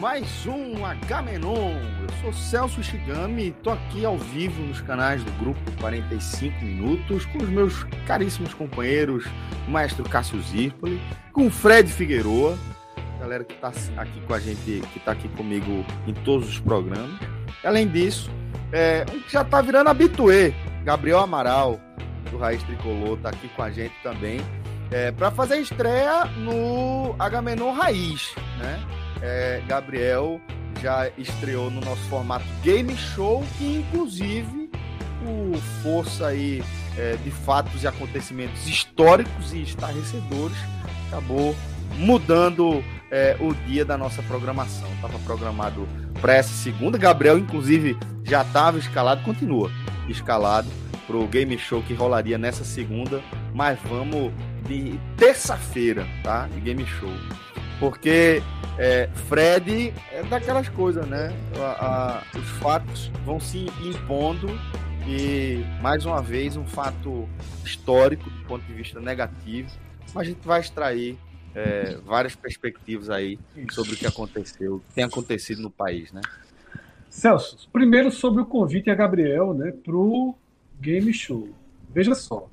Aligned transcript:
Mais 0.00 0.46
um 0.46 0.84
Agamenon. 0.84 1.74
Eu 2.00 2.08
sou 2.22 2.32
Celso 2.32 2.82
Shigami 2.82 3.50
tô 3.62 3.70
aqui 3.70 4.04
ao 4.04 4.16
vivo 4.16 4.62
nos 4.62 4.80
canais 4.80 5.24
do 5.24 5.32
grupo 5.32 5.58
45 5.80 6.64
Minutos 6.64 7.26
com 7.26 7.38
os 7.38 7.48
meus 7.48 7.84
caríssimos 8.06 8.54
companheiros, 8.54 9.24
o 9.66 9.70
maestro 9.70 10.08
Cássio 10.08 10.40
Zirpoli, 10.40 11.00
com 11.32 11.48
o 11.48 11.50
Fred 11.50 11.90
Figueroa, 11.90 12.56
galera 13.18 13.42
que 13.42 13.54
tá 13.56 13.72
aqui 13.96 14.20
com 14.20 14.34
a 14.34 14.38
gente, 14.38 14.82
que 14.92 15.00
tá 15.00 15.12
aqui 15.12 15.28
comigo 15.30 15.84
em 16.06 16.14
todos 16.14 16.48
os 16.48 16.60
programas. 16.60 17.18
Além 17.64 17.88
disso, 17.88 18.30
é, 18.72 19.04
um 19.12 19.20
que 19.20 19.32
já 19.32 19.42
tá 19.42 19.60
virando 19.60 19.90
habituê, 19.90 20.54
Gabriel 20.84 21.18
Amaral, 21.18 21.80
do 22.30 22.38
Raiz 22.38 22.62
Tricolor, 22.62 23.18
tá 23.18 23.30
aqui 23.30 23.48
com 23.48 23.62
a 23.62 23.70
gente 23.70 23.94
também 24.02 24.40
é, 24.90 25.10
para 25.10 25.30
fazer 25.30 25.54
a 25.54 25.60
estreia 25.60 26.24
no 26.36 27.14
Agamenon 27.18 27.72
Raiz, 27.72 28.32
né? 28.58 28.80
É, 29.20 29.62
Gabriel 29.66 30.40
já 30.80 31.10
estreou 31.18 31.70
no 31.70 31.80
nosso 31.80 32.02
formato 32.02 32.44
Game 32.62 32.96
Show, 32.96 33.44
que 33.56 33.78
inclusive 33.78 34.70
por 35.22 35.58
força 35.82 36.28
aí 36.28 36.62
é, 36.96 37.16
de 37.16 37.30
fatos 37.30 37.82
e 37.82 37.86
acontecimentos 37.86 38.66
históricos 38.66 39.52
e 39.52 39.62
estarrecedores, 39.62 40.56
acabou 41.08 41.54
mudando 41.96 42.82
é, 43.10 43.36
o 43.40 43.54
dia 43.66 43.84
da 43.84 43.96
nossa 43.96 44.22
programação. 44.22 44.88
Estava 44.94 45.18
programado 45.20 45.88
para 46.20 46.34
essa 46.34 46.52
segunda. 46.52 46.98
Gabriel, 46.98 47.38
inclusive, 47.38 47.96
já 48.24 48.42
estava 48.42 48.78
escalado, 48.78 49.22
continua 49.22 49.70
escalado 50.08 50.68
para 51.06 51.16
o 51.16 51.26
game 51.26 51.58
show 51.58 51.82
que 51.82 51.94
rolaria 51.94 52.36
nessa 52.36 52.64
segunda, 52.64 53.22
mas 53.54 53.78
vamos 53.88 54.32
de 54.66 55.00
terça-feira, 55.16 56.06
tá? 56.22 56.46
De 56.48 56.60
game 56.60 56.84
show. 56.86 57.10
Porque 57.78 58.42
é, 58.78 59.08
Fred 59.28 59.92
é 60.12 60.22
daquelas 60.24 60.68
coisas, 60.68 61.06
né? 61.06 61.32
A, 61.58 61.86
a, 62.34 62.38
os 62.38 62.48
fatos 62.58 63.10
vão 63.24 63.38
se 63.38 63.66
impondo 63.80 64.48
e, 65.06 65.64
mais 65.80 66.04
uma 66.04 66.20
vez, 66.20 66.56
um 66.56 66.66
fato 66.66 67.28
histórico 67.64 68.28
do 68.28 68.44
ponto 68.44 68.64
de 68.66 68.72
vista 68.74 69.00
negativo, 69.00 69.70
mas 70.12 70.26
a 70.26 70.30
gente 70.30 70.46
vai 70.46 70.60
extrair 70.60 71.16
é, 71.54 71.96
várias 72.04 72.34
perspectivas 72.34 73.08
aí 73.08 73.38
sobre 73.70 73.94
o 73.94 73.96
que 73.96 74.06
aconteceu, 74.06 74.76
o 74.76 74.80
que 74.80 74.94
tem 74.94 75.04
acontecido 75.04 75.62
no 75.62 75.70
país, 75.70 76.12
né? 76.12 76.20
Celso, 77.08 77.68
primeiro 77.72 78.10
sobre 78.10 78.42
o 78.42 78.46
convite 78.46 78.90
a 78.90 78.94
Gabriel, 78.94 79.54
né, 79.54 79.72
pro 79.82 80.34
Game 80.80 81.12
Show. 81.12 81.48
Veja 81.92 82.14
só. 82.14 82.48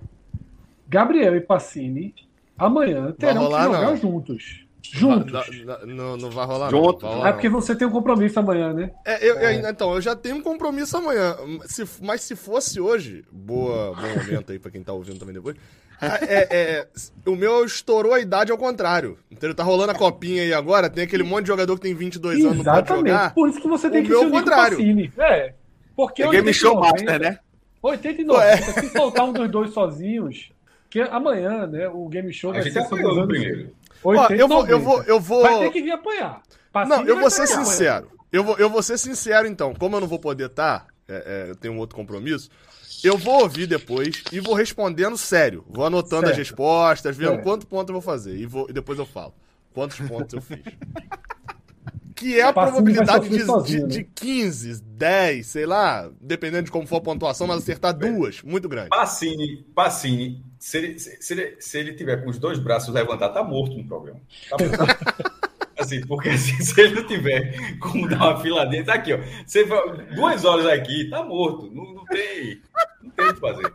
Gabriel 0.88 1.36
e 1.36 1.42
Pacini 1.42 2.16
amanhã 2.58 3.12
terão 3.12 3.44
rolar, 3.44 3.68
que 3.68 3.76
jogar 3.76 3.88
não. 3.88 3.98
juntos. 3.98 4.65
Juntos. 4.94 5.32
Não, 5.66 5.86
não, 5.86 6.18
não, 6.18 6.30
vai 6.30 6.46
rolar. 6.46 6.70
Juntos. 6.70 7.04
Não. 7.04 7.10
Rolar, 7.16 7.30
é 7.30 7.32
porque 7.34 7.50
você 7.50 7.76
tem 7.76 7.88
um 7.88 7.92
compromisso 7.92 8.40
amanhã, 8.40 8.74
né? 8.74 8.92
É, 9.06 9.30
eu, 9.30 9.38
é. 9.40 9.70
então, 9.70 9.94
eu 9.94 10.02
já 10.02 10.16
tenho 10.16 10.36
um 10.36 10.42
compromisso 10.42 10.98
amanhã. 10.98 11.36
Se, 11.66 11.86
mas 12.02 12.22
se 12.22 12.36
fosse 12.36 12.80
hoje, 12.80 13.24
boa, 13.32 13.94
bom 13.94 14.24
momento 14.24 14.52
aí 14.52 14.60
pra 14.60 14.72
quem 14.72 14.84
tá 14.84 14.94
ouvindo 14.94 15.20
também 15.20 15.34
depois. 15.34 15.56
É, 16.02 16.48
é, 16.52 16.88
o 17.26 17.36
meu 17.36 17.64
estourou 17.64 18.14
a 18.14 18.20
idade 18.20 18.52
ao 18.52 18.58
contrário. 18.58 19.18
Ele 19.42 19.54
tá 19.54 19.64
rolando 19.64 19.92
a 19.92 19.96
copinha 19.96 20.44
aí 20.44 20.54
agora, 20.54 20.90
tem 20.90 21.06
aquele 21.06 21.24
monte 21.24 21.44
de 21.44 21.48
jogador 21.48 21.76
que 21.76 21.82
tem 21.82 21.94
22 21.94 22.40
Exatamente. 22.40 22.60
anos 22.60 22.66
não 22.66 22.84
pode 22.84 23.10
jogar. 23.10 23.34
Por 23.34 23.50
isso 23.50 23.62
que 23.62 23.68
você 23.68 23.90
tem 23.90 24.02
o 24.02 24.04
que 24.04 24.10
meu 24.10 24.20
se 24.20 24.26
unir 24.26 24.40
contrário. 24.40 24.78
Com 24.78 24.84
o 24.84 25.24
é. 25.24 25.54
Porque 25.96 26.24
é 26.24 26.30
Game 26.30 26.54
Show 26.54 26.80
Master, 26.80 27.20
né? 27.20 27.40
89. 27.82 28.44
É. 28.44 28.58
Se 28.58 28.90
soltar 28.90 29.26
um 29.26 29.34
dos 29.34 29.50
dois 29.50 29.72
sozinhos, 29.72 30.52
que 30.90 31.00
amanhã, 31.02 31.68
né, 31.68 31.88
o 31.88 32.08
Game 32.08 32.32
Show 32.34 32.52
a 32.52 32.54
vai 32.54 32.70
ser 32.70 32.80
anos. 32.80 33.28
Primeiro. 33.28 33.72
Ó, 34.06 34.28
eu, 34.28 34.48
vou, 34.48 34.68
eu, 34.68 34.80
vou, 34.80 35.04
eu 35.04 35.20
vou. 35.20 35.42
Vai 35.42 35.60
ter 35.60 35.72
que 35.72 35.82
vir 35.82 35.92
apanhar. 35.92 36.42
Pacini 36.72 36.96
não, 36.96 37.06
eu 37.06 37.20
vou 37.20 37.30
ser 37.30 37.48
sincero. 37.48 38.12
Eu 38.32 38.44
vou, 38.44 38.58
eu 38.58 38.70
vou 38.70 38.84
ser 38.84 38.98
sincero, 38.98 39.48
então. 39.48 39.74
Como 39.74 39.96
eu 39.96 40.02
não 40.02 40.08
vou 40.08 40.20
poder 40.20 40.48
estar, 40.48 40.88
é, 41.08 41.46
é, 41.48 41.52
eu 41.52 41.56
tenho 41.56 41.74
um 41.74 41.78
outro 41.78 41.96
compromisso. 41.96 42.50
Eu 43.04 43.18
vou 43.18 43.42
ouvir 43.42 43.68
depois 43.68 44.24
e 44.32 44.40
vou 44.40 44.54
respondendo 44.54 45.18
sério. 45.18 45.64
Vou 45.70 45.86
anotando 45.86 46.28
certo. 46.28 46.32
as 46.32 46.38
respostas, 46.38 47.16
vendo 47.16 47.30
certo. 47.30 47.44
quanto 47.44 47.68
ponto 47.68 47.90
eu 47.90 47.94
vou 47.94 48.02
fazer. 48.02 48.36
E, 48.36 48.46
vou, 48.46 48.68
e 48.70 48.74
depois 48.74 49.00
eu 49.00 49.06
falo 49.06 49.34
quantos 49.76 50.00
pontos 50.00 50.34
eu 50.34 50.42
fiz. 50.42 50.60
Que 52.16 52.40
é 52.40 52.44
a 52.44 52.54
probabilidade 52.54 53.28
de, 53.28 53.44
sozinho, 53.44 53.90
de, 53.90 53.98
de 53.98 54.04
15, 54.06 54.82
10, 54.82 55.46
sei 55.46 55.66
lá, 55.66 56.10
dependendo 56.22 56.64
de 56.64 56.72
como 56.72 56.88
for 56.88 56.96
a 56.96 57.02
pontuação, 57.02 57.46
mas 57.46 57.58
acertar 57.58 57.94
duas, 57.94 58.42
muito 58.42 58.70
grande. 58.70 58.88
Pacini, 58.88 59.66
Pacini 59.76 60.42
se 60.66 60.80
ele, 60.80 60.98
se, 61.00 61.34
ele, 61.34 61.56
se 61.60 61.78
ele 61.78 61.94
tiver 61.94 62.24
com 62.24 62.30
os 62.32 62.40
dois 62.40 62.58
braços 62.58 62.92
levantados, 62.92 63.36
tá 63.36 63.44
morto 63.44 63.78
no 63.78 63.86
programa. 63.86 64.20
Tá 64.50 64.58
morto. 64.58 65.36
assim, 65.78 66.02
porque 66.08 66.30
assim, 66.30 66.58
se 66.60 66.82
ele 66.82 66.96
não 66.96 67.06
tiver 67.06 67.78
como 67.78 68.10
dar 68.10 68.32
uma 68.32 68.42
fila 68.42 68.66
dentro, 68.66 68.92
aqui, 68.92 69.14
ó. 69.14 69.20
Você 69.46 69.64
duas 70.16 70.44
horas 70.44 70.66
aqui, 70.66 71.08
tá 71.08 71.24
morto. 71.24 71.70
Não, 71.72 71.94
não 71.94 72.06
tem. 72.06 72.64
Não 73.00 73.12
tem 73.12 73.28
o 73.28 73.34
que 73.36 73.40
fazer. 73.40 73.74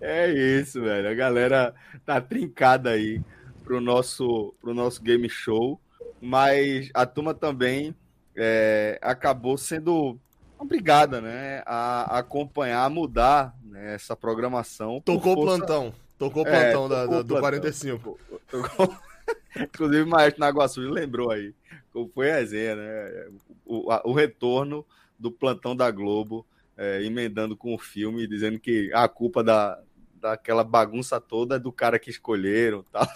É 0.00 0.30
isso, 0.30 0.80
velho. 0.80 1.08
A 1.08 1.14
galera 1.14 1.74
tá 2.06 2.20
trincada 2.20 2.90
aí 2.90 3.20
pro 3.64 3.80
nosso, 3.80 4.54
pro 4.60 4.72
nosso 4.72 5.02
game 5.02 5.28
show, 5.28 5.80
mas 6.20 6.88
a 6.94 7.04
turma 7.04 7.34
também 7.34 7.92
é, 8.36 8.96
acabou 9.02 9.58
sendo 9.58 10.16
obrigada, 10.58 11.20
né, 11.20 11.62
a 11.66 12.18
acompanhar, 12.18 12.84
a 12.84 12.90
mudar 12.90 13.54
né, 13.62 13.94
essa 13.94 14.16
programação. 14.16 15.00
Tocou 15.04 15.34
o 15.34 15.42
plantão. 15.42 15.94
Tocou 16.18 16.42
o 16.42 16.46
plantão 16.46 16.86
é, 16.86 16.88
da, 16.88 17.06
da, 17.06 17.22
do 17.22 17.38
45. 17.38 18.18
Tocou... 18.50 18.96
Inclusive, 19.56 20.02
o 20.02 20.08
Maestro 20.08 20.40
Naguaçu 20.40 20.80
lembrou 20.80 21.30
aí 21.30 21.54
como 21.98 22.10
foi 22.14 22.30
a 22.30 22.36
resenha, 22.36 22.76
né? 22.76 23.28
O, 23.64 23.90
a, 23.90 24.02
o 24.04 24.12
retorno 24.12 24.86
do 25.18 25.30
plantão 25.32 25.74
da 25.74 25.90
Globo, 25.90 26.46
é, 26.76 27.02
emendando 27.02 27.56
com 27.56 27.74
o 27.74 27.78
filme, 27.78 28.26
dizendo 28.26 28.58
que 28.58 28.90
a 28.94 29.08
culpa 29.08 29.42
da, 29.42 29.80
daquela 30.14 30.62
bagunça 30.62 31.20
toda 31.20 31.56
é 31.56 31.58
do 31.58 31.72
cara 31.72 31.98
que 31.98 32.10
escolheram 32.10 32.84
tal, 32.92 33.06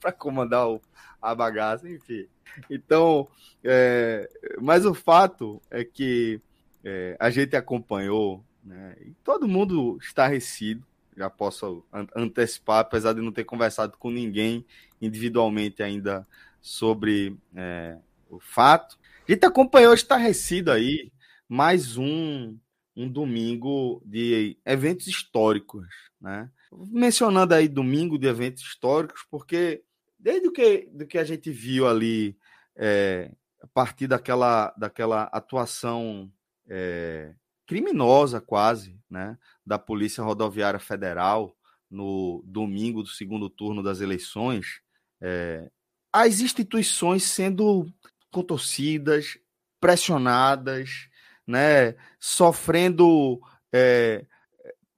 para 0.00 0.12
comandar 0.12 0.68
o, 0.68 0.80
a 1.20 1.34
bagaça, 1.34 1.88
enfim. 1.88 2.26
Então, 2.70 3.28
é, 3.62 4.28
mas 4.60 4.86
o 4.86 4.94
fato 4.94 5.60
é 5.70 5.84
que 5.84 6.40
é, 6.84 7.16
a 7.18 7.30
gente 7.30 7.56
acompanhou, 7.56 8.44
né, 8.64 8.96
e 9.00 9.10
todo 9.24 9.48
mundo 9.48 9.98
estarrecido, 10.00 10.86
já 11.16 11.28
posso 11.28 11.84
antecipar, 12.14 12.78
apesar 12.78 13.12
de 13.12 13.20
não 13.20 13.32
ter 13.32 13.44
conversado 13.44 13.96
com 13.98 14.10
ninguém 14.10 14.64
individualmente 15.00 15.82
ainda 15.82 16.26
sobre 16.60 17.36
é, 17.56 17.98
o 18.30 18.38
fato. 18.38 18.96
A 19.28 19.32
gente 19.32 19.44
acompanhou 19.44 19.92
estarrecido 19.92 20.70
aí 20.70 21.10
mais 21.48 21.96
um 21.96 22.56
um 22.98 23.08
domingo 23.08 24.02
de 24.04 24.58
eventos 24.66 25.06
históricos, 25.06 25.86
né? 26.20 26.50
Mencionando 26.72 27.54
aí 27.54 27.68
domingo 27.68 28.18
de 28.18 28.26
eventos 28.26 28.64
históricos, 28.64 29.24
porque 29.30 29.84
desde 30.18 30.48
o 30.48 30.52
que, 30.52 30.88
do 30.92 31.06
que 31.06 31.16
a 31.16 31.22
gente 31.22 31.48
viu 31.48 31.86
ali 31.86 32.36
é, 32.74 33.30
a 33.62 33.68
partir 33.68 34.08
daquela, 34.08 34.74
daquela 34.76 35.22
atuação 35.24 36.28
é, 36.68 37.34
criminosa 37.66 38.40
quase, 38.40 38.98
né, 39.10 39.36
da 39.64 39.78
Polícia 39.78 40.22
Rodoviária 40.22 40.80
Federal 40.80 41.56
no 41.90 42.42
domingo 42.46 43.02
do 43.02 43.08
segundo 43.08 43.48
turno 43.48 43.82
das 43.82 44.00
eleições, 44.00 44.80
é, 45.20 45.70
as 46.12 46.40
instituições 46.40 47.22
sendo 47.22 47.86
contorcidas, 48.30 49.38
pressionadas, 49.80 51.08
né, 51.46 51.94
sofrendo 52.20 53.40
é, 53.72 54.26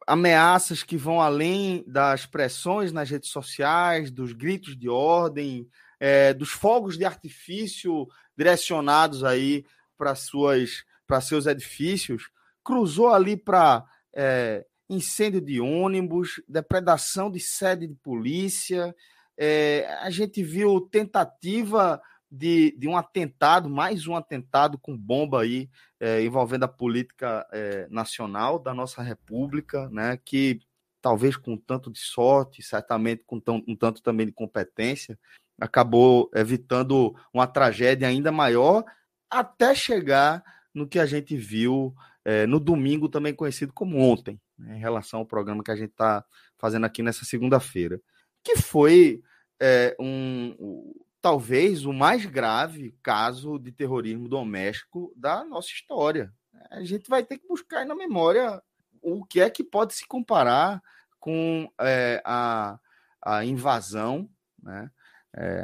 ameaças 0.07 0.83
que 0.83 0.97
vão 0.97 1.21
além 1.21 1.85
das 1.87 2.27
pressões 2.27 2.93
nas 2.93 3.09
redes 3.09 3.31
sociais, 3.31 4.11
dos 4.11 4.33
gritos 4.33 4.77
de 4.77 4.89
ordem, 4.89 5.69
é, 5.99 6.35
dos 6.35 6.51
fogos 6.51 6.97
de 6.97 7.05
artifício 7.05 8.09
direcionados 8.37 9.23
aí 9.23 9.65
para 9.97 10.15
suas 10.15 10.85
para 11.11 11.21
seus 11.21 11.47
edifícios, 11.47 12.31
cruzou 12.63 13.13
ali 13.13 13.37
para 13.37 13.85
é, 14.15 14.65
incêndio 14.89 15.41
de 15.41 15.61
ônibus, 15.61 16.41
depredação 16.47 17.29
de 17.29 17.41
sede 17.41 17.89
de 17.89 17.97
polícia. 17.97 18.95
É, 19.37 19.93
a 20.03 20.09
gente 20.09 20.41
viu 20.41 20.81
tentativa 20.81 22.01
de, 22.31 22.77
de 22.79 22.87
um 22.87 22.97
atentado, 22.97 23.69
mais 23.69 24.07
um 24.07 24.15
atentado 24.15 24.79
com 24.79 24.97
bomba 24.97 25.43
aí, 25.43 25.69
é, 25.99 26.23
envolvendo 26.23 26.63
a 26.63 26.69
política 26.69 27.45
é, 27.51 27.89
nacional 27.91 28.61
da 28.61 28.73
nossa 28.73 29.03
República, 29.03 29.89
né, 29.91 30.17
que 30.25 30.61
talvez 31.03 31.37
com 31.37 31.57
tanto 31.57 31.91
de 31.91 31.99
sorte, 31.99 32.63
certamente 32.63 33.25
com 33.27 33.41
tão, 33.41 33.65
um 33.67 33.75
tanto 33.75 34.01
também 34.01 34.27
de 34.27 34.33
competência, 34.33 35.19
acabou 35.61 36.31
evitando 36.33 37.17
uma 37.35 37.49
tragédia 37.49 38.07
ainda 38.07 38.31
maior, 38.31 38.85
até 39.29 39.75
chegar 39.75 40.45
no 40.75 40.87
que 40.87 40.99
a 40.99 41.07
gente 41.07 41.37
viu 41.37 41.95
é, 42.25 42.47
no 42.47 42.61
domingo, 42.61 43.09
também 43.09 43.35
conhecido 43.35 43.73
como 43.73 43.99
ontem, 43.99 44.41
né, 44.59 44.77
em 44.77 44.81
relação 44.81 45.21
ao 45.21 45.27
programa 45.27 45.65
que 45.65 45.71
a 45.71 45.77
gente 45.77 45.91
está 45.91 46.25
fazendo 46.59 46.87
aqui 46.87 47.03
nessa 47.03 47.25
segunda-feira, 47.25 48.01
que 48.43 48.57
foi 48.57 49.23
é, 49.61 49.97
um, 49.99 50.95
talvez 51.21 51.85
o 51.85 51.93
mais 51.93 52.25
grave 52.27 52.95
caso 53.03 53.59
de 53.59 53.73
terrorismo 53.73 54.29
doméstico 54.29 55.13
da 55.17 55.45
nossa 55.45 55.69
história. 55.69 56.33
A 56.71 56.83
gente 56.85 57.09
vai 57.09 57.25
ter 57.25 57.39
que 57.39 57.49
buscar 57.49 57.85
na 57.85 57.95
memória 57.95 58.63
o 59.03 59.25
que 59.25 59.41
é 59.41 59.49
que 59.49 59.65
pode 59.65 59.95
se 59.95 60.07
comparar 60.07 60.83
com 61.19 61.71
é, 61.81 62.23
a, 62.25 62.79
a 63.23 63.45
invasão, 63.45 64.29
né, 64.63 64.91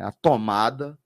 a 0.02 0.12
tomada 0.12 0.96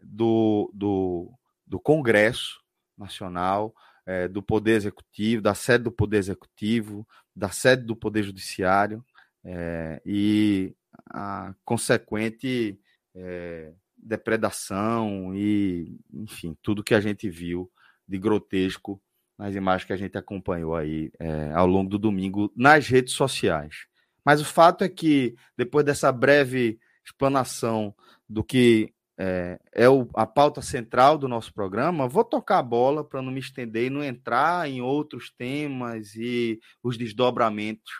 do, 0.00 0.70
do, 0.72 1.32
do 1.66 1.80
Congresso 1.80 2.64
Nacional, 2.96 3.74
é, 4.06 4.28
do 4.28 4.42
Poder 4.42 4.72
Executivo, 4.72 5.42
da 5.42 5.54
sede 5.54 5.84
do 5.84 5.92
Poder 5.92 6.18
Executivo, 6.18 7.06
da 7.34 7.50
sede 7.50 7.82
do 7.82 7.96
Poder 7.96 8.22
Judiciário 8.22 9.04
é, 9.44 10.00
e 10.04 10.74
a 11.10 11.54
consequente 11.64 12.78
é, 13.14 13.72
depredação 13.96 15.34
e, 15.34 15.98
enfim, 16.12 16.56
tudo 16.62 16.84
que 16.84 16.94
a 16.94 17.00
gente 17.00 17.28
viu 17.28 17.70
de 18.06 18.18
grotesco 18.18 19.00
nas 19.36 19.54
imagens 19.54 19.84
que 19.84 19.92
a 19.92 19.96
gente 19.96 20.16
acompanhou 20.16 20.74
aí 20.74 21.12
ao 21.54 21.66
longo 21.66 21.90
do 21.90 21.98
domingo 21.98 22.50
nas 22.56 22.88
redes 22.88 23.12
sociais. 23.12 23.86
Mas 24.24 24.40
o 24.40 24.44
fato 24.44 24.82
é 24.82 24.88
que, 24.88 25.36
depois 25.56 25.84
dessa 25.84 26.10
breve 26.10 26.78
explanação 27.04 27.94
do 28.28 28.42
que 28.42 28.92
é, 29.18 29.58
é 29.72 29.88
o, 29.88 30.08
a 30.14 30.26
pauta 30.26 30.60
central 30.60 31.16
do 31.16 31.28
nosso 31.28 31.52
programa, 31.52 32.08
vou 32.08 32.24
tocar 32.24 32.58
a 32.58 32.62
bola 32.62 33.02
para 33.02 33.22
não 33.22 33.32
me 33.32 33.40
estender 33.40 33.86
e 33.86 33.90
não 33.90 34.04
entrar 34.04 34.68
em 34.68 34.82
outros 34.82 35.30
temas 35.30 36.14
e 36.14 36.60
os 36.82 36.96
desdobramentos 36.98 37.90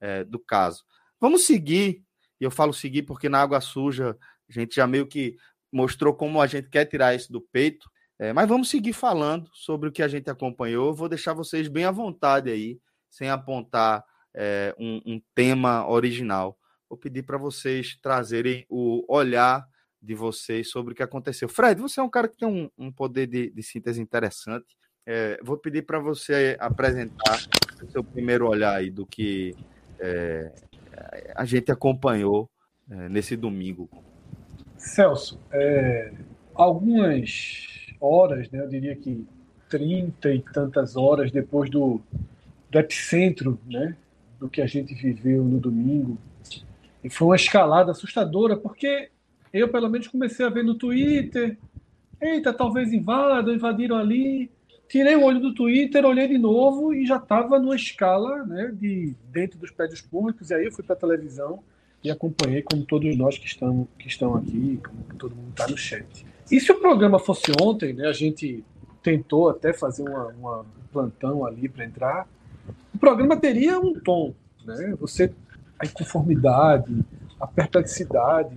é, 0.00 0.24
do 0.24 0.38
caso. 0.38 0.82
Vamos 1.20 1.44
seguir, 1.44 2.02
e 2.40 2.44
eu 2.44 2.50
falo 2.50 2.72
seguir 2.72 3.02
porque 3.02 3.28
na 3.28 3.40
Água 3.40 3.60
Suja 3.60 4.16
a 4.48 4.52
gente 4.52 4.74
já 4.74 4.86
meio 4.86 5.06
que 5.06 5.36
mostrou 5.72 6.14
como 6.14 6.40
a 6.40 6.46
gente 6.46 6.68
quer 6.68 6.84
tirar 6.84 7.14
isso 7.14 7.32
do 7.32 7.40
peito. 7.40 7.90
É, 8.18 8.32
mas 8.32 8.48
vamos 8.48 8.68
seguir 8.68 8.92
falando 8.92 9.50
sobre 9.52 9.88
o 9.88 9.92
que 9.92 10.02
a 10.02 10.08
gente 10.08 10.30
acompanhou. 10.30 10.94
Vou 10.94 11.08
deixar 11.08 11.32
vocês 11.32 11.66
bem 11.66 11.84
à 11.84 11.90
vontade 11.90 12.50
aí, 12.50 12.78
sem 13.10 13.30
apontar 13.30 14.04
é, 14.34 14.74
um, 14.78 15.00
um, 15.04 15.22
tema 15.34 15.88
original. 15.88 16.56
Vou 16.88 16.98
pedir 16.98 17.24
para 17.24 17.38
vocês 17.38 17.98
trazerem 18.00 18.64
o 18.68 19.04
olhar 19.12 19.66
de 20.02 20.14
vocês 20.14 20.68
sobre 20.68 20.92
o 20.92 20.96
que 20.96 21.02
aconteceu. 21.02 21.48
Fred, 21.48 21.80
você 21.80 22.00
é 22.00 22.02
um 22.02 22.10
cara 22.10 22.28
que 22.28 22.36
tem 22.36 22.48
um, 22.48 22.68
um 22.76 22.90
poder 22.90 23.26
de, 23.26 23.50
de, 23.50 23.62
síntese 23.62 24.00
interessante. 24.00 24.66
É, 25.06 25.38
vou 25.42 25.56
pedir 25.56 25.82
para 25.82 25.98
você 25.98 26.56
apresentar 26.58 27.46
o 27.82 27.90
seu 27.90 28.02
primeiro 28.02 28.48
olhar 28.48 28.74
aí 28.74 28.90
do 28.90 29.06
que 29.06 29.54
é, 30.00 30.52
a 31.34 31.44
gente 31.44 31.70
acompanhou 31.70 32.50
é, 32.90 33.08
nesse 33.08 33.36
domingo 33.36 33.88
Celso, 34.82 35.38
é, 35.52 36.12
algumas 36.54 37.86
horas, 38.00 38.50
né, 38.50 38.60
eu 38.60 38.68
diria 38.68 38.96
que 38.96 39.26
30 39.68 40.34
e 40.34 40.42
tantas 40.42 40.96
horas 40.96 41.30
depois 41.30 41.70
do, 41.70 42.00
do 42.68 42.78
epicentro 42.78 43.58
né, 43.64 43.96
do 44.40 44.48
que 44.48 44.60
a 44.60 44.66
gente 44.66 44.92
viveu 44.94 45.44
no 45.44 45.60
domingo, 45.60 46.18
e 47.02 47.08
foi 47.08 47.28
uma 47.28 47.36
escalada 47.36 47.92
assustadora, 47.92 48.56
porque 48.56 49.10
eu, 49.52 49.68
pelo 49.68 49.88
menos, 49.88 50.08
comecei 50.08 50.44
a 50.44 50.50
ver 50.50 50.64
no 50.64 50.74
Twitter: 50.74 51.58
eita, 52.20 52.52
talvez 52.52 52.92
invadam, 52.92 53.54
invadiram 53.54 53.96
ali. 53.96 54.50
Tirei 54.88 55.16
o 55.16 55.22
olho 55.22 55.40
do 55.40 55.54
Twitter, 55.54 56.04
olhei 56.04 56.28
de 56.28 56.36
novo 56.36 56.92
e 56.92 57.06
já 57.06 57.16
estava 57.16 57.58
numa 57.58 57.74
escala 57.74 58.44
né, 58.44 58.70
de 58.74 59.14
dentro 59.30 59.58
dos 59.58 59.70
prédios 59.70 60.02
públicos. 60.02 60.50
E 60.50 60.54
aí 60.54 60.66
eu 60.66 60.72
fui 60.72 60.84
para 60.84 60.94
a 60.94 60.98
televisão 60.98 61.60
e 62.04 62.10
acompanhei 62.10 62.60
como 62.60 62.84
todos 62.84 63.16
nós 63.16 63.38
que 63.38 63.46
estão, 63.46 63.88
que 63.98 64.06
estão 64.06 64.34
aqui, 64.34 64.78
como 64.84 65.18
todo 65.18 65.34
mundo 65.34 65.48
está 65.50 65.66
no 65.66 65.78
chat. 65.78 66.26
E 66.50 66.60
se 66.60 66.70
o 66.70 66.78
programa 66.78 67.18
fosse 67.18 67.50
ontem, 67.58 67.94
né, 67.94 68.06
a 68.06 68.12
gente 68.12 68.62
tentou 69.02 69.48
até 69.48 69.72
fazer 69.72 70.02
uma, 70.02 70.26
uma 70.26 70.60
um 70.60 70.86
plantão 70.92 71.46
ali 71.46 71.70
para 71.70 71.86
entrar, 71.86 72.28
o 72.94 72.98
programa 72.98 73.34
teria 73.36 73.80
um 73.80 73.94
tom, 73.94 74.34
né? 74.66 74.94
Você 75.00 75.32
a 75.82 75.86
inconformidade, 75.86 77.04
a 77.40 77.46
perplexidade. 77.46 78.56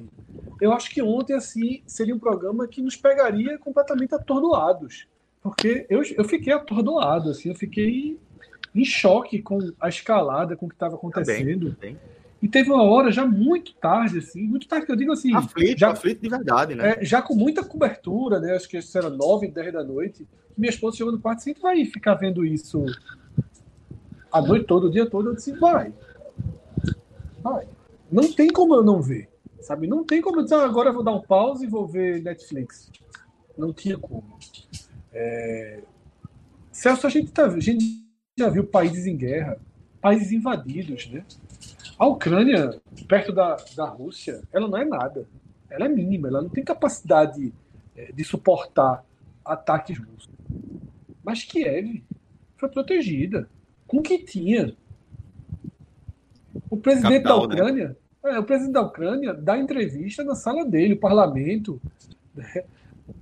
Eu 0.60 0.72
acho 0.72 0.90
que 0.90 1.02
ontem 1.02 1.34
assim 1.34 1.82
seria 1.86 2.16
um 2.16 2.20
programa 2.20 2.68
que 2.68 2.82
nos 2.82 2.96
pegaria 2.96 3.58
completamente 3.58 4.16
atordoados, 4.16 5.08
porque 5.42 5.86
eu, 5.90 6.02
eu 6.18 6.24
fiquei 6.24 6.54
atordoado, 6.54 7.30
assim, 7.30 7.50
eu 7.50 7.56
fiquei 7.56 8.18
em 8.74 8.86
choque 8.86 9.42
com 9.42 9.60
a 9.80 9.90
escalada, 9.90 10.56
com 10.56 10.66
o 10.66 10.70
que 10.70 10.76
estava 10.76 10.96
acontecendo. 10.96 11.72
Tá 11.76 11.82
bem, 11.82 11.96
tá 11.96 12.00
bem. 12.00 12.16
E 12.42 12.48
teve 12.48 12.70
uma 12.70 12.84
hora 12.84 13.12
já 13.12 13.26
muito 13.26 13.74
tarde, 13.74 14.20
assim, 14.20 14.44
muito 14.44 14.68
tarde 14.68 14.86
que 14.86 14.92
eu 14.92 14.96
digo 14.96 15.12
assim. 15.12 15.34
Aflito, 15.36 15.80
já, 15.80 15.92
aflito 15.92 16.22
de 16.22 16.30
verdade, 16.30 16.76
né? 16.76 16.92
É, 16.92 17.06
já 17.06 17.22
com 17.22 17.34
muita 17.34 17.64
cobertura, 17.64 18.40
né? 18.40 18.56
Acho 18.56 18.70
que 18.70 18.78
isso 18.78 18.96
era 18.98 19.10
9, 19.10 19.48
10 19.48 19.74
da 19.74 19.84
noite. 19.84 20.28
Minha 20.58 20.70
esposa 20.70 20.98
chegou 20.98 21.12
no 21.12 21.20
quarto 21.20 21.40
assim, 21.40 21.54
tu 21.54 21.62
vai 21.62 21.84
ficar 21.86 22.14
vendo 22.16 22.46
isso 22.46 22.86
a 24.32 24.42
noite 24.42 24.66
toda, 24.66 24.88
o 24.88 24.92
dia 24.92 25.10
todo. 25.10 25.30
Eu 25.30 25.36
disse, 25.36 25.54
vai. 25.54 25.94
Vai. 27.42 27.68
Não 28.12 28.32
tem 28.32 28.50
como 28.50 28.76
eu 28.76 28.84
não 28.84 29.02
ver. 29.02 29.30
Sabe? 29.66 29.88
Não 29.88 30.04
tem 30.04 30.22
como 30.22 30.44
dizer, 30.44 30.54
ah, 30.54 30.64
agora 30.64 30.90
eu 30.90 30.94
vou 30.94 31.04
dar 31.04 31.12
um 31.12 31.22
pause 31.22 31.66
e 31.66 31.68
vou 31.68 31.88
ver 31.88 32.22
Netflix. 32.22 32.92
Não 33.58 33.74
tinha 33.74 33.98
como. 33.98 34.38
É... 35.12 35.82
Celso, 36.72 37.08
a 37.08 37.10
gente, 37.10 37.32
tá, 37.32 37.48
a 37.48 37.60
gente 37.60 37.84
já 38.38 38.48
viu 38.48 38.68
países 38.68 39.08
em 39.08 39.18
guerra, 39.18 39.60
países 40.00 40.32
invadidos, 40.32 41.10
né? 41.10 41.26
A 41.98 42.06
Ucrânia, 42.06 42.80
perto 43.08 43.32
da, 43.32 43.58
da 43.76 43.86
Rússia, 43.86 44.44
ela 44.54 44.68
não 44.68 44.78
é 44.78 44.86
nada. 44.86 45.28
Ela 45.68 45.86
é 45.86 45.90
mínima, 45.90 46.28
ela 46.28 46.44
não 46.44 46.50
tem 46.50 46.64
capacidade 46.64 47.52
é, 47.96 48.12
de 48.12 48.24
suportar 48.24 49.04
ataques 49.44 49.98
russos. 49.98 50.30
Mas 51.24 51.44
Kiev 51.44 52.04
foi 52.56 52.70
protegida 52.70 53.50
com 53.88 53.98
o 53.98 54.04
que 54.04 54.20
tinha. 54.20 54.76
O 56.70 56.78
presidente 56.78 57.24
Capital, 57.24 57.48
da 57.48 57.56
né? 57.56 57.62
Ucrânia, 57.62 57.88
né? 57.90 57.96
É, 58.28 58.40
o 58.40 58.44
presidente 58.44 58.74
da 58.74 58.82
Ucrânia 58.82 59.34
dá 59.34 59.58
entrevista 59.58 60.24
na 60.24 60.36
sala 60.36 60.66
dele, 60.66 60.94
o 60.94 61.00
parlamento, 61.00 61.82
né? 62.34 62.64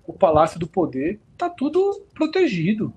o 0.05 0.13
Palácio 0.13 0.59
do 0.59 0.67
Poder, 0.67 1.19
tá 1.37 1.49
tudo 1.49 2.01
protegido. 2.13 2.93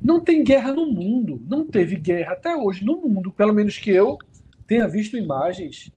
Não 0.00 0.20
tem 0.20 0.42
guerra 0.42 0.72
no 0.72 0.86
mundo, 0.86 1.40
não 1.48 1.66
teve 1.66 1.96
guerra 1.96 2.32
até 2.32 2.56
hoje 2.56 2.84
no 2.84 2.96
mundo, 2.96 3.30
pelo 3.30 3.52
menos 3.52 3.78
que 3.78 3.90
eu 3.90 4.18
tenha 4.66 4.88
visto 4.88 5.16
imagens 5.16 5.92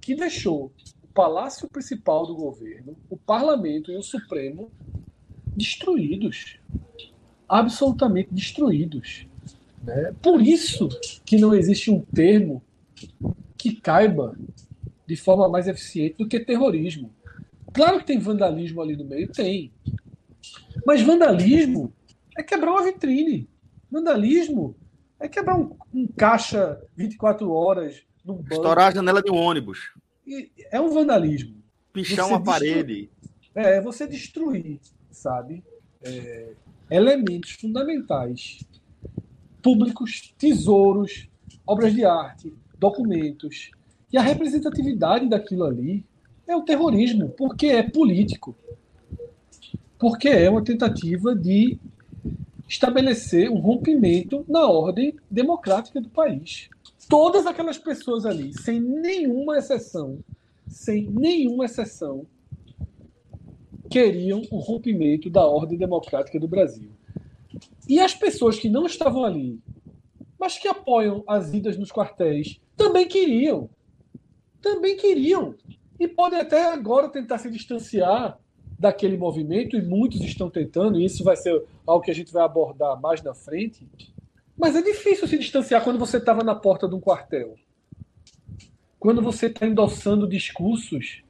que 0.00 0.14
deixou 0.14 0.72
o 1.02 1.06
palácio 1.08 1.68
principal 1.68 2.26
do 2.26 2.34
governo, 2.34 2.96
o 3.10 3.16
parlamento 3.16 3.92
e 3.92 3.96
o 3.96 4.02
Supremo 4.02 4.70
destruídos. 5.56 6.58
Absolutamente 7.48 8.28
destruídos. 8.32 9.26
Né? 9.82 10.14
Por 10.22 10.40
isso 10.40 10.88
que 11.24 11.36
não 11.36 11.54
existe 11.54 11.90
um 11.90 12.00
termo 12.00 12.62
que 13.62 13.76
caiba 13.76 14.36
de 15.06 15.14
forma 15.14 15.48
mais 15.48 15.68
eficiente 15.68 16.16
do 16.18 16.26
que 16.26 16.40
terrorismo. 16.40 17.14
Claro 17.72 18.00
que 18.00 18.06
tem 18.06 18.18
vandalismo 18.18 18.82
ali 18.82 18.96
no 18.96 19.04
meio, 19.04 19.30
tem. 19.30 19.72
Mas 20.84 21.00
vandalismo 21.00 21.92
é 22.36 22.42
quebrar 22.42 22.72
uma 22.72 22.82
vitrine. 22.82 23.48
Vandalismo 23.88 24.74
é 25.20 25.28
quebrar 25.28 25.56
um, 25.56 25.76
um 25.94 26.08
caixa 26.08 26.82
24 26.96 27.48
horas 27.52 28.02
num 28.24 28.34
banco. 28.34 28.52
Estourar 28.52 28.88
a 28.88 28.94
janela 28.94 29.22
de 29.22 29.30
um 29.30 29.36
ônibus. 29.36 29.92
E 30.26 30.50
é 30.72 30.80
um 30.80 30.90
vandalismo. 30.90 31.62
Pichar 31.92 32.26
você 32.26 32.32
uma 32.32 32.42
parede. 32.42 33.10
É, 33.54 33.80
você 33.80 34.08
destruir, 34.08 34.80
sabe? 35.08 35.62
É, 36.02 36.52
elementos 36.90 37.52
fundamentais, 37.52 38.64
públicos, 39.62 40.34
tesouros, 40.36 41.28
obras 41.64 41.94
de 41.94 42.04
arte, 42.04 42.52
documentos. 42.82 43.70
E 44.12 44.18
a 44.18 44.22
representatividade 44.22 45.28
daquilo 45.28 45.64
ali 45.64 46.04
é 46.48 46.56
o 46.56 46.62
terrorismo, 46.62 47.28
porque 47.38 47.68
é 47.68 47.82
político. 47.84 48.56
Porque 50.00 50.28
é 50.28 50.50
uma 50.50 50.64
tentativa 50.64 51.32
de 51.32 51.78
estabelecer 52.68 53.48
um 53.48 53.60
rompimento 53.60 54.44
na 54.48 54.66
ordem 54.66 55.14
democrática 55.30 56.00
do 56.00 56.08
país. 56.08 56.68
Todas 57.08 57.46
aquelas 57.46 57.78
pessoas 57.78 58.26
ali, 58.26 58.52
sem 58.52 58.80
nenhuma 58.80 59.58
exceção, 59.58 60.18
sem 60.66 61.08
nenhuma 61.08 61.66
exceção, 61.66 62.26
queriam 63.88 64.42
o 64.50 64.58
rompimento 64.58 65.30
da 65.30 65.46
ordem 65.46 65.78
democrática 65.78 66.40
do 66.40 66.48
Brasil. 66.48 66.90
E 67.88 68.00
as 68.00 68.14
pessoas 68.14 68.58
que 68.58 68.68
não 68.68 68.86
estavam 68.86 69.24
ali, 69.24 69.60
mas 70.38 70.58
que 70.58 70.66
apoiam 70.66 71.22
as 71.28 71.52
idas 71.52 71.76
nos 71.76 71.92
quartéis, 71.92 72.58
também 72.82 73.06
queriam. 73.06 73.70
Também 74.60 74.96
queriam. 74.96 75.54
E 76.00 76.08
podem 76.08 76.40
até 76.40 76.72
agora 76.72 77.08
tentar 77.08 77.38
se 77.38 77.48
distanciar 77.48 78.38
daquele 78.76 79.16
movimento, 79.16 79.76
e 79.76 79.82
muitos 79.82 80.20
estão 80.22 80.50
tentando, 80.50 80.98
e 80.98 81.04
isso 81.04 81.22
vai 81.22 81.36
ser 81.36 81.62
algo 81.86 82.04
que 82.04 82.10
a 82.10 82.14
gente 82.14 82.32
vai 82.32 82.44
abordar 82.44 83.00
mais 83.00 83.22
na 83.22 83.32
frente. 83.32 83.88
Mas 84.58 84.74
é 84.74 84.82
difícil 84.82 85.28
se 85.28 85.38
distanciar 85.38 85.84
quando 85.84 85.98
você 86.00 86.16
estava 86.16 86.42
na 86.42 86.56
porta 86.56 86.88
de 86.88 86.94
um 86.96 87.00
quartel. 87.00 87.54
Quando 88.98 89.22
você 89.22 89.46
está 89.46 89.64
endossando 89.64 90.28
discursos 90.28 91.22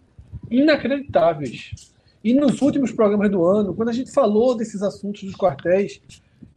inacreditáveis. 0.51 1.93
E 2.25 2.33
nos 2.33 2.63
últimos 2.63 2.93
programas 2.93 3.31
do 3.31 3.45
ano, 3.45 3.75
quando 3.75 3.91
a 3.91 3.93
gente 3.93 4.11
falou 4.11 4.57
desses 4.57 4.83
assuntos 4.83 5.23
dos 5.23 5.37
quartéis, 5.37 6.01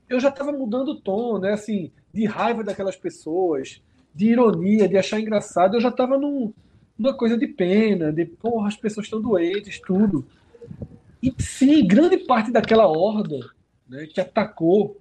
eu 0.08 0.22
já 0.22 0.30
estava 0.30 0.54
mudando 0.54 0.90
o 0.90 1.02
tom, 1.02 1.38
né? 1.40 1.52
Assim, 1.52 1.92
de 2.14 2.26
raiva 2.26 2.64
daquelas 2.64 2.96
pessoas, 2.96 3.82
de 4.16 4.28
ironia, 4.28 4.88
de 4.88 4.98
achar 4.98 5.20
engraçado. 5.20 5.76
Eu 5.76 5.82
já 5.82 5.90
estava 5.90 6.18
num, 6.18 6.54
numa 6.98 7.14
coisa 7.14 7.38
de 7.38 7.48
pena, 7.48 8.12
de 8.12 8.26
porra, 8.26 8.70
as 8.70 8.78
pessoas 8.78 9.06
estão 9.06 9.22
doentes, 9.22 9.80
tudo. 9.80 10.26
E 11.22 11.34
sim, 11.38 11.86
grande 11.86 12.18
parte 12.18 12.52
daquela 12.52 12.88
horda 12.88 13.40
né, 13.88 14.08
que 14.08 14.22
atacou 14.22 14.98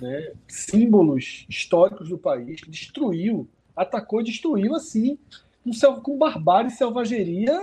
né, 0.00 0.32
símbolos 0.46 1.46
históricos 1.48 2.08
do 2.10 2.18
país, 2.18 2.60
que 2.60 2.70
destruiu, 2.70 3.48
atacou 3.74 4.20
e 4.20 4.24
destruiu 4.24 4.74
assim, 4.74 5.18
com, 5.64 6.00
com 6.00 6.18
barbárie 6.18 6.68
e 6.68 6.74
selvageria 6.74 7.60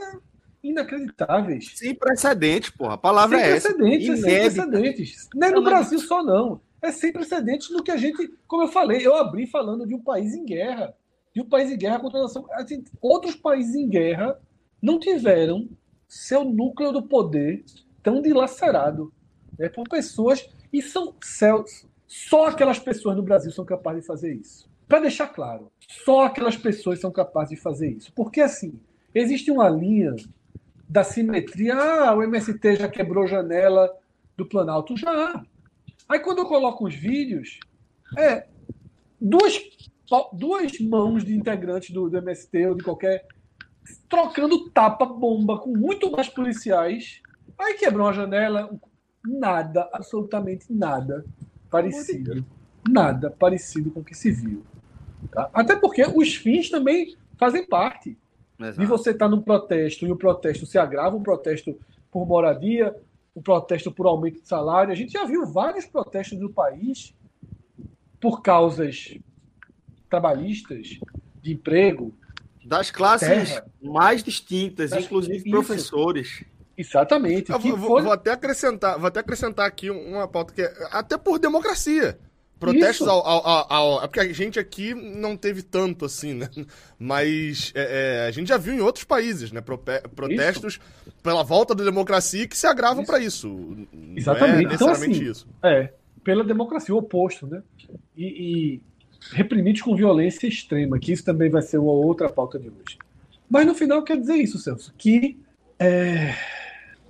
inacreditáveis. 0.64 1.74
Sem 1.76 1.94
precedentes, 1.94 2.72
porra. 2.72 2.96
A 2.96 2.98
palavra 2.98 3.38
sem 3.38 3.46
é 3.46 3.52
precedentes, 3.52 4.10
essa. 4.10 4.28
É 4.28 4.50
sem 4.50 4.52
precedentes. 4.52 5.30
Não 5.36 5.48
é 5.48 5.52
no 5.52 5.64
Brasil 5.64 6.00
só, 6.00 6.24
não. 6.24 6.60
É 6.86 6.92
sem 6.92 7.12
precedentes 7.12 7.72
no 7.72 7.82
que 7.82 7.90
a 7.90 7.98
gente, 7.98 8.32
como 8.48 8.62
eu 8.62 8.68
falei, 8.68 9.06
eu 9.06 9.16
abri 9.16 9.48
falando 9.48 9.88
de 9.88 9.96
um 9.96 10.02
país 10.02 10.36
em 10.36 10.46
guerra. 10.46 10.96
De 11.34 11.42
um 11.42 11.50
país 11.50 11.72
em 11.72 11.78
guerra 11.78 12.00
contra 12.00 12.20
a 12.20 12.22
nação. 12.24 12.46
Assim, 12.52 12.84
outros 13.02 13.36
países 13.36 13.74
em 13.74 13.90
guerra 13.90 14.40
não 14.80 15.00
tiveram 15.00 15.68
seu 16.08 16.46
núcleo 16.46 16.92
do 16.92 17.02
poder 17.02 17.66
tão 18.04 18.22
dilacerado 18.22 19.12
né, 19.58 19.68
por 19.68 19.90
pessoas. 19.90 20.48
E 20.72 20.80
são 20.80 21.16
céus. 21.24 21.88
Só 22.06 22.46
aquelas 22.46 22.78
pessoas 22.78 23.18
no 23.18 23.24
Brasil 23.24 23.52
são 23.52 23.66
capazes 23.66 24.02
de 24.02 24.08
fazer 24.08 24.36
isso. 24.36 24.70
Para 24.88 25.00
deixar 25.00 25.30
claro, 25.30 25.72
só 25.90 26.26
aquelas 26.26 26.56
pessoas 26.56 27.00
são 27.00 27.12
capazes 27.12 27.50
de 27.50 27.62
fazer 27.64 27.90
isso. 27.90 28.14
Porque, 28.14 28.42
assim, 28.42 28.80
existe 29.14 29.50
uma 29.50 29.68
linha 29.68 30.16
da 30.88 31.04
simetria. 31.04 31.74
Ah, 31.74 32.14
o 32.14 32.22
MST 32.22 32.76
já 32.76 32.88
quebrou 32.88 33.26
janela 33.26 33.92
do 34.38 34.46
Planalto. 34.46 34.96
Já. 34.96 35.44
Aí, 36.08 36.20
quando 36.20 36.40
eu 36.40 36.46
coloco 36.46 36.86
os 36.86 36.96
vídeos, 36.96 37.60
é 38.18 38.48
duas, 39.20 39.60
duas 40.34 40.80
mãos 40.80 41.24
de 41.24 41.36
integrantes 41.36 41.92
do, 41.92 42.10
do 42.10 42.18
MST 42.18 42.68
ou 42.68 42.76
de 42.76 42.84
qualquer 42.84 43.26
trocando 44.10 44.70
tapa-bomba 44.70 45.60
com 45.60 45.76
muito 45.76 46.12
mais 46.12 46.28
policiais. 46.28 47.22
Aí 47.58 47.76
quebrou 47.76 48.08
uma 48.08 48.14
janela, 48.14 48.70
nada, 49.26 49.90
absolutamente 49.92 50.66
nada 50.72 51.26
parecido. 51.70 52.46
Nada 52.88 53.32
parecido 53.32 53.92
com 53.92 54.00
o 54.00 54.04
que 54.04 54.16
se 54.16 54.32
viu. 54.32 54.64
Tá? 55.32 55.50
Até 55.54 55.76
porque 55.76 56.04
os 56.04 56.36
fins 56.36 56.70
também 56.70 57.16
fazem 57.38 57.66
parte. 57.66 58.18
Exato. 58.60 58.80
De 58.80 58.86
você 58.86 59.12
estar 59.12 59.28
num 59.28 59.42
protesto 59.42 60.06
e 60.06 60.12
o 60.12 60.16
protesto 60.16 60.66
se 60.66 60.78
agrava, 60.78 61.16
um 61.16 61.24
protesto 61.24 61.78
por 62.10 62.26
moradia, 62.26 62.96
um 63.36 63.42
protesto 63.42 63.92
por 63.92 64.06
aumento 64.06 64.42
de 64.42 64.48
salário. 64.48 64.92
A 64.92 64.96
gente 64.96 65.12
já 65.12 65.26
viu 65.26 65.46
vários 65.46 65.86
protestos 65.86 66.40
no 66.40 66.50
país 66.50 67.14
por 68.20 68.42
causas 68.42 69.18
trabalhistas, 70.10 71.00
de 71.42 71.54
emprego, 71.54 72.16
das 72.66 72.90
classes 72.90 73.50
terra. 73.50 73.66
mais 73.82 74.24
distintas, 74.24 74.90
das, 74.90 75.04
inclusive 75.04 75.38
isso. 75.38 75.50
professores. 75.50 76.44
Exatamente. 76.78 77.52
Eu 77.52 77.60
vou, 77.60 77.78
foi... 77.78 78.02
vou, 78.04 78.12
até 78.12 78.32
acrescentar, 78.32 78.98
vou 78.98 79.08
até 79.08 79.20
acrescentar 79.20 79.68
aqui 79.68 79.90
uma 79.90 80.28
pauta 80.28 80.54
que 80.54 80.62
é 80.62 80.74
até 80.92 81.18
por 81.18 81.38
democracia. 81.38 82.18
Protestos 82.60 83.08
ao, 83.08 83.26
ao, 83.26 83.74
ao, 83.74 84.04
É 84.04 84.08
porque 84.08 84.20
a 84.20 84.34
gente 84.34 84.58
aqui 84.58 84.94
não 84.94 85.36
teve 85.36 85.62
tanto 85.62 86.06
assim, 86.06 86.34
né? 86.34 86.50
Mas 86.98 87.72
é, 87.76 88.24
é, 88.24 88.28
a 88.28 88.32
gente 88.32 88.48
já 88.48 88.58
viu 88.58 88.74
em 88.74 88.80
outros 88.80 89.04
países, 89.04 89.52
né? 89.52 89.62
Pro, 89.62 89.78
protestos 89.78 90.76
isso. 90.76 91.14
pela 91.22 91.44
volta 91.44 91.76
da 91.76 91.84
democracia 91.84 92.48
que 92.48 92.58
se 92.58 92.66
agravam 92.66 93.04
para 93.04 93.20
isso. 93.20 93.86
Exatamente. 94.16 94.54
Não 94.54 94.60
é 94.60 94.64
necessariamente 94.64 95.20
então, 95.20 95.32
assim, 95.32 95.32
isso. 95.32 95.48
É, 95.62 95.94
pela 96.24 96.44
democracia, 96.44 96.96
o 96.96 96.98
oposto, 96.98 97.46
né? 97.46 97.62
E, 98.16 98.26
e 98.26 98.82
reprimidos 99.32 99.82
com 99.82 99.96
violência 99.96 100.48
extrema, 100.48 101.00
que 101.00 101.12
isso 101.12 101.24
também 101.24 101.50
vai 101.50 101.62
ser 101.62 101.78
uma 101.78 101.92
outra 101.92 102.30
pauta 102.30 102.58
de 102.58 102.70
hoje. 102.70 102.98
Mas 103.50 103.66
no 103.66 103.76
final 103.76 104.04
quer 104.04 104.18
dizer 104.18 104.36
isso, 104.36 104.58
Celso, 104.58 104.94
que 104.98 105.38
é, 105.80 106.36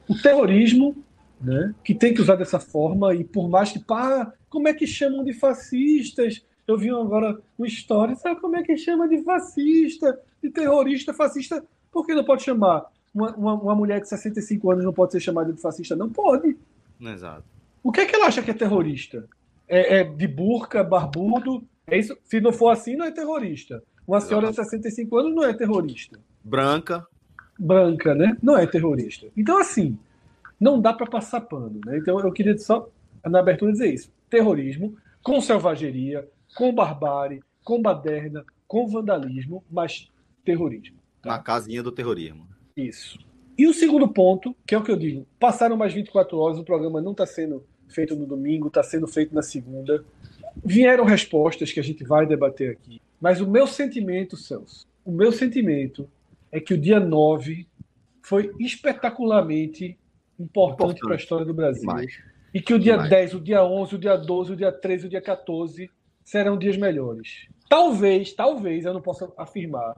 o 0.07 0.15
terrorismo, 0.15 0.95
né, 1.41 1.73
que 1.83 1.93
tem 1.93 2.13
que 2.13 2.21
usar 2.21 2.35
dessa 2.35 2.59
forma, 2.59 3.13
e 3.13 3.23
por 3.23 3.49
mais 3.49 3.71
que, 3.71 3.79
pá, 3.79 4.33
como 4.49 4.67
é 4.67 4.73
que 4.73 4.87
chamam 4.87 5.23
de 5.23 5.33
fascistas? 5.33 6.45
Eu 6.67 6.77
vi 6.77 6.89
agora 6.89 7.39
uma 7.57 7.67
história, 7.67 8.15
sabe 8.15 8.39
como 8.39 8.55
é 8.55 8.63
que 8.63 8.75
chama 8.77 9.07
de 9.07 9.21
fascista, 9.23 10.19
de 10.41 10.49
terrorista, 10.49 11.13
fascista? 11.13 11.63
Por 11.91 12.05
que 12.05 12.15
não 12.15 12.23
pode 12.23 12.43
chamar? 12.43 12.85
Uma, 13.13 13.35
uma, 13.35 13.53
uma 13.53 13.75
mulher 13.75 14.01
de 14.01 14.09
65 14.09 14.71
anos 14.71 14.83
não 14.83 14.93
pode 14.93 15.11
ser 15.11 15.19
chamada 15.19 15.53
de 15.53 15.61
fascista? 15.61 15.95
Não 15.95 16.09
pode. 16.09 16.57
Exato. 16.99 17.43
O 17.83 17.91
que 17.91 18.01
é 18.01 18.05
que 18.05 18.15
ela 18.15 18.25
acha 18.25 18.41
que 18.41 18.51
é 18.51 18.53
terrorista? 18.53 19.27
É, 19.67 19.99
é 19.99 20.03
de 20.03 20.27
burca, 20.27 20.83
barbudo, 20.83 21.63
é 21.87 21.99
isso? 21.99 22.17
Se 22.23 22.41
não 22.41 22.51
for 22.51 22.69
assim, 22.69 22.95
não 22.95 23.05
é 23.05 23.11
terrorista. 23.11 23.83
Uma 24.07 24.19
senhora 24.19 24.49
de 24.49 24.55
65 24.55 25.17
anos 25.17 25.35
não 25.35 25.43
é 25.43 25.53
terrorista. 25.53 26.19
Branca. 26.43 27.05
Branca, 27.57 28.13
né? 28.13 28.37
Não 28.41 28.57
é 28.57 28.65
terrorista. 28.67 29.27
Então, 29.35 29.57
assim, 29.57 29.97
não 30.59 30.79
dá 30.79 30.93
para 30.93 31.07
passar 31.07 31.41
pano. 31.41 31.79
Né? 31.85 31.97
Então, 31.97 32.19
eu 32.19 32.31
queria 32.31 32.57
só, 32.57 32.89
na 33.23 33.39
abertura, 33.39 33.71
dizer 33.71 33.93
isso. 33.93 34.11
Terrorismo 34.29 34.95
com 35.25 35.41
selvageria, 35.41 36.29
com 36.55 36.71
barbárie, 36.71 37.41
com 37.63 37.81
baderna, 37.81 38.45
com 38.67 38.87
vandalismo, 38.87 39.63
mas 39.71 40.11
terrorismo. 40.45 40.97
Tá? 41.19 41.31
Na 41.31 41.39
casinha 41.39 41.81
do 41.81 41.91
terrorismo. 41.91 42.47
Isso. 42.77 43.17
E 43.57 43.65
o 43.67 43.73
segundo 43.73 44.07
ponto, 44.07 44.55
que 44.67 44.75
é 44.75 44.77
o 44.77 44.83
que 44.83 44.91
eu 44.91 44.95
digo, 44.95 45.25
passaram 45.39 45.75
mais 45.75 45.93
24 45.93 46.37
horas, 46.37 46.59
o 46.59 46.63
programa 46.63 47.01
não 47.01 47.13
está 47.13 47.25
sendo 47.25 47.65
feito 47.87 48.15
no 48.15 48.27
domingo, 48.27 48.67
está 48.67 48.83
sendo 48.83 49.07
feito 49.07 49.33
na 49.33 49.41
segunda. 49.41 50.05
Vieram 50.63 51.05
respostas 51.05 51.71
que 51.71 51.79
a 51.79 51.83
gente 51.83 52.03
vai 52.03 52.27
debater 52.27 52.73
aqui, 52.73 53.01
mas 53.19 53.41
o 53.41 53.49
meu 53.49 53.65
sentimento, 53.65 54.37
Celso, 54.37 54.85
o 55.03 55.11
meu 55.11 55.31
sentimento 55.31 56.07
é 56.51 56.59
que 56.59 56.75
o 56.75 56.77
dia 56.77 56.99
9 56.99 57.65
foi 58.21 58.53
espetacularmente 58.59 59.97
importante 60.39 60.99
para 60.99 61.13
a 61.13 61.17
história 61.17 61.45
do 61.45 61.53
Brasil. 61.53 61.81
Demais. 61.81 62.17
E 62.53 62.61
que 62.61 62.73
o 62.73 62.79
dia 62.79 62.93
Demais. 62.93 63.09
10, 63.09 63.33
o 63.35 63.39
dia 63.41 63.63
11, 63.63 63.95
o 63.95 63.97
dia 63.97 64.15
12, 64.15 64.53
o 64.53 64.55
dia 64.55 64.71
13, 64.71 65.07
o 65.07 65.09
dia 65.09 65.21
14 65.21 65.89
serão 66.23 66.57
dias 66.57 66.77
melhores. 66.77 67.47
Talvez, 67.69 68.33
talvez, 68.33 68.85
eu 68.85 68.93
não 68.93 69.01
posso 69.01 69.33
afirmar, 69.37 69.97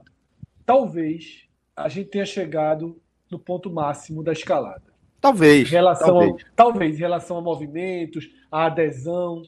talvez 0.64 1.44
a 1.76 1.88
gente 1.88 2.10
tenha 2.10 2.26
chegado 2.26 3.00
no 3.30 3.38
ponto 3.38 3.70
máximo 3.70 4.22
da 4.22 4.32
escalada. 4.32 4.82
Talvez. 5.20 5.68
Em 5.68 5.72
relação 5.72 6.08
talvez. 6.08 6.34
A, 6.34 6.46
talvez, 6.56 6.96
em 6.96 7.00
relação 7.00 7.38
a 7.38 7.40
movimentos, 7.40 8.28
a 8.50 8.66
adesão, 8.66 9.42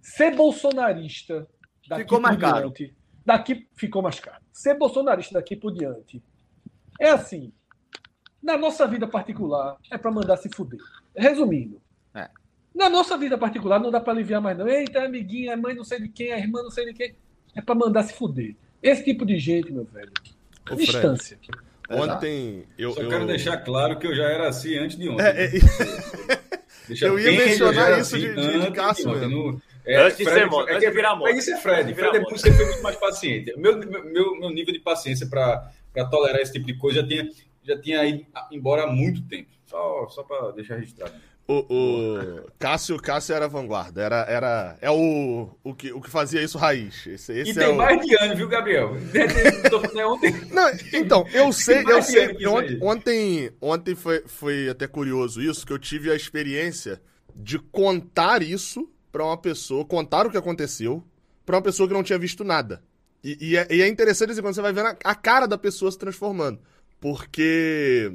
Ser 0.00 0.34
bolsonarista 0.34 1.46
daqui 1.88 2.02
ficou 2.02 2.20
mais 2.20 2.36
caro. 2.38 2.70
diante, 2.70 2.96
daqui 3.24 3.68
ficou 3.76 4.02
mais 4.02 4.18
caro. 4.20 4.42
Ser 4.52 4.74
bolsonarista 4.74 5.34
daqui 5.34 5.56
por 5.56 5.72
diante 5.72 6.22
é 7.00 7.10
assim. 7.10 7.52
Na 8.42 8.56
nossa 8.56 8.86
vida 8.86 9.06
particular 9.06 9.76
é 9.90 9.98
para 9.98 10.10
mandar 10.10 10.36
se 10.36 10.48
fuder. 10.48 10.80
Resumindo, 11.16 11.80
é. 12.14 12.28
na 12.74 12.88
nossa 12.88 13.16
vida 13.16 13.36
particular 13.36 13.80
não 13.80 13.90
dá 13.90 14.00
para 14.00 14.12
aliviar 14.12 14.40
mais 14.40 14.56
não. 14.56 14.68
Eita, 14.68 15.02
amiguinha, 15.04 15.54
a 15.54 15.56
mãe 15.56 15.74
não 15.74 15.84
sei 15.84 16.00
de 16.00 16.08
quem, 16.08 16.32
a 16.32 16.38
irmã 16.38 16.62
não 16.62 16.70
sei 16.70 16.86
de 16.86 16.94
quem. 16.94 17.14
É 17.54 17.60
para 17.60 17.74
mandar 17.74 18.04
se 18.04 18.14
fuder. 18.14 18.54
Esse 18.82 19.04
tipo 19.04 19.26
de 19.26 19.38
gente, 19.38 19.72
meu 19.72 19.84
velho. 19.84 20.12
Ô, 20.70 20.74
Distância. 20.76 21.38
Ontem 21.90 22.64
eu, 22.76 22.92
Só 22.92 23.00
eu... 23.00 23.08
quero 23.08 23.26
deixar 23.26 23.56
claro 23.58 23.98
que 23.98 24.06
eu 24.06 24.14
já 24.14 24.24
era 24.24 24.48
assim 24.48 24.76
antes 24.76 24.96
de 24.96 25.08
ontem. 25.08 25.24
É, 25.24 25.46
é... 25.46 25.50
eu 27.06 27.18
ia 27.18 27.32
mencionar 27.32 27.98
isso 27.98 28.14
assim, 28.14 28.34
de, 28.34 28.34
de, 28.34 28.60
de 28.60 28.70
Cássio 28.72 29.10
mesmo. 29.10 29.60
É, 29.88 30.02
Antes 30.02 30.18
de 30.18 30.24
Fred, 30.24 30.40
ser 30.40 30.46
moto, 30.46 30.68
é, 30.68 30.84
é, 30.84 30.90
virar 30.90 31.16
moto. 31.16 31.30
Mas 31.30 31.38
isso 31.38 31.50
é 31.50 31.56
Fred. 31.56 31.94
Fred 31.94 32.16
é 32.18 32.20
muito, 32.20 32.38
sempre 32.38 32.62
muito 32.62 32.82
mais 32.82 32.96
paciente. 32.96 33.54
Meu, 33.56 33.78
meu, 33.78 34.38
meu 34.38 34.50
nível 34.50 34.74
de 34.74 34.80
paciência 34.80 35.26
para 35.26 35.72
tolerar 36.10 36.42
esse 36.42 36.52
tipo 36.52 36.66
de 36.66 36.74
coisa 36.74 37.00
já 37.00 37.08
tinha, 37.08 37.26
já 37.68 37.80
tinha 37.80 38.04
ido 38.04 38.26
embora 38.50 38.84
há 38.84 38.86
muito 38.86 39.22
tempo. 39.22 39.50
Só, 39.66 40.08
só 40.08 40.22
para 40.22 40.52
deixar 40.52 40.76
registrado. 40.76 41.12
O, 41.50 41.64
o 41.70 42.50
Cássio, 42.58 42.98
Cássio 42.98 43.34
era 43.34 43.48
vanguarda, 43.48 44.02
era, 44.02 44.16
era 44.28 44.78
é 44.82 44.90
o, 44.90 45.48
o, 45.64 45.74
que, 45.74 45.90
o 45.92 46.00
que 46.00 46.10
fazia 46.10 46.42
isso 46.42 46.58
raiz. 46.58 47.06
Esse, 47.06 47.32
esse 47.32 47.50
e 47.52 47.54
tem 47.54 47.70
é 47.70 47.72
mais 47.72 48.04
de 48.04 48.14
ano, 48.16 48.36
viu, 48.36 48.48
Gabriel? 48.48 48.92
Não, 50.52 50.70
então, 50.92 51.26
eu 51.32 51.50
sei, 51.50 51.82
eu 51.88 52.02
sei. 52.02 52.46
Ontem, 52.46 52.78
ontem, 52.82 53.52
ontem 53.62 53.94
foi, 53.94 54.24
foi 54.26 54.68
até 54.68 54.86
curioso 54.86 55.40
isso, 55.40 55.66
que 55.66 55.72
eu 55.72 55.78
tive 55.78 56.10
a 56.10 56.14
experiência 56.14 57.00
de 57.34 57.58
contar 57.58 58.42
isso 58.42 58.86
para 59.10 59.24
uma 59.24 59.38
pessoa, 59.38 59.86
contar 59.86 60.26
o 60.26 60.30
que 60.30 60.36
aconteceu 60.36 61.02
para 61.46 61.56
uma 61.56 61.62
pessoa 61.62 61.88
que 61.88 61.94
não 61.94 62.02
tinha 62.02 62.18
visto 62.18 62.44
nada. 62.44 62.82
E, 63.24 63.38
e, 63.40 63.56
é, 63.56 63.66
e 63.70 63.80
é, 63.80 63.88
interessante 63.88 64.32
assim, 64.32 64.42
quando 64.42 64.54
você 64.54 64.60
vai 64.60 64.72
vendo 64.72 64.88
a, 64.88 64.96
a 65.02 65.14
cara 65.14 65.46
da 65.46 65.56
pessoa 65.56 65.90
se 65.90 65.98
transformando. 65.98 66.60
Porque 67.00 68.12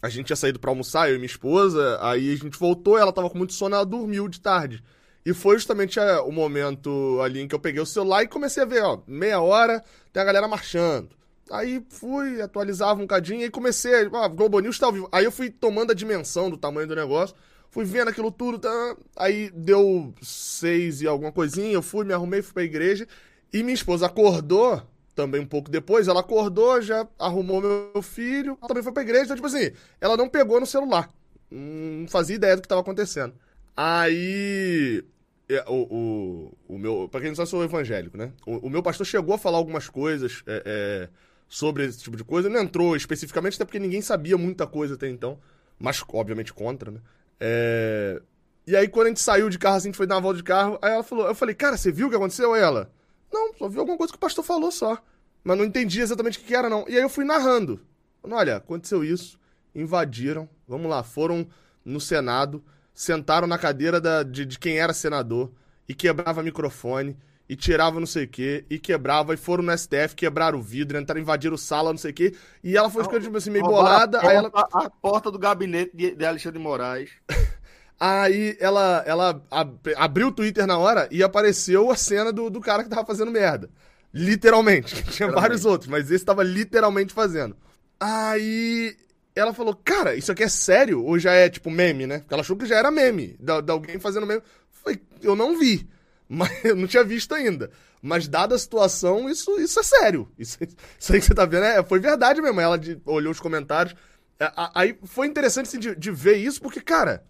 a 0.00 0.08
gente 0.08 0.26
tinha 0.26 0.36
saído 0.36 0.58
para 0.58 0.70
almoçar, 0.70 1.08
eu 1.08 1.16
e 1.16 1.18
minha 1.18 1.26
esposa, 1.26 1.98
aí 2.00 2.32
a 2.32 2.36
gente 2.36 2.58
voltou, 2.58 2.98
ela 2.98 3.12
tava 3.12 3.28
com 3.28 3.38
muito 3.38 3.52
sono, 3.52 3.74
ela 3.74 3.84
dormiu 3.84 4.28
de 4.28 4.40
tarde. 4.40 4.82
E 5.24 5.34
foi 5.34 5.56
justamente 5.56 5.98
é, 5.98 6.20
o 6.20 6.30
momento 6.30 7.20
ali 7.22 7.40
em 7.40 7.48
que 7.48 7.54
eu 7.54 7.58
peguei 7.58 7.82
o 7.82 7.86
celular 7.86 8.22
e 8.22 8.28
comecei 8.28 8.62
a 8.62 8.66
ver, 8.66 8.82
ó, 8.82 9.00
meia 9.06 9.40
hora, 9.40 9.82
tem 10.12 10.22
a 10.22 10.26
galera 10.26 10.48
marchando. 10.48 11.10
Aí 11.50 11.84
fui, 11.88 12.40
atualizava 12.40 13.02
um 13.02 13.06
cadinho 13.06 13.44
e 13.44 13.50
comecei, 13.50 14.06
ó, 14.12 14.28
Globo 14.28 14.60
News 14.60 14.78
tá 14.78 14.86
ao 14.86 14.92
vivo. 14.92 15.08
Aí 15.10 15.24
eu 15.24 15.32
fui 15.32 15.50
tomando 15.50 15.90
a 15.90 15.94
dimensão 15.94 16.48
do 16.48 16.56
tamanho 16.56 16.86
do 16.86 16.94
negócio, 16.94 17.34
fui 17.70 17.84
vendo 17.84 18.08
aquilo 18.08 18.30
tudo, 18.30 18.58
tá, 18.58 18.96
aí 19.16 19.50
deu 19.50 20.14
seis 20.22 21.02
e 21.02 21.06
alguma 21.06 21.32
coisinha, 21.32 21.72
eu 21.72 21.82
fui, 21.82 22.04
me 22.04 22.12
arrumei, 22.12 22.42
fui 22.42 22.54
pra 22.54 22.62
igreja, 22.62 23.06
e 23.52 23.62
minha 23.62 23.74
esposa 23.74 24.06
acordou 24.06 24.82
também 25.18 25.40
um 25.40 25.46
pouco 25.46 25.68
depois, 25.68 26.06
ela 26.06 26.20
acordou, 26.20 26.80
já 26.80 27.04
arrumou 27.18 27.60
meu 27.60 28.00
filho, 28.00 28.56
também 28.68 28.84
foi 28.84 28.92
pra 28.92 29.02
igreja, 29.02 29.24
então, 29.24 29.34
tipo 29.34 29.48
assim, 29.48 29.72
ela 30.00 30.16
não 30.16 30.28
pegou 30.28 30.60
no 30.60 30.66
celular. 30.66 31.10
Não 31.50 32.06
fazia 32.06 32.36
ideia 32.36 32.54
do 32.54 32.62
que 32.62 32.66
estava 32.66 32.82
acontecendo. 32.82 33.34
Aí. 33.76 35.04
É, 35.48 35.64
o, 35.66 35.74
o, 35.74 36.74
o 36.74 36.78
meu. 36.78 37.08
Pra 37.10 37.20
quem 37.20 37.30
não 37.30 37.34
sabe, 37.34 37.46
eu 37.46 37.50
sou 37.50 37.64
evangélico, 37.64 38.16
né? 38.16 38.30
O, 38.46 38.68
o 38.68 38.70
meu 38.70 38.80
pastor 38.80 39.04
chegou 39.04 39.34
a 39.34 39.38
falar 39.38 39.58
algumas 39.58 39.88
coisas 39.88 40.44
é, 40.46 40.62
é, 40.64 41.08
sobre 41.48 41.84
esse 41.84 41.98
tipo 41.98 42.16
de 42.16 42.22
coisa. 42.22 42.48
Não 42.48 42.60
entrou 42.60 42.94
especificamente, 42.94 43.56
até 43.56 43.64
porque 43.64 43.80
ninguém 43.80 44.00
sabia 44.00 44.38
muita 44.38 44.68
coisa 44.68 44.94
até 44.94 45.08
então. 45.08 45.36
Mas, 45.80 46.00
obviamente, 46.12 46.54
contra, 46.54 46.92
né? 46.92 47.00
É... 47.40 48.22
E 48.68 48.76
aí, 48.76 48.86
quando 48.86 49.06
a 49.06 49.08
gente 49.08 49.20
saiu 49.20 49.48
de 49.48 49.58
carro, 49.58 49.78
assim, 49.78 49.88
a 49.88 49.90
gente 49.90 49.96
foi 49.96 50.06
dar 50.06 50.16
uma 50.16 50.20
volta 50.20 50.36
de 50.36 50.44
carro, 50.44 50.78
aí 50.80 50.92
ela 50.92 51.02
falou, 51.02 51.26
eu 51.26 51.34
falei, 51.34 51.54
cara, 51.54 51.76
você 51.76 51.90
viu 51.90 52.06
o 52.06 52.10
que 52.10 52.16
aconteceu? 52.16 52.54
Ela, 52.54 52.90
não, 53.32 53.54
só 53.54 53.68
vi 53.68 53.78
alguma 53.78 53.96
coisa 53.96 54.12
que 54.12 54.16
o 54.16 54.20
pastor 54.20 54.44
falou 54.44 54.70
só. 54.70 54.98
Mas 55.44 55.56
não 55.56 55.64
entendi 55.64 56.00
exatamente 56.00 56.38
o 56.38 56.42
que 56.42 56.54
era, 56.54 56.68
não. 56.68 56.84
E 56.88 56.96
aí 56.96 57.02
eu 57.02 57.08
fui 57.08 57.24
narrando. 57.24 57.80
Olha, 58.22 58.56
aconteceu 58.56 59.02
isso, 59.04 59.38
invadiram, 59.74 60.48
vamos 60.66 60.90
lá, 60.90 61.02
foram 61.02 61.46
no 61.84 62.00
Senado, 62.00 62.62
sentaram 62.92 63.46
na 63.46 63.56
cadeira 63.56 64.00
da, 64.00 64.22
de, 64.22 64.44
de 64.44 64.58
quem 64.58 64.78
era 64.78 64.92
senador 64.92 65.50
e 65.88 65.94
quebrava 65.94 66.42
microfone 66.42 67.16
e 67.48 67.56
tirava 67.56 67.98
não 67.98 68.06
sei 68.06 68.24
o 68.24 68.28
quê, 68.28 68.66
e 68.68 68.78
quebrava, 68.78 69.32
e 69.32 69.36
foram 69.38 69.64
no 69.64 69.76
STF, 69.76 70.14
quebraram 70.14 70.58
o 70.58 70.62
vidro, 70.62 70.98
entraram, 70.98 71.22
invadiram 71.22 71.56
sala, 71.56 71.90
não 71.90 71.96
sei 71.96 72.10
o 72.10 72.14
quê, 72.14 72.34
e 72.62 72.76
ela 72.76 72.90
foi 72.90 73.02
ficando, 73.04 73.22
tipo 73.22 73.38
assim, 73.38 73.50
meio 73.50 73.64
bolada, 73.64 74.18
a 74.18 74.20
porta, 74.20 74.28
aí 74.28 74.36
ela... 74.36 74.50
A 74.54 74.90
porta 74.90 75.30
do 75.30 75.38
gabinete 75.38 75.90
de, 75.94 76.14
de 76.14 76.26
Alexandre 76.26 76.58
de 76.58 76.62
Moraes. 76.62 77.10
Aí 78.00 78.56
ela, 78.60 79.02
ela 79.06 79.44
ab 79.50 79.76
abriu 79.96 80.28
o 80.28 80.32
Twitter 80.32 80.66
na 80.66 80.78
hora 80.78 81.08
e 81.10 81.22
apareceu 81.22 81.90
a 81.90 81.96
cena 81.96 82.32
do, 82.32 82.48
do 82.48 82.60
cara 82.60 82.84
que 82.84 82.88
tava 82.88 83.04
fazendo 83.04 83.30
merda. 83.30 83.68
Literalmente. 84.14 84.94
Tinha 85.02 85.04
literalmente. 85.04 85.40
vários 85.40 85.64
outros, 85.64 85.90
mas 85.90 86.10
esse 86.10 86.24
tava 86.24 86.44
literalmente 86.44 87.12
fazendo. 87.12 87.56
Aí 87.98 88.96
ela 89.34 89.52
falou, 89.52 89.74
cara, 89.74 90.14
isso 90.14 90.30
aqui 90.30 90.44
é 90.44 90.48
sério? 90.48 91.04
Ou 91.04 91.18
já 91.18 91.32
é 91.32 91.48
tipo 91.48 91.70
meme, 91.70 92.06
né? 92.06 92.20
Porque 92.20 92.34
ela 92.34 92.42
achou 92.42 92.56
que 92.56 92.66
já 92.66 92.76
era 92.76 92.90
meme, 92.90 93.36
de, 93.40 93.62
de 93.62 93.72
alguém 93.72 93.98
fazendo 93.98 94.26
meme. 94.26 94.42
Falei, 94.70 95.00
eu 95.20 95.34
não 95.34 95.58
vi, 95.58 95.88
mas 96.28 96.64
eu 96.64 96.76
não 96.76 96.86
tinha 96.86 97.02
visto 97.02 97.34
ainda. 97.34 97.70
Mas 98.00 98.28
dada 98.28 98.54
a 98.54 98.58
situação, 98.58 99.28
isso, 99.28 99.58
isso 99.60 99.80
é 99.80 99.82
sério. 99.82 100.28
Isso, 100.38 100.56
isso 100.96 101.12
aí 101.12 101.18
que 101.18 101.26
você 101.26 101.34
tá 101.34 101.44
vendo 101.44 101.64
é, 101.64 101.82
foi 101.82 101.98
verdade 101.98 102.40
mesmo. 102.40 102.60
Ela 102.60 102.78
de, 102.78 103.00
olhou 103.04 103.32
os 103.32 103.40
comentários. 103.40 103.96
É, 104.38 104.52
aí 104.72 104.96
foi 105.02 105.26
interessante 105.26 105.66
assim, 105.66 105.80
de, 105.80 105.96
de 105.96 106.12
ver 106.12 106.36
isso, 106.36 106.62
porque, 106.62 106.80
cara 106.80 107.24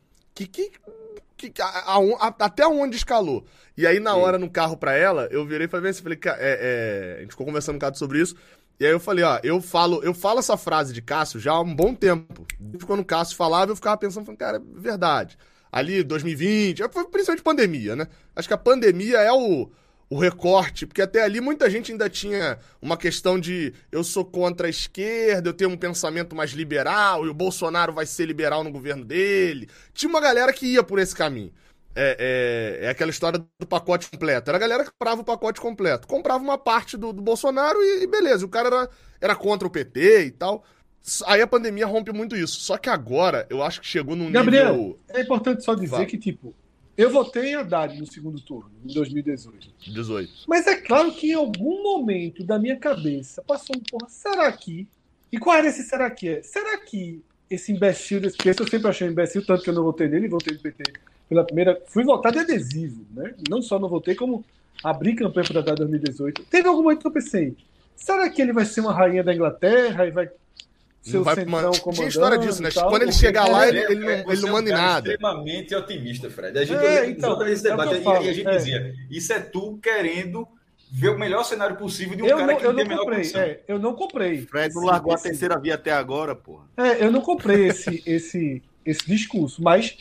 que, 0.46 0.70
que, 1.36 1.50
que 1.50 1.62
a, 1.62 1.66
a, 1.66 1.96
a, 1.96 2.34
até 2.40 2.66
onde 2.66 2.96
escalou. 2.96 3.44
E 3.76 3.86
aí, 3.86 4.00
na 4.00 4.14
hora, 4.14 4.38
no 4.38 4.50
carro 4.50 4.76
pra 4.76 4.94
ela, 4.94 5.28
eu 5.30 5.46
virei 5.46 5.66
e 5.66 5.70
falei 5.70 5.90
assim, 5.90 6.02
falei, 6.02 6.18
é, 6.24 6.30
é, 6.38 7.16
a 7.18 7.20
gente 7.20 7.30
ficou 7.30 7.46
conversando 7.46 7.76
um 7.76 7.78
bocado 7.78 7.98
sobre 7.98 8.20
isso. 8.20 8.34
E 8.80 8.86
aí 8.86 8.92
eu 8.92 9.00
falei, 9.00 9.24
ó, 9.24 9.40
eu 9.42 9.60
falo, 9.60 10.02
eu 10.04 10.14
falo 10.14 10.38
essa 10.38 10.56
frase 10.56 10.92
de 10.92 11.02
Cássio 11.02 11.40
já 11.40 11.52
há 11.52 11.60
um 11.60 11.74
bom 11.74 11.94
tempo. 11.94 12.46
Quando 12.86 13.00
o 13.00 13.04
Cássio 13.04 13.36
falava, 13.36 13.72
eu 13.72 13.76
ficava 13.76 13.96
pensando, 13.96 14.24
falando, 14.24 14.38
cara, 14.38 14.58
é 14.58 14.80
verdade. 14.80 15.36
Ali, 15.70 16.02
2020, 16.02 16.82
foi 16.92 17.04
principalmente 17.08 17.42
pandemia, 17.42 17.96
né? 17.96 18.06
Acho 18.34 18.48
que 18.48 18.54
a 18.54 18.58
pandemia 18.58 19.18
é 19.18 19.32
o, 19.32 19.70
o 20.10 20.18
recorte, 20.18 20.86
porque 20.86 21.02
até 21.02 21.22
ali 21.22 21.40
muita 21.40 21.68
gente 21.68 21.92
ainda 21.92 22.08
tinha 22.08 22.58
uma 22.80 22.96
questão 22.96 23.38
de 23.38 23.74
eu 23.92 24.02
sou 24.02 24.24
contra 24.24 24.66
a 24.66 24.70
esquerda, 24.70 25.50
eu 25.50 25.52
tenho 25.52 25.70
um 25.70 25.76
pensamento 25.76 26.34
mais 26.34 26.52
liberal 26.52 27.26
e 27.26 27.28
o 27.28 27.34
Bolsonaro 27.34 27.92
vai 27.92 28.06
ser 28.06 28.24
liberal 28.24 28.64
no 28.64 28.72
governo 28.72 29.04
dele. 29.04 29.68
Tinha 29.92 30.08
uma 30.08 30.20
galera 30.20 30.52
que 30.52 30.66
ia 30.66 30.82
por 30.82 30.98
esse 30.98 31.14
caminho. 31.14 31.52
É, 31.94 32.78
é, 32.80 32.86
é 32.86 32.88
aquela 32.90 33.10
história 33.10 33.44
do 33.60 33.66
pacote 33.66 34.08
completo. 34.08 34.50
Era 34.50 34.56
a 34.56 34.60
galera 34.60 34.84
que 34.84 34.90
comprava 34.92 35.20
o 35.20 35.24
pacote 35.24 35.60
completo. 35.60 36.06
Comprava 36.06 36.42
uma 36.42 36.56
parte 36.56 36.96
do, 36.96 37.12
do 37.12 37.20
Bolsonaro 37.20 37.82
e, 37.82 38.04
e, 38.04 38.06
beleza, 38.06 38.46
o 38.46 38.48
cara 38.48 38.68
era, 38.68 38.90
era 39.20 39.36
contra 39.36 39.66
o 39.66 39.70
PT 39.70 40.26
e 40.26 40.30
tal. 40.30 40.64
Aí 41.26 41.42
a 41.42 41.46
pandemia 41.46 41.86
rompe 41.86 42.12
muito 42.12 42.36
isso. 42.36 42.60
Só 42.60 42.78
que 42.78 42.88
agora 42.88 43.46
eu 43.50 43.62
acho 43.62 43.80
que 43.80 43.86
chegou 43.86 44.14
num 44.14 44.30
Gabriel, 44.30 44.76
nível. 44.76 44.98
É 45.08 45.20
importante 45.20 45.64
só 45.64 45.74
dizer 45.74 46.06
que, 46.06 46.16
tipo, 46.16 46.54
eu 46.98 47.10
votei 47.10 47.52
em 47.52 47.54
Haddad 47.54 47.96
no 47.96 48.10
segundo 48.10 48.40
turno, 48.40 48.72
em 48.84 48.92
2018. 48.92 49.68
18. 49.86 50.32
Mas 50.48 50.66
é 50.66 50.74
claro 50.74 51.12
que 51.12 51.30
em 51.30 51.34
algum 51.34 51.80
momento 51.80 52.42
da 52.42 52.58
minha 52.58 52.76
cabeça 52.76 53.40
passou 53.40 53.76
um 53.76 53.80
porra, 53.80 54.08
será 54.08 54.50
que? 54.50 54.88
E 55.30 55.38
qual 55.38 55.56
era 55.56 55.68
esse 55.68 55.84
será 55.84 56.10
que 56.10 56.28
é? 56.28 56.42
Será 56.42 56.76
que 56.78 57.22
esse 57.48 57.70
imbecil 57.70 58.20
desse 58.20 58.36
PT, 58.36 58.62
eu 58.62 58.68
sempre 58.68 58.88
achei 58.88 59.06
um 59.06 59.12
imbecil, 59.12 59.46
tanto 59.46 59.62
que 59.62 59.70
eu 59.70 59.74
não 59.74 59.84
votei 59.84 60.08
nele, 60.08 60.26
votei 60.26 60.54
no 60.54 60.60
PT 60.60 60.92
pela 61.28 61.44
primeira. 61.44 61.80
Fui 61.86 62.02
votar 62.02 62.32
de 62.32 62.40
adesivo, 62.40 63.06
né? 63.14 63.32
Não 63.48 63.62
só 63.62 63.78
não 63.78 63.88
votei, 63.88 64.16
como 64.16 64.44
abri 64.82 65.14
campanha 65.14 65.46
para 65.46 65.60
Haddad 65.60 65.78
2018. 65.78 66.46
Teve 66.50 66.66
algum 66.66 66.82
momento 66.82 67.02
que 67.02 67.06
eu 67.06 67.12
pensei, 67.12 67.56
será 67.94 68.28
que 68.28 68.42
ele 68.42 68.52
vai 68.52 68.64
ser 68.64 68.80
uma 68.80 68.92
rainha 68.92 69.22
da 69.22 69.32
Inglaterra 69.32 70.04
e 70.04 70.10
vai 70.10 70.28
seu 71.02 71.22
vai 71.22 71.34
centrão 71.34 71.70
Tinha 71.70 72.08
história 72.08 72.38
disso, 72.38 72.62
né? 72.62 72.70
Quando 72.70 73.02
ele 73.02 73.12
chegar 73.12 73.48
lá, 73.48 73.68
ele, 73.68 73.78
ele, 73.78 74.06
é, 74.06 74.24
não, 74.24 74.32
ele 74.32 74.40
não 74.42 74.52
manda 74.52 74.70
em 74.70 74.72
nada. 74.72 75.10
extremamente 75.10 75.74
otimista, 75.74 76.30
Fred. 76.30 76.58
A 76.58 76.64
gente 76.64 76.84
é, 76.84 77.08
então, 77.08 77.46
esse 77.46 77.62
debate 77.62 77.94
é 77.94 78.02
e, 78.02 78.28
a 78.28 78.32
gente 78.32 78.48
é. 78.48 78.56
dizia: 78.56 78.94
isso 79.10 79.32
é 79.32 79.40
tu 79.40 79.78
querendo 79.82 80.46
ver 80.90 81.10
o 81.10 81.18
melhor 81.18 81.44
cenário 81.44 81.76
possível 81.76 82.16
de 82.16 82.22
um 82.22 82.26
eu 82.26 82.36
cara 82.36 82.52
não, 82.52 82.58
que 82.58 82.66
eu 82.66 82.72
não 82.72 82.96
comprei, 82.96 83.32
é, 83.34 83.60
eu 83.68 83.78
não 83.78 83.94
comprei. 83.94 84.46
Fred 84.46 84.74
não 84.74 84.84
largou 84.84 85.14
esse, 85.14 85.26
a 85.26 85.30
terceira 85.30 85.58
via 85.58 85.74
até 85.74 85.92
agora, 85.92 86.34
porra. 86.34 86.64
É, 86.76 87.04
eu 87.04 87.10
não 87.10 87.20
comprei 87.20 87.68
esse, 87.68 88.02
esse, 88.06 88.62
esse 88.84 89.06
discurso, 89.06 89.62
mas 89.62 89.96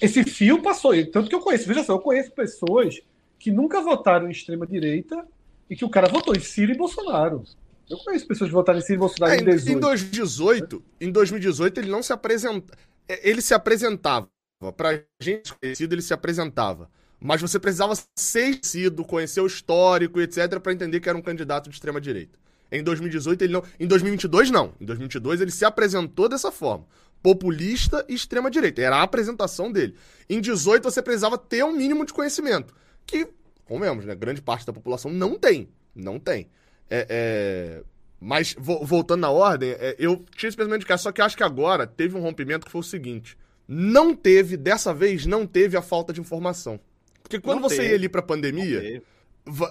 esse 0.00 0.24
fio 0.24 0.62
passou. 0.62 0.92
Tanto 1.06 1.28
que 1.28 1.34
eu 1.34 1.40
conheço, 1.40 1.68
veja 1.68 1.84
só, 1.84 1.94
eu 1.94 2.00
conheço 2.00 2.30
pessoas 2.32 3.00
que 3.38 3.50
nunca 3.50 3.80
votaram 3.80 4.28
em 4.28 4.32
extrema 4.32 4.66
direita 4.66 5.26
e 5.68 5.76
que 5.76 5.84
o 5.84 5.90
cara 5.90 6.08
votou 6.08 6.34
em 6.34 6.40
Ciro 6.40 6.72
e 6.72 6.76
Bolsonaro. 6.76 7.44
Eu 7.92 7.98
conheço 7.98 8.26
pessoas 8.26 8.48
que 8.48 8.54
votaram 8.54 8.78
em 8.78 8.82
Ciro 8.82 9.00
Bolsonaro 9.00 9.34
é, 9.34 9.38
em 9.38 9.44
2018. 9.44 9.76
Em 9.76 9.80
2018, 9.80 10.84
em 10.98 11.12
2018 11.12 11.80
ele 11.80 11.90
não 11.90 12.02
se 12.02 12.10
apresenta, 12.10 12.74
é, 13.06 13.28
ele 13.28 13.42
se 13.42 13.52
apresentava. 13.52 14.30
Pra 14.76 15.02
gente 15.20 15.52
conhecido, 15.54 15.94
ele 15.94 16.00
se 16.00 16.14
apresentava. 16.14 16.88
Mas 17.20 17.42
você 17.42 17.58
precisava 17.58 17.92
ser 18.18 18.60
sido, 18.62 19.04
conhecer 19.04 19.42
o 19.42 19.46
histórico, 19.46 20.20
etc, 20.20 20.58
para 20.58 20.72
entender 20.72 21.00
que 21.00 21.08
era 21.08 21.18
um 21.18 21.22
candidato 21.22 21.68
de 21.68 21.74
extrema 21.74 22.00
direita. 22.00 22.38
Em 22.70 22.82
2018 22.82 23.42
ele 23.42 23.52
não, 23.52 23.62
em 23.78 23.86
2022 23.86 24.50
não. 24.50 24.72
Em 24.80 24.86
2022 24.86 25.42
ele 25.42 25.50
se 25.50 25.64
apresentou 25.64 26.30
dessa 26.30 26.50
forma, 26.50 26.86
populista 27.22 28.06
e 28.08 28.14
extrema 28.14 28.50
direita. 28.50 28.80
Era 28.80 28.96
a 28.96 29.02
apresentação 29.02 29.70
dele. 29.70 29.94
Em 30.30 30.40
18 30.40 30.82
você 30.82 31.02
precisava 31.02 31.36
ter 31.36 31.62
um 31.62 31.76
mínimo 31.76 32.06
de 32.06 32.14
conhecimento, 32.14 32.72
que, 33.04 33.28
comemos, 33.66 34.06
né, 34.06 34.14
grande 34.14 34.40
parte 34.40 34.64
da 34.64 34.72
população 34.72 35.10
não 35.10 35.38
tem, 35.38 35.68
não 35.94 36.18
tem. 36.18 36.48
É, 36.92 37.06
é... 37.08 37.82
Mas, 38.20 38.54
vo 38.56 38.84
voltando 38.84 39.22
na 39.22 39.30
ordem, 39.30 39.70
é, 39.70 39.96
eu 39.98 40.24
tinha 40.36 40.48
esse 40.48 40.56
pensamento 40.56 40.80
de 40.80 40.86
cara, 40.86 40.98
só 40.98 41.10
que 41.10 41.20
acho 41.20 41.36
que 41.36 41.42
agora 41.42 41.86
teve 41.86 42.16
um 42.16 42.20
rompimento 42.20 42.66
que 42.66 42.70
foi 42.70 42.80
o 42.80 42.84
seguinte: 42.84 43.36
não 43.66 44.14
teve, 44.14 44.56
dessa 44.56 44.94
vez, 44.94 45.26
não 45.26 45.44
teve 45.44 45.76
a 45.76 45.82
falta 45.82 46.12
de 46.12 46.20
informação. 46.20 46.78
Porque 47.22 47.40
quando 47.40 47.60
não 47.60 47.68
você 47.68 47.78
teve. 47.78 47.88
ia 47.88 47.94
ali 47.94 48.08
pra 48.08 48.22
pandemia. 48.22 49.02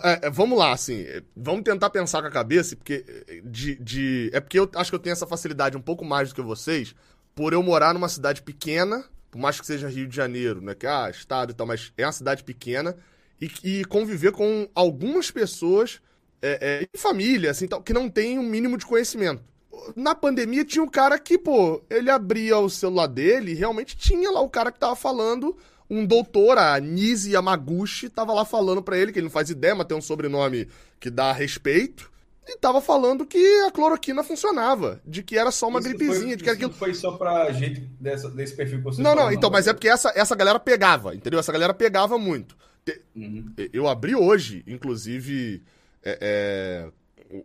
É, 0.04 0.28
é, 0.28 0.30
vamos 0.30 0.60
lá, 0.60 0.74
assim, 0.74 1.06
vamos 1.34 1.64
tentar 1.64 1.90
pensar 1.92 2.22
com 2.22 2.28
a 2.28 2.32
cabeça, 2.32 2.76
porque 2.76 3.06
de, 3.46 3.76
de. 3.76 4.30
É 4.34 4.42
porque 4.42 4.60
eu 4.60 4.70
acho 4.76 4.92
que 4.92 4.96
eu 4.96 5.00
tenho 5.00 5.14
essa 5.14 5.28
facilidade 5.28 5.78
um 5.78 5.82
pouco 5.82 6.04
mais 6.04 6.28
do 6.28 6.36
que 6.36 6.42
vocês, 6.42 6.94
por 7.34 7.54
eu 7.54 7.64
morar 7.64 7.94
numa 7.94 8.10
cidade 8.10 8.42
pequena, 8.42 9.06
por 9.30 9.40
mais 9.40 9.62
que 9.62 9.66
seja 9.66 9.88
Rio 9.88 10.08
de 10.08 10.16
Janeiro, 10.16 10.60
né? 10.60 10.76
Que 10.76 10.88
ah, 10.88 11.10
estado 11.10 11.52
e 11.52 11.54
tal, 11.54 11.66
mas 11.66 11.94
é 11.98 12.06
uma 12.06 12.12
cidade 12.12 12.44
pequena 12.44 12.98
e, 13.40 13.50
e 13.64 13.86
conviver 13.86 14.34
com 14.34 14.68
algumas 14.76 15.32
pessoas 15.32 16.02
é, 16.42 16.82
é, 16.82 16.84
em 16.84 16.98
família, 16.98 17.52
assim, 17.52 17.68
tal, 17.68 17.82
que 17.82 17.94
não 17.94 18.10
tem 18.10 18.40
um 18.40 18.44
mínimo 18.44 18.78
de 18.78 18.86
conhecimento. 18.86 19.44
Na 19.96 20.14
pandemia 20.14 20.66
tinha 20.66 20.84
um 20.84 20.90
cara 20.90 21.18
que, 21.18 21.38
pô, 21.38 21.82
ele 21.90 22.10
abria 22.10 22.58
o 22.58 22.70
celular 22.70 23.08
dele 23.08 23.52
e 23.52 23.56
realmente 23.56 23.98
tinha 23.98 24.30
lá 24.32 24.42
o 24.42 24.50
cara 24.50 24.72
que 24.72 24.80
tava 24.80 24.96
falando, 24.96 25.58
um 25.90 26.06
doutor, 26.06 26.58
a 26.58 26.80
Nise 26.80 27.32
Yamaguchi, 27.32 28.10
tava 28.10 28.34
lá 28.34 28.46
falando 28.46 28.82
para 28.82 28.98
ele, 28.98 29.12
que 29.12 29.20
ele 29.20 29.26
não 29.26 29.32
faz 29.32 29.50
ideia, 29.50 29.76
mas 29.76 29.88
tem 29.88 29.98
um 29.98 30.02
sobrenome 30.02 30.68
que 31.00 31.10
dá 31.10 31.32
respeito, 31.32 32.12
e 32.48 32.58
tava 32.58 32.82
falando 32.82 33.26
que 33.26 33.62
a 33.62 33.72
cloroquina 33.72 34.24
funcionava, 34.24 35.02
de 35.06 35.22
que 35.24 35.38
era 35.38 35.52
só 35.52 35.68
uma 35.68 35.80
isso 35.80 35.90
gripezinha, 35.90 36.28
foi, 36.28 36.36
de 36.38 36.44
que 36.44 36.50
aquilo... 36.50 36.70
não 36.70 36.78
foi 36.78 36.94
só 36.94 37.12
pra 37.14 37.52
gente 37.52 37.82
dessa, 38.00 38.30
desse 38.30 38.56
perfil 38.56 38.80
que 38.80 38.84
você 38.84 39.02
Não, 39.02 39.16
não, 39.16 39.32
então, 39.32 39.50
mas 39.50 39.68
é 39.68 39.74
porque 39.74 39.88
essa, 39.88 40.12
essa 40.16 40.36
galera 40.36 40.60
pegava, 40.60 41.16
entendeu? 41.16 41.40
Essa 41.40 41.52
galera 41.52 41.74
pegava 41.74 42.18
muito. 42.18 42.58
Uhum. 43.16 43.54
Eu 43.72 43.88
abri 43.88 44.16
hoje, 44.16 44.64
inclusive, 44.66 45.64
é, 46.04 46.18
é, 46.22 46.92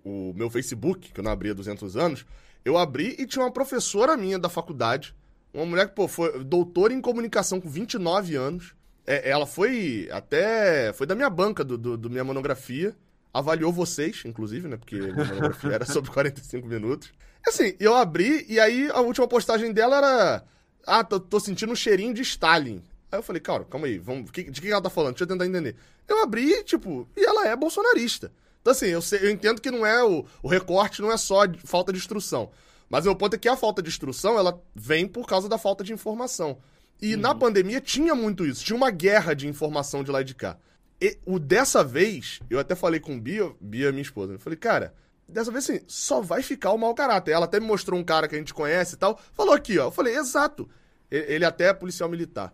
o, 0.04 0.30
o, 0.30 0.34
meu 0.34 0.50
Facebook, 0.50 1.12
que 1.12 1.20
eu 1.20 1.24
não 1.24 1.32
abri 1.32 1.50
há 1.50 1.54
200 1.54 1.96
anos, 1.96 2.26
eu 2.64 2.76
abri 2.76 3.14
e 3.18 3.26
tinha 3.26 3.44
uma 3.44 3.52
professora 3.52 4.16
minha 4.16 4.38
da 4.38 4.48
faculdade, 4.48 5.14
uma 5.56 5.64
mulher 5.64 5.88
que, 5.88 5.94
pô, 5.94 6.06
foi 6.06 6.44
doutora 6.44 6.92
em 6.92 7.00
comunicação 7.00 7.60
com 7.60 7.68
29 7.68 8.36
anos. 8.36 8.74
É, 9.06 9.30
ela 9.30 9.46
foi 9.46 10.08
até. 10.12 10.92
Foi 10.92 11.06
da 11.06 11.14
minha 11.14 11.30
banca, 11.30 11.64
do, 11.64 11.78
do, 11.78 11.96
do, 11.96 12.10
minha 12.10 12.24
monografia. 12.24 12.94
Avaliou 13.32 13.72
vocês, 13.72 14.22
inclusive, 14.24 14.68
né? 14.68 14.76
Porque 14.76 14.96
minha 14.96 15.24
monografia 15.24 15.72
era 15.72 15.84
sobre 15.86 16.10
45 16.10 16.66
minutos. 16.66 17.12
Assim, 17.46 17.74
eu 17.78 17.94
abri 17.94 18.44
e 18.48 18.58
aí 18.58 18.90
a 18.90 19.00
última 19.00 19.28
postagem 19.28 19.72
dela 19.72 19.96
era. 19.96 20.44
Ah, 20.86 21.04
tô, 21.04 21.18
tô 21.18 21.40
sentindo 21.40 21.72
um 21.72 21.76
cheirinho 21.76 22.12
de 22.12 22.22
Stalin. 22.22 22.82
Aí 23.10 23.18
eu 23.18 23.22
falei, 23.22 23.40
cara, 23.40 23.64
calma 23.64 23.86
aí, 23.86 23.98
vamos, 23.98 24.30
de 24.30 24.60
que 24.60 24.70
ela 24.70 24.82
tá 24.82 24.90
falando? 24.90 25.12
Deixa 25.12 25.24
eu 25.24 25.28
tentar 25.28 25.46
entender. 25.46 25.76
Eu 26.08 26.22
abri, 26.22 26.62
tipo, 26.64 27.08
e 27.16 27.24
ela 27.24 27.46
é 27.48 27.56
bolsonarista. 27.56 28.32
Então, 28.66 28.72
assim, 28.72 28.86
eu, 28.86 29.00
sei, 29.00 29.20
eu 29.22 29.30
entendo 29.30 29.60
que 29.60 29.70
não 29.70 29.86
é 29.86 30.02
o, 30.02 30.24
o 30.42 30.48
recorte, 30.48 31.00
não 31.00 31.12
é 31.12 31.16
só 31.16 31.46
de, 31.46 31.56
falta 31.60 31.92
de 31.92 31.98
instrução. 32.00 32.50
Mas 32.90 33.04
o 33.04 33.08
meu 33.08 33.14
ponto 33.14 33.34
é 33.34 33.38
que 33.38 33.48
a 33.48 33.56
falta 33.56 33.80
de 33.80 33.88
instrução, 33.88 34.36
ela 34.36 34.60
vem 34.74 35.06
por 35.06 35.24
causa 35.24 35.48
da 35.48 35.56
falta 35.56 35.84
de 35.84 35.92
informação. 35.92 36.58
E 37.00 37.14
uhum. 37.14 37.20
na 37.20 37.32
pandemia 37.32 37.80
tinha 37.80 38.12
muito 38.12 38.44
isso. 38.44 38.64
Tinha 38.64 38.76
uma 38.76 38.90
guerra 38.90 39.34
de 39.34 39.46
informação 39.46 40.02
de 40.02 40.10
lá 40.10 40.20
e 40.20 40.24
de 40.24 40.34
cá. 40.34 40.58
E 41.00 41.16
o 41.24 41.38
dessa 41.38 41.84
vez, 41.84 42.40
eu 42.50 42.58
até 42.58 42.74
falei 42.74 42.98
com 42.98 43.20
Bia, 43.20 43.52
Bia, 43.60 43.92
minha 43.92 44.02
esposa, 44.02 44.32
eu 44.32 44.40
falei, 44.40 44.58
cara, 44.58 44.92
dessa 45.28 45.52
vez 45.52 45.70
assim, 45.70 45.80
só 45.86 46.20
vai 46.20 46.42
ficar 46.42 46.72
o 46.72 46.78
mau 46.78 46.92
caráter. 46.92 47.30
Ela 47.30 47.44
até 47.44 47.60
me 47.60 47.66
mostrou 47.68 48.00
um 48.00 48.04
cara 48.04 48.26
que 48.26 48.34
a 48.34 48.38
gente 48.38 48.52
conhece 48.52 48.96
e 48.96 48.98
tal. 48.98 49.16
Falou 49.32 49.54
aqui, 49.54 49.78
ó. 49.78 49.84
Eu 49.84 49.92
falei, 49.92 50.16
exato. 50.16 50.68
Ele 51.08 51.44
até 51.44 51.66
é 51.66 51.72
policial 51.72 52.08
militar. 52.08 52.52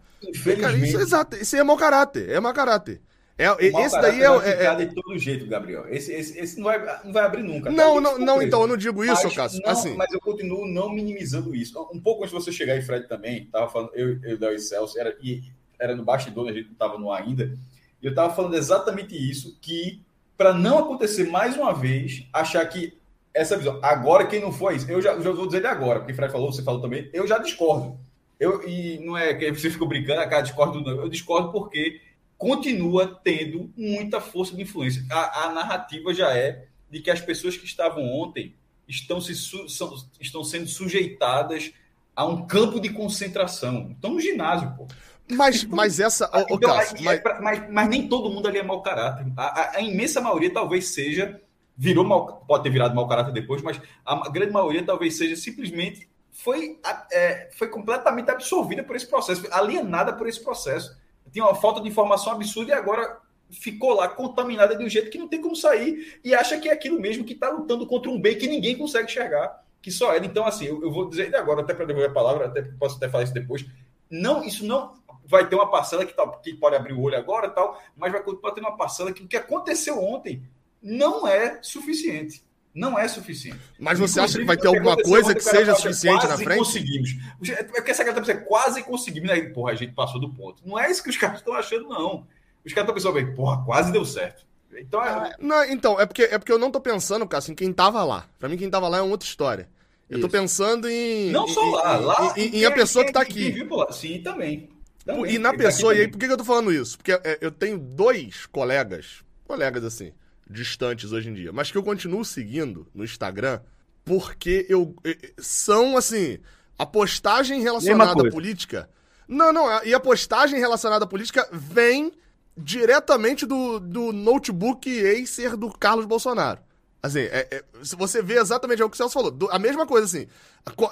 Cara, 0.60 0.76
isso, 0.76 1.00
exato, 1.00 1.36
isso 1.36 1.56
aí 1.56 1.60
é 1.60 1.64
mau 1.64 1.78
caráter, 1.78 2.28
é 2.28 2.38
mau 2.38 2.52
caráter. 2.52 3.00
É, 3.42 3.84
esse 3.84 4.00
daí 4.00 4.22
é, 4.22 4.26
é, 4.26 4.64
é, 4.64 4.74
de 4.74 4.94
todo 4.94 5.18
jeito, 5.18 5.46
Gabriel. 5.46 5.86
Esse, 5.88 6.12
esse, 6.12 6.38
esse 6.38 6.56
não, 6.56 6.64
vai, 6.64 7.00
não 7.04 7.12
vai 7.12 7.24
abrir 7.24 7.42
nunca. 7.42 7.70
Não, 7.70 8.00
não, 8.00 8.18
não 8.18 8.42
então 8.42 8.62
eu 8.62 8.66
não 8.66 8.76
digo 8.76 9.04
isso, 9.04 9.24
mas, 9.24 9.34
Cássio. 9.34 9.60
Não, 9.64 9.70
assim. 9.70 9.96
Mas 9.96 10.12
eu 10.12 10.20
continuo 10.20 10.66
não 10.66 10.90
minimizando 10.90 11.54
isso. 11.54 11.80
Um 11.92 12.00
pouco 12.00 12.22
antes 12.22 12.36
de 12.36 12.44
você 12.44 12.52
chegar 12.52 12.74
aí, 12.74 12.82
Fred, 12.82 13.08
também, 13.08 13.46
tava 13.46 13.68
falando, 13.68 13.90
eu 13.94 14.18
e 14.22 14.56
o 14.56 14.58
Celso, 14.58 14.98
era, 14.98 15.16
e 15.20 15.42
era 15.78 15.96
no 15.96 16.04
bastidor, 16.04 16.48
a 16.48 16.52
gente 16.52 16.66
não 16.66 16.72
estava 16.72 16.98
no 16.98 17.10
ar 17.10 17.22
ainda, 17.22 17.52
e 18.00 18.06
eu 18.06 18.10
estava 18.10 18.34
falando 18.34 18.54
exatamente 18.54 19.16
isso, 19.16 19.58
que 19.60 20.02
para 20.36 20.52
não 20.52 20.78
acontecer 20.78 21.24
mais 21.28 21.56
uma 21.56 21.72
vez, 21.72 22.26
achar 22.32 22.64
que 22.66 22.96
essa 23.34 23.56
visão, 23.56 23.78
agora 23.82 24.26
quem 24.26 24.40
não 24.40 24.52
foi 24.52 24.76
isso, 24.76 24.90
eu 24.90 25.00
já, 25.00 25.18
já 25.20 25.30
vou 25.30 25.46
dizer 25.46 25.60
de 25.60 25.66
agora, 25.66 26.00
porque 26.00 26.12
o 26.12 26.16
Fred 26.16 26.30
falou, 26.30 26.52
você 26.52 26.62
falou 26.62 26.80
também, 26.80 27.08
eu 27.12 27.26
já 27.26 27.38
discordo. 27.38 27.98
Eu, 28.38 28.68
e 28.68 28.98
não 29.04 29.16
é 29.16 29.32
que 29.34 29.52
você 29.52 29.70
ficou 29.70 29.86
brincando, 29.86 30.20
a 30.20 30.26
cara 30.26 30.42
discordo, 30.42 30.80
não. 30.80 31.00
Eu 31.00 31.08
discordo 31.08 31.52
porque 31.52 32.00
continua 32.42 33.20
tendo 33.22 33.72
muita 33.76 34.20
força 34.20 34.56
de 34.56 34.62
influência. 34.62 35.06
A, 35.08 35.44
a 35.44 35.52
narrativa 35.52 36.12
já 36.12 36.36
é 36.36 36.66
de 36.90 37.00
que 37.00 37.08
as 37.08 37.20
pessoas 37.20 37.56
que 37.56 37.64
estavam 37.64 38.02
ontem 38.02 38.56
estão, 38.88 39.20
se, 39.20 39.32
são, 39.36 39.94
estão 40.20 40.42
sendo 40.42 40.66
sujeitadas 40.66 41.72
a 42.16 42.26
um 42.26 42.44
campo 42.44 42.80
de 42.80 42.88
concentração. 42.90 43.92
Estão 43.92 44.14
no 44.14 44.20
ginásio, 44.20 44.74
pô. 44.76 44.88
Mas, 45.30 45.62
mas 45.62 46.00
essa. 46.00 46.28
então, 46.50 46.74
Cássio, 46.74 46.98
é 47.08 47.22
mas... 47.22 47.40
mas... 47.40 47.70
Mas, 47.70 47.88
nem 47.88 48.08
todo 48.08 48.28
mundo 48.28 48.48
ali 48.48 48.58
é 48.58 48.62
mau 48.64 48.82
caráter. 48.82 49.24
A, 49.36 49.60
a, 49.60 49.76
a, 49.76 49.80
imensa 49.80 50.20
maioria 50.20 50.52
talvez 50.52 50.88
seja. 50.88 51.40
Virou 51.74 52.04
mal, 52.04 52.44
pode 52.46 52.64
ter 52.64 52.70
virado 52.70 52.94
mau 52.94 53.08
caráter 53.08 53.32
depois, 53.32 53.62
mas 53.62 53.80
a 54.04 54.28
grande 54.28 54.52
maioria 54.52 54.84
talvez 54.84 55.16
seja 55.16 55.36
simplesmente 55.36 56.06
foi, 56.30 56.78
é, 57.10 57.48
foi 57.56 57.68
completamente 57.68 58.30
absorvida 58.30 58.84
por 58.84 58.94
esse 58.94 59.06
processo, 59.06 59.46
alienada 59.50 60.12
por 60.12 60.28
esse 60.28 60.42
processo. 60.42 60.94
Tinha 61.32 61.44
uma 61.44 61.54
falta 61.54 61.80
de 61.80 61.88
informação 61.88 62.32
absurda 62.32 62.72
e 62.72 62.74
agora 62.74 63.18
ficou 63.50 63.94
lá 63.94 64.08
contaminada 64.08 64.76
de 64.76 64.84
um 64.84 64.88
jeito 64.88 65.10
que 65.10 65.18
não 65.18 65.28
tem 65.28 65.40
como 65.40 65.56
sair 65.56 66.20
e 66.24 66.34
acha 66.34 66.58
que 66.58 66.68
é 66.68 66.72
aquilo 66.72 67.00
mesmo 67.00 67.24
que 67.24 67.32
está 67.32 67.50
lutando 67.50 67.86
contra 67.86 68.10
um 68.10 68.20
bem 68.20 68.38
que 68.38 68.46
ninguém 68.46 68.76
consegue 68.76 69.06
enxergar, 69.10 69.62
que 69.80 69.90
só 69.90 70.14
é. 70.14 70.18
Então, 70.18 70.46
assim, 70.46 70.66
eu, 70.66 70.82
eu 70.82 70.90
vou 70.90 71.08
dizer 71.08 71.34
agora, 71.34 71.60
até 71.60 71.74
para 71.74 71.84
devolver 71.84 72.10
a 72.10 72.14
palavra, 72.14 72.46
até 72.46 72.62
posso 72.62 72.96
até 72.96 73.08
falar 73.08 73.24
isso 73.24 73.34
depois. 73.34 73.64
Não, 74.10 74.44
isso 74.44 74.64
não 74.66 74.94
vai 75.24 75.48
ter 75.48 75.54
uma 75.54 75.70
parcela 75.70 76.04
que, 76.04 76.14
tá, 76.14 76.26
que 76.42 76.54
pode 76.54 76.76
abrir 76.76 76.92
o 76.92 77.00
olho 77.00 77.16
agora 77.16 77.48
tal, 77.48 77.80
mas 77.96 78.12
vai 78.12 78.22
continuar 78.22 78.52
tendo 78.52 78.64
uma 78.64 78.76
parcela 78.76 79.12
que 79.12 79.22
o 79.22 79.28
que 79.28 79.36
aconteceu 79.36 80.02
ontem 80.02 80.42
não 80.82 81.26
é 81.26 81.58
suficiente 81.62 82.44
não 82.74 82.98
é 82.98 83.06
suficiente. 83.06 83.58
Mas 83.78 83.98
você 83.98 84.18
Inclusive, 84.18 84.24
acha 84.24 84.38
que 84.38 84.44
vai 84.44 84.56
ter 84.56 84.68
alguma 84.68 84.96
coisa 84.96 85.34
que 85.34 85.42
seja 85.42 85.74
suficiente 85.74 86.26
na 86.26 86.36
frente? 86.38 86.58
conseguimos. 86.58 87.10
Porque 87.38 87.90
essa 87.90 88.02
galera 88.02 88.20
tá 88.20 88.26
pensando, 88.26 88.46
quase 88.46 88.82
conseguimos. 88.82 89.28
Né? 89.28 89.40
Porra, 89.50 89.72
a 89.72 89.74
gente 89.74 89.92
passou 89.92 90.20
do 90.20 90.32
ponto. 90.32 90.62
Não 90.66 90.78
é 90.78 90.90
isso 90.90 91.02
que 91.02 91.10
os 91.10 91.16
caras 91.16 91.38
estão 91.38 91.54
achando, 91.54 91.88
não. 91.88 92.26
Os 92.64 92.72
caras 92.72 92.88
estão 92.88 92.94
pensando, 92.94 93.14
bem, 93.14 93.34
porra, 93.34 93.62
quase 93.64 93.92
deu 93.92 94.04
certo. 94.04 94.46
Então 94.74 95.04
é... 95.04 95.34
Não, 95.38 95.64
então, 95.64 96.00
é 96.00 96.06
porque, 96.06 96.22
é 96.22 96.38
porque 96.38 96.52
eu 96.52 96.58
não 96.58 96.70
tô 96.70 96.80
pensando, 96.80 97.26
cara, 97.26 97.44
em 97.48 97.54
quem 97.54 97.72
tava 97.72 98.02
lá. 98.04 98.26
Pra 98.38 98.48
mim, 98.48 98.56
quem 98.56 98.70
tava 98.70 98.88
lá 98.88 98.98
é 98.98 99.02
uma 99.02 99.10
outra 99.10 99.28
história. 99.28 99.68
Eu 100.08 100.18
isso. 100.18 100.28
tô 100.28 100.32
pensando 100.32 100.88
em. 100.88 101.30
Não 101.30 101.48
só 101.48 101.62
lá, 101.70 101.98
em, 101.98 102.04
lá. 102.04 102.34
Em, 102.36 102.56
em, 102.58 102.64
a 102.64 102.70
pessoa 102.70 103.04
que 103.04 103.12
tá 103.12 103.20
aqui. 103.20 103.50
Viu 103.50 103.66
por 103.66 103.76
lá. 103.78 103.92
Sim, 103.92 104.22
também. 104.22 104.70
também. 105.04 105.34
E 105.34 105.38
na 105.38 105.54
pessoa, 105.54 105.92
tá 105.92 105.98
e 105.98 106.02
aí, 106.02 106.08
por 106.08 106.18
que 106.18 106.26
eu 106.26 106.36
tô 106.36 106.44
falando 106.44 106.72
isso? 106.72 106.96
Porque 106.96 107.12
é, 107.12 107.38
eu 107.40 107.50
tenho 107.50 107.78
dois 107.78 108.46
colegas, 108.46 109.24
colegas 109.44 109.84
assim, 109.84 110.12
distantes 110.52 111.12
hoje 111.12 111.30
em 111.30 111.34
dia, 111.34 111.52
mas 111.52 111.70
que 111.70 111.78
eu 111.78 111.82
continuo 111.82 112.24
seguindo 112.24 112.86
no 112.94 113.04
Instagram 113.04 113.60
porque 114.04 114.66
eu 114.68 114.94
são 115.38 115.96
assim, 115.96 116.38
a 116.78 116.84
postagem 116.84 117.60
relacionada 117.60 118.28
à 118.28 118.30
política. 118.30 118.88
Não, 119.28 119.52
não, 119.52 119.82
e 119.84 119.94
a 119.94 120.00
postagem 120.00 120.58
relacionada 120.58 121.04
à 121.04 121.08
política 121.08 121.48
vem 121.52 122.12
diretamente 122.56 123.46
do, 123.46 123.80
do 123.80 124.12
notebook 124.12 124.90
Acer 125.22 125.56
do 125.56 125.70
Carlos 125.70 126.04
Bolsonaro. 126.04 126.60
Assim, 127.02 127.20
é, 127.20 127.48
é, 127.50 127.64
se 127.82 127.96
você 127.96 128.22
vê 128.22 128.38
exatamente 128.38 128.82
o 128.82 128.88
que 128.88 128.94
o 128.94 128.96
Celso 128.96 129.14
falou, 129.14 129.30
do, 129.30 129.50
a 129.50 129.58
mesma 129.58 129.86
coisa 129.86 130.06
assim. 130.06 130.28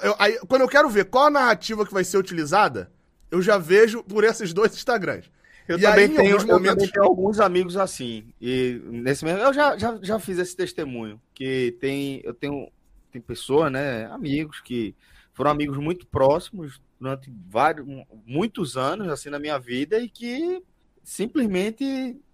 Eu, 0.03 0.17
aí, 0.19 0.39
quando 0.49 0.63
eu 0.63 0.69
quero 0.69 0.89
ver 0.89 1.05
qual 1.05 1.27
a 1.27 1.31
narrativa 1.31 1.87
que 1.87 1.93
vai 1.93 2.03
ser 2.03 2.19
utilizada, 2.19 2.91
eu 3.31 3.41
já 3.41 3.59
vejo 3.59 4.03
por 4.03 4.25
esses 4.25 4.53
dois 4.53 4.73
Instagrams. 4.75 5.31
Eu, 5.71 5.79
e 5.79 5.83
também, 5.83 6.05
aí, 6.05 6.17
tenho, 6.17 6.37
momentos... 6.37 6.47
também 6.47 6.91
tenho 6.91 7.05
alguns 7.05 7.39
amigos 7.39 7.77
assim. 7.77 8.25
E 8.41 8.81
nesse 8.87 9.25
mesmo. 9.25 9.41
Eu 9.41 9.55
já, 9.55 9.79
já, 9.79 9.97
já 10.03 10.19
fiz 10.19 10.37
esse 10.39 10.57
testemunho. 10.57 11.21
Que 11.33 11.77
tem. 11.81 12.21
Eu 12.25 12.35
tenho. 12.35 12.69
Tem 13.13 13.21
pessoas, 13.21 13.71
né? 13.71 14.07
Amigos 14.07 14.61
que 14.61 14.95
foram 15.33 15.53
amigos 15.53 15.79
muito 15.79 16.07
próximos 16.07 16.81
durante 16.99 17.33
vários, 17.49 17.87
muitos 18.27 18.77
anos 18.77 19.09
assim 19.09 19.31
na 19.31 19.39
minha 19.39 19.59
vida 19.59 19.99
e 19.99 20.09
que 20.09 20.63
simplesmente 21.03 21.85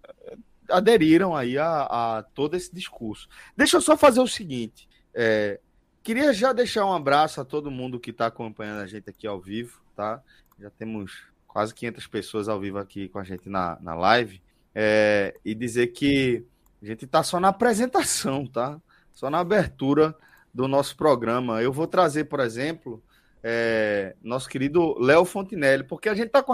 eh, 0.03 0.37
aderiram 0.69 1.35
aí 1.35 1.57
a, 1.57 2.17
a 2.17 2.23
todo 2.33 2.55
esse 2.55 2.73
discurso. 2.73 3.27
Deixa 3.55 3.77
eu 3.77 3.81
só 3.81 3.95
fazer 3.95 4.19
o 4.19 4.27
seguinte. 4.27 4.89
É, 5.13 5.59
queria 6.03 6.33
já 6.33 6.53
deixar 6.53 6.85
um 6.85 6.93
abraço 6.93 7.39
a 7.39 7.45
todo 7.45 7.71
mundo 7.71 7.99
que 7.99 8.11
está 8.11 8.27
acompanhando 8.27 8.81
a 8.81 8.87
gente 8.87 9.09
aqui 9.09 9.25
ao 9.25 9.39
vivo, 9.39 9.81
tá? 9.95 10.21
Já 10.59 10.69
temos 10.69 11.27
quase 11.57 11.73
500 11.73 12.05
pessoas 12.05 12.47
ao 12.47 12.59
vivo 12.59 12.77
aqui 12.77 13.09
com 13.09 13.17
a 13.17 13.23
gente 13.23 13.49
na, 13.49 13.79
na 13.81 13.95
live, 13.95 14.39
é, 14.75 15.33
e 15.43 15.55
dizer 15.55 15.87
que 15.87 16.45
a 16.79 16.85
gente 16.85 17.05
está 17.05 17.23
só 17.23 17.39
na 17.39 17.47
apresentação, 17.47 18.45
tá? 18.45 18.79
Só 19.11 19.27
na 19.27 19.39
abertura 19.39 20.15
do 20.53 20.67
nosso 20.67 20.95
programa. 20.95 21.59
Eu 21.59 21.73
vou 21.73 21.87
trazer, 21.87 22.25
por 22.25 22.41
exemplo, 22.41 23.03
é, 23.41 24.15
nosso 24.21 24.47
querido 24.47 24.99
Léo 24.99 25.25
Fontinelli, 25.25 25.83
porque 25.83 26.09
a 26.09 26.13
gente 26.13 26.27
está 26.27 26.43
com 26.43 26.53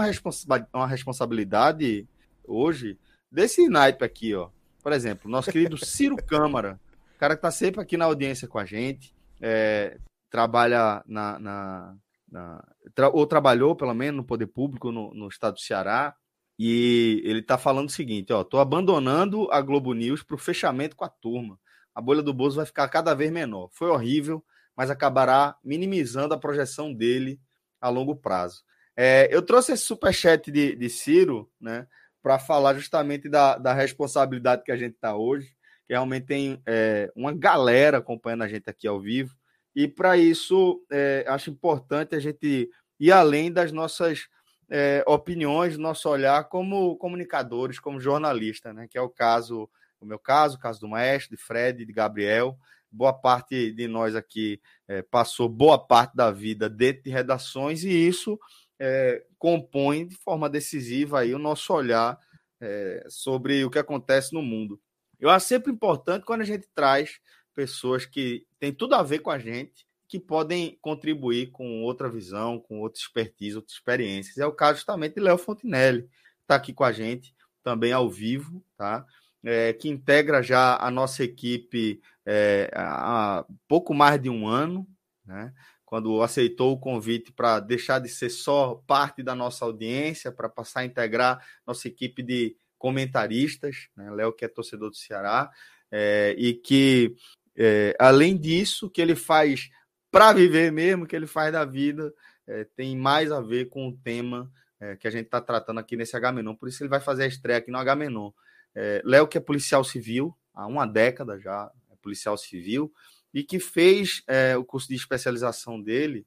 uma 0.73 0.87
responsabilidade 0.87 2.07
hoje 2.41 2.97
desse 3.29 3.67
naipe 3.67 4.05
aqui, 4.05 4.33
ó. 4.33 4.51
Por 4.81 4.93
exemplo, 4.93 5.29
nosso 5.29 5.51
querido 5.51 5.75
Ciro 5.85 6.15
Câmara, 6.15 6.79
cara 7.19 7.35
que 7.35 7.39
está 7.39 7.51
sempre 7.51 7.81
aqui 7.81 7.97
na 7.97 8.05
audiência 8.05 8.47
com 8.47 8.57
a 8.57 8.63
gente, 8.63 9.13
é, 9.41 9.97
trabalha 10.29 11.03
na, 11.05 11.37
na, 11.39 11.95
na, 12.33 12.63
tra, 12.95 13.09
ou 13.09 13.25
trabalhou, 13.27 13.75
pelo 13.75 13.93
menos, 13.93 14.17
no 14.17 14.23
poder 14.25 14.47
público 14.47 14.91
no, 14.91 15.13
no 15.13 15.27
estado 15.27 15.53
do 15.53 15.59
Ceará, 15.59 16.15
e 16.57 17.21
ele 17.23 17.39
está 17.39 17.57
falando 17.57 17.89
o 17.89 17.91
seguinte: 17.91 18.33
ó, 18.33 18.41
estou 18.41 18.59
abandonando 18.59 19.49
a 19.51 19.61
Globo 19.61 19.93
News 19.93 20.23
para 20.23 20.35
o 20.35 20.39
fechamento 20.39 20.95
com 20.95 21.05
a 21.05 21.09
turma. 21.09 21.59
A 21.93 22.01
bolha 22.01 22.23
do 22.23 22.33
Bozo 22.33 22.57
vai 22.57 22.65
ficar 22.65 22.87
cada 22.89 23.13
vez 23.13 23.31
menor. 23.31 23.69
Foi 23.71 23.89
horrível, 23.89 24.43
mas 24.75 24.89
acabará 24.89 25.55
minimizando 25.63 26.33
a 26.33 26.39
projeção 26.39 26.91
dele 26.91 27.39
a 27.79 27.89
longo 27.89 28.15
prazo. 28.15 28.63
É, 28.95 29.27
eu 29.31 29.41
trouxe 29.41 29.73
esse 29.73 29.83
superchat 29.83 30.51
de, 30.51 30.75
de 30.75 30.89
Ciro, 30.89 31.51
né? 31.61 31.87
para 32.23 32.39
falar 32.39 32.73
justamente 32.75 33.27
da, 33.27 33.57
da 33.57 33.73
responsabilidade 33.73 34.63
que 34.63 34.71
a 34.71 34.77
gente 34.77 34.95
está 34.95 35.13
hoje, 35.15 35.49
que 35.85 35.93
realmente 35.93 36.25
tem 36.25 36.63
é, 36.65 37.11
uma 37.13 37.33
galera 37.33 37.97
acompanhando 37.97 38.43
a 38.43 38.47
gente 38.47 38.69
aqui 38.69 38.87
ao 38.87 38.99
vivo. 38.99 39.35
E 39.75 39.87
para 39.87 40.17
isso, 40.17 40.83
é, 40.91 41.25
acho 41.27 41.49
importante 41.49 42.15
a 42.15 42.19
gente 42.19 42.69
ir 42.99 43.11
além 43.11 43.51
das 43.51 43.71
nossas 43.71 44.27
é, 44.69 45.03
opiniões, 45.07 45.77
nosso 45.77 46.09
olhar 46.09 46.45
como 46.45 46.95
comunicadores, 46.97 47.79
como 47.79 47.99
jornalistas, 47.99 48.73
né? 48.73 48.87
que 48.89 48.97
é 48.97 49.01
o 49.01 49.09
caso, 49.09 49.69
o 49.99 50.05
meu 50.05 50.19
caso, 50.19 50.57
o 50.57 50.59
caso 50.59 50.79
do 50.79 50.87
Maestro, 50.87 51.35
de 51.35 51.41
Fred, 51.41 51.85
de 51.85 51.93
Gabriel. 51.93 52.57
Boa 52.91 53.13
parte 53.13 53.71
de 53.71 53.87
nós 53.87 54.15
aqui 54.15 54.61
é, 54.87 55.01
passou 55.01 55.49
boa 55.49 55.79
parte 55.79 56.15
da 56.15 56.29
vida 56.29 56.69
dentro 56.69 57.03
de 57.03 57.09
redações 57.09 57.83
e 57.83 57.89
isso 57.89 58.39
é, 58.79 59.23
compõe 59.39 60.05
de 60.05 60.15
forma 60.15 60.49
decisiva 60.49 61.19
aí 61.19 61.33
o 61.33 61.39
nosso 61.39 61.73
olhar 61.73 62.19
é, 62.61 63.05
sobre 63.09 63.65
o 63.65 63.69
que 63.69 63.79
acontece 63.79 64.33
no 64.33 64.41
mundo. 64.41 64.79
Eu 65.19 65.29
acho 65.29 65.47
sempre 65.47 65.71
importante 65.71 66.25
quando 66.25 66.41
a 66.41 66.45
gente 66.45 66.67
traz 66.75 67.19
pessoas 67.53 68.05
que 68.05 68.45
têm 68.63 68.71
tudo 68.71 68.95
a 68.95 69.03
ver 69.03 69.19
com 69.19 69.29
a 69.29 69.37
gente, 69.37 69.85
que 70.07 70.17
podem 70.17 70.77
contribuir 70.81 71.51
com 71.51 71.83
outra 71.83 72.09
visão, 72.09 72.57
com 72.57 72.79
outra 72.79 72.97
expertise, 72.97 73.57
outras 73.57 73.75
experiências. 73.75 74.37
É 74.37 74.45
o 74.45 74.53
caso 74.53 74.75
justamente 74.77 75.15
de 75.15 75.19
Léo 75.19 75.37
Fontinelli, 75.37 76.03
que 76.03 76.09
está 76.43 76.55
aqui 76.55 76.71
com 76.71 76.85
a 76.85 76.91
gente, 76.93 77.35
também 77.61 77.91
ao 77.91 78.09
vivo, 78.09 78.63
tá? 78.77 79.05
É, 79.43 79.73
que 79.73 79.89
integra 79.89 80.41
já 80.41 80.77
a 80.77 80.89
nossa 80.89 81.25
equipe 81.25 81.99
é, 82.25 82.71
há 82.73 83.45
pouco 83.67 83.93
mais 83.93 84.21
de 84.21 84.29
um 84.29 84.47
ano, 84.47 84.87
né? 85.25 85.53
quando 85.83 86.21
aceitou 86.21 86.71
o 86.71 86.79
convite 86.79 87.33
para 87.33 87.59
deixar 87.59 87.99
de 87.99 88.07
ser 88.07 88.29
só 88.29 88.81
parte 88.87 89.21
da 89.21 89.35
nossa 89.35 89.65
audiência, 89.65 90.31
para 90.31 90.47
passar 90.47 90.79
a 90.79 90.85
integrar 90.85 91.45
nossa 91.67 91.89
equipe 91.89 92.23
de 92.23 92.55
comentaristas, 92.77 93.89
né? 93.93 94.09
Léo, 94.09 94.31
que 94.31 94.45
é 94.45 94.47
torcedor 94.47 94.89
do 94.89 94.95
Ceará, 94.95 95.51
é, 95.91 96.33
e 96.37 96.53
que 96.53 97.13
é, 97.55 97.95
além 97.99 98.37
disso, 98.37 98.89
que 98.89 99.01
ele 99.01 99.15
faz 99.15 99.69
para 100.11 100.33
viver 100.33 100.71
mesmo, 100.71 101.07
que 101.07 101.15
ele 101.15 101.27
faz 101.27 101.51
da 101.51 101.65
vida, 101.65 102.13
é, 102.47 102.65
tem 102.75 102.95
mais 102.95 103.31
a 103.31 103.41
ver 103.41 103.69
com 103.69 103.87
o 103.87 103.97
tema 103.97 104.51
é, 104.79 104.95
que 104.95 105.07
a 105.07 105.11
gente 105.11 105.25
está 105.25 105.41
tratando 105.41 105.79
aqui 105.79 105.95
nesse 105.95 106.15
H-Menon. 106.15 106.55
Por 106.55 106.69
isso 106.69 106.83
ele 106.83 106.89
vai 106.89 106.99
fazer 106.99 107.23
a 107.23 107.27
estreia 107.27 107.57
aqui 107.57 107.71
no 107.71 107.77
H-Menon. 107.77 108.31
É, 108.75 109.01
Léo, 109.03 109.27
que 109.27 109.37
é 109.37 109.41
policial 109.41 109.83
civil, 109.83 110.35
há 110.53 110.67
uma 110.67 110.85
década 110.85 111.39
já, 111.39 111.71
é 111.89 111.95
policial 112.01 112.37
civil, 112.37 112.91
e 113.33 113.43
que 113.43 113.59
fez 113.59 114.21
é, 114.27 114.55
o 114.57 114.63
curso 114.63 114.87
de 114.87 114.95
especialização 114.95 115.81
dele 115.81 116.25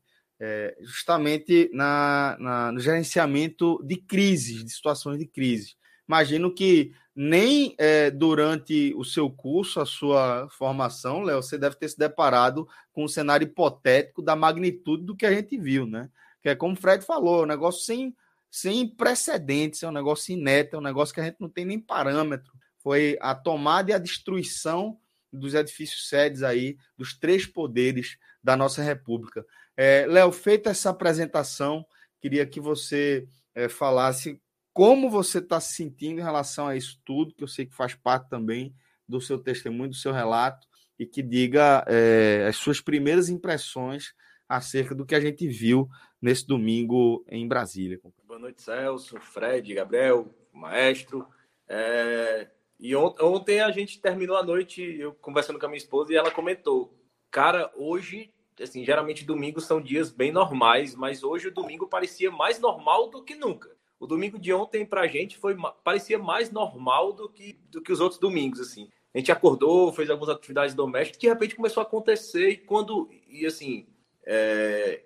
justamente 0.82 1.70
na, 1.72 2.36
na, 2.38 2.70
no 2.70 2.78
gerenciamento 2.78 3.82
de 3.82 3.96
crises, 3.96 4.62
de 4.62 4.70
situações 4.70 5.18
de 5.18 5.26
crise. 5.26 5.76
Imagino 6.06 6.54
que 6.54 6.92
nem 7.18 7.74
é, 7.78 8.10
durante 8.10 8.92
o 8.94 9.02
seu 9.02 9.30
curso, 9.30 9.80
a 9.80 9.86
sua 9.86 10.46
formação, 10.50 11.22
Léo, 11.22 11.42
você 11.42 11.56
deve 11.56 11.74
ter 11.76 11.88
se 11.88 11.98
deparado 11.98 12.68
com 12.92 13.04
um 13.04 13.08
cenário 13.08 13.46
hipotético 13.46 14.20
da 14.20 14.36
magnitude 14.36 15.02
do 15.02 15.16
que 15.16 15.24
a 15.24 15.32
gente 15.32 15.56
viu, 15.56 15.86
né? 15.86 16.10
Que 16.42 16.50
é 16.50 16.54
como 16.54 16.74
o 16.74 16.76
Fred 16.76 17.02
falou, 17.06 17.44
um 17.44 17.46
negócio 17.46 17.82
sem, 17.86 18.14
sem 18.50 18.86
precedentes, 18.86 19.82
é 19.82 19.88
um 19.88 19.92
negócio 19.92 20.34
inédito, 20.34 20.76
é 20.76 20.78
um 20.78 20.82
negócio 20.82 21.14
que 21.14 21.20
a 21.22 21.24
gente 21.24 21.40
não 21.40 21.48
tem 21.48 21.64
nem 21.64 21.80
parâmetro. 21.80 22.52
Foi 22.80 23.16
a 23.22 23.34
tomada 23.34 23.90
e 23.90 23.94
a 23.94 23.98
destruição 23.98 24.98
dos 25.32 25.54
edifícios 25.54 26.10
sedes 26.10 26.42
aí, 26.42 26.76
dos 26.98 27.18
três 27.18 27.46
poderes 27.46 28.18
da 28.44 28.54
nossa 28.58 28.82
República. 28.82 29.42
É, 29.74 30.04
Léo, 30.06 30.30
feita 30.32 30.68
essa 30.68 30.90
apresentação, 30.90 31.84
queria 32.20 32.44
que 32.44 32.60
você 32.60 33.26
é, 33.54 33.70
falasse 33.70 34.38
como 34.76 35.08
você 35.08 35.38
está 35.38 35.58
se 35.58 35.72
sentindo 35.72 36.20
em 36.20 36.22
relação 36.22 36.68
a 36.68 36.76
isso 36.76 37.00
tudo, 37.02 37.34
que 37.34 37.42
eu 37.42 37.48
sei 37.48 37.64
que 37.64 37.74
faz 37.74 37.94
parte 37.94 38.28
também 38.28 38.74
do 39.08 39.22
seu 39.22 39.38
testemunho, 39.38 39.88
do 39.88 39.96
seu 39.96 40.12
relato, 40.12 40.66
e 40.98 41.06
que 41.06 41.22
diga 41.22 41.82
é, 41.88 42.44
as 42.46 42.56
suas 42.56 42.78
primeiras 42.78 43.30
impressões 43.30 44.12
acerca 44.46 44.94
do 44.94 45.06
que 45.06 45.14
a 45.14 45.20
gente 45.20 45.48
viu 45.48 45.88
nesse 46.20 46.46
domingo 46.46 47.24
em 47.26 47.48
Brasília. 47.48 47.98
Boa 48.24 48.38
noite, 48.38 48.60
Celso, 48.60 49.18
Fred, 49.18 49.72
Gabriel, 49.72 50.28
maestro. 50.52 51.26
É... 51.66 52.50
E 52.78 52.94
ontem 52.94 53.62
a 53.62 53.70
gente 53.70 53.98
terminou 53.98 54.36
a 54.36 54.42
noite, 54.42 54.82
eu 54.82 55.14
conversando 55.14 55.58
com 55.58 55.64
a 55.64 55.68
minha 55.70 55.78
esposa, 55.78 56.12
e 56.12 56.16
ela 56.16 56.30
comentou: 56.30 56.94
Cara, 57.30 57.72
hoje, 57.74 58.30
assim, 58.60 58.84
geralmente 58.84 59.24
domingos 59.24 59.64
são 59.64 59.80
dias 59.80 60.10
bem 60.10 60.30
normais, 60.30 60.94
mas 60.94 61.24
hoje 61.24 61.48
o 61.48 61.54
domingo 61.54 61.88
parecia 61.88 62.30
mais 62.30 62.60
normal 62.60 63.08
do 63.08 63.24
que 63.24 63.34
nunca. 63.34 63.74
O 63.98 64.06
domingo 64.06 64.38
de 64.38 64.52
ontem 64.52 64.84
para 64.84 65.02
a 65.02 65.06
gente 65.06 65.38
foi 65.38 65.56
parecia 65.82 66.18
mais 66.18 66.50
normal 66.50 67.12
do 67.12 67.28
que, 67.28 67.58
do 67.70 67.80
que 67.80 67.92
os 67.92 68.00
outros 68.00 68.20
domingos, 68.20 68.60
assim. 68.60 68.90
A 69.14 69.18
gente 69.18 69.32
acordou, 69.32 69.92
fez 69.92 70.10
algumas 70.10 70.34
atividades 70.34 70.74
domésticas, 70.74 71.20
de 71.20 71.28
repente 71.28 71.56
começou 71.56 71.80
a 71.80 71.86
acontecer 71.86 72.50
e 72.50 72.56
quando 72.58 73.08
e 73.28 73.46
assim 73.46 73.86
é, 74.26 75.02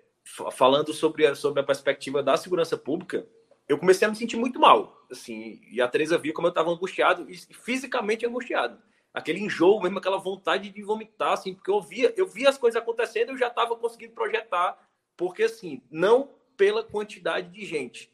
falando 0.51 0.93
sobre 0.93 1.25
a, 1.25 1.35
sobre 1.35 1.61
a 1.61 1.63
perspectiva 1.63 2.21
da 2.21 2.35
segurança 2.35 2.77
pública, 2.77 3.25
eu 3.69 3.77
comecei 3.77 4.05
a 4.05 4.11
me 4.11 4.17
sentir 4.17 4.35
muito 4.35 4.59
mal, 4.59 5.05
assim. 5.09 5.61
E 5.71 5.81
a 5.81 5.87
Teresa 5.87 6.17
via 6.17 6.33
como 6.33 6.47
eu 6.47 6.49
estava 6.49 6.69
angustiado 6.69 7.29
e 7.29 7.37
fisicamente 7.53 8.25
angustiado 8.25 8.77
aquele 9.13 9.39
enjoo 9.39 9.81
mesmo, 9.81 9.99
aquela 9.99 10.17
vontade 10.17 10.69
de 10.69 10.81
vomitar, 10.83 11.33
assim, 11.33 11.53
porque 11.53 11.69
eu 11.69 11.81
via, 11.81 12.13
eu 12.15 12.25
via 12.27 12.49
as 12.49 12.57
coisas 12.57 12.81
acontecendo 12.81 13.29
eu 13.29 13.37
já 13.37 13.47
estava 13.47 13.75
conseguindo 13.75 14.13
projetar, 14.13 14.77
porque 15.17 15.43
assim, 15.43 15.81
não 15.89 16.29
pela 16.55 16.83
quantidade 16.83 17.49
de 17.49 17.65
gente 17.65 18.11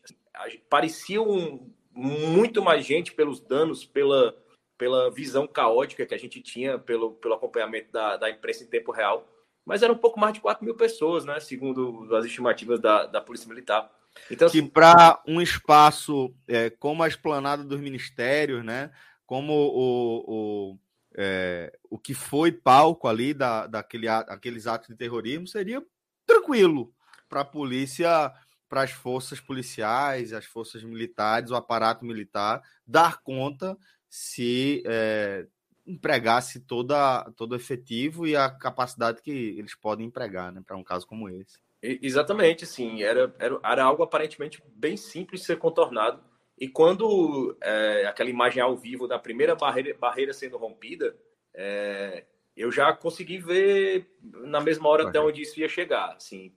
parecia 0.70 1.22
um, 1.22 1.72
muito 1.94 2.62
mais 2.62 2.86
gente 2.86 3.14
pelos 3.14 3.40
danos, 3.40 3.84
pela, 3.84 4.36
pela 4.78 5.12
visão 5.12 5.48
caótica 5.48 6.06
que 6.06 6.14
a 6.14 6.18
gente 6.18 6.42
tinha, 6.42 6.78
pelo, 6.78 7.14
pelo 7.14 7.34
acompanhamento 7.34 7.92
da, 7.92 8.18
da 8.18 8.30
imprensa 8.30 8.64
em 8.64 8.68
tempo 8.68 8.92
real. 8.92 9.28
Mas 9.66 9.84
era 9.84 9.92
um 9.92 9.98
pouco 9.98 10.20
mais 10.20 10.34
de 10.34 10.40
4 10.40 10.64
mil 10.64 10.76
pessoas, 10.76 11.26
né? 11.26 11.40
Segundo 11.40 12.08
as 12.16 12.26
estimativas 12.26 12.80
da, 12.80 13.06
da 13.06 13.20
Polícia 13.20 13.50
Militar. 13.50 13.92
Então, 14.32 14.50
que 14.50 14.62
para 14.62 15.22
um 15.28 15.42
espaço 15.42 16.34
é, 16.48 16.70
como 16.70 17.04
a 17.04 17.08
esplanada 17.08 17.64
dos 17.64 17.80
ministérios, 17.80 18.64
né? 18.64 18.92
Como 19.26 19.54
o, 19.54 20.24
o, 20.72 20.80
é, 21.16 21.78
o 21.90 22.00
que 22.00 22.14
foi 22.14 22.52
palco 22.52 23.08
ali 23.08 23.34
da, 23.34 23.68
daquele, 23.68 24.08
aqueles 24.08 24.68
atos 24.68 24.88
de 24.88 24.96
terrorismo, 24.96 25.48
seria 25.48 25.84
tranquilo 26.26 26.94
para 27.28 27.42
a 27.42 27.46
polícia 27.46 28.32
para 28.68 28.84
as 28.84 28.92
forças 28.92 29.40
policiais, 29.40 30.34
as 30.34 30.46
forças 30.46 30.84
militares, 30.84 31.52
o 31.52 31.56
aparato 31.56 32.06
militar 32.06 32.62
dar 32.86 33.22
conta 33.22 33.78
se 34.10 34.84
é, 34.86 35.46
empregasse 35.86 36.60
toda, 36.60 37.24
todo 37.36 37.54
o 37.54 37.56
efetivo 37.56 38.28
e 38.28 38.36
a 38.36 38.50
capacidade 38.50 39.22
que 39.22 39.32
eles 39.32 39.76
podem 39.76 40.08
empregar 40.08 40.52
né, 40.52 40.62
para 40.66 40.78
um 40.78 40.84
caso 40.84 41.08
como 41.08 41.30
esse. 41.30 41.60
Exatamente, 41.82 42.66
sim. 42.66 43.04
Era, 43.04 43.34
era, 43.40 43.60
era 43.64 43.84
algo 43.84 44.04
aparentemente 44.04 44.62
bem 44.76 44.98
simples 44.98 45.42
de 45.42 45.48
ser 45.48 45.58
contornado. 45.58 46.22
E 46.58 46.68
quando 46.68 47.56
é, 47.62 48.06
aquela 48.08 48.30
imagem 48.30 48.62
ao 48.62 48.76
vivo 48.76 49.08
da 49.08 49.20
primeira 49.20 49.56
barreira, 49.56 49.96
barreira 49.98 50.34
sendo 50.34 50.58
rompida, 50.58 51.16
é, 51.56 52.26
eu 52.56 52.72
já 52.72 52.92
consegui 52.92 53.38
ver 53.38 54.10
na 54.22 54.60
mesma 54.60 54.90
hora 54.90 55.08
até 55.08 55.20
onde 55.20 55.44
isso 55.44 55.60
ia 55.60 55.70
chegar. 55.70 56.16
Assim, 56.16 56.52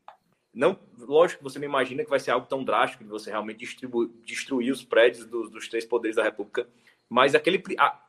não, 0.52 0.78
lógico 0.98 1.38
que 1.38 1.44
você 1.44 1.58
não 1.58 1.66
imagina 1.66 2.02
que 2.02 2.10
vai 2.10 2.18
ser 2.18 2.32
algo 2.32 2.46
tão 2.46 2.64
drástico 2.64 3.04
de 3.04 3.10
você 3.10 3.30
realmente 3.30 3.64
destruir 4.24 4.72
os 4.72 4.82
prédios 4.82 5.24
dos, 5.26 5.50
dos 5.50 5.68
três 5.68 5.84
poderes 5.84 6.16
da 6.16 6.24
República, 6.24 6.68
mas 7.08 7.34
aquele, 7.34 7.62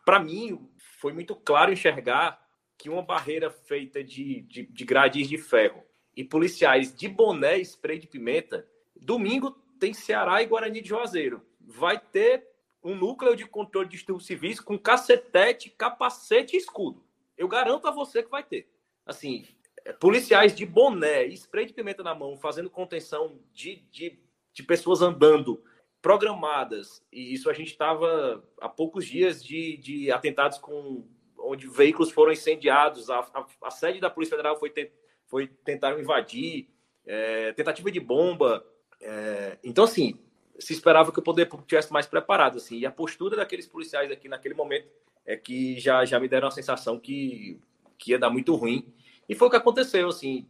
para 0.05 0.19
mim, 0.19 0.67
foi 0.99 1.13
muito 1.13 1.35
claro 1.35 1.71
enxergar 1.71 2.39
que 2.77 2.89
uma 2.89 3.03
barreira 3.03 3.49
feita 3.49 4.03
de, 4.03 4.41
de, 4.41 4.63
de 4.63 4.85
gradis 4.85 5.29
de 5.29 5.37
ferro 5.37 5.83
e 6.15 6.23
policiais 6.23 6.93
de 6.95 7.07
boné 7.07 7.59
e 7.59 7.61
spray 7.61 7.99
de 7.99 8.07
pimenta, 8.07 8.67
domingo 8.95 9.51
tem 9.79 9.93
Ceará 9.93 10.41
e 10.41 10.47
Guarani 10.47 10.81
de 10.81 10.89
Juazeiro. 10.89 11.45
Vai 11.59 11.99
ter 11.99 12.47
um 12.83 12.95
núcleo 12.95 13.35
de 13.35 13.45
controle 13.45 13.87
de 13.87 13.97
distúrbios 13.97 14.25
civis 14.25 14.59
com 14.59 14.77
cacetete, 14.77 15.69
capacete 15.69 16.55
e 16.55 16.59
escudo. 16.59 17.03
Eu 17.37 17.47
garanto 17.47 17.87
a 17.87 17.91
você 17.91 18.23
que 18.23 18.29
vai 18.29 18.43
ter. 18.43 18.67
Assim, 19.05 19.47
policiais 19.99 20.55
de 20.55 20.65
boné, 20.65 21.25
spray 21.27 21.65
de 21.65 21.73
pimenta 21.73 22.03
na 22.03 22.13
mão, 22.15 22.37
fazendo 22.37 22.69
contenção 22.69 23.39
de, 23.53 23.83
de, 23.91 24.19
de 24.53 24.63
pessoas 24.63 25.01
andando 25.01 25.63
programadas. 26.01 27.03
E 27.11 27.33
isso 27.33 27.49
a 27.49 27.53
gente 27.53 27.71
estava 27.71 28.43
há 28.59 28.67
poucos 28.67 29.05
dias 29.05 29.43
de, 29.43 29.77
de 29.77 30.11
atentados 30.11 30.57
com 30.57 31.05
onde 31.43 31.67
veículos 31.67 32.11
foram 32.11 32.31
incendiados, 32.31 33.09
a, 33.09 33.19
a, 33.19 33.45
a 33.63 33.71
sede 33.71 33.99
da 33.99 34.09
Polícia 34.09 34.35
Federal 34.35 34.59
foi, 34.59 34.69
te, 34.69 34.91
foi 35.27 35.47
tentaram 35.47 35.99
invadir, 35.99 36.69
é, 37.05 37.51
tentativa 37.53 37.91
de 37.91 37.99
bomba. 37.99 38.65
É, 38.99 39.57
então, 39.63 39.83
assim, 39.83 40.19
se 40.59 40.73
esperava 40.73 41.11
que 41.11 41.19
o 41.19 41.23
poder 41.23 41.47
público 41.47 41.67
tivesse 41.67 41.91
mais 41.91 42.05
preparado, 42.05 42.57
assim, 42.57 42.77
e 42.77 42.85
a 42.85 42.91
postura 42.91 43.35
daqueles 43.35 43.67
policiais 43.67 44.11
aqui 44.11 44.27
naquele 44.27 44.53
momento 44.53 44.87
é 45.25 45.35
que 45.35 45.79
já, 45.79 46.05
já 46.05 46.19
me 46.19 46.27
deram 46.27 46.47
a 46.47 46.51
sensação 46.51 46.99
que, 46.99 47.59
que 47.97 48.11
ia 48.11 48.19
dar 48.19 48.29
muito 48.29 48.55
ruim. 48.55 48.85
E 49.31 49.35
foi 49.35 49.47
o 49.47 49.49
que 49.49 49.55
aconteceu, 49.55 50.09
assim, 50.09 50.45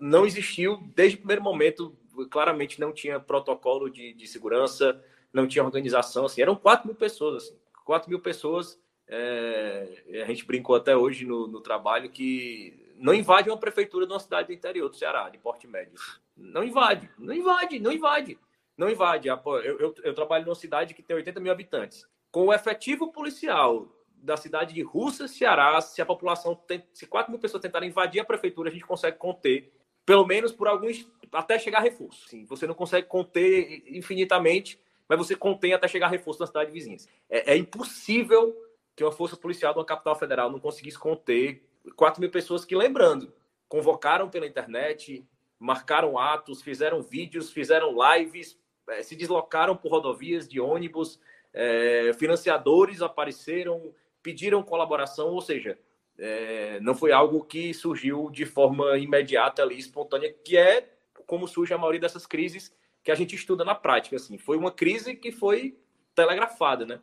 não 0.00 0.24
existiu, 0.24 0.82
desde 0.96 1.16
o 1.16 1.18
primeiro 1.18 1.42
momento, 1.42 1.94
claramente 2.30 2.80
não 2.80 2.90
tinha 2.90 3.20
protocolo 3.20 3.90
de, 3.90 4.14
de 4.14 4.26
segurança, 4.26 5.04
não 5.30 5.46
tinha 5.46 5.62
organização, 5.62 6.24
assim, 6.24 6.40
eram 6.40 6.56
4 6.56 6.86
mil 6.86 6.96
pessoas, 6.96 7.44
assim, 7.44 7.58
4 7.84 8.08
mil 8.08 8.18
pessoas, 8.20 8.80
é, 9.06 10.22
a 10.22 10.24
gente 10.24 10.46
brincou 10.46 10.74
até 10.74 10.96
hoje 10.96 11.26
no, 11.26 11.46
no, 11.46 11.60
trabalho 11.60 12.08
que 12.08 12.94
não 12.96 13.12
invade 13.12 13.50
uma 13.50 13.58
prefeitura 13.58 14.06
de 14.06 14.14
uma 14.14 14.18
cidade 14.18 14.48
do 14.48 14.54
interior 14.54 14.88
do 14.88 14.96
Ceará, 14.96 15.28
de 15.28 15.36
porte 15.36 15.66
médio. 15.66 15.92
Não 16.34 16.64
invade, 16.64 17.10
não 17.18 17.34
invade, 17.34 17.78
não 17.80 17.92
invade, 17.92 18.38
não 18.78 18.88
invade. 18.88 19.28
Eu, 19.28 19.38
eu, 19.62 19.94
eu 20.04 20.14
trabalho 20.14 20.46
numa 20.46 20.54
cidade 20.54 20.94
que 20.94 21.02
tem 21.02 21.16
80 21.16 21.38
mil 21.38 21.52
habitantes. 21.52 22.06
Com 22.30 22.46
o 22.46 22.54
efetivo 22.54 23.12
policial 23.12 23.94
da 24.22 24.36
cidade 24.36 24.72
de 24.72 24.82
Russa, 24.82 25.26
Ceará, 25.26 25.80
se 25.80 26.00
a 26.00 26.06
população, 26.06 26.54
tem, 26.54 26.82
se 26.94 27.06
4 27.06 27.30
mil 27.30 27.40
pessoas 27.40 27.60
tentarem 27.60 27.88
invadir 27.88 28.20
a 28.20 28.24
prefeitura, 28.24 28.70
a 28.70 28.72
gente 28.72 28.86
consegue 28.86 29.18
conter, 29.18 29.72
pelo 30.06 30.24
menos 30.24 30.52
por 30.52 30.68
alguns, 30.68 31.10
até 31.32 31.58
chegar 31.58 31.80
reforço. 31.80 32.28
Sim, 32.28 32.44
você 32.44 32.66
não 32.66 32.74
consegue 32.74 33.08
conter 33.08 33.82
infinitamente, 33.88 34.80
mas 35.08 35.18
você 35.18 35.34
contém 35.34 35.74
até 35.74 35.88
chegar 35.88 36.06
reforço 36.06 36.40
na 36.40 36.46
cidade 36.46 36.70
vizinha. 36.70 36.96
É, 37.28 37.54
é 37.54 37.56
impossível 37.56 38.56
que 38.94 39.02
uma 39.02 39.10
força 39.10 39.36
policial 39.36 39.72
de 39.72 39.80
uma 39.80 39.84
capital 39.84 40.14
federal 40.14 40.50
não 40.50 40.60
conseguisse 40.60 40.98
conter 40.98 41.68
4 41.96 42.20
mil 42.20 42.30
pessoas 42.30 42.64
que, 42.64 42.76
lembrando, 42.76 43.32
convocaram 43.68 44.30
pela 44.30 44.46
internet, 44.46 45.26
marcaram 45.58 46.16
atos, 46.16 46.62
fizeram 46.62 47.02
vídeos, 47.02 47.50
fizeram 47.50 47.92
lives, 48.14 48.56
eh, 48.88 49.02
se 49.02 49.16
deslocaram 49.16 49.76
por 49.76 49.90
rodovias 49.90 50.48
de 50.48 50.60
ônibus, 50.60 51.18
é, 51.52 52.12
financiadores 52.14 53.02
apareceram, 53.02 53.94
pediram 54.22 54.62
colaboração, 54.62 55.28
ou 55.28 55.40
seja, 55.40 55.78
é, 56.18 56.78
não 56.80 56.94
foi 56.94 57.12
algo 57.12 57.44
que 57.44 57.72
surgiu 57.74 58.30
de 58.30 58.44
forma 58.44 58.96
imediata 58.98 59.62
ali, 59.62 59.78
espontânea, 59.78 60.32
que 60.44 60.56
é 60.56 60.88
como 61.26 61.48
surge 61.48 61.72
a 61.72 61.78
maioria 61.78 62.00
dessas 62.00 62.26
crises 62.26 62.74
que 63.02 63.10
a 63.10 63.14
gente 63.14 63.34
estuda 63.34 63.64
na 63.64 63.74
prática. 63.74 64.16
Assim, 64.16 64.38
foi 64.38 64.56
uma 64.56 64.70
crise 64.70 65.16
que 65.16 65.32
foi 65.32 65.76
telegrafada, 66.14 66.86
né? 66.86 67.00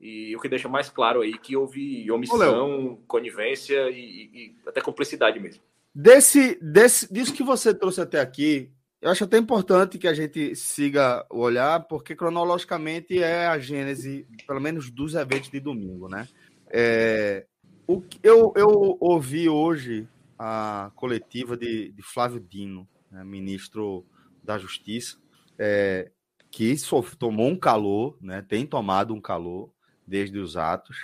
E 0.00 0.34
o 0.36 0.40
que 0.40 0.48
deixa 0.48 0.68
mais 0.68 0.88
claro 0.88 1.22
aí 1.22 1.36
que 1.36 1.56
houve 1.56 2.08
omissão, 2.10 2.92
Ô, 2.92 2.96
conivência 3.08 3.90
e, 3.90 3.96
e, 4.32 4.56
até 4.66 4.80
cumplicidade 4.80 5.40
mesmo. 5.40 5.60
Desse, 5.92 6.56
desse, 6.62 7.12
disso 7.12 7.34
que 7.34 7.42
você 7.42 7.74
trouxe 7.74 8.00
até 8.00 8.20
aqui, 8.20 8.70
eu 9.02 9.10
acho 9.10 9.24
até 9.24 9.36
importante 9.38 9.98
que 9.98 10.06
a 10.06 10.14
gente 10.14 10.54
siga 10.54 11.26
o 11.28 11.40
olhar, 11.40 11.80
porque 11.88 12.14
cronologicamente 12.14 13.20
é 13.20 13.46
a 13.48 13.58
gênese, 13.58 14.26
pelo 14.46 14.60
menos, 14.60 14.90
dos 14.90 15.14
eventos 15.14 15.50
de 15.50 15.58
domingo, 15.58 16.08
né? 16.08 16.28
É, 16.70 17.46
o, 17.86 18.02
eu, 18.22 18.52
eu 18.56 18.96
ouvi 19.00 19.48
hoje 19.48 20.08
a 20.38 20.92
coletiva 20.94 21.56
de, 21.56 21.90
de 21.92 22.02
Flávio 22.02 22.40
Dino, 22.40 22.88
né, 23.10 23.24
ministro 23.24 24.06
da 24.42 24.58
Justiça, 24.58 25.16
é, 25.58 26.10
que 26.50 26.74
tomou 27.18 27.48
um 27.48 27.58
calor, 27.58 28.16
né, 28.20 28.44
tem 28.46 28.66
tomado 28.66 29.14
um 29.14 29.20
calor 29.20 29.72
desde 30.06 30.38
os 30.38 30.56
atos, 30.56 30.96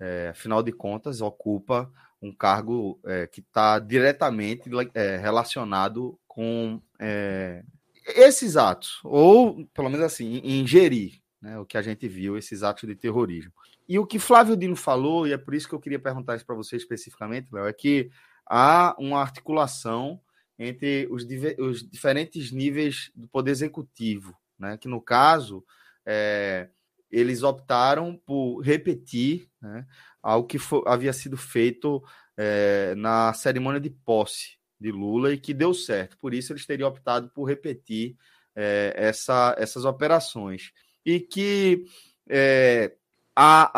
é, 0.00 0.28
afinal 0.28 0.62
de 0.62 0.72
contas, 0.72 1.20
ocupa 1.20 1.90
um 2.20 2.32
cargo 2.32 2.98
é, 3.04 3.26
que 3.26 3.40
está 3.40 3.78
diretamente 3.78 4.68
é, 4.94 5.16
relacionado 5.16 6.18
com 6.26 6.80
é, 6.98 7.62
esses 8.06 8.56
atos, 8.56 9.00
ou 9.04 9.66
pelo 9.74 9.88
menos 9.88 10.04
assim, 10.04 10.40
ingerir 10.44 11.20
né, 11.40 11.58
o 11.58 11.66
que 11.66 11.76
a 11.76 11.82
gente 11.82 12.08
viu, 12.08 12.36
esses 12.36 12.62
atos 12.62 12.88
de 12.88 12.96
terrorismo. 12.96 13.52
E 13.88 13.98
o 13.98 14.06
que 14.06 14.18
Flávio 14.18 14.56
Dino 14.56 14.76
falou, 14.76 15.26
e 15.26 15.32
é 15.32 15.38
por 15.38 15.54
isso 15.54 15.68
que 15.68 15.74
eu 15.74 15.80
queria 15.80 15.98
perguntar 15.98 16.36
isso 16.36 16.44
para 16.44 16.54
você 16.54 16.76
especificamente, 16.76 17.48
Léo, 17.52 17.66
é 17.66 17.72
que 17.72 18.10
há 18.46 18.94
uma 18.98 19.20
articulação 19.20 20.20
entre 20.58 21.08
os, 21.10 21.24
os, 21.58 21.88
diferentes 21.88 22.52
níveis 22.52 23.10
do 23.14 23.28
poder 23.28 23.52
executivo, 23.52 24.36
né, 24.58 24.76
que 24.76 24.88
no 24.88 25.00
caso 25.00 25.64
é, 26.04 26.68
eles 27.10 27.42
optaram 27.42 28.20
por 28.26 28.60
repetir 28.60 29.48
né, 29.62 29.86
algo 30.22 30.46
que 30.46 30.58
havia 30.86 31.12
sido 31.12 31.36
feito 31.36 32.02
é, 32.36 32.94
na 32.96 33.32
cerimônia 33.32 33.80
de 33.80 33.90
posse 33.90 34.58
de 34.80 34.90
Lula 34.90 35.32
e 35.32 35.38
que 35.38 35.54
deu 35.54 35.74
certo. 35.74 36.16
Por 36.18 36.32
isso, 36.34 36.52
eles 36.52 36.66
teriam 36.66 36.88
optado 36.88 37.30
por 37.30 37.44
repetir 37.44 38.16
é, 38.54 38.92
essa, 38.96 39.54
essas 39.58 39.84
operações. 39.84 40.70
E 41.04 41.20
que 41.20 41.84
é, 42.28 42.94
a, 43.40 43.70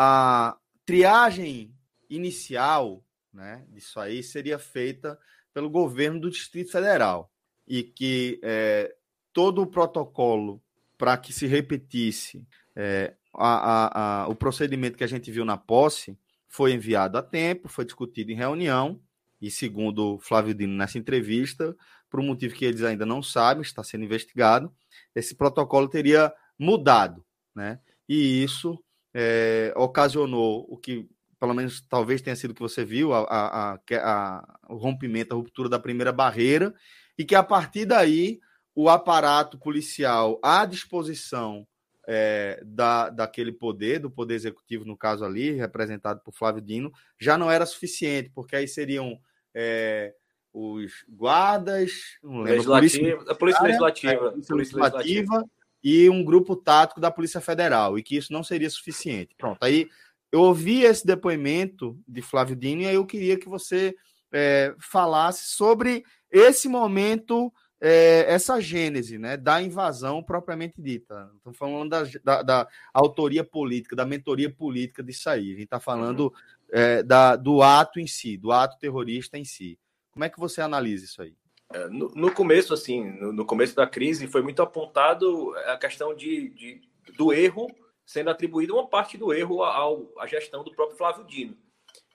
a 0.49 0.57
triagem 0.83 1.71
inicial 2.09 3.05
né, 3.31 3.63
disso 3.69 3.99
aí 3.99 4.23
seria 4.23 4.57
feita 4.57 5.19
pelo 5.53 5.69
governo 5.69 6.19
do 6.19 6.31
Distrito 6.31 6.71
Federal 6.71 7.31
e 7.67 7.83
que 7.83 8.39
é, 8.43 8.91
todo 9.31 9.61
o 9.61 9.67
protocolo 9.67 10.59
para 10.97 11.15
que 11.15 11.31
se 11.31 11.45
repetisse 11.45 12.43
é, 12.75 13.13
a, 13.35 13.49
a, 13.49 14.23
a, 14.23 14.27
o 14.29 14.35
procedimento 14.35 14.97
que 14.97 15.03
a 15.03 15.07
gente 15.07 15.29
viu 15.29 15.45
na 15.45 15.57
posse 15.57 16.17
foi 16.47 16.73
enviado 16.73 17.19
a 17.19 17.21
tempo, 17.21 17.69
foi 17.69 17.85
discutido 17.85 18.31
em 18.31 18.35
reunião, 18.35 18.99
e 19.39 19.51
segundo 19.51 20.17
Flávio 20.19 20.55
Dino 20.55 20.73
nessa 20.73 20.97
entrevista, 20.97 21.75
por 22.09 22.19
um 22.19 22.25
motivo 22.25 22.55
que 22.55 22.65
eles 22.65 22.81
ainda 22.81 23.05
não 23.05 23.21
sabem, 23.21 23.61
está 23.61 23.83
sendo 23.83 24.05
investigado, 24.05 24.73
esse 25.15 25.35
protocolo 25.35 25.87
teria 25.87 26.33
mudado, 26.57 27.23
né? 27.55 27.79
E 28.09 28.43
isso 28.43 28.83
é, 29.13 29.73
ocasionou 29.75 30.65
o 30.69 30.77
que, 30.77 31.07
pelo 31.39 31.53
menos 31.53 31.81
talvez 31.81 32.21
tenha 32.21 32.35
sido 32.35 32.51
o 32.51 32.53
que 32.53 32.61
você 32.61 32.83
viu, 32.85 33.13
a, 33.13 33.23
a, 33.23 33.79
a, 33.93 34.59
o 34.69 34.75
rompimento, 34.75 35.33
a 35.33 35.37
ruptura 35.37 35.69
da 35.69 35.79
primeira 35.79 36.11
barreira, 36.11 36.73
e 37.17 37.25
que 37.25 37.35
a 37.35 37.43
partir 37.43 37.85
daí 37.85 38.39
o 38.73 38.89
aparato 38.89 39.57
policial 39.57 40.39
à 40.41 40.65
disposição 40.65 41.67
é, 42.07 42.61
da, 42.65 43.09
daquele 43.09 43.51
poder, 43.51 43.99
do 43.99 44.09
poder 44.09 44.35
executivo, 44.35 44.85
no 44.85 44.97
caso 44.97 45.23
ali, 45.23 45.51
representado 45.51 46.21
por 46.21 46.33
Flávio 46.33 46.61
Dino, 46.61 46.91
já 47.19 47.37
não 47.37 47.51
era 47.51 47.65
suficiente, 47.65 48.31
porque 48.33 48.55
aí 48.55 48.67
seriam 48.67 49.19
é, 49.53 50.13
os 50.53 51.05
guardas, 51.07 51.91
não 52.23 52.41
lembro, 52.41 52.73
Legislativo, 52.73 53.29
a 53.29 53.35
Polícia 53.35 53.63
Legislativa, 53.63 54.27
a 54.27 54.31
Polícia 54.31 54.55
Legislativa 54.55 55.45
e 55.83 56.09
um 56.09 56.23
grupo 56.23 56.55
tático 56.55 56.99
da 56.99 57.11
Polícia 57.11 57.41
Federal, 57.41 57.97
e 57.97 58.03
que 58.03 58.15
isso 58.15 58.31
não 58.31 58.43
seria 58.43 58.69
suficiente. 58.69 59.35
Pronto, 59.37 59.57
aí 59.61 59.89
eu 60.31 60.41
ouvi 60.41 60.83
esse 60.83 61.05
depoimento 61.05 61.99
de 62.07 62.21
Flávio 62.21 62.55
Dino 62.55 62.83
e 62.83 62.87
aí 62.87 62.95
eu 62.95 63.05
queria 63.05 63.37
que 63.37 63.49
você 63.49 63.95
é, 64.31 64.73
falasse 64.79 65.55
sobre 65.55 66.03
esse 66.31 66.69
momento 66.69 67.51
é, 67.81 68.31
essa 68.31 68.61
gênese 68.61 69.17
né, 69.17 69.35
da 69.35 69.61
invasão 69.61 70.21
propriamente 70.21 70.79
dita. 70.79 71.31
Estamos 71.37 71.57
falando 71.57 71.89
da, 71.89 72.03
da, 72.23 72.41
da, 72.43 72.67
autoria 72.93 73.43
política, 73.43 73.95
da 73.95 74.05
mentoria 74.05 74.53
política 74.53 75.03
disso 75.03 75.29
aí. 75.29 75.47
A 75.47 75.53
gente 75.53 75.63
está 75.63 75.79
falando 75.79 76.25
uhum. 76.25 76.31
é, 76.71 77.01
da, 77.01 77.35
do 77.35 77.63
ato 77.63 77.99
em 77.99 78.05
si, 78.05 78.37
do 78.37 78.51
ato 78.51 78.77
terrorista 78.77 79.37
em 79.37 79.43
si. 79.43 79.79
Como 80.11 80.23
é 80.23 80.29
que 80.29 80.39
você 80.39 80.61
analisa 80.61 81.05
isso 81.05 81.21
aí? 81.23 81.35
É, 81.73 81.87
no, 81.89 82.09
no 82.09 82.33
começo, 82.33 82.73
assim, 82.73 83.03
no, 83.03 83.31
no, 83.31 83.45
começo 83.45 83.75
da 83.75 83.87
crise, 83.87 84.27
foi 84.27 84.41
muito 84.41 84.61
apontado 84.61 85.53
a 85.67 85.77
questão 85.77 86.15
de, 86.15 86.49
de 86.49 86.81
do 87.17 87.33
erro 87.33 87.67
sendo 88.05 88.29
atribuído 88.29 88.73
uma 88.73 88.87
parte 88.87 89.17
do 89.17 89.33
erro 89.33 89.63
ao, 89.63 90.11
à 90.17 90.27
gestão 90.27 90.63
do 90.63 90.71
próprio 90.71 90.97
Flávio 90.97 91.23
Dino. 91.25 91.57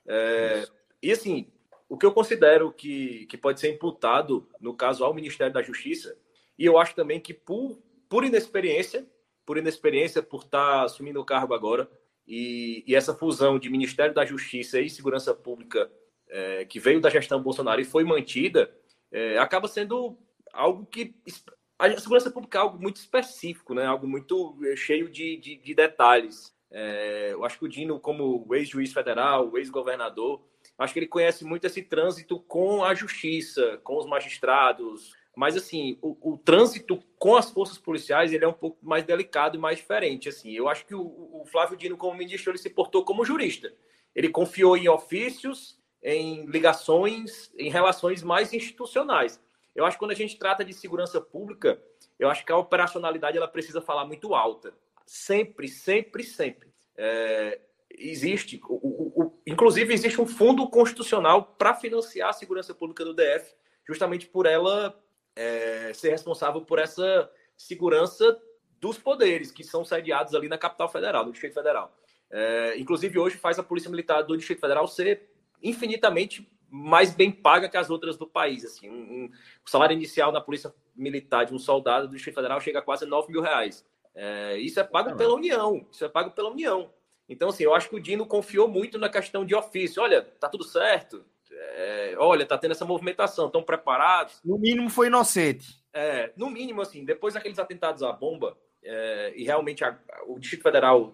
É, 0.05 0.67
e 1.01 1.11
assim, 1.11 1.51
o 1.89 1.97
que 1.97 2.05
eu 2.05 2.11
considero 2.11 2.71
que, 2.71 3.25
que 3.27 3.37
pode 3.37 3.59
ser 3.59 3.73
imputado, 3.73 4.47
no 4.59 4.75
caso, 4.75 5.03
ao 5.03 5.13
Ministério 5.13 5.53
da 5.53 5.61
Justiça, 5.61 6.17
e 6.57 6.65
eu 6.65 6.77
acho 6.77 6.93
também 6.95 7.19
que 7.19 7.33
por, 7.33 7.79
por 8.09 8.23
inexperiência, 8.23 9.07
por 9.45 9.57
inexperiência, 9.57 10.21
por 10.21 10.43
estar 10.43 10.83
assumindo 10.83 11.19
o 11.19 11.25
cargo 11.25 11.53
agora, 11.53 11.89
e, 12.27 12.83
e 12.85 12.93
essa 12.93 13.15
fusão 13.15 13.57
de 13.57 13.69
Ministério 13.69 14.13
da 14.13 14.25
Justiça 14.25 14.79
e 14.79 14.89
Segurança 14.89 15.33
Pública, 15.33 15.89
é, 16.29 16.65
que 16.65 16.79
veio 16.79 16.99
da 16.99 17.09
gestão 17.09 17.41
Bolsonaro 17.41 17.79
e 17.79 17.85
foi 17.85 18.03
mantida, 18.03 18.69
é, 19.11 19.37
acaba 19.37 19.67
sendo 19.67 20.17
algo 20.53 20.85
que. 20.85 21.15
A 21.79 21.95
segurança 21.99 22.31
pública 22.31 22.57
é 22.57 22.61
algo 22.61 22.81
muito 22.81 22.97
específico, 22.97 23.75
né? 23.75 23.85
algo 23.85 24.07
muito 24.07 24.57
é, 24.65 24.75
cheio 24.75 25.09
de, 25.09 25.37
de, 25.37 25.57
de 25.57 25.75
detalhes. 25.75 26.55
É, 26.71 27.29
eu 27.31 27.45
acho 27.45 27.59
que 27.59 27.65
o 27.65 27.69
Dino, 27.69 27.99
como 27.99 28.47
ex-juiz 28.53 28.91
federal, 28.91 29.55
ex-governador, 29.57 30.43
acho 30.77 30.93
que 30.93 30.99
ele 30.99 31.07
conhece 31.07 31.45
muito 31.45 31.65
esse 31.65 31.83
trânsito 31.83 32.39
com 32.39 32.83
a 32.83 32.95
justiça, 32.95 33.79
com 33.83 33.97
os 33.97 34.07
magistrados. 34.07 35.13
Mas, 35.35 35.55
assim, 35.55 35.99
o, 36.01 36.33
o 36.33 36.37
trânsito 36.37 36.99
com 37.19 37.35
as 37.35 37.51
forças 37.51 37.77
policiais 37.77 38.33
ele 38.33 38.43
é 38.43 38.47
um 38.47 38.53
pouco 38.53 38.83
mais 38.83 39.03
delicado 39.03 39.55
e 39.55 39.59
mais 39.59 39.77
diferente. 39.77 40.27
Assim, 40.27 40.51
eu 40.51 40.67
acho 40.67 40.83
que 40.83 40.95
o, 40.95 41.01
o 41.03 41.45
Flávio 41.45 41.77
Dino, 41.77 41.95
como 41.95 42.17
ministro, 42.17 42.51
ele 42.51 42.57
se 42.57 42.71
portou 42.71 43.05
como 43.05 43.23
jurista. 43.23 43.71
Ele 44.15 44.29
confiou 44.29 44.75
em 44.75 44.89
ofícios, 44.89 45.76
em 46.01 46.45
ligações, 46.45 47.51
em 47.57 47.69
relações 47.69 48.23
mais 48.23 48.53
institucionais. 48.53 49.41
Eu 49.75 49.85
acho 49.85 49.95
que 49.95 49.99
quando 49.99 50.11
a 50.11 50.15
gente 50.15 50.37
trata 50.37 50.65
de 50.65 50.73
segurança 50.73 51.21
pública, 51.21 51.81
eu 52.17 52.29
acho 52.29 52.45
que 52.45 52.51
a 52.51 52.57
operacionalidade 52.57 53.37
ela 53.37 53.47
precisa 53.47 53.81
falar 53.81 54.05
muito 54.05 54.33
alta. 54.33 54.73
Sempre, 55.05 55.67
sempre, 55.67 56.23
sempre. 56.23 56.73
É, 56.95 57.59
existe, 57.91 58.59
o, 58.67 58.73
o, 58.73 59.23
o, 59.23 59.41
inclusive 59.45 59.93
existe 59.93 60.19
um 60.19 60.25
fundo 60.25 60.67
constitucional 60.69 61.43
para 61.43 61.73
financiar 61.73 62.29
a 62.29 62.33
segurança 62.33 62.73
pública 62.73 63.05
do 63.05 63.13
DF, 63.13 63.53
justamente 63.87 64.27
por 64.27 64.45
ela 64.45 64.99
é, 65.35 65.91
ser 65.93 66.09
responsável 66.09 66.61
por 66.61 66.79
essa 66.79 67.29
segurança 67.55 68.39
dos 68.79 68.97
poderes 68.97 69.51
que 69.51 69.63
são 69.63 69.85
sediados 69.85 70.35
ali 70.35 70.47
na 70.47 70.57
capital 70.57 70.89
federal, 70.89 71.25
no 71.25 71.31
Distrito 71.31 71.53
Federal. 71.53 71.95
É, 72.29 72.77
inclusive, 72.77 73.17
hoje 73.17 73.37
faz 73.37 73.57
a 73.57 73.63
Polícia 73.63 73.89
Militar 73.89 74.23
do 74.23 74.35
Distrito 74.35 74.59
Federal 74.59 74.87
ser 74.87 75.29
infinitamente 75.61 76.49
mais 76.69 77.13
bem 77.13 77.31
paga 77.31 77.69
que 77.69 77.77
as 77.77 77.89
outras 77.89 78.17
do 78.17 78.27
país. 78.27 78.65
Assim, 78.65 78.89
um, 78.89 78.93
um, 78.93 79.31
o 79.65 79.69
salário 79.69 79.93
inicial 79.93 80.31
na 80.31 80.41
Polícia 80.41 80.73
Militar 80.95 81.45
de 81.45 81.53
um 81.53 81.59
soldado 81.59 82.07
do 82.07 82.13
Distrito 82.13 82.35
Federal 82.35 82.59
chega 82.59 82.79
a 82.79 82.81
quase 82.81 83.05
9 83.05 83.31
mil 83.31 83.41
reais. 83.41 83.85
É, 84.13 84.57
isso 84.57 84.79
é 84.79 84.83
pago 84.83 85.15
pela 85.15 85.35
União. 85.35 85.85
Isso 85.91 86.03
é 86.03 86.09
pago 86.09 86.31
pela 86.31 86.49
União. 86.49 86.91
Então, 87.29 87.49
assim, 87.49 87.63
eu 87.63 87.75
acho 87.75 87.89
que 87.89 87.95
o 87.95 87.99
Dino 87.99 88.25
confiou 88.25 88.67
muito 88.67 88.97
na 88.97 89.09
questão 89.09 89.45
de 89.45 89.53
ofício. 89.53 90.01
Olha, 90.01 90.21
tá 90.21 90.49
tudo 90.49 90.63
certo. 90.63 91.23
É, 91.51 92.15
olha, 92.17 92.45
tá 92.45 92.57
tendo 92.57 92.71
essa 92.71 92.85
movimentação, 92.85 93.47
estão 93.47 93.63
preparados. 93.63 94.39
No 94.43 94.57
mínimo 94.57 94.89
foi 94.89 95.07
inocente. 95.07 95.83
É, 95.93 96.31
no 96.35 96.49
mínimo, 96.49 96.81
assim, 96.81 97.03
depois 97.03 97.33
daqueles 97.33 97.59
atentados 97.59 98.03
à 98.03 98.11
bomba, 98.11 98.57
é, 98.83 99.33
e 99.35 99.43
realmente 99.43 99.83
a, 99.83 99.97
o 100.27 100.39
Distrito 100.39 100.63
Federal, 100.63 101.13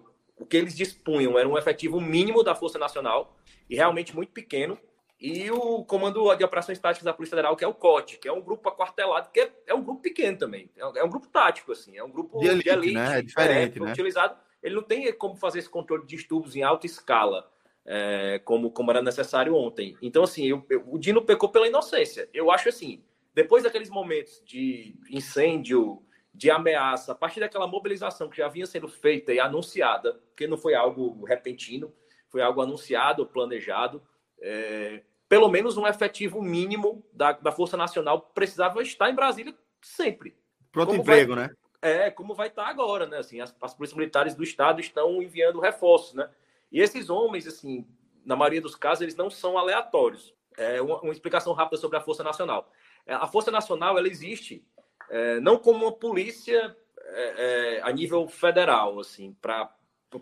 que 0.54 0.58
eles 0.58 0.76
dispunham 0.76 1.36
era 1.36 1.48
um 1.48 1.58
efetivo 1.58 2.00
mínimo 2.00 2.44
da 2.44 2.54
Força 2.54 2.78
Nacional, 2.78 3.36
e 3.68 3.74
realmente 3.74 4.14
muito 4.14 4.30
pequeno, 4.30 4.78
e 5.20 5.50
o 5.50 5.84
Comando 5.84 6.32
de 6.36 6.44
Operações 6.44 6.78
Táticas 6.78 7.04
da 7.04 7.12
Polícia 7.12 7.34
Federal, 7.34 7.56
que 7.56 7.64
é 7.64 7.66
o 7.66 7.74
COT, 7.74 8.18
que 8.18 8.28
é 8.28 8.32
um 8.32 8.40
grupo 8.40 8.68
aquartelado, 8.68 9.30
que 9.32 9.40
é, 9.40 9.52
é 9.66 9.74
um 9.74 9.82
grupo 9.82 10.00
pequeno 10.00 10.38
também, 10.38 10.70
é 10.76 10.86
um, 10.86 10.96
é 10.96 11.08
grupo 11.08 11.26
tático, 11.26 11.72
assim, 11.72 11.96
é 11.96 12.04
um 12.04 12.10
grupo 12.10 12.38
de 12.38 12.46
elite, 12.46 12.62
de 12.62 12.70
elite 12.70 12.94
né? 12.94 13.18
é 13.18 13.22
diferente, 13.22 13.78
é, 13.78 13.82
né? 13.82 13.90
utilizado. 13.90 14.36
Ele 14.62 14.76
não 14.76 14.82
tem 14.84 15.12
como 15.14 15.34
fazer 15.34 15.58
esse 15.58 15.68
controle 15.68 16.02
de 16.06 16.14
distúrbios 16.16 16.54
em 16.54 16.62
alta 16.62 16.86
escala, 16.86 17.50
é, 17.84 18.40
como, 18.44 18.70
como 18.70 18.92
era 18.92 19.02
necessário 19.02 19.56
ontem. 19.56 19.96
Então, 20.00 20.22
assim, 20.22 20.46
eu, 20.46 20.64
eu, 20.70 20.84
o 20.86 20.98
Dino 20.98 21.20
pecou 21.22 21.48
pela 21.48 21.66
inocência. 21.66 22.28
Eu 22.32 22.48
acho 22.52 22.68
assim, 22.68 23.02
depois 23.34 23.64
daqueles 23.64 23.90
momentos 23.90 24.40
de 24.46 24.94
incêndio, 25.10 26.00
de 26.34 26.50
ameaça, 26.50 27.12
a 27.12 27.14
partir 27.14 27.38
daquela 27.38 27.66
mobilização 27.66 28.28
que 28.28 28.36
já 28.36 28.48
vinha 28.48 28.66
sendo 28.66 28.88
feita 28.88 29.32
e 29.32 29.38
anunciada, 29.38 30.14
porque 30.30 30.48
não 30.48 30.56
foi 30.56 30.74
algo 30.74 31.24
repentino, 31.24 31.94
foi 32.28 32.42
algo 32.42 32.60
anunciado, 32.60 33.24
planejado, 33.24 34.02
é, 34.40 35.02
pelo 35.28 35.48
menos 35.48 35.76
um 35.76 35.86
efetivo 35.86 36.42
mínimo 36.42 37.06
da, 37.12 37.32
da 37.32 37.52
Força 37.52 37.76
Nacional 37.76 38.20
precisava 38.34 38.82
estar 38.82 39.08
em 39.08 39.14
Brasília 39.14 39.54
sempre. 39.80 40.36
Pronto 40.72 40.88
como 40.88 41.02
emprego, 41.02 41.36
vai, 41.36 41.46
né? 41.46 41.54
É, 41.80 42.10
como 42.10 42.34
vai 42.34 42.48
estar 42.48 42.66
agora, 42.66 43.06
né? 43.06 43.18
Assim, 43.18 43.40
as, 43.40 43.54
as 43.60 43.74
polícias 43.74 43.96
militares 43.96 44.34
do 44.34 44.42
Estado 44.42 44.80
estão 44.80 45.22
enviando 45.22 45.60
reforços, 45.60 46.14
né? 46.14 46.28
E 46.72 46.80
esses 46.80 47.08
homens, 47.08 47.46
assim, 47.46 47.86
na 48.24 48.34
maioria 48.34 48.60
dos 48.60 48.74
casos, 48.74 49.02
eles 49.02 49.14
não 49.14 49.30
são 49.30 49.56
aleatórios. 49.56 50.34
É 50.56 50.82
uma, 50.82 51.00
uma 51.00 51.12
explicação 51.12 51.52
rápida 51.52 51.80
sobre 51.80 51.96
a 51.96 52.00
Força 52.00 52.24
Nacional. 52.24 52.72
É, 53.06 53.14
a 53.14 53.26
Força 53.28 53.50
Nacional, 53.50 53.96
ela 53.96 54.08
existe 54.08 54.66
é, 55.10 55.40
não 55.40 55.58
como 55.58 55.84
uma 55.84 55.92
polícia 55.92 56.76
é, 57.06 57.76
é 57.76 57.82
a 57.82 57.92
nível 57.92 58.26
federal, 58.28 58.98
assim, 59.00 59.36
para 59.40 59.70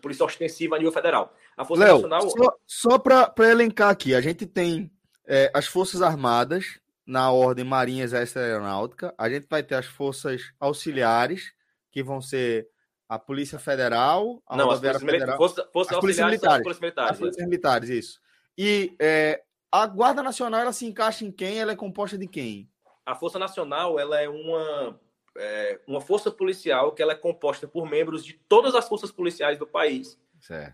polícia 0.01 0.25
ostensiva 0.25 0.77
a 0.77 0.79
nível 0.79 0.93
federal. 0.93 1.35
A 1.57 1.65
Força 1.65 1.87
Nacional. 1.87 2.31
Só, 2.31 2.57
só 2.67 2.99
para 2.99 3.51
elencar 3.51 3.91
aqui, 3.91 4.15
a 4.15 4.21
gente 4.21 4.47
tem 4.47 4.91
é, 5.27 5.51
as 5.55 5.67
Forças 5.67 6.01
Armadas, 6.03 6.81
na 7.07 7.31
ordem 7.31 7.65
Marinha, 7.65 8.05
Exército 8.05 8.39
e 8.39 8.43
Aeronáutica. 8.43 9.15
A 9.19 9.29
gente 9.29 9.47
vai 9.49 9.63
ter 9.63 9.75
as 9.75 9.87
Forças 9.87 10.53
Auxiliares, 10.59 11.53
que 11.91 12.03
vão 12.03 12.21
ser 12.21 12.69
a 13.09 13.19
Polícia 13.19 13.59
Federal, 13.59 14.43
a 14.47 14.57
Não, 14.57 14.71
as 14.71 14.81
Federal. 14.81 15.37
Força, 15.37 15.69
força 15.73 15.95
as 15.95 16.01
Polícias 16.01 16.27
Militares. 16.27 16.57
As 16.57 16.63
Polícias 16.63 16.81
Militares, 16.81 17.11
as 17.11 17.19
Polícias 17.19 17.47
Militares 17.47 17.89
isso. 17.91 18.21
E 18.57 18.97
é, 18.99 19.43
a 19.71 19.87
Guarda 19.87 20.23
Nacional, 20.23 20.61
ela 20.61 20.73
se 20.73 20.87
encaixa 20.87 21.25
em 21.25 21.31
quem? 21.31 21.59
Ela 21.59 21.73
é 21.73 21.77
composta 21.77 22.17
de 22.17 22.27
quem? 22.27 22.71
A 23.05 23.15
Força 23.15 23.39
Nacional, 23.39 23.99
ela 23.99 24.21
é 24.21 24.29
uma, 24.29 25.01
é, 25.37 25.81
uma 25.87 26.01
força 26.01 26.31
policial 26.31 26.93
que 26.93 27.03
ela 27.03 27.13
é 27.13 27.17
composta 27.17 27.67
por 27.67 27.89
membros 27.89 28.25
de 28.25 28.35
todas 28.35 28.75
as 28.75 28.89
forças 28.89 29.11
policiais 29.11 29.59
do 29.59 29.67
país 29.67 30.21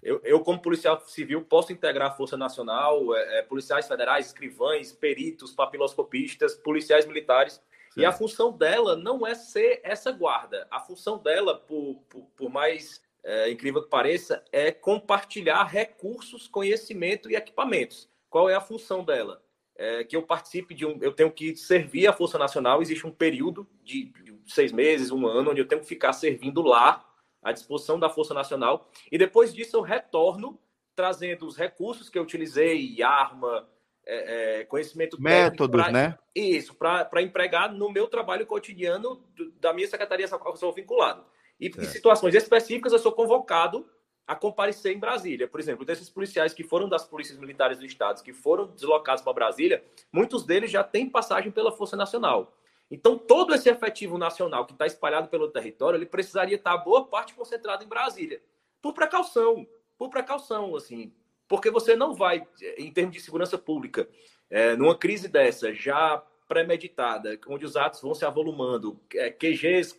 eu, 0.02 0.20
eu, 0.24 0.40
como 0.40 0.60
policial 0.60 1.00
civil, 1.06 1.44
posso 1.44 1.72
integrar 1.72 2.10
a 2.10 2.14
Força 2.14 2.36
Nacional, 2.36 3.14
é, 3.14 3.38
é, 3.38 3.42
policiais 3.42 3.86
federais, 3.86 4.26
escrivães, 4.26 4.92
peritos, 4.92 5.52
papiloscopistas, 5.52 6.54
policiais 6.54 7.06
militares. 7.06 7.54
Certo. 7.54 7.98
E 7.98 8.04
a 8.04 8.12
função 8.12 8.50
dela 8.52 8.96
não 8.96 9.26
é 9.26 9.34
ser 9.34 9.80
essa 9.82 10.10
guarda. 10.10 10.66
A 10.70 10.80
função 10.80 11.18
dela, 11.18 11.54
por, 11.54 12.02
por, 12.08 12.22
por 12.36 12.50
mais 12.50 13.02
é, 13.22 13.50
incrível 13.50 13.82
que 13.82 13.90
pareça, 13.90 14.42
é 14.52 14.70
compartilhar 14.70 15.64
recursos, 15.64 16.48
conhecimento 16.48 17.30
e 17.30 17.36
equipamentos. 17.36 18.08
Qual 18.30 18.48
é 18.48 18.54
a 18.54 18.60
função 18.60 19.04
dela? 19.04 19.42
É 19.78 20.02
que 20.02 20.16
eu 20.16 20.22
participe 20.22 20.74
de 20.74 20.84
um. 20.84 20.98
Eu 21.00 21.12
tenho 21.12 21.30
que 21.30 21.54
servir 21.54 22.08
a 22.08 22.12
Força 22.12 22.36
Nacional. 22.36 22.82
Existe 22.82 23.06
um 23.06 23.12
período 23.12 23.64
de 23.84 24.12
seis 24.44 24.72
meses, 24.72 25.12
um 25.12 25.24
ano, 25.24 25.52
onde 25.52 25.60
eu 25.60 25.68
tenho 25.68 25.80
que 25.80 25.86
ficar 25.86 26.12
servindo 26.12 26.60
lá 26.60 27.06
à 27.40 27.52
disposição 27.52 27.98
da 27.98 28.10
Força 28.10 28.34
Nacional. 28.34 28.90
E 29.10 29.16
depois 29.16 29.54
disso 29.54 29.76
eu 29.76 29.80
retorno 29.80 30.58
trazendo 30.96 31.46
os 31.46 31.56
recursos 31.56 32.08
que 32.08 32.18
eu 32.18 32.24
utilizei, 32.24 33.00
arma, 33.00 33.68
é, 34.04 34.60
é, 34.60 34.64
conhecimento 34.64 35.20
métodos, 35.22 35.82
pra, 35.82 35.92
né? 35.92 36.18
Isso, 36.34 36.74
para 36.74 37.22
empregar 37.22 37.72
no 37.72 37.88
meu 37.88 38.08
trabalho 38.08 38.46
cotidiano 38.46 39.22
da 39.60 39.72
minha 39.72 39.86
secretaria 39.86 40.26
a 40.26 40.38
qual 40.38 40.54
eu 40.54 40.58
sou 40.58 40.72
vinculado. 40.72 41.24
E 41.60 41.68
em 41.68 41.84
situações 41.84 42.34
específicas 42.34 42.92
eu 42.92 42.98
sou 42.98 43.12
convocado 43.12 43.88
a 44.28 44.36
comparecer 44.36 44.94
em 44.94 44.98
Brasília. 44.98 45.48
Por 45.48 45.58
exemplo, 45.58 45.86
desses 45.86 46.10
policiais 46.10 46.52
que 46.52 46.62
foram 46.62 46.86
das 46.86 47.02
polícias 47.02 47.38
militares 47.38 47.78
do 47.78 47.86
estado, 47.86 48.22
que 48.22 48.34
foram 48.34 48.66
deslocados 48.66 49.24
para 49.24 49.32
Brasília, 49.32 49.82
muitos 50.12 50.44
deles 50.44 50.70
já 50.70 50.84
têm 50.84 51.08
passagem 51.08 51.50
pela 51.50 51.72
Força 51.72 51.96
Nacional. 51.96 52.54
Então, 52.90 53.16
todo 53.16 53.54
esse 53.54 53.70
efetivo 53.70 54.18
nacional 54.18 54.66
que 54.66 54.72
está 54.72 54.86
espalhado 54.86 55.28
pelo 55.28 55.48
território, 55.48 55.96
ele 55.96 56.04
precisaria 56.04 56.56
estar 56.56 56.76
tá 56.76 56.84
boa 56.84 57.06
parte 57.06 57.34
concentrado 57.34 57.82
em 57.82 57.88
Brasília. 57.88 58.42
Por 58.82 58.92
precaução, 58.92 59.66
por 59.96 60.10
precaução, 60.10 60.76
assim. 60.76 61.10
Porque 61.48 61.70
você 61.70 61.96
não 61.96 62.14
vai, 62.14 62.46
em 62.76 62.92
termos 62.92 63.14
de 63.14 63.22
segurança 63.22 63.56
pública, 63.56 64.06
é, 64.50 64.76
numa 64.76 64.94
crise 64.94 65.28
dessa, 65.28 65.72
já 65.72 66.22
premeditada, 66.46 67.38
onde 67.48 67.64
os 67.64 67.76
atos 67.76 68.02
vão 68.02 68.14
se 68.14 68.26
avolumando, 68.26 69.00
é, 69.14 69.30
QGs 69.30 69.96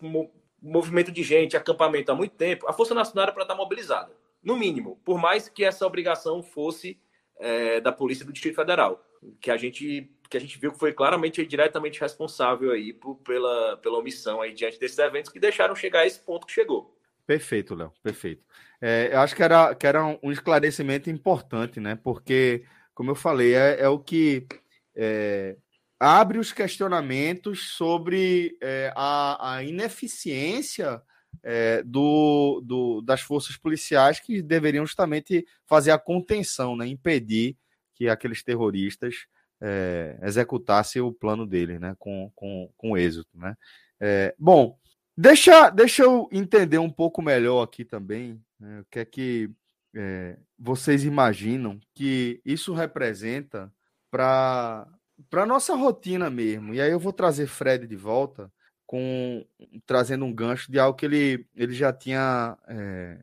movimento 0.61 1.11
de 1.11 1.23
gente, 1.23 1.55
acampamento 1.55 2.11
há 2.11 2.15
muito 2.15 2.35
tempo, 2.35 2.67
a 2.67 2.73
Força 2.73 2.93
Nacional 2.93 3.23
era 3.23 3.31
para 3.31 3.43
estar 3.43 3.55
mobilizada, 3.55 4.11
no 4.41 4.57
mínimo, 4.57 4.99
por 5.03 5.19
mais 5.19 5.49
que 5.49 5.63
essa 5.63 5.85
obrigação 5.85 6.41
fosse 6.41 6.99
é, 7.37 7.79
da 7.81 7.91
Polícia 7.91 8.25
do 8.25 8.33
Distrito 8.33 8.55
Federal, 8.55 9.03
que 9.41 9.51
a 9.51 9.57
gente 9.57 10.11
que 10.29 10.37
a 10.37 10.39
gente 10.39 10.59
viu 10.59 10.71
que 10.71 10.77
foi 10.77 10.93
claramente 10.93 11.43
diretamente 11.43 11.99
responsável 11.99 12.71
aí 12.71 12.93
por, 12.93 13.15
pela, 13.15 13.77
pela 13.77 13.97
omissão 13.97 14.41
aí 14.41 14.53
diante 14.53 14.79
desses 14.79 14.99
eventos 14.99 15.31
que 15.31 15.39
deixaram 15.39 15.75
chegar 15.75 16.01
a 16.01 16.05
esse 16.05 16.19
ponto 16.19 16.45
que 16.45 16.53
chegou. 16.53 16.95
Perfeito, 17.25 17.73
Léo, 17.73 17.91
perfeito. 18.03 18.43
É, 18.79 19.09
eu 19.11 19.19
acho 19.21 19.35
que 19.35 19.41
era, 19.41 19.73
que 19.73 19.87
era 19.87 20.05
um 20.21 20.31
esclarecimento 20.31 21.09
importante, 21.09 21.79
né? 21.79 21.95
Porque, 21.95 22.63
como 22.93 23.09
eu 23.09 23.15
falei, 23.15 23.55
é, 23.55 23.81
é 23.81 23.89
o 23.89 23.97
que 23.97 24.47
é, 24.95 25.57
abre 25.99 26.37
os 26.37 26.53
questionamentos 26.53 27.71
sobre 27.73 28.57
é, 28.61 28.93
a, 28.95 29.55
a, 29.55 29.63
ineficiência 29.63 31.01
é, 31.43 31.83
do, 31.83 32.61
do, 32.63 33.01
das 33.01 33.21
forças 33.21 33.57
policiais 33.57 34.19
que 34.19 34.41
deveriam 34.41 34.85
justamente 34.85 35.45
fazer 35.65 35.91
a 35.91 35.99
contenção, 35.99 36.75
né? 36.75 36.87
impedir 36.87 37.57
que 37.95 38.07
aqueles 38.07 38.43
terroristas 38.43 39.27
é, 39.61 40.17
executasse 40.23 40.99
o 41.01 41.11
plano 41.11 41.45
dele, 41.45 41.77
né, 41.77 41.93
com, 41.99 42.31
com, 42.33 42.71
com 42.77 42.97
êxito, 42.97 43.37
né. 43.37 43.55
É, 43.99 44.33
bom, 44.39 44.77
deixa, 45.17 45.69
deixa 45.69 46.03
eu 46.03 46.29
entender 46.31 46.77
um 46.77 46.89
pouco 46.89 47.21
melhor 47.21 47.63
aqui 47.63 47.83
também, 47.83 48.41
né, 48.57 48.79
o 48.79 48.85
que 48.89 48.99
é 48.99 49.05
que 49.05 49.51
é, 49.93 50.37
vocês 50.57 51.03
imaginam 51.03 51.79
que 51.93 52.41
isso 52.45 52.73
representa 52.73 53.71
para 54.09 54.87
para 55.29 55.45
nossa 55.45 55.75
rotina 55.75 56.29
mesmo. 56.29 56.73
E 56.73 56.79
aí 56.79 56.91
eu 56.91 56.99
vou 56.99 57.11
trazer 57.11 57.47
Fred 57.47 57.85
de 57.85 57.95
volta 57.97 58.49
com 58.89 59.45
trazendo 59.85 60.25
um 60.25 60.33
gancho 60.33 60.71
de 60.71 60.79
algo 60.79 60.97
que 60.97 61.05
ele, 61.05 61.47
ele 61.55 61.73
já 61.73 61.93
tinha 61.93 62.57
é, 62.67 63.19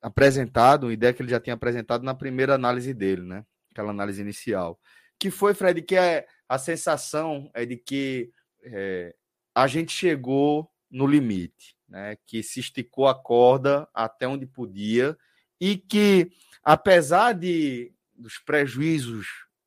apresentado, 0.00 0.84
uma 0.84 0.92
ideia 0.92 1.12
que 1.12 1.20
ele 1.20 1.30
já 1.30 1.40
tinha 1.40 1.54
apresentado 1.54 2.04
na 2.04 2.14
primeira 2.14 2.54
análise 2.54 2.94
dele, 2.94 3.22
né? 3.22 3.44
Aquela 3.72 3.90
análise 3.90 4.22
inicial 4.22 4.78
que 5.18 5.30
foi, 5.30 5.52
Fred, 5.52 5.82
que 5.82 5.96
é 5.96 6.26
a 6.48 6.58
sensação 6.58 7.50
é 7.52 7.66
de 7.66 7.76
que 7.76 8.30
é, 8.62 9.14
a 9.52 9.66
gente 9.66 9.92
chegou 9.92 10.70
no 10.88 11.06
limite, 11.06 11.76
né? 11.88 12.16
Que 12.24 12.40
se 12.42 12.60
esticou 12.60 13.08
a 13.08 13.14
corda 13.14 13.88
até 13.92 14.28
onde 14.28 14.46
podia 14.46 15.18
e 15.60 15.76
que, 15.76 16.30
apesar 16.62 17.32
de 17.32 17.92
dos 18.14 18.38
prejuízos 18.38 19.26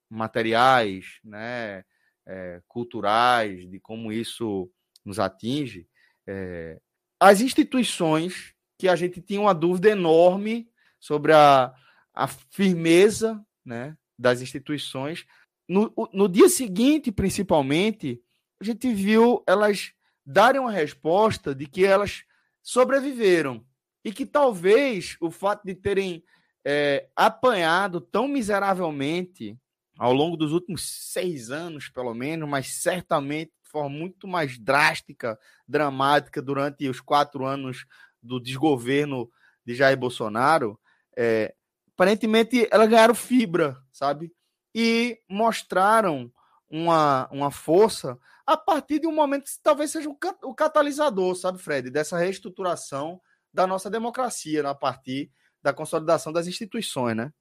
materiais, 0.09 1.19
né, 1.23 1.83
é, 2.25 2.61
culturais, 2.67 3.69
de 3.69 3.79
como 3.79 4.11
isso 4.11 4.69
nos 5.03 5.19
atinge, 5.19 5.87
é, 6.27 6.79
as 7.19 7.41
instituições 7.41 8.53
que 8.77 8.87
a 8.87 8.95
gente 8.95 9.21
tinha 9.21 9.41
uma 9.41 9.53
dúvida 9.53 9.89
enorme 9.89 10.69
sobre 10.99 11.33
a, 11.33 11.73
a 12.13 12.27
firmeza 12.27 13.43
né, 13.65 13.97
das 14.17 14.41
instituições, 14.41 15.25
no, 15.67 15.93
no 16.11 16.27
dia 16.27 16.49
seguinte, 16.49 17.11
principalmente, 17.11 18.21
a 18.59 18.63
gente 18.63 18.93
viu 18.93 19.43
elas 19.47 19.93
darem 20.25 20.59
uma 20.59 20.71
resposta 20.71 21.55
de 21.55 21.65
que 21.65 21.85
elas 21.85 22.23
sobreviveram. 22.61 23.65
E 24.03 24.11
que 24.11 24.25
talvez 24.25 25.15
o 25.21 25.29
fato 25.29 25.63
de 25.65 25.75
terem 25.75 26.23
é, 26.65 27.07
apanhado 27.15 28.01
tão 28.01 28.27
miseravelmente 28.27 29.57
ao 29.97 30.11
longo 30.11 30.35
dos 30.35 30.51
últimos 30.51 30.81
seis 31.11 31.51
anos, 31.51 31.87
pelo 31.87 32.13
menos, 32.13 32.49
mas 32.49 32.73
certamente 32.81 33.51
forma 33.71 33.89
muito 33.89 34.27
mais 34.27 34.59
drástica, 34.59 35.39
dramática, 35.67 36.41
durante 36.41 36.87
os 36.87 36.99
quatro 36.99 37.45
anos 37.45 37.85
do 38.21 38.39
desgoverno 38.39 39.31
de 39.65 39.73
Jair 39.73 39.97
Bolsonaro, 39.97 40.79
é, 41.17 41.55
aparentemente 41.95 42.67
elas 42.69 42.89
ganharam 42.89 43.15
fibra, 43.15 43.77
sabe? 43.91 44.31
E 44.75 45.19
mostraram 45.29 46.31
uma, 46.69 47.27
uma 47.31 47.51
força 47.51 48.17
a 48.45 48.57
partir 48.57 48.99
de 48.99 49.07
um 49.07 49.13
momento 49.13 49.45
que 49.45 49.51
talvez 49.63 49.91
seja 49.91 50.09
o 50.09 50.53
catalisador, 50.53 51.35
sabe, 51.35 51.59
Fred, 51.59 51.89
dessa 51.89 52.17
reestruturação 52.17 53.21
da 53.53 53.65
nossa 53.65 53.89
democracia 53.89 54.67
a 54.67 54.75
partir 54.75 55.31
da 55.61 55.73
consolidação 55.73 56.33
das 56.33 56.47
instituições, 56.47 57.15
né? 57.15 57.31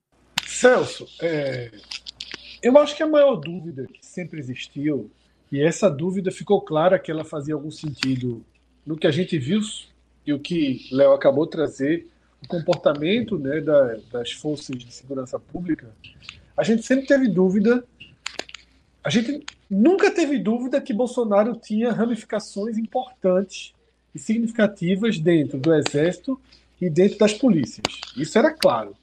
Celso, 0.45 1.07
é, 1.21 1.71
eu 2.61 2.77
acho 2.77 2.95
que 2.95 3.03
a 3.03 3.07
maior 3.07 3.35
dúvida 3.35 3.87
que 3.87 4.05
sempre 4.05 4.39
existiu, 4.39 5.11
e 5.51 5.61
essa 5.61 5.89
dúvida 5.89 6.31
ficou 6.31 6.61
clara 6.61 6.97
que 6.97 7.11
ela 7.11 7.25
fazia 7.25 7.53
algum 7.53 7.71
sentido 7.71 8.43
no 8.85 8.95
que 8.95 9.05
a 9.05 9.11
gente 9.11 9.37
viu 9.37 9.59
e 10.25 10.33
o 10.33 10.39
que 10.39 10.87
Léo 10.91 11.13
acabou 11.13 11.45
de 11.45 11.51
trazer, 11.51 12.07
o 12.41 12.47
comportamento 12.47 13.37
né, 13.37 13.59
da, 13.61 13.97
das 14.11 14.31
forças 14.31 14.77
de 14.77 14.91
segurança 14.93 15.39
pública, 15.39 15.89
a 16.55 16.63
gente 16.63 16.83
sempre 16.83 17.05
teve 17.05 17.27
dúvida, 17.27 17.83
a 19.03 19.09
gente 19.09 19.43
nunca 19.69 20.11
teve 20.11 20.37
dúvida 20.37 20.81
que 20.81 20.93
Bolsonaro 20.93 21.55
tinha 21.55 21.91
ramificações 21.91 22.77
importantes 22.77 23.73
e 24.13 24.19
significativas 24.19 25.19
dentro 25.19 25.57
do 25.59 25.73
Exército 25.73 26.39
e 26.79 26.89
dentro 26.89 27.17
das 27.17 27.33
polícias. 27.33 27.85
Isso 28.17 28.37
era 28.37 28.51
claro. 28.51 28.95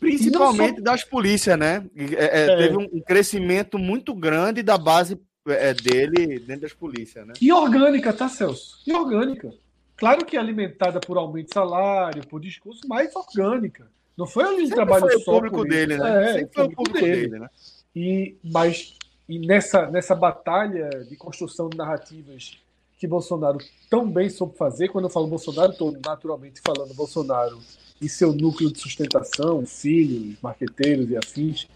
Principalmente 0.00 0.76
só... 0.76 0.82
das 0.82 1.04
polícias, 1.04 1.58
né? 1.58 1.84
É, 1.96 2.24
é, 2.24 2.44
é. 2.44 2.56
Teve 2.56 2.76
um 2.76 3.00
crescimento 3.00 3.78
muito 3.78 4.14
grande 4.14 4.62
da 4.62 4.78
base 4.78 5.18
é, 5.52 5.74
dele 5.74 6.38
dentro 6.38 6.62
das 6.62 6.72
polícias, 6.72 7.26
né? 7.26 7.34
E 7.40 7.52
orgânica, 7.52 8.12
tá, 8.12 8.28
Celso? 8.28 8.80
E 8.86 8.92
orgânica. 8.92 9.52
Claro 9.96 10.24
que 10.24 10.36
alimentada 10.36 11.00
por 11.00 11.16
aumento 11.16 11.48
de 11.48 11.54
salário, 11.54 12.26
por 12.26 12.40
discurso, 12.40 12.80
mas 12.86 13.14
orgânica. 13.14 13.86
Não 14.16 14.26
foi 14.26 14.44
ali 14.44 14.64
um 14.64 14.70
trabalho 14.70 15.02
foi 15.02 15.20
só. 15.20 15.30
O 15.30 15.34
público 15.34 15.64
dele, 15.64 15.96
né? 15.96 16.30
É, 16.30 16.32
Sempre 16.34 16.54
foi 16.54 16.64
o 16.64 16.70
público 16.70 17.00
dele. 17.00 17.28
dele 17.28 17.38
né? 17.40 17.48
E, 17.94 18.36
mas 18.44 18.96
e 19.28 19.38
nessa, 19.38 19.90
nessa 19.90 20.14
batalha 20.14 20.88
de 21.04 21.16
construção 21.16 21.68
de 21.68 21.76
narrativas 21.76 22.58
que 22.98 23.06
Bolsonaro 23.06 23.58
tão 23.90 24.10
bem 24.10 24.28
soube 24.30 24.56
fazer, 24.56 24.88
quando 24.88 25.04
eu 25.04 25.10
falo 25.10 25.26
Bolsonaro, 25.26 25.72
estou 25.72 25.96
naturalmente 26.04 26.60
falando 26.64 26.94
Bolsonaro 26.94 27.58
e 28.00 28.08
seu 28.08 28.32
núcleo 28.32 28.72
de 28.72 28.80
sustentação, 28.80 29.64
filhos, 29.66 30.36
marqueteiros 30.42 31.10
e 31.10 31.16
afins, 31.16 31.68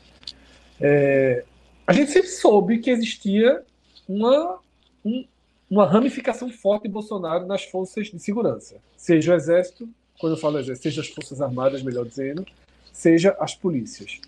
é, 0.81 1.45
a 1.87 1.93
gente 1.93 2.11
sempre 2.11 2.28
soube 2.28 2.78
que 2.78 2.91
existia 2.91 3.62
uma, 4.09 4.59
um, 5.05 5.24
uma 5.70 5.87
ramificação 5.87 6.51
forte 6.51 6.85
de 6.85 6.89
Bolsonaro 6.89 7.47
nas 7.47 7.64
forças 7.64 8.09
de 8.09 8.18
segurança, 8.18 8.76
seja 8.97 9.33
o 9.33 9.35
Exército, 9.35 9.89
quando 10.18 10.35
eu 10.35 10.41
falo 10.41 10.59
Exército, 10.59 10.85
seja 10.85 11.01
as 11.01 11.09
Forças 11.09 11.41
Armadas, 11.41 11.83
melhor 11.83 12.07
dizendo, 12.07 12.47
seja 12.93 13.37
as 13.41 13.55
polícias. 13.55 14.20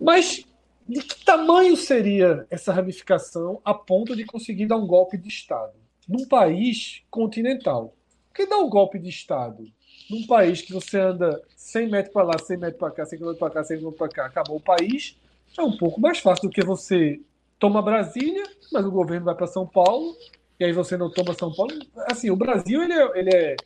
Mas 0.00 0.44
de 0.88 1.02
que 1.02 1.24
tamanho 1.24 1.76
seria 1.76 2.46
essa 2.50 2.72
ramificação 2.72 3.60
a 3.64 3.72
ponto 3.72 4.16
de 4.16 4.24
conseguir 4.24 4.66
dar 4.66 4.76
um 4.76 4.86
golpe 4.86 5.16
de 5.16 5.28
Estado? 5.28 5.74
Num 6.08 6.26
país 6.26 7.02
continental. 7.08 7.94
Por 8.28 8.34
que 8.34 8.46
dar 8.46 8.58
um 8.58 8.68
golpe 8.68 8.98
de 8.98 9.08
Estado? 9.08 9.70
Num 10.10 10.26
país 10.26 10.62
que 10.62 10.72
você 10.72 10.98
anda 10.98 11.40
100 11.54 11.88
metros 11.88 12.12
para 12.12 12.24
lá, 12.24 12.38
100 12.38 12.56
metros 12.56 12.80
para 12.80 12.90
cá, 12.90 13.06
100 13.06 13.18
km 13.20 13.34
para 13.34 13.50
cá, 13.50 13.62
100 13.62 13.78
km 13.78 13.92
para 13.92 14.08
cá, 14.08 14.26
acabou 14.26 14.56
o 14.56 14.60
país, 14.60 15.16
é 15.58 15.62
um 15.62 15.76
pouco 15.76 16.00
mais 16.00 16.18
fácil 16.18 16.48
do 16.48 16.52
que 16.52 16.64
você 16.64 17.20
toma 17.58 17.82
Brasília, 17.82 18.44
mas 18.72 18.84
o 18.84 18.90
governo 18.90 19.26
vai 19.26 19.34
para 19.34 19.46
São 19.46 19.66
Paulo, 19.66 20.16
e 20.58 20.64
aí 20.64 20.72
você 20.72 20.96
não 20.96 21.10
toma 21.10 21.34
São 21.34 21.52
Paulo. 21.52 21.72
Assim, 22.10 22.30
o 22.30 22.36
Brasil 22.36 22.82
ele 22.82 22.92
é, 22.92 23.18
ele 23.18 23.30
é 23.34 23.56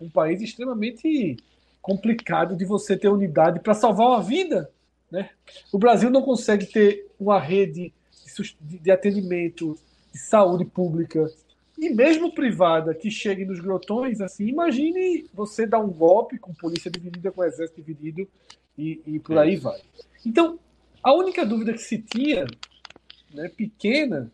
um 0.00 0.08
país 0.08 0.40
extremamente 0.40 1.36
complicado 1.80 2.56
de 2.56 2.64
você 2.64 2.96
ter 2.96 3.08
unidade 3.08 3.60
para 3.60 3.74
salvar 3.74 4.08
uma 4.08 4.22
vida. 4.22 4.70
Né? 5.10 5.30
O 5.72 5.78
Brasil 5.78 6.10
não 6.10 6.22
consegue 6.22 6.66
ter 6.66 7.06
uma 7.18 7.38
rede 7.38 7.92
de 8.60 8.90
atendimento 8.90 9.76
de 10.12 10.18
saúde 10.18 10.64
pública 10.64 11.30
e 11.78 11.90
mesmo 11.90 12.32
privada 12.32 12.94
que 12.94 13.10
chegue 13.10 13.44
nos 13.44 13.58
grotões, 13.58 14.20
assim, 14.20 14.46
imagine 14.46 15.26
você 15.34 15.66
dar 15.66 15.80
um 15.80 15.90
golpe 15.90 16.38
com 16.38 16.54
polícia 16.54 16.90
dividida, 16.90 17.32
com 17.32 17.42
exército 17.42 17.82
dividido 17.82 18.28
e, 18.78 19.02
e 19.04 19.18
por 19.18 19.36
aí 19.36 19.56
vai. 19.56 19.80
Então, 20.24 20.58
a 21.02 21.12
única 21.12 21.44
dúvida 21.44 21.72
que 21.72 21.78
se 21.78 21.98
tinha, 21.98 22.46
né, 23.32 23.48
pequena 23.48 24.30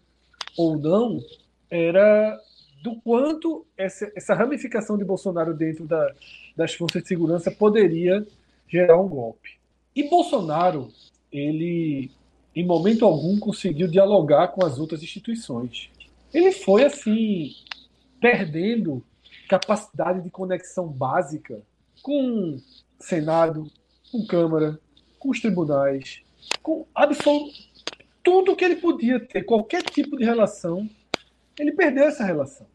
ou 0.56 0.76
não, 0.76 1.22
era 1.70 2.38
do 2.82 2.96
quanto 3.00 3.66
essa, 3.76 4.10
essa 4.14 4.34
ramificação 4.34 4.96
de 4.96 5.04
Bolsonaro 5.04 5.54
dentro 5.54 5.86
da, 5.86 6.12
das 6.56 6.74
forças 6.74 7.02
de 7.02 7.08
segurança 7.08 7.50
poderia 7.50 8.26
gerar 8.68 9.00
um 9.00 9.08
golpe. 9.08 9.58
E 9.94 10.08
Bolsonaro, 10.08 10.92
ele, 11.32 12.10
em 12.54 12.64
momento 12.64 13.04
algum, 13.04 13.38
conseguiu 13.38 13.88
dialogar 13.88 14.48
com 14.48 14.64
as 14.64 14.78
outras 14.78 15.02
instituições. 15.02 15.90
Ele 16.32 16.52
foi, 16.52 16.84
assim, 16.84 17.52
perdendo 18.20 19.02
capacidade 19.48 20.22
de 20.22 20.30
conexão 20.30 20.86
básica 20.86 21.60
com 22.02 22.58
Senado, 23.00 23.70
com 24.12 24.26
Câmara, 24.26 24.78
com 25.18 25.30
os 25.30 25.40
tribunais, 25.40 26.22
com 26.62 26.86
absoluto 26.94 27.52
tudo 28.22 28.54
que 28.54 28.64
ele 28.64 28.76
podia 28.76 29.18
ter, 29.18 29.42
qualquer 29.42 29.82
tipo 29.82 30.14
de 30.14 30.22
relação, 30.22 30.86
ele 31.58 31.72
perdeu 31.72 32.04
essa 32.04 32.22
relação. 32.22 32.66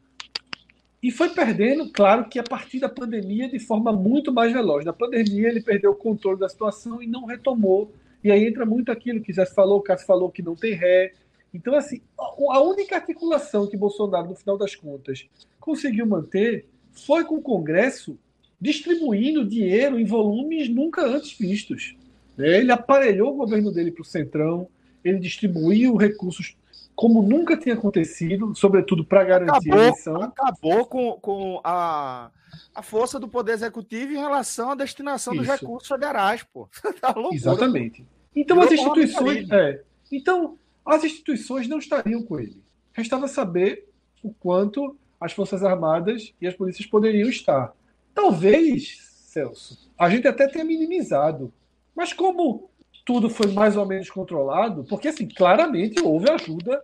E 1.01 1.11
foi 1.11 1.29
perdendo, 1.29 1.91
claro 1.91 2.27
que 2.27 2.39
a 2.39 2.43
partir 2.43 2.79
da 2.79 2.89
pandemia, 2.89 3.47
de 3.47 3.59
forma 3.59 3.93
muito 3.93 4.33
mais 4.33 4.51
veloz. 4.51 4.83
Na 4.83 4.93
pandemia, 4.93 5.49
ele 5.49 5.61
perdeu 5.61 5.91
o 5.91 5.95
controle 5.95 6.39
da 6.39 6.49
situação 6.49 7.03
e 7.03 7.07
não 7.07 7.25
retomou. 7.25 7.93
E 8.23 8.31
aí 8.31 8.47
entra 8.47 8.65
muito 8.65 8.91
aquilo 8.91 9.21
que 9.21 9.31
já 9.31 9.45
se 9.45 9.53
falou, 9.53 9.77
o 9.77 9.81
Cássio 9.81 10.07
falou 10.07 10.31
que 10.31 10.41
não 10.41 10.55
tem 10.55 10.73
ré. 10.73 11.13
Então, 11.53 11.75
assim, 11.75 12.01
a 12.17 12.61
única 12.61 12.95
articulação 12.95 13.67
que 13.67 13.77
Bolsonaro, 13.77 14.29
no 14.29 14.35
final 14.35 14.57
das 14.57 14.75
contas, 14.75 15.27
conseguiu 15.59 16.07
manter 16.07 16.65
foi 16.93 17.25
com 17.25 17.35
o 17.35 17.41
Congresso 17.41 18.17
distribuindo 18.59 19.45
dinheiro 19.45 19.99
em 19.99 20.05
volumes 20.05 20.67
nunca 20.69 21.05
antes 21.05 21.37
vistos. 21.37 21.95
Ele 22.37 22.71
aparelhou 22.71 23.33
o 23.33 23.37
governo 23.37 23.71
dele 23.71 23.91
para 23.91 24.01
o 24.01 24.05
Centrão, 24.05 24.67
ele 25.03 25.19
distribuiu 25.19 25.95
recursos 25.95 26.55
como 26.95 27.21
nunca 27.21 27.57
tinha 27.57 27.75
acontecido, 27.75 28.53
sobretudo 28.55 29.03
para 29.03 29.23
garantir 29.23 29.69
acabou, 29.69 29.79
a 29.79 29.83
eleição. 29.83 30.21
Acabou 30.21 30.85
com, 30.85 31.13
com 31.13 31.61
a, 31.63 32.29
a 32.73 32.81
força 32.81 33.19
do 33.19 33.27
Poder 33.27 33.53
Executivo 33.53 34.13
em 34.13 34.17
relação 34.17 34.71
à 34.71 34.75
destinação 34.75 35.33
Isso. 35.33 35.43
dos 35.43 35.51
recursos 35.51 35.87
federais, 35.87 36.43
pô. 36.43 36.69
tá 37.01 37.07
loucura, 37.09 37.35
Exatamente. 37.35 38.05
Então 38.35 38.61
as 38.61 38.71
instituições. 38.71 39.49
É, 39.51 39.81
então, 40.11 40.57
as 40.85 41.03
instituições 41.03 41.67
não 41.67 41.79
estariam 41.79 42.21
com 42.23 42.39
ele. 42.39 42.61
Restava 42.93 43.27
saber 43.27 43.87
o 44.21 44.31
quanto 44.31 44.95
as 45.19 45.33
Forças 45.33 45.63
Armadas 45.63 46.33
e 46.39 46.47
as 46.47 46.53
polícias 46.53 46.85
poderiam 46.87 47.29
estar. 47.29 47.73
Talvez, 48.13 48.99
Celso, 49.25 49.89
a 49.97 50.09
gente 50.09 50.27
até 50.27 50.47
tenha 50.47 50.65
minimizado. 50.65 51.51
Mas 51.95 52.13
como 52.13 52.69
tudo 53.05 53.29
foi 53.29 53.51
mais 53.51 53.75
ou 53.75 53.85
menos 53.85 54.09
controlado, 54.09 54.83
porque 54.85 55.09
assim, 55.09 55.27
claramente 55.27 56.01
houve 56.01 56.29
ajuda 56.29 56.83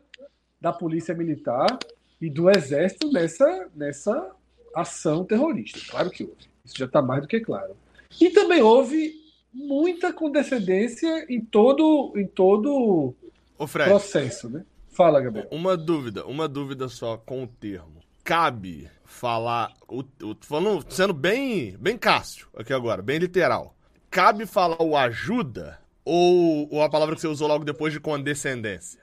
da 0.60 0.74
polícia 0.74 1.14
militar 1.14 1.80
e 2.22 2.30
do 2.30 2.50
exército 2.50 3.12
nessa, 3.12 3.70
nessa 3.76 4.32
ação 4.76 5.24
terrorista. 5.24 5.80
Claro 5.90 6.10
que 6.10 6.24
houve. 6.24 6.50
Isso 6.66 6.78
já 6.78 6.86
está 6.86 7.02
mais 7.02 7.22
do 7.22 7.28
que 7.28 7.40
claro. 7.40 7.76
E 8.20 8.30
também 8.30 8.62
houve 8.62 9.14
muita 9.54 10.14
condescendência 10.14 11.26
em 11.30 11.42
todo 11.42 12.14
em 12.16 12.28
todo 12.28 13.16
o 13.58 13.68
processo, 13.68 14.50
né? 14.50 14.64
Fala, 14.90 15.22
Gabriel. 15.22 15.48
Uma 15.52 15.78
dúvida, 15.78 16.26
uma 16.26 16.48
dúvida 16.48 16.90
só 16.90 17.18
com 17.18 17.44
o 17.44 17.48
termo. 17.48 18.00
Cabe 18.24 18.90
falar, 19.06 19.74
o, 19.88 20.02
o, 20.02 20.36
falando, 20.42 20.86
sendo 20.90 21.14
bem, 21.14 21.76
bem 21.80 21.98
Cássio 21.98 22.48
aqui 22.56 22.74
agora, 22.74 23.02
bem 23.02 23.18
literal. 23.18 23.76
Cabe 24.10 24.48
falar 24.48 24.82
o 24.82 24.98
ajuda 24.98 25.80
ou, 26.04 26.68
ou 26.72 26.82
a 26.82 26.90
palavra 26.90 27.14
que 27.14 27.22
você 27.22 27.28
usou 27.28 27.48
logo 27.48 27.64
depois 27.64 27.94
de 27.94 28.00
condescendência? 28.00 29.00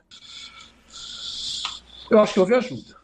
Eu 2.11 2.19
acho 2.19 2.35
que 2.35 2.41
houve 2.41 2.55
ajuda. 2.55 2.97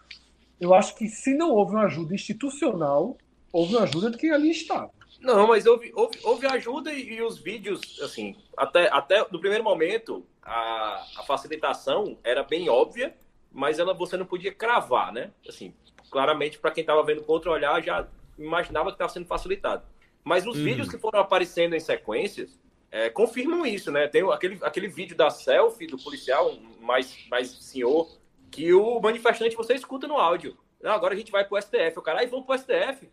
Eu 0.61 0.75
acho 0.75 0.97
que 0.97 1.09
se 1.09 1.35
não 1.35 1.51
houve 1.51 1.75
uma 1.75 1.85
ajuda 1.85 2.15
institucional, 2.15 3.17
houve 3.53 3.75
uma 3.75 3.85
ajuda 3.85 4.11
de 4.11 4.19
quem 4.19 4.33
ali 4.33 4.51
estava. 4.51 4.91
Não, 5.21 5.47
mas 5.47 5.67
houve, 5.67 5.93
houve, 5.95 6.19
houve 6.25 6.47
ajuda 6.47 6.93
e, 6.93 7.15
e, 7.15 7.23
os 7.23 7.39
vídeos, 7.39 8.01
assim, 8.03 8.37
até, 8.57 8.89
até 8.93 9.21
no 9.31 9.39
primeiro 9.39 9.63
momento, 9.63 10.27
a, 10.43 11.05
a 11.19 11.23
facilitação 11.25 12.19
era 12.25 12.43
bem 12.43 12.69
óbvia, 12.69 13.15
mas 13.53 13.79
ela 13.79 13.95
você 13.95 14.17
não 14.17 14.27
podia 14.27 14.53
cravar, 14.53 15.13
né? 15.13 15.31
Assim, 15.49 15.73
claramente, 16.11 16.59
para 16.59 16.73
quem 16.73 16.83
estava 16.83 17.05
vendo 17.05 17.23
com 17.23 17.33
outro 17.33 17.53
olhar, 17.53 17.81
já 17.81 18.09
imaginava 18.37 18.91
que 18.91 18.95
estava 18.95 19.13
sendo 19.13 19.27
facilitado. 19.27 19.85
Mas 20.25 20.47
os 20.47 20.57
uhum. 20.57 20.65
vídeos 20.65 20.89
que 20.89 20.99
foram 20.99 21.21
aparecendo 21.21 21.75
em 21.75 21.81
sequências 21.81 22.59
é, 22.91 23.09
confirmam 23.09 23.65
isso, 23.67 23.91
né? 23.91 24.07
Tem 24.07 24.23
aquele, 24.31 24.59
aquele 24.63 24.89
vídeo 24.89 25.17
da 25.17 25.31
selfie 25.31 25.87
do 25.87 25.99
policial, 25.99 26.55
mais, 26.81 27.27
mais 27.31 27.49
senhor, 27.49 28.09
que 28.51 28.73
o 28.73 29.01
manifestante 29.01 29.57
você 29.57 29.75
escuta 29.75 30.07
no 30.07 30.17
áudio. 30.17 30.57
Não, 30.81 30.93
agora 30.93 31.15
a 31.15 31.17
gente 31.17 31.33
vai 31.33 31.45
pro 31.45 31.61
STF. 31.61 31.99
O 31.99 32.03
cara, 32.03 32.21
aí 32.21 32.27
vamos 32.27 32.45
pro 32.45 32.59
STF. 32.59 33.09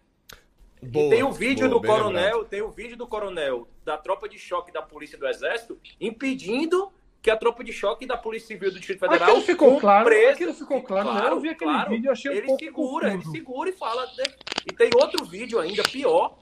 Boa, 0.82 1.08
e 1.08 1.10
tem 1.10 1.24
o 1.24 1.32
vídeo 1.32 1.68
boa, 1.68 1.82
do 1.82 1.88
coronel, 1.88 2.24
lembrado. 2.24 2.50
tem 2.50 2.62
o 2.62 2.72
vídeo 2.72 2.96
do 2.96 3.06
coronel 3.06 3.68
da 3.84 3.98
tropa 3.98 4.30
de 4.30 4.40
choque 4.40 4.72
da 4.72 4.82
polícia 4.82 5.18
do 5.18 5.28
exército 5.28 5.78
impedindo 6.00 6.92
que 7.22 7.30
a 7.30 7.36
tropa 7.36 7.64
de 7.64 7.74
choque 7.74 8.06
da 8.06 8.16
Polícia 8.16 8.48
Civil 8.48 8.72
do 8.72 8.78
Distrito 8.78 9.00
Federal 9.00 9.30
aquilo 9.30 9.46
ficou 9.46 9.78
claro, 9.78 10.06
preso, 10.06 10.32
aquilo 10.32 10.54
ficou 10.54 10.82
claro, 10.82 11.10
claro 11.10 11.36
eu 11.36 11.40
vi 11.42 11.50
aquele 11.50 11.72
claro, 11.72 11.90
vídeo, 11.90 12.12
achei 12.12 12.38
ele 12.38 12.52
um 12.52 12.58
segura, 12.58 13.14
ele 13.14 13.26
segura 13.26 13.70
e 13.70 13.74
fala, 13.74 14.06
né? 14.18 14.24
e 14.66 14.74
tem 14.74 14.90
outro 14.96 15.26
vídeo 15.26 15.60
ainda 15.60 15.84
pior, 15.84 16.38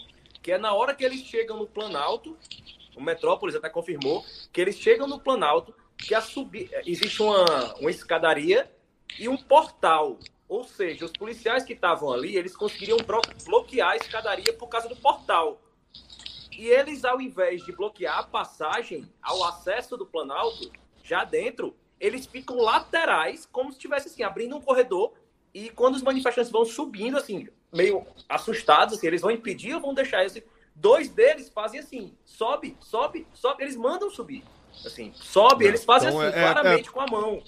que 0.47 0.53
é 0.53 0.57
na 0.57 0.73
hora 0.73 0.95
que 0.95 1.03
eles 1.03 1.19
chegam 1.25 1.57
no 1.57 1.67
Planalto, 1.67 2.37
o 2.95 3.01
Metrópolis 3.01 3.53
até 3.53 3.67
confirmou 3.67 4.23
que 4.53 4.61
eles 4.61 4.77
chegam 4.77 5.05
no 5.05 5.19
Planalto, 5.19 5.75
que 5.97 6.15
a 6.15 6.21
subir, 6.21 6.69
existe 6.85 7.21
uma, 7.21 7.73
uma 7.81 7.91
escadaria 7.91 8.71
e 9.19 9.27
um 9.27 9.35
portal 9.35 10.17
ou 10.47 10.63
seja, 10.63 11.03
os 11.03 11.11
policiais 11.11 11.65
que 11.65 11.73
estavam 11.73 12.13
ali, 12.13 12.37
eles 12.37 12.55
conseguiriam 12.55 12.97
bloquear 13.45 13.89
a 13.89 13.95
escadaria 13.97 14.53
por 14.53 14.69
causa 14.69 14.87
do 14.87 14.95
portal. 14.95 15.61
E 16.49 16.67
eles, 16.67 17.03
ao 17.03 17.19
invés 17.19 17.65
de 17.65 17.73
bloquear 17.73 18.17
a 18.17 18.23
passagem 18.23 19.05
ao 19.21 19.43
acesso 19.43 19.97
do 19.97 20.05
Planalto, 20.05 20.71
já 21.03 21.25
dentro, 21.25 21.75
eles 21.99 22.25
ficam 22.25 22.55
laterais, 22.55 23.45
como 23.45 23.71
se 23.71 23.79
estivesse 23.79 24.07
assim, 24.07 24.23
abrindo 24.23 24.55
um 24.55 24.61
corredor. 24.61 25.11
E 25.53 25.69
quando 25.69 25.95
os 25.95 26.01
manifestantes 26.01 26.49
vão 26.49 26.63
subindo, 26.63 27.17
assim, 27.17 27.49
meio 27.73 28.05
assustados, 28.27 28.97
assim, 28.97 29.07
eles 29.07 29.21
vão 29.21 29.31
impedir 29.31 29.73
ou 29.73 29.81
vão 29.81 29.93
deixar 29.93 30.25
esse. 30.25 30.43
Dois 30.75 31.09
deles 31.09 31.49
fazem 31.49 31.79
assim: 31.79 32.13
sobe, 32.23 32.77
sobe, 32.79 33.27
sobe. 33.33 33.63
Eles 33.63 33.75
mandam 33.75 34.09
subir. 34.09 34.43
Assim, 34.85 35.11
sobe, 35.15 35.65
eles 35.65 35.83
fazem 35.83 36.09
então, 36.09 36.21
assim, 36.21 36.35
é, 36.35 36.39
é 36.39 36.41
claramente 36.43 36.89
é... 36.89 36.91
com 36.91 37.01
a 37.01 37.07
mão. 37.07 37.43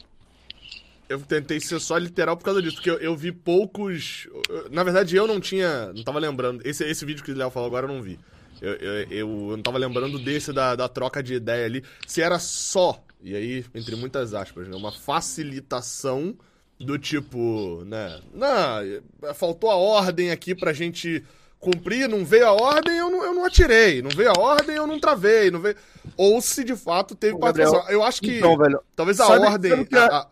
Eu 1.08 1.20
tentei 1.22 1.60
ser 1.60 1.80
só 1.80 1.98
literal 1.98 2.38
por 2.38 2.44
causa 2.44 2.62
disso, 2.62 2.76
porque 2.76 2.90
eu, 2.90 2.98
eu, 2.98 3.16
vi 3.16 3.32
poucos. 3.32 4.28
Na 4.70 4.84
verdade, 4.84 5.16
eu 5.16 5.26
não 5.26 5.40
tinha. 5.40 5.92
Não 5.94 6.04
tava 6.04 6.20
lembrando. 6.20 6.62
Esse, 6.66 6.84
esse 6.84 7.04
vídeo 7.04 7.24
que 7.24 7.32
o 7.32 7.36
Léo 7.36 7.50
falou 7.50 7.68
agora 7.68 7.88
eu 7.88 7.94
não 7.94 8.02
vi. 8.02 8.20
Eu, 8.62 8.74
eu, 8.74 9.12
eu, 9.12 9.28
não 9.28 9.62
tava 9.64 9.78
lembrando 9.78 10.20
desse 10.20 10.52
da, 10.54 10.76
da 10.76 10.88
troca 10.88 11.24
de 11.24 11.36
ideia 11.36 11.66
ali. 11.66 11.84
Se 12.06 12.22
era 12.22 12.38
só, 12.38 13.04
e 13.22 13.36
aí, 13.36 13.66
entre 13.74 13.96
muitas 13.96 14.34
aspas, 14.34 14.68
né? 14.68 14.76
Uma 14.76 14.92
facilitação 14.92 16.38
do 16.80 16.98
tipo, 16.98 17.84
né? 17.86 18.22
Não, 18.34 19.34
faltou 19.34 19.70
a 19.70 19.76
ordem 19.76 20.32
aqui 20.32 20.56
pra 20.56 20.74
gente 20.74 21.24
cumprir, 21.60 22.08
não 22.08 22.24
veio 22.24 22.48
a 22.48 22.54
ordem, 22.54 22.98
eu 22.98 23.10
não, 23.10 23.24
eu 23.24 23.34
não 23.34 23.46
atirei. 23.46 24.02
Não 24.02 24.10
veio 24.10 24.30
a 24.30 24.40
ordem, 24.40 24.76
eu 24.76 24.88
não 24.88 25.00
travei. 25.00 25.52
Não 25.52 25.60
veio... 25.60 25.76
Ou 26.16 26.42
se 26.42 26.64
de 26.64 26.76
fato 26.76 27.16
teve 27.16 27.38
participação. 27.38 27.90
Eu 27.90 28.04
acho 28.04 28.22
que. 28.22 28.38
Então, 28.38 28.58
velho, 28.58 28.82
talvez 28.96 29.20
a 29.20 29.26
sabe, 29.26 29.46
ordem. 29.46 29.72
Sabe 29.72 29.86
que 29.86 29.98
a, 29.98 30.06
a, 30.08 30.28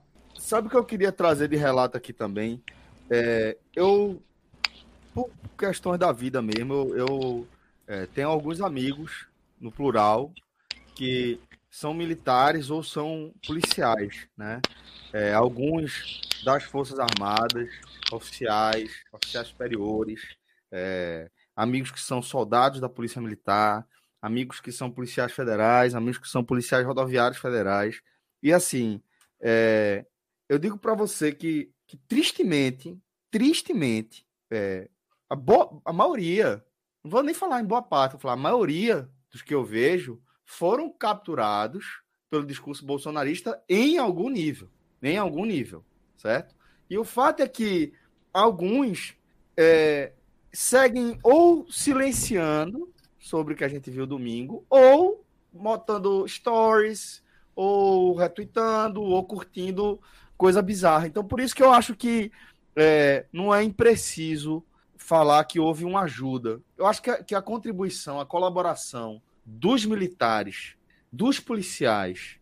Sabe 0.48 0.68
o 0.68 0.70
que 0.70 0.78
eu 0.78 0.86
queria 0.86 1.12
trazer 1.12 1.50
de 1.50 1.58
relato 1.58 1.98
aqui 1.98 2.14
também? 2.14 2.64
É, 3.10 3.58
eu, 3.76 4.22
por 5.14 5.30
questões 5.58 6.00
da 6.00 6.14
vida 6.14 6.42
mesmo, 6.42 6.74
eu, 6.74 6.98
eu 6.98 7.48
é, 7.86 8.06
tenho 8.06 8.30
alguns 8.30 8.62
amigos, 8.62 9.26
no 9.60 9.70
plural, 9.70 10.32
que 10.96 11.38
são 11.78 11.94
militares 11.94 12.72
ou 12.72 12.82
são 12.82 13.32
policiais, 13.46 14.28
né? 14.36 14.60
É, 15.14 15.32
alguns 15.32 16.22
das 16.44 16.64
Forças 16.64 16.98
Armadas, 16.98 17.70
oficiais, 18.12 18.92
oficiais 19.14 19.50
superiores, 19.50 20.22
é, 20.72 21.30
amigos 21.56 21.92
que 21.92 22.00
são 22.00 22.20
soldados 22.20 22.80
da 22.80 22.90
Polícia 22.90 23.22
Militar, 23.22 23.88
amigos 24.20 24.60
que 24.60 24.72
são 24.72 24.90
policiais 24.90 25.32
federais, 25.32 25.94
amigos 25.94 26.18
que 26.18 26.28
são 26.28 26.44
policiais 26.44 26.84
rodoviários 26.84 27.40
federais. 27.40 28.02
E 28.42 28.52
assim, 28.52 29.00
é, 29.40 30.04
eu 30.50 30.58
digo 30.58 30.80
para 30.80 30.96
você 30.96 31.32
que, 31.32 31.72
que, 31.86 31.96
tristemente, 32.08 33.00
tristemente, 33.30 34.26
é, 34.50 34.90
a, 35.30 35.36
boa, 35.36 35.80
a 35.86 35.94
maioria, 35.94 36.66
não 37.04 37.12
vou 37.12 37.22
nem 37.22 37.36
falar 37.36 37.62
em 37.62 37.66
boa 37.66 37.84
parte, 37.84 38.14
vou 38.14 38.22
falar 38.22 38.34
a 38.34 38.38
maioria 38.38 39.08
dos 39.30 39.44
que 39.44 39.54
eu 39.54 39.64
vejo 39.64 40.20
foram 40.48 40.90
capturados 40.90 42.02
pelo 42.30 42.46
discurso 42.46 42.86
bolsonarista 42.86 43.62
em 43.68 43.98
algum 43.98 44.30
nível, 44.30 44.70
em 45.04 45.18
algum 45.18 45.46
nível, 45.46 45.84
certo? 46.16 46.56
E 46.90 46.98
o 46.98 47.04
fato 47.04 47.42
é 47.42 47.48
que 47.48 47.94
alguns 48.34 49.14
é, 49.58 50.14
seguem 50.52 51.20
ou 51.22 51.70
silenciando 51.70 52.92
sobre 53.20 53.54
o 53.54 53.58
que 53.58 53.64
a 53.66 53.68
gente 53.68 53.92
viu 53.92 54.08
domingo, 54.08 54.66
ou 54.70 55.26
botando 55.52 56.26
stories, 56.28 57.22
ou 57.54 58.16
retweetando, 58.16 59.02
ou 59.02 59.24
curtindo 59.26 60.00
coisa 60.38 60.62
bizarra. 60.62 61.08
Então, 61.08 61.26
por 61.26 61.42
isso 61.42 61.54
que 61.54 61.64
eu 61.64 61.74
acho 61.74 61.94
que 61.94 62.32
é, 62.74 63.26
não 63.34 63.54
é 63.54 63.64
impreciso 63.64 64.64
falar 64.96 65.44
que 65.44 65.60
houve 65.60 65.84
uma 65.84 66.04
ajuda. 66.04 66.62
Eu 66.78 66.86
acho 66.86 67.02
que 67.02 67.10
a, 67.10 67.22
que 67.22 67.36
a 67.36 67.42
contribuição, 67.42 68.20
a 68.20 68.26
colaboração 68.26 69.22
dos 69.50 69.86
militares, 69.86 70.76
dos 71.10 71.40
policiais, 71.40 72.36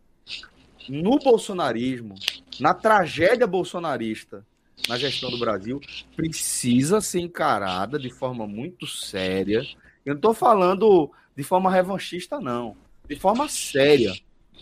no 0.88 1.20
bolsonarismo, 1.20 2.16
na 2.58 2.74
tragédia 2.74 3.46
bolsonarista 3.46 4.44
na 4.88 4.98
gestão 4.98 5.30
do 5.30 5.38
Brasil, 5.38 5.80
precisa 6.14 7.00
ser 7.00 7.20
encarada 7.20 7.98
de 7.98 8.10
forma 8.10 8.46
muito 8.46 8.86
séria. 8.86 9.64
Eu 10.04 10.14
não 10.14 10.16
estou 10.16 10.34
falando 10.34 11.10
de 11.34 11.42
forma 11.42 11.70
revanchista, 11.70 12.40
não. 12.40 12.76
De 13.08 13.16
forma 13.16 13.48
séria. 13.48 14.12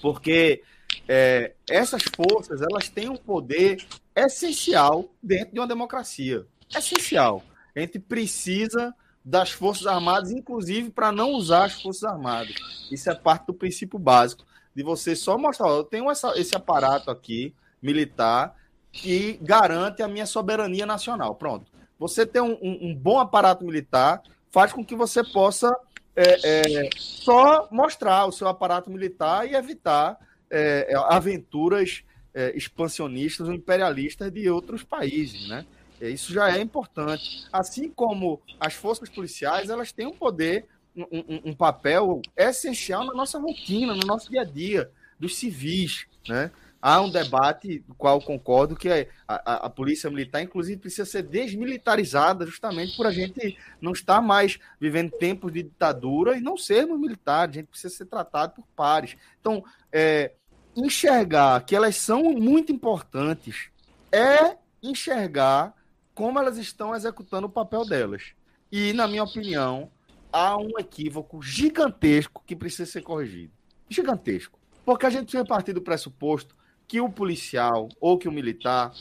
Porque 0.01 0.63
é, 1.09 1.53
essas 1.69 2.03
forças 2.15 2.63
elas 2.63 2.89
têm 2.89 3.09
um 3.09 3.17
poder 3.17 3.85
essencial 4.15 5.11
dentro 5.23 5.55
de 5.55 5.61
uma 5.61 5.67
democracia. 5.67 6.47
Essencial. 6.75 7.43
A 7.75 7.81
gente 7.81 7.99
precisa 7.99 8.95
das 9.25 9.51
Forças 9.51 9.87
Armadas, 9.87 10.31
inclusive 10.31 10.91
para 10.91 11.11
não 11.11 11.33
usar 11.33 11.65
as 11.65 11.81
Forças 11.81 12.05
Armadas. 12.05 12.55
Isso 12.91 13.09
é 13.09 13.15
parte 13.15 13.47
do 13.47 13.55
princípio 13.55 13.99
básico 13.99 14.45
de 14.75 14.83
você 14.83 15.17
só 15.17 15.39
mostrar: 15.39 15.69
eu 15.69 15.85
tenho 15.85 16.11
essa, 16.11 16.39
esse 16.39 16.55
aparato 16.55 17.11
aqui, 17.11 17.55
militar, 17.81 18.55
que 18.93 19.39
garante 19.41 20.03
a 20.03 20.09
minha 20.09 20.27
soberania 20.27 20.85
nacional. 20.85 21.35
Pronto. 21.35 21.73
Você 21.99 22.27
ter 22.27 22.41
um, 22.41 22.59
um, 22.61 22.89
um 22.89 22.95
bom 22.95 23.19
aparato 23.19 23.65
militar 23.65 24.23
faz 24.51 24.73
com 24.73 24.85
que 24.85 24.95
você 24.95 25.23
possa 25.25 25.75
é, 26.15 26.85
é, 26.85 26.91
só 26.97 27.69
mostrar 27.71 28.27
o 28.27 28.33
seu 28.33 28.47
aparato 28.47 28.91
militar 28.91 29.49
e 29.49 29.55
evitar 29.55 30.19
é, 30.51 30.93
é, 30.93 30.97
aventuras 31.09 32.05
é, 32.33 32.57
expansionistas 32.57 33.49
ou 33.49 33.55
imperialistas 33.55 34.31
de 34.33 34.49
outros 34.49 34.83
países, 34.83 35.49
né? 35.49 35.67
Isso 36.01 36.33
já 36.33 36.57
é 36.57 36.61
importante. 36.61 37.47
Assim 37.53 37.89
como 37.89 38.41
as 38.59 38.75
forças 38.75 39.09
policiais, 39.09 39.71
elas 39.71 39.93
têm 39.93 40.07
um 40.07 40.17
poder, 40.17 40.67
um, 40.97 41.51
um 41.51 41.55
papel 41.55 42.21
essencial 42.37 43.05
na 43.05 43.15
nossa 43.15 43.39
rotina, 43.39 43.95
no 43.95 44.07
nosso 44.07 44.31
dia 44.31 44.43
a 44.43 44.45
dia, 44.45 44.91
dos 45.19 45.37
civis, 45.37 46.07
né? 46.29 46.51
há 46.85 47.01
um 47.01 47.09
debate 47.09 47.79
do 47.79 47.95
qual 47.95 48.21
concordo 48.21 48.77
que 48.77 48.91
a, 48.91 49.07
a, 49.27 49.55
a, 49.67 49.71
polícia 49.71 50.11
militar, 50.11 50.43
inclusive, 50.43 50.79
precisa 50.79 51.07
ser 51.07 51.23
desmilitarizada 51.23 52.45
justamente 52.45 52.95
por 52.95 53.07
a 53.07 53.11
gente 53.11 53.57
não 53.81 53.93
estar 53.93 54.21
mais 54.21 54.59
vivendo 54.79 55.11
tempos 55.13 55.51
de 55.51 55.63
ditadura 55.63 56.37
e 56.37 56.43
não 56.43 56.59
sermos 56.59 57.01
militares, 57.01 57.57
a 57.57 57.61
gente 57.61 57.69
precisa 57.69 57.95
ser 57.95 58.05
tratado 58.05 58.53
por 58.57 58.67
pares. 58.77 59.17
Então, 59.41 59.65
é, 59.91 60.33
enxergar 60.77 61.65
que 61.65 61.75
elas 61.75 61.97
são 61.97 62.23
muito 62.35 62.71
importantes 62.71 63.71
é 64.13 64.59
enxergar 64.83 65.75
como 66.15 66.39
elas 66.39 66.57
estão 66.57 66.95
executando 66.95 67.47
o 67.47 67.51
papel 67.51 67.85
delas. 67.85 68.33
E, 68.71 68.93
na 68.93 69.07
minha 69.07 69.25
opinião, 69.25 69.91
há 70.33 70.57
um 70.57 70.79
equívoco 70.79 71.43
gigantesco 71.43 72.43
que 72.47 72.57
precisa 72.57 72.91
ser 72.91 73.03
corrigido. 73.03 73.53
Gigantesco. 73.89 74.59
Porque 74.85 75.07
a 75.07 75.11
gente 75.11 75.25
precisa 75.25 75.45
partir 75.45 75.73
do 75.73 75.83
pressuposto 75.83 76.55
que 76.87 77.01
o 77.01 77.11
policial 77.11 77.89
ou 78.01 78.19
que 78.19 78.29
o 78.29 78.33
militar, 78.33 78.93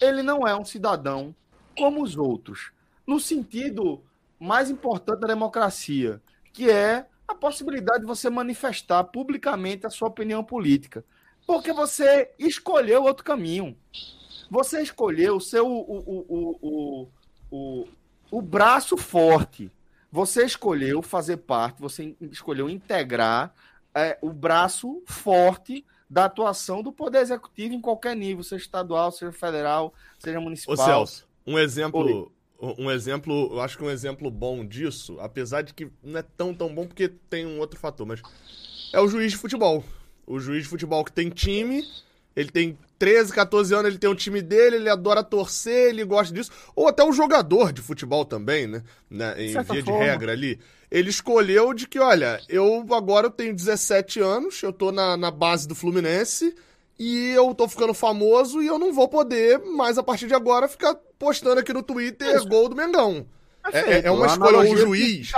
ele 0.00 0.22
não 0.22 0.46
é 0.46 0.56
um 0.56 0.64
cidadão 0.64 1.34
como 1.76 2.02
os 2.02 2.16
outros, 2.16 2.72
no 3.06 3.20
sentido 3.20 4.02
mais 4.38 4.70
importante 4.70 5.20
da 5.20 5.26
democracia, 5.28 6.22
que 6.52 6.70
é 6.70 7.06
a 7.28 7.34
possibilidade 7.34 8.00
de 8.00 8.06
você 8.06 8.30
manifestar 8.30 9.04
publicamente 9.04 9.86
a 9.86 9.90
sua 9.90 10.08
opinião 10.08 10.42
política. 10.42 11.04
Porque 11.46 11.72
você 11.72 12.30
escolheu 12.38 13.04
outro 13.04 13.24
caminho. 13.24 13.76
Você 14.50 14.82
escolheu 14.82 15.36
o 15.36 15.40
seu 15.40 15.66
o, 15.66 15.80
o, 15.80 16.56
o, 16.60 17.08
o, 17.50 17.88
o 18.30 18.42
braço 18.42 18.96
forte. 18.96 19.70
Você 20.10 20.44
escolheu 20.44 21.02
fazer 21.02 21.38
parte, 21.38 21.80
você 21.80 22.16
escolheu 22.30 22.70
integrar 22.70 23.52
é, 23.94 24.18
o 24.22 24.32
braço 24.32 25.02
forte 25.06 25.84
da 26.08 26.26
atuação 26.26 26.82
do 26.82 26.92
Poder 26.92 27.18
Executivo 27.18 27.74
em 27.74 27.80
qualquer 27.80 28.14
nível, 28.14 28.42
seja 28.42 28.62
estadual, 28.62 29.10
seja 29.10 29.32
federal, 29.32 29.92
seja 30.18 30.40
municipal. 30.40 30.74
Ô 30.74 30.76
Celso, 30.76 31.28
um 31.46 31.58
exemplo, 31.58 32.32
um 32.78 32.90
exemplo, 32.90 33.50
eu 33.52 33.60
acho 33.60 33.76
que 33.76 33.84
um 33.84 33.90
exemplo 33.90 34.30
bom 34.30 34.64
disso, 34.64 35.18
apesar 35.20 35.62
de 35.62 35.74
que 35.74 35.90
não 36.02 36.18
é 36.18 36.22
tão 36.22 36.54
tão 36.54 36.72
bom 36.72 36.86
porque 36.86 37.08
tem 37.08 37.44
um 37.44 37.58
outro 37.58 37.78
fator, 37.78 38.06
mas 38.06 38.22
é 38.92 39.00
o 39.00 39.08
juiz 39.08 39.32
de 39.32 39.38
futebol. 39.38 39.84
O 40.26 40.38
juiz 40.40 40.64
de 40.64 40.68
futebol 40.68 41.04
que 41.04 41.12
tem 41.12 41.30
time, 41.30 41.84
ele 42.36 42.50
tem 42.50 42.78
13, 42.98 43.32
14 43.32 43.74
anos, 43.74 43.86
ele 43.86 43.98
tem 43.98 44.10
o 44.10 44.14
time 44.14 44.42
dele, 44.42 44.76
ele 44.76 44.90
adora 44.90 45.24
torcer, 45.24 45.88
ele 45.88 46.04
gosta 46.04 46.32
disso. 46.34 46.50
Ou 46.74 46.86
até 46.86 47.02
o 47.02 47.12
jogador 47.12 47.72
de 47.72 47.80
futebol 47.80 48.24
também, 48.24 48.66
né? 48.66 48.82
né 49.10 49.34
em 49.42 49.52
via 49.52 49.64
forma. 49.64 49.82
de 49.82 49.90
regra 49.90 50.32
ali. 50.32 50.60
Ele 50.90 51.10
escolheu 51.10 51.72
de 51.72 51.88
que, 51.88 51.98
olha, 51.98 52.40
eu 52.48 52.86
agora 52.92 53.26
eu 53.26 53.30
tenho 53.30 53.54
17 53.54 54.20
anos, 54.20 54.62
eu 54.62 54.72
tô 54.72 54.92
na, 54.92 55.16
na 55.16 55.30
base 55.30 55.66
do 55.66 55.74
Fluminense 55.74 56.54
e 56.98 57.30
eu 57.30 57.54
tô 57.54 57.66
ficando 57.68 57.92
famoso 57.92 58.62
e 58.62 58.66
eu 58.66 58.78
não 58.78 58.92
vou 58.92 59.08
poder 59.08 59.58
mais 59.58 59.98
a 59.98 60.02
partir 60.02 60.26
de 60.26 60.34
agora 60.34 60.68
ficar 60.68 60.94
postando 61.18 61.60
aqui 61.60 61.72
no 61.72 61.82
Twitter 61.82 62.36
Isso. 62.36 62.48
gol 62.48 62.68
do 62.68 62.76
Mengão. 62.76 63.26
É, 63.72 63.78
é, 63.78 64.06
é, 64.06 64.10
uma 64.10 64.26
escolha, 64.26 64.58
um 64.58 64.76
juiz 64.76 65.32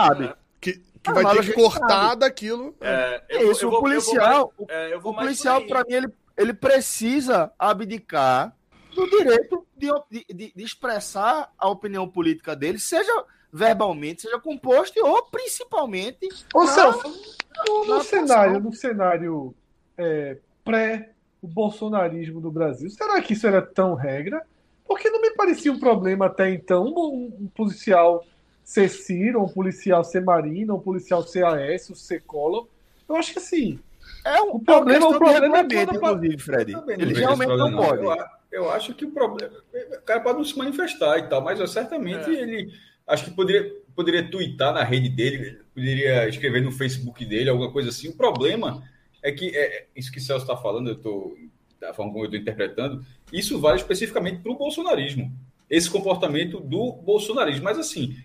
que, 0.60 0.82
que 1.02 1.12
vai 1.12 1.34
ter 1.34 1.46
que 1.46 1.52
cortar 1.52 2.14
daquilo. 2.14 2.74
É, 2.80 3.22
eu, 3.30 3.52
Isso, 3.52 3.64
eu 3.64 3.70
vou, 3.70 3.78
o 3.78 3.82
policial, 3.82 4.52
vou, 4.56 4.66
é, 4.68 4.96
o 4.96 5.14
policial 5.14 5.66
para 5.66 5.82
mim, 5.84 5.94
ele, 5.94 6.08
ele 6.38 6.54
precisa 6.54 7.52
abdicar 7.58 8.56
do 8.94 9.10
direito 9.10 9.66
de, 9.76 9.90
de, 10.10 10.52
de, 10.54 10.64
expressar 10.64 11.52
a 11.58 11.68
opinião 11.68 12.08
política 12.08 12.54
dele, 12.54 12.78
seja 12.78 13.12
verbalmente, 13.52 14.22
seja 14.22 14.38
composto 14.38 15.04
ou 15.04 15.24
principalmente. 15.24 16.28
Na, 16.54 16.66
Celso, 16.66 17.36
no, 17.66 17.84
no 17.84 18.02
cenário, 18.02 18.60
no 18.60 18.72
cenário 18.72 19.54
é, 19.96 20.38
pré 20.64 21.12
o 21.42 21.48
bolsonarismo 21.48 22.40
do 22.40 22.50
Brasil. 22.50 22.88
Será 22.90 23.20
que 23.20 23.32
isso 23.32 23.46
era 23.46 23.60
tão 23.60 23.94
regra? 23.94 24.42
Porque 24.86 25.10
não 25.10 25.20
me 25.20 25.30
parecia 25.32 25.72
um 25.72 25.78
problema 25.78 26.26
até 26.26 26.50
então 26.50 26.86
um, 26.86 27.36
um 27.40 27.48
policial 27.48 28.24
ser 28.64 28.88
Ciro, 28.88 29.42
um 29.42 29.48
policial 29.48 30.04
ser 30.04 30.22
Marina, 30.22 30.74
um 30.74 30.80
policial 30.80 31.22
ser 31.22 31.44
AS, 31.44 31.90
o 31.90 31.96
ser 31.96 32.22
Collor. 32.22 32.66
Eu 33.08 33.16
acho 33.16 33.32
que 33.32 33.38
assim. 33.38 33.80
É 34.28 34.42
um, 34.42 34.56
o 34.56 34.60
problema, 34.60 35.04
é 35.04 35.08
o 35.08 35.18
problema 35.18 35.58
é 35.58 35.86
quando, 35.86 35.94
inclusive, 35.94 36.38
Fred. 36.38 36.72
Ele 36.88 37.14
realmente 37.14 37.56
não 37.56 37.72
pode. 37.72 38.04
Eu, 38.04 38.16
eu, 38.50 38.70
acho 38.70 38.94
que 38.94 39.04
o 39.04 39.10
problema. 39.10 39.52
O 39.72 40.02
cara 40.02 40.20
pode 40.20 40.38
não 40.38 40.44
se 40.44 40.56
manifestar 40.56 41.18
e 41.18 41.28
tal, 41.28 41.42
mas 41.42 41.58
eu, 41.58 41.66
certamente 41.66 42.30
é. 42.30 42.40
ele. 42.42 42.72
Acho 43.06 43.24
que 43.24 43.30
poderia, 43.30 43.74
poderia 43.96 44.30
twittar 44.30 44.72
na 44.74 44.84
rede 44.84 45.08
dele, 45.08 45.60
poderia 45.74 46.28
escrever 46.28 46.60
no 46.62 46.70
Facebook 46.70 47.24
dele, 47.24 47.48
alguma 47.48 47.72
coisa 47.72 47.88
assim. 47.88 48.08
O 48.08 48.16
problema 48.16 48.82
é 49.22 49.32
que 49.32 49.56
é, 49.56 49.86
isso 49.96 50.12
que 50.12 50.18
o 50.18 50.20
Celso 50.20 50.44
está 50.44 50.56
falando, 50.56 50.88
eu 50.88 50.94
estou 50.94 51.34
da 51.80 51.94
forma 51.94 52.12
como 52.12 52.24
eu 52.24 52.28
estou 52.28 52.40
interpretando, 52.40 53.04
isso 53.32 53.60
vale 53.60 53.76
especificamente 53.76 54.40
para 54.40 54.52
o 54.52 54.58
bolsonarismo. 54.58 55.32
Esse 55.70 55.88
comportamento 55.90 56.60
do 56.60 56.92
bolsonarismo. 56.92 57.64
Mas 57.64 57.78
assim, 57.78 58.16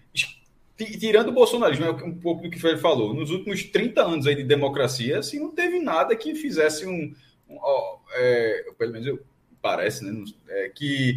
tirando 0.76 1.30
o 1.30 1.34
bolsonarismo, 1.34 1.86
é 1.86 1.92
um 1.92 2.16
pouco 2.16 2.44
do 2.44 2.50
que 2.50 2.58
o 2.58 2.60
Fred 2.60 2.80
falou, 2.80 3.14
nos 3.14 3.30
últimos 3.30 3.64
30 3.64 4.02
anos 4.04 4.28
aí 4.28 4.36
de 4.36 4.44
democracia, 4.44 5.20
assim, 5.20 5.40
não 5.40 5.52
teve 5.52 5.80
nada 5.80 6.16
que 6.16 6.36
fizesse 6.36 6.86
um. 6.86 7.14
um 7.50 7.58
ó, 7.58 8.00
é, 8.16 8.66
pelo 8.78 8.92
menos 8.92 9.08
eu, 9.08 9.20
parece, 9.62 10.04
né? 10.04 10.24
É, 10.50 10.70
que 10.70 11.16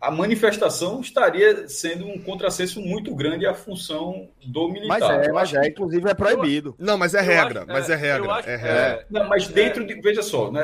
a 0.00 0.12
manifestação 0.12 1.00
estaria 1.00 1.68
sendo 1.68 2.06
um 2.06 2.18
contrassenso 2.18 2.80
muito 2.80 3.12
grande 3.16 3.46
à 3.46 3.52
função 3.52 4.28
do 4.44 4.68
militar. 4.68 5.00
Mas 5.00 5.26
é, 5.26 5.32
mas 5.32 5.54
é, 5.54 5.68
inclusive 5.68 6.08
é 6.08 6.14
proibido. 6.14 6.74
Não, 6.78 6.96
mas 6.96 7.14
é 7.14 7.20
regra, 7.20 7.60
acho, 7.60 7.68
mas 7.68 7.90
é, 7.90 7.94
é 7.94 7.96
regra. 7.96 8.32
Acho, 8.32 8.48
é 8.48 8.56
regra. 8.56 8.78
É, 8.78 9.06
não, 9.10 9.28
mas 9.28 9.48
dentro 9.48 9.84
de. 9.84 10.00
Veja 10.00 10.22
só, 10.22 10.52
né, 10.52 10.62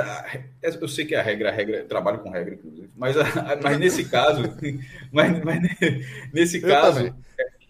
eu 0.63 0.87
sei 0.87 1.05
que 1.05 1.17
é 1.17 1.19
a 1.19 1.23
regra, 1.23 1.49
a 1.49 1.53
regra, 1.53 1.85
trabalho 1.85 2.21
com 2.21 2.31
regra, 2.31 2.55
inclusive, 2.55 2.89
mas, 2.97 3.17
mas 3.61 3.79
nesse 3.79 4.05
caso, 4.05 4.43
mas, 5.11 5.43
mas 5.43 5.61
nesse 6.33 6.61
caso. 6.61 7.13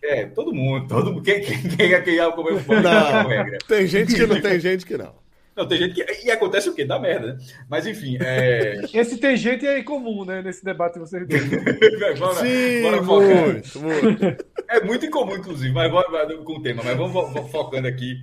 É, 0.05 0.27
todo 0.27 0.53
mundo, 0.53 0.87
todo 0.87 1.13
mundo. 1.13 1.23
Quem, 1.23 1.41
quem, 1.41 1.63
quem 1.63 1.93
é 1.95 2.01
quem 2.03 2.19
é 2.19 2.25
eu 2.25 2.61
falo, 2.61 2.83
não, 2.83 3.27
regra. 3.27 3.59
Tem 3.67 3.87
gente 3.87 4.15
que 4.15 4.27
não 4.27 4.39
tem 4.39 4.61
gente 4.61 4.85
que 4.85 4.99
não. 4.99 5.15
Não, 5.57 5.67
tem 5.67 5.79
gente 5.79 5.95
que. 5.95 6.27
E 6.27 6.31
acontece 6.31 6.69
o 6.69 6.75
quê? 6.75 6.85
Dá 6.85 6.99
merda, 6.99 7.35
né? 7.35 7.39
Mas 7.71 7.87
enfim. 7.87 8.19
É... 8.21 8.83
Esse 8.93 9.17
tem 9.17 9.35
gente 9.35 9.67
é 9.67 9.79
incomum, 9.79 10.27
né? 10.27 10.43
Nesse 10.43 10.63
debate 10.63 10.95
que 10.95 10.99
vocês 10.99 11.27
dois. 11.27 11.49
bora, 12.19 12.35
Sim, 12.35 12.83
bora 12.83 13.03
muito, 13.03 13.81
muito. 13.81 14.45
É 14.69 14.85
muito 14.85 15.07
incomum, 15.07 15.37
inclusive, 15.37 15.73
mas 15.73 15.91
bora 15.91 16.37
com 16.37 16.53
o 16.53 16.63
tema. 16.63 16.83
Mas 16.85 16.97
vamos 16.97 17.51
focando 17.51 17.89
aqui. 17.89 18.17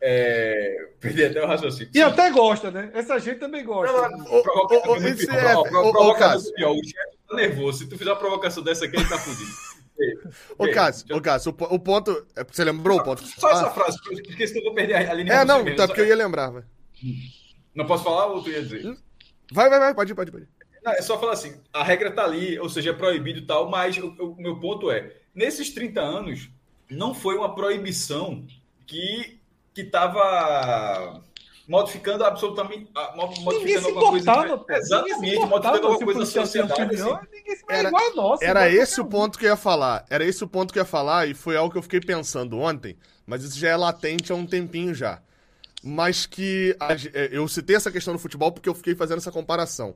É... 0.00 0.86
Perdi 1.00 1.24
até 1.24 1.42
o 1.42 1.46
raciocínio. 1.46 1.90
E 1.92 2.00
até 2.00 2.30
gosta, 2.30 2.70
né? 2.70 2.90
Essa 2.94 3.18
gente 3.18 3.40
também 3.40 3.62
gosta. 3.62 3.92
Provocação 4.32 5.26
pior. 5.26 5.68
Provocação 5.68 6.52
pior. 6.54 6.72
O 6.72 6.84
chefe 6.84 7.16
tá 7.28 7.36
nervoso. 7.36 7.78
Se 7.78 7.88
tu 7.88 7.98
fizer 7.98 8.10
uma 8.10 8.18
provocação 8.18 8.62
dessa 8.62 8.86
aqui, 8.86 8.96
ele 8.96 9.08
tá 9.08 9.18
fudido. 9.18 9.65
Ô, 10.58 10.70
Cássio, 10.70 11.16
ô, 11.16 11.20
Cássio, 11.20 11.56
o, 11.58 11.74
o 11.74 11.78
ponto. 11.78 12.26
É 12.36 12.44
você 12.44 12.64
lembrou 12.64 12.98
o 12.98 13.02
ponto? 13.04 13.24
Só 13.26 13.50
essa 13.50 13.70
frase, 13.70 13.98
porque 14.02 14.46
senão 14.46 14.60
eu 14.60 14.64
vou 14.66 14.74
perder 14.74 14.94
a 14.94 15.14
linha. 15.14 15.32
É, 15.32 15.44
não, 15.44 15.64
tá 15.74 15.86
porque 15.86 16.00
eu 16.00 16.06
ia 16.06 16.16
lembrar, 16.16 16.50
velho. 16.50 16.66
Não 17.74 17.86
posso 17.86 18.04
falar 18.04 18.26
ou 18.26 18.42
tu 18.42 18.50
ia 18.50 18.62
dizer? 18.62 18.96
Vai, 19.52 19.68
vai, 19.68 19.78
vai, 19.78 19.94
pode 19.94 20.12
ir, 20.12 20.14
pode 20.14 20.30
ir. 20.30 20.32
Pode 20.32 20.44
ir. 20.44 20.48
Não, 20.82 20.92
é 20.92 21.02
só 21.02 21.18
falar 21.18 21.32
assim, 21.32 21.60
a 21.72 21.82
regra 21.82 22.12
tá 22.12 22.24
ali, 22.24 22.58
ou 22.58 22.68
seja, 22.68 22.90
é 22.90 22.92
proibido 22.92 23.40
e 23.40 23.46
tal, 23.46 23.68
mas 23.68 23.96
o, 23.98 24.08
o, 24.08 24.36
meu 24.40 24.60
ponto 24.60 24.90
é, 24.90 25.16
nesses 25.34 25.70
30 25.74 26.00
anos, 26.00 26.48
não 26.88 27.12
foi 27.12 27.36
uma 27.36 27.54
proibição 27.54 28.46
que 28.86 29.36
que 29.74 29.82
estava 29.82 31.22
modificando 31.68 32.24
absolutamente 32.24 32.88
modificando 33.40 33.98
alguma 33.98 34.58
coisa. 34.58 34.80
Exatamente, 34.80 35.46
modificando 35.46 35.86
alguma 35.86 35.98
coisa 35.98 36.20
na 36.20 36.26
sociedade. 36.26 36.82
Assim. 36.82 37.64
Era, 37.68 37.90
nossa, 38.14 38.44
era 38.44 38.70
esse 38.70 39.00
o 39.00 39.04
ponto 39.04 39.38
que 39.38 39.46
eu 39.46 39.50
ia 39.50 39.56
falar. 39.56 40.04
Era 40.08 40.24
esse 40.24 40.42
o 40.44 40.48
ponto 40.48 40.72
que 40.72 40.78
eu 40.78 40.82
ia 40.82 40.86
falar, 40.86 41.26
e 41.26 41.34
foi 41.34 41.56
algo 41.56 41.72
que 41.72 41.78
eu 41.78 41.82
fiquei 41.82 42.00
pensando 42.00 42.58
ontem, 42.58 42.96
mas 43.26 43.42
isso 43.42 43.58
já 43.58 43.68
é 43.68 43.76
latente 43.76 44.32
há 44.32 44.34
um 44.34 44.46
tempinho 44.46 44.94
já 44.94 45.20
mas 45.86 46.26
que 46.26 46.76
a, 46.80 46.94
é, 46.94 47.28
eu 47.30 47.46
citei 47.46 47.76
essa 47.76 47.92
questão 47.92 48.12
do 48.12 48.18
futebol 48.18 48.50
porque 48.50 48.68
eu 48.68 48.74
fiquei 48.74 48.96
fazendo 48.96 49.18
essa 49.18 49.30
comparação. 49.30 49.94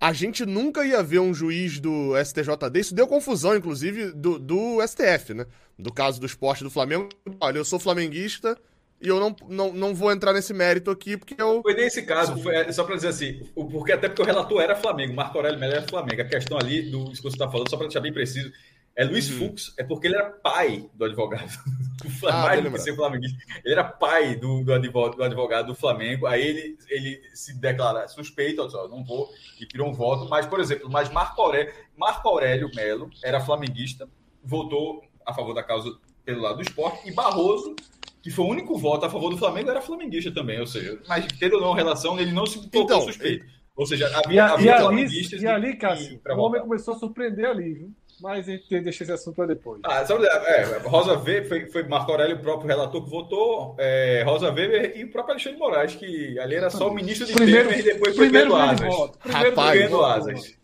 A 0.00 0.14
gente 0.14 0.46
nunca 0.46 0.82
ia 0.82 1.02
ver 1.02 1.18
um 1.18 1.34
juiz 1.34 1.78
do 1.78 2.14
STJD, 2.16 2.80
isso 2.80 2.94
deu 2.94 3.06
confusão, 3.06 3.54
inclusive, 3.54 4.12
do, 4.12 4.38
do 4.38 4.78
STF, 4.86 5.34
né? 5.34 5.44
Do 5.78 5.92
caso 5.92 6.18
do 6.18 6.24
esporte 6.24 6.64
do 6.64 6.70
Flamengo. 6.70 7.10
Olha, 7.38 7.58
eu 7.58 7.64
sou 7.66 7.78
flamenguista 7.78 8.56
e 9.00 9.08
eu 9.08 9.18
não, 9.18 9.34
não, 9.48 9.72
não 9.72 9.94
vou 9.94 10.12
entrar 10.12 10.32
nesse 10.32 10.52
mérito 10.52 10.90
aqui 10.90 11.16
porque 11.16 11.40
eu. 11.40 11.62
Foi 11.62 11.74
nesse 11.74 12.02
caso, 12.02 12.36
foi, 12.42 12.54
é, 12.54 12.70
só 12.70 12.84
para 12.84 12.96
dizer 12.96 13.08
assim, 13.08 13.42
porque 13.54 13.92
até 13.92 14.08
porque 14.08 14.22
o 14.22 14.26
relator 14.26 14.60
era 14.60 14.76
Flamengo, 14.76 15.14
Marco 15.14 15.38
Aurélio 15.38 15.58
Melo 15.58 15.72
era 15.72 15.88
Flamengo. 15.88 16.20
A 16.20 16.24
questão 16.24 16.58
ali 16.58 16.82
do 16.90 17.10
que 17.10 17.22
você 17.22 17.28
está 17.28 17.48
falando, 17.50 17.70
só 17.70 17.76
para 17.76 17.86
deixar 17.86 18.00
bem 18.00 18.12
preciso, 18.12 18.52
é 18.94 19.04
Luiz 19.04 19.30
uhum. 19.30 19.38
Fux, 19.38 19.72
é 19.78 19.84
porque 19.84 20.08
ele 20.08 20.16
era 20.16 20.30
pai 20.30 20.90
do 20.92 21.04
advogado 21.06 21.48
do 22.02 22.10
Flamengo, 22.10 22.76
ah, 22.76 22.78
ser 22.78 22.94
flamenguista. 22.94 23.38
Ele 23.64 23.72
era 23.72 23.84
pai 23.84 24.36
do, 24.36 24.62
do, 24.62 24.74
advogado, 24.74 25.16
do 25.16 25.22
advogado 25.22 25.66
do 25.68 25.74
Flamengo, 25.74 26.26
aí 26.26 26.42
ele, 26.42 26.78
ele 26.88 27.22
se 27.32 27.58
declara 27.58 28.06
suspeito, 28.08 28.60
ó, 28.62 28.88
não 28.88 29.02
vou, 29.02 29.30
e 29.58 29.64
tirou 29.64 29.88
um 29.88 29.94
voto, 29.94 30.28
mas, 30.28 30.44
por 30.44 30.60
exemplo, 30.60 30.90
mas 30.90 31.08
Marco 31.08 31.40
Aurélio, 31.40 31.72
Marco 31.96 32.28
Aurélio 32.28 32.70
Melo 32.74 33.08
era 33.24 33.40
flamenguista, 33.40 34.06
votou 34.44 35.02
a 35.24 35.32
favor 35.32 35.54
da 35.54 35.62
causa 35.62 35.96
pelo 36.24 36.42
lado 36.42 36.56
do 36.56 36.62
esporte, 36.62 37.08
e 37.08 37.12
Barroso, 37.12 37.74
que 38.22 38.30
foi 38.30 38.44
o 38.44 38.48
único 38.48 38.78
voto 38.78 39.06
a 39.06 39.10
favor 39.10 39.30
do 39.30 39.38
Flamengo, 39.38 39.70
era 39.70 39.80
flamenguista 39.80 40.32
também, 40.32 40.60
ou 40.60 40.66
seja, 40.66 40.98
mas 41.08 41.26
tendo 41.38 41.56
ou 41.56 41.60
não 41.60 41.72
relação, 41.72 42.18
ele 42.18 42.32
não 42.32 42.46
se 42.46 42.58
colocou 42.58 42.82
então, 42.82 43.00
suspeito. 43.02 43.44
Ou 43.76 43.86
seja, 43.86 44.06
havia, 44.14 44.34
e, 44.34 44.38
havia 44.38 44.70
e 44.70 44.74
ali, 44.74 45.40
e 45.40 45.46
ali, 45.46 45.76
Cássio, 45.76 46.20
o 46.28 46.40
homem 46.40 46.60
começou 46.60 46.94
a 46.94 46.98
surpreender 46.98 47.46
ali, 47.46 47.74
viu? 47.74 47.90
Mas 48.20 48.46
a 48.46 48.52
gente 48.52 48.80
deixa 48.80 49.02
esse 49.02 49.12
assunto 49.12 49.36
para 49.36 49.46
depois. 49.46 49.80
Ah, 49.82 50.04
sabe, 50.04 50.26
é, 50.26 50.78
Rosa 50.84 51.14
Weber, 51.14 51.48
foi, 51.48 51.66
foi 51.66 51.82
Marco 51.84 52.10
Aurélio, 52.10 52.36
o 52.36 52.40
próprio 52.40 52.68
relator 52.68 53.02
que 53.02 53.08
votou, 53.08 53.74
é, 53.78 54.22
Rosa 54.26 54.52
Weber 54.52 54.92
e 54.94 55.04
o 55.04 55.10
próprio 55.10 55.32
Alexandre 55.32 55.56
de 55.56 55.64
Moraes, 55.64 55.94
que 55.94 56.38
ali 56.38 56.54
era 56.54 56.68
só 56.68 56.90
o 56.90 56.94
ministro 56.94 57.26
de 57.26 57.32
primeiro, 57.32 57.70
Temer 57.70 57.80
e 57.80 57.82
depois 57.82 58.14
foi 58.14 58.30
Pedro 58.30 58.54
Asas. 58.54 58.94
Voto. 58.94 59.18
Primeiro 59.18 59.56
Rapaz, 59.56 59.94
Asas. 59.94 60.54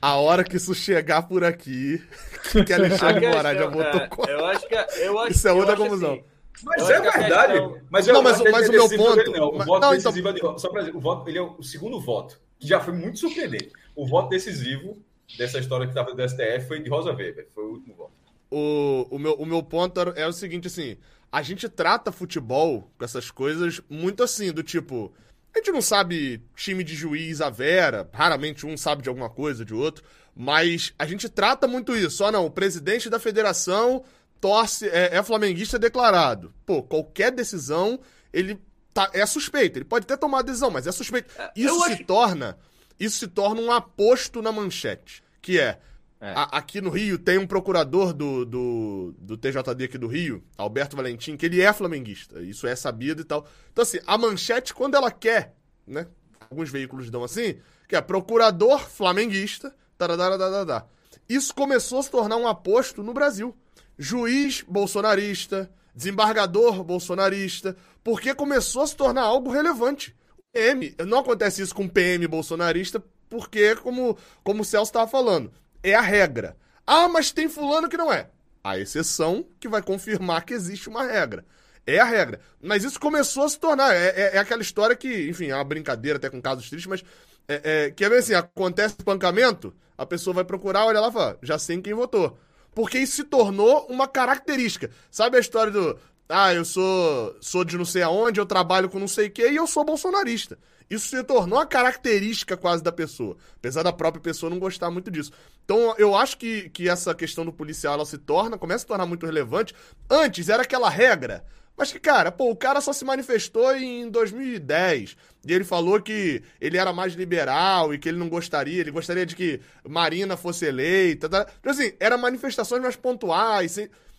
A 0.00 0.16
hora 0.16 0.44
que 0.44 0.56
isso 0.56 0.74
chegar 0.74 1.22
por 1.22 1.42
aqui, 1.42 2.00
que 2.64 2.72
Alexandre 2.72 3.20
de 3.20 3.34
Moraes 3.34 3.58
já 3.58 3.66
votou 3.66 4.00
é, 4.00 4.06
contra. 4.06 4.32
Eu 4.32 4.44
acho 4.46 4.68
que, 4.68 4.76
é, 4.76 4.86
eu 5.08 5.18
acho, 5.18 5.32
Isso 5.32 5.48
é 5.48 5.52
outra 5.52 5.76
confusão. 5.76 6.12
Assim, 6.12 6.24
mas 6.62 6.88
é 6.88 7.00
verdade. 7.00 7.52
Questão... 7.52 7.80
Mas, 7.90 8.06
eu, 8.06 8.14
não, 8.14 8.22
mas, 8.22 8.40
mas 8.40 8.68
o 8.68 8.72
meu 8.72 8.88
ponto. 8.88 9.30
não. 9.32 9.48
O 9.48 9.64
voto 9.64 9.80
não, 9.80 9.90
decisivo 9.90 10.28
então... 10.28 10.58
só 10.58 10.68
para 10.68 10.82
dizer, 10.82 10.96
o 10.96 11.00
voto, 11.00 11.28
ele 11.28 11.38
é 11.38 11.42
o 11.42 11.62
segundo 11.62 12.00
voto, 12.00 12.40
que 12.58 12.68
já 12.68 12.80
foi 12.80 12.92
muito 12.94 13.18
surpreendente. 13.18 13.72
O 13.96 14.06
voto 14.06 14.28
decisivo 14.28 14.98
dessa 15.36 15.58
história 15.58 15.86
que 15.86 15.92
estava 15.92 16.14
do 16.14 16.28
STF 16.28 16.68
foi 16.68 16.80
de 16.80 16.90
Rosa 16.90 17.12
Weber, 17.12 17.48
foi 17.54 17.64
o 17.64 17.70
último 17.70 17.94
voto. 17.94 18.12
O, 18.50 19.06
o, 19.10 19.18
meu, 19.18 19.32
o 19.34 19.46
meu 19.46 19.62
ponto 19.62 19.98
era, 19.98 20.12
era 20.16 20.28
o 20.28 20.32
seguinte, 20.32 20.68
assim, 20.68 20.96
a 21.32 21.42
gente 21.42 21.68
trata 21.68 22.12
futebol 22.12 22.88
com 22.96 23.04
essas 23.04 23.30
coisas 23.30 23.80
muito 23.90 24.22
assim, 24.22 24.52
do 24.52 24.62
tipo, 24.62 25.12
a 25.52 25.58
gente 25.58 25.72
não 25.72 25.82
sabe 25.82 26.42
time 26.54 26.84
de 26.84 26.94
juiz 26.94 27.40
a 27.40 27.50
vera, 27.50 28.08
raramente 28.12 28.66
um 28.66 28.76
sabe 28.76 29.02
de 29.02 29.08
alguma 29.08 29.28
coisa, 29.28 29.64
de 29.64 29.74
outro, 29.74 30.04
mas 30.36 30.92
a 30.98 31.06
gente 31.06 31.28
trata 31.28 31.66
muito 31.66 31.96
isso. 31.96 32.22
Ó, 32.22 32.30
não, 32.30 32.46
o 32.46 32.50
presidente 32.50 33.10
da 33.10 33.18
federação 33.18 34.04
torce, 34.44 34.88
é, 34.88 35.16
é 35.16 35.22
flamenguista 35.22 35.78
declarado. 35.78 36.52
Pô, 36.66 36.82
qualquer 36.82 37.32
decisão, 37.32 37.98
ele 38.30 38.60
tá, 38.92 39.10
é 39.14 39.24
suspeito. 39.24 39.78
Ele 39.78 39.86
pode 39.86 40.04
até 40.04 40.18
tomar 40.18 40.40
a 40.40 40.42
decisão, 40.42 40.70
mas 40.70 40.86
é 40.86 40.92
suspeito. 40.92 41.32
É, 41.38 41.50
isso 41.56 41.82
se 41.84 41.92
acho... 41.92 42.04
torna 42.04 42.58
isso 42.98 43.18
se 43.18 43.26
torna 43.26 43.60
um 43.60 43.72
aposto 43.72 44.40
na 44.42 44.52
manchete, 44.52 45.22
que 45.40 45.58
é, 45.58 45.80
É. 46.20 46.32
A, 46.34 46.42
aqui 46.58 46.80
no 46.80 46.90
Rio 46.90 47.18
tem 47.18 47.38
um 47.38 47.46
procurador 47.46 48.12
do, 48.12 48.44
do, 48.44 49.14
do 49.18 49.36
TJD 49.36 49.84
aqui 49.84 49.98
do 49.98 50.06
Rio, 50.06 50.42
Alberto 50.56 50.96
Valentim, 50.96 51.36
que 51.36 51.46
ele 51.46 51.60
é 51.60 51.72
flamenguista. 51.72 52.40
Isso 52.40 52.66
é 52.66 52.76
sabido 52.76 53.22
e 53.22 53.24
tal. 53.24 53.46
Então, 53.72 53.82
assim, 53.82 53.98
a 54.06 54.16
manchete, 54.16 54.72
quando 54.72 54.94
ela 54.94 55.10
quer, 55.10 55.54
né? 55.86 56.06
Alguns 56.50 56.70
veículos 56.70 57.10
dão 57.10 57.24
assim, 57.24 57.58
que 57.88 57.96
é 57.96 58.00
procurador 58.00 58.78
flamenguista, 58.88 59.74
taradadadadá. 59.98 60.86
Isso 61.28 61.54
começou 61.54 61.98
a 61.98 62.02
se 62.02 62.10
tornar 62.10 62.36
um 62.36 62.46
aposto 62.46 63.02
no 63.02 63.12
Brasil. 63.12 63.54
Juiz 63.98 64.62
bolsonarista, 64.66 65.70
desembargador 65.94 66.82
bolsonarista, 66.82 67.76
porque 68.02 68.34
começou 68.34 68.82
a 68.82 68.86
se 68.86 68.96
tornar 68.96 69.22
algo 69.22 69.50
relevante. 69.50 70.14
PM, 70.52 70.94
não 71.06 71.18
acontece 71.18 71.62
isso 71.62 71.74
com 71.74 71.88
PM 71.88 72.26
bolsonarista, 72.26 73.02
porque, 73.28 73.74
como, 73.76 74.16
como 74.42 74.62
o 74.62 74.64
Celso 74.64 74.90
estava 74.90 75.10
falando, 75.10 75.52
é 75.82 75.94
a 75.94 76.00
regra. 76.00 76.56
Ah, 76.86 77.08
mas 77.08 77.32
tem 77.32 77.48
fulano 77.48 77.88
que 77.88 77.96
não 77.96 78.12
é. 78.12 78.28
A 78.62 78.78
exceção 78.78 79.44
que 79.58 79.68
vai 79.68 79.82
confirmar 79.82 80.44
que 80.44 80.54
existe 80.54 80.88
uma 80.88 81.04
regra. 81.04 81.44
É 81.86 81.98
a 81.98 82.04
regra. 82.04 82.40
Mas 82.62 82.84
isso 82.84 82.98
começou 82.98 83.44
a 83.44 83.48
se 83.48 83.58
tornar. 83.58 83.94
É, 83.94 84.06
é, 84.08 84.36
é 84.36 84.38
aquela 84.38 84.62
história 84.62 84.96
que, 84.96 85.28
enfim, 85.28 85.48
é 85.48 85.54
uma 85.54 85.64
brincadeira 85.64 86.16
até 86.16 86.30
com 86.30 86.40
casos 86.40 86.68
tristes, 86.68 86.88
mas. 86.88 87.04
É, 87.46 87.60
é, 87.86 87.90
que 87.90 88.04
é 88.04 88.08
bem 88.08 88.18
assim: 88.18 88.34
acontece 88.34 88.94
espancamento, 88.98 89.74
a 89.98 90.06
pessoa 90.06 90.34
vai 90.34 90.44
procurar, 90.44 90.86
olha 90.86 91.00
lá 91.00 91.08
e 91.08 91.12
fala, 91.12 91.38
já 91.42 91.58
sei 91.58 91.76
em 91.76 91.82
quem 91.82 91.92
votou. 91.92 92.38
Porque 92.74 92.98
isso 92.98 93.16
se 93.16 93.24
tornou 93.24 93.86
uma 93.88 94.08
característica. 94.08 94.90
Sabe 95.10 95.36
a 95.36 95.40
história 95.40 95.72
do. 95.72 95.98
Ah, 96.28 96.54
eu 96.54 96.64
sou, 96.64 97.36
sou 97.40 97.64
de 97.64 97.76
não 97.76 97.84
sei 97.84 98.02
aonde, 98.02 98.40
eu 98.40 98.46
trabalho 98.46 98.88
com 98.88 98.98
não 98.98 99.06
sei 99.06 99.28
o 99.28 99.30
quê 99.30 99.50
e 99.50 99.56
eu 99.56 99.66
sou 99.66 99.84
bolsonarista. 99.84 100.58
Isso 100.88 101.08
se 101.08 101.22
tornou 101.24 101.58
uma 101.58 101.66
característica 101.66 102.56
quase 102.56 102.82
da 102.82 102.92
pessoa, 102.92 103.36
apesar 103.56 103.82
da 103.82 103.92
própria 103.92 104.22
pessoa 104.22 104.50
não 104.50 104.58
gostar 104.58 104.90
muito 104.90 105.10
disso. 105.10 105.32
Então, 105.64 105.94
eu 105.98 106.14
acho 106.14 106.36
que, 106.36 106.68
que 106.70 106.88
essa 106.88 107.14
questão 107.14 107.44
do 107.44 107.52
policial 107.52 107.94
ela 107.94 108.06
se 108.06 108.18
torna, 108.18 108.58
começa 108.58 108.76
a 108.76 108.80
se 108.80 108.86
tornar 108.86 109.06
muito 109.06 109.24
relevante. 109.26 109.74
Antes 110.10 110.48
era 110.48 110.62
aquela 110.62 110.88
regra, 110.90 111.44
mas 111.76 111.92
que, 111.92 111.98
cara, 111.98 112.30
pô, 112.30 112.50
o 112.50 112.56
cara 112.56 112.80
só 112.80 112.92
se 112.92 113.04
manifestou 113.04 113.74
em 113.76 114.08
2010. 114.08 115.16
E 115.46 115.52
ele 115.52 115.64
falou 115.64 116.00
que 116.00 116.42
ele 116.60 116.78
era 116.78 116.92
mais 116.92 117.14
liberal 117.14 117.92
e 117.92 117.98
que 117.98 118.08
ele 118.08 118.18
não 118.18 118.28
gostaria, 118.28 118.80
ele 118.80 118.90
gostaria 118.90 119.26
de 119.26 119.34
que 119.34 119.60
Marina 119.86 120.36
fosse 120.36 120.66
eleita. 120.66 121.28
Tá? 121.28 121.46
Então, 121.58 121.72
assim, 121.72 121.92
eram 121.98 122.16
manifestações 122.16 122.80
mais 122.80 122.96
pontuais. 122.96 123.76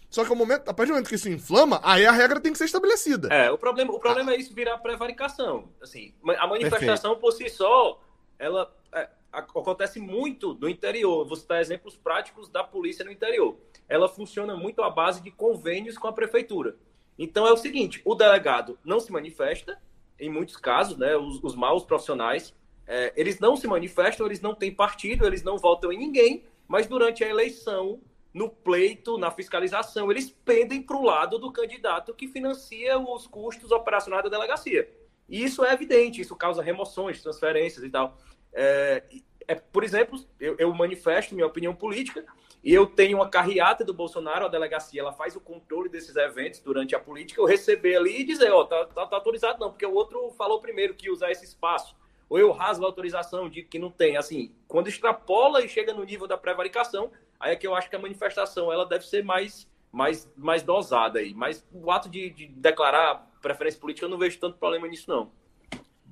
Só 0.10 0.24
que 0.24 0.30
ao 0.30 0.36
momento, 0.36 0.70
a 0.70 0.74
partir 0.74 0.90
do 0.90 0.96
momento 0.96 1.10
que 1.10 1.16
isso 1.16 1.30
inflama, 1.30 1.80
aí 1.84 2.06
a 2.06 2.12
regra 2.12 2.40
tem 2.40 2.52
que 2.52 2.58
ser 2.58 2.66
estabelecida. 2.66 3.30
É, 3.34 3.50
o 3.50 3.58
problema, 3.58 3.92
o 3.94 4.00
problema 4.00 4.32
ah. 4.32 4.36
é 4.36 4.38
isso 4.38 4.54
virar 4.54 4.78
prevaricação. 4.78 5.70
Assim, 5.82 6.14
a 6.38 6.48
manifestação 6.48 7.16
Perfeito. 7.16 7.20
por 7.20 7.32
si 7.32 7.50
só, 7.50 8.02
ela 8.38 8.72
é, 8.94 9.10
acontece 9.32 10.00
muito 10.00 10.54
no 10.56 10.70
interior. 10.70 11.26
Vou 11.26 11.36
citar 11.36 11.62
exemplos 11.62 11.96
práticos 11.96 12.50
da 12.50 12.64
polícia 12.64 13.04
no 13.04 13.12
interior. 13.12 13.58
Ela 13.88 14.08
funciona 14.08 14.56
muito 14.56 14.84
à 14.84 14.90
base 14.90 15.22
de 15.22 15.32
convênios 15.32 15.98
com 15.98 16.08
a 16.08 16.14
prefeitura. 16.14 16.76
Então 17.18 17.48
é 17.48 17.52
o 17.52 17.58
seguinte: 17.58 18.02
o 18.06 18.16
delegado 18.16 18.78
não 18.84 19.00
se 19.00 19.12
manifesta, 19.12 19.82
em 20.20 20.30
muitos 20.30 20.58
casos, 20.58 20.98
né? 20.98 21.16
Os, 21.16 21.44
os 21.44 21.56
maus 21.56 21.84
profissionais, 21.84 22.54
é, 22.88 23.14
eles 23.16 23.40
não 23.40 23.56
se 23.56 23.68
manifestam, 23.68 24.26
eles 24.26 24.42
não 24.42 24.56
têm 24.56 24.74
partido, 24.74 25.26
eles 25.26 25.44
não 25.44 25.58
votam 25.58 25.92
em 25.92 25.98
ninguém, 25.98 26.44
mas 26.68 26.88
durante 26.88 27.24
a 27.24 27.30
eleição 27.30 28.00
no 28.34 28.50
pleito, 28.50 29.18
na 29.18 29.32
fiscalização, 29.32 30.12
eles 30.12 30.30
pendem 30.30 30.82
para 30.82 30.98
o 30.98 31.04
lado 31.04 31.40
do 31.40 31.54
candidato 31.54 32.14
que 32.14 32.28
financia 32.28 33.00
os 33.00 33.26
custos 33.26 33.72
operacionais 33.72 34.26
da 34.26 34.30
delegacia. 34.30 34.90
E 35.30 35.42
isso 35.42 35.64
é 35.64 35.72
evidente, 35.72 36.20
isso 36.20 36.36
causa 36.36 36.62
remoções, 36.62 37.22
transferências 37.22 37.82
e 37.82 37.90
tal. 37.90 38.18
É, 38.52 39.04
é 39.48 39.56
por 39.56 39.86
exemplo, 39.86 40.20
eu, 40.38 40.56
eu, 40.60 40.74
manifesto 40.74 41.34
minha 41.34 41.48
opinião 41.48 41.74
política 41.74 42.26
e 42.66 42.74
eu 42.74 42.88
tenho 42.88 43.20
uma 43.20 43.30
carreata 43.30 43.86
do 43.86 43.94
Bolsonaro, 43.94 44.46
a 44.46 44.50
delegacia, 44.50 45.00
ela 45.00 45.14
faz 45.14 45.36
o 45.36 45.40
controle 45.40 45.88
desses 45.88 46.16
eventos 46.16 46.60
durante 46.60 46.96
a 46.96 47.00
política, 47.00 47.40
eu 47.40 47.46
receber 47.46 47.96
ali 47.96 48.22
e 48.22 48.24
dizer, 48.26 48.52
ó, 48.52 48.62
oh, 48.62 48.66
tá, 48.66 48.86
tá, 48.88 49.06
tá 49.06 49.16
autorizado 49.16 49.60
não, 49.60 49.70
porque 49.70 49.86
o 49.86 49.94
outro 49.94 50.32
falou 50.32 50.60
primeiro 50.60 50.96
que 50.96 51.06
ia 51.06 51.14
usar 51.14 51.32
esse 51.32 51.46
espaço 51.46 51.96
ou 52.30 52.40
eu 52.40 52.52
rasgo 52.52 52.84
a 52.84 52.88
autorização, 52.88 53.50
digo 53.50 53.70
que 53.70 53.80
não 53.80 53.92
tem. 53.92 54.18
Assim, 54.18 54.52
quando 54.68 54.88
extrapola 54.88 55.64
e 55.64 55.70
chega 55.70 55.94
no 55.94 56.04
nível 56.04 56.28
da 56.28 56.38
prevaricação, 56.38 57.12
aí 57.40 57.54
é 57.54 57.56
que 57.56 57.68
eu 57.68 57.76
acho 57.76 57.90
que 57.90 57.96
a 57.96 58.00
manifestação 58.00 58.72
ela 58.72 58.86
deve 58.86 59.06
ser 59.06 59.24
mais, 59.24 59.70
mais, 59.92 60.32
mais 60.36 60.64
dosada 60.64 61.20
aí. 61.20 61.34
Mas 61.34 61.66
o 61.72 61.92
ato 61.92 62.10
de, 62.10 62.30
de 62.32 62.48
declarar 62.48 63.30
preferência 63.42 63.80
política, 63.80 64.06
eu 64.06 64.10
não 64.10 64.18
vejo 64.18 64.40
tanto 64.40 64.58
problema 64.58 64.88
nisso, 64.88 65.10
não. 65.10 65.32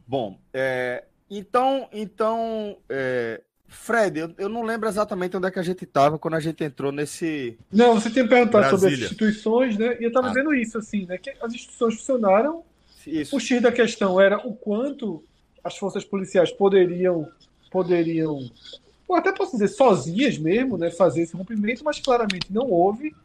Bom, 0.06 0.40
é, 0.54 1.06
então, 1.30 1.90
então 1.92 2.78
é, 2.90 3.42
Fred, 3.74 4.20
eu, 4.20 4.32
eu, 4.38 4.50
não 4.50 4.62
lembro 4.64 4.88
exatamente 4.88 5.36
onde 5.36 5.48
é 5.48 5.52
que 5.52 5.60
a 5.60 5.64
gente 5.64 5.84
estava 5.84 6.18
quando 6.18 6.36
a 6.36 6.40
gente 6.40 6.64
entrou 6.64 6.92
nesse. 6.92 7.58
Não, 7.72 7.96
você 7.96 8.10
tinha 8.10 8.28
perguntado 8.28 8.70
Brasília. 8.70 8.80
sobre 8.80 8.94
as 8.94 9.02
instituições, 9.02 9.78
né? 9.78 9.98
E 10.00 10.04
eu 10.04 10.08
estava 10.10 10.28
ah. 10.28 10.30
dizendo 10.30 10.54
isso, 10.54 10.78
assim, 10.78 11.06
né? 11.06 11.18
Que 11.18 11.32
as 11.42 11.54
instituições 11.54 11.96
funcionaram. 11.96 12.64
Isso. 13.06 13.36
O 13.36 13.40
X 13.40 13.62
da 13.62 13.72
questão 13.72 14.22
era 14.22 14.38
o 14.48 14.54
quanto 14.54 15.24
as 15.64 15.78
forças 15.78 16.06
policiais 16.06 16.52
poderiam, 16.52 17.28
poderiam, 17.72 18.50
ou 19.08 19.16
até 19.16 19.32
posso 19.32 19.54
dizer, 19.54 19.70
sozinhas 19.70 20.38
mesmo, 20.38 20.78
né, 20.78 20.92
fazer 20.92 21.22
esse 21.22 21.36
rompimento, 21.36 21.84
mas 21.84 22.00
claramente 22.00 22.52
não 22.52 22.70
houve. 22.70 23.16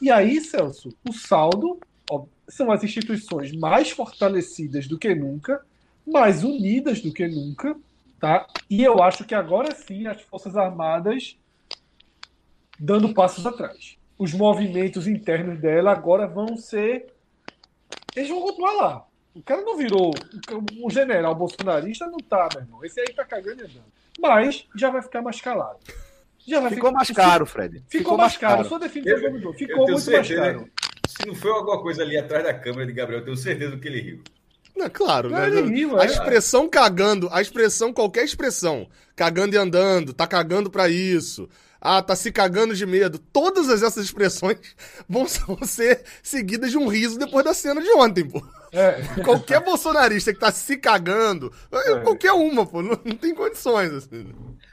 E 0.00 0.10
aí, 0.10 0.40
Celso, 0.40 0.94
o 1.08 1.12
saldo 1.12 1.78
ó, 2.10 2.24
são 2.48 2.70
as 2.70 2.82
instituições 2.84 3.52
mais 3.52 3.90
fortalecidas 3.90 4.86
do 4.86 4.98
que 4.98 5.14
nunca, 5.14 5.60
mais 6.06 6.42
unidas 6.42 7.00
do 7.00 7.12
que 7.12 7.26
nunca, 7.26 7.76
tá? 8.18 8.46
E 8.68 8.82
eu 8.82 9.02
acho 9.02 9.24
que 9.24 9.34
agora 9.34 9.74
sim 9.74 10.06
as 10.06 10.20
Forças 10.22 10.56
Armadas 10.56 11.38
dando 12.78 13.14
passos 13.14 13.46
atrás. 13.46 13.96
Os 14.18 14.32
movimentos 14.32 15.06
internos 15.06 15.60
dela 15.60 15.92
agora 15.92 16.26
vão 16.26 16.56
ser. 16.56 17.12
Eles 18.14 18.28
vão 18.28 18.40
continuar 18.40 18.72
lá. 18.72 19.06
O 19.34 19.42
cara 19.42 19.62
não 19.62 19.76
virou. 19.76 20.12
O 20.82 20.90
general 20.90 21.34
bolsonarista 21.34 22.06
não 22.06 22.18
tá, 22.18 22.48
meu 22.52 22.62
irmão. 22.62 22.84
Esse 22.84 23.00
aí 23.00 23.12
tá 23.14 23.24
cagando 23.24 23.62
e 23.62 23.64
andando. 23.64 23.92
Mas 24.18 24.66
já 24.74 24.90
vai 24.90 25.00
ficar 25.00 25.22
mais 25.22 25.40
calado. 25.40 25.78
Já 26.44 26.60
vai 26.60 26.70
ficou 26.70 26.88
ficar... 26.88 26.96
mais 26.96 27.10
caro, 27.10 27.46
Fred. 27.46 27.76
Ficou, 27.76 27.98
ficou 27.98 28.16
mais 28.16 28.36
caro. 28.36 28.56
caro. 28.56 28.68
Sua 28.68 28.78
definição 28.80 29.30
mudou. 29.30 29.52
Ficou 29.52 29.86
muito 29.86 30.00
certeza, 30.00 30.40
mais 30.40 30.56
caro. 30.56 30.70
Se 31.06 31.26
não 31.26 31.34
foi 31.34 31.50
alguma 31.50 31.80
coisa 31.80 32.02
ali 32.02 32.16
atrás 32.16 32.42
da 32.42 32.54
câmera 32.54 32.86
de 32.86 32.92
Gabriel, 32.92 33.20
eu 33.20 33.24
tenho 33.24 33.36
certeza 33.36 33.76
que 33.76 33.86
ele 33.86 34.00
riu. 34.00 34.22
Não, 34.78 34.88
claro, 34.88 35.28
né? 35.28 35.48
Riu, 35.48 35.98
a 35.98 36.04
é. 36.04 36.06
expressão 36.06 36.68
cagando, 36.68 37.28
a 37.32 37.42
expressão, 37.42 37.92
qualquer 37.92 38.24
expressão, 38.24 38.88
cagando 39.16 39.56
e 39.56 39.58
andando, 39.58 40.12
tá 40.14 40.24
cagando 40.24 40.70
para 40.70 40.88
isso, 40.88 41.48
ah, 41.80 42.00
tá 42.00 42.14
se 42.14 42.30
cagando 42.30 42.76
de 42.76 42.86
medo. 42.86 43.18
Todas 43.18 43.68
essas 43.68 44.04
expressões 44.04 44.58
vão 45.08 45.26
ser 45.26 46.04
seguidas 46.22 46.70
de 46.70 46.78
um 46.78 46.86
riso 46.86 47.18
depois 47.18 47.44
da 47.44 47.52
cena 47.52 47.82
de 47.82 47.90
ontem, 47.90 48.24
pô. 48.24 48.40
É. 48.70 49.02
Qualquer 49.24 49.60
bolsonarista 49.64 50.32
que 50.32 50.38
tá 50.38 50.52
se 50.52 50.76
cagando, 50.76 51.52
é. 51.72 52.00
qualquer 52.00 52.32
uma, 52.32 52.64
pô, 52.64 52.80
não, 52.82 52.98
não 53.04 53.16
tem 53.16 53.34
condições. 53.34 53.92
Assim. 53.92 54.32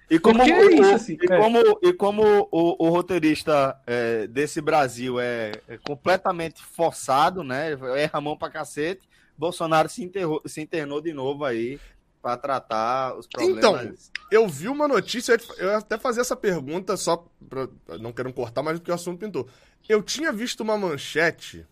E 0.10 0.20
como, 0.20 0.44
o, 0.44 0.46
é 0.46 0.66
isso, 0.66 0.94
assim, 0.94 1.18
e, 1.20 1.34
é. 1.34 1.38
como, 1.38 1.80
e 1.82 1.94
como 1.94 2.48
o, 2.52 2.88
o 2.88 2.90
roteirista 2.90 3.76
é, 3.88 4.28
desse 4.28 4.62
Brasil 4.62 5.20
é, 5.20 5.54
é, 5.68 5.78
completamente 5.78 6.64
forçado, 6.64 7.44
né? 7.44 7.72
Erra 7.98 8.12
a 8.14 8.22
mão 8.22 8.38
pra 8.38 8.52
cacete, 8.52 9.02
Bolsonaro 9.38 9.90
se, 9.90 10.04
enterrou, 10.04 10.42
se 10.46 10.62
internou 10.62 11.02
de 11.02 11.14
novo 11.14 11.44
aí 11.44 11.80
para 12.22 12.38
tratar 12.38 13.16
os 13.16 13.28
problemas. 13.28 13.58
Então, 13.58 14.16
eu 14.32 14.48
vi 14.48 14.68
uma 14.68 14.88
notícia, 14.88 15.38
eu 15.58 15.68
ia 15.68 15.78
até 15.78 15.98
fazer 15.98 16.22
essa 16.22 16.36
pergunta 16.36 16.98
só 16.98 17.24
pra, 17.48 17.68
não 18.00 18.12
quero 18.12 18.34
cortar, 18.34 18.64
mas 18.64 18.80
porque 18.80 18.92
o 18.92 18.96
assunto 18.96 19.20
pintou. 19.20 19.48
Eu 19.88 20.02
tinha 20.02 20.32
visto 20.32 20.62
uma 20.62 20.76
manchete, 20.76 21.68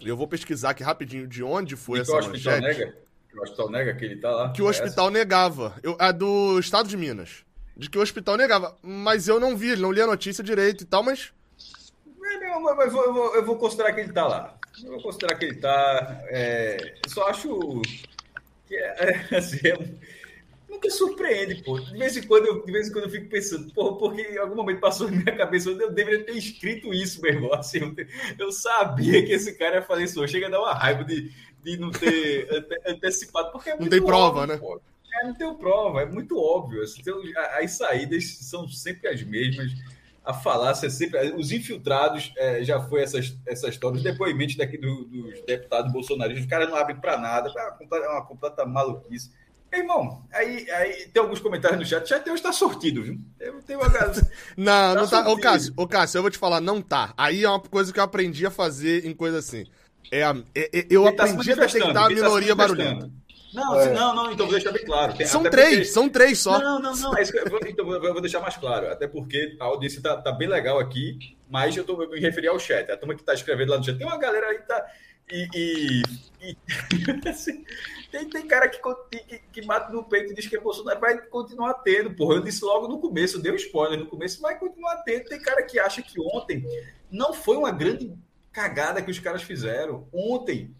eu 0.00 0.16
vou 0.16 0.26
pesquisar 0.26 0.70
aqui 0.70 0.82
rapidinho 0.82 1.26
de 1.26 1.44
onde 1.44 1.76
foi 1.76 1.98
e 1.98 2.02
essa 2.02 2.18
que 2.18 2.26
o 2.26 2.30
manchete. 2.30 2.60
Nega, 2.60 2.96
que 3.28 3.38
o 3.38 3.42
hospital 3.42 3.70
nega 3.70 3.94
que 3.94 4.04
ele 4.04 4.16
tá 4.16 4.30
lá. 4.30 4.50
Que 4.50 4.62
o 4.62 4.66
hospital 4.66 5.06
essa? 5.06 5.18
negava. 5.18 5.74
Eu, 5.82 5.96
é 6.00 6.12
do 6.12 6.58
estado 6.58 6.88
de 6.88 6.96
Minas. 6.96 7.44
De 7.76 7.88
que 7.88 7.96
o 7.96 8.02
hospital 8.02 8.36
negava. 8.36 8.76
Mas 8.82 9.28
eu 9.28 9.38
não 9.38 9.56
vi, 9.56 9.76
não 9.76 9.92
li 9.92 10.02
a 10.02 10.06
notícia 10.06 10.42
direito 10.42 10.82
e 10.82 10.86
tal, 10.86 11.04
mas. 11.04 11.32
É, 12.24 12.56
eu, 12.56 12.60
vou, 12.60 12.82
eu, 12.82 12.90
vou, 12.90 13.34
eu 13.36 13.46
vou 13.46 13.56
considerar 13.56 13.92
que 13.92 14.00
ele 14.00 14.12
tá 14.12 14.26
lá. 14.26 14.59
Eu 14.84 14.92
vou 14.92 15.02
considerar 15.02 15.38
que 15.38 15.44
ele 15.44 15.56
tá. 15.56 16.22
É, 16.28 16.94
só 17.08 17.28
acho 17.28 17.82
que 18.66 18.76
é, 18.76 19.26
é, 19.30 19.36
assim, 19.36 19.58
é, 19.64 19.76
nunca 20.68 20.88
surpreende, 20.90 21.62
pô. 21.62 21.78
De 21.78 21.98
vez 21.98 22.16
em 22.16 22.22
quando 22.22 22.46
eu, 22.46 22.64
de 22.64 22.72
vez 22.72 22.88
em 22.88 22.92
quando 22.92 23.04
eu 23.04 23.10
fico 23.10 23.28
pensando, 23.28 23.72
pô, 23.74 23.96
porque 23.96 24.22
em 24.22 24.38
algum 24.38 24.54
momento 24.54 24.80
passou 24.80 25.10
na 25.10 25.16
minha 25.16 25.36
cabeça, 25.36 25.70
eu 25.70 25.92
deveria 25.92 26.24
ter 26.24 26.36
escrito 26.36 26.94
isso, 26.94 27.20
meu 27.20 27.32
irmão. 27.32 27.52
Assim, 27.58 27.78
eu, 27.78 28.46
eu 28.46 28.52
sabia 28.52 29.24
que 29.24 29.32
esse 29.32 29.54
cara 29.54 29.76
ia 29.76 29.82
fazer 29.82 30.04
isso. 30.04 30.26
Chega 30.28 30.46
a 30.46 30.50
dar 30.50 30.60
uma 30.60 30.74
raiva 30.74 31.04
de, 31.04 31.32
de 31.62 31.76
não 31.76 31.90
ter 31.90 32.48
ante, 32.54 32.80
antecipado, 32.86 33.52
porque 33.52 33.70
é 33.70 33.76
Não 33.76 33.88
tem 33.88 34.02
prova, 34.02 34.40
óbvio, 34.40 34.54
né? 34.54 34.56
Pô. 34.58 34.80
É, 35.12 35.26
não 35.26 35.34
tem 35.34 35.54
prova, 35.54 36.02
é 36.02 36.06
muito 36.06 36.38
óbvio. 36.38 36.82
Assim, 36.82 37.00
então, 37.00 37.20
as 37.60 37.72
saídas 37.72 38.24
são 38.38 38.68
sempre 38.68 39.08
as 39.08 39.22
mesmas 39.22 39.72
a 40.24 40.34
falácia 40.34 40.88
sempre. 40.90 41.32
Os 41.32 41.52
infiltrados 41.52 42.32
é, 42.36 42.62
já 42.62 42.80
foi 42.80 43.02
essa, 43.02 43.18
essa 43.46 43.68
história, 43.68 43.96
os 43.96 44.02
depoimentos 44.02 44.56
daqui 44.56 44.76
do, 44.76 45.04
dos 45.04 45.40
deputados 45.46 45.92
bolsonaristas, 45.92 46.44
os 46.44 46.50
caras 46.50 46.68
não 46.68 46.76
abrem 46.76 46.96
para 46.96 47.18
nada, 47.18 47.52
é 47.56 48.08
uma, 48.08 48.24
completa, 48.24 48.62
é 48.62 48.66
maluquice. 48.66 49.30
Irmão, 49.72 50.26
aí, 50.32 50.68
aí 50.68 51.08
tem 51.12 51.22
alguns 51.22 51.38
comentários 51.38 51.78
no 51.78 51.86
chat. 51.86 52.08
Já 52.08 52.18
tem 52.18 52.34
está 52.34 52.52
sortido, 52.52 53.04
viu? 53.04 53.20
Tem, 53.38 53.52
tem 53.62 53.76
uma... 53.76 53.86
não, 54.56 54.66
tá 54.66 54.94
não 54.94 55.06
tá. 55.06 55.28
Ô, 55.30 55.38
Cássio, 55.38 55.72
ô, 55.76 55.86
Cássio, 55.86 56.18
eu 56.18 56.22
vou 56.22 56.30
te 56.30 56.38
falar, 56.38 56.60
não 56.60 56.82
tá. 56.82 57.14
Aí 57.16 57.44
é 57.44 57.48
uma 57.48 57.60
coisa 57.60 57.92
que 57.92 58.00
eu 58.00 58.04
aprendi 58.04 58.44
a 58.44 58.50
fazer 58.50 59.06
em 59.06 59.14
coisa 59.14 59.38
assim. 59.38 59.64
É, 60.10 60.22
é, 60.22 60.78
é 60.80 60.86
eu 60.90 61.04
tá 61.14 61.22
aprendi 61.22 61.52
a 61.52 61.54
detectar 61.54 61.90
a 61.90 61.94
tá 61.94 62.08
minoria 62.08 62.48
tá 62.48 62.54
barulhenta. 62.56 63.10
Não, 63.52 63.80
é. 63.80 63.92
não, 63.92 64.14
não, 64.14 64.32
então 64.32 64.46
vou 64.46 64.54
deixar 64.54 64.72
bem 64.72 64.84
claro. 64.84 65.14
Tem, 65.14 65.26
são 65.26 65.42
três, 65.42 65.70
porque... 65.70 65.84
são 65.86 66.08
três 66.08 66.38
só. 66.38 66.58
Não, 66.58 66.78
não, 66.78 66.94
não, 66.94 67.16
é 67.16 67.22
eu, 67.22 67.68
então 67.68 67.92
eu 67.92 68.12
vou 68.12 68.20
deixar 68.20 68.40
mais 68.40 68.56
claro. 68.56 68.88
Até 68.90 69.08
porque 69.08 69.56
a 69.58 69.64
audiência 69.64 70.00
tá, 70.00 70.16
tá 70.16 70.32
bem 70.32 70.48
legal 70.48 70.78
aqui, 70.78 71.36
mas 71.48 71.76
eu, 71.76 71.84
tô, 71.84 72.00
eu 72.02 72.10
me 72.10 72.20
referi 72.20 72.46
ao 72.46 72.58
chat. 72.58 72.90
A 72.90 72.96
turma 72.96 73.14
que 73.14 73.24
tá 73.24 73.34
escrevendo 73.34 73.70
lá 73.70 73.78
no 73.78 73.84
chat. 73.84 73.98
Tem 73.98 74.06
uma 74.06 74.18
galera 74.18 74.46
aí 74.46 74.58
que 74.58 74.68
tá. 74.68 74.86
E, 75.32 75.48
e, 75.54 76.02
e 76.42 76.56
assim, 77.28 77.64
tem, 78.10 78.28
tem 78.28 78.46
cara 78.46 78.68
que, 78.68 78.80
que, 79.10 79.38
que, 79.52 79.62
mata 79.62 79.92
no 79.92 80.02
peito 80.02 80.32
e 80.32 80.34
diz 80.34 80.48
que 80.48 80.56
é 80.56 80.60
Bolsonaro 80.60 80.98
vai 80.98 81.18
continuar 81.18 81.74
tendo, 81.74 82.14
porra. 82.14 82.36
Eu 82.36 82.42
disse 82.42 82.64
logo 82.64 82.88
no 82.88 82.98
começo, 82.98 83.40
deu 83.40 83.54
spoiler 83.54 83.98
no 83.98 84.06
começo, 84.06 84.40
vai 84.40 84.58
continuar 84.58 84.96
tendo. 85.04 85.24
Tem 85.24 85.40
cara 85.40 85.62
que 85.62 85.78
acha 85.78 86.02
que 86.02 86.20
ontem 86.20 86.64
não 87.10 87.32
foi 87.32 87.56
uma 87.56 87.70
grande 87.70 88.12
cagada 88.52 89.02
que 89.02 89.10
os 89.10 89.18
caras 89.18 89.42
fizeram. 89.42 90.08
Ontem 90.12 90.74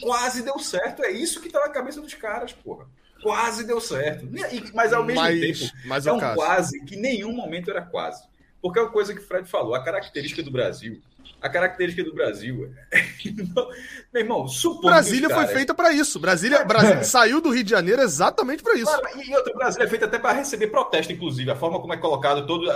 quase 0.00 0.42
deu 0.42 0.58
certo. 0.58 1.02
É 1.02 1.10
isso 1.10 1.40
que 1.40 1.50
tá 1.50 1.60
na 1.60 1.68
cabeça 1.68 2.00
dos 2.00 2.14
caras, 2.14 2.52
porra. 2.52 2.86
Quase 3.22 3.64
deu 3.64 3.80
certo. 3.80 4.28
Mas 4.74 4.92
ao 4.92 5.04
mesmo 5.04 5.22
mas, 5.22 5.40
tempo, 5.40 5.72
mas 5.86 6.06
é 6.06 6.12
um 6.12 6.18
caso. 6.18 6.36
quase 6.36 6.84
que 6.84 6.96
nenhum 6.96 7.32
momento 7.32 7.70
era 7.70 7.82
quase. 7.82 8.22
Porque 8.60 8.78
é 8.78 8.82
uma 8.82 8.90
coisa 8.90 9.14
que 9.14 9.20
o 9.20 9.26
Fred 9.26 9.48
falou, 9.48 9.74
a 9.74 9.82
característica 9.82 10.42
do 10.42 10.50
Brasil 10.50 11.00
a 11.44 11.48
característica 11.50 12.02
do 12.02 12.14
Brasil. 12.14 12.72
Meu 14.10 14.22
irmão, 14.22 14.48
supondo 14.48 14.86
Brasília 14.86 15.28
caras... 15.28 15.44
foi 15.44 15.54
feita 15.54 15.74
para 15.74 15.92
isso. 15.92 16.18
Brasília, 16.18 16.56
é. 16.56 16.64
Brasília 16.64 17.04
saiu 17.04 17.38
do 17.38 17.50
Rio 17.50 17.62
de 17.62 17.68
Janeiro 17.68 18.00
exatamente 18.00 18.62
para 18.62 18.74
isso. 18.76 18.86
Claro, 18.86 19.20
e 19.20 19.36
outra, 19.36 19.52
Brasília 19.52 19.84
é 19.84 19.88
feita 19.88 20.06
até 20.06 20.18
para 20.18 20.32
receber 20.32 20.68
protesto, 20.68 21.12
inclusive. 21.12 21.50
A 21.50 21.54
forma 21.54 21.78
como 21.80 21.92
é 21.92 21.98
colocado 21.98 22.46
todos 22.46 22.66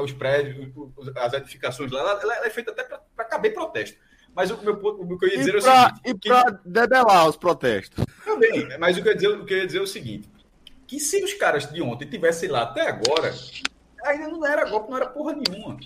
os 0.00 0.12
prédios, 0.12 0.72
as 1.16 1.32
edificações 1.32 1.90
lá, 1.90 1.98
ela, 1.98 2.22
ela 2.22 2.46
é 2.46 2.50
feita 2.50 2.70
até 2.70 2.84
para 2.84 3.00
caber 3.32 3.54
protesto. 3.54 3.96
Mas 4.34 4.50
o, 4.50 4.62
meu, 4.62 4.74
o 4.74 5.18
que 5.18 5.26
eu 5.26 5.28
ia 5.28 5.38
dizer 5.38 5.56
e 5.56 5.60
pra, 5.60 5.60
é 5.60 5.74
o 5.74 5.86
seguinte. 5.86 6.00
E 6.04 6.28
para 6.28 6.52
que... 6.52 6.68
debelar 6.68 7.28
os 7.28 7.36
protestos. 7.36 8.04
Também, 8.24 8.78
mas 8.78 8.96
o 8.96 9.02
que, 9.02 9.08
eu 9.08 9.12
ia 9.12 9.16
dizer, 9.16 9.28
o 9.28 9.44
que 9.44 9.54
eu 9.54 9.58
ia 9.58 9.66
dizer 9.66 9.78
é 9.78 9.82
o 9.82 9.86
seguinte: 9.86 10.28
que 10.86 10.98
se 10.98 11.22
os 11.22 11.34
caras 11.34 11.70
de 11.70 11.82
ontem 11.82 12.08
tivessem 12.08 12.48
lá 12.48 12.62
até 12.62 12.88
agora, 12.88 13.34
ainda 14.04 14.28
não 14.28 14.46
era 14.46 14.68
golpe, 14.68 14.90
não 14.90 14.96
era 14.96 15.06
porra 15.06 15.34
nenhuma. 15.34 15.78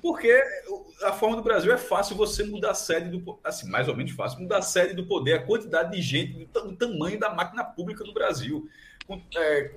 Porque 0.00 0.38
a 1.02 1.12
forma 1.12 1.36
do 1.36 1.42
Brasil 1.42 1.72
é 1.72 1.78
fácil 1.78 2.14
você 2.14 2.44
mudar 2.44 2.72
a 2.72 2.74
sede 2.74 3.08
do 3.08 3.38
assim, 3.42 3.68
mais 3.70 3.88
ou 3.88 3.96
menos 3.96 4.12
fácil, 4.12 4.40
mudar 4.40 4.58
a 4.58 4.62
sede 4.62 4.92
do 4.94 5.06
poder, 5.06 5.34
a 5.34 5.42
quantidade 5.42 5.92
de 5.92 6.02
gente, 6.02 6.48
o 6.56 6.76
tamanho 6.76 7.18
da 7.18 7.34
máquina 7.34 7.64
pública 7.64 8.04
do 8.04 8.12
Brasil. 8.12 8.68
Com, 9.06 9.20
é, 9.36 9.72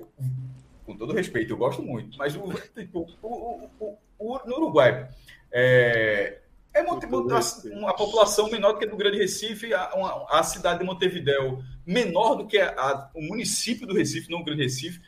com 0.84 0.96
todo 0.96 1.12
respeito, 1.12 1.52
eu 1.52 1.56
gosto 1.56 1.82
muito, 1.82 2.16
mas 2.16 2.34
o, 2.34 2.42
tipo, 2.74 3.06
o, 3.22 3.68
o, 3.78 3.98
o, 4.18 4.38
no 4.46 4.56
Uruguai 4.56 5.08
é, 5.50 6.38
é 6.78 7.76
uma, 7.76 7.94
população 7.94 8.50
menor 8.50 8.72
do 8.72 8.78
que 8.78 8.86
no 8.86 8.96
Grande 8.96 9.18
Recife, 9.18 9.72
a, 9.74 10.42
cidade 10.42 10.80
de 10.80 10.84
Montevidéu 10.84 11.62
menor 11.86 12.34
do 12.34 12.46
que 12.46 12.58
a, 12.58 13.10
o 13.14 13.22
município 13.22 13.86
do 13.86 13.94
Recife, 13.94 14.30
não 14.30 14.40
o 14.40 14.44
Grande 14.44 14.62
Recife 14.62 15.00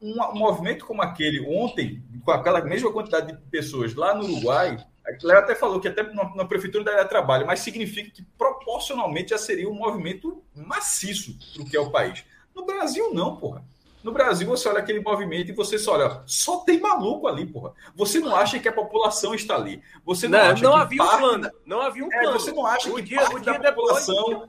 um, 0.00 0.22
um 0.22 0.38
movimento 0.38 0.86
como 0.86 1.02
aquele 1.02 1.40
ontem, 1.46 2.02
com 2.24 2.30
aquela 2.30 2.62
mesma 2.62 2.92
quantidade 2.92 3.32
de 3.32 3.38
pessoas 3.50 3.94
lá 3.94 4.14
no 4.14 4.24
Uruguai, 4.24 4.76
a 5.06 5.38
até 5.38 5.54
falou 5.54 5.78
que 5.78 5.88
até 5.88 6.02
na, 6.02 6.34
na 6.34 6.44
prefeitura 6.44 6.82
daria 6.82 7.04
trabalho, 7.04 7.46
mas 7.46 7.60
significa 7.60 8.10
que 8.10 8.22
proporcionalmente 8.36 9.30
já 9.30 9.38
seria 9.38 9.68
um 9.68 9.74
movimento 9.74 10.42
maciço 10.54 11.36
para 11.54 11.62
o 11.62 11.66
que 11.66 11.76
é 11.76 11.80
o 11.80 11.90
país. 11.90 12.24
No 12.54 12.64
Brasil, 12.64 13.14
não, 13.14 13.36
porra. 13.36 13.64
No 14.06 14.12
Brasil, 14.12 14.46
você 14.46 14.68
olha 14.68 14.78
aquele 14.78 15.00
movimento 15.00 15.50
e 15.50 15.52
você 15.52 15.76
só 15.80 15.94
olha, 15.94 16.22
só 16.26 16.58
tem 16.58 16.78
maluco 16.78 17.26
ali, 17.26 17.44
porra. 17.44 17.72
Você 17.96 18.20
não 18.20 18.36
acha 18.36 18.56
que 18.60 18.68
a 18.68 18.72
população 18.72 19.34
está 19.34 19.56
ali. 19.56 19.82
Você 20.04 20.28
não, 20.28 20.38
não 20.38 20.46
acha 20.46 20.62
não 20.62 20.72
que 20.74 20.78
havia 20.78 21.02
um 21.02 21.18
plano. 21.18 21.50
Não 21.66 21.80
havia 21.80 22.04
um 22.04 22.08
plano. 22.08 22.28
É, 22.28 22.32
você 22.32 22.52
não 22.52 22.64
acha 22.64 22.88
o 22.88 22.94
que 22.94 23.02
dia, 23.02 23.18
parte 23.18 23.34
o 23.34 23.40
dia 23.40 23.58
da 23.58 23.72
população 23.72 24.46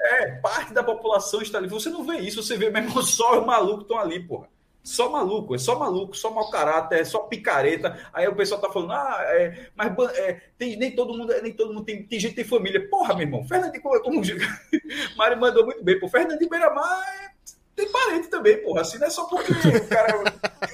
é, 0.00 0.32
parte 0.36 0.72
da 0.72 0.84
população 0.84 1.42
está 1.42 1.58
ali. 1.58 1.66
Você 1.66 1.90
não 1.90 2.04
vê 2.04 2.18
isso, 2.18 2.40
você 2.40 2.56
vê 2.56 2.70
mesmo 2.70 3.02
só 3.02 3.40
os 3.40 3.44
malucos 3.44 3.82
estão 3.82 3.98
ali, 3.98 4.20
porra. 4.20 4.48
Só 4.80 5.10
maluco, 5.10 5.56
é 5.56 5.58
só 5.58 5.76
maluco, 5.76 6.14
só 6.14 6.30
mau 6.30 6.48
caráter, 6.50 7.00
é 7.00 7.04
só 7.04 7.20
picareta. 7.20 7.98
Aí 8.12 8.28
o 8.28 8.36
pessoal 8.36 8.60
tá 8.60 8.70
falando, 8.70 8.92
ah, 8.92 9.16
é, 9.30 9.70
mas 9.74 9.92
é, 10.18 10.40
tem, 10.56 10.76
nem 10.76 10.94
todo 10.94 11.16
mundo, 11.16 11.34
nem 11.42 11.52
todo 11.52 11.72
mundo 11.72 11.84
tem, 11.84 12.06
tem 12.06 12.20
gente 12.20 12.36
tem 12.36 12.44
família. 12.44 12.88
Porra, 12.88 13.14
meu 13.14 13.26
irmão, 13.26 13.44
Fernandinho, 13.44 13.82
como, 13.82 14.00
como 14.02 14.20
Mário 15.16 15.40
mandou 15.40 15.64
muito 15.64 15.82
bem, 15.82 15.98
pô. 15.98 16.06
Fernandinho 16.06 16.50
Beiramar 16.50 17.02
é, 17.08 17.33
tem 17.76 17.90
parente 17.90 18.28
também, 18.28 18.62
porra. 18.62 18.82
Assim, 18.82 18.98
não 18.98 19.06
é 19.06 19.10
só 19.10 19.24
porque 19.24 19.52
o 19.52 19.88
cara. 19.88 20.22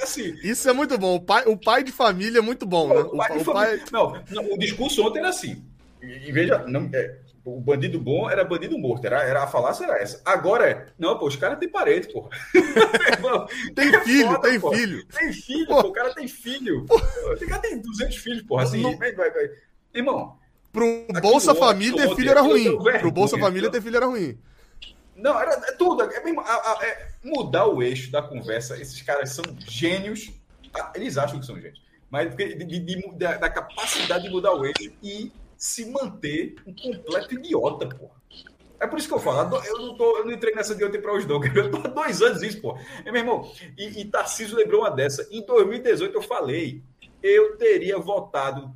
Assim, 0.02 0.34
Isso 0.42 0.68
é 0.68 0.72
muito 0.72 0.98
bom. 0.98 1.16
O 1.16 1.20
pai, 1.20 1.44
o 1.46 1.56
pai 1.56 1.82
de 1.82 1.92
família 1.92 2.38
é 2.38 2.42
muito 2.42 2.66
bom, 2.66 2.88
né? 2.88 3.00
O 3.00 3.16
pai, 3.16 3.38
o, 3.38 3.44
pai... 3.44 3.82
Não, 3.90 4.22
não, 4.30 4.52
o 4.52 4.58
discurso 4.58 5.02
ontem 5.06 5.18
era 5.18 5.28
assim. 5.28 5.64
E, 6.02 6.32
veja, 6.32 6.58
não, 6.66 6.88
é, 6.94 7.18
o 7.44 7.60
bandido 7.60 7.98
bom 7.98 8.28
era 8.30 8.44
bandido 8.44 8.78
morto, 8.78 9.04
era, 9.06 9.22
era 9.22 9.42
a 9.42 9.46
falácia 9.46 9.84
era 9.84 9.98
essa. 9.98 10.20
Agora 10.24 10.68
é, 10.68 10.86
não, 10.98 11.18
pô, 11.18 11.26
os 11.26 11.36
caras 11.36 11.58
têm 11.58 11.68
parede, 11.68 12.08
pô. 12.12 12.28
tem 13.74 13.94
é 13.94 14.00
filho, 14.04 14.26
foda, 14.26 14.40
tem 14.40 14.60
pô. 14.60 14.72
filho. 14.72 15.06
Tem 15.06 15.32
filho, 15.32 15.66
pô. 15.66 15.82
pô. 15.82 15.88
o 15.88 15.92
cara 15.92 16.14
tem 16.14 16.28
filho. 16.28 16.86
O 16.88 17.48
cara 17.48 17.62
tem 17.62 17.80
200 17.80 18.16
filhos, 18.16 18.42
porra, 18.42 18.64
assim, 18.64 18.82
não... 18.82 18.96
vai, 18.96 19.12
vai, 19.12 19.30
vai. 19.30 19.50
Irmão, 19.94 20.38
pro 20.72 21.06
Bolsa 21.20 21.54
Família 21.54 22.08
ter 22.08 22.14
filho 22.14 22.30
era 22.30 22.42
ruim. 22.42 22.78
Pro 23.00 23.10
Bolsa 23.10 23.38
Família 23.38 23.70
ter 23.70 23.82
filho 23.82 23.96
era 23.96 24.06
ruim. 24.06 24.38
Não, 25.20 25.38
era 25.40 25.52
é 25.52 25.72
tudo. 25.72 26.02
É, 26.02 26.16
é, 26.16 26.86
é, 26.86 27.08
mudar 27.22 27.66
o 27.66 27.82
eixo 27.82 28.10
da 28.10 28.22
conversa. 28.22 28.80
Esses 28.80 29.00
caras 29.02 29.30
são 29.30 29.44
gênios. 29.58 30.30
Ah, 30.74 30.92
eles 30.94 31.16
acham 31.18 31.38
que 31.38 31.46
são 31.46 31.60
gênios. 31.60 31.82
Mas 32.10 32.34
de, 32.34 32.54
de, 32.64 32.78
de, 32.80 33.10
da 33.16 33.48
capacidade 33.48 34.24
de 34.24 34.30
mudar 34.30 34.52
o 34.54 34.64
eixo 34.64 34.92
e 35.02 35.32
se 35.56 35.90
manter 35.90 36.56
um 36.66 36.74
completo 36.74 37.34
idiota, 37.34 37.86
porra. 37.86 38.20
É 38.80 38.86
por 38.86 38.98
isso 38.98 39.08
que 39.08 39.14
eu 39.14 39.18
falo, 39.18 39.62
eu 39.62 39.78
não, 39.78 39.94
tô, 39.94 40.16
eu 40.16 40.24
não 40.24 40.32
entrei 40.32 40.54
nessa 40.54 40.74
de 40.74 40.82
ontem 40.82 41.02
para 41.02 41.14
os 41.14 41.26
não, 41.26 41.36
eu 41.44 41.70
tô 41.70 41.76
há 41.76 41.90
dois 41.90 42.22
anos 42.22 42.42
isso, 42.42 42.62
pô. 42.62 42.78
meu 43.04 43.14
irmão, 43.14 43.52
e, 43.76 44.00
e 44.00 44.04
Tarcísio 44.06 44.56
lembrou 44.56 44.80
uma 44.80 44.90
dessa. 44.90 45.28
Em 45.30 45.44
2018 45.44 46.16
eu 46.16 46.22
falei, 46.22 46.82
eu 47.22 47.58
teria 47.58 47.98
votado 47.98 48.74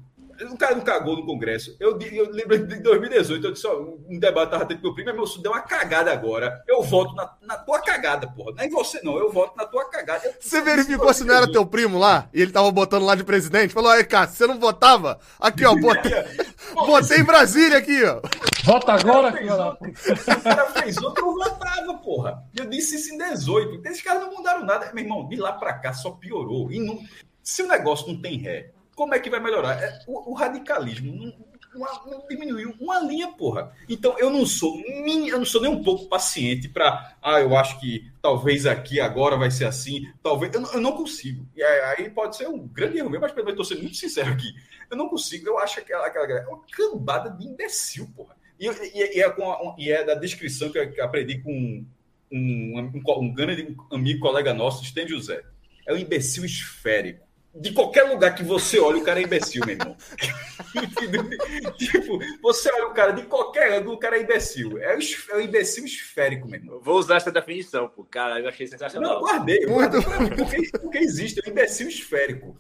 o 0.53 0.57
cara 0.57 0.75
não 0.75 0.83
cagou 0.83 1.17
no 1.17 1.27
Congresso. 1.27 1.77
Eu, 1.81 1.99
eu 2.01 2.31
lembro 2.31 2.67
de 2.67 2.81
2018, 2.81 3.47
eu 3.47 3.53
disse, 3.53 3.67
ó, 3.67 3.81
um 3.81 4.19
debate 4.19 4.51
tava 4.51 4.67
tendo 4.67 4.81
com 4.81 4.89
meu 4.89 4.95
primo, 4.95 5.13
meu 5.13 5.25
deu 5.43 5.53
uma 5.53 5.61
cagada 5.61 6.13
agora. 6.13 6.63
Eu 6.67 6.83
voto 6.83 7.15
na, 7.15 7.35
na 7.43 7.57
tua 7.57 7.81
cagada, 7.81 8.27
porra. 8.29 8.55
É 8.59 8.69
você, 8.69 9.01
não. 9.03 9.17
Eu 9.19 9.31
voto 9.33 9.57
na 9.57 9.65
tua 9.65 9.89
cagada. 9.89 10.27
Eu, 10.27 10.35
você 10.41 10.61
verificou 10.61 11.13
se 11.13 11.25
não 11.25 11.35
era 11.35 11.51
teu 11.51 11.65
primo 11.65 11.99
lá? 11.99 12.29
E 12.33 12.43
ele 12.43 12.53
tava 12.53 12.71
botando 12.71 13.05
lá 13.05 13.15
de 13.15 13.25
presidente? 13.25 13.75
Falou, 13.75 13.91
aí, 13.91 14.05
cara, 14.05 14.29
você 14.29 14.47
não 14.47 14.59
votava? 14.59 15.19
Aqui, 15.39 15.65
ó, 15.65 15.75
botei, 15.75 16.13
botei 16.75 17.19
em 17.19 17.25
Brasília 17.25 17.79
aqui, 17.79 18.03
ó. 18.05 18.21
Vota 18.65 18.93
agora, 18.93 19.29
O 19.29 20.43
cara 20.43 20.67
fez 20.71 20.97
outro, 20.99 21.27
eu 21.27 21.35
votava, 21.35 21.95
porra. 21.95 22.43
Eu 22.57 22.67
disse 22.67 22.97
isso 22.97 23.15
em 23.15 23.19
18. 23.19 23.87
Esses 23.87 24.03
caras 24.03 24.23
não 24.23 24.35
mudaram 24.35 24.65
nada. 24.65 24.91
Meu 24.95 25.05
irmão, 25.05 25.29
de 25.29 25.37
lá 25.37 25.53
pra 25.53 25.75
cá 25.75 25.93
só 25.93 26.11
piorou. 26.13 26.73
E 26.73 26.81
não... 26.81 26.99
Se 27.43 27.63
o 27.63 27.69
negócio 27.69 28.09
não 28.09 28.21
tem 28.21 28.39
ré, 28.39 28.71
como 28.95 29.15
é 29.15 29.19
que 29.19 29.31
vai 29.31 29.41
melhorar? 29.41 29.83
É, 29.83 30.01
o, 30.07 30.33
o, 30.33 30.35
radicalismo 30.35 31.13
não, 31.15 31.87
não, 32.07 32.27
diminuiu 32.29 32.75
uma 32.81 33.01
linha, 33.01 33.29
porra. 33.33 33.73
Então 33.89 34.17
eu 34.19 34.31
não 34.31 34.47
sou 34.47 34.81
eu 34.81 35.39
não 35.39 35.45
sou 35.45 35.61
nem 35.61 35.71
um 35.71 35.83
pouco 35.83 36.09
paciente 36.09 36.69
para, 36.69 37.17
ah, 37.21 37.41
eu 37.41 37.57
acho 37.57 37.81
que 37.81 38.11
talvez 38.23 38.67
aqui 38.67 39.01
agora 39.01 39.37
vai 39.37 39.51
ser 39.51 39.65
assim, 39.65 40.09
talvez 40.23 40.55
eu, 40.55 40.63
eu 40.63 40.81
não 40.81 40.93
consigo. 40.93 41.47
E 41.57 41.63
aí 41.63 42.09
pode 42.11 42.37
ser 42.37 42.49
um 42.49 42.67
grande 42.67 42.99
erro 42.99 43.11
meu, 43.11 43.21
mas 43.21 43.37
eu 43.37 43.49
estou 43.49 43.65
sendo 43.65 43.83
muito 43.83 43.97
sincero 43.97 44.31
aqui. 44.31 44.53
Eu 44.91 44.97
não 44.97 45.09
consigo. 45.09 45.49
Eu 45.49 45.59
acho 45.59 45.75
que 45.77 45.81
aquela, 45.81 46.07
aquela 46.07 46.27
é 46.27 46.47
uma 46.47 46.63
cambada 46.71 47.31
de 47.31 47.47
imbecil, 47.47 48.09
porra. 48.15 48.37
E, 48.59 48.69
e, 48.69 49.19
e, 49.19 49.21
é, 49.21 49.31
com 49.31 49.75
e 49.79 49.91
é 49.91 50.05
da 50.05 50.15
descrição 50.15 50.71
que 50.71 50.79
eu 50.79 51.05
aprendi 51.05 51.43
com 51.43 51.51
um, 51.51 51.87
um, 52.31 52.93
um, 52.95 53.21
um 53.21 53.35
grande 53.35 53.77
amigo, 53.91 54.21
colega 54.21 54.55
nosso, 54.55 54.85
Sten 54.85 55.09
José. 55.09 55.43
É 55.87 55.93
um 55.93 55.99
imbecil 55.99 56.45
esférico 56.45 57.24
de 57.55 57.73
qualquer 57.73 58.03
lugar 58.05 58.35
que 58.35 58.43
você 58.43 58.81
olha, 58.81 58.99
o 58.99 59.05
cara 59.05 59.21
é 59.21 59.23
imbecil, 59.23 59.65
meu 59.65 59.77
irmão. 59.77 59.97
tipo, 61.79 62.19
você 62.43 62.73
olha 62.73 62.89
o 62.89 62.95
cara 62.95 63.13
de 63.13 63.23
qualquer 63.23 63.73
ângulo, 63.73 63.95
o 63.95 63.99
cara 63.99 64.19
é 64.19 64.23
imbecil. 64.23 64.79
É 64.79 64.97
o, 64.97 64.99
é 65.31 65.37
o 65.37 65.41
imbecil 65.41 65.85
esférico, 65.85 66.49
meu 66.49 66.59
irmão. 66.59 66.81
Vou 66.81 66.99
usar 66.99 67.17
essa 67.17 67.31
definição, 67.31 67.89
pô. 67.89 68.05
Cara, 68.05 68.41
eu 68.41 68.49
achei 68.49 68.67
sensacional. 68.67 69.15
Não, 69.15 69.21
guardei. 69.21 69.65
guardei 69.67 70.01
porque, 70.03 70.79
porque 70.79 70.99
existe, 70.99 71.41
é 71.45 71.49
o 71.49 71.53
imbecil 71.53 71.89
esférico. 71.89 72.57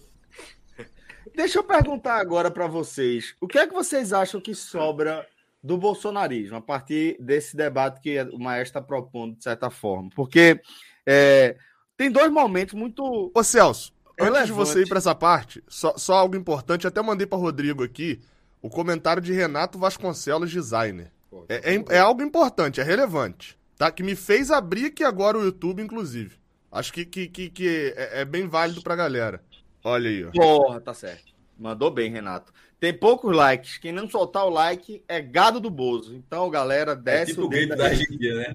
Deixa 1.34 1.59
eu 1.59 1.64
perguntar 1.64 2.20
agora 2.20 2.49
para 2.49 2.68
vocês. 2.68 3.34
O 3.40 3.49
que 3.49 3.59
é 3.59 3.66
que 3.66 3.74
vocês 3.74 4.12
acham 4.12 4.40
que 4.40 4.55
sobra 4.55 5.26
do 5.61 5.76
bolsonarismo 5.76 6.57
a 6.57 6.61
partir 6.61 7.16
desse 7.18 7.57
debate 7.57 8.01
que 8.01 8.20
o 8.22 8.38
Maestro 8.38 8.78
está 8.78 8.80
propondo, 8.80 9.36
de 9.36 9.42
certa 9.42 9.70
forma? 9.70 10.09
Porque 10.14 10.61
é, 11.05 11.57
tem 11.97 12.11
dois 12.11 12.30
momentos 12.30 12.74
muito. 12.74 13.32
Ô, 13.34 13.42
Celso, 13.42 13.93
Antes 14.21 14.47
de 14.47 14.53
você 14.53 14.83
ir 14.83 14.89
para 14.89 14.99
essa 14.99 15.15
parte, 15.15 15.62
só, 15.69 15.95
só 15.97 16.15
algo 16.15 16.37
importante, 16.37 16.87
até 16.87 17.03
mandei 17.03 17.27
para 17.27 17.39
Rodrigo 17.39 17.83
aqui 17.83 18.21
o 18.62 18.71
comentário 18.71 19.21
de 19.21 19.33
Renato 19.33 19.79
Vasconcelos, 19.79 20.51
designer. 20.51 21.12
É, 21.49 21.75
é, 21.75 21.85
é, 21.97 21.99
algo 21.99 22.23
importante, 22.23 22.81
é 22.81 22.85
relevante, 22.85 23.59
tá? 23.77 23.87
tá? 23.87 23.91
Que 23.91 24.03
me 24.03 24.15
fez 24.15 24.51
abrir 24.51 24.87
aqui 24.87 25.03
agora 25.03 25.37
o 25.37 25.45
YouTube, 25.45 25.83
inclusive. 25.83 26.37
Acho 26.71 26.93
que, 26.93 27.05
que, 27.05 27.29
que, 27.29 27.51
que 27.51 27.95
é, 27.97 28.21
é, 28.21 28.25
bem 28.25 28.47
válido 28.47 28.83
pra 28.83 28.97
galera. 28.97 29.43
Olha 29.83 30.09
aí, 30.09 30.25
ó. 30.25 30.31
Porra, 30.31 30.81
tá 30.81 30.95
certo. 30.95 31.35
Mandou 31.59 31.91
bem, 31.91 32.11
Renato. 32.11 32.53
Tem 32.81 32.93
poucos 32.93 33.35
likes. 33.35 33.79
Quem 33.79 33.93
não 33.93 34.09
soltar 34.09 34.45
o 34.45 34.51
like 34.51 35.03
é 35.07 35.21
gado 35.21 35.61
do 35.61 35.71
Bozo. 35.71 36.15
Então, 36.15 36.51
galera, 36.51 36.93
é 36.93 36.97
desce 36.97 37.33
é 37.33 37.35
tipo 37.35 37.47
o 37.47 37.49
grito 37.49 37.77
da 37.77 37.87
Argentina, 37.87 38.35
né? 38.35 38.55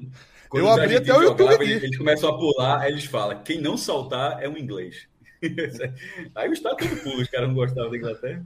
Quando 0.49 0.65
eu 0.65 0.71
abri 0.71 0.95
até 0.95 1.13
o 1.13 1.21
YouTube 1.21 1.53
aqui. 1.53 1.71
Eles 1.71 1.97
começam 1.97 2.29
a 2.29 2.37
pular, 2.37 2.81
aí 2.81 2.91
eles 2.91 3.05
falam: 3.05 3.41
quem 3.43 3.61
não 3.61 3.77
saltar 3.77 4.41
é 4.43 4.49
um 4.49 4.57
inglês. 4.57 5.07
Aí 6.35 6.49
o 6.49 6.53
estado 6.53 6.77
todo 6.77 6.95
pulo, 6.97 7.21
os 7.21 7.29
caras 7.29 7.47
não 7.47 7.55
gostavam 7.55 7.91
da 7.91 7.97
Inglaterra. 7.97 8.45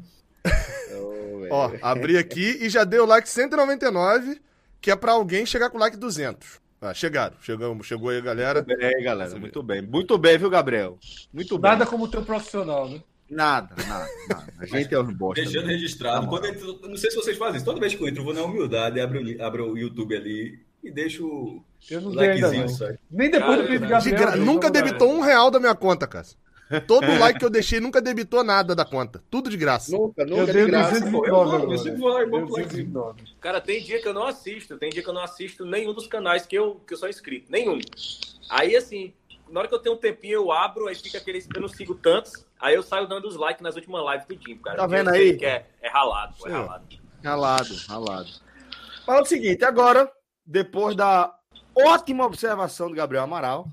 Oh, 0.96 1.48
Ó, 1.50 1.72
abri 1.82 2.18
aqui 2.18 2.58
e 2.62 2.70
já 2.70 2.84
deu 2.84 3.06
like 3.06 3.28
199, 3.28 4.42
que 4.82 4.92
é 4.92 4.96
para 4.96 5.14
alguém 5.14 5.46
chegar 5.46 5.70
com 5.70 5.78
like 5.78 5.98
200. 5.98 6.62
Ah, 6.82 6.94
chegaram. 6.94 7.36
Chegamos, 7.42 7.88
chegou 7.88 8.10
aí, 8.10 8.22
galera. 8.22 8.62
Muito 8.62 8.78
bem, 8.78 9.04
galera. 9.04 9.40
Muito 9.40 9.64
bem. 9.64 9.82
Muito 9.82 10.18
bem, 10.18 10.38
viu, 10.38 10.50
Gabriel? 10.50 11.00
Muito 11.32 11.58
bem. 11.58 11.72
Nada 11.72 11.86
como 11.86 12.10
teu 12.10 12.24
profissional, 12.24 12.90
né? 12.90 13.02
Nada, 13.30 13.74
nada, 13.88 14.10
nada. 14.30 14.54
A 14.60 14.66
gente 14.66 14.94
é 14.94 15.00
um 15.00 15.14
bosta. 15.14 15.42
Deixando 15.42 15.66
mesmo. 15.66 15.80
registrado. 15.80 16.28
Quando 16.28 16.46
entro, 16.46 16.80
não 16.84 16.98
sei 16.98 17.10
se 17.10 17.16
vocês 17.16 17.38
fazem 17.38 17.56
isso. 17.56 17.66
Toda 17.66 17.80
vez 17.80 17.96
que 17.96 18.04
eu 18.04 18.08
entro, 18.08 18.20
eu 18.20 18.26
vou 18.26 18.34
na 18.34 18.44
humildade, 18.44 19.00
abro, 19.00 19.22
abro 19.42 19.72
o 19.72 19.78
YouTube 19.78 20.16
ali 20.16 20.60
e 20.84 20.92
deixo 20.92 21.64
eu 21.90 22.02
não 22.02 22.12
o 22.12 22.14
likezinho. 22.14 22.66
Nem 23.10 23.32
depois 23.32 23.58
cara, 23.58 23.64
do 23.64 23.72
de 23.72 23.78
Gabriel. 23.80 24.02
De 24.02 24.12
gra... 24.12 24.36
Nunca 24.36 24.70
debitou 24.70 25.10
um 25.10 25.22
real 25.22 25.50
da 25.50 25.60
minha 25.60 25.74
conta, 25.74 26.06
cara. 26.06 26.26
Todo 26.82 27.08
like 27.20 27.40
que 27.40 27.46
eu 27.46 27.50
deixei 27.50 27.80
nunca 27.80 28.02
debitou 28.02 28.44
nada 28.44 28.76
da 28.76 28.86
conta. 28.86 29.24
Tudo 29.30 29.50
de 29.50 29.58
graça. 29.58 29.92
Nunca, 29.92 30.26
nunca 30.26 30.52
eu 30.52 30.66
de 30.66 30.66
graça. 30.66 31.00
209, 31.00 32.90
Cara, 33.40 33.62
tem 33.62 33.82
dia 33.82 34.02
que 34.02 34.08
eu 34.08 34.14
não 34.14 34.26
assisto. 34.26 34.78
Tem 34.78 34.90
dia 34.90 35.02
que 35.02 35.10
eu 35.10 35.14
não 35.14 35.24
assisto 35.24 35.66
nenhum 35.66 35.94
dos 35.94 36.08
canais 36.08 36.46
que 36.46 36.56
eu, 36.56 36.82
que 36.88 36.94
eu 36.94 36.98
sou 36.98 37.10
inscrito. 37.10 37.52
Nenhum. 37.52 37.80
Aí, 38.50 38.76
assim, 38.76 39.14
na 39.50 39.60
hora 39.60 39.70
que 39.70 39.76
eu 39.76 39.80
tenho 39.80 39.96
um 39.96 40.00
tempinho, 40.00 40.34
eu 40.34 40.52
abro, 40.52 40.88
aí 40.88 40.96
fica 40.96 41.18
aquele. 41.18 41.44
Eu 41.54 41.62
não 41.62 41.68
sigo 41.68 41.96
tantos. 41.96 42.46
Aí 42.60 42.76
eu 42.76 42.84
saio 42.84 43.08
dando 43.08 43.28
os 43.28 43.36
likes 43.36 43.62
nas 43.62 43.76
últimas 43.76 44.04
lives 44.12 44.26
tudinho, 44.26 44.60
cara. 44.60 44.78
Tá 44.78 44.88
vendo 44.88 45.10
aí? 45.10 45.38
Que 45.38 45.46
é, 45.46 45.66
é 45.82 45.90
ralado, 45.90 46.36
é 46.46 46.52
ralado. 46.52 46.86
Ralado, 47.24 47.76
ralado. 47.88 48.30
Fala 49.06 49.22
o 49.22 49.26
seguinte, 49.26 49.64
agora, 49.66 50.10
depois 50.46 50.96
da 50.96 51.34
ótima 51.76 52.26
observação 52.26 52.90
do 52.90 52.96
Gabriel 52.96 53.24
Amaral, 53.24 53.68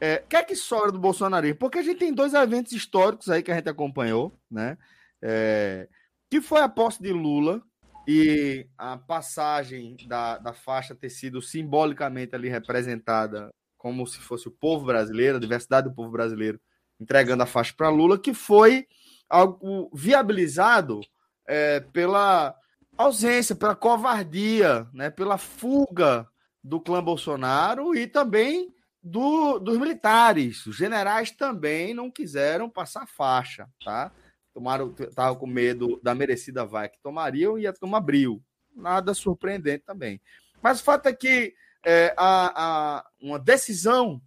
é, 0.00 0.22
o 0.24 0.28
que 0.28 0.36
é 0.36 0.42
que 0.42 0.54
sobra 0.54 0.92
do 0.92 0.98
bolsonarismo? 0.98 1.58
Porque 1.58 1.78
a 1.78 1.82
gente 1.82 1.98
tem 1.98 2.12
dois 2.12 2.34
eventos 2.34 2.72
históricos 2.72 3.28
aí 3.28 3.42
que 3.42 3.50
a 3.50 3.54
gente 3.54 3.68
acompanhou, 3.68 4.32
né? 4.50 4.76
É, 5.22 5.88
que 6.30 6.40
foi 6.40 6.60
a 6.60 6.68
posse 6.68 7.02
de 7.02 7.12
Lula 7.12 7.62
e 8.06 8.66
a 8.76 8.96
passagem 8.96 9.96
da, 10.06 10.38
da 10.38 10.52
faixa 10.52 10.94
ter 10.94 11.10
sido 11.10 11.40
simbolicamente 11.40 12.34
ali 12.34 12.48
representada 12.48 13.50
como 13.76 14.06
se 14.06 14.18
fosse 14.18 14.48
o 14.48 14.50
povo 14.50 14.86
brasileiro, 14.86 15.36
a 15.36 15.40
diversidade 15.40 15.88
do 15.88 15.94
povo 15.94 16.10
brasileiro, 16.10 16.60
entregando 17.00 17.42
a 17.42 17.46
faixa 17.46 17.72
para 17.76 17.88
Lula, 17.88 18.18
que 18.18 18.34
foi 18.34 18.86
algo 19.28 19.90
viabilizado 19.94 21.00
é, 21.46 21.80
pela 21.80 22.54
ausência, 22.96 23.54
pela 23.54 23.74
covardia, 23.74 24.86
né, 24.92 25.10
pela 25.10 25.38
fuga 25.38 26.26
do 26.62 26.80
clã 26.80 27.02
Bolsonaro 27.02 27.94
e 27.94 28.06
também 28.06 28.74
do, 29.06 29.60
dos 29.60 29.78
militares. 29.78 30.66
Os 30.66 30.76
generais 30.76 31.30
também 31.30 31.94
não 31.94 32.10
quiseram 32.10 32.68
passar 32.68 33.06
faixa, 33.06 33.68
tá? 33.84 34.10
Tomaram, 34.52 34.92
estavam 34.98 35.36
com 35.36 35.46
medo 35.46 36.00
da 36.02 36.14
merecida 36.14 36.64
vai 36.64 36.88
que 36.88 37.00
tomariam 37.00 37.56
e 37.56 37.66
a 37.66 37.72
turma 37.72 37.98
abriu. 37.98 38.42
Nada 38.74 39.14
surpreendente 39.14 39.84
também. 39.86 40.20
Mas 40.60 40.80
o 40.80 40.84
fato 40.84 41.06
é 41.06 41.12
que 41.12 41.54
é, 41.84 42.12
a, 42.16 42.96
a, 42.96 43.06
uma 43.20 43.38
decisão 43.38 44.20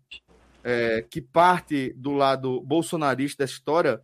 é, 0.63 1.01
que 1.01 1.21
parte 1.21 1.91
do 1.97 2.13
lado 2.13 2.61
bolsonarista 2.61 3.43
dessa 3.43 3.53
história 3.53 4.01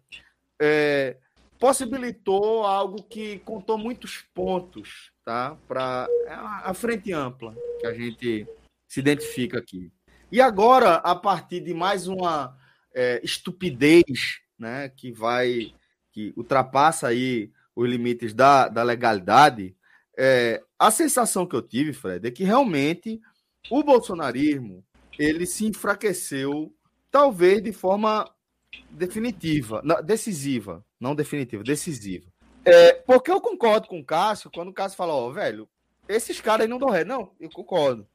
é, 0.62 1.16
possibilitou 1.58 2.66
algo 2.66 3.02
que 3.04 3.40
contou 3.40 3.78
muitos 3.78 4.26
pontos 4.34 5.12
tá? 5.24 5.58
para 5.68 6.08
é 6.26 6.34
a 6.34 6.74
frente 6.74 7.14
ampla 7.14 7.56
que 7.80 7.88
a 7.88 7.94
gente 7.94 8.46
se 8.90 9.00
identifica 9.00 9.58
aqui. 9.58 9.90
E 10.36 10.42
agora, 10.42 10.96
a 10.96 11.16
partir 11.16 11.62
de 11.62 11.74
mais 11.74 12.10
uma 12.10 12.58
é, 12.94 13.22
estupidez 13.24 14.42
né, 14.60 14.90
que 14.90 15.10
vai, 15.10 15.74
que 16.12 16.34
ultrapassa 16.36 17.08
aí 17.08 17.54
os 17.74 17.88
limites 17.88 18.34
da, 18.34 18.68
da 18.68 18.84
legalidade, 18.84 19.74
é, 20.18 20.62
a 20.78 20.92
sensação 20.92 21.46
que 21.46 21.56
eu 21.56 21.62
tive, 21.62 21.94
Fred, 21.94 22.28
é 22.28 22.32
que 22.32 22.44
realmente 22.44 23.22
o 23.72 23.82
bolsonarismo 23.82 24.84
ele 25.18 25.46
se 25.46 25.68
enfraqueceu, 25.68 26.76
talvez 27.10 27.64
de 27.64 27.72
forma 27.72 28.30
definitiva, 28.90 29.82
decisiva, 30.04 30.84
não 31.00 31.16
definitiva, 31.16 31.64
decisiva. 31.64 32.26
É, 32.66 32.92
porque 32.92 33.32
eu 33.32 33.40
concordo 33.40 33.88
com 33.88 34.02
o 34.02 34.06
Cássio 34.06 34.52
quando 34.54 34.68
o 34.68 34.74
Cássio 34.74 34.98
fala, 34.98 35.14
ó, 35.14 35.30
oh, 35.30 35.32
velho, 35.32 35.66
esses 36.10 36.42
caras 36.42 36.66
aí 36.66 36.68
não 36.68 36.78
dão 36.78 36.90
ré. 36.90 37.06
Não, 37.06 37.32
eu 37.40 37.50
concordo. 37.50 38.06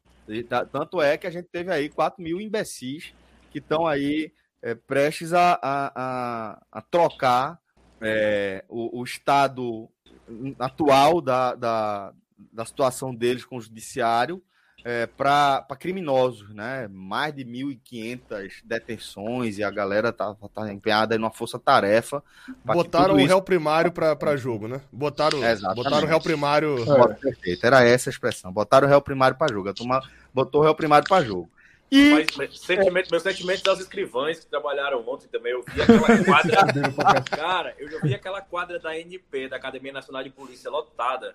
Tá, 0.48 0.64
tanto 0.64 1.02
é 1.02 1.16
que 1.16 1.26
a 1.26 1.30
gente 1.30 1.48
teve 1.48 1.72
aí 1.72 1.88
4 1.88 2.22
mil 2.22 2.40
imbecis 2.40 3.12
que 3.50 3.58
estão 3.58 3.86
aí 3.86 4.32
é, 4.62 4.74
prestes 4.74 5.32
a, 5.32 5.58
a, 5.60 6.62
a, 6.70 6.82
trocar 6.82 7.60
é, 8.00 8.64
o, 8.68 9.00
o, 9.00 9.04
estado 9.04 9.88
atual 10.58 11.20
da, 11.20 11.54
da, 11.54 12.14
da 12.52 12.64
situação 12.64 13.14
deles 13.14 13.44
com 13.44 13.56
o 13.56 13.60
judiciário 13.60 14.42
é, 14.84 15.06
para 15.06 15.64
criminosos, 15.78 16.48
né? 16.54 16.88
Mais 16.90 17.34
de 17.34 17.44
1.500 17.44 18.62
detenções 18.64 19.58
e 19.58 19.64
a 19.64 19.70
galera 19.70 20.12
tá, 20.12 20.34
tá 20.54 20.72
empenhada 20.72 21.18
numa 21.18 21.30
força-tarefa. 21.30 22.22
Botaram 22.64 23.14
o 23.14 23.18
isso... 23.18 23.28
réu 23.28 23.42
primário 23.42 23.92
para 23.92 24.36
jogo, 24.36 24.68
né? 24.68 24.80
Botaram, 24.90 25.38
botaram 25.74 26.06
o 26.06 26.08
réu 26.08 26.20
primário. 26.20 26.76
É. 26.82 27.14
Perfeito, 27.14 27.66
era 27.66 27.84
essa 27.84 28.08
a 28.08 28.12
expressão. 28.12 28.52
Botaram 28.52 28.86
o 28.86 28.90
réu 28.90 29.00
primário 29.00 29.36
para 29.36 29.52
jogo. 29.52 29.68
A 29.68 29.74
turma 29.74 30.02
botou 30.32 30.62
o 30.62 30.64
réu 30.64 30.74
primário 30.74 31.08
para 31.08 31.24
jogo. 31.24 31.50
E... 31.90 32.10
Mas, 32.12 32.36
mas 32.36 32.60
sentimento, 32.60 33.10
meus 33.10 33.22
sentimentos 33.22 33.62
das 33.62 33.80
escrivães 33.80 34.38
que 34.38 34.46
trabalharam 34.46 35.04
ontem 35.06 35.26
também. 35.26 35.52
Eu 35.52 35.64
vi 35.66 35.82
aquela 35.82 36.24
quadra. 36.24 37.22
cara, 37.22 37.74
eu 37.78 38.00
vi 38.00 38.14
aquela 38.14 38.40
quadra 38.40 38.78
da 38.78 38.96
NP, 38.96 39.48
da 39.48 39.56
Academia 39.56 39.92
Nacional 39.92 40.22
de 40.22 40.30
Polícia, 40.30 40.70
lotada. 40.70 41.34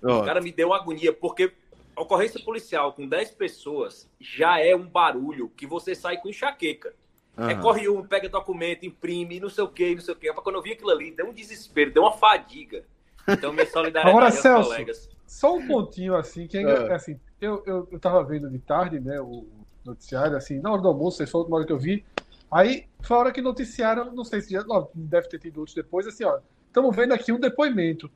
Oh. 0.00 0.20
O 0.20 0.24
cara 0.24 0.40
me 0.40 0.52
deu 0.52 0.72
agonia, 0.72 1.12
porque 1.12 1.52
ocorrência 1.98 2.40
policial 2.40 2.92
com 2.92 3.06
10 3.06 3.32
pessoas 3.32 4.08
já 4.20 4.60
é 4.60 4.74
um 4.74 4.86
barulho 4.86 5.50
que 5.56 5.66
você 5.66 5.94
sai 5.94 6.16
com 6.18 6.28
enxaqueca. 6.28 6.94
Uhum. 7.36 7.48
É 7.48 7.54
corre 7.54 7.88
um, 7.88 8.02
pega 8.02 8.28
documento, 8.28 8.84
imprime, 8.84 9.38
não 9.38 9.48
sei 9.48 9.62
o 9.62 9.68
que, 9.68 9.94
não 9.94 10.02
sei 10.02 10.14
o 10.14 10.16
que. 10.16 10.32
Quando 10.32 10.56
eu 10.56 10.62
vi 10.62 10.72
aquilo 10.72 10.90
ali, 10.90 11.12
deu 11.12 11.28
um 11.28 11.32
desespero, 11.32 11.92
deu 11.92 12.02
uma 12.02 12.12
fadiga. 12.12 12.84
Então, 13.28 13.52
minha 13.52 13.66
solidariedade 13.66 14.16
Agora, 14.16 14.30
Celso, 14.30 14.70
colegas. 14.70 15.08
Só 15.26 15.54
um 15.54 15.66
pontinho 15.66 16.16
assim, 16.16 16.46
que 16.46 16.56
é, 16.56 16.62
é. 16.62 16.94
assim, 16.94 17.20
eu, 17.40 17.62
eu, 17.66 17.88
eu 17.92 18.00
tava 18.00 18.24
vendo 18.24 18.48
de 18.48 18.58
tarde, 18.58 18.98
né, 18.98 19.20
o 19.20 19.46
noticiário, 19.84 20.36
assim, 20.36 20.58
na 20.58 20.72
hora 20.72 20.82
do 20.82 20.88
almoço, 20.88 21.24
foi 21.26 21.38
a 21.38 21.42
última 21.42 21.56
hora 21.58 21.66
que 21.66 21.72
eu 21.72 21.78
vi. 21.78 22.04
Aí, 22.50 22.86
foi 23.02 23.16
a 23.16 23.20
hora 23.20 23.32
que 23.32 23.42
noticiaram, 23.42 24.12
não 24.12 24.24
sei 24.24 24.40
se 24.40 24.52
já, 24.52 24.64
não, 24.64 24.88
deve 24.94 25.28
ter 25.28 25.38
tido 25.38 25.58
outros 25.58 25.74
depois, 25.74 26.06
assim, 26.06 26.24
ó, 26.24 26.38
estamos 26.66 26.96
vendo 26.96 27.12
aqui 27.12 27.30
um 27.30 27.38
depoimento. 27.38 28.10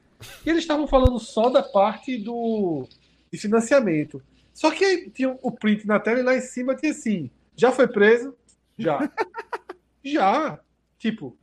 E 0.44 0.50
eles 0.50 0.62
estavam 0.62 0.86
falando 0.86 1.18
só 1.18 1.50
da 1.50 1.62
parte 1.62 2.16
do 2.16 2.88
de 3.32 3.38
financiamento. 3.38 4.22
Só 4.52 4.70
que 4.70 4.84
aí 4.84 5.10
tinha 5.10 5.36
o 5.42 5.50
print 5.50 5.86
na 5.86 5.98
tela 5.98 6.20
e 6.20 6.22
lá 6.22 6.36
em 6.36 6.40
cima 6.40 6.74
tinha 6.74 6.92
assim: 6.92 7.30
já 7.56 7.72
foi 7.72 7.88
preso? 7.88 8.36
Já. 8.78 9.10
já. 10.04 10.60
Tipo, 10.98 11.36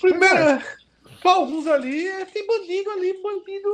primeiro. 0.00 0.36
É. 0.36 0.62
Para 1.22 1.32
alguns 1.32 1.66
ali, 1.66 2.06
é, 2.06 2.24
tem 2.24 2.46
bandido 2.46 2.90
ali, 2.90 3.20
bandido 3.20 3.68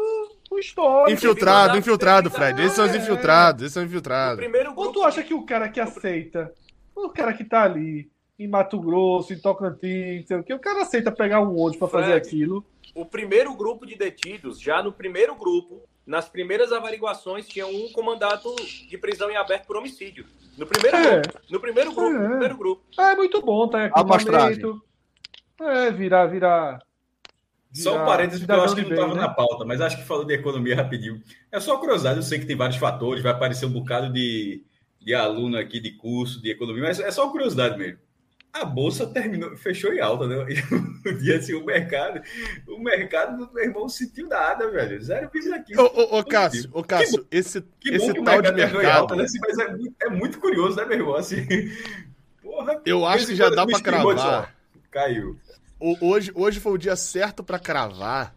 com 0.49 0.59
história. 0.59 1.13
Infiltrado, 1.13 1.77
infiltrado, 1.77 2.31
Fred. 2.31 2.63
Esses 2.63 2.77
são 2.77 2.87
os 2.87 2.95
infiltrados, 2.95 3.63
esses 3.63 3.75
são 3.75 3.83
infiltrados. 3.83 4.37
Primeiro 4.37 4.73
Ou 4.75 4.91
tu 4.91 5.03
acha 5.03 5.23
que 5.23 5.35
o 5.35 5.45
cara 5.45 5.69
que 5.69 5.81
aceita, 5.81 6.53
o 6.95 7.11
cara 7.11 7.35
que 7.35 7.45
tá 7.45 7.65
ali 7.65 8.11
em 8.39 8.49
Mato 8.49 8.81
Grosso, 8.81 9.33
em 9.35 9.39
Tocantins, 9.39 10.27
sei 10.27 10.37
o 10.39 10.43
que, 10.43 10.55
o 10.55 10.59
cara 10.59 10.83
aceita 10.83 11.13
pegar 11.13 11.41
um 11.41 11.59
ônibus 11.59 11.77
para 11.77 11.89
fazer 11.89 12.15
aquilo. 12.15 12.65
O 12.95 13.05
primeiro 13.05 13.55
grupo 13.55 13.85
de 13.85 13.97
detidos, 13.97 14.61
já 14.61 14.83
no 14.83 14.93
primeiro 14.93 15.35
grupo, 15.35 15.83
nas 16.07 16.29
primeiras 16.29 16.73
averiguações, 16.73 17.47
tinha 17.47 17.67
um 17.67 17.93
comandado 17.93 18.55
de 18.89 18.99
prisão 18.99 19.31
em 19.31 19.37
aberto 19.37 19.67
por 19.67 19.77
homicídio. 19.77 20.27
No 20.57 20.67
primeiro 20.67 20.97
é. 20.97 21.21
grupo. 21.21 21.39
No 21.51 21.61
primeiro 21.61 21.95
grupo. 21.95 22.17
É. 22.17 22.29
primeiro 22.29 22.57
grupo. 22.57 22.83
É 22.99 23.15
muito 23.15 23.41
bom, 23.41 23.69
tá? 23.69 23.87
Equipamento. 23.87 24.83
É, 25.61 25.91
virar, 25.91 26.27
virar. 26.27 26.83
Só 27.73 28.03
um 28.03 28.05
parênteses, 28.05 28.45
que 28.45 28.53
eu 28.53 28.63
acho 28.63 28.75
que 28.75 28.83
não 28.83 28.91
estava 28.91 29.15
né? 29.15 29.21
na 29.23 29.29
pauta, 29.31 29.65
mas 29.65 29.81
acho 29.81 29.97
que 29.97 30.05
falou 30.05 30.25
de 30.27 30.35
economia 30.35 30.77
rapidinho. 30.77 31.23
É 31.51 31.59
só 31.59 31.79
curiosidade, 31.79 32.19
eu 32.19 32.23
sei 32.23 32.39
que 32.39 32.45
tem 32.45 32.57
vários 32.57 32.77
fatores, 32.77 33.23
vai 33.23 33.33
aparecer 33.33 33.65
um 33.65 33.73
bocado 33.73 34.13
de, 34.13 34.63
de 35.01 35.15
aluno 35.15 35.57
aqui 35.57 35.81
de 35.81 35.93
curso 35.93 36.43
de 36.43 36.51
economia, 36.51 36.83
mas 36.83 37.01
é 37.01 37.11
só 37.11 37.31
curiosidade 37.31 37.79
mesmo. 37.79 37.99
A 38.53 38.65
bolsa 38.67 39.07
terminou, 39.07 39.57
fechou 39.57 39.93
em 39.93 40.01
alta, 40.01 40.27
né? 40.27 40.45
E 41.05 41.15
dia 41.15 41.39
assim, 41.39 41.55
o 41.55 41.65
mercado, 41.65 42.21
o 42.69 42.79
mercado 42.79 43.37
do 43.47 43.53
meu 43.53 43.65
irmão 43.65 43.89
sentiu 43.89 44.29
nada, 44.29 44.71
velho. 44.71 45.01
0,15. 45.01 45.79
Ô, 45.79 45.83
ô, 45.83 46.19
ô, 46.19 46.25
Cássio, 46.25 46.71
ô, 46.73 46.85
Cássio, 46.85 47.27
esse, 47.31 47.61
que 47.81 47.91
esse 47.91 48.13
tal 48.23 48.41
de 48.41 48.53
mercado. 48.53 48.87
Alta, 48.87 49.17
né? 49.17 49.25
Mas 49.41 49.59
é, 49.59 50.07
é, 50.07 50.11
muito 50.11 50.39
curioso, 50.39 50.77
né, 50.77 50.85
meu 50.85 50.99
irmão? 50.99 51.15
Assim, 51.17 51.45
porra, 52.43 52.81
eu 52.85 53.07
acho 53.07 53.27
que 53.27 53.35
já 53.35 53.49
dá 53.49 53.67
para 53.67 53.81
cravar. 53.81 54.55
Caiu. 54.91 55.37
Hoje, 55.81 56.31
hoje 56.35 56.61
foi 56.61 56.73
o 56.73 56.79
dia 56.79 56.95
certo 56.95 57.43
para 57.43 57.59
cravar. 57.59 58.35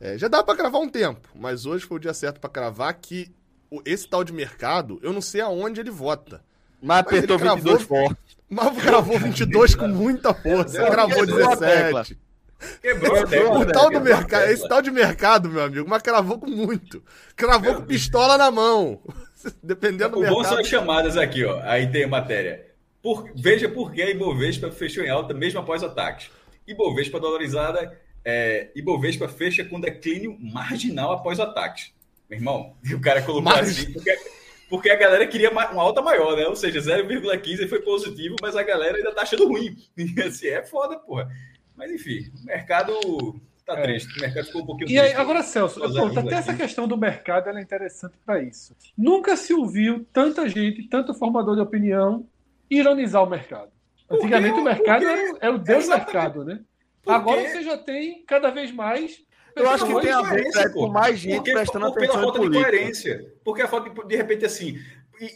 É, 0.00 0.16
já 0.16 0.26
dá 0.26 0.42
para 0.42 0.56
cravar 0.56 0.80
um 0.80 0.88
tempo, 0.88 1.28
mas 1.34 1.66
hoje 1.66 1.84
foi 1.84 1.98
o 1.98 2.00
dia 2.00 2.14
certo 2.14 2.40
para 2.40 2.48
cravar 2.50 2.92
que 2.94 3.30
esse 3.84 4.08
tal 4.08 4.24
de 4.24 4.32
mercado, 4.32 4.98
eu 5.02 5.12
não 5.12 5.20
sei 5.20 5.42
aonde 5.42 5.78
ele 5.78 5.90
vota. 5.90 6.42
Mas, 6.82 6.88
mas 6.88 6.98
apertou 7.00 7.38
cravou, 7.38 7.56
22 7.56 7.82
forte. 7.82 8.29
Mas 8.50 8.76
gravou 8.82 9.16
22 9.16 9.76
com 9.76 9.86
muita 9.86 10.34
força. 10.34 10.90
Gravou 10.90 11.24
17. 11.24 12.18
Quebrou 12.82 13.16
o, 13.16 13.60
o 13.60 13.66
tal 13.66 13.90
do 13.90 14.00
mercado, 14.00 14.50
esse 14.50 14.68
tal 14.68 14.82
de 14.82 14.90
mercado, 14.90 15.48
meu 15.48 15.62
amigo, 15.62 15.88
mas 15.88 16.02
cravou 16.02 16.38
com 16.38 16.50
muito. 16.50 17.02
Cravou 17.34 17.76
com 17.76 17.82
pistola 17.82 18.36
na 18.36 18.50
mão. 18.50 19.00
Dependendo 19.62 20.10
do 20.10 20.18
o 20.18 20.20
mercado. 20.20 20.42
Bom 20.42 20.44
são 20.44 20.58
as 20.58 20.66
chamadas 20.66 21.16
aqui, 21.16 21.44
ó. 21.44 21.60
Aí 21.62 21.90
tem 21.90 22.04
a 22.04 22.08
matéria. 22.08 22.66
Por, 23.02 23.30
veja 23.34 23.68
por 23.68 23.92
que 23.92 24.02
a 24.02 24.10
Ibovespa 24.10 24.70
fechou 24.70 25.02
em 25.02 25.08
alta 25.08 25.32
mesmo 25.32 25.60
após 25.60 25.82
ataques. 25.82 26.30
Ibovespa 26.66 27.18
dolarizada, 27.18 27.98
é, 28.24 28.68
Ibovespa 28.76 29.26
fecha 29.26 29.64
com 29.64 29.80
declínio 29.80 30.36
marginal 30.38 31.12
após 31.12 31.40
ataques. 31.40 31.92
Meu 32.28 32.38
irmão, 32.38 32.74
o 32.92 33.00
cara 33.00 33.22
colocou 33.22 33.52
assim, 33.52 33.94
porque 34.70 34.88
a 34.88 34.96
galera 34.96 35.26
queria 35.26 35.50
uma 35.50 35.82
alta 35.82 36.00
maior, 36.00 36.36
né? 36.36 36.46
Ou 36.46 36.54
seja, 36.54 36.78
0,15 36.78 37.68
foi 37.68 37.82
positivo, 37.82 38.36
mas 38.40 38.54
a 38.54 38.62
galera 38.62 38.96
ainda 38.96 39.12
tá 39.12 39.22
achando 39.22 39.48
ruim. 39.48 39.76
Assim, 40.24 40.46
é 40.46 40.62
foda, 40.62 40.96
porra. 40.96 41.28
Mas 41.76 41.90
enfim, 41.90 42.30
o 42.40 42.46
mercado 42.46 42.92
tá 43.66 43.76
é. 43.76 43.82
triste. 43.82 44.16
O 44.16 44.20
mercado 44.20 44.46
ficou 44.46 44.62
um 44.62 44.66
pouquinho 44.66 44.90
E 44.90 45.00
aí, 45.00 45.12
agora, 45.12 45.42
Celso, 45.42 45.80
pronto, 45.80 46.20
até 46.20 46.36
essa 46.36 46.54
questão 46.54 46.86
do 46.86 46.96
mercado 46.96 47.48
é 47.50 47.60
interessante 47.60 48.14
para 48.24 48.40
isso. 48.40 48.76
Nunca 48.96 49.36
se 49.36 49.52
ouviu 49.52 50.06
tanta 50.12 50.48
gente, 50.48 50.84
tanto 50.84 51.14
formador 51.14 51.56
de 51.56 51.62
opinião, 51.62 52.24
ironizar 52.70 53.24
o 53.24 53.28
mercado. 53.28 53.72
Antigamente 54.08 54.58
o 54.58 54.62
mercado 54.62 55.04
era, 55.04 55.38
era, 55.40 55.54
o 55.54 55.58
deus 55.58 55.84
do 55.86 55.90
mercado, 55.90 56.44
né? 56.44 56.60
Agora 57.04 57.42
você 57.42 57.62
já 57.62 57.76
tem 57.76 58.24
cada 58.24 58.50
vez 58.50 58.70
mais 58.70 59.24
eu 59.56 59.68
acho 59.68 59.86
que 59.86 60.00
tem 60.00 60.10
a 60.10 60.22
ver 60.22 60.72
com 60.72 60.88
mais 60.88 61.18
gente 61.18 61.36
porque, 61.36 61.52
prestando 61.52 61.86
por, 61.86 61.98
atenção 61.98 62.20
pela 62.20 62.32
falta 62.32 62.40
de 62.40 62.50
coerência. 62.50 63.34
Porque 63.44 63.62
a 63.62 63.68
falta 63.68 63.90
de, 63.90 64.08
de 64.08 64.16
repente, 64.16 64.44
assim, 64.44 64.78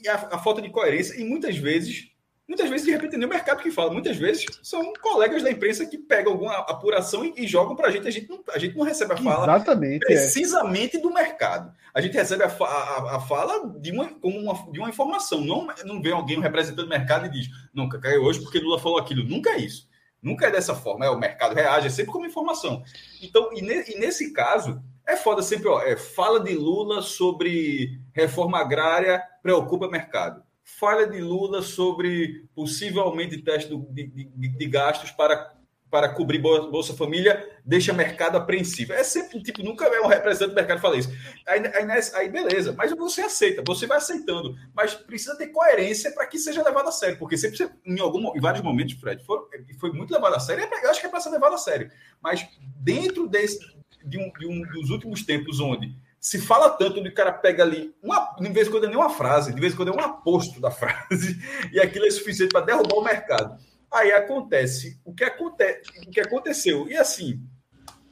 a, 0.08 0.36
a, 0.36 0.38
falta 0.38 0.62
de 0.62 0.70
coerência, 0.70 1.20
e 1.20 1.24
muitas 1.24 1.56
vezes, 1.56 2.10
muitas 2.48 2.68
vezes, 2.68 2.86
de 2.86 2.92
repente, 2.92 3.16
nem 3.16 3.26
o 3.26 3.30
mercado 3.30 3.62
que 3.62 3.70
fala, 3.70 3.92
muitas 3.92 4.16
vezes 4.16 4.46
são 4.62 4.92
colegas 4.94 5.42
da 5.42 5.50
imprensa 5.50 5.86
que 5.86 5.98
pegam 5.98 6.32
alguma 6.32 6.54
apuração 6.58 7.24
e, 7.24 7.34
e 7.36 7.46
jogam 7.46 7.76
para 7.76 7.88
a 7.88 7.90
gente. 7.90 8.06
A 8.06 8.10
gente 8.10 8.28
não, 8.28 8.42
a 8.52 8.58
gente 8.58 8.76
não 8.76 8.84
recebe 8.84 9.12
a 9.12 9.16
fala 9.16 9.56
Exatamente, 9.56 10.04
é. 10.04 10.06
precisamente 10.06 10.96
é. 10.96 11.00
do 11.00 11.12
mercado. 11.12 11.72
A 11.92 12.00
gente 12.00 12.14
recebe 12.14 12.42
a, 12.42 12.46
a, 12.48 13.16
a, 13.16 13.20
fala 13.20 13.68
de 13.78 13.92
uma, 13.92 14.08
como 14.20 14.38
uma, 14.38 14.72
de 14.72 14.78
uma 14.78 14.88
informação. 14.88 15.40
Não, 15.40 15.66
não 15.84 16.02
vem 16.02 16.12
alguém, 16.12 16.38
um 16.38 16.42
representante 16.42 16.84
do 16.84 16.88
mercado, 16.88 17.26
e 17.26 17.30
diz: 17.30 17.48
nunca 17.72 17.98
caiu 17.98 18.22
hoje 18.22 18.40
porque 18.40 18.58
Lula 18.58 18.78
falou 18.78 18.98
aquilo. 18.98 19.24
Nunca 19.24 19.50
é 19.50 19.58
isso. 19.58 19.88
Nunca 20.24 20.46
é 20.46 20.50
dessa 20.50 20.74
forma, 20.74 21.04
é, 21.04 21.10
o 21.10 21.18
mercado 21.18 21.54
reage, 21.54 21.88
é 21.88 21.90
sempre 21.90 22.10
como 22.10 22.24
informação. 22.24 22.82
Então, 23.22 23.50
e, 23.52 23.60
ne, 23.60 23.84
e 23.90 23.98
nesse 23.98 24.32
caso, 24.32 24.82
é 25.06 25.16
foda 25.16 25.42
sempre, 25.42 25.68
ó, 25.68 25.82
é, 25.82 25.96
fala 25.96 26.40
de 26.40 26.54
Lula 26.54 27.02
sobre 27.02 28.00
reforma 28.14 28.58
agrária, 28.58 29.22
preocupa 29.42 29.86
mercado. 29.86 30.42
Fala 30.62 31.06
de 31.06 31.20
Lula 31.20 31.60
sobre 31.60 32.46
possivelmente 32.54 33.36
teste 33.42 33.76
de, 33.90 34.06
de, 34.06 34.48
de 34.48 34.66
gastos 34.66 35.10
para 35.10 35.54
para 35.94 36.08
cobrir 36.08 36.40
Bolsa 36.40 36.92
Família 36.92 37.48
deixa 37.64 37.92
mercado 37.92 38.36
apreensivo. 38.36 38.92
É 38.92 39.04
sempre, 39.04 39.40
tipo, 39.40 39.62
nunca 39.62 39.84
é 39.84 40.00
um 40.00 40.08
representante 40.08 40.50
do 40.50 40.56
mercado 40.56 40.80
falar 40.80 40.96
isso. 40.96 41.08
Aí, 41.46 41.64
aí, 41.68 42.00
aí, 42.14 42.28
beleza, 42.28 42.74
mas 42.76 42.90
você 42.90 43.20
aceita, 43.20 43.62
você 43.64 43.86
vai 43.86 43.98
aceitando, 43.98 44.56
mas 44.74 44.92
precisa 44.92 45.36
ter 45.36 45.52
coerência 45.52 46.10
para 46.10 46.26
que 46.26 46.36
seja 46.36 46.64
levado 46.64 46.88
a 46.88 46.90
sério, 46.90 47.16
porque 47.16 47.36
sempre, 47.36 47.70
em, 47.86 48.00
algum, 48.00 48.36
em 48.36 48.40
vários 48.40 48.60
momentos, 48.60 48.94
Fred, 48.94 49.24
foi, 49.24 49.38
foi 49.78 49.92
muito 49.92 50.12
levado 50.12 50.34
a 50.34 50.40
sério, 50.40 50.68
eu 50.82 50.90
acho 50.90 50.98
que 50.98 51.06
é 51.06 51.08
para 51.08 51.20
ser 51.20 51.30
levado 51.30 51.54
a 51.54 51.58
sério, 51.58 51.88
mas 52.20 52.44
dentro 52.80 53.28
desse, 53.28 53.60
de, 54.04 54.18
um, 54.18 54.32
de 54.32 54.48
um 54.48 54.62
dos 54.62 54.90
últimos 54.90 55.22
tempos 55.22 55.60
onde 55.60 55.96
se 56.18 56.40
fala 56.40 56.70
tanto 56.70 57.00
de 57.00 57.12
cara 57.12 57.32
pega 57.32 57.62
ali, 57.62 57.94
uma, 58.02 58.34
de 58.40 58.48
vez 58.48 58.66
em 58.66 58.70
quando 58.72 58.86
é 58.86 58.88
nem 58.88 58.96
uma 58.96 59.10
frase, 59.10 59.54
de 59.54 59.60
vez 59.60 59.74
em 59.74 59.76
quando 59.76 59.92
é 59.92 59.96
um 59.96 60.00
aposto 60.00 60.60
da 60.60 60.72
frase, 60.72 61.40
e 61.72 61.78
aquilo 61.78 62.04
é 62.04 62.10
suficiente 62.10 62.50
para 62.50 62.66
derrubar 62.66 62.96
o 62.96 63.04
mercado. 63.04 63.62
Aí 63.94 64.12
acontece 64.12 65.00
o 65.04 65.14
que, 65.14 65.22
acontece, 65.22 65.82
o 66.04 66.10
que 66.10 66.20
aconteceu. 66.20 66.88
E 66.88 66.96
assim, 66.96 67.40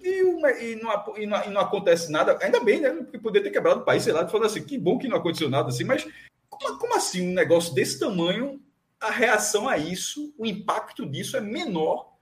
e, 0.01 0.23
uma, 0.23 0.51
e, 0.53 0.77
não, 0.77 0.91
e, 1.17 1.27
não, 1.27 1.45
e, 1.45 1.51
não, 1.51 1.61
acontece 1.61 2.11
nada, 2.11 2.39
ainda 2.41 2.61
bem, 2.61 2.81
né? 2.81 2.91
Porque 2.91 3.19
poder 3.19 3.41
ter 3.41 3.51
quebrado 3.51 3.81
o 3.81 3.85
país, 3.85 4.05
sei 4.05 4.13
lá, 4.13 4.27
falando 4.29 4.47
assim, 4.47 4.63
que 4.63 4.79
bom 4.79 4.97
que 4.97 5.09
não 5.09 5.17
aconteceu 5.17 5.51
nada 5.51 5.71
assim, 5.71 5.83
mas 5.83 6.07
como, 6.49 6.79
como 6.79 6.95
assim 6.95 7.29
um 7.29 7.35
negócio 7.35 7.75
desse 7.75 7.99
tamanho, 7.99 8.61
a 9.01 9.11
reação 9.11 9.69
a 9.69 9.77
isso, 9.77 10.33
o 10.39 10.47
impacto 10.47 11.05
disso 11.05 11.37
é 11.37 11.41
menor, 11.41 12.13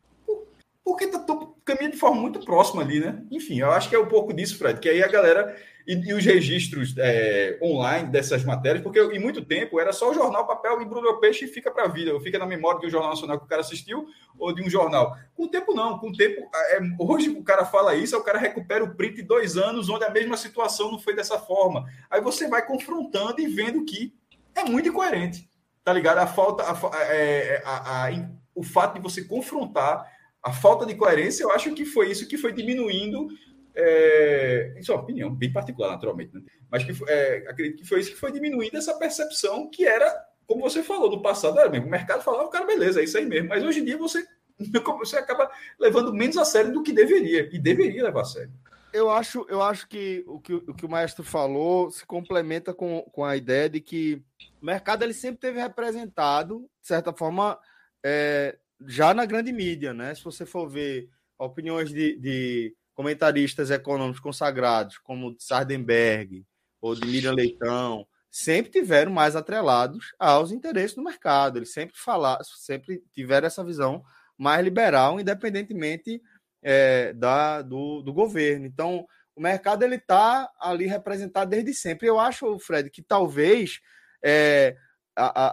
porque 0.83 1.07
tá 1.07 1.23
caminhando 1.63 1.93
de 1.93 2.01
forma 2.01 2.19
muito 2.19 2.41
próxima 2.41 2.81
ali, 2.81 2.99
né? 2.99 3.23
Enfim, 3.31 3.61
eu 3.61 3.71
acho 3.71 3.91
que 3.91 3.95
é 3.95 3.99
um 3.99 4.09
pouco 4.09 4.33
disso, 4.33 4.57
Fred, 4.57 4.81
que 4.81 4.89
aí 4.89 5.03
a 5.03 5.09
galera 5.09 5.55
e, 5.87 5.95
e 5.95 6.15
os 6.15 6.25
registros 6.25 6.95
é, 6.99 7.59
online 7.63 8.09
dessas 8.09 8.45
matérias, 8.45 8.83
porque 8.83 9.01
em 9.01 9.19
muito 9.19 9.45
tempo 9.45 9.81
era 9.81 9.93
só 9.93 10.11
o 10.11 10.15
jornal, 10.15 10.47
papel, 10.47 10.81
embrulha 10.81 11.11
o 11.11 11.19
peixe 11.19 11.45
e 11.45 11.49
fica 11.49 11.71
para 11.71 11.85
a 11.85 11.89
vida, 11.89 12.19
fica 12.21 12.39
na 12.39 12.47
memória 12.47 12.81
de 12.81 12.87
um 12.87 12.91
jornal 12.91 13.11
nacional 13.11 13.39
que 13.39 13.45
o 13.45 13.49
cara 13.49 13.61
assistiu, 13.61 14.07
ou 14.39 14.55
de 14.55 14.63
um 14.63 14.71
jornal. 14.71 15.17
Com 15.35 15.45
o 15.45 15.49
tempo, 15.49 15.75
não. 15.75 15.99
Com 15.99 16.09
o 16.09 16.17
tempo, 16.17 16.49
é, 16.55 16.81
hoje 16.99 17.31
o 17.31 17.43
cara 17.43 17.65
fala 17.65 17.95
isso, 17.95 18.17
o 18.17 18.23
cara 18.23 18.39
recupera 18.39 18.85
o 18.85 18.95
print 18.95 19.17
de 19.17 19.23
dois 19.23 19.57
anos, 19.57 19.89
onde 19.89 20.05
a 20.05 20.11
mesma 20.11 20.37
situação 20.37 20.91
não 20.91 20.99
foi 20.99 21.15
dessa 21.15 21.39
forma. 21.39 21.85
Aí 22.11 22.21
você 22.21 22.49
vai 22.49 22.67
confrontando 22.67 23.41
e 23.41 23.47
vendo 23.47 23.85
que 23.85 24.15
é 24.55 24.65
muito 24.65 24.89
incoerente, 24.89 25.49
tá 25.85 25.93
ligado? 25.93 26.19
A 26.19 26.27
falta, 26.27 26.63
a, 26.65 27.03
é, 27.05 27.63
a, 27.65 28.07
a, 28.07 28.11
o 28.55 28.63
fato 28.63 28.95
de 28.95 29.01
você 29.01 29.25
confrontar 29.25 30.07
a 30.43 30.53
falta 30.53 30.87
de 30.87 30.95
coerência, 30.95 31.45
eu 31.45 31.53
acho 31.53 31.73
que 31.75 31.85
foi 31.85 32.11
isso 32.11 32.27
que 32.27 32.39
foi 32.39 32.53
diminuindo 32.53 33.29
é, 33.75 34.75
isso 34.79 34.93
é 34.93 34.95
opinião 34.95 35.35
bem 35.35 35.53
particular, 35.53 35.91
naturalmente, 35.91 36.35
né? 36.35 36.43
mas 36.71 36.85
que, 36.85 36.93
é, 37.09 37.45
acredito 37.49 37.79
que 37.79 37.89
foi 37.89 38.01
isso 38.01 38.11
que 38.11 38.19
foi 38.19 38.33
diminuindo 38.33 38.77
essa 38.77 38.97
percepção 38.97 39.71
que 39.71 39.85
era, 39.85 40.13
como 40.47 40.63
você 40.63 40.83
falou, 40.83 41.11
no 41.11 41.23
passado 41.23 41.59
era 41.59 41.69
mesmo. 41.69 41.87
O 41.87 41.91
mercado 41.91 42.23
falava, 42.23 42.49
cara, 42.49 42.67
beleza, 42.67 43.01
é 43.01 43.05
isso 43.05 43.19
aí 43.19 43.27
mesmo. 43.27 43.49
Mas 43.49 43.65
hoje 43.65 43.81
em 43.81 43.85
dia 43.85 43.97
você, 43.97 44.25
você 44.99 45.17
acaba 45.17 45.51
levando 45.79 46.13
menos 46.13 46.37
a 46.37 46.45
sério 46.45 46.73
do 46.73 46.83
que 46.83 46.93
deveria, 46.93 47.49
e 47.53 47.59
deveria 47.59 48.05
levar 48.05 48.23
a 48.23 48.25
sério. 48.25 48.53
Eu 48.93 49.09
acho, 49.09 49.47
eu 49.49 49.63
acho 49.63 49.87
que 49.89 50.25
o 50.27 50.41
que 50.41 50.53
o, 50.53 50.75
que 50.75 50.85
o 50.85 50.89
maestro 50.89 51.23
falou 51.23 51.93
se 51.93 52.05
complementa 52.05 52.75
com, 52.75 53.03
com 53.13 53.25
a 53.25 53.37
ideia 53.37 53.69
de 53.69 53.81
que 53.81 54.21
o 54.61 54.67
mercado 54.67 55.05
ele 55.05 55.15
sempre 55.15 55.39
teve 55.39 55.61
representado, 55.61 56.69
de 56.81 56.89
certa 56.89 57.13
forma, 57.13 57.57
é, 58.05 58.59
já 58.85 59.15
na 59.15 59.25
grande 59.25 59.53
mídia, 59.53 59.95
né? 59.95 60.13
Se 60.15 60.25
você 60.25 60.45
for 60.45 60.69
ver 60.69 61.09
opiniões 61.39 61.91
de, 61.91 62.17
de 62.19 62.75
comentaristas 63.01 63.71
econômicos 63.71 64.21
consagrados, 64.21 64.99
como 64.99 65.35
Sardenberg 65.39 66.45
ou 66.83 66.95
de 66.95 67.07
Miriam 67.07 67.33
Leitão, 67.33 68.07
sempre 68.31 68.71
tiveram 68.71 69.11
mais 69.11 69.35
atrelados 69.35 70.13
aos 70.19 70.53
interesses 70.53 70.95
do 70.95 71.03
mercado. 71.03 71.57
Eles 71.57 71.73
sempre 71.73 71.97
falaram, 71.97 72.45
sempre 72.45 73.03
tiveram 73.15 73.47
essa 73.47 73.65
visão 73.65 74.05
mais 74.37 74.63
liberal, 74.63 75.19
independentemente 75.19 76.21
é, 76.63 77.15
da, 77.15 77.63
do, 77.63 78.03
do 78.03 78.13
governo. 78.13 78.67
Então, 78.67 79.07
o 79.35 79.41
mercado 79.41 79.83
ele 79.83 79.97
está 79.97 80.51
ali 80.61 80.85
representado 80.87 81.51
desde 81.51 81.73
sempre. 81.73 82.07
Eu 82.07 82.21
acho, 82.21 82.59
Fred, 82.59 82.91
que 82.91 83.01
talvez 83.01 83.81
é, 84.23 84.77
a, 85.17 85.25
a, 85.25 85.53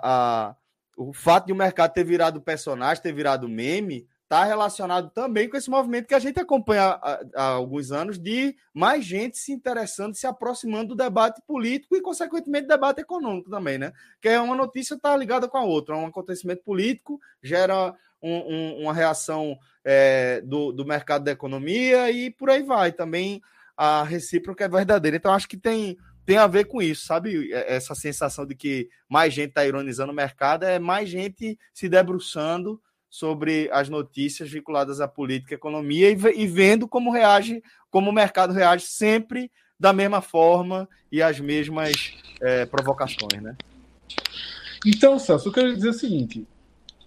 a, 0.49 0.55
o 0.97 1.13
fato 1.13 1.45
de 1.45 1.53
o 1.53 1.55
mercado 1.55 1.93
ter 1.93 2.03
virado 2.03 2.41
personagem, 2.41 3.01
ter 3.01 3.13
virado 3.13 3.47
meme, 3.47 4.05
está 4.27 4.43
relacionado 4.43 5.09
também 5.09 5.49
com 5.49 5.55
esse 5.55 5.69
movimento 5.69 6.05
que 6.05 6.13
a 6.13 6.19
gente 6.19 6.37
acompanha 6.37 6.99
há, 7.01 7.21
há, 7.33 7.43
alguns 7.51 7.93
anos 7.93 8.19
de 8.19 8.55
mais 8.73 9.05
gente 9.05 9.37
se 9.37 9.53
interessando, 9.53 10.15
se 10.15 10.27
aproximando 10.27 10.89
do 10.89 10.95
debate 10.95 11.41
político 11.47 11.95
e, 11.95 12.01
consequentemente, 12.01 12.67
debate 12.67 12.99
econômico 12.99 13.49
também, 13.49 13.77
né? 13.77 13.93
Que 14.21 14.27
é 14.27 14.39
uma 14.39 14.53
notícia 14.53 14.95
está 14.95 15.15
ligada 15.15 15.47
com 15.47 15.57
a 15.57 15.63
outra, 15.63 15.95
um 15.95 16.05
acontecimento 16.05 16.61
político 16.61 17.19
gera 17.41 17.95
um, 18.21 18.35
um, 18.35 18.81
uma 18.81 18.93
reação 18.93 19.57
é, 19.83 20.41
do, 20.41 20.73
do 20.73 20.85
mercado 20.85 21.23
da 21.23 21.31
economia 21.31 22.11
e 22.11 22.29
por 22.29 22.49
aí 22.49 22.61
vai. 22.61 22.91
Também 22.91 23.41
a 23.77 24.03
recíproca 24.03 24.65
é 24.65 24.69
verdadeira. 24.69 25.15
Então, 25.15 25.33
acho 25.33 25.47
que 25.47 25.57
tem 25.57 25.97
tem 26.25 26.35
a 26.35 26.45
ver 26.45 26.65
com 26.65 26.81
isso, 26.81 27.05
sabe? 27.05 27.53
É, 27.53 27.75
essa 27.75 27.95
sensação 27.95 28.45
de 28.45 28.53
que 28.53 28.89
mais 29.07 29.33
gente 29.33 29.49
está 29.49 29.65
ironizando 29.65 30.11
o 30.11 30.15
mercado 30.15 30.65
é 30.65 30.77
mais 30.77 31.07
gente 31.07 31.57
se 31.73 31.87
debruçando 31.87 32.81
sobre 33.09 33.69
as 33.71 33.89
notícias 33.89 34.49
vinculadas 34.49 34.99
à 34.99 35.07
política 35.07 35.53
e 35.53 35.55
economia 35.55 36.09
e, 36.09 36.17
e 36.35 36.47
vendo 36.47 36.87
como 36.87 37.11
reage, 37.11 37.63
como 37.89 38.09
o 38.09 38.13
mercado 38.13 38.53
reage 38.53 38.85
sempre 38.85 39.51
da 39.79 39.93
mesma 39.93 40.21
forma 40.21 40.87
e 41.11 41.21
as 41.21 41.39
mesmas 41.39 42.15
é, 42.41 42.65
provocações, 42.65 43.41
né? 43.41 43.55
Então, 44.85 45.17
Celso, 45.19 45.49
eu 45.49 45.53
quero 45.53 45.73
dizer 45.73 45.89
o 45.89 45.93
seguinte: 45.93 46.47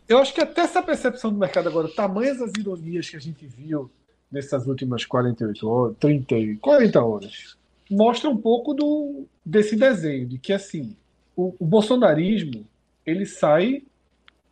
eu 0.08 0.18
acho 0.18 0.34
que 0.34 0.40
até 0.40 0.62
essa 0.62 0.82
percepção 0.82 1.32
do 1.32 1.38
mercado 1.38 1.68
agora, 1.68 1.88
tamanhas 1.88 2.40
as 2.40 2.52
ironias 2.58 3.08
que 3.08 3.16
a 3.16 3.20
gente 3.20 3.46
viu 3.46 3.90
nessas 4.30 4.66
últimas 4.66 5.04
48 5.04 5.68
horas, 5.68 5.96
30, 5.98 6.34
40 6.60 7.04
horas, 7.04 7.56
mostra 7.90 8.30
um 8.30 8.36
pouco 8.36 8.74
do, 8.74 9.26
desse 9.44 9.76
desenho, 9.76 10.26
de 10.26 10.38
que 10.38 10.52
assim, 10.52 10.96
o, 11.36 11.54
o 11.58 11.64
bolsonarismo 11.64 12.66
ele 13.04 13.26
sai 13.26 13.82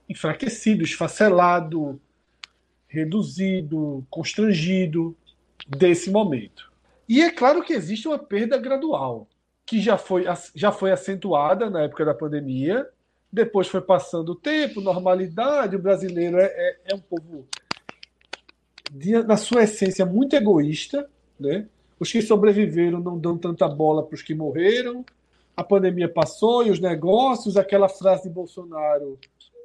enfraquecido, 0.09 0.83
esfacelado, 0.83 2.01
reduzido, 2.87 4.07
constrangido 4.09 5.17
desse 5.67 6.11
momento. 6.11 6.73
E 7.09 7.21
é 7.21 7.31
claro 7.31 7.63
que 7.63 7.73
existe 7.73 8.09
uma 8.09 8.19
perda 8.19 8.57
gradual, 8.59 9.29
que 9.67 9.81
já 9.81 9.99
foi, 9.99 10.25
já 10.55 10.73
foi 10.73 10.91
acentuada 10.91 11.69
na 11.69 11.83
época 11.83 12.05
da 12.05 12.15
pandemia, 12.15 12.89
depois 13.31 13.69
foi 13.69 13.83
passando 13.83 14.31
o 14.31 14.35
tempo, 14.35 14.81
normalidade, 14.81 15.77
o 15.77 15.79
brasileiro 15.79 16.39
é, 16.39 16.47
é, 16.47 16.77
é 16.87 16.95
um 16.95 17.01
povo, 17.01 17.47
de, 18.91 19.23
na 19.23 19.37
sua 19.37 19.65
essência, 19.65 20.07
muito 20.07 20.35
egoísta, 20.35 21.09
né? 21.39 21.67
Os 22.01 22.11
que 22.11 22.23
sobreviveram 22.23 23.01
não 23.01 23.19
dão 23.19 23.37
tanta 23.37 23.69
bola 23.69 24.03
para 24.03 24.15
os 24.15 24.23
que 24.23 24.35
morreram. 24.35 25.05
A 25.57 25.65
pandemia 25.65 26.09
passou 26.09 26.65
e 26.65 26.71
os 26.71 26.79
negócios, 26.79 27.57
aquela 27.57 27.89
frase 27.89 28.25
de 28.25 28.31
Bolsonaro 28.31 29.19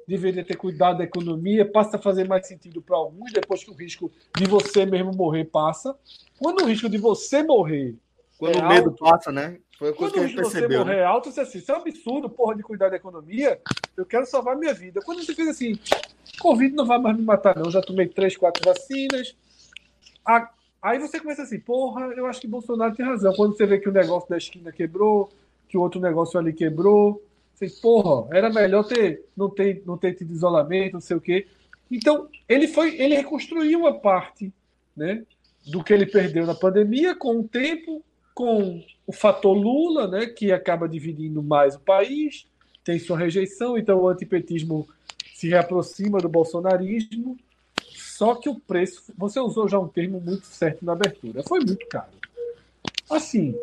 deveria 0.06 0.44
ter 0.44 0.56
cuidado 0.56 0.98
da 0.98 1.04
economia, 1.04 1.64
passa 1.70 1.96
a 1.96 2.00
fazer 2.00 2.26
mais 2.26 2.46
sentido 2.46 2.82
para 2.82 2.96
alguns, 2.96 3.32
depois 3.32 3.64
que 3.64 3.70
o 3.70 3.74
risco 3.74 4.10
de 4.36 4.46
você 4.46 4.84
mesmo 4.84 5.12
morrer 5.14 5.44
passa. 5.44 5.96
Quando 6.38 6.62
o 6.62 6.66
risco 6.66 6.88
de 6.88 6.98
você 6.98 7.42
morrer. 7.42 7.94
Quando 8.38 8.58
é 8.58 8.62
o 8.62 8.68
medo 8.68 8.90
alto, 8.90 9.04
passa, 9.04 9.32
né? 9.32 9.58
Foi 9.78 9.90
a 9.90 9.92
coisa 9.92 10.14
que 10.14 10.20
a 10.20 10.26
gente 10.26 10.36
percebeu. 10.36 10.68
Quando 10.68 10.72
você 10.72 10.78
morrer 10.78 10.96
né? 10.96 11.04
alto, 11.04 11.30
você 11.30 11.40
assim, 11.40 11.58
isso 11.58 11.72
é 11.72 11.74
um 11.74 11.80
absurdo, 11.80 12.28
porra, 12.28 12.56
de 12.56 12.62
cuidar 12.62 12.88
da 12.88 12.96
economia. 12.96 13.60
Eu 13.96 14.04
quero 14.04 14.26
salvar 14.26 14.56
minha 14.56 14.74
vida. 14.74 15.00
Quando 15.04 15.24
você 15.24 15.34
fez 15.34 15.48
assim, 15.48 15.78
Covid 16.40 16.74
não 16.74 16.84
vai 16.84 16.98
mais 16.98 17.16
me 17.16 17.22
matar, 17.22 17.56
não. 17.56 17.70
Já 17.70 17.80
tomei 17.80 18.06
três, 18.08 18.36
quatro 18.36 18.62
vacinas. 18.64 19.36
Aí 20.82 20.98
você 20.98 21.18
começa 21.18 21.42
assim, 21.42 21.58
porra, 21.58 22.06
eu 22.16 22.26
acho 22.26 22.40
que 22.40 22.46
Bolsonaro 22.46 22.94
tem 22.94 23.06
razão. 23.06 23.32
Quando 23.34 23.56
você 23.56 23.64
vê 23.64 23.78
que 23.78 23.88
o 23.88 23.92
negócio 23.92 24.28
da 24.28 24.36
esquina 24.36 24.70
quebrou, 24.70 25.30
que 25.68 25.78
o 25.78 25.80
outro 25.80 26.00
negócio 26.00 26.38
ali 26.38 26.52
quebrou, 26.52 27.22
você, 27.54 27.68
porra, 27.80 28.36
era 28.36 28.50
melhor 28.50 28.84
ter 28.84 29.24
não 29.36 29.48
ter 29.48 29.82
não 29.86 29.96
ter 29.96 30.14
tido 30.14 30.32
isolamento, 30.32 30.94
não 30.94 31.00
sei 31.00 31.16
o 31.16 31.20
quê. 31.20 31.46
Então, 31.90 32.28
ele 32.48 32.66
foi, 32.66 33.00
ele 33.00 33.14
reconstruiu 33.14 33.80
uma 33.80 33.94
parte, 33.94 34.52
né, 34.96 35.22
do 35.66 35.82
que 35.84 35.92
ele 35.92 36.06
perdeu 36.06 36.46
na 36.46 36.54
pandemia 36.54 37.14
com 37.14 37.40
o 37.40 37.44
tempo, 37.44 38.02
com 38.34 38.82
o 39.06 39.12
fator 39.12 39.56
Lula, 39.56 40.08
né, 40.08 40.26
que 40.26 40.50
acaba 40.50 40.88
dividindo 40.88 41.42
mais 41.42 41.76
o 41.76 41.80
país, 41.80 42.46
tem 42.82 42.98
sua 42.98 43.18
rejeição, 43.18 43.78
então 43.78 44.00
o 44.00 44.08
antipetismo 44.08 44.88
se 45.34 45.48
reaproxima 45.48 46.18
do 46.18 46.28
bolsonarismo 46.28 47.36
só 48.14 48.36
que 48.36 48.48
o 48.48 48.60
preço, 48.60 49.12
você 49.18 49.40
usou 49.40 49.68
já 49.68 49.76
um 49.76 49.88
termo 49.88 50.20
muito 50.20 50.46
certo 50.46 50.84
na 50.84 50.92
abertura, 50.92 51.42
foi 51.42 51.58
muito 51.58 51.84
caro. 51.88 52.12
Assim, 53.10 53.56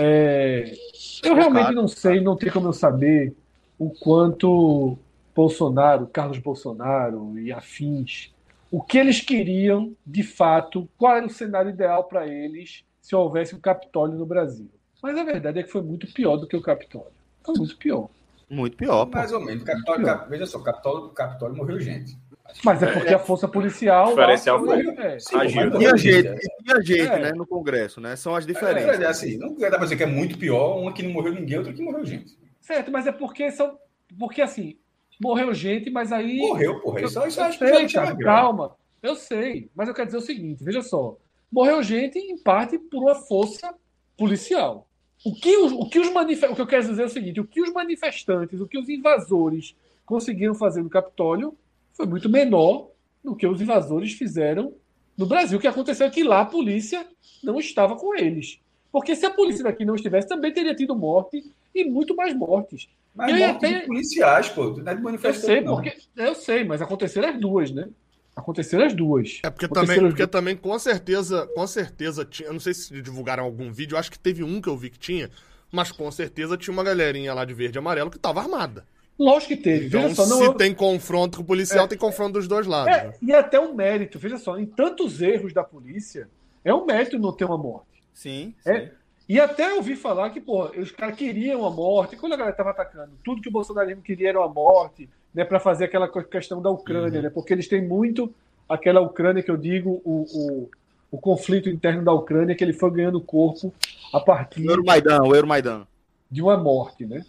é, 0.00 0.74
eu 1.22 1.34
realmente 1.34 1.72
não 1.72 1.88
sei, 1.88 2.20
não 2.20 2.36
tem 2.36 2.50
como 2.50 2.68
eu 2.68 2.72
saber 2.72 3.34
o 3.78 3.90
quanto 3.90 4.98
Bolsonaro, 5.34 6.06
Carlos 6.06 6.38
Bolsonaro 6.38 7.38
e 7.38 7.52
afins, 7.52 8.32
o 8.70 8.82
que 8.82 8.98
eles 8.98 9.20
queriam 9.20 9.94
de 10.06 10.22
fato, 10.22 10.88
qual 10.96 11.16
era 11.16 11.26
o 11.26 11.30
cenário 11.30 11.70
ideal 11.70 12.04
para 12.04 12.26
eles 12.26 12.84
se 13.00 13.14
houvesse 13.14 13.54
um 13.54 13.60
Capitólio 13.60 14.16
no 14.16 14.26
Brasil. 14.26 14.70
Mas 15.02 15.18
a 15.18 15.24
verdade 15.24 15.58
é 15.58 15.62
que 15.62 15.70
foi 15.70 15.82
muito 15.82 16.06
pior 16.12 16.36
do 16.36 16.46
que 16.46 16.56
o 16.56 16.62
Capitólio. 16.62 17.10
Foi 17.44 17.54
muito 17.56 17.76
pior. 17.76 18.08
Muito 18.48 18.76
pior. 18.76 19.06
Pô. 19.06 19.16
Mais 19.16 19.32
ou 19.32 19.40
menos. 19.40 19.64
Capitólio, 19.64 20.28
veja 20.28 20.46
só, 20.46 20.60
Capitólio, 20.60 21.08
Capitólio 21.10 21.56
morreu 21.56 21.80
gente. 21.80 22.16
Mas 22.64 22.82
é 22.82 22.92
porque 22.92 23.14
a 23.14 23.18
força 23.18 23.48
policial. 23.48 24.08
Diferencial 24.08 24.64
foi. 24.64 24.86
É. 24.88 25.18
Agiu. 25.34 25.70
Tinha 25.78 25.96
gente, 25.96 26.38
tinha 26.64 26.82
gente 26.82 27.00
é. 27.00 27.18
né, 27.18 27.32
no 27.32 27.46
Congresso, 27.46 28.00
né? 28.00 28.16
São 28.16 28.34
as 28.34 28.46
diferenças. 28.46 29.00
É, 29.00 29.04
é, 29.04 29.06
assim, 29.06 29.38
não 29.38 29.54
dá 29.54 29.70
pra 29.70 29.78
dizer 29.78 29.96
que 29.96 30.02
é 30.02 30.06
muito 30.06 30.38
pior, 30.38 30.78
uma 30.78 30.92
que 30.92 31.02
não 31.02 31.10
morreu 31.10 31.32
ninguém, 31.32 31.58
outra 31.58 31.72
que 31.72 31.82
morreu 31.82 32.04
gente. 32.04 32.36
Certo, 32.60 32.90
mas 32.90 33.06
é 33.06 33.12
porque 33.12 33.50
são. 33.50 33.78
Porque 34.18 34.42
assim, 34.42 34.76
morreu 35.20 35.52
gente, 35.54 35.90
mas 35.90 36.12
aí. 36.12 36.38
Morreu, 36.38 36.80
porra. 36.80 37.02
Isso, 37.02 37.18
eu, 37.18 37.26
isso 37.26 37.40
eu 37.40 37.52
sei, 37.52 37.88
cara, 37.88 38.16
calma. 38.16 38.76
Eu 39.02 39.16
sei, 39.16 39.70
mas 39.74 39.88
eu 39.88 39.94
quero 39.94 40.06
dizer 40.06 40.18
o 40.18 40.22
seguinte: 40.22 40.62
veja 40.62 40.82
só. 40.82 41.16
Morreu 41.50 41.82
gente, 41.82 42.18
em 42.18 42.38
parte, 42.38 42.78
por 42.78 43.02
uma 43.02 43.14
força 43.14 43.74
policial. 44.16 44.88
O 45.24 45.34
que 45.34 45.56
os, 45.56 45.72
o 45.72 45.88
que 45.88 46.00
os 46.00 46.10
manif... 46.10 46.42
o 46.44 46.54
que 46.54 46.60
eu 46.60 46.66
quero 46.66 46.86
dizer 46.86 47.02
é 47.02 47.06
o 47.06 47.10
seguinte: 47.10 47.40
o 47.40 47.46
que 47.46 47.60
os 47.60 47.72
manifestantes, 47.72 48.60
o 48.60 48.66
que 48.66 48.78
os 48.78 48.88
invasores 48.88 49.76
conseguiram 50.04 50.54
fazer 50.54 50.82
no 50.82 50.90
Capitólio 50.90 51.56
foi 51.92 52.06
muito 52.06 52.28
menor 52.28 52.90
do 53.22 53.36
que 53.36 53.46
os 53.46 53.60
invasores 53.60 54.12
fizeram 54.12 54.74
no 55.16 55.26
Brasil. 55.26 55.58
O 55.58 55.60
que 55.60 55.68
aconteceu 55.68 56.06
é 56.06 56.10
que 56.10 56.24
lá 56.24 56.40
a 56.40 56.46
polícia 56.46 57.06
não 57.42 57.58
estava 57.58 57.96
com 57.96 58.14
eles. 58.14 58.60
Porque 58.90 59.16
se 59.16 59.24
a 59.24 59.30
polícia 59.30 59.64
daqui 59.64 59.84
não 59.84 59.94
estivesse, 59.94 60.28
também 60.28 60.52
teria 60.52 60.74
tido 60.74 60.94
morte 60.94 61.42
e 61.74 61.84
muito 61.84 62.14
mais 62.14 62.34
mortes. 62.34 62.88
Mas 63.14 63.30
mortes 63.30 63.56
até... 63.56 63.86
policiais, 63.86 64.48
pô, 64.48 64.70
não 64.70 64.92
é 64.92 64.94
de 64.94 65.02
manifestante. 65.02 65.46
Eu 65.46 65.54
sei, 65.54 65.60
não. 65.60 65.74
porque 65.74 65.96
eu 66.16 66.34
sei, 66.34 66.64
mas 66.64 66.82
aconteceram 66.82 67.28
as 67.28 67.40
duas, 67.40 67.70
né? 67.70 67.88
Aconteceram 68.34 68.84
as 68.84 68.94
duas. 68.94 69.40
É 69.42 69.50
porque 69.50 69.68
também, 69.68 70.00
porque 70.00 70.26
também 70.26 70.56
com 70.56 70.78
certeza, 70.78 71.46
com 71.54 71.66
certeza 71.66 72.24
tinha, 72.24 72.48
eu 72.48 72.52
não 72.52 72.60
sei 72.60 72.72
se 72.72 73.00
divulgaram 73.02 73.44
algum 73.44 73.70
vídeo, 73.70 73.96
acho 73.96 74.10
que 74.10 74.18
teve 74.18 74.42
um 74.42 74.60
que 74.60 74.68
eu 74.68 74.76
vi 74.76 74.88
que 74.88 74.98
tinha, 74.98 75.30
mas 75.70 75.92
com 75.92 76.10
certeza 76.10 76.56
tinha 76.56 76.72
uma 76.72 76.82
galerinha 76.82 77.34
lá 77.34 77.44
de 77.44 77.52
verde 77.52 77.78
e 77.78 77.80
amarelo 77.80 78.10
que 78.10 78.18
tava 78.18 78.40
armada. 78.40 78.86
Lógico 79.18 79.54
que 79.54 79.56
teve. 79.56 79.86
Então, 79.86 80.14
só, 80.14 80.26
não, 80.26 80.38
se 80.38 80.44
eu... 80.44 80.54
tem 80.54 80.74
confronto 80.74 81.38
com 81.38 81.42
o 81.42 81.46
policial, 81.46 81.84
é, 81.84 81.88
tem 81.88 81.98
confronto 81.98 82.32
dos 82.32 82.48
dois 82.48 82.66
lados. 82.66 82.92
É, 82.92 83.04
né? 83.08 83.14
E 83.22 83.32
até 83.32 83.60
um 83.60 83.74
mérito, 83.74 84.18
veja 84.18 84.38
só, 84.38 84.58
em 84.58 84.66
tantos 84.66 85.20
erros 85.20 85.52
da 85.52 85.62
polícia, 85.62 86.28
é 86.64 86.74
um 86.74 86.84
mérito 86.84 87.18
não 87.18 87.32
ter 87.32 87.44
uma 87.44 87.58
morte. 87.58 88.02
Sim. 88.12 88.54
É, 88.64 88.80
sim. 88.80 88.88
E 89.28 89.40
até 89.40 89.72
ouvi 89.74 89.96
falar 89.96 90.30
que, 90.30 90.40
pô, 90.40 90.64
os 90.76 90.90
caras 90.90 91.16
queriam 91.16 91.64
a 91.64 91.70
morte. 91.70 92.16
Quando 92.16 92.32
a 92.32 92.36
galera 92.36 92.52
estava 92.52 92.70
atacando, 92.70 93.12
tudo 93.24 93.40
que 93.40 93.48
o 93.48 93.52
bolsonarismo 93.52 94.02
queria 94.02 94.30
era 94.30 94.44
a 94.44 94.48
morte, 94.48 95.08
né, 95.32 95.44
para 95.44 95.60
fazer 95.60 95.84
aquela 95.84 96.08
questão 96.08 96.60
da 96.60 96.70
Ucrânia, 96.70 97.18
uhum. 97.18 97.24
né? 97.24 97.30
Porque 97.30 97.52
eles 97.52 97.68
têm 97.68 97.86
muito 97.86 98.34
aquela 98.68 99.00
Ucrânia 99.00 99.42
que 99.42 99.50
eu 99.50 99.56
digo, 99.56 100.02
o, 100.04 100.26
o, 100.34 100.70
o 101.10 101.18
conflito 101.18 101.68
interno 101.68 102.04
da 102.04 102.12
Ucrânia, 102.12 102.54
que 102.54 102.64
ele 102.64 102.72
foi 102.72 102.90
ganhando 102.90 103.20
corpo 103.20 103.72
a 104.12 104.20
partir. 104.20 104.66
O 104.66 104.70
Euromaidan, 104.70 105.22
o 105.22 105.34
Euromaidan. 105.34 105.86
De 106.30 106.42
uma 106.42 106.56
morte, 106.56 107.06
né? 107.06 107.24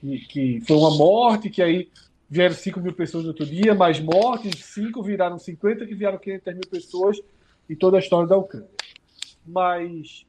Que, 0.00 0.18
que 0.20 0.60
foi 0.66 0.76
uma 0.76 0.96
morte, 0.96 1.50
que 1.50 1.62
aí 1.62 1.88
vieram 2.28 2.54
5 2.54 2.80
mil 2.80 2.92
pessoas 2.92 3.24
no 3.24 3.30
outro 3.30 3.44
dia, 3.44 3.74
mais 3.74 4.00
mortes, 4.00 4.64
5 4.64 5.02
viraram 5.02 5.38
50, 5.38 5.86
que 5.86 5.94
vieram 5.94 6.18
500 6.18 6.54
mil 6.54 6.68
pessoas, 6.70 7.20
e 7.68 7.76
toda 7.76 7.96
a 7.96 8.00
história 8.00 8.28
da 8.28 8.36
Ucrânia. 8.36 8.68
Mas 9.46 10.24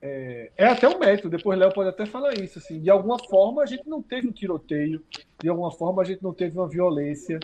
é, 0.00 0.50
é 0.56 0.66
até 0.66 0.88
um 0.88 0.98
mérito, 0.98 1.28
depois 1.28 1.58
Léo 1.58 1.72
pode 1.72 1.90
até 1.90 2.06
falar 2.06 2.34
isso, 2.34 2.58
assim, 2.58 2.80
de 2.80 2.90
alguma 2.90 3.18
forma 3.18 3.62
a 3.62 3.66
gente 3.66 3.88
não 3.88 4.02
teve 4.02 4.28
um 4.28 4.32
tiroteio, 4.32 5.02
de 5.42 5.48
alguma 5.48 5.70
forma 5.70 6.02
a 6.02 6.04
gente 6.04 6.22
não 6.22 6.32
teve 6.32 6.58
uma 6.58 6.68
violência, 6.68 7.38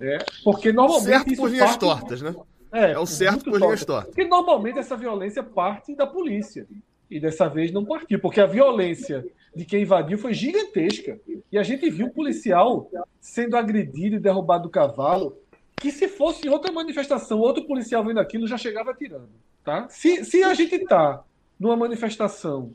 é, 0.00 0.18
porque 0.42 0.72
normalmente... 0.72 1.08
Certo 1.08 1.36
por 1.36 1.50
linhas 1.50 1.76
tortas, 1.76 2.22
né? 2.22 2.34
É, 2.72 2.92
é 2.92 2.98
o 2.98 3.06
certo 3.06 3.50
por 3.50 3.60
linhas 3.60 3.84
tortas. 3.84 4.08
Porque 4.08 4.26
normalmente 4.26 4.78
essa 4.78 4.96
violência 4.96 5.42
parte 5.42 5.94
da 5.94 6.06
polícia, 6.06 6.66
e 7.10 7.20
dessa 7.20 7.48
vez 7.48 7.72
não 7.72 7.84
partiu, 7.84 8.18
porque 8.18 8.40
a 8.40 8.46
violência 8.46 9.24
de 9.54 9.64
quem 9.64 9.82
invadiu 9.82 10.18
foi 10.18 10.34
gigantesca. 10.34 11.18
E 11.50 11.56
a 11.56 11.62
gente 11.62 11.88
viu 11.88 12.06
um 12.06 12.10
policial 12.10 12.90
sendo 13.20 13.56
agredido 13.56 14.16
e 14.16 14.20
derrubado 14.20 14.64
do 14.64 14.70
cavalo, 14.70 15.38
que 15.76 15.90
se 15.90 16.08
fosse 16.08 16.48
outra 16.48 16.72
manifestação, 16.72 17.38
outro 17.38 17.64
policial 17.64 18.04
vendo 18.04 18.18
aquilo, 18.18 18.46
já 18.46 18.58
chegava 18.58 18.90
atirando. 18.90 19.30
Tá? 19.64 19.88
Se, 19.88 20.24
se 20.24 20.42
a 20.42 20.52
gente 20.54 20.74
está 20.74 21.24
numa 21.58 21.76
manifestação 21.76 22.72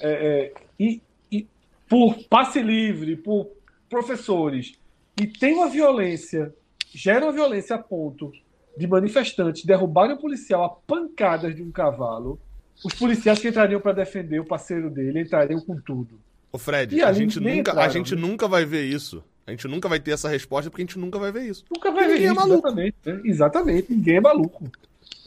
é, 0.00 0.10
é, 0.10 0.52
e, 0.78 1.00
e 1.30 1.46
por 1.88 2.24
passe 2.28 2.60
livre, 2.60 3.16
por 3.16 3.50
professores, 3.88 4.74
e 5.20 5.26
tem 5.26 5.54
uma 5.54 5.68
violência, 5.68 6.54
gera 6.92 7.26
uma 7.26 7.32
violência 7.32 7.76
a 7.76 7.78
ponto 7.78 8.32
de 8.76 8.86
manifestantes 8.86 9.64
derrubarem 9.64 10.16
um 10.16 10.18
policial 10.18 10.64
a 10.64 10.70
pancadas 10.70 11.54
de 11.54 11.62
um 11.62 11.70
cavalo, 11.70 12.40
os 12.84 12.94
policiais 12.94 13.38
que 13.38 13.48
entrariam 13.48 13.80
para 13.80 13.92
defender 13.92 14.40
o 14.40 14.44
parceiro 14.44 14.90
dele 14.90 15.20
entrariam 15.20 15.60
com 15.60 15.76
tudo. 15.80 16.18
Ô 16.50 16.58
Fred, 16.58 17.00
a, 17.02 17.12
gente, 17.12 17.40
nunca, 17.40 17.54
entraram, 17.54 17.80
a 17.82 17.88
gente 17.88 18.14
né? 18.14 18.20
nunca 18.20 18.46
vai 18.46 18.64
ver 18.64 18.84
isso. 18.84 19.24
A 19.46 19.50
gente 19.50 19.66
nunca 19.66 19.88
vai 19.88 19.98
ter 19.98 20.12
essa 20.12 20.28
resposta 20.28 20.70
porque 20.70 20.82
a 20.82 20.86
gente 20.86 20.98
nunca 20.98 21.18
vai 21.18 21.32
ver 21.32 21.44
isso. 21.48 21.64
Nunca 21.70 21.90
vai 21.90 22.06
ver 22.06 22.20
isso, 22.20 22.30
é 22.30 22.34
maluco. 22.34 22.68
Exatamente, 22.68 22.96
né? 23.04 23.20
exatamente, 23.24 23.92
ninguém 23.92 24.16
é 24.16 24.20
maluco. 24.20 24.70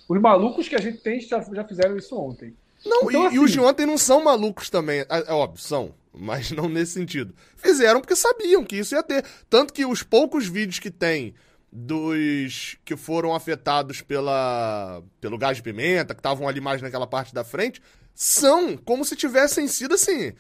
Os 0.08 0.22
malucos 0.22 0.68
que 0.68 0.76
a 0.76 0.82
gente 0.82 1.00
tem 1.00 1.20
já, 1.20 1.42
já 1.42 1.64
fizeram 1.64 1.98
isso 1.98 2.16
ontem. 2.16 2.54
Não, 2.86 3.10
então, 3.10 3.24
e, 3.24 3.28
assim, 3.28 3.36
e, 3.36 3.40
os 3.40 3.52
de 3.52 3.60
ontem 3.60 3.86
não 3.86 3.98
são 3.98 4.24
malucos 4.24 4.70
também. 4.70 5.00
É, 5.00 5.08
é 5.10 5.34
óbvio, 5.34 5.60
são. 5.60 5.94
Mas 6.14 6.52
não 6.54 6.70
nesse 6.70 6.94
sentido. 6.94 7.34
Fizeram 7.58 8.00
porque 8.00 8.16
sabiam 8.16 8.64
que 8.64 8.78
isso 8.78 8.96
ia 8.96 9.04
ter. 9.04 9.26
Tanto 9.50 9.74
que 9.74 9.86
os 9.86 10.04
poucos 10.04 10.48
vídeos 10.48 10.80
que 10.80 10.92
tem 10.92 11.34
dos 11.78 12.78
que 12.86 12.96
foram 12.96 13.36
afetados 13.36 14.02
pela, 14.02 15.04
pelo 15.20 15.38
gás 15.38 15.58
de 15.58 15.64
pimenta, 15.64 16.14
que 16.14 16.22
estavam 16.22 16.48
ali 16.48 16.62
mais 16.62 16.82
naquela 16.82 17.06
parte 17.06 17.34
da 17.34 17.44
frente, 17.44 17.82
são 18.14 18.78
como 18.78 19.04
se 19.04 19.14
tivessem 19.14 19.68
sido 19.68 19.94
assim. 19.94 20.32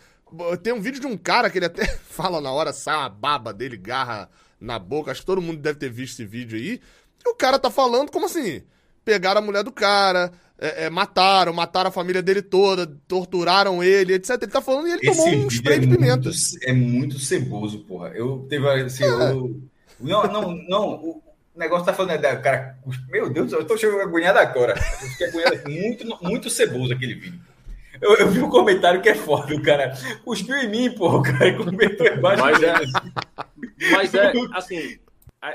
Tem 0.64 0.72
um 0.72 0.80
vídeo 0.80 1.02
de 1.02 1.08
um 1.08 1.18
cara 1.18 1.50
que 1.50 1.58
ele 1.58 1.66
até 1.66 1.86
fala 2.08 2.40
na 2.40 2.52
hora, 2.54 2.72
sai 2.72 2.96
a 2.96 3.10
baba 3.10 3.54
dele, 3.54 3.76
garra 3.76 4.30
na 4.62 4.80
boca. 4.80 5.12
Acho 5.12 5.20
que 5.20 5.26
todo 5.26 5.42
mundo 5.42 5.60
deve 5.60 5.78
ter 5.78 5.90
visto 5.90 6.14
esse 6.14 6.26
vídeo 6.26 6.58
aí. 6.58 6.80
E 7.26 7.30
o 7.30 7.36
cara 7.36 7.60
tá 7.60 7.70
falando 7.70 8.12
como 8.12 8.28
assim? 8.28 8.62
Pegaram 9.04 9.42
a 9.42 9.44
mulher 9.44 9.64
do 9.64 9.74
cara, 9.74 10.32
é, 10.58 10.86
é, 10.86 10.90
mataram, 10.90 11.52
mataram 11.52 11.90
a 11.90 11.94
família 11.94 12.24
dele 12.24 12.42
toda, 12.42 12.88
torturaram 13.10 13.84
ele, 13.84 14.14
etc. 14.14 14.42
Ele 14.42 14.52
tá 14.52 14.62
falando 14.62 14.88
e 14.88 14.92
ele 14.94 15.10
Esse 15.10 15.18
tomou 15.18 15.46
um 15.46 15.48
spray 15.50 15.78
é 15.78 15.80
de 15.80 15.88
pimenta. 15.88 16.30
Muito, 16.30 16.40
é 16.64 16.74
muito 16.74 17.20
ceboso, 17.20 17.80
porra. 17.80 18.10
Eu 18.16 18.48
teve 18.50 18.68
assim, 18.70 19.04
é. 19.04 19.08
eu, 19.08 19.62
não, 20.00 20.24
não, 20.24 20.56
não. 20.70 21.25
O 21.56 21.60
negócio 21.60 21.86
tá 21.86 21.94
falando, 21.94 22.20
né, 22.20 22.36
cara, 22.36 22.78
meu 23.10 23.30
Deus, 23.30 23.54
eu 23.54 23.66
tô 23.66 23.78
chegando 23.78 24.02
agoniado 24.02 24.40
agora. 24.40 24.74
Eu 25.02 25.08
fiquei 25.10 25.28
agoniado, 25.28 25.70
muito, 25.70 26.24
muito 26.24 26.50
ceboso 26.50 26.94
aquele 26.94 27.16
vídeo. 27.16 27.40
Eu, 28.02 28.14
eu, 28.18 28.28
vi 28.28 28.42
um 28.42 28.50
comentário 28.50 29.02
que 29.02 29.08
é 29.08 29.16
foda, 29.16 29.56
o 29.56 29.64
cara 29.64 29.94
cuspiu 30.26 30.58
em 30.58 30.70
mim, 30.70 30.92
porra, 30.92 31.18
o 31.20 31.24
cara 31.24 31.56
comentou 31.56 32.06
embaixo. 32.06 32.44
Mas 32.44 32.62
é, 32.62 32.74
mas 33.92 34.14
é 34.14 34.34
assim, 34.54 35.00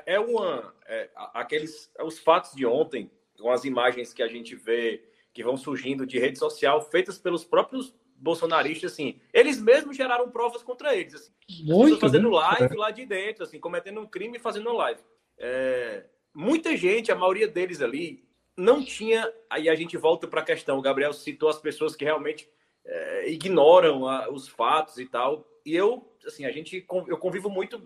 é 0.07 0.19
uma, 0.19 0.73
é, 0.87 1.11
aqueles, 1.35 1.91
é 1.99 2.03
os 2.03 2.19
fatos 2.19 2.53
de 2.55 2.65
ontem 2.65 3.11
com 3.39 3.51
as 3.51 3.65
imagens 3.65 4.15
que 4.15 4.23
a 4.23 4.29
gente 4.29 4.57
vê 4.57 5.03
que 5.35 5.45
vão 5.45 5.57
surgindo 5.57 6.07
de 6.07 6.19
rede 6.19 6.39
social, 6.39 6.81
feitas 6.91 7.19
pelos 7.19 7.45
próprios 7.45 7.95
bolsonaristas, 8.17 8.93
assim, 8.93 9.21
eles 9.33 9.61
mesmos 9.61 9.97
geraram 9.97 10.31
provas 10.31 10.63
contra 10.63 10.95
eles, 10.95 11.15
assim, 11.15 11.33
Muito, 11.65 11.99
fazendo 11.99 12.31
né? 12.31 12.37
live 12.37 12.77
lá 12.77 12.91
de 12.91 13.07
dentro, 13.07 13.45
assim, 13.45 13.59
cometendo 13.59 14.01
um 14.01 14.07
crime 14.07 14.37
e 14.39 14.41
fazendo 14.41 14.73
live. 14.73 15.01
É, 15.41 16.05
muita 16.35 16.77
gente, 16.77 17.11
a 17.11 17.17
maioria 17.17 17.49
deles 17.49 17.81
ali, 17.81 18.23
não 18.57 18.85
tinha. 18.85 19.33
Aí 19.49 19.69
a 19.69 19.75
gente 19.75 19.97
volta 19.97 20.29
para 20.29 20.43
a 20.43 20.45
questão. 20.45 20.79
O 20.79 20.83
Gabriel 20.83 21.13
citou 21.13 21.49
as 21.49 21.59
pessoas 21.59 21.97
que 21.97 22.05
realmente 22.05 22.49
é, 22.85 23.31
ignoram 23.31 24.07
a, 24.07 24.31
os 24.31 24.47
fatos 24.47 24.99
e 24.99 25.07
tal. 25.07 25.47
E 25.65 25.75
eu, 25.75 26.15
assim, 26.27 26.45
a 26.45 26.53
gente, 26.53 26.87
eu 27.09 27.19
convivo 27.19 27.49
muito. 27.49 27.83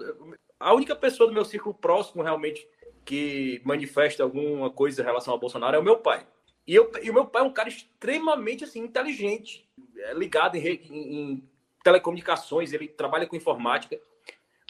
A 0.59 0.75
única 0.75 0.97
pessoa 0.97 1.29
do 1.29 1.35
meu 1.35 1.45
círculo 1.45 1.75
próximo 1.75 2.23
realmente 2.23 2.67
que 3.05 3.61
manifesta 3.65 4.23
alguma 4.23 4.71
coisa 4.71 5.03
em 5.03 5.05
relação 5.05 5.33
ao 5.33 5.39
Bolsonaro 5.39 5.77
é 5.77 5.79
o 5.79 5.85
meu 5.85 5.99
pai. 5.99 6.27
E, 6.67 6.75
eu, 6.75 6.91
e 7.03 7.11
o 7.11 7.15
meu 7.15 7.27
pai 7.27 7.43
é 7.43 7.45
um 7.45 7.53
cara 7.53 7.69
extremamente 7.69 8.65
assim, 8.65 8.81
inteligente, 8.81 9.69
é 9.99 10.15
ligado 10.15 10.57
em, 10.57 10.67
em, 10.67 11.21
em 11.21 11.49
telecomunicações, 11.83 12.73
ele 12.73 12.89
trabalha 12.89 13.27
com 13.27 13.37
informática, 13.37 14.01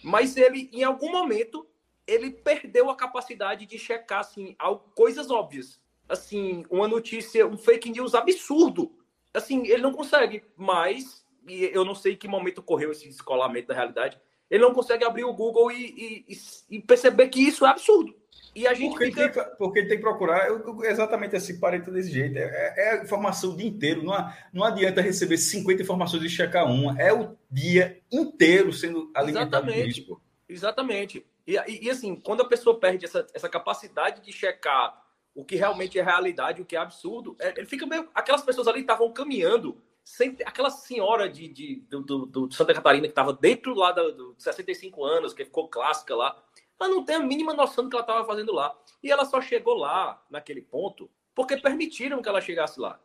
mas 0.03 0.37
ele, 0.37 0.69
em 0.73 0.83
algum 0.83 1.13
momento, 1.13 1.65
ele 2.07 2.31
perdeu 2.31 2.91
a 2.91 2.97
capacidade 2.97 3.67
de 3.67 3.79
checar 3.79 4.21
assim, 4.21 4.57
coisas 4.95 5.31
óbvias. 5.31 5.81
Assim, 6.09 6.65
uma 6.69 6.87
notícia, 6.87 7.47
um 7.47 7.57
fake 7.57 7.91
news 7.91 8.15
absurdo. 8.15 8.93
Assim, 9.33 9.67
ele 9.67 9.83
não 9.83 9.93
consegue 9.93 10.45
mais, 10.57 11.25
e 11.49 11.65
eu 11.73 11.85
não 11.85 11.95
sei 11.95 12.13
em 12.13 12.17
que 12.17 12.29
momento 12.29 12.59
ocorreu 12.59 12.93
esse 12.93 13.09
descolamento 13.09 13.69
da 13.69 13.75
realidade, 13.75 14.21
ele 14.51 14.63
não 14.63 14.75
consegue 14.75 15.05
abrir 15.05 15.25
o 15.25 15.33
Google 15.33 15.73
e, 15.73 16.25
e, 16.29 16.77
e 16.77 16.81
perceber 16.81 17.29
que 17.29 17.41
isso 17.41 17.65
é 17.65 17.71
absurdo. 17.71 18.15
E 18.55 18.69
a 18.69 18.75
gente 18.75 18.91
porque, 18.91 19.07
fica... 19.07 19.29
tem, 19.29 19.57
porque 19.57 19.83
tem 19.87 19.97
que 19.97 20.03
procurar 20.03 20.47
eu, 20.47 20.85
exatamente 20.85 21.35
assim, 21.35 21.59
parente 21.59 21.91
desse 21.91 22.11
jeito. 22.11 22.39
É, 22.39 22.75
é, 22.77 22.91
a 22.93 23.03
informação 23.03 23.51
o 23.51 23.57
dia 23.57 23.67
inteiro. 23.67 24.05
Não, 24.05 24.33
não 24.53 24.65
adianta 24.65 25.01
receber 25.01 25.39
50 25.39 25.83
informações 25.83 26.23
e 26.23 26.29
checar 26.29 26.65
uma. 26.71 26.97
É 27.01 27.13
o 27.13 27.37
dia 27.51 28.01
inteiro 28.13 28.73
sendo 28.73 29.11
alimentado 29.13 29.69
Exatamente. 29.69 30.07
Exatamente. 30.49 31.27
E, 31.47 31.57
e, 31.87 31.91
assim, 31.91 32.17
quando 32.17 32.43
a 32.43 32.49
pessoa 32.49 32.79
perde 32.79 33.05
essa, 33.05 33.27
essa 33.35 33.49
capacidade 33.49 34.23
de 34.23 34.33
checar 34.33 35.03
o 35.35 35.45
que 35.45 35.57
realmente 35.57 35.99
é 35.99 36.03
realidade, 36.03 36.63
o 36.63 36.65
que 36.65 36.77
é 36.77 36.79
absurdo, 36.79 37.37
é, 37.41 37.55
ele 37.57 37.67
fica 37.67 37.87
meio. 37.87 38.09
Aquelas 38.15 38.43
pessoas 38.43 38.69
ali 38.69 38.81
estavam 38.81 39.13
caminhando 39.13 39.83
sem 40.05 40.37
aquela 40.45 40.71
senhora 40.71 41.29
de, 41.29 41.49
de 41.49 41.77
do, 41.89 42.03
do, 42.03 42.27
do, 42.27 42.53
Santa 42.53 42.75
Catarina 42.75 43.07
que 43.07 43.13
estava 43.13 43.33
dentro 43.33 43.75
lá 43.75 43.91
dos 43.91 44.43
65 44.43 45.05
anos, 45.05 45.33
que 45.33 45.45
ficou 45.45 45.69
clássica 45.69 46.15
lá 46.15 46.43
ela 46.81 46.89
não 46.89 47.05
tem 47.05 47.17
a 47.17 47.21
mínima 47.21 47.55
noção 47.55 47.85
do 47.85 47.91
que 47.91 47.97
ela 47.97 48.03
estava 48.03 48.27
fazendo 48.27 48.53
lá. 48.53 48.77
E 49.03 49.11
ela 49.11 49.25
só 49.25 49.41
chegou 49.41 49.75
lá, 49.75 50.23
naquele 50.31 50.61
ponto, 50.61 51.11
porque 51.35 51.57
permitiram 51.57 52.21
que 52.21 52.29
ela 52.29 52.41
chegasse 52.41 52.81
lá. 52.81 53.01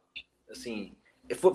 Assim, 0.49 0.95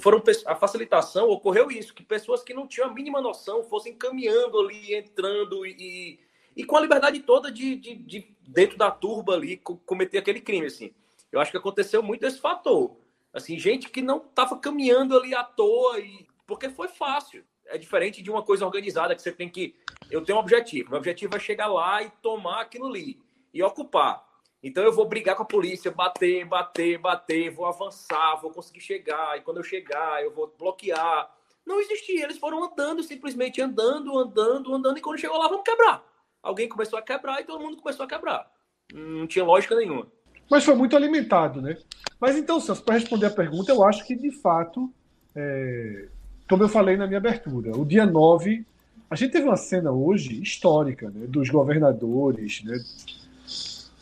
foram 0.01 0.23
a 0.47 0.55
facilitação 0.55 1.29
ocorreu 1.29 1.71
isso, 1.71 1.95
que 1.95 2.05
pessoas 2.05 2.43
que 2.43 2.55
não 2.55 2.67
tinham 2.67 2.89
a 2.89 2.93
mínima 2.93 3.21
noção 3.21 3.65
fossem 3.65 3.97
caminhando 3.97 4.59
ali, 4.61 4.95
entrando 4.95 5.67
e, 5.67 6.21
e 6.57 6.65
com 6.65 6.77
a 6.77 6.81
liberdade 6.81 7.21
toda 7.21 7.51
de, 7.51 7.77
de, 7.77 7.95
de 7.95 8.37
dentro 8.47 8.77
da 8.77 8.91
turba 8.91 9.35
ali 9.35 9.57
cometer 9.57 10.19
aquele 10.19 10.41
crime, 10.41 10.67
assim. 10.67 10.93
Eu 11.33 11.41
acho 11.41 11.51
que 11.51 11.57
aconteceu 11.57 12.03
muito 12.03 12.25
esse 12.25 12.41
fator. 12.41 12.97
Assim, 13.33 13.59
gente 13.59 13.89
que 13.89 14.01
não 14.01 14.19
estava 14.19 14.57
caminhando 14.59 15.19
ali 15.19 15.35
à 15.35 15.43
toa 15.43 15.99
e 15.99 16.27
porque 16.47 16.69
foi 16.69 16.89
fácil 16.89 17.45
é 17.67 17.79
diferente 17.79 18.23
de 18.23 18.31
uma 18.31 18.43
coisa 18.43 18.65
organizada 18.65 19.15
que 19.15 19.23
você 19.23 19.33
tem 19.33 19.49
que. 19.49 19.75
Eu 20.11 20.23
tenho 20.25 20.39
um 20.39 20.41
objetivo. 20.41 20.91
Meu 20.91 20.99
objetivo 20.99 21.37
é 21.37 21.41
chegar 21.41 21.67
lá 21.67 22.03
e 22.03 22.11
tomar 22.23 22.61
aquilo 22.61 22.87
ali 22.87 23.21
e 23.53 23.63
ocupar. 23.63 24.25
Então 24.63 24.83
eu 24.83 24.93
vou 24.93 25.07
brigar 25.07 25.37
com 25.37 25.43
a 25.43 25.47
polícia, 25.47 25.91
bater, 25.91 26.45
bater, 26.45 26.99
bater, 26.99 27.51
vou 27.51 27.67
avançar, 27.67 28.37
vou 28.37 28.51
conseguir 28.51 28.81
chegar. 28.81 29.37
E 29.37 29.43
quando 29.43 29.59
eu 29.59 29.63
chegar, 29.63 30.23
eu 30.23 30.33
vou 30.33 30.53
bloquear. 30.59 31.31
Não 31.67 31.81
existia. 31.81 32.25
Eles 32.25 32.39
foram 32.39 32.63
andando, 32.65 33.03
simplesmente 33.03 33.61
andando, 33.61 34.19
andando, 34.19 34.75
andando. 34.75 34.99
E 34.99 35.01
quando 35.01 35.19
chegou 35.19 35.39
lá, 35.39 35.49
vamos 35.49 35.65
quebrar. 35.65 36.03
Alguém 36.45 36.69
começou 36.69 36.99
a 36.99 37.03
quebrar 37.03 37.41
e 37.41 37.45
todo 37.45 37.61
mundo 37.61 37.79
começou 37.79 38.05
a 38.05 38.09
quebrar. 38.09 38.49
Não 38.93 39.27
tinha 39.27 39.45
lógica 39.45 39.75
nenhuma. 39.75 40.07
Mas 40.51 40.65
foi 40.65 40.75
muito 40.75 40.95
alimentado, 40.95 41.61
né? 41.61 41.77
Mas 42.21 42.37
então, 42.37 42.61
Celso, 42.61 42.85
para 42.85 42.95
responder 42.95 43.27
a 43.27 43.31
pergunta, 43.31 43.73
eu 43.73 43.83
acho 43.83 44.07
que 44.07 44.15
de 44.15 44.31
fato 44.31 44.93
é, 45.35 46.07
como 46.49 46.63
eu 46.63 46.69
falei 46.69 46.97
na 46.97 47.07
minha 47.07 47.19
abertura, 47.19 47.77
o 47.77 47.85
dia 47.85 48.07
9, 48.07 48.65
a 49.11 49.17
gente 49.17 49.33
teve 49.33 49.47
uma 49.47 49.57
cena 49.57 49.91
hoje 49.91 50.41
histórica, 50.43 51.11
né, 51.11 51.27
dos 51.27 51.49
governadores, 51.49 52.63
né, 52.65 52.79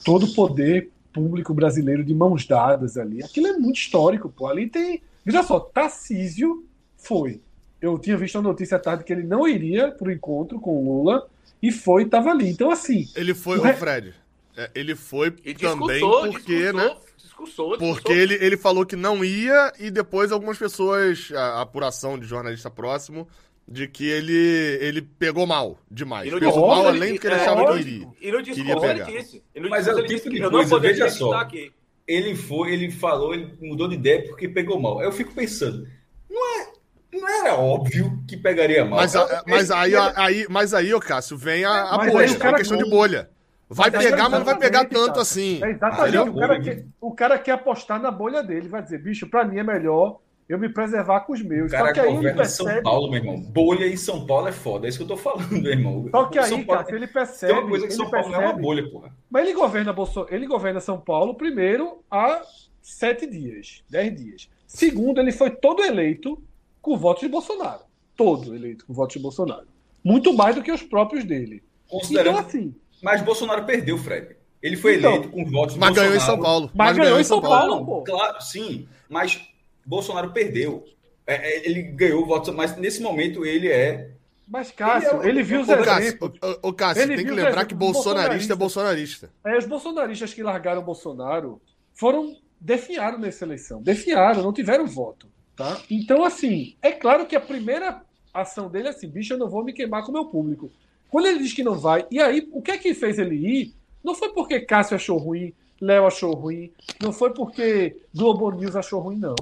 todo 0.04 0.26
o 0.26 0.34
poder 0.34 0.90
público 1.12 1.54
brasileiro 1.54 2.04
de 2.04 2.14
mãos 2.14 2.46
dadas 2.46 2.96
ali. 2.96 3.22
Aquilo 3.22 3.46
é 3.48 3.52
muito 3.58 3.76
histórico, 3.76 4.30
pô. 4.30 4.46
Ali 4.46 4.66
tem. 4.66 5.02
Veja 5.24 5.42
só, 5.42 5.60
Tarcísio 5.60 6.64
foi. 6.96 7.40
Eu 7.80 7.98
tinha 7.98 8.16
visto 8.16 8.38
a 8.38 8.42
notícia 8.42 8.76
à 8.76 8.80
tarde 8.80 9.04
que 9.04 9.12
ele 9.12 9.24
não 9.24 9.46
iria 9.46 9.90
para 9.90 10.08
o 10.08 10.10
encontro 10.10 10.58
com 10.58 10.76
o 10.78 10.84
Lula 10.84 11.28
e 11.62 11.70
foi, 11.70 12.02
estava 12.02 12.30
ali. 12.30 12.50
Então, 12.50 12.70
assim. 12.70 13.08
Ele 13.14 13.34
foi, 13.34 13.58
o, 13.58 13.74
Fred. 13.74 14.12
É, 14.56 14.70
ele 14.74 14.96
foi 14.96 15.30
também 15.30 16.00
porque, 16.00 16.72
né? 16.72 16.96
discussou, 17.16 17.78
Porque 17.78 18.12
ele, 18.12 18.34
ele 18.34 18.56
falou 18.56 18.84
que 18.84 18.96
não 18.96 19.24
ia 19.24 19.72
e 19.78 19.90
depois 19.90 20.32
algumas 20.32 20.58
pessoas, 20.58 21.30
a, 21.34 21.58
a 21.58 21.60
apuração 21.62 22.18
de 22.18 22.26
jornalista 22.26 22.70
próximo, 22.70 23.28
de 23.66 23.86
que 23.88 24.04
ele, 24.04 24.78
ele 24.80 25.02
pegou 25.02 25.46
mal 25.46 25.78
demais. 25.90 26.32
Pegou 26.32 26.66
mal 26.66 26.88
além 26.88 27.02
ele, 27.02 27.12
do 27.14 27.20
que 27.20 27.26
ele 27.26 27.34
é, 27.34 27.40
achava 27.40 27.72
que 27.72 27.80
iria. 27.80 28.08
E 28.20 28.32
no 28.32 28.42
discurso 28.42 28.84
ele 28.84 29.04
disse. 29.04 29.42
Mas 29.68 29.86
é 29.86 29.94
o 29.94 30.06
tipo 30.06 30.30
de 30.30 30.50
coisa, 30.50 30.78
veja 30.78 31.10
só. 31.10 31.32
Aqui. 31.34 31.72
Ele 32.06 32.34
foi, 32.34 32.72
ele 32.72 32.90
falou, 32.90 33.32
ele 33.32 33.54
mudou 33.60 33.88
de 33.88 33.94
ideia 33.94 34.24
porque 34.26 34.48
pegou 34.48 34.80
mal. 34.80 35.00
Eu 35.00 35.12
fico 35.12 35.32
pensando, 35.32 35.88
não 36.28 36.60
é 36.60 36.71
não 37.20 37.28
era 37.28 37.54
óbvio 37.56 38.18
que 38.26 38.36
pegaria 38.36 38.84
mal. 38.84 39.00
Mas, 39.00 39.14
a, 39.14 39.42
mas 39.46 39.70
aí, 39.70 39.92
aí, 40.16 40.46
mas 40.48 40.72
aí, 40.72 40.94
ô 40.94 41.00
Cássio, 41.00 41.36
vem 41.36 41.64
a, 41.64 41.90
a 41.90 41.98
bolha, 41.98 42.24
é 42.24 42.54
questão 42.54 42.78
de 42.78 42.88
bolha. 42.88 43.28
Vai 43.68 43.90
mas 43.90 44.04
pegar, 44.04 44.28
mas 44.28 44.38
não 44.38 44.44
vai 44.44 44.58
pegar 44.58 44.84
tanto 44.84 45.06
cara. 45.08 45.22
assim. 45.22 45.60
É 45.62 45.70
exatamente. 45.70 46.18
O 46.18 46.34
cara, 46.34 46.60
quer, 46.60 46.84
o 47.00 47.14
cara, 47.14 47.38
quer, 47.38 47.52
apostar 47.52 48.00
na 48.00 48.10
bolha 48.10 48.42
dele. 48.42 48.68
Vai 48.68 48.82
dizer, 48.82 48.98
bicho, 48.98 49.26
pra 49.26 49.44
mim 49.44 49.58
é 49.58 49.62
melhor 49.62 50.18
eu 50.46 50.58
me 50.58 50.68
preservar 50.68 51.20
com 51.20 51.32
os 51.32 51.42
meus. 51.42 51.68
O 51.68 51.74
cara 51.74 51.86
Só 51.86 51.92
que 51.94 52.00
aí 52.00 52.14
ele 52.14 52.32
percebe... 52.34 52.70
São 52.70 52.82
Paulo, 52.82 53.10
meu 53.10 53.20
irmão. 53.20 53.40
Bolha 53.40 53.86
em 53.86 53.96
São 53.96 54.26
Paulo 54.26 54.48
é 54.48 54.52
foda. 54.52 54.86
É 54.86 54.88
isso 54.90 54.98
que 54.98 55.04
eu 55.04 55.08
tô 55.08 55.16
falando, 55.16 55.48
meu 55.56 55.72
irmão. 55.72 56.06
Só 56.10 56.24
que 56.26 56.38
aí, 56.38 56.64
cara, 56.66 56.94
ele 56.94 57.06
percebe. 57.06 57.52
Tem 57.52 57.62
uma 57.62 57.70
coisa 57.70 57.86
que 57.86 57.94
São 57.94 58.10
Paulo 58.10 58.26
percebe, 58.26 58.44
não 58.44 58.50
é 58.50 58.52
uma 58.52 58.60
bolha, 58.60 58.90
porra. 58.90 59.10
Mas 59.30 59.44
ele 59.44 59.54
governa, 59.54 59.92
Bolso... 59.92 60.26
ele 60.30 60.46
governa 60.46 60.80
São 60.80 61.00
Paulo, 61.00 61.34
primeiro, 61.34 62.02
há 62.10 62.42
sete 62.82 63.26
dias, 63.26 63.82
dez 63.88 64.14
dias. 64.14 64.50
Segundo, 64.66 65.18
ele 65.18 65.32
foi 65.32 65.50
todo 65.50 65.82
eleito 65.82 66.42
com 66.82 66.96
votos 66.98 67.22
de 67.22 67.28
Bolsonaro. 67.28 67.84
Todo 68.16 68.54
eleito 68.54 68.84
com 68.84 68.92
votos 68.92 69.14
de 69.14 69.22
Bolsonaro. 69.22 69.66
Muito 70.04 70.34
mais 70.34 70.56
do 70.56 70.62
que 70.62 70.72
os 70.72 70.82
próprios 70.82 71.24
dele. 71.24 71.62
Então, 71.90 72.36
assim. 72.36 72.74
Mas 73.00 73.22
Bolsonaro 73.22 73.64
perdeu, 73.64 73.96
Fred. 73.96 74.36
Ele 74.60 74.76
foi 74.76 74.96
então, 74.96 75.14
eleito 75.14 75.30
com 75.30 75.44
votos 75.44 75.76
mas 75.76 75.94
ganhou 75.94 76.14
em 76.14 76.20
São 76.20 76.38
Paulo. 76.38 76.70
Mas, 76.74 76.88
mas 76.88 76.98
ganhou 76.98 77.20
em 77.20 77.24
São 77.24 77.40
Paulo, 77.40 77.84
Paulo 77.86 78.04
Claro, 78.04 78.40
sim. 78.40 78.88
Mas 79.08 79.40
Bolsonaro 79.84 80.32
perdeu. 80.32 80.84
É, 81.26 81.34
é, 81.34 81.66
ele 81.66 81.82
ganhou 81.82 82.26
votos, 82.26 82.54
mas 82.54 82.76
nesse 82.76 83.00
momento 83.00 83.44
ele 83.44 83.68
é. 83.68 84.10
Mas, 84.46 84.70
Cássio, 84.70 85.18
ele, 85.20 85.26
é, 85.26 85.28
ele 85.30 85.42
viu 85.42 85.60
os 85.60 85.68
exemplos. 85.68 86.38
O, 86.62 86.68
o 86.68 86.72
Cássio, 86.72 87.02
ele 87.02 87.16
tem 87.16 87.24
que 87.24 87.30
lembrar 87.30 87.64
que 87.64 87.74
bolsonarista 87.74 88.52
é 88.52 88.56
bolsonarista. 88.56 89.30
É, 89.44 89.56
os 89.56 89.66
bolsonaristas 89.66 90.34
que 90.34 90.42
largaram 90.42 90.82
Bolsonaro 90.82 91.60
foram. 91.94 92.36
definharam 92.60 93.18
nessa 93.18 93.44
eleição. 93.44 93.82
Definharam, 93.82 94.42
não 94.42 94.52
tiveram 94.52 94.86
voto. 94.86 95.31
Tá? 95.56 95.80
Então, 95.90 96.24
assim, 96.24 96.76
é 96.80 96.92
claro 96.92 97.26
que 97.26 97.36
a 97.36 97.40
primeira 97.40 98.02
ação 98.32 98.68
dele 98.68 98.88
é 98.88 98.90
assim: 98.90 99.08
bicho, 99.08 99.34
eu 99.34 99.38
não 99.38 99.48
vou 99.48 99.64
me 99.64 99.72
queimar 99.72 100.02
com 100.02 100.10
o 100.10 100.14
meu 100.14 100.26
público. 100.26 100.70
Quando 101.10 101.26
ele 101.26 101.40
diz 101.40 101.52
que 101.52 101.62
não 101.62 101.78
vai, 101.78 102.06
e 102.10 102.20
aí, 102.20 102.48
o 102.52 102.62
que 102.62 102.70
é 102.70 102.78
que 102.78 102.94
fez 102.94 103.18
ele 103.18 103.36
ir? 103.36 103.74
Não 104.02 104.14
foi 104.14 104.30
porque 104.30 104.60
Cássio 104.60 104.96
achou 104.96 105.18
ruim, 105.18 105.52
Léo 105.80 106.06
achou 106.06 106.34
ruim, 106.34 106.72
não 107.00 107.12
foi 107.12 107.34
porque 107.34 107.96
Globo 108.14 108.50
News 108.50 108.74
achou 108.74 109.00
ruim, 109.00 109.18
não. 109.18 109.36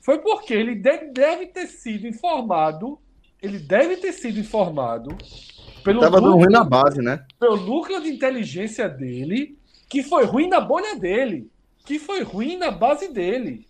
Foi 0.00 0.18
porque 0.18 0.54
ele 0.54 0.74
deve 0.74 1.46
ter 1.46 1.66
sido 1.66 2.06
informado, 2.06 2.98
ele 3.42 3.58
deve 3.58 3.96
ter 3.98 4.12
sido 4.12 4.38
informado 4.38 5.16
pelo 5.84 6.00
Tava 6.00 6.20
núcleo, 6.20 6.36
ruim 6.36 6.52
na 6.52 6.64
base, 6.64 7.02
né? 7.02 7.24
Pelo 7.38 7.56
núcleo 7.58 8.02
de 8.02 8.08
inteligência 8.08 8.88
dele, 8.88 9.58
que 9.88 10.02
foi 10.02 10.24
ruim 10.24 10.48
na 10.48 10.60
bolha 10.60 10.96
dele, 10.96 11.50
que 11.84 11.98
foi 11.98 12.22
ruim 12.22 12.56
na 12.56 12.70
base 12.70 13.08
dele. 13.08 13.68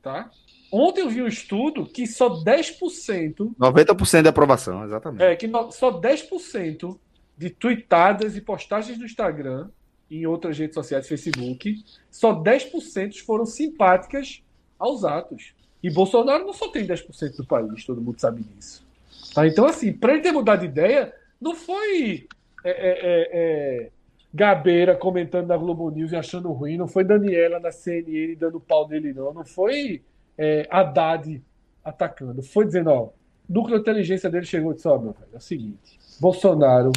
Tá? 0.00 0.30
Ontem 0.76 1.02
eu 1.02 1.08
vi 1.08 1.22
um 1.22 1.28
estudo 1.28 1.86
que 1.86 2.04
só 2.04 2.28
10%. 2.42 3.54
90% 3.56 4.22
de 4.22 4.28
aprovação, 4.28 4.84
exatamente. 4.84 5.22
É, 5.22 5.36
que 5.36 5.48
só 5.70 6.00
10% 6.00 6.98
de 7.38 7.48
tweetadas 7.48 8.36
e 8.36 8.40
postagens 8.40 8.98
no 8.98 9.04
Instagram 9.04 9.68
e 10.10 10.22
em 10.22 10.26
outras 10.26 10.58
redes 10.58 10.74
sociais, 10.74 11.06
Facebook, 11.06 11.76
só 12.10 12.34
10% 12.34 13.24
foram 13.24 13.46
simpáticas 13.46 14.42
aos 14.76 15.04
atos. 15.04 15.54
E 15.80 15.88
Bolsonaro 15.88 16.44
não 16.44 16.52
só 16.52 16.68
tem 16.68 16.84
10% 16.84 17.36
do 17.36 17.46
país, 17.46 17.84
todo 17.84 18.02
mundo 18.02 18.20
sabe 18.20 18.42
disso. 18.42 18.84
Tá? 19.32 19.46
Então, 19.46 19.66
assim, 19.66 19.92
para 19.92 20.14
ele 20.14 20.22
ter 20.22 20.32
mudado 20.32 20.60
de 20.60 20.66
ideia, 20.66 21.14
não 21.40 21.54
foi 21.54 22.26
é, 22.64 22.70
é, 22.70 22.72
é, 22.72 23.30
é, 23.32 23.90
Gabeira 24.32 24.96
comentando 24.96 25.46
na 25.46 25.56
Globo 25.56 25.88
News 25.88 26.10
e 26.10 26.16
achando 26.16 26.50
ruim, 26.50 26.76
não 26.76 26.88
foi 26.88 27.04
Daniela 27.04 27.60
na 27.60 27.70
CNN 27.70 28.34
dando 28.34 28.58
pau 28.58 28.88
nele, 28.88 29.12
não. 29.12 29.32
Não 29.32 29.44
foi 29.44 30.02
é, 30.36 30.66
Haddad 30.70 31.42
atacando. 31.84 32.42
Foi 32.42 32.64
dizendo, 32.64 32.90
ó, 32.90 33.10
núcleo 33.48 33.76
de 33.76 33.82
inteligência 33.82 34.30
dele 34.30 34.46
chegou 34.46 34.72
e 34.72 34.74
disse, 34.76 34.88
ó, 34.88 34.98
meu 34.98 35.12
velho, 35.12 35.28
é 35.32 35.36
o 35.36 35.40
seguinte, 35.40 35.98
Bolsonaro 36.20 36.92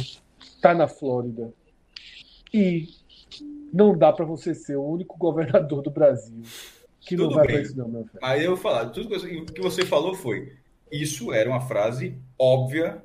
tá 0.60 0.74
na 0.74 0.88
Flórida 0.88 1.52
e 2.52 2.88
não 3.72 3.96
dá 3.96 4.12
para 4.12 4.24
você 4.24 4.54
ser 4.54 4.76
o 4.76 4.84
único 4.84 5.16
governador 5.18 5.82
do 5.82 5.90
Brasil 5.90 6.42
que 7.08 7.16
tudo 7.16 7.30
não 7.30 7.36
vai 7.36 7.46
para 7.46 7.60
isso 7.62 7.76
não, 7.76 7.88
meu 7.88 8.04
velho. 8.04 8.18
Aí 8.22 8.44
eu 8.44 8.50
vou 8.50 8.58
falar, 8.58 8.90
tudo 8.90 9.08
que 9.46 9.62
você 9.62 9.84
falou 9.86 10.14
foi, 10.14 10.52
isso 10.92 11.32
era 11.32 11.48
uma 11.48 11.62
frase 11.62 12.14
óbvia 12.38 13.02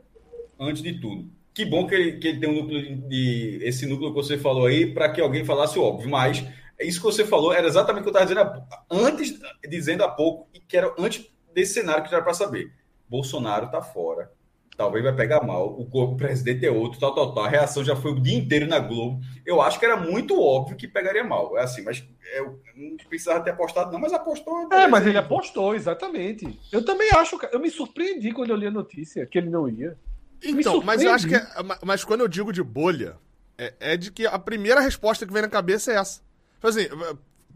antes 0.60 0.84
de 0.84 1.00
tudo. 1.00 1.30
Que 1.54 1.64
bom 1.64 1.88
que 1.88 1.96
ele, 1.96 2.18
que 2.18 2.28
ele 2.28 2.40
tem 2.40 2.50
um 2.50 2.62
núcleo 2.62 2.98
de, 3.08 3.60
esse 3.62 3.86
núcleo 3.86 4.10
que 4.10 4.16
você 4.16 4.38
falou 4.38 4.66
aí 4.66 4.94
para 4.94 5.10
que 5.10 5.22
alguém 5.22 5.46
falasse 5.46 5.80
óbvio, 5.80 6.10
mas 6.10 6.46
isso 6.86 7.00
que 7.00 7.06
você 7.06 7.26
falou 7.26 7.54
era 7.54 7.68
exatamente 7.68 8.02
o 8.02 8.12
que 8.12 8.18
eu 8.18 8.24
estava 8.24 8.26
dizendo 8.26 8.64
antes, 8.90 9.40
dizendo 9.68 10.04
há 10.04 10.10
pouco, 10.10 10.50
e 10.54 10.60
que 10.60 10.78
era 10.78 10.94
antes 10.98 11.26
desse 11.54 11.74
cenário 11.74 12.04
que 12.04 12.10
já 12.10 12.18
era 12.18 12.24
para 12.24 12.34
saber. 12.34 12.72
Bolsonaro 13.08 13.66
está 13.66 13.82
fora. 13.82 14.32
Talvez 14.76 15.04
vai 15.04 15.16
pegar 15.16 15.44
mal. 15.44 15.80
O 15.80 15.86
corpo 15.86 16.18
presidente 16.18 16.66
é 16.66 16.72
outro, 16.72 17.00
tal, 17.00 17.14
tal, 17.14 17.34
tal. 17.34 17.46
A 17.46 17.50
reação 17.50 17.84
já 17.84 17.96
foi 17.96 18.12
o 18.12 18.20
dia 18.20 18.36
inteiro 18.36 18.66
na 18.66 18.80
Globo. 18.80 19.22
Eu 19.46 19.62
acho 19.62 19.78
que 19.80 19.86
era 19.86 19.96
muito 19.96 20.42
óbvio 20.42 20.76
que 20.76 20.88
pegaria 20.88 21.24
mal. 21.24 21.56
É 21.58 21.62
assim, 21.62 21.84
mas 21.84 22.04
eu 22.36 22.60
não 22.76 22.98
precisava 23.08 23.44
ter 23.44 23.52
apostado, 23.52 23.92
não, 23.92 24.00
mas 24.00 24.14
apostou. 24.14 24.68
É, 24.74 24.88
mas 24.88 25.06
ele 25.06 25.18
apostou, 25.18 25.76
exatamente. 25.76 26.60
Eu 26.72 26.84
também 26.84 27.08
acho. 27.14 27.40
Eu 27.52 27.60
me 27.60 27.70
surpreendi 27.70 28.32
quando 28.32 28.50
eu 28.50 28.56
li 28.56 28.66
a 28.66 28.72
notícia 28.72 29.28
que 29.28 29.38
ele 29.38 29.50
não 29.50 29.70
ia. 29.70 29.96
Então, 30.44 30.82
mas 30.82 31.04
eu 31.04 31.12
acho 31.12 31.28
que. 31.28 31.36
É, 31.36 31.46
mas 31.86 32.04
quando 32.04 32.22
eu 32.22 32.28
digo 32.28 32.52
de 32.52 32.64
bolha, 32.64 33.18
é, 33.58 33.74
é 33.80 33.98
de 33.98 34.12
que 34.12 34.26
a 34.26 34.40
primeira 34.40 34.82
resposta 34.82 35.26
que 35.26 35.32
vem 35.32 35.44
na 35.44 35.50
cabeça 35.50 35.92
é 35.92 35.98
essa. 35.98 36.22
Tipo 36.64 36.68
assim, 36.70 36.88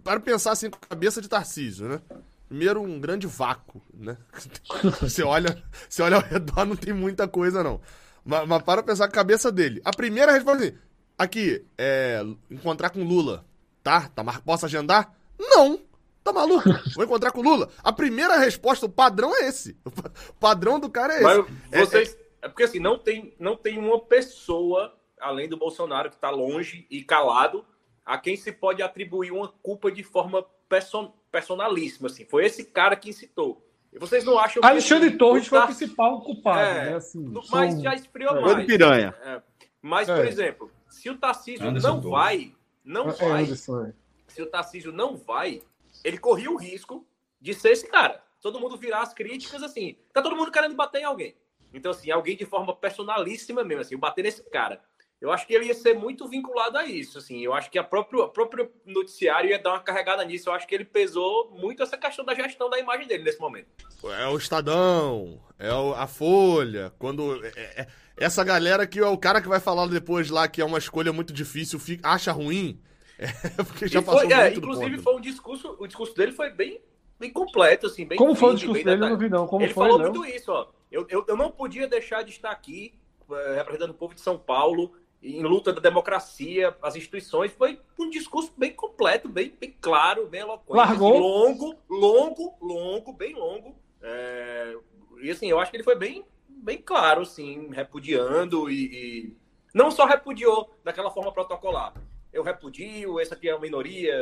para 0.03 0.19
pensar 0.19 0.51
assim 0.51 0.69
com 0.69 0.77
a 0.81 0.87
cabeça 0.89 1.21
de 1.21 1.29
Tarcísio, 1.29 1.87
né? 1.87 2.01
Primeiro, 2.49 2.81
um 2.81 2.99
grande 2.99 3.25
vácuo, 3.25 3.81
né? 3.93 4.17
Você 4.99 5.23
olha, 5.23 5.63
você 5.87 6.01
olha 6.01 6.17
ao 6.17 6.21
redor, 6.21 6.65
não 6.65 6.75
tem 6.75 6.93
muita 6.93 7.25
coisa, 7.25 7.63
não. 7.63 7.79
Mas, 8.25 8.45
mas 8.45 8.61
para 8.63 8.83
pensar 8.83 9.07
com 9.07 9.13
a 9.13 9.15
cabeça 9.15 9.49
dele. 9.49 9.81
A 9.85 9.91
primeira 9.91 10.33
resposta 10.33 10.65
é 10.65 10.67
assim, 10.67 10.77
aqui, 11.17 11.65
é 11.77 12.21
encontrar 12.51 12.89
com 12.89 13.01
Lula. 13.03 13.45
Tá? 13.81 14.09
tá 14.09 14.23
posso 14.45 14.65
agendar? 14.65 15.13
Não! 15.39 15.79
Tá 16.21 16.33
maluco? 16.33 16.69
Vou 16.93 17.05
encontrar 17.05 17.31
com 17.31 17.41
Lula. 17.41 17.69
A 17.81 17.93
primeira 17.93 18.37
resposta, 18.39 18.85
o 18.85 18.89
padrão 18.89 19.33
é 19.37 19.47
esse. 19.47 19.77
O 19.85 20.33
padrão 20.37 20.81
do 20.81 20.89
cara 20.89 21.13
é 21.13 21.15
esse. 21.15 21.23
Mas 21.71 21.89
vocês... 21.89 22.13
É, 22.13 22.17
é... 22.17 22.25
é 22.43 22.49
porque 22.49 22.63
assim, 22.63 22.79
não 22.79 22.99
tem, 22.99 23.33
não 23.39 23.55
tem 23.55 23.77
uma 23.77 24.01
pessoa, 24.01 24.93
além 25.17 25.47
do 25.47 25.55
Bolsonaro, 25.55 26.09
que 26.09 26.17
tá 26.17 26.29
longe 26.29 26.85
e 26.89 27.03
calado, 27.03 27.65
a 28.07 28.17
quem 28.17 28.37
se 28.37 28.53
pode 28.53 28.81
atribuir 28.81 29.33
uma 29.33 29.49
culpa 29.61 29.91
de 29.91 30.01
forma 30.01 30.41
person, 30.69 31.13
personalíssima. 31.29 32.07
Assim. 32.07 32.23
Foi 32.23 32.45
esse 32.45 32.63
cara 32.63 32.95
que 32.95 33.09
incitou. 33.09 33.61
E 33.91 33.99
vocês 33.99 34.23
não 34.23 34.39
acham 34.39 34.61
que. 34.61 34.67
Alexandre 34.67 35.09
assim, 35.09 35.17
Torres 35.17 35.47
foi 35.47 35.59
o 35.59 35.65
principal 35.65 36.21
culpado, 36.21 36.59
é, 36.61 36.85
né? 36.85 36.95
Assim, 36.95 37.29
mas 37.51 37.73
são... 37.73 37.83
já 37.83 37.93
esfriou 37.93 38.37
é. 38.37 38.41
mais. 38.41 38.65
piranha. 38.65 39.13
É. 39.21 39.41
Mas, 39.81 40.07
por 40.07 40.25
é. 40.25 40.27
exemplo, 40.29 40.71
se 40.87 41.09
o 41.09 41.17
Tarcísio 41.17 41.67
Anderson 41.67 41.87
não 41.87 42.01
Torres. 42.01 42.11
vai, 42.11 42.55
não 42.83 43.09
é, 43.09 43.13
vai. 43.13 43.43
Anderson, 43.43 43.91
se 44.27 44.41
o 44.41 44.45
Tarcísio 44.45 44.93
não 44.93 45.17
vai, 45.17 45.61
ele 46.01 46.17
corria 46.17 46.49
o 46.49 46.55
risco 46.55 47.05
de 47.41 47.53
ser 47.53 47.71
esse 47.71 47.87
cara. 47.87 48.23
Todo 48.41 48.59
mundo 48.59 48.77
virar 48.77 49.01
as 49.01 49.13
críticas 49.13 49.61
assim. 49.61 49.97
Tá 50.13 50.21
todo 50.21 50.35
mundo 50.35 50.51
querendo 50.51 50.75
bater 50.75 51.01
em 51.01 51.05
alguém. 51.05 51.35
Então, 51.73 51.91
assim, 51.91 52.09
alguém 52.09 52.37
de 52.37 52.45
forma 52.45 52.73
personalíssima 52.73 53.65
mesmo, 53.65 53.81
assim, 53.81 53.97
bater 53.97 54.23
nesse 54.23 54.49
cara 54.49 54.81
eu 55.19 55.31
acho 55.31 55.47
que 55.47 55.53
ele 55.53 55.65
ia 55.65 55.73
ser 55.73 55.95
muito 55.95 56.27
vinculado 56.27 56.77
a 56.77 56.85
isso, 56.85 57.17
assim. 57.17 57.43
Eu 57.43 57.53
acho 57.53 57.71
que 57.71 57.79
a 57.79 57.83
próprio, 57.83 58.21
a 58.21 58.29
próprio 58.29 58.71
noticiário 58.85 59.49
ia 59.49 59.57
dar 59.57 59.71
uma 59.71 59.79
carregada 59.79 60.23
nisso. 60.23 60.49
Eu 60.49 60.53
acho 60.53 60.67
que 60.67 60.75
ele 60.75 60.85
pesou 60.85 61.51
muito 61.51 61.81
essa 61.81 61.97
questão 61.97 62.23
da 62.23 62.35
gestão 62.35 62.69
da 62.69 62.79
imagem 62.79 63.07
dele 63.07 63.23
nesse 63.23 63.39
momento. 63.39 63.67
É 64.03 64.27
o 64.27 64.37
Estadão, 64.37 65.41
é 65.57 65.69
a 65.69 66.05
Folha, 66.05 66.93
quando... 66.99 67.43
É, 67.45 67.81
é, 67.81 67.87
essa 68.17 68.43
galera 68.43 68.87
que 68.87 68.99
é 68.99 69.07
o 69.07 69.17
cara 69.17 69.41
que 69.41 69.47
vai 69.47 69.59
falar 69.59 69.87
depois 69.87 70.29
lá 70.29 70.47
que 70.47 70.59
é 70.59 70.65
uma 70.65 70.79
escolha 70.79 71.13
muito 71.13 71.31
difícil, 71.31 71.77
fica, 71.79 72.09
acha 72.09 72.31
ruim, 72.31 72.81
é 73.17 73.63
porque 73.63 73.87
já 73.87 74.01
passou 74.01 74.21
foi, 74.21 74.33
é, 74.33 74.53
Inclusive 74.53 74.97
foi 74.99 75.15
um 75.15 75.21
discurso, 75.21 75.75
o 75.79 75.87
discurso 75.87 76.15
dele 76.15 76.31
foi 76.31 76.49
bem, 76.49 76.81
bem 77.19 77.31
completo, 77.31 77.85
assim, 77.85 78.05
bem 78.05 78.17
Como 78.17 78.35
foi 78.35 78.53
o 78.53 78.55
discurso 78.55 78.83
dele? 78.83 79.03
Eu 79.03 79.09
não 79.09 79.17
vi 79.17 79.29
não. 79.29 79.47
Como 79.47 79.63
ele 79.63 79.73
foi, 79.73 79.87
falou 79.87 79.99
muito 79.99 80.25
isso, 80.25 80.51
ó. 80.51 80.67
Eu, 80.91 81.05
eu, 81.09 81.25
eu 81.27 81.35
não 81.35 81.51
podia 81.51 81.87
deixar 81.87 82.23
de 82.23 82.31
estar 82.31 82.49
aqui 82.49 82.93
eh, 83.29 83.55
representando 83.55 83.91
o 83.91 83.93
povo 83.93 84.15
de 84.15 84.21
São 84.21 84.37
Paulo 84.37 84.93
em 85.21 85.41
luta 85.41 85.73
da 85.73 85.81
democracia, 85.81 86.75
as 86.81 86.95
instituições, 86.95 87.51
foi 87.51 87.79
um 87.99 88.09
discurso 88.09 88.53
bem 88.55 88.71
completo, 88.71 89.27
bem, 89.27 89.53
bem 89.59 89.75
claro, 89.81 90.27
bem 90.27 90.41
eloquente. 90.41 90.77
Largou? 90.77 91.17
Longo, 91.17 91.75
longo, 91.89 92.55
longo, 92.61 93.13
bem 93.13 93.33
longo. 93.33 93.75
É... 94.01 94.75
E 95.21 95.31
assim, 95.31 95.49
eu 95.49 95.59
acho 95.59 95.71
que 95.71 95.77
ele 95.77 95.83
foi 95.83 95.95
bem, 95.95 96.23
bem 96.47 96.77
claro, 96.77 97.21
assim, 97.21 97.69
repudiando 97.71 98.69
e, 98.69 98.85
e, 98.85 99.33
não 99.73 99.89
só 99.89 100.05
repudiou 100.05 100.69
daquela 100.83 101.09
forma 101.09 101.31
protocolar. 101.31 101.93
Eu 102.31 102.43
repudio, 102.43 103.19
essa 103.19 103.33
aqui 103.33 103.49
é 103.49 103.55
uma 103.55 103.61
minoria 103.61 104.15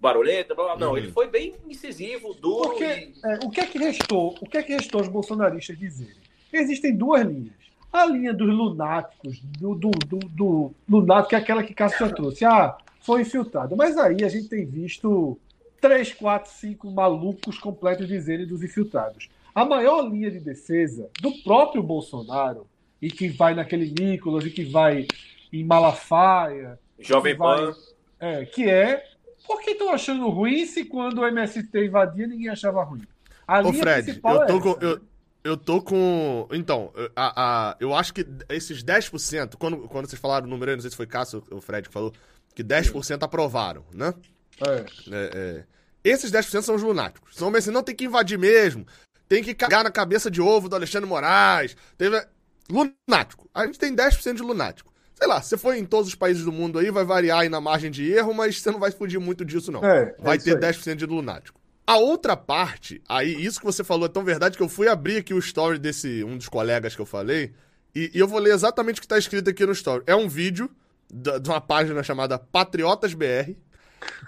barulhenta, 0.00 0.54
blá, 0.54 0.64
blá. 0.64 0.76
não, 0.76 0.90
uhum. 0.90 0.98
ele 0.98 1.12
foi 1.12 1.28
bem 1.28 1.54
incisivo, 1.68 2.34
duro. 2.34 2.70
Porque, 2.70 2.84
e... 2.84 3.14
é, 3.24 3.38
o 3.44 3.50
que 3.50 3.60
é 3.60 3.66
que 3.66 3.78
restou? 3.78 4.34
O 4.40 4.48
que 4.48 4.58
é 4.58 4.62
que 4.62 4.72
restou 4.72 5.00
os 5.00 5.08
bolsonaristas 5.08 5.78
dizerem? 5.78 6.16
Existem 6.52 6.96
duas 6.96 7.22
linhas 7.22 7.65
a 7.96 8.06
linha 8.06 8.32
dos 8.32 8.48
lunáticos, 8.48 9.40
do, 9.40 9.74
do, 9.74 9.90
do, 9.90 10.18
do 10.18 10.74
lunático, 10.88 11.30
que 11.30 11.34
é 11.34 11.38
aquela 11.38 11.62
que 11.62 11.74
Cássio 11.74 12.06
já 12.06 12.14
trouxe. 12.14 12.44
Ah, 12.44 12.76
foi 13.00 13.22
infiltrado. 13.22 13.76
Mas 13.76 13.96
aí 13.96 14.24
a 14.24 14.28
gente 14.28 14.48
tem 14.48 14.64
visto 14.64 15.38
três, 15.80 16.12
quatro, 16.12 16.50
cinco 16.50 16.90
malucos 16.90 17.58
completos 17.58 18.08
dizerem 18.08 18.46
dos 18.46 18.62
infiltrados. 18.62 19.28
A 19.54 19.64
maior 19.64 20.02
linha 20.08 20.30
de 20.30 20.40
defesa 20.40 21.08
do 21.20 21.32
próprio 21.42 21.82
Bolsonaro, 21.82 22.66
e 23.00 23.10
que 23.10 23.28
vai 23.28 23.54
naquele 23.54 23.90
Nicolas, 23.90 24.44
e 24.44 24.50
que 24.50 24.64
vai 24.64 25.06
em 25.52 25.64
Malafaia. 25.64 26.78
Jovem 26.98 27.36
Pan. 27.36 27.74
É, 28.18 28.44
que 28.44 28.68
é. 28.68 29.04
Por 29.46 29.60
que 29.60 29.70
estão 29.70 29.90
achando 29.90 30.28
ruim 30.28 30.66
se 30.66 30.84
quando 30.84 31.20
o 31.20 31.26
MST 31.26 31.68
invadia 31.84 32.26
ninguém 32.26 32.48
achava 32.48 32.82
ruim? 32.82 33.02
A 33.46 33.60
Ô, 33.60 33.72
Fred, 33.72 34.20
eu 34.22 34.42
é 34.42 34.46
tô, 34.46 34.56
é 34.56 34.60
com, 34.60 34.84
eu, 34.84 35.00
eu 35.46 35.56
tô 35.56 35.80
com. 35.80 36.48
Então, 36.50 36.92
a, 37.14 37.70
a, 37.70 37.76
eu 37.78 37.94
acho 37.94 38.12
que 38.12 38.26
esses 38.48 38.82
10%, 38.82 39.54
quando, 39.56 39.88
quando 39.88 40.08
vocês 40.08 40.20
falaram 40.20 40.46
o 40.46 40.50
número, 40.50 40.72
não 40.72 40.80
sei 40.80 40.90
se 40.90 40.96
foi 40.96 41.06
Cássio 41.06 41.42
ou 41.50 41.58
o 41.58 41.60
Fred 41.60 41.88
que 41.88 41.94
falou, 41.94 42.12
que 42.54 42.64
10% 42.64 43.22
aprovaram, 43.22 43.84
né? 43.92 44.12
É. 44.60 44.84
É, 45.12 45.30
é. 45.34 45.64
Esses 46.02 46.32
10% 46.32 46.62
são 46.62 46.74
os 46.74 46.82
lunáticos. 46.82 47.36
São 47.36 47.54
assim, 47.54 47.70
não 47.70 47.82
tem 47.82 47.94
que 47.94 48.04
invadir 48.04 48.38
mesmo. 48.38 48.86
Tem 49.28 49.42
que 49.42 49.54
cagar 49.54 49.84
na 49.84 49.90
cabeça 49.90 50.30
de 50.30 50.40
ovo 50.40 50.68
do 50.68 50.76
Alexandre 50.76 51.08
Moraes. 51.08 51.76
Teve... 51.96 52.24
Lunático. 52.68 53.48
A 53.54 53.66
gente 53.66 53.78
tem 53.78 53.94
10% 53.94 54.34
de 54.34 54.42
lunático. 54.42 54.92
Sei 55.14 55.26
lá, 55.26 55.40
você 55.40 55.56
foi 55.56 55.78
em 55.78 55.84
todos 55.84 56.08
os 56.08 56.14
países 56.14 56.44
do 56.44 56.52
mundo 56.52 56.78
aí, 56.78 56.90
vai 56.90 57.04
variar 57.04 57.40
aí 57.40 57.48
na 57.48 57.60
margem 57.60 57.90
de 57.90 58.10
erro, 58.10 58.34
mas 58.34 58.60
você 58.60 58.70
não 58.70 58.78
vai 58.78 58.90
fugir 58.90 59.18
muito 59.18 59.44
disso, 59.44 59.72
não. 59.72 59.84
É, 59.84 60.14
é 60.18 60.22
vai 60.22 60.38
ter 60.38 60.56
aí. 60.56 60.72
10% 60.72 60.96
de 60.96 61.06
lunático. 61.06 61.60
A 61.86 61.98
outra 61.98 62.36
parte, 62.36 63.00
aí, 63.08 63.32
isso 63.44 63.60
que 63.60 63.64
você 63.64 63.84
falou 63.84 64.06
é 64.06 64.08
tão 64.08 64.24
verdade 64.24 64.56
que 64.56 64.62
eu 64.62 64.68
fui 64.68 64.88
abrir 64.88 65.18
aqui 65.18 65.32
o 65.32 65.38
story 65.38 65.78
desse 65.78 66.24
um 66.24 66.36
dos 66.36 66.48
colegas 66.48 66.96
que 66.96 67.00
eu 67.00 67.06
falei, 67.06 67.52
e, 67.94 68.10
e 68.12 68.18
eu 68.18 68.26
vou 68.26 68.40
ler 68.40 68.52
exatamente 68.52 68.96
o 68.96 69.00
que 69.00 69.06
está 69.06 69.16
escrito 69.16 69.48
aqui 69.48 69.64
no 69.64 69.72
story. 69.72 70.02
É 70.06 70.14
um 70.14 70.28
vídeo 70.28 70.68
de, 71.10 71.38
de 71.38 71.48
uma 71.48 71.60
página 71.60 72.02
chamada 72.02 72.38
Patriotas 72.38 73.14
BR, 73.14 73.54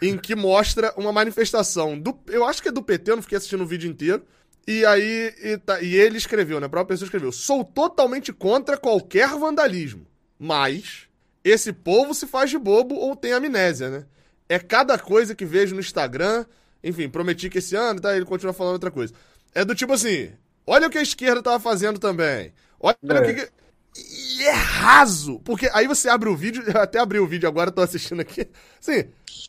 em 0.01 0.17
que 0.17 0.35
mostra 0.35 0.93
uma 0.97 1.13
manifestação 1.13 1.99
do. 1.99 2.19
Eu 2.29 2.45
acho 2.45 2.63
que 2.63 2.69
é 2.69 2.73
do 2.73 2.83
PT, 2.83 3.11
eu 3.11 3.17
não 3.17 3.23
fiquei 3.23 3.39
assistindo 3.39 3.63
o 3.63 3.67
vídeo 3.67 3.91
inteiro. 3.91 4.23
E 4.67 4.85
aí. 4.87 5.35
E, 5.43 5.59
tá, 5.59 5.81
e 5.81 5.95
ele 5.95 6.17
escreveu, 6.17 6.61
né? 6.61 6.67
A 6.67 6.71
própria 6.71 6.95
pessoa 6.95 7.07
escreveu: 7.07 7.33
Sou 7.33 7.65
totalmente 7.65 8.33
contra 8.33 8.77
qualquer 8.77 9.29
vandalismo. 9.31 10.07
Mas 10.39 11.09
esse 11.43 11.73
povo 11.73 12.15
se 12.15 12.27
faz 12.27 12.51
de 12.51 12.59
bobo 12.59 12.95
ou 12.95 13.17
tem 13.17 13.33
amnésia, 13.33 13.91
né? 13.91 14.07
É 14.49 14.59
cada 14.59 14.99
coisa 14.99 15.35
que 15.35 15.45
vejo 15.45 15.75
no 15.75 15.81
Instagram 15.81 16.47
enfim, 16.83 17.09
prometi 17.09 17.51
que 17.51 17.59
esse 17.59 17.75
ano, 17.75 18.01
tá? 18.01 18.17
Ele 18.17 18.25
continua 18.25 18.53
falando 18.53 18.75
outra 18.75 18.91
coisa. 18.91 19.13
É 19.55 19.65
do 19.65 19.75
tipo 19.75 19.93
assim: 19.93 20.31
olha 20.67 20.87
o 20.87 20.91
que 20.91 20.99
a 20.99 21.03
esquerda 21.03 21.43
tava 21.43 21.61
fazendo 21.61 21.99
também. 21.99 22.53
Olha 22.81 22.97
é. 23.03 23.21
o 23.21 23.35
que. 23.35 23.49
E 23.97 24.47
é 24.47 24.53
raso. 24.53 25.41
Porque 25.41 25.69
aí 25.73 25.89
você 25.89 26.09
abre 26.09 26.29
o 26.29 26.37
vídeo, 26.37 26.63
eu 26.67 26.81
até 26.81 27.01
abri 27.01 27.19
o 27.19 27.27
vídeo 27.27 27.49
agora, 27.49 27.71
tô 27.71 27.81
assistindo 27.81 28.21
aqui. 28.21 28.47
Sim. 28.81 29.05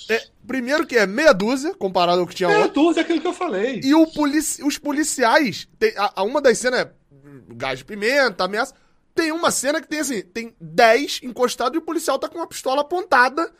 É, 0.10 0.24
primeiro 0.48 0.88
que 0.88 0.98
é 0.98 1.06
meia 1.06 1.34
dúzia, 1.34 1.74
comparado 1.76 2.22
ao 2.22 2.28
que 2.28 2.34
tinha 2.34 2.50
Meia 2.50 2.66
ontem. 2.66 2.74
dúzia 2.74 3.02
é 3.02 3.04
aquilo 3.04 3.22
que 3.22 3.28
eu 3.28 3.34
falei. 3.34 3.80
E 3.84 3.94
polici 4.16 4.64
os 4.64 4.78
policiais, 4.80 5.68
tem, 5.78 5.94
a, 5.96 6.14
a, 6.16 6.24
uma 6.24 6.42
das 6.42 6.58
cenas 6.58 6.80
é 6.80 6.92
gás 7.54 7.80
de 7.80 7.86
pimenta, 7.86 8.46
ameaça. 8.46 8.74
Tem 9.14 9.32
uma 9.32 9.52
cena 9.52 9.82
que 9.82 9.88
tem 9.88 10.00
assim, 10.00 10.22
tem 10.22 10.56
10 10.60 11.22
encostados 11.24 11.76
e 11.76 11.78
o 11.78 11.86
policial 11.86 12.18
tá 12.18 12.28
com 12.28 12.38
uma 12.40 12.48
pistola 12.48 12.82
apontada 12.82 13.52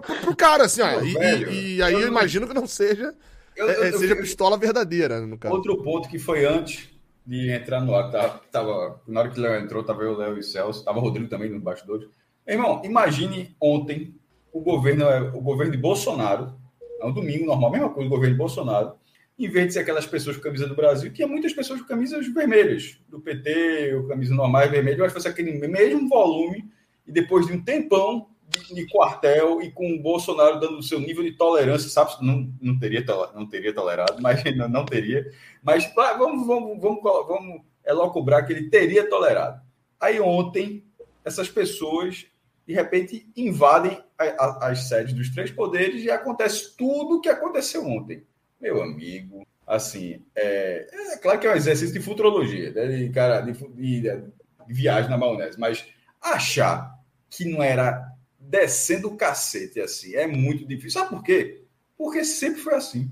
pro, 0.00 0.14
pro 0.16 0.36
cara, 0.36 0.64
assim, 0.64 0.82
ó. 0.82 1.00
e, 1.00 1.14
e, 1.14 1.76
e, 1.76 1.82
aí 1.82 1.92
eu, 1.94 2.00
eu 2.00 2.08
imagino 2.08 2.46
que 2.46 2.54
não 2.54 2.66
seja, 2.66 3.14
eu, 3.56 3.68
é, 3.68 3.90
eu, 3.90 3.98
seja 3.98 4.16
pistola 4.16 4.58
verdadeira, 4.58 5.20
no 5.20 5.38
caso. 5.38 5.54
Outro 5.54 5.82
ponto 5.82 6.08
que 6.08 6.18
foi 6.18 6.44
antes 6.44 6.90
de 7.26 7.50
entrar 7.50 7.80
no 7.80 7.94
ar, 7.94 8.10
tava, 8.10 8.40
tava 8.50 9.02
na 9.06 9.20
hora 9.20 9.30
que 9.30 9.38
o 9.38 9.42
Léo 9.42 9.62
entrou, 9.62 9.82
tava 9.82 10.02
eu, 10.02 10.16
Léo 10.16 10.38
e 10.38 10.42
Celso, 10.42 10.84
tava 10.84 10.98
o 10.98 11.02
Rodrigo 11.02 11.28
também 11.28 11.48
nos 11.48 11.62
bastidores. 11.62 12.08
Irmão, 12.46 12.82
imagine 12.84 13.56
ontem 13.60 14.14
o 14.52 14.60
governo, 14.60 15.06
o 15.34 15.40
governo 15.40 15.72
de 15.72 15.78
Bolsonaro, 15.78 16.54
é 17.00 17.06
um 17.06 17.12
domingo 17.12 17.46
normal, 17.46 17.70
mesma 17.70 17.90
coisa, 17.90 18.06
o 18.06 18.10
governo 18.10 18.34
de 18.34 18.38
Bolsonaro, 18.38 18.92
em 19.38 19.48
vez 19.48 19.68
de 19.68 19.72
ser 19.72 19.80
aquelas 19.80 20.06
pessoas 20.06 20.36
com 20.36 20.42
camisa 20.42 20.68
do 20.68 20.76
Brasil, 20.76 21.12
tinha 21.12 21.26
muitas 21.26 21.52
pessoas 21.52 21.80
com 21.80 21.86
camisas 21.88 22.26
vermelhas, 22.28 23.00
do 23.08 23.20
PT, 23.20 23.94
ou 23.96 24.06
camisas 24.06 24.36
normais 24.36 24.70
vermelhas, 24.70 24.98
eu 24.98 25.04
acho 25.06 25.14
que 25.14 25.20
fosse 25.20 25.28
aquele 25.28 25.66
mesmo 25.66 26.08
volume, 26.08 26.70
e 27.06 27.10
depois 27.10 27.46
de 27.46 27.52
um 27.52 27.62
tempão 27.62 28.28
de, 28.48 28.74
de, 28.74 28.86
quartel 28.88 29.62
e 29.62 29.70
com 29.70 29.94
o 29.94 30.02
Bolsonaro 30.02 30.60
dando 30.60 30.78
o 30.78 30.82
seu 30.82 31.00
nível 31.00 31.22
de 31.22 31.32
tolerância, 31.32 31.88
sabe? 31.88 32.24
Não, 32.24 32.52
não, 32.60 32.78
teria, 32.78 33.04
não 33.34 33.46
teria 33.46 33.74
tolerado, 33.74 34.20
mas 34.20 34.42
não, 34.56 34.68
não 34.68 34.84
teria. 34.84 35.30
Mas 35.62 35.92
vamos, 35.94 36.46
vamos, 36.46 36.80
vamos, 36.80 37.02
vamos 37.02 37.62
logo 37.86 38.12
cobrar 38.12 38.42
que 38.42 38.52
ele 38.52 38.70
teria 38.70 39.08
tolerado. 39.08 39.60
Aí 40.00 40.20
ontem, 40.20 40.84
essas 41.24 41.48
pessoas, 41.48 42.26
de 42.66 42.74
repente, 42.74 43.26
invadem 43.36 43.98
a, 44.18 44.24
a, 44.24 44.70
as 44.70 44.88
sedes 44.88 45.14
dos 45.14 45.30
três 45.30 45.50
poderes 45.50 46.02
e 46.02 46.10
acontece 46.10 46.76
tudo 46.76 47.16
o 47.16 47.20
que 47.20 47.28
aconteceu 47.28 47.86
ontem 47.86 48.24
meu 48.64 48.82
amigo, 48.82 49.46
assim, 49.66 50.24
é, 50.34 50.86
é 51.12 51.16
claro 51.18 51.38
que 51.38 51.46
é 51.46 51.52
um 51.52 51.56
exercício 51.56 51.92
de 51.92 52.00
futurologia, 52.00 52.72
né, 52.72 52.86
de, 52.86 53.10
cara, 53.10 53.42
de, 53.42 53.52
de, 53.52 54.00
de 54.00 54.72
viagem 54.72 55.10
na 55.10 55.18
maionese, 55.18 55.60
mas 55.60 55.84
achar 56.20 56.98
que 57.28 57.44
não 57.44 57.62
era 57.62 58.10
descendo 58.48 59.08
o 59.08 59.16
cacete 59.16 59.80
assim 59.80 60.14
é 60.14 60.26
muito 60.26 60.66
difícil. 60.66 61.00
Sabe 61.00 61.10
por 61.10 61.22
quê? 61.22 61.62
Porque 61.96 62.24
sempre 62.24 62.60
foi 62.60 62.74
assim. 62.74 63.10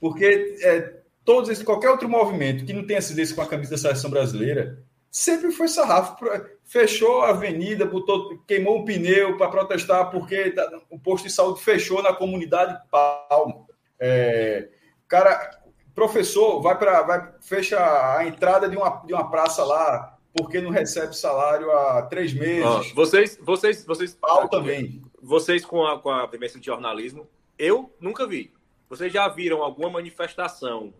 Porque 0.00 0.58
é, 0.62 1.00
todos 1.24 1.50
esse, 1.50 1.64
qualquer 1.64 1.90
outro 1.90 2.08
movimento 2.08 2.64
que 2.64 2.72
não 2.72 2.86
tenha 2.86 3.00
sido 3.00 3.18
esse 3.18 3.34
com 3.34 3.42
a 3.42 3.48
camisa 3.48 3.72
da 3.72 3.78
seleção 3.78 4.10
brasileira 4.10 4.82
sempre 5.10 5.50
foi 5.50 5.68
sarrafo. 5.68 6.16
Fechou 6.64 7.22
a 7.22 7.30
avenida, 7.30 7.86
botou, 7.86 8.38
queimou 8.46 8.80
o 8.80 8.84
pneu 8.84 9.36
para 9.36 9.48
protestar 9.48 10.10
porque 10.10 10.54
o 10.90 10.98
posto 10.98 11.26
de 11.26 11.32
saúde 11.32 11.62
fechou 11.62 12.02
na 12.02 12.12
comunidade 12.12 12.78
Palma. 12.90 13.66
É, 13.98 14.68
cara, 15.08 15.50
professor 15.94 16.60
vai 16.60 16.78
para 16.78 17.02
vai 17.02 17.32
fecha 17.40 17.78
a 18.16 18.26
entrada 18.26 18.68
de 18.68 18.76
uma, 18.76 19.02
de 19.06 19.14
uma 19.14 19.30
praça 19.30 19.64
lá 19.64 20.15
porque 20.36 20.60
não 20.60 20.70
recebe 20.70 21.16
salário 21.16 21.70
há 21.70 22.02
três 22.02 22.32
meses. 22.32 22.92
vocês, 22.92 23.38
vocês, 23.42 23.84
vocês, 23.84 24.14
pau 24.14 24.48
também. 24.48 25.02
Vocês 25.22 25.64
com 25.64 25.84
a 25.84 25.98
com 25.98 26.10
a 26.10 26.26
vivência 26.26 26.60
de 26.60 26.66
jornalismo, 26.66 27.26
eu 27.58 27.94
nunca 28.00 28.26
vi. 28.26 28.52
Vocês 28.88 29.12
já 29.12 29.26
viram 29.28 29.62
alguma 29.62 29.90
manifestação 29.90 30.94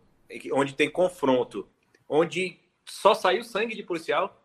onde 0.52 0.74
tem 0.74 0.90
confronto, 0.90 1.68
onde 2.08 2.58
só 2.84 3.14
saiu 3.14 3.44
sangue 3.44 3.76
de 3.76 3.82
policial? 3.82 4.42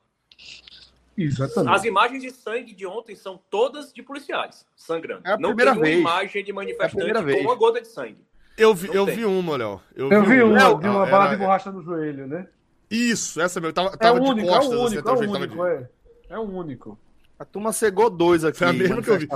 Exatamente. 1.17 1.75
As 1.75 1.83
imagens 1.83 2.21
de 2.21 2.31
sangue 2.31 2.73
de 2.73 2.85
ontem 2.85 3.15
são 3.15 3.39
todas 3.49 3.91
de 3.93 4.01
policiais 4.01 4.65
sangrando. 4.75 5.21
É 5.25 5.33
a 5.33 5.37
não 5.37 5.55
tem 5.55 5.79
vez. 5.79 5.99
imagem 5.99 6.43
de 6.43 6.53
manifestante 6.53 7.09
é 7.09 7.35
com 7.35 7.41
uma 7.41 7.55
gota 7.55 7.81
de 7.81 7.87
sangue. 7.87 8.25
Eu 8.57 8.75
vi, 8.75 8.93
eu 8.93 9.05
vi 9.05 9.25
uma, 9.25 9.57
Léo. 9.57 9.81
Eu, 9.95 10.11
eu 10.11 10.23
vi, 10.23 10.35
vi 10.35 10.43
uma, 10.43 10.75
de 10.75 10.87
uma 10.87 11.05
bala 11.05 11.29
de 11.29 11.37
borracha 11.37 11.71
no 11.71 11.81
joelho, 11.81 12.27
né? 12.27 12.47
Isso, 12.91 13.39
essa 13.39 13.61
mesmo. 13.61 13.73
Tava, 13.73 13.95
tava 13.97 14.17
é 14.17 14.21
único, 14.21 14.35
de 14.35 14.47
costas, 14.47 14.71
é 14.71 14.75
o 14.75 14.85
único, 14.85 15.09
assim, 15.09 15.23
é 15.23 15.27
o 15.27 15.31
único, 15.31 15.65
é. 15.65 15.89
É 16.29 16.37
o 16.37 16.41
único. 16.41 16.99
A 17.39 17.45
turma 17.45 17.71
cegou 17.71 18.09
dois 18.09 18.43
aqui. 18.43 18.57
Foi 18.57 18.67
a 18.67 18.73
mesma 18.73 19.01
que 19.01 19.09
eu 19.09 19.17
vi. 19.17 19.27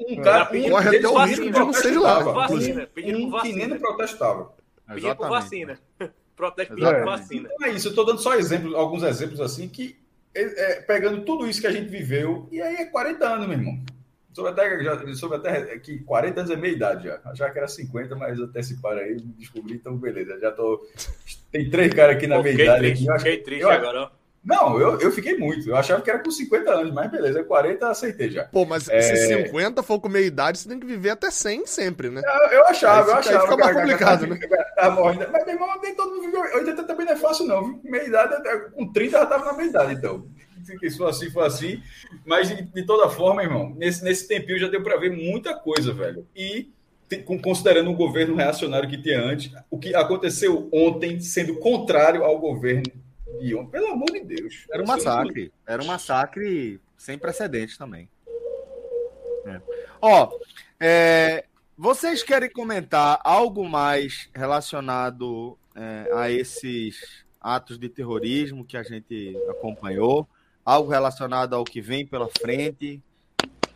Um 0.00 0.22
cara 0.22 0.46
pedindo 0.46 0.72
corre 0.72 0.96
até 0.96 1.08
o 1.08 1.24
risco 1.24 1.44
de 1.44 1.50
não 1.50 1.72
ser 1.72 1.98
lá. 1.98 2.18
Vacina, 2.20 2.86
pedindo 2.92 3.30
vacina. 3.30 3.60
Que 3.60 3.66
nem 3.66 3.78
protestava. 3.78 4.52
Pedindo 4.92 5.14
por 5.14 5.28
vacina. 5.28 5.78
Pedindo 5.96 6.94
por 6.94 7.04
vacina. 7.04 7.48
Não 7.60 7.68
é 7.68 7.70
isso, 7.70 7.88
eu 7.88 7.94
tô 7.94 8.02
dando 8.02 8.20
só 8.20 8.34
exemplos, 8.34 8.74
alguns 8.74 9.04
exemplos 9.04 9.40
assim, 9.40 9.68
que 9.68 9.96
é, 10.34 10.42
é, 10.42 10.80
pegando 10.80 11.24
tudo 11.24 11.46
isso 11.46 11.60
que 11.60 11.66
a 11.66 11.72
gente 11.72 11.88
viveu, 11.88 12.48
e 12.50 12.60
aí 12.60 12.76
é 12.76 12.86
40 12.86 13.28
anos, 13.28 13.46
meu 13.46 13.58
irmão. 13.58 13.78
Soube 14.32 14.50
até, 14.50 14.82
já, 14.82 15.14
soube 15.14 15.36
até 15.36 15.78
que 15.78 15.98
40 16.00 16.40
anos 16.40 16.52
é 16.52 16.56
meia 16.56 16.72
idade 16.72 17.04
já. 17.04 17.20
Achava 17.24 17.50
que 17.50 17.58
era 17.58 17.66
50, 17.66 18.14
mas 18.14 18.38
anteciparam 18.38 19.00
aí, 19.00 19.16
descobri, 19.36 19.74
então 19.74 19.96
beleza. 19.96 20.38
Já 20.40 20.52
tô. 20.52 20.86
Tem 21.50 21.68
três 21.68 21.92
caras 21.92 22.16
aqui 22.16 22.26
na 22.28 22.36
Pô, 22.36 22.42
meia 22.44 22.62
idade. 22.62 22.78
Triste, 22.80 23.10
aqui, 23.10 23.18
fiquei 23.18 23.36
triste 23.42 23.62
eu, 23.62 23.70
agora. 23.70 24.10
Não, 24.42 24.80
eu, 24.80 24.98
eu 25.00 25.12
fiquei 25.12 25.36
muito. 25.36 25.68
Eu 25.68 25.76
achava 25.76 26.00
que 26.00 26.08
era 26.08 26.20
com 26.20 26.30
50 26.30 26.70
anos, 26.70 26.94
mas 26.94 27.10
beleza, 27.10 27.44
40 27.44 27.90
aceitei 27.90 28.30
já. 28.30 28.44
Pô, 28.44 28.64
mas 28.64 28.88
é... 28.88 29.02
se 29.02 29.44
50 29.44 29.82
for 29.82 30.00
com 30.00 30.08
meia 30.08 30.24
idade, 30.24 30.58
você 30.58 30.68
tem 30.68 30.80
que 30.80 30.86
viver 30.86 31.10
até 31.10 31.30
100 31.30 31.66
sempre, 31.66 32.08
né? 32.08 32.22
Eu, 32.24 32.58
eu 32.58 32.66
achava, 32.66 33.08
aí 33.08 33.10
eu 33.10 33.18
achava. 33.18 33.36
Aí 33.36 33.42
fica 33.42 33.56
mais 33.56 33.76
complicado, 33.76 34.26
né? 34.26 34.38
Tá 34.76 34.90
morrendo. 34.90 35.30
Mas, 35.30 35.44
meu 35.44 35.54
irmão, 35.54 35.80
nem 35.82 35.94
todo 35.94 36.10
mundo 36.10 36.22
viveu. 36.22 36.40
80 36.40 36.84
também 36.84 37.04
não 37.04 37.12
é 37.12 37.16
fácil, 37.16 37.46
não. 37.46 37.80
Meia 37.84 38.04
idade, 38.04 38.70
com 38.70 38.90
30 38.90 39.18
já 39.18 39.26
tava 39.26 39.44
na 39.44 39.52
meia 39.52 39.68
idade, 39.68 39.94
então 39.94 40.26
que 40.78 40.90
se 40.90 40.96
for 40.96 41.08
assim, 41.08 41.30
for 41.30 41.44
assim. 41.44 41.82
Mas, 42.24 42.48
de, 42.48 42.62
de, 42.62 42.82
toda 42.84 43.08
forma, 43.08 43.42
irmão, 43.42 43.74
nesse, 43.76 44.04
nesse 44.04 44.26
tempinho 44.26 44.58
já 44.58 44.68
deu 44.68 44.82
para 44.82 44.98
ver 44.98 45.10
muita 45.10 45.54
coisa, 45.54 45.92
velho. 45.92 46.26
E 46.34 46.70
considerando 47.42 47.90
o 47.90 47.96
governo 47.96 48.36
reacionário 48.36 48.88
que 48.88 49.00
tinha 49.00 49.20
antes, 49.20 49.52
o 49.68 49.78
que 49.78 49.94
aconteceu 49.94 50.68
ontem 50.72 51.18
sendo 51.20 51.56
contrário 51.56 52.22
ao 52.22 52.38
governo 52.38 52.84
de 53.40 53.54
ontem, 53.54 53.70
pelo 53.70 53.88
amor 53.88 54.10
de 54.12 54.20
Deus. 54.20 54.66
Era 54.70 54.82
um 54.82 54.86
massacre. 54.86 55.52
Era 55.66 55.82
um 55.82 55.86
massacre 55.86 56.80
sem 56.96 57.18
precedentes 57.18 57.76
também. 57.76 58.08
É. 59.46 59.60
Ó, 60.00 60.30
é, 60.78 61.44
vocês 61.76 62.22
querem 62.22 62.50
comentar 62.50 63.20
algo 63.24 63.68
mais 63.68 64.28
relacionado 64.34 65.58
é, 65.74 66.10
a 66.14 66.30
esses 66.30 67.24
atos 67.40 67.78
de 67.78 67.88
terrorismo 67.88 68.64
que 68.64 68.76
a 68.76 68.82
gente 68.82 69.36
acompanhou? 69.48 70.28
Algo 70.70 70.88
relacionado 70.88 71.54
ao 71.54 71.64
que 71.64 71.80
vem 71.80 72.06
pela 72.06 72.28
frente, 72.28 73.02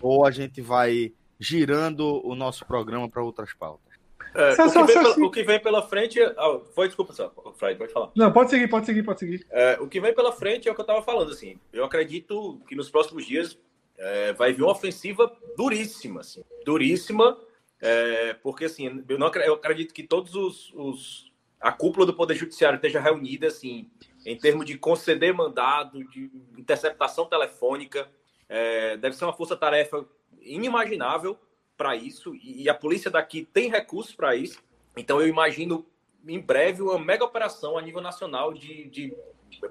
ou 0.00 0.24
a 0.24 0.30
gente 0.30 0.60
vai 0.60 1.12
girando 1.40 2.24
o 2.24 2.36
nosso 2.36 2.64
programa 2.64 3.08
para 3.08 3.22
outras 3.22 3.52
pautas? 3.52 3.92
É, 4.32 4.52
o, 4.52 4.86
que 4.86 4.92
pela, 4.92 5.10
o, 5.10 5.30
que 5.30 5.42
vem 5.42 5.60
pela, 5.60 5.82
frente. 5.82 6.20
Ah, 6.20 6.60
foi, 6.72 6.86
desculpa, 6.86 7.12
só, 7.12 7.32
Fred, 7.56 7.78
pode 7.78 7.92
falar. 7.92 8.10
Não, 8.16 8.32
pode 8.32 8.50
seguir, 8.50 8.68
pode 8.68 8.86
seguir, 8.86 9.02
pode 9.02 9.20
seguir. 9.20 9.46
É, 9.50 9.78
o 9.80 9.88
que 9.88 10.00
vem 10.00 10.14
pela 10.14 10.32
frente 10.32 10.68
é 10.68 10.72
o 10.72 10.74
que 10.74 10.80
eu 10.80 10.84
estava 10.84 11.02
falando, 11.02 11.32
assim. 11.32 11.58
Eu 11.72 11.84
acredito 11.84 12.60
que 12.68 12.74
nos 12.74 12.90
próximos 12.90 13.26
dias 13.26 13.58
é, 13.96 14.32
vai 14.32 14.52
vir 14.52 14.62
uma 14.62 14.72
ofensiva 14.72 15.32
duríssima, 15.56 16.20
assim. 16.20 16.44
Duríssima, 16.64 17.38
é, 17.80 18.34
porque, 18.34 18.66
assim, 18.66 19.04
eu, 19.08 19.18
não, 19.18 19.32
eu 19.34 19.54
acredito 19.54 19.92
que 19.92 20.02
todos 20.02 20.34
os, 20.34 20.72
os. 20.74 21.32
A 21.60 21.72
cúpula 21.72 22.04
do 22.04 22.14
Poder 22.14 22.34
Judiciário 22.34 22.76
esteja 22.76 23.00
reunida, 23.00 23.46
assim, 23.46 23.88
em 24.24 24.36
termos 24.36 24.66
de 24.66 24.78
conceder 24.78 25.34
mandado, 25.34 26.02
de 26.08 26.30
interceptação 26.56 27.26
telefônica. 27.26 28.08
É, 28.48 28.96
deve 28.96 29.16
ser 29.16 29.24
uma 29.24 29.32
força-tarefa 29.32 30.04
inimaginável 30.40 31.38
para 31.76 31.96
isso, 31.96 32.34
e 32.36 32.68
a 32.68 32.74
polícia 32.74 33.10
daqui 33.10 33.48
tem 33.52 33.68
recursos 33.68 34.14
para 34.14 34.36
isso. 34.36 34.62
Então, 34.96 35.20
eu 35.20 35.26
imagino 35.26 35.84
em 36.26 36.40
breve 36.40 36.82
uma 36.82 36.98
mega 36.98 37.24
operação 37.24 37.76
a 37.76 37.82
nível 37.82 38.00
nacional 38.00 38.54
de, 38.54 38.84
de 38.88 39.14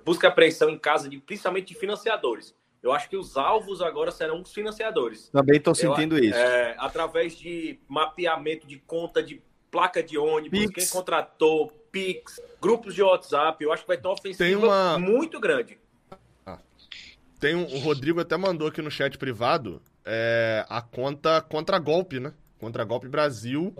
busca 0.04 0.28
e 0.28 0.30
apreensão 0.30 0.70
em 0.70 0.78
casa, 0.78 1.10
de, 1.10 1.18
principalmente 1.20 1.68
de 1.68 1.76
financiadores. 1.76 2.54
Eu 2.82 2.92
acho 2.92 3.10
que 3.10 3.16
os 3.16 3.38
alvos 3.38 3.82
agora 3.82 4.12
serão 4.12 4.42
os 4.42 4.54
financiadores. 4.54 5.30
Também 5.30 5.58
estou 5.58 5.74
sentindo 5.74 6.18
eu, 6.18 6.26
isso. 6.26 6.38
É, 6.38 6.76
através 6.78 7.38
de 7.38 7.80
mapeamento 7.88 8.68
de 8.68 8.78
conta 8.80 9.24
de 9.24 9.42
placa 9.72 10.04
de 10.04 10.18
ônibus, 10.18 10.60
Pix. 10.60 10.74
quem 10.74 10.88
contratou, 10.90 11.72
Pix, 11.94 12.42
grupos 12.60 12.96
de 12.96 13.04
WhatsApp. 13.04 13.64
Eu 13.64 13.72
acho 13.72 13.84
que 13.84 13.88
vai 13.88 13.98
ter 13.98 14.08
uma 14.08 14.16
ofensiva 14.16 14.66
uma... 14.66 14.98
muito 14.98 15.40
grande. 15.40 15.78
Ah. 16.44 16.58
Tem 17.40 17.56
um, 17.56 17.64
o 17.64 17.78
Rodrigo 17.78 18.20
até 18.20 18.36
mandou 18.36 18.68
aqui 18.68 18.82
no 18.82 18.90
chat 18.90 19.16
privado 19.16 19.80
é, 20.04 20.66
a 20.68 20.82
conta 20.82 21.40
contra 21.40 21.78
golpe, 21.78 22.20
né? 22.20 22.34
Contra 22.60 22.84
golpe 22.84 23.08
Brasil, 23.08 23.76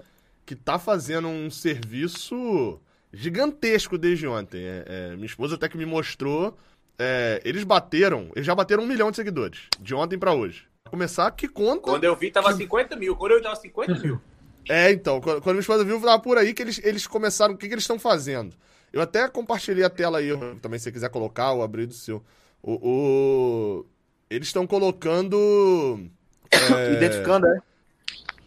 que 0.46 0.56
tá 0.56 0.78
fazendo 0.78 1.28
um 1.28 1.50
serviço 1.50 2.80
gigantesco 3.12 3.98
desde 3.98 4.28
ontem. 4.28 4.64
É, 4.64 4.86
é, 4.86 5.16
minha 5.16 5.26
esposa 5.26 5.56
até 5.56 5.68
que 5.68 5.78
me 5.78 5.86
mostrou. 5.86 6.56
É, 7.00 7.42
eles 7.44 7.64
bateram, 7.64 8.30
eles 8.36 8.46
já 8.46 8.54
bateram 8.54 8.84
um 8.84 8.88
milhão 8.88 9.10
de 9.10 9.18
seguidores, 9.18 9.62
de 9.80 9.96
ontem 9.96 10.20
para 10.20 10.34
hoje. 10.34 10.68
Começar, 10.86 11.32
que 11.32 11.48
conta. 11.48 11.82
Quando 11.82 12.04
eu 12.04 12.16
vi, 12.16 12.30
tava 12.30 12.54
50 12.54 12.96
mil. 12.96 13.16
Quando 13.16 13.32
eu 13.32 13.38
vi, 13.38 13.44
tava 13.44 13.56
50 13.56 13.96
mil. 13.96 14.22
É, 14.70 14.92
então, 14.92 15.20
quando, 15.20 15.44
minha 15.46 15.60
esposa 15.60 15.84
viu, 15.84 16.00
tava 16.00 16.20
por 16.20 16.38
aí 16.38 16.54
que 16.54 16.62
eles, 16.62 16.80
eles 16.84 17.06
começaram, 17.08 17.54
o 17.54 17.58
que, 17.58 17.68
que 17.68 17.74
eles 17.74 17.84
estão 17.84 18.00
fazendo. 18.00 18.56
Eu 18.92 19.02
até 19.02 19.28
compartilhei 19.28 19.84
a 19.84 19.90
tela 19.90 20.20
aí, 20.20 20.30
também 20.62 20.80
se 20.80 20.84
você 20.84 20.92
quiser 20.92 21.10
colocar 21.10 21.52
ou 21.52 21.64
abrir 21.64 21.86
do 21.86 21.94
seu. 21.94 22.24
O, 22.62 22.74
o... 22.74 23.86
Eles 24.30 24.48
estão 24.48 24.66
colocando. 24.66 26.00
É... 26.54 26.94
Identificando, 26.94 27.48
é? 27.48 27.58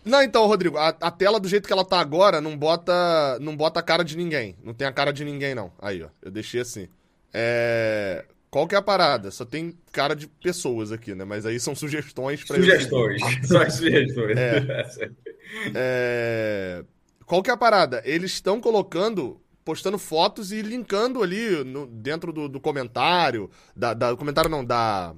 Não, 0.04 0.22
então, 0.22 0.46
Rodrigo, 0.46 0.78
a, 0.78 0.90
a, 0.90 1.10
tela 1.10 1.40
do 1.40 1.48
jeito 1.48 1.66
que 1.66 1.72
ela 1.72 1.84
tá 1.84 1.98
agora 1.98 2.40
não 2.40 2.56
bota 2.56 3.36
não 3.40 3.56
bota 3.56 3.80
a 3.80 3.82
cara 3.82 4.04
de 4.04 4.16
ninguém. 4.16 4.54
Não 4.62 4.72
tem 4.72 4.86
a 4.86 4.92
cara 4.92 5.12
de 5.12 5.24
ninguém, 5.24 5.52
não. 5.52 5.72
Aí, 5.80 6.04
ó. 6.04 6.08
Eu 6.22 6.30
deixei 6.30 6.60
assim. 6.60 6.88
É... 7.34 8.24
Qual 8.48 8.68
que 8.68 8.76
é 8.76 8.78
a 8.78 8.82
parada? 8.82 9.32
Só 9.32 9.44
tem 9.44 9.76
cara 9.90 10.14
de 10.14 10.28
pessoas 10.28 10.92
aqui, 10.92 11.16
né? 11.16 11.24
Mas 11.24 11.44
aí 11.44 11.58
são 11.58 11.74
sugestões 11.74 12.44
para 12.44 12.56
Sugestões. 12.56 13.20
Só 13.42 13.68
sugestões. 13.68 14.38
É. 14.38 15.10
é... 15.74 16.84
Qual 17.24 17.42
que 17.42 17.50
é 17.50 17.52
a 17.52 17.56
parada? 17.56 18.02
Eles 18.04 18.32
estão 18.32 18.60
colocando 18.60 19.40
postando 19.64 19.98
fotos 19.98 20.52
e 20.52 20.62
linkando 20.62 21.24
ali 21.24 21.64
no, 21.64 21.88
dentro 21.88 22.32
do, 22.32 22.48
do 22.48 22.60
comentário, 22.60 23.50
da, 23.74 23.92
da, 23.94 24.16
comentário 24.16 24.48
não, 24.48 24.64
da, 24.64 25.12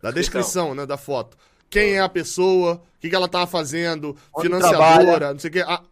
da 0.00 0.12
descrição, 0.12 0.76
né, 0.76 0.86
da 0.86 0.96
foto. 0.96 1.36
Quem 1.68 1.94
é 1.94 2.00
a 2.00 2.08
pessoa, 2.08 2.74
o 2.74 3.00
que, 3.00 3.08
que 3.10 3.14
ela 3.16 3.28
tá 3.28 3.48
fazendo, 3.48 4.16
Onde 4.32 4.46
financiadora, 4.46 5.04
trabalha. 5.04 5.32
não 5.32 5.40
sei 5.40 5.50
o 5.50 5.52
que. 5.52 5.60
Ah, 5.60 5.82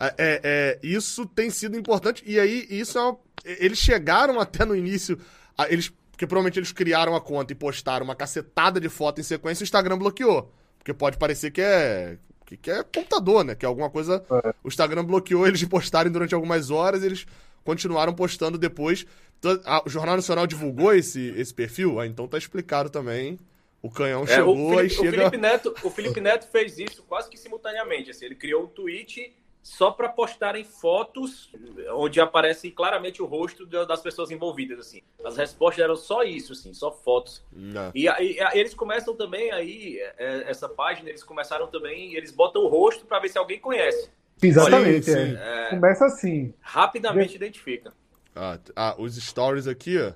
é, 0.00 0.14
é, 0.18 0.78
isso 0.82 1.26
tem 1.26 1.48
sido 1.48 1.78
importante. 1.78 2.24
E 2.26 2.40
aí, 2.40 2.66
isso 2.68 2.98
é 2.98 3.02
uma, 3.02 3.18
Eles 3.44 3.78
chegaram 3.78 4.40
até 4.40 4.64
no 4.64 4.74
início. 4.74 5.18
Eles, 5.68 5.92
porque 6.10 6.26
provavelmente 6.26 6.58
eles 6.58 6.72
criaram 6.72 7.14
a 7.14 7.20
conta 7.20 7.52
e 7.52 7.56
postaram 7.56 8.04
uma 8.04 8.16
cacetada 8.16 8.80
de 8.80 8.88
foto 8.88 9.20
em 9.20 9.24
sequência 9.24 9.62
e 9.62 9.64
o 9.64 9.66
Instagram 9.66 9.98
bloqueou. 9.98 10.52
Porque 10.78 10.92
pode 10.92 11.18
parecer 11.18 11.50
que 11.50 11.60
é. 11.60 12.18
Que, 12.44 12.56
que 12.56 12.70
é 12.70 12.82
computador, 12.82 13.44
né? 13.44 13.54
Que 13.54 13.64
é 13.64 13.68
alguma 13.68 13.88
coisa. 13.88 14.24
É. 14.30 14.54
O 14.62 14.68
Instagram 14.68 15.04
bloqueou 15.04 15.46
eles 15.46 15.58
de 15.58 15.66
postarem 15.66 16.12
durante 16.12 16.34
algumas 16.34 16.70
horas, 16.70 17.02
eles 17.02 17.26
continuaram 17.64 18.14
postando 18.14 18.58
depois. 18.58 19.06
Então, 19.38 19.58
o 19.84 19.88
Jornal 19.88 20.16
Nacional 20.16 20.46
divulgou 20.46 20.94
esse, 20.94 21.32
esse 21.36 21.52
perfil? 21.52 22.00
Ah, 22.00 22.06
então 22.06 22.28
tá 22.28 22.38
explicado 22.38 22.90
também. 22.90 23.38
O 23.82 23.90
canhão 23.90 24.24
é, 24.24 24.26
chegou 24.26 24.54
o 24.56 24.76
Felipe, 24.76 24.86
e 24.86 24.96
chega... 24.96 25.08
O 25.08 25.12
Felipe, 25.12 25.36
Neto, 25.36 25.74
o 25.82 25.90
Felipe 25.90 26.20
Neto 26.20 26.46
fez 26.50 26.78
isso 26.78 27.02
quase 27.02 27.28
que 27.28 27.36
simultaneamente. 27.36 28.10
Assim, 28.10 28.24
ele 28.24 28.34
criou 28.34 28.64
um 28.64 28.66
tweet 28.66 29.34
só 29.64 29.90
para 29.90 30.08
postarem 30.10 30.62
fotos 30.62 31.50
onde 31.94 32.20
aparece 32.20 32.70
claramente 32.70 33.22
o 33.22 33.24
rosto 33.24 33.64
das 33.64 34.02
pessoas 34.02 34.30
envolvidas, 34.30 34.78
assim. 34.78 35.00
As 35.24 35.38
respostas 35.38 35.82
eram 35.82 35.96
só 35.96 36.22
isso, 36.22 36.52
assim, 36.52 36.74
só 36.74 36.92
fotos. 36.92 37.42
E, 37.94 38.06
e, 38.06 38.36
eles 38.52 38.74
começam 38.74 39.16
também 39.16 39.50
aí, 39.52 39.98
é, 40.18 40.50
essa 40.50 40.68
página, 40.68 41.08
eles 41.08 41.24
começaram 41.24 41.66
também, 41.68 42.14
eles 42.14 42.30
botam 42.30 42.62
o 42.62 42.68
rosto 42.68 43.06
para 43.06 43.18
ver 43.20 43.30
se 43.30 43.38
alguém 43.38 43.58
conhece. 43.58 44.10
Exatamente, 44.42 45.10
Olha, 45.10 45.18
é. 45.18 45.68
É... 45.68 45.70
Começa 45.70 46.04
assim. 46.04 46.52
Rapidamente 46.60 47.34
identifica. 47.34 47.90
Ah, 48.36 48.58
ah, 48.76 48.94
os 48.98 49.16
stories 49.16 49.66
aqui, 49.66 49.96
ó. 49.98 50.12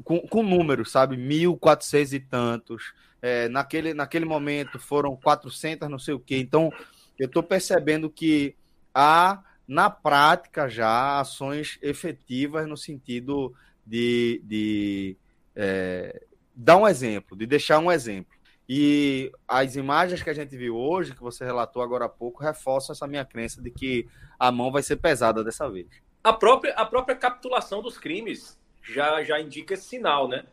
com, 0.02 0.20
com 0.20 0.42
números, 0.42 0.90
sabe, 0.90 1.16
1.400 1.16 2.12
e 2.12 2.20
tantos, 2.20 2.94
é, 3.20 3.48
naquele, 3.48 3.94
naquele 3.94 4.24
momento 4.24 4.78
foram 4.78 5.16
400, 5.16 5.88
não 5.88 5.98
sei 5.98 6.14
o 6.14 6.20
quê. 6.20 6.36
Então, 6.36 6.70
eu 7.18 7.26
estou 7.26 7.42
percebendo 7.42 8.10
que 8.10 8.54
há, 8.94 9.42
na 9.66 9.90
prática, 9.90 10.68
já 10.68 11.20
ações 11.20 11.78
efetivas 11.82 12.66
no 12.68 12.76
sentido 12.76 13.54
de, 13.84 14.40
de 14.44 15.16
é, 15.56 16.22
dar 16.54 16.76
um 16.76 16.86
exemplo, 16.86 17.36
de 17.36 17.46
deixar 17.46 17.78
um 17.78 17.90
exemplo. 17.90 18.32
E 18.68 19.30
as 19.46 19.76
imagens 19.76 20.22
que 20.22 20.30
a 20.30 20.34
gente 20.34 20.56
viu 20.56 20.76
hoje, 20.76 21.14
que 21.14 21.20
você 21.20 21.44
relatou 21.44 21.82
agora 21.82 22.06
há 22.06 22.08
pouco, 22.08 22.42
reforçam 22.42 22.94
essa 22.94 23.06
minha 23.06 23.24
crença 23.24 23.60
de 23.60 23.70
que 23.70 24.08
a 24.38 24.50
mão 24.50 24.72
vai 24.72 24.82
ser 24.82 24.96
pesada 24.96 25.44
dessa 25.44 25.68
vez. 25.68 25.88
A 26.22 26.32
própria, 26.32 26.72
a 26.74 26.86
própria 26.86 27.14
capitulação 27.14 27.82
dos 27.82 27.98
crimes 27.98 28.58
já, 28.82 29.22
já 29.22 29.38
indica 29.38 29.74
esse 29.74 29.84
sinal, 29.84 30.28
né? 30.28 30.46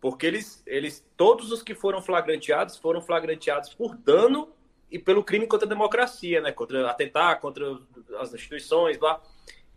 Porque 0.00 0.24
eles, 0.24 0.62
eles, 0.64 1.04
todos 1.16 1.50
os 1.50 1.62
que 1.62 1.74
foram 1.74 2.00
flagranteados 2.00 2.76
foram 2.76 3.02
flagranteados 3.02 3.74
por 3.74 3.96
dano 3.96 4.48
e 4.90 4.98
pelo 4.98 5.22
crime 5.22 5.46
contra 5.46 5.66
a 5.66 5.68
democracia, 5.68 6.40
né? 6.40 6.52
Contra 6.52 6.90
atentar 6.90 7.40
contra 7.40 7.78
as 8.18 8.34
instituições, 8.34 8.98
lá. 8.98 9.22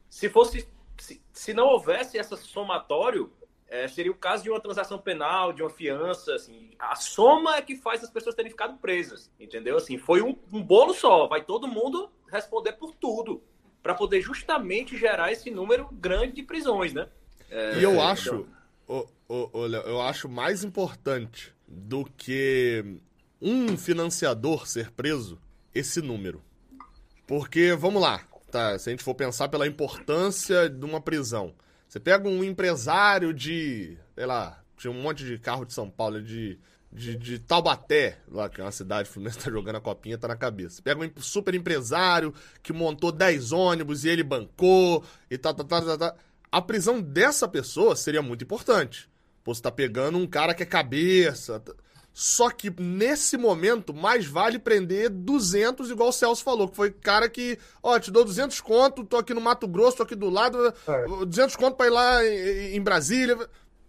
Se 0.09 0.29
fosse, 0.29 0.67
se, 0.97 1.21
se 1.31 1.53
não 1.53 1.67
houvesse 1.67 2.17
esse 2.17 2.35
somatório, 2.37 3.31
é, 3.67 3.87
seria 3.87 4.11
o 4.11 4.15
caso 4.15 4.43
de 4.43 4.49
uma 4.49 4.59
transação 4.59 4.97
penal, 4.97 5.53
de 5.53 5.61
uma 5.61 5.69
fiança, 5.69 6.35
assim. 6.35 6.71
A 6.77 6.95
soma 6.95 7.57
é 7.57 7.61
que 7.61 7.75
faz 7.75 8.03
as 8.03 8.09
pessoas 8.09 8.35
terem 8.35 8.51
ficado 8.51 8.77
presas, 8.77 9.31
entendeu? 9.39 9.77
Assim, 9.77 9.97
foi 9.97 10.21
um, 10.21 10.37
um 10.51 10.61
bolo 10.61 10.93
só. 10.93 11.27
Vai 11.27 11.43
todo 11.43 11.67
mundo 11.67 12.11
responder 12.31 12.73
por 12.73 12.93
tudo 12.95 13.43
para 13.81 13.93
poder 13.93 14.21
justamente 14.21 14.97
gerar 14.97 15.31
esse 15.31 15.51
número 15.51 15.89
grande 15.91 16.33
de 16.33 16.43
prisões, 16.43 16.93
né? 16.93 17.07
É, 17.49 17.79
e 17.79 17.83
eu 17.83 17.93
então... 17.93 18.07
acho, 18.07 18.47
oh, 18.87 19.07
eu 19.85 20.01
acho 20.01 20.29
mais 20.29 20.63
importante 20.63 21.53
do 21.67 22.05
que 22.05 22.99
um 23.43 23.77
financiador 23.77 24.65
ser 24.65 24.89
preso 24.91 25.37
esse 25.75 26.01
número. 26.01 26.41
Porque, 27.27 27.73
vamos 27.73 28.01
lá, 28.01 28.23
tá? 28.49 28.79
Se 28.79 28.89
a 28.89 28.91
gente 28.91 29.03
for 29.03 29.13
pensar 29.13 29.49
pela 29.49 29.67
importância 29.67 30.69
de 30.69 30.85
uma 30.85 31.01
prisão. 31.01 31.53
Você 31.87 31.99
pega 31.99 32.27
um 32.27 32.43
empresário 32.43 33.33
de, 33.33 33.97
sei 34.15 34.25
lá, 34.25 34.63
tinha 34.77 34.91
um 34.91 35.01
monte 35.01 35.25
de 35.25 35.37
carro 35.37 35.65
de 35.65 35.73
São 35.73 35.89
Paulo, 35.89 36.21
de, 36.21 36.57
de, 36.91 37.15
de 37.15 37.37
Taubaté, 37.37 38.17
lá 38.31 38.49
que 38.49 38.61
é 38.61 38.63
uma 38.63 38.71
cidade, 38.71 39.09
o 39.09 39.11
Fluminense 39.11 39.39
tá 39.39 39.51
jogando 39.51 39.75
a 39.75 39.81
copinha, 39.81 40.17
tá 40.17 40.27
na 40.27 40.35
cabeça. 40.35 40.81
Pega 40.81 41.03
um 41.03 41.21
super 41.21 41.53
empresário 41.53 42.33
que 42.61 42.71
montou 42.71 43.11
10 43.11 43.51
ônibus 43.51 44.05
e 44.05 44.09
ele 44.09 44.23
bancou 44.23 45.03
e 45.29 45.37
tal, 45.37 45.53
tal, 45.53 45.65
tal, 45.65 45.81
tal, 45.85 45.97
tal. 45.97 46.17
A 46.51 46.61
prisão 46.61 47.01
dessa 47.01 47.47
pessoa 47.47 47.95
seria 47.95 48.21
muito 48.21 48.43
importante. 48.43 49.09
Pô, 49.43 49.53
você 49.53 49.61
tá 49.61 49.71
pegando 49.71 50.17
um 50.17 50.25
cara 50.25 50.53
que 50.53 50.63
é 50.63 50.65
cabeça. 50.65 51.61
Só 52.13 52.51
que 52.51 52.69
nesse 52.79 53.37
momento, 53.37 53.91
mais 53.91 54.27
vale 54.27 54.59
prender 54.59 55.09
200, 55.09 55.89
igual 55.89 56.09
o 56.09 56.11
Celso 56.11 56.43
falou, 56.43 56.69
que 56.69 56.75
foi 56.75 56.91
cara 56.91 57.27
que, 57.27 57.57
ó, 57.81 57.97
te 57.97 58.11
dou 58.11 58.23
200 58.23 58.61
conto, 58.61 59.03
tô 59.03 59.17
aqui 59.17 59.33
no 59.33 59.41
Mato 59.41 59.67
Grosso, 59.67 59.97
tô 59.97 60.03
aqui 60.03 60.13
do 60.13 60.29
lado, 60.29 60.71
é. 60.87 61.25
200 61.25 61.55
conto 61.55 61.75
pra 61.75 61.87
ir 61.87 61.89
lá 61.89 62.23
em, 62.23 62.75
em 62.75 62.81
Brasília. 62.81 63.35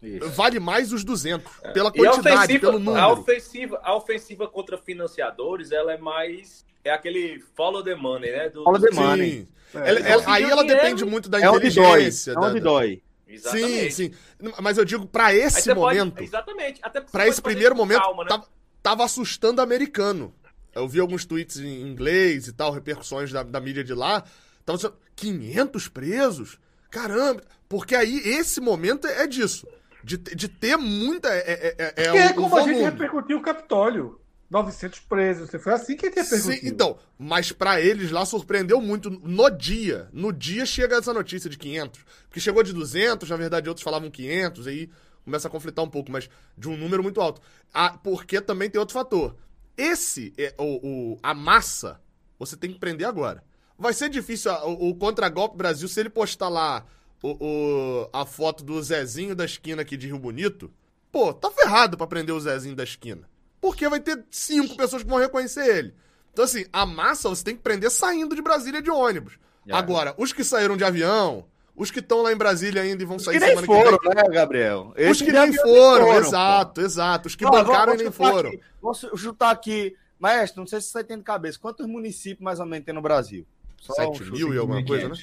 Isso. 0.03 0.29
Vale 0.31 0.59
mais 0.59 0.93
os 0.93 1.05
200, 1.05 1.51
é. 1.63 1.73
pela 1.73 1.93
quantidade, 1.93 2.59
pelo 2.59 2.79
número. 2.79 3.05
A 3.05 3.13
ofensiva, 3.13 3.81
a 3.83 3.95
ofensiva 3.95 4.49
contra 4.49 4.79
financiadores, 4.79 5.71
ela 5.71 5.93
é 5.93 5.99
mais... 5.99 6.65
É 6.83 6.91
aquele 6.91 7.43
follow 7.55 7.83
the 7.83 7.95
money, 7.95 8.31
né? 8.31 8.49
Do... 8.51 8.65
Follow 8.65 8.81
the 8.81 8.91
money. 8.91 9.49
É. 9.75 9.89
Ela, 9.89 10.01
ela, 10.01 10.23
aí 10.27 10.45
ela 10.45 10.65
depende 10.65 11.05
muito 11.05 11.29
da 11.29 11.41
é 11.41 11.47
inteligência. 11.47 12.33
É 12.33 12.39
onde 12.39 12.61
dói. 12.61 13.03
Exatamente. 13.35 13.95
Sim, 13.95 14.13
sim. 14.13 14.53
Mas 14.63 14.79
eu 14.79 14.85
digo, 14.85 15.07
para 15.07 15.35
esse 15.35 15.73
momento. 15.75 16.15
Pode, 16.15 16.25
exatamente. 16.27 16.81
Para 17.11 17.29
esse 17.29 17.43
primeiro 17.43 17.75
momento, 17.75 18.03
calma, 18.03 18.25
né? 18.25 18.29
tava, 18.29 18.47
tava, 18.83 19.05
assustando 19.05 19.61
americano. 19.61 20.35
Eu 20.75 20.89
vi 20.89 21.01
alguns 21.01 21.25
tweets 21.25 21.59
em 21.59 21.83
inglês 21.83 22.49
e 22.49 22.53
tal, 22.53 22.73
repercussões 22.73 23.31
da, 23.31 23.43
da 23.43 23.61
mídia 23.61 23.85
de 23.85 23.95
lá. 23.95 24.25
Tava 24.65 24.77
dizendo, 24.77 24.97
500 25.15 25.89
presos? 25.89 26.59
Caramba! 26.91 27.43
Porque 27.69 27.95
aí, 27.95 28.19
esse 28.25 28.61
momento 28.61 29.07
é 29.07 29.27
disso. 29.27 29.67
De, 30.03 30.17
de 30.17 30.49
ter 30.49 30.77
muita. 30.77 31.29
É, 31.29 31.39
é, 31.39 31.75
é, 31.79 31.95
é, 31.97 32.17
é 32.27 32.33
como 32.33 32.57
a 32.57 32.63
gente 32.63 32.83
repercutiu 32.83 33.39
o 33.39 33.43
Capitólio. 33.43 34.21
900 34.51 35.01
presos. 35.01 35.51
Foi 35.63 35.73
assim 35.73 35.97
que 35.97 36.07
ele 36.07 36.15
repercutiu. 36.15 36.53
Sim, 36.53 36.61
então, 36.63 36.99
mas 37.19 37.51
para 37.53 37.81
eles 37.81 38.11
lá 38.11 38.25
surpreendeu 38.25 38.81
muito 38.81 39.11
no 39.11 39.51
dia. 39.51 40.09
No 40.13 40.33
dia 40.33 40.67
chega 40.67 40.97
essa 40.97 41.13
notícia 41.13 41.49
de 41.49 41.59
500. 41.59 42.05
Porque 42.29 42.41
chegou 42.41 42.63
de 42.63 42.73
200, 42.73 43.29
na 43.29 43.37
verdade 43.37 43.69
outros 43.69 43.85
falavam 43.85 44.11
500, 44.11 44.67
aí 44.67 44.91
começa 45.25 45.49
a 45.49 45.51
conflitar 45.51 45.85
um 45.85 45.89
pouco, 45.89 46.13
mas 46.13 46.29
de 46.57 46.69
um 46.69 46.77
número 46.77 47.03
muito 47.03 47.21
alto. 47.21 47.41
Ah, 47.73 47.99
porque 48.03 48.41
também 48.41 48.69
tem 48.69 48.79
outro 48.79 48.95
fator. 48.95 49.35
Esse, 49.77 50.33
é, 50.39 50.55
o, 50.59 51.15
o, 51.15 51.19
a 51.23 51.35
massa, 51.35 52.01
você 52.39 52.57
tem 52.57 52.73
que 52.73 52.79
prender 52.79 53.09
agora. 53.09 53.43
Vai 53.77 53.93
ser 53.93 54.09
difícil 54.09 54.53
o, 54.53 54.91
o 54.91 54.95
contra-golpe 54.95 55.57
Brasil, 55.57 55.89
se 55.89 55.99
ele 55.99 56.11
postar 56.11 56.49
lá 56.49 56.85
o, 57.21 57.31
o, 57.41 58.11
a 58.13 58.25
foto 58.25 58.63
do 58.63 58.81
Zezinho 58.81 59.35
da 59.35 59.45
esquina 59.45 59.83
aqui 59.83 59.97
de 59.97 60.07
Rio 60.07 60.19
Bonito, 60.19 60.73
pô, 61.11 61.33
tá 61.33 61.51
ferrado 61.51 61.97
pra 61.97 62.07
prender 62.07 62.35
o 62.35 62.41
Zezinho 62.41 62.77
da 62.77 62.85
esquina 62.85 63.29
porque 63.65 63.89
vai 63.89 63.99
ter 63.99 64.23
cinco 64.31 64.77
pessoas 64.77 65.03
que 65.03 65.09
vão 65.09 65.19
reconhecer 65.19 65.67
ele. 65.67 65.95
Então, 66.31 66.45
assim, 66.45 66.67
a 66.71 66.85
massa 66.85 67.31
você 67.31 67.43
tem 67.43 67.57
que 67.57 67.63
prender 67.63 67.91
saindo 67.91 68.37
de 68.37 68.43
Brasília 68.43 68.83
de 68.83 68.91
ônibus. 68.91 69.39
Yeah. 69.67 69.83
Agora, 69.83 70.15
os 70.19 70.35
que 70.35 70.45
saíram 70.45 70.77
de 70.77 70.85
avião, 70.85 71.47
os 71.75 71.91
que 71.91 72.01
estão 72.01 72.21
lá 72.21 72.31
em 72.31 72.37
Brasília 72.37 72.83
ainda 72.83 73.03
e 73.03 73.07
vão 73.07 73.19
sair 73.19 73.41
semana 73.41 73.63
que 73.63 73.67
foram, 73.67 73.99
que 73.99 74.07
vem. 74.07 74.17
né, 74.17 74.29
Gabriel? 74.29 74.93
Os 75.11 75.23
que 75.23 75.33
nem 75.33 75.51
foram, 75.55 76.09
foram, 76.09 76.19
exato, 76.19 76.79
pô. 76.79 76.87
exato. 76.87 77.29
Os 77.29 77.37
que 77.37 77.45
não, 77.45 77.53
bancaram 77.53 77.95
e 77.95 77.97
nem 77.97 78.11
foram. 78.11 78.51
Aqui, 78.51 78.61
vou 78.83 78.95
chutar 78.95 79.51
aqui. 79.51 79.97
Maestro, 80.19 80.61
não 80.61 80.67
sei 80.67 80.83
se 80.83 80.89
você 80.89 81.03
tem 81.03 81.17
de 81.17 81.25
cabeça. 81.25 81.59
Quantos 81.59 81.87
municípios 81.87 82.45
mais 82.45 82.61
ou 82.61 82.67
menos 82.67 82.85
tem 82.85 82.95
no 82.95 83.01
Brasil? 83.01 83.47
Só 83.81 83.95
7 83.95 84.25
um 84.25 84.33
mil 84.33 84.53
e 84.53 84.59
alguma 84.59 84.85
coisa, 84.85 85.09
né? 85.09 85.15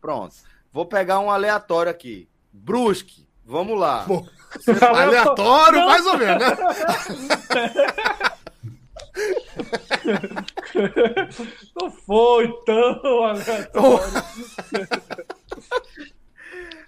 Pronto. 0.00 0.36
Vou 0.72 0.86
pegar 0.86 1.20
um 1.20 1.30
aleatório 1.30 1.90
aqui. 1.90 2.26
Brusque. 2.50 3.28
Vamos 3.50 3.78
lá. 3.80 4.04
Pô, 4.06 4.24
aleatório, 4.94 5.84
mais 5.84 6.06
ou 6.06 6.16
menos, 6.16 6.38
né? 6.38 6.56
Não 11.74 11.90
foi 11.90 12.48
tão 12.64 13.24
aleatório. 13.24 14.22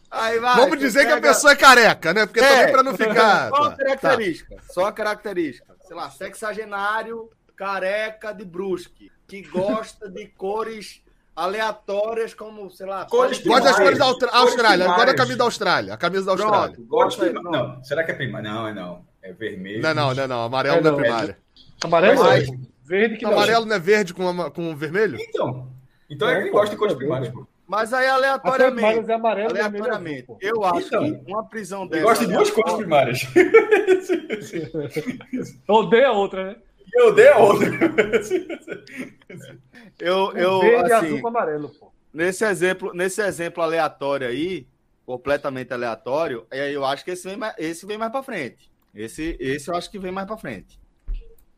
Aí, 0.09 0.39
vai, 0.39 0.55
Vamos 0.55 0.79
dizer 0.79 1.01
pega... 1.01 1.21
que 1.21 1.27
a 1.27 1.33
pessoa 1.33 1.53
é 1.53 1.57
careca, 1.57 2.15
né? 2.15 2.27
Porque 2.27 2.39
é. 2.39 2.49
também 2.49 2.73
pra 2.73 2.83
não 2.85 2.97
ficar. 2.97 3.49
Só 3.49 3.65
a 3.65 3.77
característica. 3.77 4.55
Tá. 4.55 4.63
Só 4.73 4.85
a 4.85 4.93
característica. 4.93 5.77
Sei 5.81 5.97
lá, 5.97 6.11
sexagenário, 6.11 7.29
careca 7.57 8.33
de 8.33 8.45
brusque, 8.45 9.11
que 9.27 9.43
gosta 9.43 10.09
de 10.09 10.29
cores 10.29 11.03
aleatórias, 11.35 12.35
como, 12.35 12.71
sei 12.71 12.87
lá. 12.87 13.07
Cores 13.07 13.43
gosta 13.43 13.65
das 13.65 13.77
cores 13.77 13.99
da 13.99 14.07
Austrália. 14.07 14.91
Agora 14.91 15.11
a 15.11 15.15
camisa 15.15 15.39
da 15.39 15.45
Austrália. 15.45 15.95
A 15.95 15.97
camisa 15.97 16.27
da 16.27 16.33
Austrália. 16.33 16.75
Pronto, 16.75 16.89
gosta, 16.89 17.33
não. 17.33 17.43
não. 17.43 17.85
Será 17.85 18.05
que 18.05 18.13
é 18.13 18.15
primária? 18.15 18.51
Não, 18.51 18.69
é 18.69 18.75
não. 18.75 19.05
É 19.23 19.33
vermelho. 19.33 19.83
Não, 19.83 19.95
não, 19.95 20.15
não, 20.15 20.29
não. 20.29 20.45
Amarelo 20.45 20.79
é 20.79 20.81
não, 20.81 20.99
é 20.99 21.03
primária. 21.03 21.39
Amarelo 21.83 22.27
é 22.27 22.45
verde 22.85 23.17
que 23.17 23.25
Amarelo 23.25 23.67
não 23.67 23.77
é 23.77 23.79
verde 23.79 24.15
com, 24.15 24.51
com 24.51 24.77
vermelho? 24.77 25.19
Então. 25.21 25.69
Então 26.11 26.29
é 26.29 26.37
que 26.37 26.43
ele 26.43 26.51
gosta 26.51 26.71
de 26.71 26.77
cores 26.77 26.95
primárias, 26.95 27.33
pô. 27.33 27.47
Mas 27.67 27.93
aí 27.95 28.07
aleatoriamente. 28.07 29.11
É 29.11 29.15
amarelo, 29.15 29.51
aleatoriamente. 29.51 30.27
eu 30.43 30.63
acho 30.63 30.89
então, 30.89 31.05
que 31.05 31.33
uma 31.33 31.45
prisão 31.45 31.87
dessa. 31.87 32.01
Ele 32.01 32.05
gosta 32.05 32.27
de 32.27 32.33
duas 32.35 32.51
cores 32.51 32.75
primárias. 32.75 33.23
Odeia 35.67 36.09
a 36.09 36.13
outra, 36.13 36.45
né? 36.45 36.57
Eu 36.93 37.09
odeio 37.09 37.35
a 37.35 37.39
outra. 37.39 37.69
eu, 39.99 40.33
eu, 40.33 40.61
verde, 40.61 40.93
assim, 40.93 41.07
azul 41.07 41.21
com 41.21 41.29
amarelo, 41.29 41.69
pô. 41.71 41.93
Nesse 42.13 42.45
exemplo, 42.45 42.93
nesse 42.93 43.23
exemplo 43.23 43.63
aleatório 43.63 44.29
aí, 44.29 44.67
completamente 45.07 45.73
aleatório, 45.73 46.47
aí 46.51 46.73
eu 46.73 46.85
acho 46.85 47.05
que 47.05 47.13
esse 47.13 47.27
vem 47.27 47.37
mais, 47.37 47.55
esse 47.59 47.87
vem 47.87 47.97
mais 47.97 48.13
para 48.13 48.23
frente. 48.23 48.71
Esse, 48.95 49.37
esse 49.41 49.71
eu 49.71 49.75
acho 49.75 49.91
que 49.91 49.99
vem 49.99 50.13
mais 50.13 50.27
para 50.27 50.37
frente. 50.37 50.79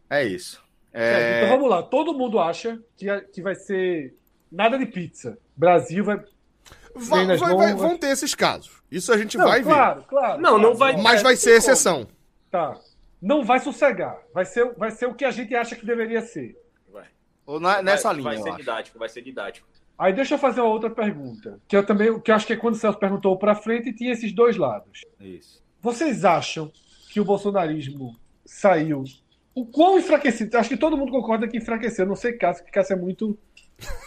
É 0.09 0.23
isso. 0.23 0.63
É... 0.93 1.43
então 1.43 1.57
vamos 1.57 1.69
lá. 1.69 1.83
Todo 1.83 2.15
mundo 2.15 2.39
acha 2.39 2.81
que, 2.97 3.21
que 3.33 3.43
vai 3.43 3.57
ser 3.57 4.15
nada 4.51 4.79
de 4.79 4.87
pizza. 4.87 5.37
Brasil 5.57 6.05
vai. 6.05 6.23
Vai, 6.95 7.27
vai, 7.37 7.55
vai, 7.57 7.75
vão 7.75 7.99
ter 7.99 8.11
esses 8.11 8.37
casos. 8.37 8.71
Isso 8.89 9.13
a 9.13 9.19
gente 9.19 9.37
não, 9.37 9.49
vai 9.49 9.61
claro, 9.61 10.01
ver. 10.01 10.07
Claro, 10.07 10.41
Não, 10.41 10.51
claro, 10.51 10.63
não 10.63 10.75
vai. 10.75 10.97
Mas 10.97 11.23
vai 11.23 11.35
ser 11.35 11.57
exceção. 11.57 12.07
Tá. 12.49 12.79
Não 13.25 13.43
vai 13.43 13.59
sossegar. 13.59 14.21
Vai 14.35 14.45
ser, 14.45 14.75
vai 14.75 14.91
ser 14.91 15.07
o 15.07 15.15
que 15.15 15.25
a 15.25 15.31
gente 15.31 15.55
acha 15.55 15.75
que 15.75 15.87
deveria 15.87 16.21
ser. 16.21 16.61
Vai. 16.93 17.07
Ou 17.47 17.59
na, 17.59 17.83
nessa 17.83 18.09
vai, 18.09 18.17
linha. 18.17 18.25
Vai 18.29 18.37
ser 18.37 18.49
acho. 18.51 18.59
didático, 18.59 18.99
vai 18.99 19.09
ser 19.09 19.23
didático. 19.23 19.67
Aí 19.97 20.13
deixa 20.13 20.35
eu 20.35 20.39
fazer 20.39 20.61
uma 20.61 20.69
outra 20.69 20.91
pergunta. 20.91 21.59
Que 21.67 21.75
eu 21.75 21.87
também, 21.87 22.21
que 22.21 22.31
eu 22.31 22.35
acho 22.35 22.47
que 22.47 22.53
é 22.53 22.57
quando 22.57 22.75
o 22.75 22.77
Celso 22.77 22.99
perguntou 22.99 23.39
para 23.39 23.55
frente, 23.55 23.95
tinha 23.95 24.13
esses 24.13 24.31
dois 24.33 24.59
lados. 24.59 25.01
Isso. 25.19 25.65
Vocês 25.81 26.23
acham 26.23 26.71
que 27.11 27.19
o 27.19 27.25
bolsonarismo 27.25 28.15
saiu 28.45 29.05
o 29.55 29.65
quão 29.65 29.99
enfraquecido? 29.99 30.59
Acho 30.59 30.69
que 30.69 30.77
todo 30.77 30.97
mundo 30.97 31.11
concorda 31.11 31.49
que 31.49 31.57
enfraqueceu. 31.57 32.05
Não 32.05 32.17
sei, 32.17 32.35
Cássio, 32.35 32.65
que 32.65 32.73
Cássio 32.73 32.95
é 32.95 32.97
muito 32.97 33.39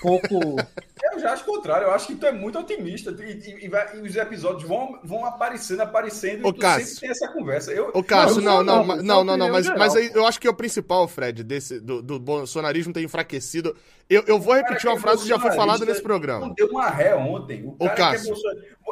pouco. 0.02 0.56
Eu 1.14 1.19
já 1.19 1.34
acho 1.34 1.44
o 1.44 1.45
contrário. 1.45 1.85
Eu 1.85 1.91
acho 1.91 2.07
que 2.07 2.15
tu 2.15 2.26
é 2.26 2.31
muito 2.31 2.60
otimista. 2.60 3.11
E, 3.19 3.31
e, 3.31 3.65
e, 3.65 3.69
vai, 3.69 3.98
e 3.98 4.02
os 4.02 4.15
episódios 4.15 4.68
vão, 4.68 4.99
vão 5.03 5.26
aparecendo, 5.26 5.81
aparecendo. 5.81 6.48
O 6.48 6.53
Cássio. 6.53 6.85
sempre 6.85 7.02
tem 7.02 7.10
essa 7.10 7.27
conversa. 7.30 7.72
Eu, 7.72 7.91
o 7.94 8.03
Cássio, 8.03 8.41
não, 8.41 8.64
não, 8.64 8.85
não, 8.85 8.98
não, 8.98 9.23
não, 9.23 9.38
não, 9.38 9.52
mas, 9.52 9.68
mas 9.69 9.95
aí 9.95 10.11
eu 10.14 10.26
acho 10.26 10.39
que 10.39 10.48
é 10.48 10.49
o 10.49 10.56
principal, 10.56 11.07
Fred, 11.07 11.44
desse, 11.44 11.80
do, 11.80 12.02
do 12.02 12.19
bolsonarismo 12.19 12.94
ter 12.94 13.03
enfraquecido. 13.03 13.76
Eu, 14.10 14.23
eu 14.27 14.39
vou 14.39 14.56
repetir 14.56 14.89
uma 14.89 14.99
frase 14.99 15.23
que 15.23 15.30
já 15.30 15.39
foi 15.39 15.52
falada 15.52 15.85
nesse 15.85 16.02
programa. 16.02 16.53
Deu 16.56 16.68
uma 16.68 16.89
ré 16.89 17.15
ontem. 17.15 17.64
O, 17.64 17.85
o 17.85 17.89
Cássio. 17.89 18.34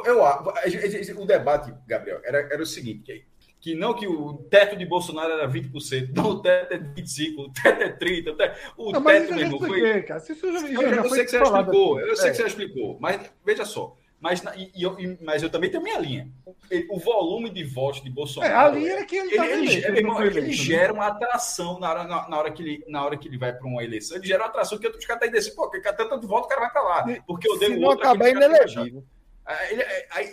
É 0.04 0.10
eu, 0.10 0.22
o 1.18 1.26
debate, 1.26 1.72
Gabriel, 1.86 2.20
era, 2.24 2.38
era 2.52 2.62
o 2.62 2.66
seguinte: 2.66 3.26
que 3.66 3.74
não 3.74 3.94
que 3.94 4.06
o 4.06 4.34
teto 4.48 4.76
de 4.76 4.86
Bolsonaro 4.86 5.32
era 5.32 5.48
20%, 5.48 6.12
não, 6.14 6.30
o 6.30 6.40
teto 6.40 6.72
é 6.72 6.78
25%, 6.78 7.34
o 7.36 7.50
teto 7.50 7.82
é 7.82 7.98
30%, 7.98 8.32
o 8.32 8.36
teto, 8.36 8.58
o 8.76 8.92
não, 8.92 9.02
teto 9.02 9.34
mesmo 9.34 9.58
foi... 9.58 10.02
Cara. 10.04 10.22
Isso 10.22 10.52
já, 10.52 10.60
já, 10.60 10.68
eu, 10.68 10.82
eu 10.82 11.10
sei 11.10 11.24
que 11.24 11.30
você 11.32 11.42
explicou, 11.42 12.00
eu 12.00 12.16
sei 12.16 12.30
que 12.30 12.36
você 12.36 12.46
explicou, 12.46 12.96
mas 13.00 13.28
veja 13.44 13.64
só, 13.64 13.96
mas, 14.20 14.40
e, 14.56 14.70
e, 14.72 15.18
mas 15.20 15.42
eu 15.42 15.50
também 15.50 15.68
tenho 15.68 15.82
minha 15.82 15.98
linha. 15.98 16.30
O 16.88 17.00
volume 17.00 17.50
de 17.50 17.64
votos 17.64 18.00
de 18.04 18.08
Bolsonaro. 18.08 18.52
É, 18.52 18.56
a 18.56 18.68
linha 18.68 18.92
é 19.00 19.04
que 19.04 19.16
ele, 19.16 19.34
ele, 19.34 19.42
ele, 19.42 19.84
ele, 19.84 19.98
ele, 19.98 20.38
ele 20.38 20.40
né? 20.42 20.52
gera 20.52 20.92
uma 20.92 21.08
atração 21.08 21.80
na 21.80 21.90
hora, 21.90 22.04
na, 22.04 22.28
na, 22.28 22.38
hora 22.38 22.52
que 22.52 22.62
ele, 22.62 22.84
na 22.86 23.04
hora 23.04 23.16
que 23.16 23.26
ele 23.26 23.36
vai 23.36 23.52
para 23.52 23.66
uma 23.66 23.82
eleição. 23.82 24.16
Ele 24.16 24.28
gera 24.28 24.44
uma 24.44 24.48
atração 24.48 24.78
que 24.78 24.86
outros 24.86 25.04
caras 25.04 25.24
estão 25.24 25.38
dizendo, 25.40 25.56
pô, 25.56 25.68
que 25.68 25.80
tanto 25.80 26.20
de 26.20 26.26
voto 26.28 26.44
o 26.44 26.48
cara 26.48 26.60
vai 26.60 26.70
para 26.70 26.82
lá. 26.82 27.22
Porque 27.26 27.48
eu 27.48 27.58
dei 27.58 27.70
Se 27.70 27.78
não 27.80 27.90
acabar 27.90 28.28
inelegível. 28.28 29.04
Ele, 29.70 29.84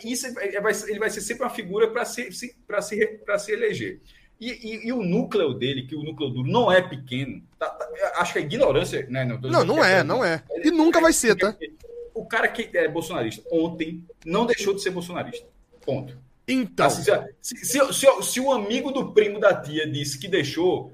isso 0.06 0.28
ele 0.40 0.60
vai, 0.60 0.74
ele 0.88 1.00
vai 1.00 1.10
ser 1.10 1.22
sempre 1.22 1.44
uma 1.44 1.50
figura 1.50 1.88
para 1.92 2.04
se, 2.04 2.32
se, 2.32 2.56
se, 2.82 3.20
se 3.40 3.52
eleger. 3.52 4.02
E, 4.40 4.50
e, 4.50 4.88
e, 4.88 4.92
o 4.92 5.04
núcleo 5.04 5.54
dele, 5.54 5.84
que 5.84 5.96
o 5.96 6.04
núcleo 6.04 6.30
duro 6.30 6.50
não 6.50 6.72
é 6.72 6.82
pequeno, 6.82 7.42
tá, 7.58 7.70
tá, 7.70 7.88
acho 8.18 8.34
que 8.34 8.40
é 8.40 8.42
ignorância. 8.42 9.06
Né? 9.08 9.24
Não, 9.24 9.40
não, 9.40 9.64
não 9.64 9.86
é, 9.86 10.04
não 10.04 10.26
é. 10.26 10.44
E 10.64 10.72
nunca 10.72 11.00
vai 11.00 11.14
ser, 11.14 11.36
tá? 11.36 11.56
O 12.14 12.26
cara 12.26 12.48
que 12.48 12.76
é 12.78 12.88
bolsonarista 12.88 13.42
ontem 13.52 14.04
não 14.26 14.46
deixou 14.46 14.74
de 14.74 14.82
ser 14.82 14.90
bolsonarista. 14.90 15.48
Ponto. 15.86 16.18
Então. 16.48 16.88
Assim, 16.88 17.04
se, 17.42 17.56
se, 17.58 17.94
se, 17.94 18.24
se, 18.24 18.40
o 18.40 18.52
amigo 18.52 18.92
do 18.92 19.14
primo 19.14 19.40
da 19.40 19.56
tia 19.56 19.88
disse 19.88 20.20
que 20.20 20.28
deixou, 20.28 20.92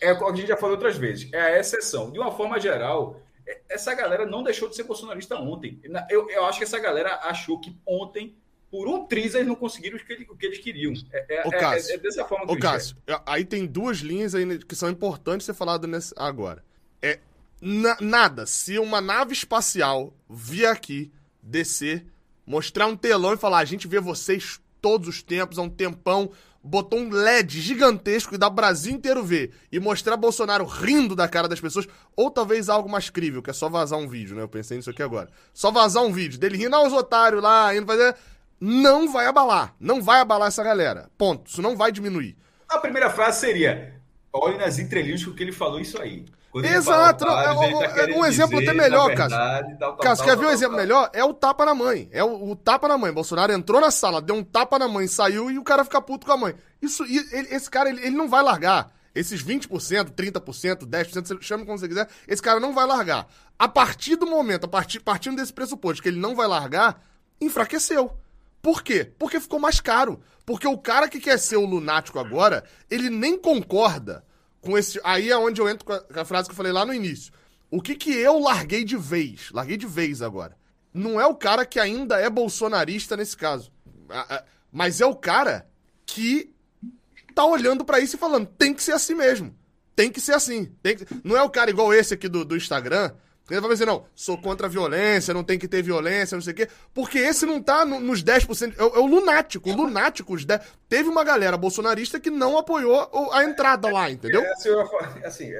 é 0.00 0.12
o 0.12 0.18
que 0.18 0.24
a 0.24 0.34
gente 0.34 0.48
já 0.48 0.56
falou 0.56 0.74
outras 0.74 0.98
vezes, 0.98 1.32
é 1.32 1.40
a 1.40 1.58
exceção. 1.58 2.10
De 2.10 2.18
uma 2.18 2.32
forma 2.32 2.60
geral, 2.60 3.21
essa 3.68 3.94
galera 3.94 4.26
não 4.26 4.42
deixou 4.42 4.68
de 4.68 4.76
ser 4.76 4.84
bolsonarista 4.84 5.36
ontem. 5.36 5.80
Eu, 6.10 6.28
eu 6.30 6.44
acho 6.44 6.58
que 6.58 6.64
essa 6.64 6.78
galera 6.78 7.20
achou 7.22 7.60
que 7.60 7.76
ontem, 7.86 8.36
por 8.70 8.88
um 8.88 9.06
triz, 9.06 9.34
eles 9.34 9.46
não 9.46 9.54
conseguiram 9.54 9.96
o 9.96 10.00
que, 10.00 10.26
o 10.30 10.36
que 10.36 10.46
eles 10.46 10.58
queriam. 10.58 10.92
É, 11.12 11.36
é, 11.36 11.50
Cássio, 11.50 11.92
é, 11.92 11.94
é 11.94 11.98
dessa 11.98 12.24
forma 12.24 12.46
que 12.46 12.52
Ô, 12.52 12.58
Cássio, 12.58 12.96
aí 13.26 13.44
tem 13.44 13.66
duas 13.66 13.98
linhas 13.98 14.34
aí 14.34 14.58
que 14.58 14.74
são 14.74 14.90
importantes 14.90 15.46
ser 15.46 15.54
falado 15.54 15.86
nesse, 15.86 16.14
agora. 16.16 16.64
É 17.00 17.18
na, 17.62 17.96
nada. 18.00 18.44
Se 18.44 18.78
uma 18.78 19.00
nave 19.00 19.32
espacial 19.32 20.12
vir 20.28 20.66
aqui, 20.66 21.12
descer, 21.40 22.04
mostrar 22.44 22.86
um 22.86 22.96
telão 22.96 23.34
e 23.34 23.36
falar: 23.36 23.58
a 23.58 23.64
gente 23.64 23.86
vê 23.86 24.00
vocês 24.00 24.60
todos 24.80 25.08
os 25.08 25.22
tempos, 25.22 25.58
há 25.58 25.62
um 25.62 25.70
tempão, 25.70 26.32
botou 26.62 26.98
um 26.98 27.10
LED 27.10 27.60
gigantesco 27.60 28.34
e 28.34 28.38
dá 28.38 28.46
o 28.46 28.50
Brasil 28.50 28.92
inteiro 28.92 29.24
ver 29.24 29.52
e 29.70 29.80
mostrar 29.80 30.16
Bolsonaro 30.16 30.64
rindo 30.64 31.16
da 31.16 31.26
cara 31.26 31.48
das 31.48 31.60
pessoas, 31.60 31.88
ou 32.14 32.30
talvez 32.30 32.68
algo 32.68 32.88
mais 32.88 33.10
crível, 33.10 33.42
que 33.42 33.50
é 33.50 33.52
só 33.52 33.68
vazar 33.68 33.98
um 33.98 34.08
vídeo, 34.08 34.36
né? 34.36 34.42
Eu 34.42 34.48
pensei 34.48 34.76
nisso 34.76 34.90
aqui 34.90 35.02
agora. 35.02 35.28
Só 35.52 35.70
vazar 35.70 36.02
um 36.02 36.12
vídeo 36.12 36.38
dele 36.38 36.56
rindo 36.56 36.76
aos 36.76 36.92
otários 36.92 37.42
lá, 37.42 37.74
indo 37.74 37.86
fazer. 37.86 38.14
Não 38.60 39.12
vai 39.12 39.26
abalar. 39.26 39.74
Não 39.80 40.00
vai 40.00 40.20
abalar 40.20 40.48
essa 40.48 40.62
galera. 40.62 41.10
Ponto. 41.18 41.50
Isso 41.50 41.60
não 41.60 41.76
vai 41.76 41.90
diminuir. 41.90 42.36
A 42.68 42.78
primeira 42.78 43.10
frase 43.10 43.40
seria: 43.40 44.00
olhe 44.32 44.56
nas 44.56 44.78
entrelinhas 44.78 45.26
o 45.26 45.34
que 45.34 45.42
ele 45.42 45.52
falou 45.52 45.80
isso 45.80 46.00
aí. 46.00 46.24
Exato. 46.60 47.24
É, 47.24 48.06
tá 48.06 48.14
um 48.14 48.24
exemplo 48.26 48.58
até 48.58 48.74
melhor, 48.74 49.14
Cássio. 49.14 49.38
Cássio, 50.02 50.24
quer 50.24 50.36
ver 50.36 50.46
um 50.46 50.50
exemplo 50.50 50.76
melhor? 50.76 51.08
É 51.14 51.24
o 51.24 51.32
tapa 51.32 51.64
na 51.64 51.74
mãe. 51.74 52.08
É 52.12 52.22
o, 52.22 52.50
o, 52.50 52.56
tapa 52.56 52.86
na 52.86 52.98
mãe. 52.98 53.12
Bolsonaro 53.12 53.52
entrou 53.52 53.80
na 53.80 53.90
sala, 53.90 54.20
deu 54.20 54.36
um 54.36 54.44
tapa 54.44 54.78
na 54.78 54.86
mãe, 54.86 55.06
saiu 55.06 55.50
e 55.50 55.58
o 55.58 55.64
cara 55.64 55.84
fica 55.84 56.00
puto 56.02 56.26
com 56.26 56.32
a 56.32 56.36
mãe. 56.36 56.54
Isso, 56.80 57.04
ele, 57.04 57.48
esse 57.54 57.70
cara, 57.70 57.88
ele, 57.88 58.00
ele 58.02 58.16
não 58.16 58.28
vai 58.28 58.42
largar. 58.42 58.92
Esses 59.14 59.42
20%, 59.42 59.68
30%, 60.10 60.86
10%, 60.86 61.42
chame 61.42 61.64
como 61.64 61.78
você 61.78 61.86
quiser, 61.86 62.08
esse 62.26 62.40
cara 62.40 62.58
não 62.58 62.72
vai 62.72 62.86
largar. 62.86 63.26
A 63.58 63.68
partir 63.68 64.16
do 64.16 64.26
momento, 64.26 64.64
a 64.64 64.68
partir, 64.68 65.00
partindo 65.00 65.36
desse 65.36 65.52
pressuposto 65.52 66.02
que 66.02 66.08
ele 66.08 66.18
não 66.18 66.34
vai 66.34 66.46
largar, 66.46 67.00
enfraqueceu. 67.40 68.16
Por 68.60 68.82
quê? 68.82 69.10
Porque 69.18 69.40
ficou 69.40 69.58
mais 69.58 69.80
caro. 69.80 70.20
Porque 70.46 70.66
o 70.66 70.78
cara 70.78 71.08
que 71.08 71.20
quer 71.20 71.38
ser 71.38 71.56
o 71.56 71.66
lunático 71.66 72.18
agora, 72.18 72.64
ele 72.90 73.10
nem 73.10 73.38
concorda 73.38 74.24
com 74.62 74.78
esse. 74.78 74.98
Aí 75.04 75.30
é 75.30 75.36
onde 75.36 75.60
eu 75.60 75.68
entro 75.68 75.84
com 75.84 75.92
a, 75.92 76.00
com 76.00 76.20
a 76.20 76.24
frase 76.24 76.48
que 76.48 76.52
eu 76.52 76.56
falei 76.56 76.72
lá 76.72 76.86
no 76.86 76.94
início. 76.94 77.32
O 77.70 77.82
que 77.82 77.94
que 77.94 78.12
eu 78.12 78.38
larguei 78.38 78.84
de 78.84 78.96
vez? 78.96 79.50
Larguei 79.50 79.76
de 79.76 79.86
vez 79.86 80.22
agora. 80.22 80.56
Não 80.94 81.20
é 81.20 81.26
o 81.26 81.34
cara 81.34 81.66
que 81.66 81.80
ainda 81.80 82.18
é 82.18 82.30
bolsonarista 82.30 83.16
nesse 83.16 83.36
caso. 83.36 83.70
Mas 84.70 85.00
é 85.00 85.06
o 85.06 85.14
cara 85.14 85.66
que 86.06 86.52
tá 87.34 87.44
olhando 87.44 87.84
para 87.84 88.00
isso 88.00 88.16
e 88.16 88.18
falando: 88.18 88.46
tem 88.46 88.72
que 88.72 88.82
ser 88.82 88.92
assim 88.92 89.14
mesmo. 89.14 89.54
Tem 89.96 90.10
que 90.10 90.20
ser 90.20 90.32
assim. 90.32 90.72
Que... 90.82 91.06
Não 91.24 91.36
é 91.36 91.42
o 91.42 91.50
cara 91.50 91.70
igual 91.70 91.92
esse 91.92 92.14
aqui 92.14 92.28
do, 92.28 92.44
do 92.44 92.56
Instagram, 92.56 93.12
ele 93.52 93.60
vai 93.60 93.70
dizer, 93.70 93.86
não, 93.86 94.04
sou 94.14 94.38
contra 94.38 94.66
a 94.66 94.70
violência, 94.70 95.34
não 95.34 95.44
tem 95.44 95.58
que 95.58 95.68
ter 95.68 95.82
violência, 95.82 96.34
não 96.34 96.42
sei 96.42 96.52
o 96.52 96.56
quê. 96.56 96.68
Porque 96.94 97.18
esse 97.18 97.44
não 97.44 97.62
tá 97.62 97.84
no, 97.84 98.00
nos 98.00 98.24
10%. 98.24 98.74
É, 98.78 98.82
é 98.82 98.98
o 98.98 99.06
lunático. 99.06 99.68
O 99.68 99.76
lunático, 99.76 100.34
os 100.34 100.44
10, 100.44 100.60
teve 100.88 101.08
uma 101.08 101.22
galera 101.22 101.56
bolsonarista 101.56 102.18
que 102.18 102.30
não 102.30 102.56
apoiou 102.56 103.30
a 103.32 103.44
entrada 103.44 103.90
lá, 103.90 104.10
entendeu? 104.10 104.42
É, 104.42 104.52
assim, 104.52 104.70
assim, 105.24 105.52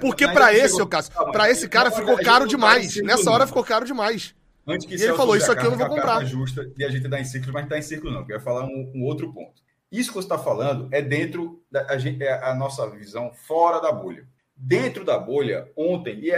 porque 0.00 0.28
para 0.28 0.54
esse, 0.54 0.74
chegou... 0.74 0.86
Cássio, 0.86 1.12
pra 1.32 1.50
esse 1.50 1.68
cara 1.68 1.90
ficou 1.90 2.16
caro 2.22 2.46
demais. 2.46 2.96
Nessa 3.02 3.30
hora 3.30 3.46
ficou 3.46 3.64
caro 3.64 3.84
demais. 3.84 4.34
Antes 4.66 4.86
que 4.86 4.94
e 4.94 5.02
ele 5.02 5.14
falou, 5.14 5.34
isso 5.34 5.50
aqui 5.50 5.66
eu 5.66 5.70
não 5.70 5.78
vou 5.78 5.88
comprar. 5.88 6.24
justa 6.24 6.70
e 6.76 6.84
a 6.84 6.90
gente 6.90 7.08
dá 7.08 7.18
em 7.18 7.24
ciclo, 7.24 7.52
mas 7.52 7.62
não 7.62 7.70
tá 7.70 7.78
em 7.78 7.82
ciclo 7.82 8.10
não. 8.10 8.20
Eu 8.22 8.36
ia 8.36 8.40
falar 8.40 8.64
um, 8.64 8.92
um 8.94 9.04
outro 9.04 9.32
ponto. 9.32 9.60
Isso 9.90 10.10
que 10.10 10.14
você 10.14 10.26
está 10.26 10.38
falando 10.38 10.88
é 10.92 11.00
dentro 11.00 11.62
da 11.70 11.86
a, 11.86 11.96
gente, 11.96 12.22
é 12.22 12.44
a 12.44 12.54
nossa 12.54 12.88
visão 12.90 13.32
fora 13.32 13.80
da 13.80 13.90
bolha 13.90 14.26
dentro 14.60 15.04
da 15.04 15.16
bolha 15.16 15.70
ontem, 15.76 16.18
e, 16.20 16.30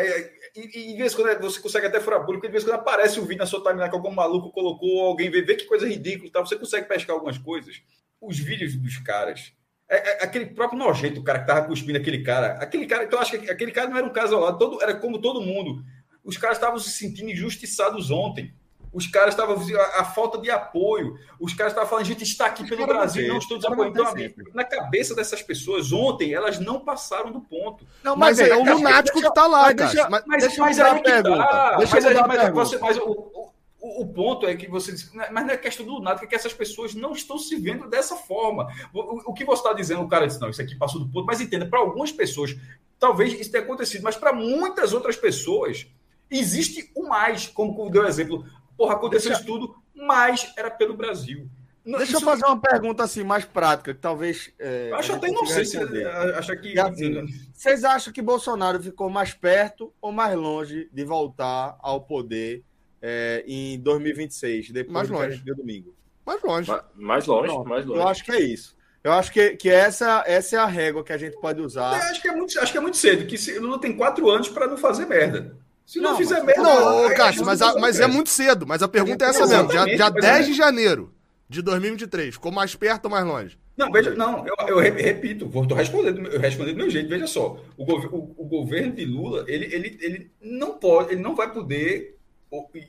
e, 0.54 0.92
e, 0.92 0.96
vez 0.98 1.14
quando 1.14 1.40
você 1.40 1.58
consegue 1.58 1.86
até 1.86 1.98
furar 2.00 2.20
bolha, 2.20 2.34
porque 2.34 2.48
de 2.48 2.52
vez 2.52 2.64
quando 2.64 2.74
aparece 2.74 3.18
um 3.18 3.24
vídeo 3.24 3.38
na 3.38 3.46
sua 3.46 3.62
timeline 3.62 3.88
que 3.88 3.96
algum 3.96 4.10
maluco 4.10 4.52
colocou, 4.52 5.06
alguém 5.06 5.30
vê, 5.30 5.40
vê 5.40 5.54
que 5.54 5.64
coisa 5.64 5.88
ridícula 5.88 6.30
tal, 6.30 6.46
você 6.46 6.56
consegue 6.56 6.86
pescar 6.86 7.14
algumas 7.14 7.38
coisas. 7.38 7.82
Os 8.20 8.38
vídeos 8.38 8.76
dos 8.76 8.98
caras, 8.98 9.54
é, 9.88 9.96
é, 9.96 10.24
aquele 10.24 10.46
próprio 10.46 10.78
nojento, 10.78 11.20
o 11.20 11.24
cara 11.24 11.38
que 11.38 11.46
tava 11.46 11.66
cuspindo 11.66 11.96
aquele 11.96 12.22
cara, 12.22 12.52
aquele 12.62 12.86
cara, 12.86 13.04
então 13.04 13.18
acho 13.18 13.38
que 13.38 13.50
aquele 13.50 13.72
cara 13.72 13.88
não 13.88 13.96
era 13.96 14.06
um 14.06 14.12
caso 14.12 14.34
ao 14.34 14.42
lado, 14.42 14.58
todo, 14.58 14.82
era 14.82 14.94
como 14.94 15.18
todo 15.18 15.40
mundo. 15.40 15.82
Os 16.22 16.36
caras 16.36 16.58
estavam 16.58 16.78
se 16.78 16.90
sentindo 16.90 17.30
injustiçados 17.30 18.10
ontem. 18.10 18.54
Os 18.92 19.06
caras 19.06 19.34
estavam. 19.34 19.56
A, 19.56 20.00
a, 20.00 20.04
falta 20.04 20.38
de 20.38 20.50
apoio. 20.50 21.18
Os 21.38 21.54
caras 21.54 21.72
estavam 21.72 21.88
falando, 21.88 22.04
a 22.04 22.08
gente 22.08 22.24
está 22.24 22.46
aqui 22.46 22.68
pelo 22.68 22.86
Brasil, 22.86 23.28
não 23.28 23.38
estou 23.38 23.56
desapoiando. 23.56 24.20
Então, 24.20 24.44
na 24.52 24.64
cabeça 24.64 25.14
dessas 25.14 25.42
pessoas, 25.42 25.92
ontem, 25.92 26.34
elas 26.34 26.58
não 26.58 26.80
passaram 26.80 27.30
do 27.30 27.40
ponto. 27.40 27.86
Não, 28.02 28.16
mas, 28.16 28.38
mas 28.38 28.48
é, 28.48 28.50
é 28.50 28.56
o 28.56 28.64
lunático 28.64 29.20
deixa, 29.20 29.20
que 29.20 29.28
está 29.28 29.46
lá, 29.46 29.62
mas. 29.62 29.76
Deixa, 29.76 30.10
mas, 30.10 30.24
mas, 30.26 30.42
deixa 30.42 30.60
mas 30.60 30.78
eu 30.78 30.86
é 30.86 30.98
pergunta. 30.98 31.46
Tá. 31.46 31.76
Deixa 31.76 31.94
mas, 31.94 32.04
eu 32.04 32.26
mas, 32.26 32.52
você, 32.52 32.78
mas 32.78 32.98
o, 32.98 33.50
o, 33.80 34.02
o, 34.02 34.08
ponto 34.08 34.46
é 34.46 34.56
que 34.56 34.68
você 34.68 34.92
diz, 34.92 35.10
mas 35.14 35.46
não 35.46 35.54
é 35.54 35.56
questão 35.56 35.86
do 35.86 35.94
lunático, 35.94 36.24
é 36.24 36.28
que 36.28 36.34
essas 36.34 36.52
pessoas 36.52 36.92
não 36.92 37.12
estão 37.12 37.38
se 37.38 37.54
vendo 37.56 37.88
dessa 37.88 38.16
forma. 38.16 38.66
O, 38.92 39.30
o 39.30 39.34
que 39.34 39.44
você 39.44 39.62
está 39.62 39.72
dizendo, 39.72 40.02
o 40.02 40.08
cara 40.08 40.26
disse, 40.26 40.40
não, 40.40 40.50
isso 40.50 40.60
aqui 40.60 40.74
passou 40.74 41.00
do 41.00 41.08
ponto, 41.08 41.26
mas 41.26 41.40
entenda, 41.40 41.64
para 41.64 41.78
algumas 41.78 42.10
pessoas, 42.10 42.56
talvez 42.98 43.32
isso 43.38 43.52
tenha 43.52 43.62
acontecido, 43.62 44.02
mas 44.02 44.16
para 44.16 44.32
muitas 44.32 44.92
outras 44.92 45.16
pessoas, 45.16 45.86
existe 46.30 46.90
o 46.94 47.08
mais, 47.08 47.46
como 47.46 47.90
deu 47.90 48.06
exemplo, 48.06 48.44
Porra, 48.80 48.94
aconteceu 48.94 49.28
Deixa... 49.32 49.44
isso 49.44 49.52
tudo, 49.52 49.76
mas 49.94 50.54
era 50.56 50.70
pelo 50.70 50.94
Brasil. 50.94 51.46
Deixa 51.84 52.04
isso... 52.04 52.16
eu 52.16 52.20
fazer 52.22 52.46
uma 52.46 52.58
pergunta 52.58 53.02
assim 53.02 53.22
mais 53.22 53.44
prática, 53.44 53.92
que 53.92 54.00
talvez. 54.00 54.50
É, 54.58 54.90
acho 54.94 55.12
até 55.12 55.30
não 55.30 55.44
sei 55.44 55.66
se 55.66 55.76
acha 55.76 56.56
que. 56.56 56.80
Assim, 56.80 57.26
vocês 57.52 57.84
acham 57.84 58.10
que 58.10 58.22
Bolsonaro 58.22 58.82
ficou 58.82 59.10
mais 59.10 59.34
perto 59.34 59.92
ou 60.00 60.12
mais 60.12 60.34
longe 60.34 60.88
de 60.90 61.04
voltar 61.04 61.76
ao 61.80 62.00
poder 62.00 62.64
é, 63.02 63.44
em 63.46 63.78
2026, 63.78 64.70
depois 64.70 65.10
mais 65.10 65.10
longe. 65.10 65.44
do 65.44 65.54
domingo? 65.54 65.94
Mais 66.24 66.42
longe. 66.42 66.70
Mais, 66.70 66.82
mais 66.96 67.26
longe, 67.26 67.68
mais 67.68 67.84
longe. 67.84 68.00
Eu 68.00 68.08
acho 68.08 68.24
que 68.24 68.32
é 68.32 68.40
isso. 68.40 68.74
Eu 69.04 69.12
acho 69.12 69.30
que, 69.30 69.56
que 69.56 69.68
essa, 69.68 70.24
essa 70.26 70.56
é 70.56 70.58
a 70.58 70.64
régua 70.64 71.04
que 71.04 71.12
a 71.12 71.18
gente 71.18 71.38
pode 71.38 71.60
usar. 71.60 72.02
Eu 72.02 72.10
acho 72.10 72.22
que 72.22 72.28
é 72.28 72.34
muito, 72.34 72.58
acho 72.58 72.72
que 72.72 72.78
é 72.78 72.80
muito 72.80 72.96
cedo, 72.96 73.26
que 73.26 73.58
Lula 73.58 73.78
tem 73.78 73.94
quatro 73.94 74.30
anos 74.30 74.48
para 74.48 74.66
não 74.66 74.78
fazer 74.78 75.04
merda. 75.04 75.59
Se 75.90 75.98
não, 75.98 76.12
não 76.12 76.16
fizer 76.16 76.40
merda. 76.44 76.62
Não, 76.62 77.06
ô, 77.06 77.14
Cássio, 77.16 77.44
mas, 77.44 77.60
a, 77.60 77.74
mas 77.74 77.98
é 77.98 78.06
muito 78.06 78.30
cedo. 78.30 78.64
Mas 78.64 78.80
a 78.80 78.86
pergunta 78.86 79.24
é, 79.24 79.26
é 79.26 79.30
essa 79.30 79.44
mesmo. 79.44 79.66
Dia, 79.66 79.84
dia 79.86 80.08
10 80.08 80.46
de 80.46 80.54
janeiro 80.54 81.12
de 81.48 81.60
2023. 81.62 82.34
Ficou 82.34 82.52
mais 82.52 82.76
perto 82.76 83.06
ou 83.06 83.10
mais 83.10 83.26
longe? 83.26 83.58
Não, 83.76 83.90
veja, 83.90 84.14
não, 84.14 84.46
eu, 84.46 84.54
eu 84.68 84.78
repito, 84.78 85.48
vou 85.48 85.66
respondendo, 85.66 86.28
eu 86.28 86.38
respondendo 86.38 86.74
do 86.74 86.78
meu 86.78 86.90
jeito, 86.90 87.08
veja 87.08 87.26
só. 87.26 87.60
O, 87.76 87.82
o, 87.82 88.34
o, 88.38 88.44
governo 88.44 88.92
de 88.94 89.04
Lula, 89.04 89.44
ele, 89.48 89.64
ele, 89.74 89.98
ele 90.00 90.30
não 90.40 90.78
pode, 90.78 91.12
ele 91.12 91.20
não 91.20 91.34
vai 91.34 91.52
poder. 91.52 92.16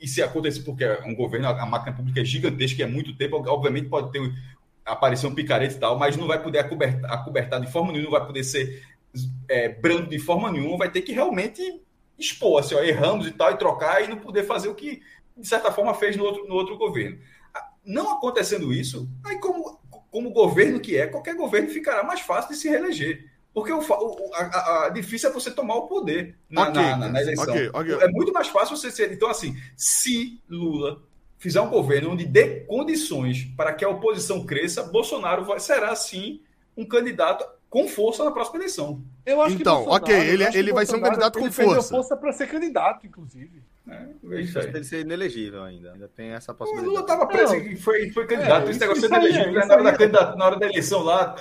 E 0.00 0.06
se 0.06 0.22
acontecer, 0.22 0.60
porque 0.60 0.84
é 0.84 1.02
um 1.04 1.16
governo, 1.16 1.48
a 1.48 1.66
máquina 1.66 1.96
pública 1.96 2.20
é 2.20 2.24
gigantesca, 2.24 2.84
é 2.84 2.86
muito 2.86 3.16
tempo, 3.16 3.36
obviamente 3.48 3.88
pode 3.88 4.12
ter 4.12 4.20
aparecer 4.84 5.26
um 5.26 5.34
picareta 5.34 5.74
e 5.74 5.78
tal, 5.78 5.98
mas 5.98 6.16
não 6.16 6.28
vai 6.28 6.40
poder 6.40 6.60
acobertar, 6.60 7.12
acobertar 7.12 7.60
de 7.60 7.70
forma 7.70 7.90
nenhuma, 7.90 8.10
não 8.10 8.18
vai 8.18 8.26
poder 8.26 8.44
ser 8.44 8.80
é, 9.48 9.70
branco 9.70 10.08
de 10.08 10.20
forma 10.20 10.52
nenhuma, 10.52 10.78
vai 10.78 10.90
ter 10.90 11.02
que 11.02 11.12
realmente 11.12 11.80
expor, 12.24 12.60
assim, 12.60 12.74
ó, 12.74 12.80
erramos 12.80 13.26
e 13.26 13.32
tal, 13.32 13.50
e 13.52 13.58
trocar 13.58 14.02
e 14.02 14.08
não 14.08 14.16
poder 14.16 14.44
fazer 14.44 14.68
o 14.68 14.74
que, 14.74 15.02
de 15.36 15.46
certa 15.46 15.70
forma, 15.72 15.94
fez 15.94 16.16
no 16.16 16.24
outro, 16.24 16.46
no 16.46 16.54
outro 16.54 16.76
governo. 16.76 17.18
Não 17.84 18.12
acontecendo 18.12 18.72
isso, 18.72 19.08
aí 19.24 19.38
como, 19.38 19.80
como 20.10 20.30
governo 20.30 20.80
que 20.80 20.96
é, 20.96 21.06
qualquer 21.06 21.34
governo 21.34 21.68
ficará 21.68 22.02
mais 22.02 22.20
fácil 22.20 22.52
de 22.52 22.56
se 22.56 22.68
reeleger. 22.68 23.30
Porque 23.52 23.72
o, 23.72 23.80
o 23.80 24.34
a, 24.34 24.86
a, 24.86 24.88
difícil 24.88 25.28
é 25.28 25.32
você 25.32 25.50
tomar 25.50 25.74
o 25.74 25.86
poder 25.86 26.36
na, 26.48 26.68
okay, 26.68 26.82
na, 26.82 26.96
na, 26.96 27.08
na 27.08 27.20
eleição. 27.20 27.52
Okay, 27.52 27.68
okay. 27.68 27.94
É 28.06 28.08
muito 28.08 28.32
mais 28.32 28.48
fácil 28.48 28.76
você 28.76 28.90
ser. 28.90 29.12
Então, 29.12 29.28
assim, 29.28 29.54
se 29.76 30.40
Lula 30.48 31.02
fizer 31.36 31.60
um 31.60 31.68
governo 31.68 32.12
onde 32.12 32.24
dê 32.24 32.60
condições 32.60 33.44
para 33.56 33.74
que 33.74 33.84
a 33.84 33.88
oposição 33.88 34.46
cresça, 34.46 34.84
Bolsonaro 34.84 35.44
vai, 35.44 35.60
será, 35.60 35.94
sim, 35.94 36.40
um 36.76 36.86
candidato 36.86 37.44
com 37.68 37.88
força 37.88 38.24
na 38.24 38.30
próxima 38.30 38.58
eleição. 38.58 39.02
Eu 39.24 39.40
acho 39.40 39.56
então, 39.56 39.84
que 39.84 39.90
ok, 39.90 40.14
ele, 40.14 40.44
ele 40.44 40.72
vai 40.72 40.84
ser 40.84 40.96
um 40.96 41.00
candidato 41.00 41.38
com 41.38 41.50
força. 41.50 41.94
força 41.94 42.16
para 42.16 42.32
ser 42.32 42.48
candidato, 42.48 43.06
inclusive. 43.06 43.62
É, 43.88 44.40
isso 44.40 44.58
aí. 44.60 44.68
Ele 44.68 44.84
ser 44.84 45.00
inelegível 45.00 45.64
ainda. 45.64 45.92
Ainda 45.92 46.08
tem 46.08 46.30
essa 46.30 46.54
possibilidade. 46.54 46.88
O 46.88 46.90
Lula 46.90 47.00
estava 47.02 47.26
preso 47.26 47.56
e 47.56 47.76
foi, 47.76 48.10
foi 48.10 48.26
candidato. 48.26 48.68
É, 48.68 48.70
Esse 48.70 48.78
negócio 48.78 49.00
de 49.02 49.08
inelegível, 49.08 49.60
é, 49.60 49.66
na, 49.66 49.74
hora 49.74 50.08
da 50.08 50.36
na 50.36 50.44
hora 50.46 50.58
da 50.58 50.66
eleição 50.66 51.02
lá, 51.02 51.34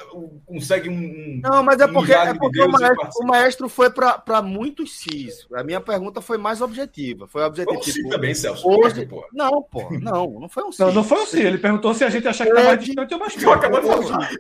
consegue 0.46 0.90
um. 0.90 1.40
Não, 1.44 1.62
mas 1.62 1.80
é 1.80 1.88
porque, 1.88 2.12
é 2.12 2.34
porque 2.34 2.62
o, 2.62 2.68
maestro, 2.68 3.10
o, 3.16 3.28
maestro, 3.28 3.70
foi 3.70 3.92
para 3.92 4.42
muitos 4.42 4.98
cis. 4.98 5.48
A 5.54 5.64
minha 5.64 5.80
pergunta 5.80 6.20
foi 6.20 6.40
mais 6.40 6.62
objetiva. 6.62 7.28
Foi 7.28 7.44
objetiva. 7.44 7.80
Foi 7.80 7.92
um 7.92 7.94
tipo, 7.94 8.10
também, 8.10 8.34
Celso. 8.34 8.68
Hoje, 8.68 9.06
pô. 9.06 9.24
Não, 9.32 9.62
pô. 9.62 9.90
Não, 10.02 10.40
não 10.40 10.50
foi 10.50 10.64
um 10.64 10.72
sim. 10.72 10.84
Não, 10.84 10.92
não 10.92 11.04
foi 11.04 11.22
um 11.22 11.26
sim. 11.28 11.42
Ele 11.42 11.60
perguntou 11.60 11.94
se 11.94 12.04
a 12.04 12.10
gente 12.10 12.28
achar 12.28 12.46
que 12.46 12.54
mais 12.54 12.84
distante 12.84 13.14
ou 13.14 13.20
mais 13.20 13.36
perto. 13.36 13.66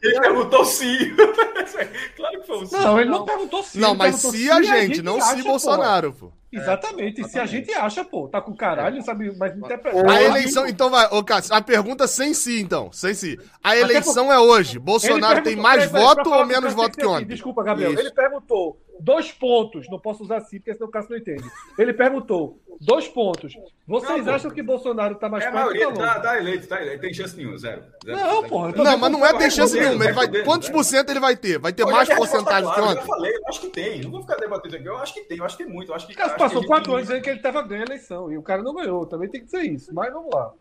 Ele 0.01 0.19
perguntou 0.19 0.65
sim. 0.65 0.97
claro 2.17 2.41
que 2.41 2.47
foi 2.47 2.57
um 2.57 2.65
sim. 2.65 2.75
Não, 2.77 2.99
ele 2.99 3.09
não 3.11 3.25
perguntou 3.25 3.61
sim. 3.61 3.79
Não, 3.79 3.93
mas 3.93 4.15
se 4.15 4.49
a 4.49 4.61
gente, 4.63 5.03
não 5.03 5.21
se 5.21 5.43
Bolsonaro, 5.43 6.13
pô. 6.13 6.31
Exatamente. 6.51 7.21
É, 7.21 7.27
se 7.27 7.39
a 7.39 7.45
gente 7.45 7.71
acha, 7.73 8.03
pô, 8.03 8.27
tá 8.27 8.41
com 8.41 8.53
caralho, 8.53 8.97
é. 8.97 9.01
sabe, 9.01 9.33
mas 9.37 9.55
interpretar. 9.55 10.09
A 10.09 10.21
eleição, 10.21 10.67
então 10.67 10.89
vai, 10.89 11.07
ô 11.07 11.23
Cássio, 11.23 11.53
a 11.55 11.61
pergunta 11.61 12.07
sem 12.07 12.33
si, 12.33 12.61
então, 12.61 12.91
sem 12.91 13.13
si. 13.13 13.39
A 13.63 13.75
eleição 13.77 14.31
é 14.31 14.39
hoje. 14.39 14.77
Bolsonaro 14.77 15.41
tem 15.43 15.55
mais 15.55 15.89
voto 15.89 16.29
ou 16.29 16.45
menos 16.45 16.73
voto 16.73 16.97
que 16.97 17.05
ontem? 17.05 17.27
Desculpa, 17.27 17.63
Gabriel. 17.63 17.91
Isso. 17.93 18.01
Ele 18.01 18.11
perguntou 18.11 18.77
dois 19.01 19.31
pontos, 19.31 19.89
não 19.89 19.99
posso 19.99 20.23
usar 20.23 20.37
assim, 20.37 20.57
porque 20.57 20.73
senão 20.73 20.87
o 20.87 20.91
Cássio 20.91 21.11
não 21.11 21.17
entende. 21.17 21.43
Ele 21.77 21.93
perguntou 21.93 22.59
dois 22.79 23.07
pontos. 23.07 23.53
Vocês 23.87 24.25
não, 24.25 24.33
acham 24.33 24.51
que 24.51 24.61
Bolsonaro 24.61 25.15
tá 25.15 25.27
mais 25.27 25.43
é, 25.43 25.51
perto? 25.51 25.75
É, 25.75 25.93
tá, 25.93 26.19
tá 26.19 26.37
eleito, 26.37 26.67
tá 26.67 26.81
eleito. 26.81 27.01
Tem 27.01 27.13
chance 27.13 27.35
nenhuma, 27.35 27.57
zero. 27.57 27.83
zero 28.05 28.17
não, 28.17 28.43
pô. 28.43 28.67
Não, 28.69 28.97
mas 28.97 29.11
não 29.11 29.25
é 29.25 29.37
tem 29.37 29.49
chance 29.49 29.77
nenhuma. 29.77 30.05
Ele 30.05 30.13
vai, 30.13 30.43
quantos 30.43 30.69
por 30.69 30.83
cento 30.83 31.09
ele 31.09 31.19
vai 31.19 31.35
ter? 31.35 31.57
Vai 31.57 31.73
ter 31.73 31.85
mais 31.85 32.07
porcentagem 32.13 32.71
que 32.71 32.79
ontem? 32.79 33.01
Eu 33.01 33.07
falei, 33.07 33.35
eu 33.35 33.47
acho 33.47 33.61
que 33.61 33.67
tem. 33.67 34.01
Não 34.01 34.11
vou 34.11 34.21
ficar 34.21 34.35
debatendo 34.35 34.75
aqui. 34.75 34.85
Eu 34.85 34.97
acho 34.97 35.13
que 35.13 35.21
tem, 35.21 35.37
eu 35.37 35.45
acho 35.45 35.57
que 35.57 35.63
tem 35.63 35.73
muito. 35.73 35.91
Eu 35.91 35.95
acho 35.95 36.07
que, 36.07 36.13
Cássio 36.13 36.37
passou 36.37 36.65
quatro 36.65 36.93
anos 36.93 37.07
dizendo 37.07 37.23
que 37.23 37.29
ele 37.29 37.39
tava 37.39 37.61
ganhando 37.63 37.91
a 37.91 37.95
eleição 37.95 38.31
e 38.31 38.37
o 38.37 38.43
cara 38.43 38.61
não 38.61 38.73
ganhou. 38.73 39.05
Também 39.05 39.29
tem 39.29 39.41
que 39.41 39.49
ser 39.49 39.63
isso. 39.63 39.93
Mas 39.93 40.13
vamos 40.13 40.33
lá. 40.33 40.53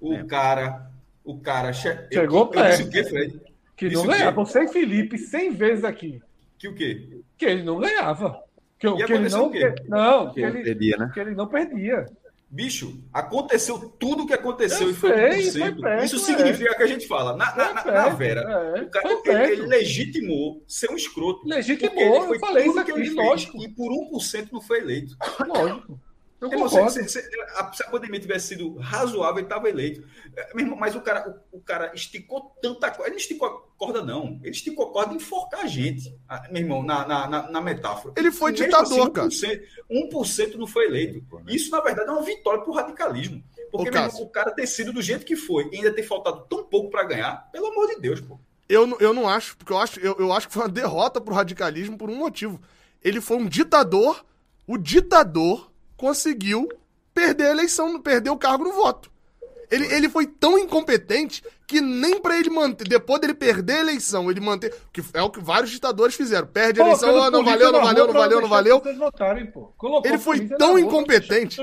O 0.00 0.26
cara, 0.26 0.90
o 1.24 1.38
cara... 1.38 1.72
Chegou 1.72 2.50
eu, 2.52 2.60
eu 2.60 2.70
disse 2.70 2.82
o 2.82 2.90
quê, 2.90 3.04
Fred? 3.04 3.40
Que 3.76 3.90
não. 3.90 4.04
Você 4.34 4.64
e 4.64 4.68
Felipe 4.68 5.18
100 5.18 5.50
vezes 5.52 5.84
aqui. 5.84 6.20
Que 6.64 6.68
o 6.68 6.74
quê? 6.74 7.20
Que 7.36 7.44
ele 7.44 7.62
não 7.62 7.78
ganhava. 7.78 8.42
Que, 8.78 8.90
que 8.90 9.12
ele 9.12 9.28
não, 9.28 9.50
que, 9.50 9.74
não, 9.86 10.32
que, 10.32 10.40
ele, 10.40 10.62
perdia, 10.62 10.96
né? 10.96 11.10
que 11.12 11.20
ele 11.20 11.34
não 11.34 11.46
perdia. 11.46 12.06
Bicho, 12.48 13.02
aconteceu 13.12 13.78
tudo 13.98 14.22
o 14.22 14.26
que 14.26 14.32
aconteceu 14.32 14.86
eu 14.86 14.90
e 14.92 14.94
foi 14.94 15.10
sei, 15.42 15.60
Foi 15.60 16.04
Isso 16.04 16.16
é. 16.16 16.18
significa 16.20 16.70
é. 16.70 16.74
que 16.74 16.82
a 16.82 16.86
gente 16.86 17.06
fala. 17.06 17.36
Na, 17.36 17.54
na, 17.54 17.74
na, 17.74 17.84
na 17.84 18.08
Vera, 18.10 18.40
é, 18.76 18.82
o 18.82 18.88
cara, 18.88 19.44
ele, 19.44 19.52
ele, 19.52 19.66
legitimou 19.66 20.62
ser 20.66 20.90
um 20.90 20.96
escroto. 20.96 21.46
Legitimou, 21.46 22.32
eu 22.32 22.40
falei 22.40 22.66
isso 22.66 22.78
aqui, 22.78 23.10
lógico. 23.10 23.62
E 23.62 23.68
por 23.68 23.92
1% 23.92 24.48
não 24.50 24.62
foi 24.62 24.78
eleito. 24.78 25.16
Lógico. 25.46 26.00
Eu 26.44 26.50
concordo. 26.50 26.90
Se, 26.90 27.08
se, 27.08 27.22
se, 27.22 27.82
a 27.82 27.90
pandemia 27.90 28.20
tivesse 28.20 28.48
sido 28.48 28.76
razoável, 28.76 29.38
ele 29.38 29.46
estava 29.46 29.68
eleito. 29.68 30.06
É, 30.36 30.52
mas 30.62 30.94
o 30.94 31.00
cara, 31.00 31.42
o, 31.52 31.56
o, 31.56 31.60
cara 31.60 31.92
esticou 31.94 32.54
tanta 32.60 32.90
coisa. 32.90 33.04
Ele 33.04 33.12
não 33.12 33.20
esticou 33.20 33.48
a 33.48 33.60
corda, 33.78 34.02
não. 34.02 34.38
Ele 34.42 34.50
esticou 34.50 34.86
a 34.86 34.92
corda 34.92 35.10
de 35.10 35.16
enforcar 35.16 35.60
a 35.60 35.66
gente, 35.66 36.14
meu 36.50 36.62
irmão, 36.62 36.82
na, 36.82 37.06
na, 37.06 37.28
na, 37.28 37.50
na 37.50 37.60
metáfora. 37.60 38.14
Ele 38.16 38.30
foi 38.30 38.52
e 38.52 38.56
ditador, 38.56 39.00
assim, 39.00 39.10
1%, 39.10 39.12
cara. 39.12 39.28
1% 39.90 40.54
não 40.56 40.66
foi 40.66 40.86
eleito. 40.86 41.24
Isso, 41.48 41.70
na 41.70 41.80
verdade, 41.80 42.08
é 42.08 42.12
uma 42.12 42.22
vitória 42.22 42.60
para 42.60 42.70
o 42.70 42.74
radicalismo. 42.74 43.42
Porque 43.70 43.96
irmão, 43.96 44.22
o 44.22 44.28
cara 44.28 44.52
ter 44.52 44.66
sido 44.66 44.92
do 44.92 45.02
jeito 45.02 45.24
que 45.24 45.34
foi 45.34 45.68
e 45.72 45.76
ainda 45.76 45.92
ter 45.92 46.02
faltado 46.02 46.46
tão 46.48 46.62
pouco 46.62 46.90
para 46.90 47.04
ganhar, 47.04 47.50
pelo 47.50 47.68
amor 47.68 47.88
de 47.88 48.00
Deus, 48.00 48.20
pô. 48.20 48.38
Eu, 48.68 48.98
eu 48.98 49.12
não 49.12 49.28
acho, 49.28 49.56
porque 49.56 49.72
eu 49.72 49.78
acho, 49.78 50.00
eu, 50.00 50.16
eu 50.18 50.32
acho 50.32 50.46
que 50.46 50.54
foi 50.54 50.62
uma 50.62 50.68
derrota 50.68 51.20
para 51.20 51.32
o 51.32 51.36
radicalismo 51.36 51.98
por 51.98 52.08
um 52.08 52.16
motivo. 52.16 52.60
Ele 53.02 53.20
foi 53.20 53.36
um 53.36 53.46
ditador, 53.46 54.24
o 54.66 54.78
ditador 54.78 55.70
conseguiu 55.96 56.68
perder 57.12 57.46
a 57.46 57.50
eleição, 57.50 58.00
perder 58.00 58.30
o 58.30 58.36
cargo 58.36 58.64
no 58.64 58.72
voto. 58.72 59.10
Ele, 59.70 59.86
ele 59.92 60.08
foi 60.08 60.26
tão 60.26 60.58
incompetente 60.58 61.42
que 61.66 61.80
nem 61.80 62.20
para 62.20 62.38
ele 62.38 62.50
manter, 62.50 62.86
depois 62.86 63.20
dele 63.20 63.34
perder 63.34 63.74
a 63.74 63.80
eleição, 63.80 64.30
ele 64.30 64.40
manter. 64.40 64.74
Que 64.92 65.02
é 65.14 65.22
o 65.22 65.30
que 65.30 65.40
vários 65.40 65.70
ditadores 65.70 66.14
fizeram. 66.14 66.46
Perde 66.46 66.80
a 66.80 66.84
eleição, 66.84 67.08
oh, 67.10 67.30
não 67.30 67.44
valeu, 67.44 67.72
não 67.72 67.82
valeu, 67.82 68.06
não 68.06 68.14
valeu, 68.14 68.40
não 68.40 68.48
valeu. 68.48 68.82
Votarem, 68.98 69.52
ele 70.04 70.18
foi 70.18 70.46
tão 70.46 70.78
incompetente. 70.78 71.60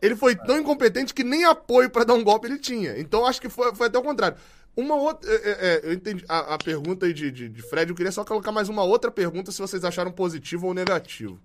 Ele 0.00 0.16
foi 0.16 0.36
tão 0.36 0.58
incompetente 0.58 1.12
que 1.12 1.24
nem 1.24 1.44
apoio 1.44 1.90
para 1.90 2.04
dar 2.04 2.14
um 2.14 2.22
golpe 2.24 2.46
ele 2.46 2.58
tinha. 2.58 2.98
Então 2.98 3.26
acho 3.26 3.40
que 3.40 3.48
foi, 3.48 3.74
foi 3.74 3.88
até 3.88 3.98
o 3.98 4.02
contrário. 4.02 4.38
Uma 4.76 4.96
outra. 4.96 5.30
É, 5.30 5.34
é, 5.34 5.54
é 5.74 5.80
eu 5.84 5.92
entendi 5.92 6.24
a, 6.28 6.54
a 6.54 6.58
pergunta 6.58 7.06
aí 7.06 7.12
de, 7.12 7.30
de, 7.30 7.48
de, 7.48 7.62
Fred. 7.62 7.90
Eu 7.90 7.96
queria 7.96 8.12
só 8.12 8.24
colocar 8.24 8.52
mais 8.52 8.68
uma 8.68 8.82
outra 8.82 9.10
pergunta 9.10 9.52
se 9.52 9.60
vocês 9.60 9.84
acharam 9.84 10.10
positivo 10.10 10.66
ou 10.66 10.74
negativo. 10.74 11.38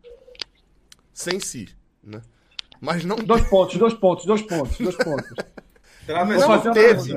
Sem 1.14 1.40
si, 1.40 1.68
né? 2.10 2.22
Mas 2.82 3.04
não. 3.04 3.16
Dois 3.18 3.48
pontos, 3.48 3.78
dois 3.78 3.94
pontos, 3.94 4.26
dois 4.26 4.42
pontos, 4.42 4.78
dois 4.78 4.96
pontos. 5.04 5.30
não 6.08 6.74
teve. 6.74 7.14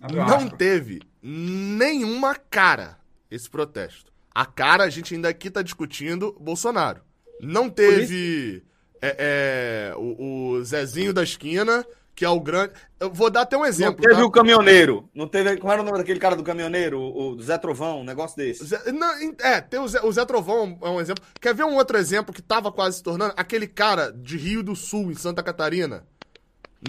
Não 0.00 0.48
teve 0.48 1.00
nenhuma 1.22 2.34
cara 2.34 2.98
esse 3.30 3.48
protesto. 3.48 4.12
A 4.32 4.46
cara 4.46 4.84
a 4.84 4.90
gente 4.90 5.14
ainda 5.14 5.28
aqui 5.28 5.50
tá 5.50 5.62
discutindo 5.62 6.36
Bolsonaro. 6.40 7.02
Não 7.40 7.68
teve 7.68 8.62
é, 9.00 9.92
é, 9.92 9.96
o, 9.96 10.52
o 10.54 10.64
Zezinho 10.64 11.12
da 11.12 11.22
esquina 11.22 11.84
que 12.18 12.24
é 12.24 12.28
o 12.28 12.40
grande. 12.40 12.72
Eu 12.98 13.12
vou 13.12 13.30
dar 13.30 13.42
até 13.42 13.56
um 13.56 13.64
exemplo. 13.64 14.02
Não 14.02 14.08
teve 14.08 14.20
tá? 14.20 14.26
o 14.26 14.30
caminhoneiro. 14.32 15.08
Não 15.14 15.28
teve. 15.28 15.56
Como 15.58 15.72
era 15.72 15.80
o 15.80 15.84
nome 15.84 15.98
daquele 15.98 16.18
cara 16.18 16.34
do 16.34 16.42
caminhoneiro? 16.42 17.00
O, 17.00 17.40
Zé 17.40 17.56
Trovão, 17.56 18.00
um 18.00 18.04
negócio 18.04 18.36
desse. 18.36 18.64
Zé... 18.64 18.90
Não, 18.90 19.08
é, 19.40 19.60
tem 19.60 19.78
o 19.78 19.86
Zé, 19.86 20.00
o 20.02 20.10
Zé 20.10 20.24
Trovão 20.24 20.76
é 20.82 20.88
um 20.88 21.00
exemplo. 21.00 21.22
Quer 21.40 21.54
ver 21.54 21.62
um 21.62 21.76
outro 21.76 21.96
exemplo 21.96 22.34
que 22.34 22.42
tava 22.42 22.72
quase 22.72 22.96
se 22.96 23.04
tornando? 23.04 23.34
Aquele 23.36 23.68
cara 23.68 24.10
de 24.10 24.36
Rio 24.36 24.64
do 24.64 24.74
Sul, 24.74 25.12
em 25.12 25.14
Santa 25.14 25.44
Catarina. 25.44 26.04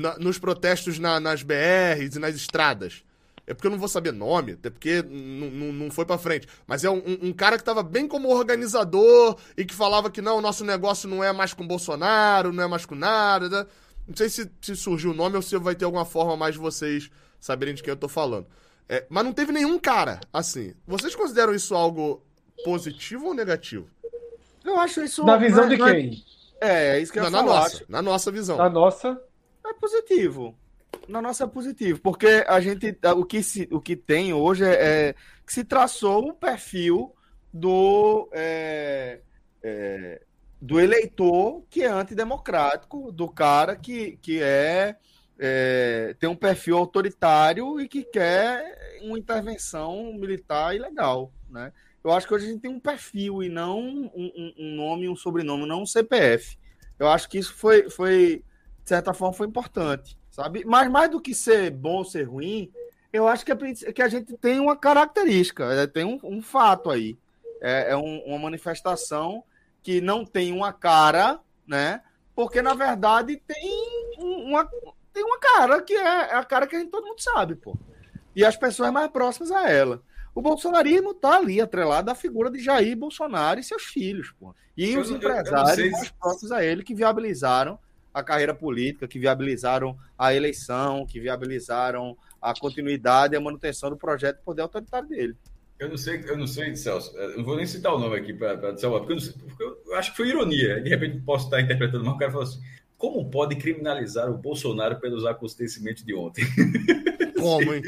Na, 0.01 0.18
nos 0.18 0.39
protestos 0.39 0.97
na, 0.97 1.19
nas 1.19 1.43
BRs 1.43 2.15
e 2.15 2.19
nas 2.19 2.34
estradas. 2.34 3.03
É 3.45 3.53
porque 3.53 3.68
eu 3.68 3.72
não 3.72 3.77
vou 3.77 3.88
saber 3.88 4.11
nome, 4.11 4.53
até 4.53 4.72
porque 4.72 5.03
não 5.03 5.91
foi 5.91 6.06
para 6.06 6.18
frente. 6.18 6.47
Mas 6.65 6.84
é 6.84 6.89
um, 6.89 7.01
um, 7.22 7.34
cara 7.34 7.57
que 7.57 7.64
tava 7.64 7.84
bem 7.84 8.07
como 8.07 8.30
organizador 8.30 9.38
e 9.57 9.65
que 9.65 9.73
falava 9.73 10.10
que 10.10 10.22
não, 10.22 10.38
o 10.38 10.41
nosso 10.41 10.64
negócio 10.64 11.10
não 11.10 11.23
é 11.23 11.31
mais 11.34 11.53
com 11.53 11.65
Bolsonaro, 11.65 12.53
não 12.53 12.64
é 12.64 12.68
mais 12.68 12.85
com 12.85 12.93
nada. 12.93 13.68
Não 14.10 14.15
sei 14.15 14.27
se, 14.27 14.52
se 14.60 14.76
surgiu 14.76 15.11
o 15.11 15.14
nome 15.14 15.36
ou 15.36 15.41
se 15.41 15.56
vai 15.60 15.76
ter 15.76 15.86
alguma 15.86 16.03
forma 16.03 16.36
mais 16.36 16.56
de 16.56 16.60
vocês 16.60 17.11
saberem 17.40 17.76
de 17.76 17.84
quem 17.84 17.91
eu 17.91 17.98
tô 17.98 18.07
falando. 18.07 18.48
É, 18.90 19.06
mas 19.07 19.23
não 19.23 19.31
teve 19.31 19.52
nenhum 19.52 19.77
cara 19.77 20.19
assim. 20.34 20.73
Vocês 20.88 21.15
consideram 21.15 21.53
isso 21.53 21.76
algo 21.76 22.23
positivo 22.65 23.27
ou 23.27 23.34
negativo? 23.36 23.88
Eu 24.65 24.80
acho 24.80 25.03
isso. 25.03 25.23
Na 25.23 25.38
visão 25.38 25.69
de 25.69 25.76
é- 25.76 25.77
quem? 25.77 26.23
É, 26.60 26.98
é 26.98 26.99
isso 26.99 27.14
que 27.14 27.19
eu 27.19 27.30
na, 27.30 27.30
falar. 27.30 27.45
Na 27.45 27.53
nossa, 27.53 27.86
na 27.88 28.02
nossa 28.02 28.31
visão. 28.31 28.57
Na 28.57 28.68
nossa. 28.68 29.22
É 29.64 29.73
positivo. 29.73 30.57
Na 31.07 31.22
nossa 31.22 31.44
é 31.44 31.48
positivo. 31.48 31.99
Porque 32.02 32.44
a 32.48 32.60
gente. 32.60 32.98
O 33.15 33.23
que, 33.23 33.44
se, 33.44 33.69
o 33.72 33.80
que 33.80 33.95
tem 33.95 34.34
hoje 34.34 34.65
é, 34.65 35.10
é 35.10 35.15
que 35.45 35.53
se 35.53 35.64
traçou 35.64 36.30
o 36.30 36.34
perfil 36.34 37.15
do. 37.53 38.27
É, 38.31 39.22
é, 39.61 40.22
do 40.61 40.80
eleitor 40.80 41.64
que 41.69 41.84
é 41.84 41.88
antidemocrático, 41.88 43.11
do 43.11 43.30
cara 43.30 43.76
que, 43.76 44.18
que 44.22 44.41
é, 44.41 44.98
é, 45.38 46.15
tem 46.19 46.30
um 46.30 46.36
perfil 46.36 46.77
autoritário 46.77 47.80
e 47.80 47.88
que 47.88 48.03
quer 48.03 48.99
uma 49.02 49.18
intervenção 49.18 50.14
militar 50.14 50.76
ilegal, 50.76 51.31
né? 51.49 51.72
Eu 52.03 52.11
acho 52.11 52.27
que 52.27 52.34
hoje 52.34 52.45
a 52.45 52.49
gente 52.49 52.61
tem 52.61 52.72
um 52.72 52.80
perfil 52.80 53.44
e 53.44 53.49
não 53.49 53.80
um, 53.80 54.53
um, 54.57 54.76
nome 54.76 55.10
um 55.10 55.15
sobrenome, 55.15 55.68
não 55.68 55.81
um 55.81 55.86
CPF. 55.86 56.57
Eu 56.98 57.10
acho 57.10 57.30
que 57.30 57.38
isso 57.38 57.53
foi, 57.53 57.90
foi, 57.90 58.44
de 58.84 58.90
certa 58.90 59.14
forma, 59.14 59.34
foi 59.34 59.48
importante, 59.48 60.18
sabe? 60.31 60.64
Mas 60.65 60.90
mais 60.90 61.11
do 61.11 61.19
que 61.19 61.34
ser 61.34 61.72
bom 61.72 61.98
ou 61.98 62.06
ser 62.06 62.23
ruim, 62.23 62.72
eu 63.11 63.27
acho 63.27 63.45
que, 63.45 63.52
é, 63.52 63.94
que 63.94 64.02
a 64.02 64.07
gente 64.07 64.38
tem 64.38 64.60
uma 64.60 64.77
característica, 64.77 65.65
é, 65.73 65.88
tem 65.88 66.06
um, 66.06 66.19
um 66.23 66.41
fato 66.41 66.90
aí. 66.90 67.18
É, 67.61 67.91
é 67.91 67.98
um, 67.98 68.19
uma 68.19 68.40
manifestação 68.40 69.44
que 69.81 70.01
não 70.01 70.26
tem 70.26 70.51
uma 70.51 70.73
cara, 70.73 71.39
né? 71.68 72.01
Porque 72.35 72.61
na 72.61 72.73
verdade 72.73 73.41
tem 73.47 74.18
uma, 74.18 74.68
tem 75.14 75.23
uma 75.23 75.39
cara 75.39 75.81
que 75.81 75.93
é, 75.93 76.03
é 76.03 76.35
a 76.35 76.43
cara 76.43 76.68
que 76.68 76.76
a 76.76 76.80
gente, 76.80 76.91
todo 76.91 77.06
mundo 77.06 77.22
sabe, 77.22 77.56
pô. 77.56 77.77
E 78.35 78.45
as 78.45 78.56
pessoas 78.56 78.91
mais 78.91 79.11
próximas 79.11 79.51
a 79.51 79.69
ela. 79.69 80.01
O 80.34 80.41
bolsonarismo 80.41 81.14
tá 81.14 81.38
ali 81.38 81.60
atrelado 81.60 82.10
à 82.10 82.15
figura 82.15 82.49
de 82.49 82.60
Jair 82.60 82.95
Bolsonaro 82.95 83.60
e 83.60 83.64
seus 83.64 83.84
filhos, 83.84 84.31
pô. 84.39 84.56
E 84.77 84.93
eu, 84.93 85.01
os 85.01 85.10
empresários 85.10 85.91
mais 85.91 86.11
próximos 86.11 86.51
a 86.51 86.64
ele 86.64 86.84
que 86.84 86.95
viabilizaram 86.95 87.77
a 88.14 88.23
carreira 88.23 88.53
política, 88.53 89.07
que 89.07 89.19
viabilizaram 89.19 89.97
a 90.18 90.34
eleição, 90.34 91.06
que 91.06 91.19
viabilizaram 91.19 92.18
a 92.41 92.53
continuidade 92.57 93.34
e 93.34 93.38
a 93.38 93.41
manutenção 93.41 93.89
do 93.89 93.97
projeto 93.97 94.38
de 94.38 94.43
poder 94.43 94.61
autoritário 94.61 95.10
dele. 95.10 95.35
Eu 95.80 95.88
não 95.88 95.97
sei, 95.97 96.23
eu 96.27 96.38
não 96.38 96.45
sei, 96.45 96.76
Celso. 96.76 97.15
Eu 97.18 97.38
não 97.38 97.43
vou 97.45 97.56
nem 97.56 97.65
citar 97.65 97.93
o 97.93 97.99
nome 97.99 98.18
aqui 98.18 98.34
para 98.34 98.77
salvar, 98.77 98.99
porque, 98.99 99.14
eu, 99.14 99.34
porque 99.47 99.64
eu 99.64 99.95
acho 99.95 100.11
que 100.11 100.18
foi 100.18 100.27
ironia. 100.27 100.81
De 100.81 100.89
repente 100.89 101.22
posso 101.22 101.45
estar 101.45 101.61
interpretando 101.61 102.03
mal. 102.03 102.15
O 102.15 102.18
cara 102.18 102.31
falou 102.31 102.45
assim: 102.45 102.60
como 102.97 103.30
pode 103.30 103.56
criminalizar 103.56 104.30
o 104.30 104.38
Bolsonaro 104.38 104.99
pelos 104.99 105.26
acontecimentos 105.26 106.03
de 106.03 106.14
ontem? 106.14 106.43
Como, 107.39 107.73
hein? 107.73 107.81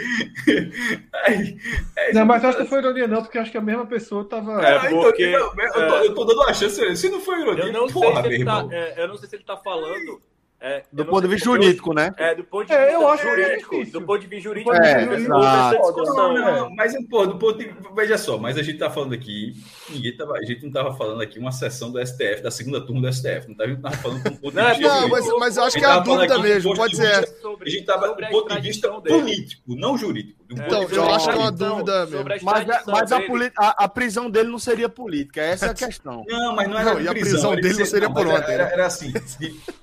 Aí, 1.25 1.57
é, 1.97 2.13
não, 2.13 2.25
mas 2.25 2.45
acho 2.45 2.55
que 2.55 2.63
não 2.63 2.69
foi 2.69 2.79
ironia, 2.79 3.05
não, 3.05 3.21
porque 3.21 3.37
acho 3.37 3.51
que 3.51 3.57
a 3.57 3.61
mesma 3.61 3.85
pessoa 3.85 4.21
estava. 4.21 4.65
É, 4.65 4.89
porque, 4.89 5.27
então, 5.27 5.53
eu, 5.57 5.71
tô, 5.73 5.95
eu, 5.97 6.15
tô, 6.15 6.23
dando 6.23 6.39
uma 6.39 6.53
chance. 6.53 6.95
Se 6.95 7.09
não 7.09 7.19
foi 7.19 7.41
ironia, 7.41 7.65
eu 7.65 7.73
não, 7.73 7.87
porra, 7.87 8.21
sei, 8.21 8.31
se 8.31 8.35
ele 8.37 8.45
tá, 8.45 8.67
é, 8.71 9.03
eu 9.03 9.07
não 9.09 9.17
sei 9.17 9.27
se 9.27 9.35
ele 9.35 9.43
está 9.43 9.57
falando 9.57 10.21
é, 10.63 10.83
do 10.93 11.03
ponto 11.05 11.23
de 11.23 11.27
vista 11.27 11.45
jurídico, 11.45 11.91
né? 11.91 12.13
É, 12.17 12.35
do 12.35 12.43
ponto 12.43 12.67
de 12.67 12.73
é, 12.73 12.85
vista 12.85 12.93
eu 12.93 13.07
acho 13.07 13.27
jurídico. 13.27 13.75
É 13.75 13.85
do 13.85 14.01
ponto 14.03 14.19
de 14.19 14.27
vista 14.27 14.43
jurídico, 14.43 14.71
é, 14.75 15.05
discussão. 15.07 16.33
Não, 16.35 16.35
não, 16.35 16.75
mas, 16.75 16.93
pô, 17.09 17.25
do 17.25 17.39
ponto 17.39 17.57
de, 17.57 17.73
veja 17.95 18.15
só, 18.15 18.37
mas 18.37 18.59
a 18.59 18.61
gente 18.61 18.77
tá 18.77 18.87
falando 18.87 19.13
aqui, 19.13 19.55
ninguém 19.89 20.15
tava, 20.15 20.33
a 20.33 20.45
gente 20.45 20.63
não 20.63 20.71
tava 20.71 20.95
falando 20.95 21.19
aqui 21.19 21.39
uma 21.39 21.51
sessão 21.51 21.91
do 21.91 21.99
STF, 22.05 22.43
da 22.43 22.51
segunda 22.51 22.79
turma 22.79 23.01
do 23.01 23.11
STF, 23.11 23.47
não 23.47 23.55
tá, 23.55 23.63
a 23.63 23.67
gente 23.69 23.81
tava 23.81 23.97
falando 23.97 24.21
com 24.21 24.35
ponto 24.35 24.55
de 24.55 24.63
vista 24.67 24.87
Não, 24.87 25.09
mas, 25.09 25.27
mas 25.39 25.57
eu 25.57 25.63
acho 25.63 25.79
que 25.79 25.83
é 25.83 25.87
a 25.87 25.99
dúvida 25.99 26.37
mesmo, 26.37 26.75
pode 26.75 26.95
ser. 26.95 27.07
a 27.07 27.69
gente 27.69 27.85
tava 27.85 28.11
um 28.11 28.29
ponto 28.29 28.55
de 28.55 28.61
vista 28.61 28.87
político, 29.01 29.75
não 29.75 29.97
jurídico. 29.97 30.40
Então, 30.51 30.83
eu 30.83 31.09
acho 31.09 31.29
que 31.29 31.35
é 31.35 31.37
uma 31.37 31.51
dúvida 31.51 32.05
mesmo. 32.05 32.25
Mas, 32.43 32.65
mas 32.85 33.11
a, 33.11 33.19
a, 33.57 33.69
a, 33.85 33.87
prisão 33.87 34.29
dele 34.29 34.49
não 34.49 34.59
seria 34.59 34.89
política, 34.89 35.41
essa 35.41 35.67
é 35.67 35.69
a 35.69 35.73
questão. 35.73 36.23
Não, 36.27 36.55
mas 36.55 36.67
não 36.67 36.77
era 36.77 36.93
não, 36.93 37.01
e 37.01 37.07
a 37.07 37.11
prisão 37.11 37.55
dele 37.55 37.77
não 37.77 37.85
seria 37.85 38.09
por 38.09 38.27
ontem. 38.27 38.53
Era, 38.53 38.63
era 38.63 38.85
assim, 38.85 39.13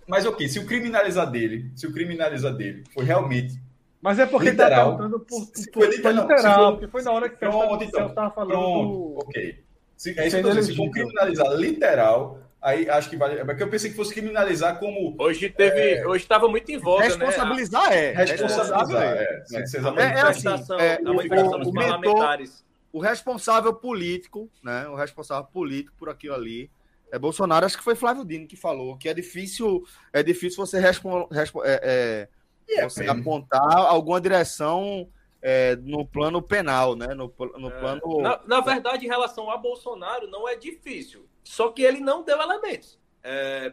mas 0.07 0.27
ok, 0.27 0.49
se 0.49 0.59
o 0.59 0.67
criminalizar 0.67 1.31
dele 1.31 1.71
se 1.75 1.87
o 1.87 1.93
criminalizar 1.93 2.53
dele 2.55 2.85
foi 2.93 3.05
realmente. 3.05 3.61
Mas 4.01 4.19
é 4.19 4.27
porque 4.27 4.51
literal, 4.51 4.91
ele 4.91 4.97
tá 4.97 4.97
perguntando 4.99 5.21
por, 5.21 5.47
por, 5.47 5.73
foi 5.73 5.97
literal, 5.97 6.23
literal 6.23 6.65
foi, 6.65 6.73
porque 6.73 6.89
foi 6.89 7.03
na 7.03 7.13
hora 7.13 7.29
que 7.29 7.37
pronto, 7.37 7.85
então, 7.85 8.07
estava 8.07 8.31
falando. 8.31 8.51
Pronto, 8.51 8.89
do... 8.89 9.19
ok. 9.19 9.65
Se, 9.97 10.19
é 10.19 10.27
isso 10.29 10.37
que 10.37 10.47
eu 10.47 10.49
dizendo, 10.51 10.67
se 10.67 10.77
for 10.77 10.91
criminalizar 10.91 11.49
literal, 11.55 12.39
aí 12.61 12.89
acho 12.89 13.11
que 13.11 13.17
vale. 13.17 13.41
É 13.41 13.45
porque 13.45 13.63
eu 13.63 13.69
pensei 13.69 13.91
que 13.91 13.97
fosse 13.97 14.13
criminalizar 14.13 14.79
como. 14.79 15.15
Hoje 15.19 15.49
teve. 15.51 15.99
É, 15.99 16.07
hoje 16.07 16.25
estava 16.25 16.49
muito 16.49 16.71
em 16.71 16.79
voga, 16.79 17.05
responsabilizar 17.05 17.91
né? 17.91 17.97
É. 17.97 18.13
Responsabilizar 18.13 19.03
é. 19.03 19.23
É, 19.23 20.03
é, 20.03 20.09
é, 20.09 20.21
assim, 20.23 20.49
é, 20.79 21.01
o, 21.05 21.69
o, 21.69 21.73
parlamentares. 21.73 22.65
o 22.93 23.01
responsável 23.01 23.75
político, 23.75 24.51
né? 24.63 24.89
O 24.89 24.95
responsável 24.95 25.49
político 25.53 25.97
por 25.99 26.09
aquilo 26.09 26.35
ali 26.35 26.71
é 27.11 27.19
Bolsonaro, 27.19 27.65
acho 27.65 27.79
que 27.79 27.85
foi 27.85 27.95
Flávio 27.95 28.25
Dino 28.25 28.47
que 28.47 28.57
falou 28.57 28.97
que 28.97 29.09
é 29.09 29.15
difícil, 29.15 29.83
é 30.13 30.23
difícil 30.23 30.65
você, 30.65 30.79
respo, 30.79 31.27
respo, 31.33 31.65
é, 31.65 32.29
é, 32.69 32.85
você 32.85 33.07
apontar 33.07 33.77
alguma 33.77 34.21
direção 34.21 35.09
é, 35.41 35.77
no 35.77 36.05
plano 36.05 36.43
penal, 36.43 36.95
né? 36.95 37.09
No, 37.15 37.33
no 37.59 37.69
é. 37.69 37.81
plano. 37.81 38.21
Na, 38.21 38.41
na, 38.47 38.61
verdade, 38.61 39.07
em 39.07 39.09
relação 39.09 39.51
a 39.51 39.57
Bolsonaro, 39.57 40.29
não 40.29 40.49
é 40.49 40.57
difícil. 40.57 41.27
Só 41.49 41.71
que 41.71 41.83
ele 41.83 42.01
não 42.01 42.23
deu 42.23 42.39
elementos. 42.39 42.99
É, 43.23 43.73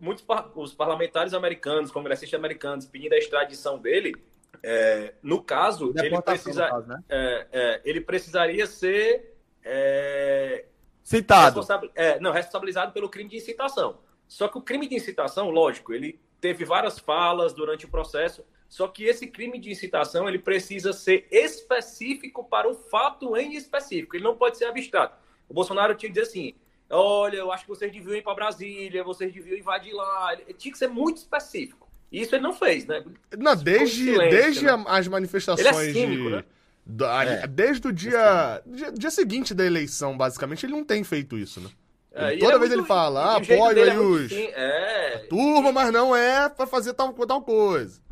muitos 0.00 0.24
os 0.54 0.72
parlamentares 0.72 1.34
americanos, 1.34 1.90
congressistas 1.90 2.38
americanos, 2.38 2.86
pedindo 2.86 3.12
a 3.12 3.18
extradição 3.18 3.78
dele, 3.78 4.14
é, 4.62 5.12
no 5.22 5.42
caso, 5.42 5.92
ele, 5.94 6.22
precisa, 6.22 6.68
caso, 6.68 6.88
né? 6.88 7.04
é, 7.10 7.46
é, 7.52 7.80
ele 7.84 8.00
precisaria 8.00 8.66
ser 8.66 9.36
é, 9.62 10.64
citado. 11.02 11.60
É, 11.94 12.18
não, 12.18 12.32
responsabilizado 12.32 12.92
pelo 12.92 13.10
crime 13.10 13.28
de 13.28 13.36
incitação. 13.36 13.98
Só 14.26 14.48
que 14.48 14.56
o 14.56 14.62
crime 14.62 14.88
de 14.88 14.94
incitação, 14.94 15.50
lógico, 15.50 15.92
ele 15.92 16.18
teve 16.40 16.64
várias 16.64 16.98
falas 16.98 17.52
durante 17.52 17.84
o 17.84 17.90
processo, 17.90 18.42
só 18.70 18.88
que 18.88 19.04
esse 19.04 19.26
crime 19.26 19.58
de 19.58 19.70
incitação 19.70 20.26
ele 20.26 20.38
precisa 20.38 20.94
ser 20.94 21.28
específico 21.30 22.42
para 22.42 22.66
o 22.66 22.74
fato 22.74 23.36
em 23.36 23.54
específico. 23.54 24.16
Ele 24.16 24.24
não 24.24 24.34
pode 24.34 24.56
ser 24.56 24.64
abstrato. 24.64 25.18
O 25.46 25.52
Bolsonaro 25.52 25.94
tinha 25.94 26.08
que 26.08 26.18
dizer 26.18 26.26
assim: 26.26 26.54
olha, 26.96 27.36
eu 27.36 27.52
acho 27.52 27.64
que 27.64 27.70
vocês 27.70 27.92
deviam 27.92 28.14
ir 28.14 28.22
para 28.22 28.34
Brasília, 28.34 29.02
vocês 29.02 29.32
deviam 29.32 29.56
invadir 29.56 29.92
lá. 29.94 30.32
Ele 30.34 30.54
tinha 30.54 30.72
que 30.72 30.78
ser 30.78 30.88
muito 30.88 31.18
específico. 31.18 31.88
E 32.10 32.20
isso 32.20 32.34
ele 32.34 32.42
não 32.42 32.52
fez, 32.52 32.86
né? 32.86 33.02
Não, 33.38 33.56
desde, 33.56 34.04
silêncio, 34.04 34.30
desde 34.30 34.64
né? 34.66 34.84
as 34.86 35.08
manifestações 35.08 35.66
ele 35.66 35.90
é 35.90 35.92
cínico, 35.92 36.24
de... 36.24 36.36
né? 36.36 36.44
Do, 36.84 37.04
é. 37.06 37.46
Desde 37.46 37.88
o 37.88 37.92
dia, 37.92 38.60
dia, 38.66 38.92
dia, 38.92 39.10
seguinte 39.10 39.54
da 39.54 39.64
eleição, 39.64 40.16
basicamente, 40.16 40.66
ele 40.66 40.72
não 40.72 40.84
tem 40.84 41.02
feito 41.04 41.38
isso, 41.38 41.60
né? 41.60 41.70
É, 42.12 42.36
toda 42.36 42.56
é 42.56 42.58
vez 42.58 42.70
muito, 42.70 42.80
ele 42.80 42.86
fala, 42.86 43.24
ah, 43.24 43.36
apoio 43.36 43.82
aí 43.82 43.88
é 43.88 43.98
os. 43.98 44.32
É, 44.32 45.26
turma, 45.30 45.72
mas 45.72 45.90
não 45.90 46.14
é 46.14 46.48
para 46.48 46.66
fazer 46.66 46.92
tal, 46.92 47.14
tal 47.14 47.40
coisa. 47.40 48.02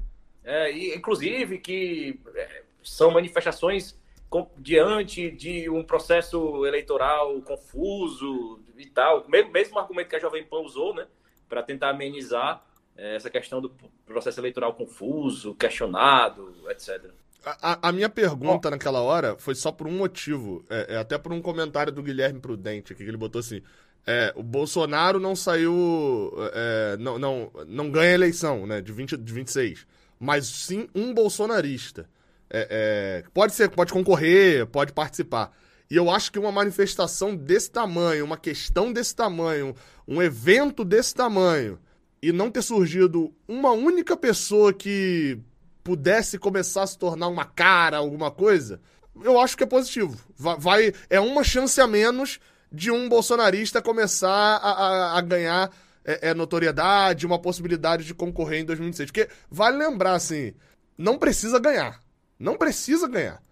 É, 0.43 0.73
e, 0.73 0.95
inclusive 0.97 1.59
que 1.59 2.19
é, 2.35 2.63
são 2.83 3.11
manifestações 3.11 3.99
com, 4.31 4.49
diante 4.57 5.31
de 5.31 5.69
um 5.69 5.83
processo 5.83 6.65
eleitoral 6.65 7.43
confuso 7.43 8.61
e 8.81 8.91
tal. 8.91 9.29
Mesmo, 9.29 9.51
mesmo 9.51 9.79
argumento 9.79 10.09
que 10.09 10.17
a 10.17 10.21
Jovem 10.21 10.45
Pan 10.45 10.61
usou, 10.61 10.95
né? 10.95 11.07
Para 11.49 11.63
tentar 11.63 11.91
amenizar 11.91 12.65
é, 12.97 13.17
essa 13.17 13.31
questão 13.31 13.61
do 13.61 13.71
processo 14.07 14.41
eleitoral 14.41 14.75
confuso, 14.75 15.55
questionado, 15.55 16.55
etc. 16.69 17.11
A, 17.45 17.89
a, 17.89 17.93
minha 17.93 18.09
pergunta 18.09 18.71
naquela 18.71 19.01
hora 19.01 19.37
foi 19.39 19.55
só 19.55 19.73
por 19.73 19.87
um 19.87 19.97
motivo, 19.97 20.63
é, 20.69 20.95
é, 20.95 20.97
até 20.99 21.17
por 21.17 21.33
um 21.33 21.41
comentário 21.41 21.91
do 21.91 22.03
Guilherme 22.03 22.39
Prudente, 22.39 22.93
aqui, 22.93 23.03
que 23.03 23.09
ele 23.09 23.17
botou 23.17 23.41
assim: 23.41 23.63
é, 24.07 24.33
o 24.37 24.43
Bolsonaro 24.43 25.19
não 25.19 25.35
saiu, 25.35 26.33
é, 26.53 26.97
não, 26.99 27.19
não, 27.19 27.51
não 27.67 27.91
ganha 27.91 28.13
eleição 28.13 28.67
né, 28.67 28.81
de, 28.81 28.93
20, 28.93 29.17
de 29.17 29.33
26 29.33 29.87
mas 30.21 30.47
sim 30.47 30.87
um 30.95 31.15
bolsonarista. 31.15 32.07
É, 32.51 33.23
é, 33.25 33.31
pode 33.33 33.55
ser, 33.55 33.71
pode 33.71 33.91
concorrer, 33.91 34.67
pode 34.67 34.93
participar. 34.93 35.57
E 35.91 35.97
eu 35.97 36.09
acho 36.09 36.31
que 36.31 36.39
uma 36.39 36.53
manifestação 36.53 37.35
desse 37.35 37.71
tamanho, 37.71 38.25
uma 38.25 38.37
questão 38.37 38.93
desse 38.93 39.15
tamanho, 39.15 39.75
um 40.07 40.23
evento 40.23 40.85
desse 40.85 41.15
tamanho, 41.15 41.81
e 42.23 42.33
não 42.33 42.51
ter 42.51 42.63
surgido 42.63 43.35
uma 43.49 43.73
única 43.73 44.17
pessoa 44.17 44.73
que 44.73 45.39
pudesse 45.83 46.39
começar 46.39 46.83
a 46.83 46.87
se 46.87 46.97
tornar 46.97 47.29
uma 47.29 47.45
cara, 47.45 47.97
alguma 47.97 48.31
coisa, 48.31 48.81
eu 49.23 49.41
acho 49.41 49.57
que 49.57 49.65
é 49.65 49.67
positivo. 49.67 50.17
Vai, 50.37 50.57
vai 50.59 50.93
é 51.09 51.19
uma 51.19 51.43
chance 51.43 51.81
a 51.81 51.87
menos 51.87 52.39
de 52.71 52.91
um 52.91 53.09
bolsonarista 53.09 53.83
começar 53.83 54.29
a, 54.29 54.71
a, 54.71 55.19
a 55.19 55.21
ganhar 55.21 55.71
é, 56.05 56.31
é 56.31 56.35
notoriedade, 56.35 57.27
uma 57.27 57.39
possibilidade 57.39 58.05
de 58.05 58.15
concorrer 58.15 58.61
em 58.61 58.65
2026. 58.65 59.11
Porque 59.11 59.29
vale 59.51 59.77
lembrar, 59.77 60.15
assim, 60.15 60.55
não 60.97 61.19
precisa 61.19 61.59
ganhar. 61.59 62.01
Não 62.39 62.57
precisa 62.57 63.09
ganhar. 63.09 63.43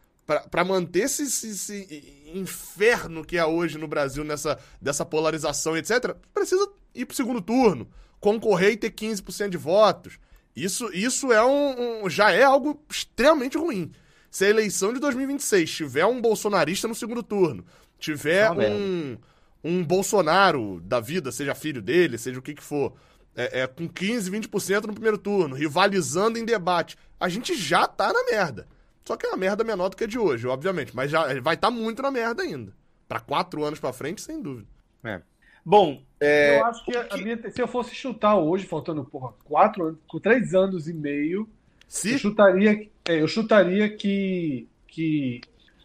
Para 0.50 0.62
manter 0.62 1.04
esse, 1.04 1.22
esse, 1.22 1.48
esse, 1.48 2.30
inferno 2.34 3.24
que 3.24 3.38
é 3.38 3.44
hoje 3.46 3.78
no 3.78 3.88
Brasil, 3.88 4.22
nessa 4.22 4.58
dessa 4.80 5.02
polarização, 5.02 5.74
etc., 5.74 6.14
precisa 6.34 6.68
ir 6.94 7.06
pro 7.06 7.16
segundo 7.16 7.40
turno, 7.40 7.88
concorrer 8.20 8.72
e 8.72 8.76
ter 8.76 8.90
15% 8.90 9.48
de 9.48 9.56
votos. 9.56 10.18
Isso, 10.54 10.90
isso 10.92 11.32
é 11.32 11.42
um, 11.42 12.04
um, 12.04 12.10
já 12.10 12.30
é 12.30 12.42
algo 12.42 12.84
extremamente 12.90 13.56
ruim. 13.56 13.90
Se 14.30 14.44
a 14.44 14.50
eleição 14.50 14.92
de 14.92 15.00
2026 15.00 15.70
tiver 15.70 16.04
um 16.04 16.20
bolsonarista 16.20 16.86
no 16.86 16.94
segundo 16.94 17.22
turno, 17.22 17.64
tiver 17.98 18.50
um, 18.50 19.16
um 19.64 19.82
Bolsonaro 19.82 20.80
da 20.84 21.00
vida, 21.00 21.32
seja 21.32 21.54
filho 21.54 21.80
dele, 21.80 22.18
seja 22.18 22.38
o 22.38 22.42
que 22.42 22.54
que 22.54 22.62
for, 22.62 22.94
é, 23.34 23.60
é, 23.62 23.66
com 23.66 23.88
15, 23.88 24.30
20% 24.30 24.84
no 24.84 24.92
primeiro 24.92 25.16
turno, 25.16 25.54
rivalizando 25.54 26.38
em 26.38 26.44
debate, 26.44 26.98
a 27.18 27.28
gente 27.30 27.54
já 27.54 27.86
tá 27.86 28.12
na 28.12 28.24
merda. 28.24 28.66
Só 29.08 29.16
que 29.16 29.24
é 29.24 29.30
uma 29.30 29.38
merda 29.38 29.64
menor 29.64 29.88
do 29.88 29.96
que 29.96 30.04
a 30.04 30.06
de 30.06 30.18
hoje, 30.18 30.46
obviamente, 30.46 30.94
mas 30.94 31.10
já 31.10 31.24
vai 31.40 31.54
estar 31.54 31.68
tá 31.68 31.70
muito 31.70 32.02
na 32.02 32.10
merda 32.10 32.42
ainda. 32.42 32.74
Para 33.08 33.20
quatro 33.20 33.64
anos 33.64 33.80
para 33.80 33.90
frente, 33.90 34.20
sem 34.20 34.42
dúvida. 34.42 34.68
É. 35.02 35.22
Bom, 35.64 36.02
é... 36.20 36.60
eu 36.60 36.66
acho 36.66 36.84
que, 36.84 36.92
que... 36.92 37.24
Minha, 37.24 37.50
se 37.50 37.58
eu 37.58 37.66
fosse 37.66 37.94
chutar 37.94 38.36
hoje, 38.36 38.66
faltando 38.66 39.02
porra, 39.06 39.32
quatro 39.44 39.86
anos, 39.86 39.98
com 40.06 40.20
três 40.20 40.52
anos 40.52 40.88
e 40.88 40.92
meio, 40.92 41.48
se? 41.88 42.12
eu 42.12 42.18
chutaria, 42.18 42.86
é, 43.08 43.22
eu 43.22 43.26
chutaria 43.26 43.88
que, 43.88 44.68
que 44.86 45.40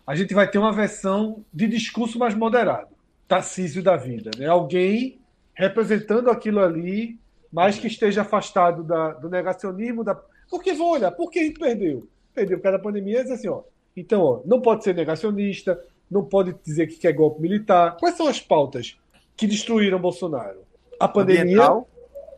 a 0.06 0.16
gente 0.16 0.34
vai 0.34 0.52
ter 0.52 0.58
uma 0.58 0.74
versão 0.74 1.46
de 1.54 1.66
discurso 1.66 2.20
mais 2.20 2.36
moderado. 2.36 2.90
Tarcísio 3.26 3.82
da 3.82 3.96
vida. 3.96 4.32
Né? 4.38 4.48
Alguém 4.48 5.18
representando 5.54 6.30
aquilo 6.30 6.60
ali, 6.60 7.18
mas 7.50 7.80
que 7.80 7.88
esteja 7.88 8.24
afastado 8.24 8.84
da, 8.84 9.14
do 9.14 9.30
negacionismo. 9.30 10.04
Da... 10.04 10.14
Porque 10.50 10.74
vou 10.74 10.92
olhar, 10.92 11.12
por 11.12 11.32
que 11.32 11.40
a 11.40 11.44
gente 11.44 11.58
perdeu? 11.58 12.06
Perdeu 12.34 12.58
por 12.58 12.64
causa 12.64 12.78
da 12.78 12.84
pandemia, 12.84 13.20
é 13.20 13.32
assim, 13.32 13.48
ó. 13.48 13.62
Então, 13.96 14.22
ó, 14.22 14.42
não 14.46 14.62
pode 14.62 14.84
ser 14.84 14.96
negacionista, 14.96 15.80
não 16.10 16.24
pode 16.24 16.56
dizer 16.64 16.88
que 16.88 16.96
quer 16.96 17.14
golpe 17.14 17.42
militar. 17.42 17.98
Quais 17.98 18.18
são 18.18 18.28
as 18.28 18.40
pautas 18.40 18.98
que 19.36 19.48
destruíram 19.48 20.00
Bolsonaro? 20.00 20.60
A 21.00 21.08
pandemia. 21.08 21.44
Ambiental? 21.44 21.90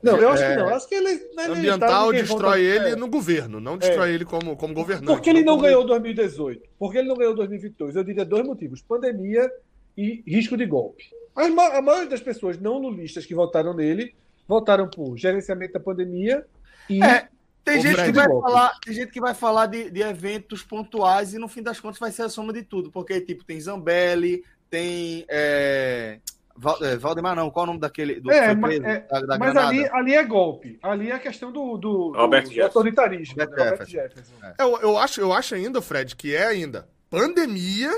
Não, 0.05 0.17
eu 0.17 0.29
acho 0.29 0.43
é... 0.43 0.49
que 0.49 0.55
não. 0.59 0.69
Eu 0.69 0.75
acho 0.75 0.87
que 0.87 0.95
ele. 0.95 1.29
É 1.37 1.45
ambiental 1.45 2.11
destrói 2.11 2.61
ele 2.61 2.89
é. 2.89 2.95
no 2.95 3.07
governo, 3.07 3.59
não 3.59 3.77
destrói 3.77 4.11
é. 4.11 4.13
ele 4.13 4.25
como, 4.25 4.55
como 4.55 4.73
governante. 4.73 5.07
Porque 5.07 5.29
ele 5.29 5.43
não, 5.43 5.55
não 5.55 5.63
ganhou 5.63 5.83
2018. 5.85 6.61
Porque 6.77 6.97
ele 6.99 7.07
não 7.07 7.15
ganhou 7.15 7.33
2022. 7.35 7.95
Eu 7.95 8.03
diria 8.03 8.23
dois 8.23 8.45
motivos: 8.45 8.81
pandemia 8.81 9.49
e 9.97 10.23
risco 10.27 10.55
de 10.55 10.65
golpe. 10.65 11.05
A, 11.35 11.45
a 11.45 11.81
maioria 11.81 12.09
das 12.09 12.21
pessoas 12.21 12.59
não 12.59 12.77
lulistas 12.77 13.25
que 13.25 13.33
votaram 13.33 13.73
nele 13.73 14.13
votaram 14.47 14.87
por 14.87 15.17
gerenciamento 15.17 15.73
da 15.73 15.79
pandemia 15.79 16.45
e. 16.89 17.03
É, 17.03 17.27
tem, 17.65 17.81
gente 17.81 18.03
que, 18.03 18.11
vai 18.11 18.27
falar, 18.27 18.79
tem 18.79 18.93
gente 18.93 19.11
que 19.11 19.19
vai 19.19 19.33
falar 19.33 19.65
de, 19.65 19.89
de 19.89 20.01
eventos 20.01 20.61
pontuais 20.61 21.33
e 21.33 21.39
no 21.39 21.47
fim 21.47 21.63
das 21.63 21.79
contas 21.79 21.99
vai 21.99 22.11
ser 22.11 22.21
a 22.21 22.29
soma 22.29 22.53
de 22.53 22.61
tudo, 22.63 22.91
porque 22.91 23.19
tipo 23.19 23.43
tem 23.43 23.59
Zambelli, 23.59 24.43
tem 24.69 25.25
é, 25.27 26.19
é 26.81 26.97
Valdemar 26.97 27.35
não, 27.35 27.49
qual 27.49 27.65
é 27.65 27.65
o 27.65 27.67
nome 27.67 27.79
daquele 27.79 28.21
do 28.21 28.31
é, 28.31 28.55
preso, 28.55 28.85
é, 28.85 28.99
da, 29.01 29.19
da 29.21 29.39
mas 29.39 29.55
ali, 29.57 29.89
ali 29.91 30.13
é 30.13 30.23
golpe, 30.23 30.77
ali 30.81 31.09
é 31.09 31.15
a 31.15 31.19
questão 31.19 31.51
do, 31.51 31.75
do, 31.77 32.11
do 32.11 32.61
autoritarismo, 32.63 33.35
Robert 33.39 33.71
Robert 33.71 33.87
Jefferson. 33.87 34.33
É. 34.43 34.53
Eu, 34.59 34.77
eu 34.81 34.97
acho, 34.97 35.19
eu 35.19 35.33
acho 35.33 35.55
ainda, 35.55 35.81
Fred, 35.81 36.15
que 36.15 36.35
é 36.35 36.45
ainda 36.45 36.87
pandemia 37.09 37.91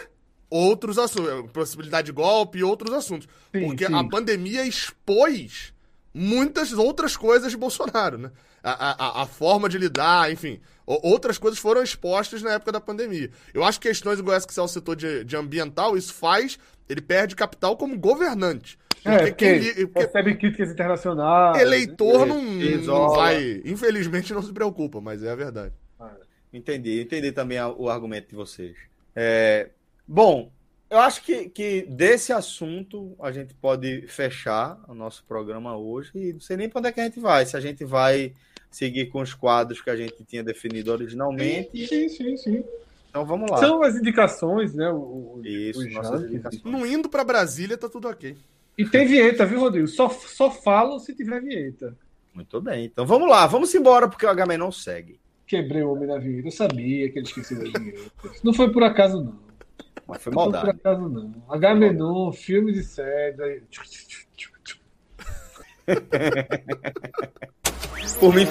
outros 0.49 0.97
assuntos, 0.97 1.51
possibilidade 1.51 2.05
de 2.05 2.11
golpe 2.13 2.59
e 2.59 2.63
outros 2.63 2.93
assuntos. 2.93 3.27
Sim, 3.53 3.65
porque 3.65 3.85
sim. 3.85 3.93
a 3.93 4.03
pandemia 4.07 4.65
expôs 4.65 5.73
muitas 6.13 6.73
outras 6.73 7.15
coisas 7.17 7.51
de 7.51 7.57
Bolsonaro, 7.57 8.17
né? 8.17 8.31
A, 8.69 9.21
a, 9.21 9.23
a 9.23 9.25
forma 9.25 9.69
de 9.69 9.77
lidar, 9.77 10.31
enfim. 10.31 10.59
Outras 10.85 11.37
coisas 11.37 11.59
foram 11.59 11.83
expostas 11.83 12.41
na 12.41 12.53
época 12.53 12.71
da 12.71 12.79
pandemia. 12.79 13.29
Eu 13.53 13.63
acho 13.63 13.79
que 13.79 13.87
questões 13.87 14.19
igual 14.19 14.35
essa 14.35 14.47
que 14.47 14.59
é 14.59 14.67
citou 14.67 14.95
de, 14.95 15.23
de 15.23 15.35
ambiental, 15.35 15.97
isso 15.97 16.13
faz. 16.13 16.57
Ele 16.89 17.01
perde 17.01 17.35
capital 17.35 17.75
como 17.77 17.97
governante. 17.97 18.77
É, 19.03 19.17
porque, 19.17 19.59
porque, 19.59 19.87
porque 19.87 19.99
recebe 19.99 20.35
críticas 20.35 20.71
internacionais. 20.71 21.61
Eleitor 21.61 22.25
não, 22.25 22.41
não, 22.41 23.09
vai. 23.09 23.61
Infelizmente 23.65 24.33
não 24.33 24.41
se 24.41 24.51
preocupa, 24.51 24.99
mas 24.99 25.23
é 25.23 25.31
a 25.31 25.35
verdade. 25.35 25.73
Ah, 25.99 26.15
entendi, 26.51 27.01
entendi 27.01 27.31
também 27.31 27.59
o 27.61 27.89
argumento 27.89 28.29
de 28.29 28.35
vocês. 28.35 28.75
É, 29.15 29.69
Bom, 30.07 30.49
eu 30.89 30.99
acho 30.99 31.21
que, 31.21 31.49
que 31.49 31.81
desse 31.81 32.31
assunto 32.31 33.13
a 33.19 33.29
gente 33.29 33.53
pode 33.53 34.07
fechar 34.07 34.79
o 34.87 34.93
nosso 34.93 35.25
programa 35.25 35.75
hoje 35.75 36.11
e 36.15 36.31
não 36.31 36.39
sei 36.39 36.55
nem 36.55 36.69
para 36.69 36.79
onde 36.79 36.87
é 36.87 36.91
que 36.93 37.01
a 37.01 37.03
gente 37.03 37.19
vai. 37.19 37.45
Se 37.45 37.57
a 37.57 37.59
gente 37.59 37.83
vai 37.83 38.33
seguir 38.69 39.07
com 39.07 39.21
os 39.21 39.33
quadros 39.33 39.81
que 39.81 39.89
a 39.89 39.95
gente 39.95 40.23
tinha 40.25 40.43
definido 40.43 40.91
originalmente. 40.91 41.87
Sim, 41.87 42.09
sim, 42.09 42.37
sim. 42.37 42.63
Então 43.09 43.25
vamos 43.25 43.49
lá. 43.49 43.57
São 43.57 43.81
as 43.81 43.95
indicações, 43.95 44.73
né? 44.73 44.89
O, 44.91 45.41
Isso, 45.43 45.83
indicações. 45.83 46.63
Não 46.63 46.85
indo 46.85 47.09
para 47.09 47.23
Brasília, 47.23 47.77
tá 47.77 47.89
tudo 47.89 48.07
ok. 48.07 48.37
E 48.77 48.85
tem 48.85 49.07
vinheta, 49.07 49.45
viu, 49.45 49.59
Rodrigo? 49.59 49.87
Só, 49.87 50.07
só 50.09 50.51
falo 50.51 50.99
se 50.99 51.15
tiver 51.15 51.41
vinheta. 51.41 51.97
Muito 52.33 52.61
bem. 52.61 52.85
Então 52.85 53.05
vamos 53.05 53.27
lá, 53.27 53.47
vamos 53.47 53.73
embora, 53.73 54.07
porque 54.07 54.25
o 54.25 54.29
HM 54.29 54.57
não 54.57 54.71
segue. 54.71 55.19
Quebrei 55.47 55.81
o 55.81 55.93
homem 55.93 56.07
da 56.07 56.19
vinheta. 56.19 56.47
Eu 56.47 56.51
sabia 56.51 57.09
que 57.11 57.17
ele 57.17 57.25
esqueceu 57.25 57.57
das 57.57 57.71
vinhetas. 57.71 58.43
Não 58.43 58.53
foi 58.53 58.71
por 58.71 58.83
acaso, 58.83 59.23
não. 59.23 59.39
Mas 60.05 60.21
foi 60.21 60.31
maldade. 60.33 60.65
Por 60.65 60.75
acaso 60.75 61.09
não. 61.09 61.33
H-Menon, 61.49 62.31
filmes 62.31 62.77
e 62.77 62.83
séries. 62.83 63.63
Por 68.19 68.35
mim. 68.35 68.45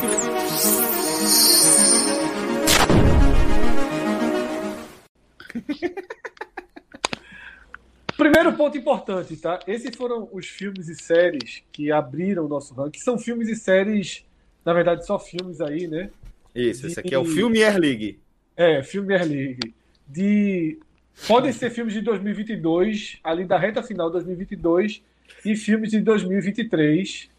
Primeiro 8.16 8.54
ponto 8.54 8.78
importante, 8.78 9.36
tá? 9.36 9.60
Esses 9.66 9.94
foram 9.94 10.28
os 10.32 10.46
filmes 10.46 10.88
e 10.88 10.94
séries 10.94 11.62
que 11.70 11.92
abriram 11.92 12.46
o 12.46 12.48
nosso 12.48 12.72
ranking. 12.74 12.98
São 12.98 13.18
filmes 13.18 13.48
e 13.48 13.56
séries, 13.56 14.24
na 14.64 14.72
verdade, 14.72 15.04
só 15.04 15.18
filmes 15.18 15.60
aí, 15.60 15.86
né? 15.86 16.10
Isso, 16.54 16.86
esse 16.86 16.98
aqui 16.98 17.14
é 17.14 17.18
o 17.18 17.26
Filme 17.26 17.62
Air 17.62 17.78
League. 17.78 18.18
É, 18.56 18.82
Filme 18.82 19.14
Air 19.14 19.28
League. 19.28 19.74
De... 20.08 20.78
Podem 21.26 21.52
ser 21.52 21.68
filmes 21.70 21.92
de 21.92 22.00
2022, 22.00 23.18
ali 23.22 23.44
da 23.44 23.58
reta 23.58 23.82
final 23.82 24.06
de 24.06 24.14
2022, 24.14 25.02
e 25.44 25.56
filmes 25.56 25.90
de 25.90 26.00
2023, 26.00 27.30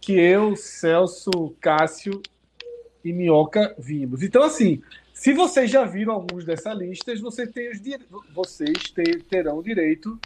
que 0.00 0.12
eu, 0.12 0.56
Celso, 0.56 1.54
Cássio 1.60 2.22
e 3.04 3.12
Minhoca 3.12 3.74
vimos. 3.78 4.22
Então, 4.22 4.42
assim, 4.42 4.82
se 5.12 5.32
vocês 5.32 5.70
já 5.70 5.84
viram 5.84 6.14
alguns 6.14 6.44
dessas 6.44 6.76
listas, 6.78 7.20
você 7.20 7.46
tem 7.46 7.70
os, 7.70 7.80
vocês 8.34 8.90
ter, 8.94 9.22
terão 9.24 9.58
o 9.58 9.62
direito 9.62 10.18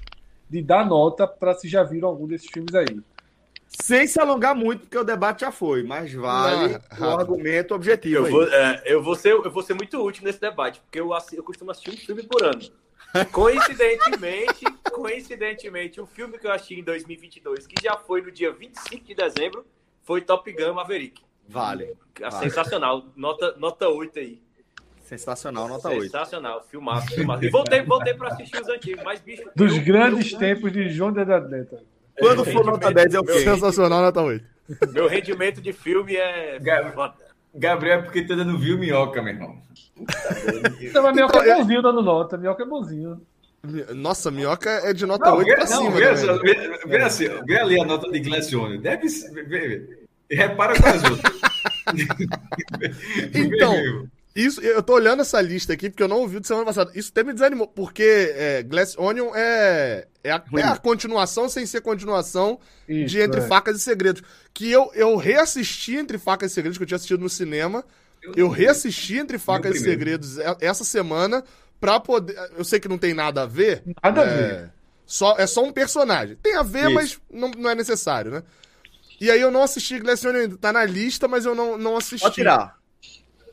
de 0.49 0.63
dar 0.63 0.87
nota 0.87 1.27
para 1.27 1.55
se 1.55 1.69
já 1.69 1.83
viram 1.83 2.09
algum 2.09 2.27
desses 2.27 2.49
filmes 2.49 2.75
aí. 2.75 3.01
Sem 3.67 4.07
se 4.07 4.21
alongar 4.21 4.55
muito, 4.55 4.83
porque 4.83 4.97
o 4.97 5.03
debate 5.03 5.41
já 5.41 5.51
foi, 5.51 5.83
mas 5.83 6.13
vale 6.13 6.79
o 6.97 7.05
argumento 7.05 7.75
objetivo. 7.75 8.27
Eu 8.27 8.31
vou, 8.31 8.45
é, 8.45 8.83
eu, 8.85 9.03
vou 9.03 9.17
ser, 9.17 9.33
eu 9.33 9.51
vou 9.51 9.63
ser 9.63 9.75
muito 9.75 10.01
útil 10.01 10.23
nesse 10.23 10.41
debate, 10.41 10.81
porque 10.81 11.01
eu, 11.01 11.11
eu 11.33 11.43
costumo 11.43 11.73
assistir 11.73 11.91
um 11.91 11.97
filme 11.97 12.23
por 12.23 12.45
ano. 12.45 12.63
Coincidentemente, 13.31 14.65
coincidentemente, 14.93 16.01
o 16.01 16.07
filme 16.07 16.39
que 16.39 16.47
eu 16.47 16.53
assisti 16.53 16.81
em 16.81 16.83
2022, 16.83 17.67
que 17.67 17.83
já 17.83 17.97
foi 17.97 18.21
no 18.21 18.31
dia 18.31 18.53
25 18.53 19.05
de 19.05 19.15
dezembro, 19.15 19.65
foi 20.03 20.21
Top 20.21 20.51
Gun 20.53 20.75
Maverick. 20.75 21.23
Vale. 21.49 21.97
vale. 22.21 22.37
Sensacional. 22.39 23.07
Nota, 23.15 23.55
nota 23.57 23.89
8 23.89 24.19
aí. 24.19 24.43
Sensacional, 25.05 25.69
nota 25.69 25.91
8. 25.91 26.03
Sensacional, 26.03 26.65
filmaço, 26.65 27.15
filmaço. 27.15 27.45
E 27.45 27.51
voltei, 27.51 27.83
voltei 27.83 28.15
para 28.15 28.29
assistir 28.29 28.61
os 28.61 28.69
antigos, 28.69 29.05
mas 29.05 29.21
bicho. 29.21 29.49
Dos 29.55 29.77
eu, 29.77 29.85
grandes 29.85 30.33
eu, 30.33 30.39
tempos 30.39 30.73
de 30.73 30.89
João 30.89 31.13
de 31.13 31.21
Adeta. 31.21 31.83
Quando 32.19 32.45
for 32.45 32.65
nota 32.65 32.91
10 32.91 33.15
é 33.15 33.21
o 33.21 33.27
Sensacional, 33.27 34.01
nota 34.01 34.23
8. 34.23 34.45
Meu 34.93 35.07
rendimento 35.07 35.61
de 35.61 35.73
filme 35.73 36.17
é. 36.17 36.59
Gabriel, 37.55 38.01
é 38.01 38.03
porque 38.03 38.23
tu 38.23 38.33
ainda 38.33 38.45
não 38.45 38.59
viu 38.59 38.77
minhoca, 38.79 39.23
meu 39.23 39.33
irmão. 39.33 39.63
Mas 39.97 41.15
minhoca 41.15 41.39
é 41.39 41.57
bonzinho 41.57 41.83
dando 41.83 42.03
nota. 42.03 42.37
Minhoca 42.37 42.63
é 42.63 42.67
bonzinho. 42.67 43.23
Nossa, 43.95 44.31
minhoca 44.31 44.69
é 44.69 44.93
de 44.93 45.07
nota 45.07 45.31
não, 45.31 45.39
8 45.39 45.47
vê, 45.47 45.55
pra 45.55 45.65
não, 45.65 45.79
cima. 45.79 45.91
Vê, 46.43 46.79
vê, 46.87 47.03
assim, 47.03 47.29
vê 47.47 47.59
ali 47.59 47.81
a 47.81 47.85
nota 47.85 48.11
de 48.11 48.21
Glacione. 48.21 48.79
Deve 48.79 49.09
ser. 49.09 50.07
Repara 50.31 50.75
com 50.81 50.89
as 50.89 51.05
outras. 51.05 51.41
então, 53.35 54.07
isso, 54.35 54.61
eu 54.61 54.83
tô 54.83 54.95
olhando 54.95 55.21
essa 55.21 55.41
lista 55.41 55.73
aqui 55.73 55.89
porque 55.89 56.03
eu 56.03 56.09
não 56.09 56.19
ouvi 56.19 56.41
de 56.41 56.47
semana 56.49 56.67
passada. 56.67 56.91
Isso 56.95 57.11
até 57.13 57.23
me 57.23 57.33
desanimou, 57.33 57.69
porque 57.69 58.35
é, 58.35 58.63
Glass 58.65 58.97
Onion 58.99 59.31
é, 59.33 60.09
é, 60.25 60.33
a, 60.33 60.43
é 60.57 60.63
a 60.63 60.77
continuação 60.77 61.49
sem 61.49 61.65
ser 61.67 61.83
continuação 61.83 62.59
Isso, 62.89 63.07
de 63.15 63.21
Entre 63.21 63.41
é. 63.41 63.47
Facas 63.47 63.77
e 63.77 63.81
Segredos. 63.81 64.23
Que 64.53 64.69
eu, 64.69 64.91
eu 64.95 65.15
reassisti 65.17 65.95
Entre 65.95 66.19
Facas 66.19 66.51
e 66.51 66.55
Segredos, 66.55 66.77
que 66.77 66.83
eu 66.83 66.87
tinha 66.87 66.97
assistido 66.97 67.21
no 67.21 67.29
cinema. 67.29 67.85
Eu 68.35 68.49
reassisti 68.49 69.19
Entre 69.19 69.39
Facas 69.39 69.77
e 69.77 69.81
Segredos 69.81 70.39
essa 70.61 70.83
semana 70.83 71.45
pra 71.79 72.01
poder. 72.01 72.37
Eu 72.57 72.65
sei 72.65 72.81
que 72.81 72.89
não 72.89 72.99
tem 72.99 73.15
nada 73.15 73.43
a 73.43 73.47
ver. 73.47 73.85
Nada 74.03 74.23
é, 74.23 74.25
a 74.25 74.37
ver. 74.37 74.73
Só, 75.07 75.37
é 75.39 75.47
só 75.47 75.63
um 75.63 75.73
personagem. 75.73 76.37
Tem 76.43 76.57
a 76.57 76.63
ver, 76.65 76.87
Isso. 76.87 76.95
mas 76.95 77.21
não, 77.31 77.51
não 77.51 77.71
é 77.71 77.75
necessário, 77.77 78.33
né? 78.33 78.43
E 79.21 79.31
aí 79.31 79.41
eu 79.41 79.53
não 79.53 79.63
assisti 79.63 80.01
Glass 80.01 80.25
Onion 80.25 80.41
ainda. 80.41 80.57
Tá 80.57 80.73
na 80.73 80.85
lista, 80.85 81.29
mas 81.29 81.45
eu 81.45 81.55
não, 81.55 81.79
não 81.79 81.97
assisti. 81.97 82.25
Pode 82.25 82.35
tirar. 82.35 82.83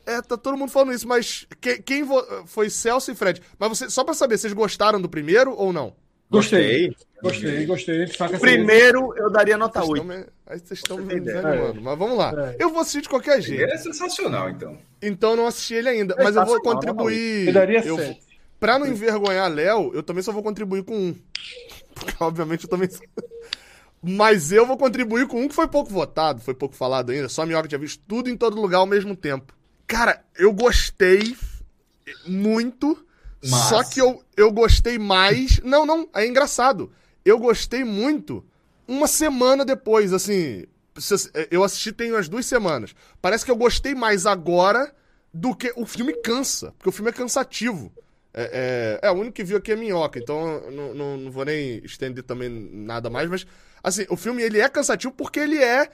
É, 0.04 0.20
tá 0.20 0.36
todo 0.36 0.56
mundo 0.56 0.70
falando 0.70 0.92
isso, 0.92 1.06
mas 1.06 1.46
quem, 1.60 1.80
quem 1.80 2.04
foi 2.46 2.68
Celso 2.68 3.10
e 3.10 3.14
Fred? 3.14 3.40
Mas 3.58 3.68
você, 3.68 3.90
só 3.90 4.02
pra 4.04 4.14
saber, 4.14 4.38
vocês 4.38 4.52
gostaram 4.52 5.00
do 5.00 5.08
primeiro 5.08 5.54
ou 5.56 5.72
não? 5.72 5.94
Gostei. 6.32 6.96
Gostei, 7.22 7.66
gostei. 7.66 8.04
O 8.04 8.40
primeiro 8.40 9.14
eu 9.16 9.30
daria 9.30 9.56
nota 9.56 9.80
vocês 9.80 10.00
8. 10.00 10.04
Me... 10.04 10.26
Aí 10.46 10.58
vocês 10.58 10.80
estão 10.80 10.96
me 10.96 11.20
desanimando. 11.20 11.78
É. 11.78 11.82
Mas 11.82 11.98
vamos 11.98 12.18
lá. 12.18 12.32
É. 12.36 12.56
Eu 12.58 12.70
vou 12.70 12.80
assistir 12.80 13.02
de 13.02 13.08
qualquer 13.08 13.40
jeito. 13.40 13.62
Ele 13.62 13.72
é 13.72 13.76
sensacional, 13.76 14.48
então. 14.48 14.78
Então 15.00 15.36
não 15.36 15.46
assisti 15.46 15.74
ele 15.74 15.90
ainda. 15.90 16.14
É 16.18 16.24
mas 16.24 16.34
eu 16.34 16.44
vou 16.44 16.60
contribuir. 16.60 17.48
Eu 17.48 17.52
daria 17.52 17.84
eu, 17.84 17.96
7. 17.96 18.18
Pra 18.58 18.78
não 18.78 18.86
envergonhar 18.86 19.52
Léo, 19.52 19.92
eu 19.94 20.02
também 20.02 20.22
só 20.22 20.32
vou 20.32 20.42
contribuir 20.42 20.82
com 20.82 20.96
um. 20.96 21.14
Porque, 21.94 22.14
obviamente, 22.18 22.64
eu 22.64 22.70
também. 22.70 22.88
Mas 24.04 24.50
eu 24.50 24.66
vou 24.66 24.76
contribuir 24.76 25.28
com 25.28 25.40
um 25.40 25.46
que 25.46 25.54
foi 25.54 25.68
pouco 25.68 25.88
votado, 25.88 26.40
foi 26.40 26.54
pouco 26.54 26.74
falado 26.74 27.10
ainda. 27.10 27.28
Só 27.28 27.42
a 27.42 27.46
Minhoca 27.46 27.68
tinha 27.68 27.78
visto 27.78 28.02
tudo 28.08 28.28
em 28.28 28.36
todo 28.36 28.60
lugar 28.60 28.78
ao 28.78 28.86
mesmo 28.86 29.14
tempo. 29.14 29.54
Cara, 29.92 30.24
eu 30.38 30.50
gostei 30.54 31.36
muito. 32.26 33.06
Mas... 33.42 33.68
Só 33.68 33.84
que 33.84 34.00
eu, 34.00 34.24
eu 34.34 34.50
gostei 34.50 34.98
mais. 34.98 35.60
Não, 35.62 35.84
não, 35.84 36.08
é 36.14 36.26
engraçado. 36.26 36.90
Eu 37.22 37.38
gostei 37.38 37.84
muito 37.84 38.42
uma 38.88 39.06
semana 39.06 39.66
depois, 39.66 40.14
assim. 40.14 40.64
Eu 41.50 41.62
assisti 41.62 41.92
tem 41.92 42.10
umas 42.10 42.26
duas 42.26 42.46
semanas. 42.46 42.94
Parece 43.20 43.44
que 43.44 43.50
eu 43.50 43.56
gostei 43.56 43.94
mais 43.94 44.24
agora 44.24 44.94
do 45.32 45.54
que. 45.54 45.70
O 45.76 45.84
filme 45.84 46.14
cansa, 46.22 46.72
porque 46.78 46.88
o 46.88 46.92
filme 46.92 47.10
é 47.10 47.12
cansativo. 47.12 47.92
É, 48.32 48.98
é, 49.02 49.08
é 49.08 49.10
o 49.10 49.14
único 49.14 49.32
que 49.32 49.44
viu 49.44 49.58
aqui 49.58 49.72
é 49.72 49.76
Minhoca, 49.76 50.18
então 50.18 50.70
não, 50.70 50.94
não, 50.94 51.16
não 51.18 51.30
vou 51.30 51.44
nem 51.44 51.84
estender 51.84 52.24
também 52.24 52.48
nada 52.48 53.10
mais, 53.10 53.28
mas 53.28 53.46
assim, 53.82 54.06
o 54.08 54.16
filme 54.16 54.42
ele 54.42 54.58
é 54.58 54.70
cansativo 54.70 55.12
porque 55.12 55.38
ele 55.38 55.62
é 55.62 55.90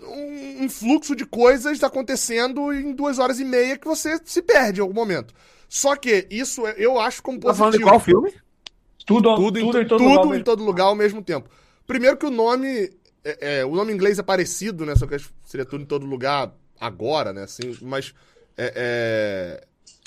um, 0.00 0.64
um, 0.64 0.68
fluxo 0.68 1.14
de 1.14 1.26
coisas 1.26 1.82
acontecendo 1.82 2.72
em 2.72 2.92
duas 2.92 3.18
horas 3.18 3.38
e 3.38 3.44
meia 3.44 3.76
que 3.76 3.86
você 3.86 4.18
se 4.24 4.42
perde 4.42 4.80
em 4.80 4.82
algum 4.82 4.94
momento. 4.94 5.34
Só 5.68 5.96
que 5.96 6.26
isso 6.30 6.66
eu 6.66 7.00
acho 7.00 7.22
como 7.22 7.40
positivo. 7.40 7.52
Tá 7.52 7.58
falando 7.58 7.78
de 7.78 7.84
qual 7.84 8.00
filme? 8.00 8.32
Tudo, 9.04 9.34
tudo, 9.34 9.58
tudo, 9.58 9.58
em, 9.58 9.82
em, 9.82 9.86
todo, 9.86 9.98
tudo 9.98 10.04
lugar, 10.04 10.38
em 10.38 10.42
todo 10.42 10.64
lugar 10.64 10.84
ao 10.84 10.94
mesmo 10.94 11.22
tempo. 11.22 11.48
Primeiro 11.86 12.16
que 12.16 12.26
o 12.26 12.30
nome. 12.30 12.90
É, 13.24 13.58
é, 13.58 13.64
o 13.64 13.74
nome 13.74 13.92
inglês 13.92 14.18
é 14.18 14.22
parecido, 14.22 14.84
né? 14.84 14.94
Só 14.96 15.06
que 15.06 15.16
seria 15.44 15.64
tudo 15.64 15.82
em 15.82 15.86
todo 15.86 16.06
lugar 16.06 16.52
agora, 16.80 17.32
né? 17.32 17.44
Assim, 17.44 17.76
mas. 17.82 18.14
É, 18.56 19.64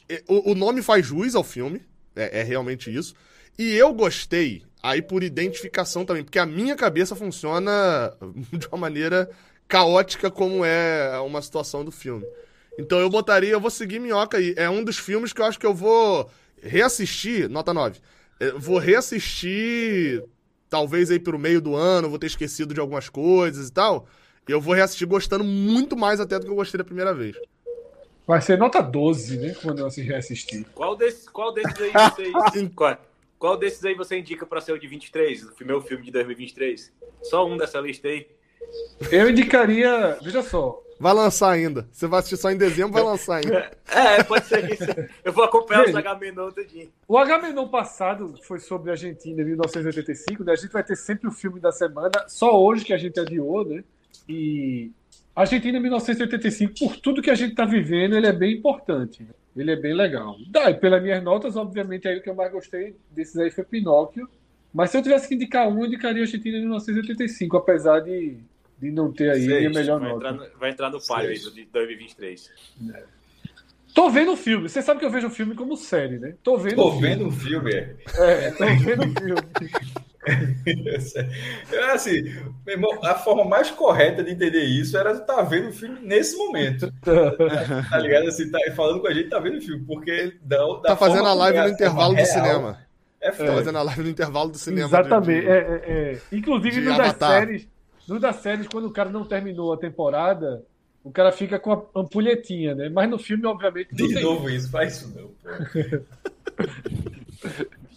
é, 0.07 0.23
o, 0.27 0.51
o, 0.51 0.55
nome 0.55 0.81
faz 0.81 1.05
jus 1.05 1.35
ao 1.35 1.43
filme. 1.43 1.81
É, 2.15 2.41
é 2.41 2.43
realmente 2.43 2.95
isso. 2.95 3.15
E 3.57 3.73
eu 3.73 3.93
gostei, 3.93 4.63
aí 4.83 5.01
por 5.01 5.23
identificação 5.23 6.05
também, 6.05 6.23
porque 6.23 6.39
a 6.39 6.45
minha 6.45 6.75
cabeça 6.75 7.15
funciona 7.15 8.13
de 8.51 8.67
uma 8.67 8.77
maneira 8.77 9.29
caótica 9.67 10.29
como 10.29 10.63
é 10.63 11.19
uma 11.19 11.41
situação 11.41 11.83
do 11.83 11.91
filme. 11.91 12.25
Então 12.77 12.99
eu 12.99 13.09
botaria, 13.09 13.51
eu 13.51 13.59
vou 13.59 13.71
seguir 13.71 13.99
Minhoca 13.99 14.37
aí. 14.37 14.53
É 14.57 14.69
um 14.69 14.83
dos 14.83 14.97
filmes 14.97 15.33
que 15.33 15.41
eu 15.41 15.45
acho 15.45 15.59
que 15.59 15.65
eu 15.65 15.73
vou 15.73 16.29
reassistir, 16.61 17.49
nota 17.49 17.73
9. 17.73 17.99
Eu 18.39 18.59
vou 18.59 18.77
reassistir, 18.77 20.23
talvez 20.69 21.09
aí 21.09 21.19
pelo 21.19 21.39
meio 21.39 21.61
do 21.61 21.75
ano, 21.75 22.09
vou 22.09 22.19
ter 22.19 22.27
esquecido 22.27 22.73
de 22.73 22.79
algumas 22.79 23.07
coisas 23.09 23.69
e 23.69 23.71
tal. 23.71 24.07
E 24.47 24.51
eu 24.51 24.61
vou 24.61 24.73
reassistir 24.73 25.07
gostando 25.07 25.43
muito 25.43 25.95
mais 25.95 26.19
até 26.19 26.37
do 26.37 26.45
que 26.45 26.51
eu 26.51 26.55
gostei 26.55 26.77
da 26.77 26.83
primeira 26.83 27.13
vez. 27.13 27.35
Vai 28.27 28.41
ser 28.41 28.57
nota 28.57 28.81
12, 28.81 29.37
né? 29.37 29.55
Quando 29.61 29.79
eu 29.79 29.87
reassistir. 29.87 30.65
Qual 30.73 30.95
desses, 30.95 31.29
qual 31.29 31.53
desses 31.53 31.79
aí 31.79 31.91
vocês. 31.93 32.71
qual, 32.75 32.97
qual 33.37 33.57
desses 33.57 33.83
aí 33.85 33.95
você 33.95 34.17
indica 34.17 34.45
para 34.45 34.61
ser 34.61 34.73
o 34.73 34.79
de 34.79 34.87
23? 34.87 35.43
O 35.43 35.53
meu 35.61 35.81
filme 35.81 36.03
de 36.03 36.11
2023? 36.11 36.91
Só 37.23 37.47
um 37.47 37.55
dessa 37.55 37.79
lista 37.79 38.07
aí. 38.07 38.27
Eu 39.11 39.29
indicaria. 39.29 40.17
Veja 40.21 40.41
só. 40.41 40.81
Vai 40.99 41.13
lançar 41.13 41.51
ainda. 41.51 41.87
Você 41.91 42.07
vai 42.07 42.19
assistir 42.19 42.37
só 42.37 42.49
em 42.49 42.57
dezembro, 42.57 42.93
vai 42.93 43.03
lançar 43.03 43.37
ainda. 43.37 43.71
É, 43.87 44.23
pode 44.23 44.45
ser 44.45 44.71
isso. 44.71 44.85
Eu 45.23 45.33
vou 45.33 45.43
acompanhar 45.43 45.87
o 45.87 45.97
Agamenon 45.97 46.51
todinho. 46.51 46.89
O 47.07 47.17
Agamenon 47.17 47.67
passado 47.67 48.33
foi 48.43 48.59
sobre 48.59 48.89
a 48.89 48.93
Argentina 48.93 49.41
em 49.41 49.45
1985, 49.45 50.43
né? 50.43 50.53
A 50.53 50.55
gente 50.55 50.71
vai 50.71 50.83
ter 50.83 50.95
sempre 50.95 51.27
o 51.27 51.31
filme 51.31 51.59
da 51.59 51.71
semana, 51.71 52.11
só 52.27 52.57
hoje 52.61 52.85
que 52.85 52.93
a 52.93 52.97
gente 52.97 53.19
adiou, 53.19 53.65
né? 53.65 53.83
E 54.27 54.91
Argentina 55.35 55.77
em 55.77 55.81
1985, 55.81 56.73
por 56.79 56.97
tudo 56.97 57.21
que 57.21 57.29
a 57.29 57.35
gente 57.35 57.51
está 57.51 57.65
vivendo, 57.65 58.15
ele 58.15 58.27
é 58.27 58.33
bem 58.33 58.55
importante. 58.55 59.21
Né? 59.21 59.29
Ele 59.55 59.71
é 59.71 59.75
bem 59.75 59.93
legal. 59.93 60.37
Daí, 60.49 60.75
pelas 60.75 61.03
minhas 61.03 61.21
notas, 61.21 61.57
obviamente, 61.57 62.07
aí 62.07 62.17
o 62.17 62.21
que 62.21 62.29
eu 62.29 62.35
mais 62.35 62.51
gostei 62.51 62.95
desses 63.11 63.37
aí 63.37 63.51
foi 63.51 63.65
Pinóquio. 63.65 64.29
Mas 64.75 64.89
se 64.91 64.97
eu 64.97 65.01
tivesse 65.01 65.25
que 65.25 65.35
indicar 65.35 65.69
um, 65.69 65.79
eu 65.79 65.85
indicaria 65.85 66.21
Argentina 66.21 66.57
em 66.57 66.61
1985, 66.61 67.55
apesar 67.55 68.01
de 68.01 68.37
de 68.77 68.91
não 68.91 69.09
ter 69.09 69.31
aí 69.31 69.45
Seis, 69.45 69.65
a 69.67 69.69
melhor 69.69 69.99
vai 70.01 70.09
nota. 70.09 70.27
Entrar 70.27 70.33
no, 70.33 70.59
vai 70.59 70.69
entrar 70.69 70.89
no 70.89 71.07
páreo 71.07 71.29
aí 71.29 71.39
de 71.39 71.65
2023. 71.65 72.51
É. 72.93 73.03
Tô 73.93 74.09
vendo 74.09 74.33
o 74.33 74.37
filme. 74.37 74.67
Você 74.67 74.81
sabe 74.81 74.99
que 74.99 75.05
eu 75.05 75.09
vejo 75.09 75.27
o 75.27 75.31
filme 75.31 75.55
como 75.55 75.77
série, 75.77 76.19
né? 76.19 76.35
Tô 76.43 76.57
vendo 76.57 76.75
Tô 76.75 76.91
vendo 76.99 77.27
o 77.27 77.31
filme. 77.31 77.71
É, 77.73 77.95
é 78.17 78.51
tô 78.51 78.65
vendo 78.65 79.03
o 79.05 79.19
filme. 79.19 79.71
é 81.71 81.91
assim, 81.91 82.23
meu 82.65 82.75
irmão, 82.75 82.99
a 83.03 83.13
forma 83.13 83.45
mais 83.45 83.71
correta 83.71 84.23
de 84.23 84.31
entender 84.31 84.65
isso 84.65 84.97
era 84.97 85.11
estar 85.11 85.35
tá 85.35 85.41
vendo 85.43 85.69
o 85.69 85.73
filme 85.73 85.99
nesse 86.01 86.35
momento. 86.35 86.91
tá 87.01 87.97
ligado? 87.97 88.27
Assim, 88.27 88.51
tá 88.51 88.59
falando 88.75 88.99
com 88.99 89.07
a 89.07 89.13
gente, 89.13 89.29
tá 89.29 89.39
vendo 89.39 89.59
o 89.59 89.61
filme, 89.61 89.85
porque 89.85 90.33
dá, 90.41 90.57
tá 90.83 90.97
fazendo 90.97 91.27
a 91.27 91.33
live 91.33 91.59
no 91.59 91.69
intervalo 91.69 92.13
do 92.13 92.17
real, 92.17 92.27
cinema. 92.27 92.84
É 93.25 93.31
Tá 93.31 93.45
fazendo 93.53 93.77
a 93.77 93.81
live 93.81 94.03
no 94.03 94.09
intervalo 94.09 94.51
do 94.51 94.57
cinema. 94.57 94.87
Exatamente. 94.87 95.41
De, 95.41 95.45
de, 95.45 95.51
é, 95.51 95.57
é, 95.57 96.11
é. 96.13 96.21
Inclusive, 96.31 96.81
no 96.81 96.95
das 96.95 97.17
séries, 97.17 97.67
no 98.07 98.19
das 98.19 98.35
séries, 98.37 98.67
quando 98.67 98.85
o 98.85 98.91
cara 98.91 99.09
não 99.09 99.25
terminou 99.25 99.73
a 99.73 99.77
temporada, 99.77 100.63
o 101.03 101.11
cara 101.11 101.31
fica 101.31 101.57
com 101.57 101.71
a 101.71 101.83
ampulhetinha, 101.95 102.75
né? 102.75 102.89
Mas 102.89 103.09
no 103.09 103.17
filme, 103.17 103.45
obviamente. 103.47 103.93
De 103.95 104.21
novo 104.21 104.47
isso, 104.49 104.69
faz 104.69 104.97
isso 104.97 105.13
não. 105.15 105.31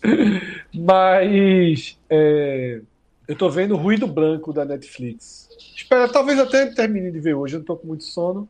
Mas 0.73 1.99
é, 2.09 2.81
eu 3.27 3.37
tô 3.37 3.51
vendo 3.51 3.77
Ruído 3.77 4.07
Branco 4.07 4.53
da 4.53 4.65
Netflix. 4.65 5.49
Espera, 5.77 6.09
talvez 6.09 6.39
até 6.39 6.67
termine 6.67 7.11
de 7.11 7.21
ver 7.21 7.35
hoje, 7.35 7.57
eu 7.57 7.59
não 7.59 7.67
tô 7.67 7.77
com 7.77 7.87
muito 7.87 8.05
sono. 8.05 8.49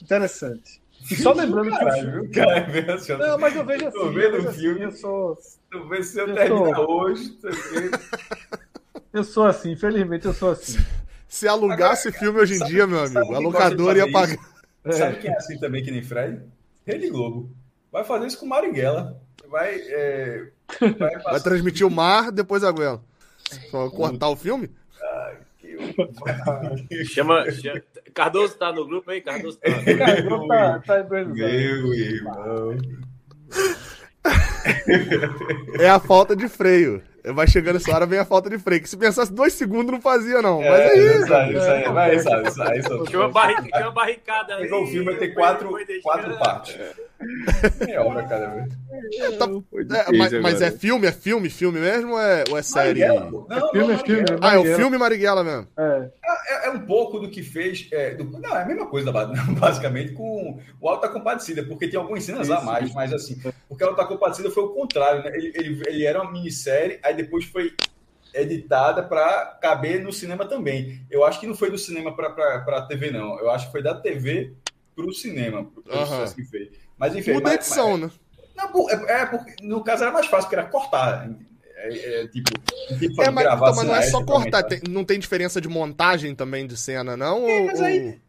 Interessante. 0.00 0.80
E 1.10 1.16
só 1.16 1.32
lembrando 1.34 1.70
Caralho, 1.70 1.94
que 1.94 2.08
o 2.08 2.12
filme... 2.12 2.28
Cara, 2.30 2.94
assim, 2.94 3.16
não, 3.16 3.38
mas 3.38 3.56
eu 3.56 3.64
vejo 3.64 3.86
assim. 3.88 3.98
Tô 3.98 4.10
vendo 4.10 4.34
o 4.34 4.48
assim, 4.48 4.60
filme. 4.60 4.82
Eu 4.82 4.92
sou. 4.92 5.38
Tô 5.70 5.88
vendo 5.88 6.02
se 6.02 6.20
eu, 6.20 6.28
eu 6.28 6.34
terminar 6.34 6.76
sou... 6.76 6.90
hoje. 6.90 7.38
Eu 9.10 9.24
sou 9.24 9.46
assim, 9.46 9.72
infelizmente 9.72 10.26
eu 10.26 10.34
sou 10.34 10.50
assim. 10.50 10.78
Se 11.26 11.48
alugasse 11.48 12.08
Agora, 12.08 12.20
filme 12.20 12.40
hoje 12.40 12.54
em 12.54 12.64
dia, 12.66 12.86
meu 12.86 13.00
amigo, 13.00 13.34
a 13.34 13.38
locadora 13.38 13.98
ia 13.98 14.12
pagar. 14.12 14.38
É. 14.84 14.92
Sabe 14.92 15.18
quem 15.18 15.30
é 15.30 15.36
assim 15.36 15.58
também 15.58 15.82
que 15.82 15.90
nem 15.90 16.02
Fred? 16.02 16.42
Rede 16.86 17.10
Globo. 17.10 17.50
Vai 17.90 18.04
fazer 18.04 18.26
isso 18.26 18.38
com 18.38 18.46
Marighella. 18.46 19.20
Vai, 19.48 19.74
é, 19.76 20.48
vai, 20.98 21.18
vai, 21.24 21.40
transmitir 21.40 21.86
o 21.86 21.90
mar, 21.90 22.30
depois 22.30 22.62
a 22.62 22.70
Goela. 22.70 23.02
Só 23.70 23.88
cortar 23.90 24.28
o 24.28 24.36
filme? 24.36 24.70
Ai, 25.02 25.38
que... 25.58 27.04
chama, 27.06 27.50
chama, 27.50 27.82
Cardoso 28.18 28.58
tá 28.58 28.72
no 28.72 28.84
grupo 28.84 29.12
aí? 29.12 29.20
Cardoso 29.20 29.60
tá. 29.60 29.70
Cardoso 29.96 30.48
tá, 30.48 30.82
tá 30.84 31.00
em 31.20 31.26
Meu 31.28 31.94
irmão. 31.94 32.76
É 35.78 35.88
a 35.88 36.00
falta 36.00 36.34
de 36.34 36.48
freio. 36.48 37.00
Vai 37.24 37.46
chegando 37.46 37.76
essa 37.76 37.94
hora, 37.94 38.06
vem 38.06 38.18
a 38.18 38.24
falta 38.24 38.48
de 38.48 38.58
freio. 38.58 38.80
Que 38.80 38.88
se 38.88 38.96
pensasse 38.96 39.32
dois 39.32 39.52
segundos, 39.52 39.92
não 39.92 40.00
fazia, 40.00 40.40
não. 40.40 40.62
É, 40.62 40.70
Mas 40.70 40.80
é 40.80 40.96
isso. 40.96 41.24
Isso 41.24 41.34
aí, 41.34 41.56
isso 41.56 41.70
aí. 41.70 41.92
Vai, 41.92 42.16
isso 42.16 42.32
aí, 42.32 42.46
isso 42.46 42.62
aí. 42.62 43.04
Tinha 43.04 43.20
uma, 43.20 43.28
barric... 43.30 43.70
uma 43.76 43.90
barricada 43.90 44.54
ali. 44.54 44.72
O 44.72 44.86
filme 44.86 45.04
vai 45.04 45.16
ter 45.16 45.28
quatro, 45.34 45.76
quatro 46.02 46.38
partes. 46.38 46.78
Meia 47.84 48.04
hora, 48.04 48.22
cara. 48.24 48.48
Velho. 48.48 48.72
É, 49.18 49.30
tá... 49.32 49.46
é, 49.46 50.16
mas, 50.16 50.32
mas, 50.40 50.62
é 50.62 50.70
filme? 50.70 51.06
É 51.06 51.12
filme? 51.12 51.50
Filme 51.50 51.80
mesmo 51.80 52.12
ou 52.12 52.20
é, 52.20 52.44
ou 52.50 52.56
é 52.56 52.62
série? 52.62 53.06
Não, 53.06 53.46
é 53.50 53.70
filme, 53.72 53.94
é 53.94 53.98
filme. 53.98 54.24
Ah, 54.40 54.54
é 54.54 54.58
o 54.58 54.76
filme 54.76 54.98
Marighella 54.98 55.42
mesmo. 55.42 55.66
É. 55.76 56.10
é. 56.24 56.68
É, 56.68 56.70
um 56.70 56.80
pouco 56.80 57.18
do 57.18 57.28
que 57.28 57.42
fez. 57.42 57.88
É, 57.92 58.14
do... 58.14 58.24
não, 58.24 58.56
é 58.56 58.62
a 58.62 58.66
mesma 58.66 58.86
coisa, 58.86 59.10
basicamente, 59.58 60.12
com 60.12 60.60
o 60.80 60.88
Alta 60.88 61.08
Compadecida, 61.08 61.62
porque 61.64 61.88
tem 61.88 61.98
algumas 61.98 62.22
cenas 62.24 62.48
isso, 62.48 62.56
a 62.56 62.60
mais, 62.60 62.92
mas 62.94 63.12
assim. 63.12 63.40
Porque 63.68 63.84
o 63.84 63.88
Alta 63.88 64.04
Compadecida 64.04 64.50
foi 64.50 64.62
o 64.64 64.68
contrário, 64.68 65.22
né? 65.22 65.30
Ele, 65.34 65.52
ele, 65.54 65.82
ele 65.86 66.04
era 66.04 66.22
uma 66.22 66.30
minissérie, 66.30 66.98
aí 67.08 67.16
depois 67.16 67.44
foi 67.44 67.74
editada 68.34 69.02
para 69.02 69.58
caber 69.60 70.02
no 70.02 70.12
cinema 70.12 70.46
também. 70.46 71.00
Eu 71.10 71.24
acho 71.24 71.40
que 71.40 71.46
não 71.46 71.54
foi 71.54 71.70
do 71.70 71.78
cinema 71.78 72.14
para 72.14 72.28
a 72.78 72.82
TV, 72.82 73.10
não. 73.10 73.38
Eu 73.38 73.50
acho 73.50 73.66
que 73.66 73.72
foi 73.72 73.82
da 73.82 73.94
TV 73.94 74.52
para 74.94 75.06
o 75.06 75.12
cinema, 75.12 75.64
pelo 75.64 75.98
uhum. 75.98 76.34
que 76.34 76.44
fez. 76.44 76.68
Mas 76.96 77.14
enfim. 77.14 77.32
Muda 77.32 77.50
a 77.50 77.54
edição, 77.54 77.96
mas, 77.96 78.00
né? 78.00 78.10
Não, 78.56 78.90
é, 78.90 79.22
é, 79.22 79.26
porque 79.26 79.54
no 79.62 79.82
caso 79.82 80.02
era 80.02 80.12
mais 80.12 80.26
fácil, 80.26 80.48
porque 80.48 80.56
era 80.56 80.68
cortar. 80.68 81.30
É, 81.76 82.22
é, 82.22 82.26
tipo, 82.26 82.50
tipo 82.98 83.22
é, 83.22 83.30
mas, 83.30 83.46
então, 83.46 83.60
mas 83.60 83.86
não 83.86 83.94
é 83.94 84.02
só 84.02 84.24
cortar, 84.24 84.64
tem, 84.64 84.80
não 84.88 85.04
tem 85.04 85.18
diferença 85.18 85.60
de 85.60 85.68
montagem 85.68 86.34
também 86.34 86.66
de 86.66 86.76
cena, 86.76 87.16
não? 87.16 87.44
Tem, 87.44 87.60
ou, 87.60 87.66
mas 87.66 87.80
aí 87.80 88.20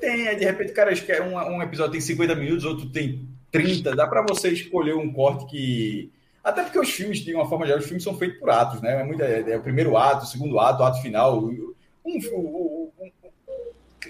tem, 0.00 0.28
aí 0.28 0.36
de 0.36 0.44
repente 0.46 0.72
cara 0.72 0.90
um, 1.22 1.56
um 1.56 1.62
episódio 1.62 1.92
tem 1.92 2.00
50 2.00 2.34
minutos, 2.34 2.64
outro 2.64 2.88
tem 2.88 3.28
30, 3.52 3.94
dá 3.94 4.06
para 4.06 4.22
você 4.22 4.48
escolher 4.48 4.94
um 4.94 5.12
corte 5.12 5.44
que 5.46 6.10
até 6.42 6.62
porque 6.62 6.78
os 6.78 6.90
filmes, 6.90 7.18
de 7.18 7.34
uma 7.34 7.48
forma 7.48 7.66
geral, 7.66 7.80
os 7.80 7.86
filmes 7.86 8.02
são 8.02 8.16
feitos 8.16 8.38
por 8.38 8.50
atos, 8.50 8.80
né? 8.80 9.00
É, 9.00 9.04
muito, 9.04 9.22
é, 9.22 9.52
é 9.52 9.56
o 9.56 9.62
primeiro 9.62 9.96
ato, 9.96 10.24
o 10.24 10.28
segundo 10.28 10.58
ato, 10.58 10.82
o 10.82 10.86
ato 10.86 11.02
final. 11.02 11.38
Um, 11.38 11.74
um, 12.04 12.16
um, 12.16 12.90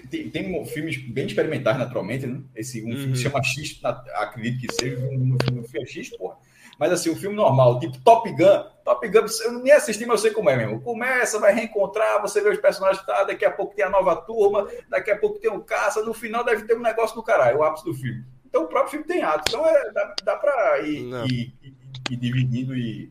tem, 0.09 0.29
tem, 0.29 0.65
filmes 0.65 0.97
bem 0.97 1.25
experimentais, 1.25 1.77
naturalmente, 1.77 2.25
né? 2.25 2.41
Esse, 2.55 2.81
um 2.83 2.89
uhum. 2.89 2.97
filme 2.97 3.15
se 3.17 3.23
chama 3.23 3.43
X, 3.43 3.79
acredito 4.15 4.65
que 4.65 4.73
seja, 4.73 4.97
um, 4.97 5.37
filme 5.43 5.65
é 5.75 5.85
X, 5.85 6.09
porra. 6.17 6.37
Mas 6.79 6.93
assim, 6.93 7.11
um 7.11 7.15
filme 7.15 7.35
normal, 7.35 7.79
tipo 7.79 7.99
Top 7.99 8.29
Gun. 8.31 8.63
Top 8.83 9.07
Gun, 9.07 9.25
eu 9.43 9.51
nem 9.59 9.73
assisti, 9.73 10.05
mas 10.05 10.19
eu 10.19 10.29
sei 10.29 10.31
como 10.31 10.49
é 10.49 10.55
mesmo. 10.55 10.81
Começa, 10.81 11.37
vai 11.37 11.53
reencontrar, 11.53 12.21
você 12.21 12.41
vê 12.41 12.49
os 12.49 12.59
personagens, 12.59 13.05
tá, 13.05 13.25
daqui 13.25 13.45
a 13.45 13.51
pouco 13.51 13.75
tem 13.75 13.85
a 13.85 13.89
nova 13.89 14.15
turma, 14.15 14.67
daqui 14.89 15.11
a 15.11 15.17
pouco 15.17 15.37
tem 15.37 15.51
um 15.51 15.59
caça, 15.59 16.01
no 16.01 16.13
final 16.13 16.43
deve 16.43 16.63
ter 16.63 16.75
um 16.75 16.81
negócio 16.81 17.15
do 17.15 17.21
caralho, 17.21 17.59
o 17.59 17.63
ápice 17.63 17.85
do 17.85 17.93
filme. 17.93 18.23
Então 18.45 18.63
o 18.63 18.67
próprio 18.67 18.91
filme 18.91 19.05
tem 19.05 19.21
atos. 19.21 19.53
Então 19.53 19.67
é, 19.67 19.91
dá, 19.91 20.15
dá 20.23 20.35
pra 20.37 20.79
ir, 20.79 21.03
ir, 21.29 21.53
ir 21.61 21.80
e 22.09 22.15
dividindo 22.15 22.75
e. 22.75 23.09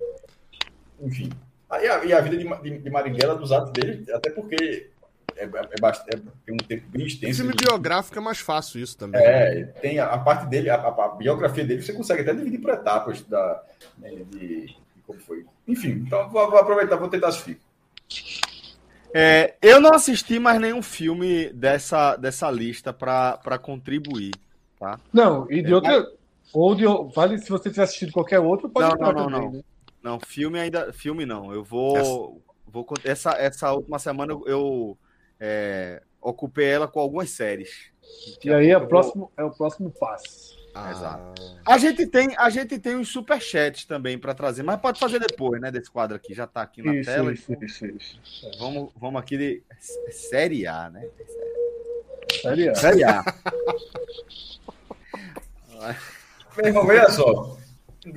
Enfim. 1.00 1.30
Aí 1.68 1.88
a, 1.88 2.04
e 2.04 2.12
a 2.12 2.20
vida 2.20 2.36
de, 2.36 2.44
de, 2.62 2.78
de 2.78 2.90
Marighella, 2.90 3.36
dos 3.36 3.52
atos 3.52 3.72
dele, 3.72 4.04
até 4.12 4.30
porque 4.30 4.90
é, 5.36 5.44
é, 5.44 5.68
é, 5.70 5.80
bastante, 5.80 6.16
é, 6.16 6.20
tem 6.44 6.54
um 6.54 6.58
tempo 6.58 6.84
bem 6.90 7.06
extenso. 7.06 7.38
Filme 7.38 7.54
de... 7.54 7.64
biográfico 7.64 8.18
é 8.18 8.20
mais 8.20 8.38
fácil 8.38 8.80
isso 8.80 8.96
também. 8.98 9.20
É, 9.22 9.64
tem 9.80 9.98
a, 9.98 10.06
a 10.06 10.18
parte 10.18 10.46
dele, 10.46 10.68
a, 10.68 10.74
a, 10.74 11.08
biografia 11.08 11.64
dele, 11.64 11.80
você 11.80 11.92
consegue 11.92 12.22
até 12.22 12.34
dividir 12.34 12.60
por 12.60 12.70
etapas 12.70 13.22
da, 13.22 13.62
né, 13.98 14.10
de, 14.10 14.66
de, 14.66 14.76
como 15.06 15.18
foi. 15.20 15.46
Enfim, 15.66 16.04
então 16.06 16.28
vou, 16.28 16.50
vou 16.50 16.58
aproveitar, 16.58 16.96
vou 16.96 17.08
tentar 17.08 17.28
assistir. 17.28 17.58
É, 19.14 19.54
eu 19.62 19.80
não 19.80 19.92
assisti 19.92 20.38
mais 20.38 20.60
nenhum 20.60 20.82
filme 20.82 21.50
dessa, 21.52 22.16
dessa 22.16 22.50
lista 22.50 22.92
para 22.92 23.58
contribuir. 23.60 24.32
Tá? 24.78 25.00
Não, 25.12 25.50
e 25.50 25.62
de 25.62 25.72
é, 25.72 25.74
outra. 25.74 26.12
Ou 26.52 26.74
de, 26.74 26.84
vale 27.14 27.38
se 27.38 27.48
você 27.48 27.70
tiver 27.70 27.82
assistido 27.82 28.12
qualquer 28.12 28.40
outro, 28.40 28.68
pode 28.68 28.88
não, 28.88 28.96
não, 28.96 29.12
não, 29.12 29.24
também, 29.24 29.40
não. 29.40 29.52
Né? 29.52 29.62
Não, 30.02 30.20
filme 30.20 30.58
ainda. 30.58 30.92
Filme 30.92 31.26
não. 31.26 31.52
Eu 31.52 31.62
vou. 31.62 31.96
Essa, 31.96 32.10
vou, 32.66 32.86
essa, 33.04 33.30
essa 33.32 33.72
última 33.72 33.98
semana 33.98 34.32
eu, 34.32 34.44
eu 34.46 34.98
é, 35.38 36.02
ocupei 36.20 36.66
ela 36.66 36.88
com 36.88 37.00
algumas 37.00 37.30
séries. 37.30 37.90
E 38.44 38.52
aí 38.52 38.70
é, 38.70 38.76
o 38.76 38.86
próximo, 38.86 39.30
é 39.36 39.44
o 39.44 39.50
próximo 39.50 39.90
passo. 39.90 40.58
Ah. 40.74 40.90
Exato. 40.90 41.42
A 41.66 41.78
gente 41.78 42.06
tem, 42.06 42.34
a 42.36 42.48
gente 42.48 42.78
tem 42.78 42.96
uns 42.96 43.08
superchats 43.08 43.84
também 43.84 44.16
para 44.18 44.34
trazer, 44.34 44.62
mas 44.62 44.80
pode 44.80 45.00
fazer 45.00 45.18
depois, 45.18 45.60
né? 45.60 45.70
Desse 45.70 45.90
quadro 45.90 46.16
aqui, 46.16 46.32
já 46.32 46.44
está 46.44 46.62
aqui 46.62 46.82
na 46.82 46.94
isso, 46.94 47.10
tela. 47.10 47.32
Isso, 47.32 47.52
então, 47.52 47.66
isso, 47.66 47.86
isso. 47.86 48.20
Vamos, 48.58 48.92
vamos 48.96 49.20
aqui 49.20 49.36
de 49.36 49.62
série 50.10 50.66
A, 50.66 50.88
né? 50.90 51.08
Série 52.40 52.68
A. 52.68 52.74
Série 52.74 53.04
A. 53.04 53.24
Meu 56.56 56.66
irmão, 56.66 56.86
olha 56.86 57.10
só. 57.10 57.56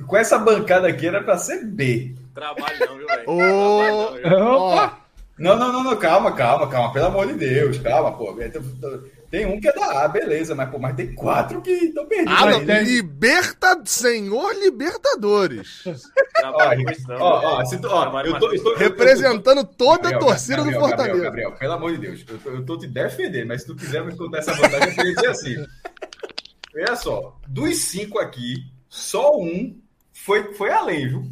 Com 0.06 0.16
essa 0.16 0.38
bancada 0.38 0.88
aqui 0.88 1.06
era 1.06 1.22
para 1.22 1.38
ser 1.38 1.64
B. 1.64 2.14
Trabalho 2.34 2.86
não, 2.86 2.96
viu, 2.96 3.06
velho? 3.06 3.24
Oh, 3.26 4.90
não, 5.38 5.56
não, 5.56 5.72
não, 5.72 5.84
não, 5.84 5.96
calma, 5.96 6.32
calma, 6.32 6.68
calma. 6.68 6.92
Pelo 6.92 7.06
amor 7.06 7.26
de 7.26 7.34
Deus, 7.34 7.78
calma, 7.78 8.12
pô. 8.16 8.36
Tem 9.30 9.46
um 9.46 9.60
que 9.60 9.68
é 9.68 9.72
da 9.72 10.04
A, 10.04 10.08
beleza, 10.08 10.54
mas, 10.54 10.70
pô, 10.70 10.78
mas 10.78 10.94
tem 10.94 11.12
quatro 11.12 11.60
que 11.60 11.70
estão 11.70 12.06
perdidos. 12.06 12.40
Ah, 12.40 12.46
não, 12.46 12.64
tem... 12.64 12.84
Liberta... 12.84 13.82
Senhor 13.84 14.54
Libertadores. 14.54 15.82
ó, 17.18 17.58
ó, 17.58 17.64
se 17.64 17.78
tu, 17.78 17.88
ó, 17.88 18.20
eu 18.22 18.38
tô, 18.38 18.52
estou, 18.52 18.76
Representando 18.76 19.58
eu 19.58 19.64
tô, 19.64 19.86
toda 19.86 20.10
Gabriel, 20.10 20.20
a 20.20 20.24
torcida 20.24 20.56
Gabriel, 20.58 20.80
do 20.80 20.86
Fortaleza. 20.86 21.24
Gabriel, 21.24 21.50
Gabriel, 21.50 21.58
pelo 21.58 21.72
amor 21.72 21.92
de 21.92 21.98
Deus, 21.98 22.24
eu 22.28 22.38
tô, 22.38 22.50
eu 22.50 22.64
tô 22.64 22.78
te 22.78 22.86
defendendo, 22.86 23.48
mas 23.48 23.62
se 23.62 23.66
tu 23.66 23.74
quiser 23.74 24.04
me 24.04 24.16
contar 24.16 24.38
essa 24.38 24.52
vantagem, 24.52 24.88
eu 24.88 24.94
queria 24.94 25.14
dizer 25.14 25.28
assim. 25.28 25.66
Olha 26.74 26.96
só, 26.96 27.38
dos 27.46 27.76
cinco 27.78 28.18
aqui, 28.18 28.64
só 28.88 29.38
um 29.38 29.78
foi, 30.12 30.54
foi 30.54 30.70
além, 30.70 31.08
viu? 31.08 31.24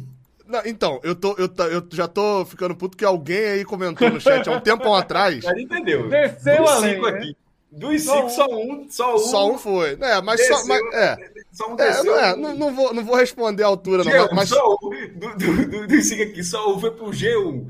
Não, 0.45 0.61
então, 0.65 0.99
eu, 1.03 1.15
tô, 1.15 1.35
eu, 1.37 1.49
eu 1.71 1.87
já 1.91 2.07
tô 2.07 2.45
ficando 2.45 2.75
puto 2.75 2.97
que 2.97 3.05
alguém 3.05 3.45
aí 3.45 3.65
comentou 3.65 4.09
no 4.09 4.19
chat 4.21 4.47
há 4.47 4.51
um 4.51 4.59
tempo 4.59 4.93
atrás. 4.93 5.43
Mas 5.43 5.57
entendeu? 5.57 6.09
Desceu 6.09 6.57
dos 6.57 6.69
além, 6.69 6.93
cinco 6.93 7.09
né? 7.09 7.17
aqui. 7.17 7.37
Dos 7.71 8.01
cinco, 8.03 8.29
só 8.29 8.45
um, 8.45 8.87
só 8.89 9.15
um. 9.15 9.17
Só 9.17 9.51
um 9.51 9.57
foi. 9.57 9.97
É, 9.99 10.21
mas 10.21 10.37
desceu, 10.37 10.57
só. 10.57 10.67
Mas, 10.67 10.93
é. 10.93 11.17
Só 11.51 11.71
um 11.71 11.75
desceu. 11.75 12.15
É, 12.19 12.35
não, 12.35 12.49
é, 12.49 12.53
não, 12.53 12.75
vou, 12.75 12.93
não 12.93 13.03
vou 13.03 13.15
responder 13.15 13.63
a 13.63 13.67
altura, 13.67 14.03
G1, 14.03 14.15
não. 14.15 14.29
Mas... 14.33 14.49
Só 14.49 14.77
um. 14.83 14.89
Do, 15.17 15.35
do, 15.37 15.67
do, 15.69 15.87
dos 15.87 16.05
cinco 16.05 16.23
aqui, 16.23 16.43
só 16.43 16.75
um 16.75 16.79
foi 16.79 16.91
pro 16.91 17.07
G1. 17.07 17.65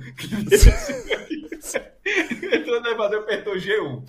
Entrou 2.51 2.81
no 2.81 2.87
elevador, 2.87 3.19
apertou 3.19 3.53
G1. 3.53 4.03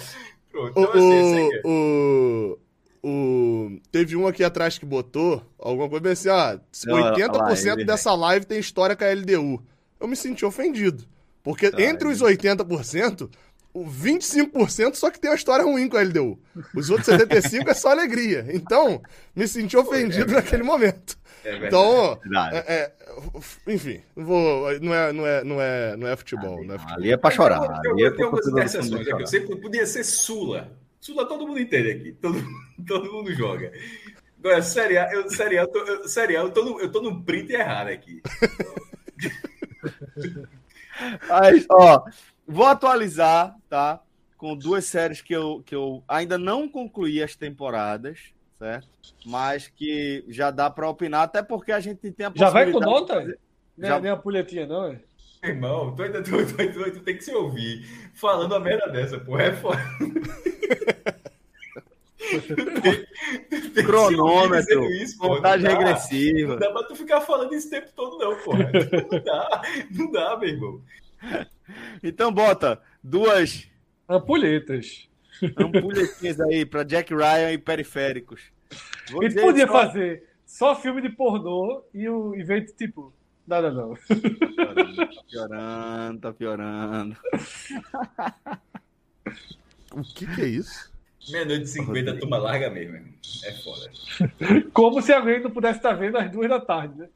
Pronto. 0.50 0.70
Então, 0.70 0.90
assim, 0.90 1.50
o, 1.64 2.58
o. 3.04 3.78
Teve 3.92 4.16
um 4.16 4.26
aqui 4.26 4.42
atrás 4.42 4.78
que 4.78 4.86
botou 4.86 5.44
alguma 5.58 5.88
coisa 5.88 6.12
assim, 6.12 6.28
ah, 6.30 6.58
80% 6.72 7.78
lá, 7.78 7.84
dessa 7.84 8.14
live 8.14 8.46
tem 8.46 8.58
história 8.58 8.96
com 8.96 9.04
a 9.04 9.12
LDU. 9.12 9.62
Eu 10.00 10.08
me 10.08 10.16
senti 10.16 10.44
ofendido. 10.44 11.04
Porque 11.42 11.70
tá, 11.70 11.82
entre 11.82 12.08
os 12.08 12.22
80%, 12.22 13.28
o 13.74 13.84
25% 13.84 14.94
só 14.94 15.10
que 15.10 15.20
tem 15.20 15.30
uma 15.30 15.36
história 15.36 15.64
ruim 15.64 15.88
com 15.88 15.98
a 15.98 16.02
LDU. 16.02 16.38
Os 16.74 16.88
outros 16.88 17.08
75% 17.08 17.68
é 17.68 17.74
só 17.74 17.90
alegria. 17.90 18.46
Então, 18.48 19.02
me 19.36 19.46
senti 19.46 19.76
ofendido 19.76 20.32
é 20.32 20.36
naquele 20.36 20.62
momento. 20.62 21.18
É 21.44 21.66
então, 21.66 22.18
é, 22.52 22.56
é, 22.56 22.92
enfim, 23.66 24.00
não, 24.16 24.24
vou, 24.24 24.80
não, 24.80 24.94
é, 24.94 25.12
não, 25.12 25.26
é, 25.26 25.44
não, 25.44 25.60
é, 25.60 25.94
não 25.94 26.08
é 26.08 26.16
futebol. 26.16 26.56
Ali, 26.56 26.66
não 26.66 26.74
é 26.74 26.78
futebol. 26.78 26.98
ali 27.02 27.12
é 27.12 27.16
pra 27.18 27.30
chorar. 27.30 27.80
Ali 27.86 28.02
é 28.02 28.10
pra 28.10 28.30
podia 29.60 29.86
ser 29.86 30.04
Sula. 30.04 30.72
Sula 31.04 31.28
todo 31.28 31.46
mundo 31.46 31.60
entende 31.60 31.90
aqui. 31.90 32.12
Todo, 32.14 32.42
todo 32.88 33.12
mundo 33.12 33.30
joga. 33.34 33.70
Agora, 34.38 34.62
Série 34.62 34.96
A, 34.96 35.12
eu, 35.12 35.28
série 35.28 35.58
A, 35.58 35.62
eu, 35.62 35.68
tô, 35.68 35.78
eu, 35.80 36.08
série 36.08 36.34
A, 36.34 36.40
eu, 36.40 36.50
tô 36.50 36.64
no, 36.64 36.80
eu 36.80 36.90
tô 36.90 37.02
num 37.02 37.22
print 37.22 37.52
errado 37.52 37.88
aqui. 37.88 38.22
Mas, 41.28 41.66
ó, 41.70 42.06
vou 42.46 42.64
atualizar, 42.64 43.54
tá? 43.68 44.00
Com 44.38 44.56
duas 44.56 44.86
séries 44.86 45.20
que 45.20 45.34
eu, 45.34 45.62
que 45.66 45.74
eu 45.74 46.02
ainda 46.08 46.38
não 46.38 46.66
concluí 46.66 47.22
as 47.22 47.36
temporadas, 47.36 48.32
certo? 48.58 48.88
Mas 49.26 49.68
que 49.68 50.24
já 50.28 50.50
dá 50.50 50.70
para 50.70 50.88
opinar, 50.88 51.24
até 51.24 51.42
porque 51.42 51.70
a 51.70 51.80
gente 51.80 52.10
tem 52.12 52.24
a 52.24 52.32
Já 52.34 52.48
vai 52.48 52.72
com 52.72 52.80
nota? 52.80 53.16
Fazer... 53.16 53.38
Nem, 53.76 53.90
já... 53.90 54.00
nem 54.00 54.10
a 54.10 54.16
pulhetinha, 54.16 54.66
não, 54.66 54.86
é? 54.86 55.00
Irmão, 55.44 55.94
tu 55.94 56.02
ainda 56.02 56.22
tu, 56.22 56.30
tu, 56.30 56.56
tu, 56.56 56.90
tu, 56.92 57.00
tem 57.00 57.16
que 57.16 57.24
se 57.24 57.34
ouvir 57.34 57.86
falando 58.14 58.54
a 58.54 58.60
merda 58.60 58.90
dessa, 58.90 59.18
pô. 59.18 59.38
É 59.38 59.52
foda. 59.52 59.78
Cronômetro, 63.84 64.84
isso, 64.92 65.18
contagem 65.18 65.68
regressiva. 65.68 66.52
Não 66.54 66.58
dá 66.58 66.70
pra 66.72 66.84
tu 66.84 66.96
ficar 66.96 67.20
falando 67.20 67.54
isso 67.54 67.66
o 67.68 67.70
tempo 67.70 67.90
todo, 67.94 68.18
não, 68.18 68.36
porra. 68.38 68.70
Não 68.72 69.20
dá, 69.22 69.62
não 69.90 70.10
dá, 70.10 70.36
meu 70.38 70.48
irmão. 70.48 70.80
Então 72.02 72.32
bota 72.32 72.80
duas 73.02 73.68
ampulhetas. 74.08 75.08
Ampulhetinhas 75.56 76.40
aí 76.40 76.64
pra 76.64 76.84
Jack 76.84 77.14
Ryan 77.14 77.52
e 77.52 77.58
periféricos. 77.58 78.42
Vou 79.10 79.22
Ele 79.22 79.40
podia 79.40 79.66
só... 79.66 79.72
fazer 79.72 80.24
só 80.46 80.74
filme 80.76 81.02
de 81.02 81.10
pornô 81.10 81.84
e 81.92 82.08
o 82.08 82.34
evento 82.34 82.74
tipo. 82.74 83.12
Nada 83.46 83.70
não. 83.70 83.94
Tá 83.94 85.22
piorando, 85.30 86.20
tá 86.20 86.32
piorando. 86.32 87.16
o 89.92 90.02
que, 90.02 90.26
que 90.34 90.40
é 90.40 90.46
isso? 90.46 90.92
Meia-noite 91.30 91.64
de 91.64 91.70
50, 91.70 92.18
turma 92.18 92.38
larga 92.38 92.70
mesmo. 92.70 92.96
É 93.44 93.52
foda. 93.52 93.90
Como 94.72 95.00
se 95.00 95.12
alguém 95.12 95.42
não 95.42 95.50
pudesse 95.50 95.78
estar 95.78 95.92
vendo 95.94 96.18
às 96.18 96.30
duas 96.30 96.48
da 96.48 96.60
tarde, 96.60 96.98
né? 96.98 97.08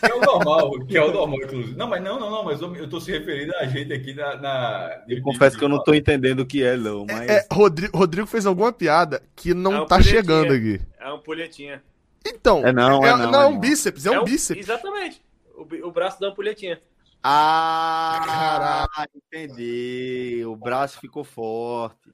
Que 0.00 0.10
é 0.10 0.14
o 0.14 0.20
normal, 0.20 0.70
que 0.86 0.96
é 0.96 1.02
o 1.02 1.12
normal, 1.12 1.38
inclusive. 1.42 1.76
Não, 1.76 1.88
mas 1.88 2.02
não, 2.02 2.20
não, 2.20 2.30
não, 2.30 2.44
mas 2.44 2.60
eu 2.60 2.84
estou 2.84 3.00
se 3.00 3.10
referindo 3.10 3.54
a 3.56 3.66
gente 3.66 3.92
aqui 3.92 4.14
na. 4.14 4.36
na 4.36 5.02
eu 5.08 5.22
confesso 5.22 5.56
que 5.56 5.64
eu 5.64 5.68
não 5.68 5.78
estou 5.78 5.94
entendendo 5.94 6.40
o 6.40 6.46
que 6.46 6.62
é, 6.62 6.76
não. 6.76 7.06
Mas... 7.06 7.28
É, 7.28 7.38
é, 7.38 7.46
Rodrigo, 7.50 7.96
Rodrigo 7.96 8.26
fez 8.26 8.44
alguma 8.44 8.72
piada 8.72 9.22
que 9.34 9.54
não 9.54 9.86
é 9.90 10.02
chegando 10.02 10.52
aqui. 10.52 10.80
É 11.00 11.06
uma 11.06 11.14
ampulhetinha. 11.14 11.82
Então, 12.26 12.66
é 12.66 12.72
não, 12.72 13.04
é, 13.04 13.10
é 13.10 13.16
não, 13.16 13.30
não, 13.30 13.42
é 13.42 13.46
um 13.46 13.58
bíceps, 13.58 14.06
é, 14.06 14.10
um, 14.10 14.22
é 14.22 14.24
bíceps. 14.24 14.62
Exatamente. 14.62 15.22
O, 15.54 15.88
o 15.88 15.92
braço 15.92 16.20
da 16.20 16.28
ampulhetinha. 16.28 16.80
Ah, 17.22 18.20
Caraca. 18.26 19.10
entendi. 19.14 20.42
O 20.44 20.56
braço 20.56 20.98
ficou 20.98 21.22
forte. 21.22 22.12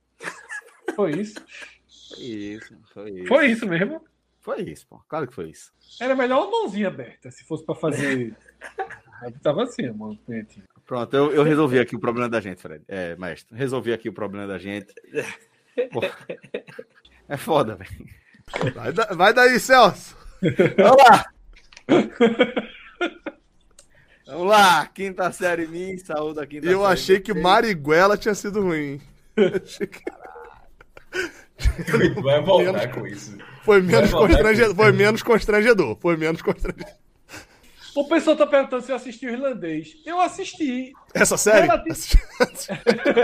Foi 0.95 1.13
isso? 1.13 1.35
Foi 2.09 2.25
isso, 2.25 2.77
foi 2.93 3.11
isso. 3.11 3.27
Foi 3.29 3.47
isso 3.47 3.67
mesmo? 3.67 4.05
Foi 4.41 4.63
isso, 4.63 4.87
pô. 4.87 5.01
Claro 5.09 5.27
que 5.27 5.35
foi 5.35 5.51
isso. 5.51 5.73
Era 6.01 6.15
melhor 6.15 6.47
uma 6.47 6.51
mãozinha 6.51 6.89
aberta, 6.89 7.31
se 7.31 7.45
fosse 7.45 7.65
para 7.65 7.75
fazer. 7.75 8.35
Tava 9.43 9.65
assim, 9.65 9.91
mão 9.91 10.19
Pronto, 10.87 11.15
eu, 11.15 11.33
eu, 11.33 11.43
resolvi 11.43 11.79
aqui 11.79 11.97
o 11.97 12.01
problema 12.01 12.29
da 12.29 12.41
gente, 12.41 12.63
Fred. 12.63 12.83
É, 12.89 13.15
mestre. 13.17 13.57
Resolvi 13.57 13.93
aqui 13.93 14.09
o 14.09 14.13
problema 14.13 14.47
da 14.47 14.59
gente. 14.59 14.93
Pô, 15.93 16.01
é 17.29 17.37
foda, 17.37 17.77
velho. 17.77 18.09
Vai, 18.75 18.93
da, 18.93 19.05
vai 19.15 19.33
daí, 19.35 19.59
Celso. 19.61 20.17
Vamos 20.77 20.97
lá. 21.09 21.25
Vamos 24.27 24.47
lá, 24.47 24.87
quinta 24.87 25.33
série 25.33 25.67
mim, 25.67 25.97
saúde 25.97 26.35
da 26.37 26.47
quinta 26.47 26.67
Eu 26.67 26.81
série 26.83 26.93
achei 26.93 27.19
que 27.21 27.33
Mariguela 27.33 28.15
tinha 28.17 28.35
sido 28.35 28.61
ruim. 28.61 29.01
achei 29.37 29.87
que... 29.87 30.03
Vai 32.23 32.41
voltar 32.43 32.73
menos, 32.73 32.95
com 32.95 33.07
isso. 33.07 33.39
Foi 33.65 33.81
menos, 33.81 34.11
constrangedor, 34.11 34.75
foi 34.77 34.93
menos 34.93 35.23
constrangedor. 35.23 35.99
Foi 36.01 36.17
menos 36.17 36.43
constrangedor. 36.43 36.95
O 37.99 38.05
pessoal 38.05 38.37
tá 38.37 38.47
perguntando 38.47 38.81
se 38.85 38.93
eu 38.93 38.97
assisti 38.97 39.27
o 39.27 39.31
irlandês. 39.31 39.97
Eu 40.07 40.21
assisti. 40.21 40.93
Essa 41.13 41.37
série? 41.37 41.67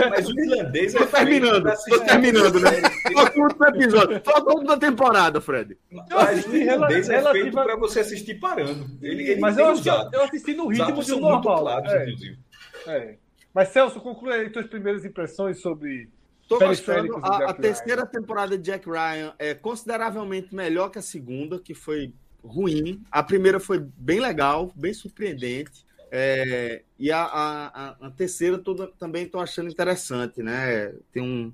Mas 0.09 0.27
o 0.27 0.37
irlandês 0.37 0.93
é. 0.93 0.97
Tô 0.97 1.07
terminando, 1.07 1.73
tô 1.87 1.99
terminando, 2.01 2.59
né? 2.59 2.71
Falta 3.13 3.39
um 3.39 3.67
episódio. 3.69 4.21
Falta 4.25 4.59
um 4.59 4.63
da 4.65 4.75
temporada, 4.75 5.39
Fred. 5.39 5.77
Mas 6.09 6.45
o 6.45 6.53
irlandês 6.53 7.07
é 7.07 7.31
feito 7.31 7.53
pra 7.53 7.77
você 7.77 8.01
assistir 8.01 8.35
parando. 8.35 8.85
Ele, 9.01 9.31
ele 9.31 9.39
Mas 9.39 9.57
eu 9.57 9.67
assisti, 9.67 9.89
eu 10.11 10.23
assisti 10.23 10.53
no 10.53 10.67
ritmo 10.67 11.01
de 11.01 11.13
um 11.13 11.21
normal. 11.21 11.41
Claros, 11.41 11.93
é. 11.93 12.07
É. 12.87 13.15
Mas 13.53 13.69
Celso, 13.69 14.01
conclui 14.01 14.33
aí 14.33 14.49
tuas 14.49 14.67
primeiras 14.67 15.05
impressões 15.05 15.61
sobre 15.61 16.09
Tô 16.49 16.59
gostando. 16.59 17.15
A, 17.23 17.51
a 17.51 17.53
terceira 17.53 18.05
temporada 18.05 18.57
de 18.57 18.63
Jack 18.65 18.89
Ryan 18.89 19.33
é 19.39 19.53
consideravelmente 19.53 20.53
melhor 20.53 20.89
que 20.89 20.99
a 20.99 21.01
segunda, 21.01 21.59
que 21.59 21.73
foi 21.73 22.13
ruim. 22.45 23.01
A 23.11 23.23
primeira 23.23 23.59
foi 23.59 23.79
bem 23.79 24.19
legal, 24.19 24.71
bem 24.75 24.93
surpreendente. 24.93 25.85
É, 26.11 26.83
e 26.97 27.11
a, 27.11 27.23
a, 27.23 27.89
a 28.07 28.11
terceira 28.11 28.57
toda, 28.57 28.87
também 28.87 29.25
estou 29.25 29.41
achando 29.41 29.69
interessante, 29.69 30.41
né? 30.41 30.93
Tem 31.11 31.21
um, 31.21 31.51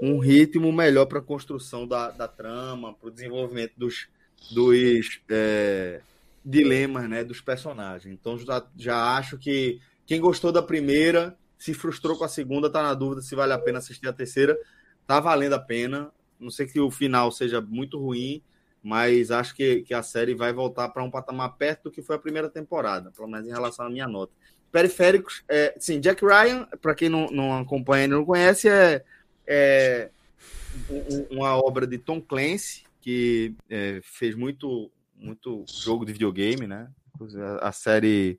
um 0.00 0.18
ritmo 0.18 0.72
melhor 0.72 1.06
para 1.06 1.18
a 1.18 1.22
construção 1.22 1.86
da, 1.86 2.10
da 2.10 2.28
trama, 2.28 2.94
para 2.94 3.08
o 3.08 3.10
desenvolvimento 3.10 3.72
dos, 3.76 4.08
dos 4.50 5.20
é, 5.28 6.00
dilemas 6.44 7.08
né, 7.08 7.24
dos 7.24 7.40
personagens. 7.40 8.12
Então 8.12 8.38
já, 8.38 8.64
já 8.76 9.16
acho 9.16 9.38
que 9.38 9.80
quem 10.06 10.20
gostou 10.20 10.52
da 10.52 10.62
primeira 10.62 11.36
se 11.58 11.72
frustrou 11.72 12.16
com 12.16 12.24
a 12.24 12.28
segunda, 12.28 12.68
tá 12.68 12.82
na 12.82 12.94
dúvida 12.94 13.22
se 13.22 13.34
vale 13.34 13.52
a 13.52 13.58
pena 13.58 13.78
assistir 13.78 14.06
a 14.06 14.12
terceira. 14.12 14.56
Tá 15.06 15.18
valendo 15.20 15.54
a 15.54 15.58
pena. 15.58 16.10
Não 16.38 16.50
sei 16.50 16.66
que 16.66 16.78
o 16.78 16.90
final 16.90 17.32
seja 17.32 17.60
muito 17.60 17.98
ruim, 17.98 18.42
mas 18.84 19.30
acho 19.30 19.54
que, 19.54 19.80
que 19.80 19.94
a 19.94 20.02
série 20.02 20.34
vai 20.34 20.52
voltar 20.52 20.90
para 20.90 21.02
um 21.02 21.10
patamar 21.10 21.56
perto 21.56 21.84
do 21.84 21.90
que 21.90 22.02
foi 22.02 22.16
a 22.16 22.18
primeira 22.18 22.50
temporada, 22.50 23.10
pelo 23.10 23.26
menos 23.26 23.48
em 23.48 23.50
relação 23.50 23.86
à 23.86 23.90
minha 23.90 24.06
nota. 24.06 24.30
Periféricos, 24.70 25.42
é, 25.48 25.74
sim, 25.78 26.00
Jack 26.00 26.22
Ryan, 26.22 26.68
para 26.82 26.94
quem 26.94 27.08
não, 27.08 27.26
não 27.28 27.58
acompanha 27.58 28.04
e 28.04 28.08
não 28.08 28.26
conhece, 28.26 28.68
é, 28.68 29.02
é 29.46 30.10
uma 31.30 31.56
obra 31.56 31.86
de 31.86 31.96
Tom 31.96 32.20
Clancy, 32.20 32.84
que 33.00 33.54
é, 33.70 34.00
fez 34.02 34.34
muito, 34.34 34.90
muito 35.16 35.64
jogo 35.66 36.04
de 36.04 36.12
videogame, 36.12 36.66
né? 36.66 36.88
A, 37.60 37.68
a 37.68 37.72
série 37.72 38.38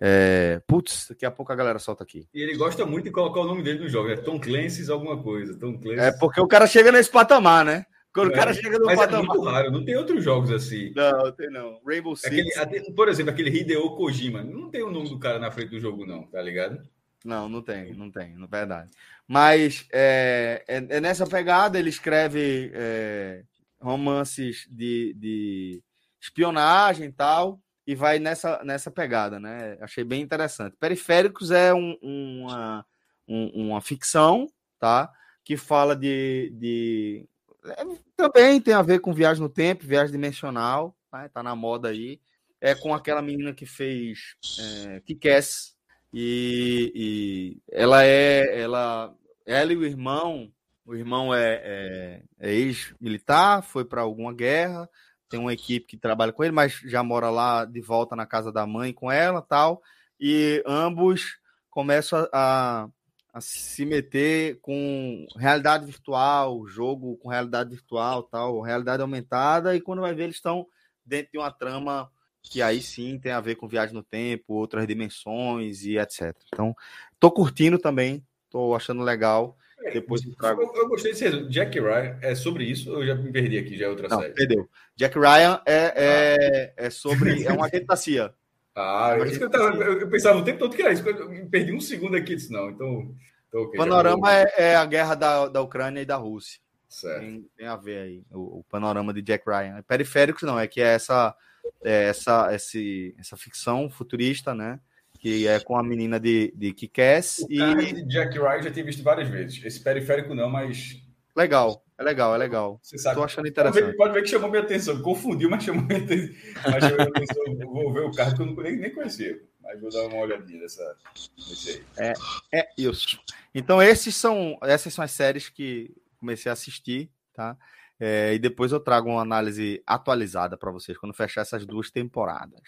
é, 0.00 0.62
putz, 0.66 1.08
daqui 1.10 1.26
a 1.26 1.30
pouco 1.30 1.52
a 1.52 1.56
galera 1.56 1.78
solta 1.78 2.02
aqui. 2.02 2.26
E 2.32 2.40
ele 2.40 2.56
gosta 2.56 2.86
muito 2.86 3.04
de 3.04 3.10
colocar 3.10 3.40
o 3.40 3.46
nome 3.46 3.62
dele 3.62 3.80
no 3.80 3.88
jogo, 3.90 4.08
é 4.08 4.16
Tom 4.16 4.40
Clancy's 4.40 4.88
alguma 4.88 5.22
coisa. 5.22 5.54
Tom 5.58 5.76
Clancy's... 5.76 6.02
É 6.02 6.12
porque 6.12 6.40
o 6.40 6.48
cara 6.48 6.66
chega 6.66 6.90
nesse 6.90 7.10
patamar, 7.10 7.62
né? 7.62 7.84
Quando 8.16 8.30
é, 8.30 8.34
o 8.34 8.36
cara 8.38 8.54
chega 8.54 8.78
no 8.78 8.86
mas 8.86 8.98
patamar. 8.98 9.22
É 9.22 9.26
muito 9.26 9.42
raro, 9.42 9.70
não 9.70 9.84
tem 9.84 9.94
outros 9.96 10.24
jogos 10.24 10.50
assim. 10.50 10.90
Não, 10.96 11.30
tem 11.32 11.50
não. 11.50 11.78
Rainbow 11.86 12.16
Six. 12.16 12.56
Aquele, 12.56 12.92
por 12.92 13.08
exemplo, 13.08 13.30
aquele 13.30 13.50
Hideo 13.50 13.94
Kojima, 13.94 14.42
não 14.42 14.70
tem 14.70 14.82
o 14.82 14.90
nome 14.90 15.10
do 15.10 15.18
cara 15.18 15.38
na 15.38 15.50
frente 15.50 15.68
do 15.68 15.80
jogo, 15.80 16.06
não, 16.06 16.22
tá 16.22 16.40
ligado? 16.40 16.80
Não, 17.22 17.48
não 17.48 17.60
tem, 17.60 17.92
não 17.92 18.10
tem, 18.10 18.34
na 18.36 18.46
verdade. 18.46 18.90
Mas 19.28 19.86
é, 19.92 20.64
é, 20.66 20.76
é 20.76 21.00
nessa 21.00 21.26
pegada, 21.26 21.78
ele 21.78 21.90
escreve 21.90 22.70
é, 22.72 23.42
romances 23.78 24.66
de, 24.70 25.14
de 25.14 25.82
espionagem 26.20 27.08
e 27.08 27.12
tal 27.12 27.60
e 27.86 27.94
vai 27.94 28.18
nessa, 28.18 28.62
nessa 28.64 28.90
pegada, 28.90 29.38
né? 29.38 29.76
Achei 29.80 30.02
bem 30.02 30.20
interessante. 30.20 30.76
Periféricos 30.78 31.50
é 31.50 31.72
um, 31.72 31.96
uma, 32.02 32.86
um, 33.28 33.66
uma 33.66 33.80
ficção, 33.80 34.48
tá? 34.78 35.12
Que 35.44 35.56
fala 35.56 35.94
de. 35.94 36.50
de... 36.54 37.28
É, 37.72 37.84
também 38.16 38.60
tem 38.60 38.74
a 38.74 38.82
ver 38.82 39.00
com 39.00 39.12
viagem 39.12 39.42
no 39.42 39.48
tempo, 39.48 39.86
viagem 39.86 40.12
dimensional, 40.12 40.96
tá? 41.10 41.28
tá 41.28 41.42
na 41.42 41.54
moda 41.54 41.88
aí. 41.88 42.20
É 42.60 42.74
com 42.74 42.94
aquela 42.94 43.20
menina 43.20 43.52
que 43.52 43.66
fez 43.66 44.34
é, 44.58 45.00
Kick-Ass, 45.00 45.76
e, 46.12 46.92
e 46.94 47.62
ela 47.70 48.04
é. 48.04 48.60
Ela, 48.60 49.14
ela 49.44 49.72
e 49.72 49.76
o 49.76 49.84
irmão. 49.84 50.50
O 50.84 50.94
irmão 50.94 51.34
é, 51.34 51.60
é, 51.64 52.22
é 52.38 52.54
ex-militar, 52.54 53.62
foi 53.62 53.84
para 53.84 54.02
alguma 54.02 54.32
guerra, 54.32 54.88
tem 55.28 55.40
uma 55.40 55.52
equipe 55.52 55.84
que 55.84 55.96
trabalha 55.96 56.32
com 56.32 56.44
ele, 56.44 56.52
mas 56.52 56.74
já 56.84 57.02
mora 57.02 57.28
lá 57.28 57.64
de 57.64 57.80
volta 57.80 58.14
na 58.14 58.24
casa 58.24 58.52
da 58.52 58.66
mãe 58.66 58.92
com 58.92 59.10
ela 59.10 59.42
tal. 59.42 59.82
E 60.18 60.62
ambos 60.64 61.38
começam 61.68 62.28
a, 62.32 62.88
a 63.36 63.40
se 63.42 63.84
meter 63.84 64.58
com 64.62 65.26
realidade 65.36 65.84
virtual, 65.84 66.66
jogo 66.66 67.18
com 67.18 67.28
realidade 67.28 67.68
virtual, 67.68 68.22
tal, 68.22 68.62
realidade 68.62 69.02
aumentada, 69.02 69.76
e 69.76 69.80
quando 69.82 70.00
vai 70.00 70.14
ver, 70.14 70.22
eles 70.24 70.36
estão 70.36 70.66
dentro 71.04 71.32
de 71.32 71.38
uma 71.38 71.50
trama 71.50 72.10
que 72.42 72.62
aí 72.62 72.80
sim 72.80 73.18
tem 73.18 73.32
a 73.32 73.40
ver 73.40 73.56
com 73.56 73.68
viagem 73.68 73.94
no 73.94 74.02
tempo, 74.02 74.54
outras 74.54 74.86
dimensões 74.86 75.82
e 75.82 75.98
etc. 75.98 76.34
Então, 76.46 76.74
tô 77.20 77.30
curtindo 77.30 77.78
também, 77.78 78.26
tô 78.48 78.74
achando 78.74 79.02
legal. 79.02 79.54
Depois 79.92 80.22
eu, 80.24 80.32
eu, 80.42 80.72
eu 80.74 80.88
gostei 80.88 81.12
desse 81.12 81.24
resumo. 81.24 81.50
Jack 81.50 81.78
Ryan 81.78 82.18
é 82.22 82.34
sobre 82.34 82.64
isso 82.64 82.88
eu 82.88 83.06
já 83.06 83.14
me 83.16 83.30
perdi 83.30 83.58
aqui? 83.58 83.76
Já 83.76 83.84
é 83.84 83.88
outra 83.90 84.08
Não, 84.08 84.18
série? 84.18 84.32
Perdeu. 84.32 84.66
Jack 84.96 85.18
Ryan 85.18 85.60
é, 85.66 85.92
é, 85.94 86.74
ah. 86.78 86.86
é 86.86 86.90
sobre. 86.90 87.44
É 87.44 87.52
um 87.52 87.62
agente 87.62 87.84
da 87.84 87.96
CIA. 87.96 88.34
Ah, 88.76 89.16
é 89.18 89.26
isso 89.26 89.38
que 89.38 89.44
eu, 89.44 89.50
tava, 89.50 89.74
eu, 89.74 90.08
pensava 90.10 90.38
o 90.38 90.44
tempo 90.44 90.58
todo 90.58 90.76
que 90.76 90.82
era 90.82 90.92
isso. 90.92 91.08
Eu 91.08 91.48
perdi 91.48 91.72
um 91.72 91.80
segundo 91.80 92.14
aqui 92.14 92.36
disse, 92.36 92.52
não. 92.52 92.68
Então. 92.68 93.14
então 93.48 93.62
okay, 93.62 93.78
panorama 93.78 94.30
é, 94.34 94.52
é, 94.58 94.76
a 94.76 94.84
guerra 94.84 95.14
da, 95.14 95.48
da 95.48 95.62
Ucrânia 95.62 96.02
e 96.02 96.06
da 96.06 96.16
Rússia. 96.16 96.60
Certo. 96.86 97.20
Tem, 97.20 97.46
tem 97.56 97.66
a 97.66 97.76
ver 97.76 97.98
aí 97.98 98.22
o, 98.30 98.58
o, 98.58 98.64
panorama 98.64 99.14
de 99.14 99.22
Jack 99.22 99.48
Ryan. 99.48 99.82
Periféricos 99.82 100.42
não, 100.42 100.60
é 100.60 100.66
que 100.66 100.82
é 100.82 100.94
essa, 100.94 101.34
é 101.82 102.04
essa, 102.04 102.54
esse, 102.54 103.14
essa 103.18 103.36
ficção 103.36 103.88
futurista, 103.88 104.54
né? 104.54 104.78
que 105.18 105.48
é 105.48 105.58
com 105.58 105.76
a 105.76 105.82
menina 105.82 106.20
de, 106.20 106.52
de 106.54 106.72
Kick-Ass. 106.72 107.46
E 107.48 108.04
Jack 108.04 108.38
Ryan 108.38 108.62
já 108.62 108.70
tinha 108.70 108.84
visto 108.84 109.02
várias 109.02 109.28
vezes. 109.28 109.64
Esse 109.64 109.80
periférico 109.80 110.34
não, 110.34 110.48
mas. 110.48 111.02
Legal. 111.34 111.82
É 111.98 112.02
legal, 112.02 112.34
é 112.34 112.38
legal. 112.38 112.78
Você 112.82 112.98
sabe. 112.98 113.16
Tô 113.16 113.24
achando 113.24 113.48
interessante. 113.48 113.80
Pode 113.80 113.90
ver, 113.92 113.96
pode 113.96 114.12
ver, 114.14 114.22
que 114.22 114.28
chamou 114.28 114.50
minha 114.50 114.62
atenção. 114.62 115.00
Confundiu, 115.00 115.48
mas 115.48 115.64
chamou 115.64 115.82
minha 115.82 115.98
atenção. 115.98 116.34
Mas 116.64 116.84
chamou 116.84 116.96
minha 116.96 117.08
atenção. 117.08 117.72
Vou 117.72 117.92
ver 117.92 118.00
o 118.00 118.12
carro 118.12 118.36
que 118.36 118.42
eu 118.42 118.46
não, 118.46 118.54
nem, 118.56 118.76
nem 118.76 118.94
conhecia. 118.94 119.40
Mas 119.62 119.80
vou 119.80 119.90
dar 119.90 120.06
uma 120.06 120.18
olhadinha 120.18 120.60
nessa, 120.60 120.96
nesse 121.36 121.70
aí. 121.70 121.84
É, 121.96 122.12
é 122.60 122.68
isso. 122.76 123.18
Então, 123.54 123.82
esses 123.82 124.14
são, 124.14 124.58
essas 124.62 124.92
são 124.92 125.04
as 125.04 125.10
séries 125.10 125.48
que 125.48 125.94
comecei 126.18 126.50
a 126.50 126.52
assistir, 126.52 127.10
tá? 127.34 127.56
É, 127.98 128.34
e 128.34 128.38
depois 128.38 128.72
eu 128.72 128.80
trago 128.80 129.08
uma 129.08 129.22
análise 129.22 129.82
atualizada 129.86 130.56
para 130.56 130.70
vocês 130.70 130.98
quando 130.98 131.14
fechar 131.14 131.40
essas 131.40 131.64
duas 131.64 131.90
temporadas. 131.90 132.60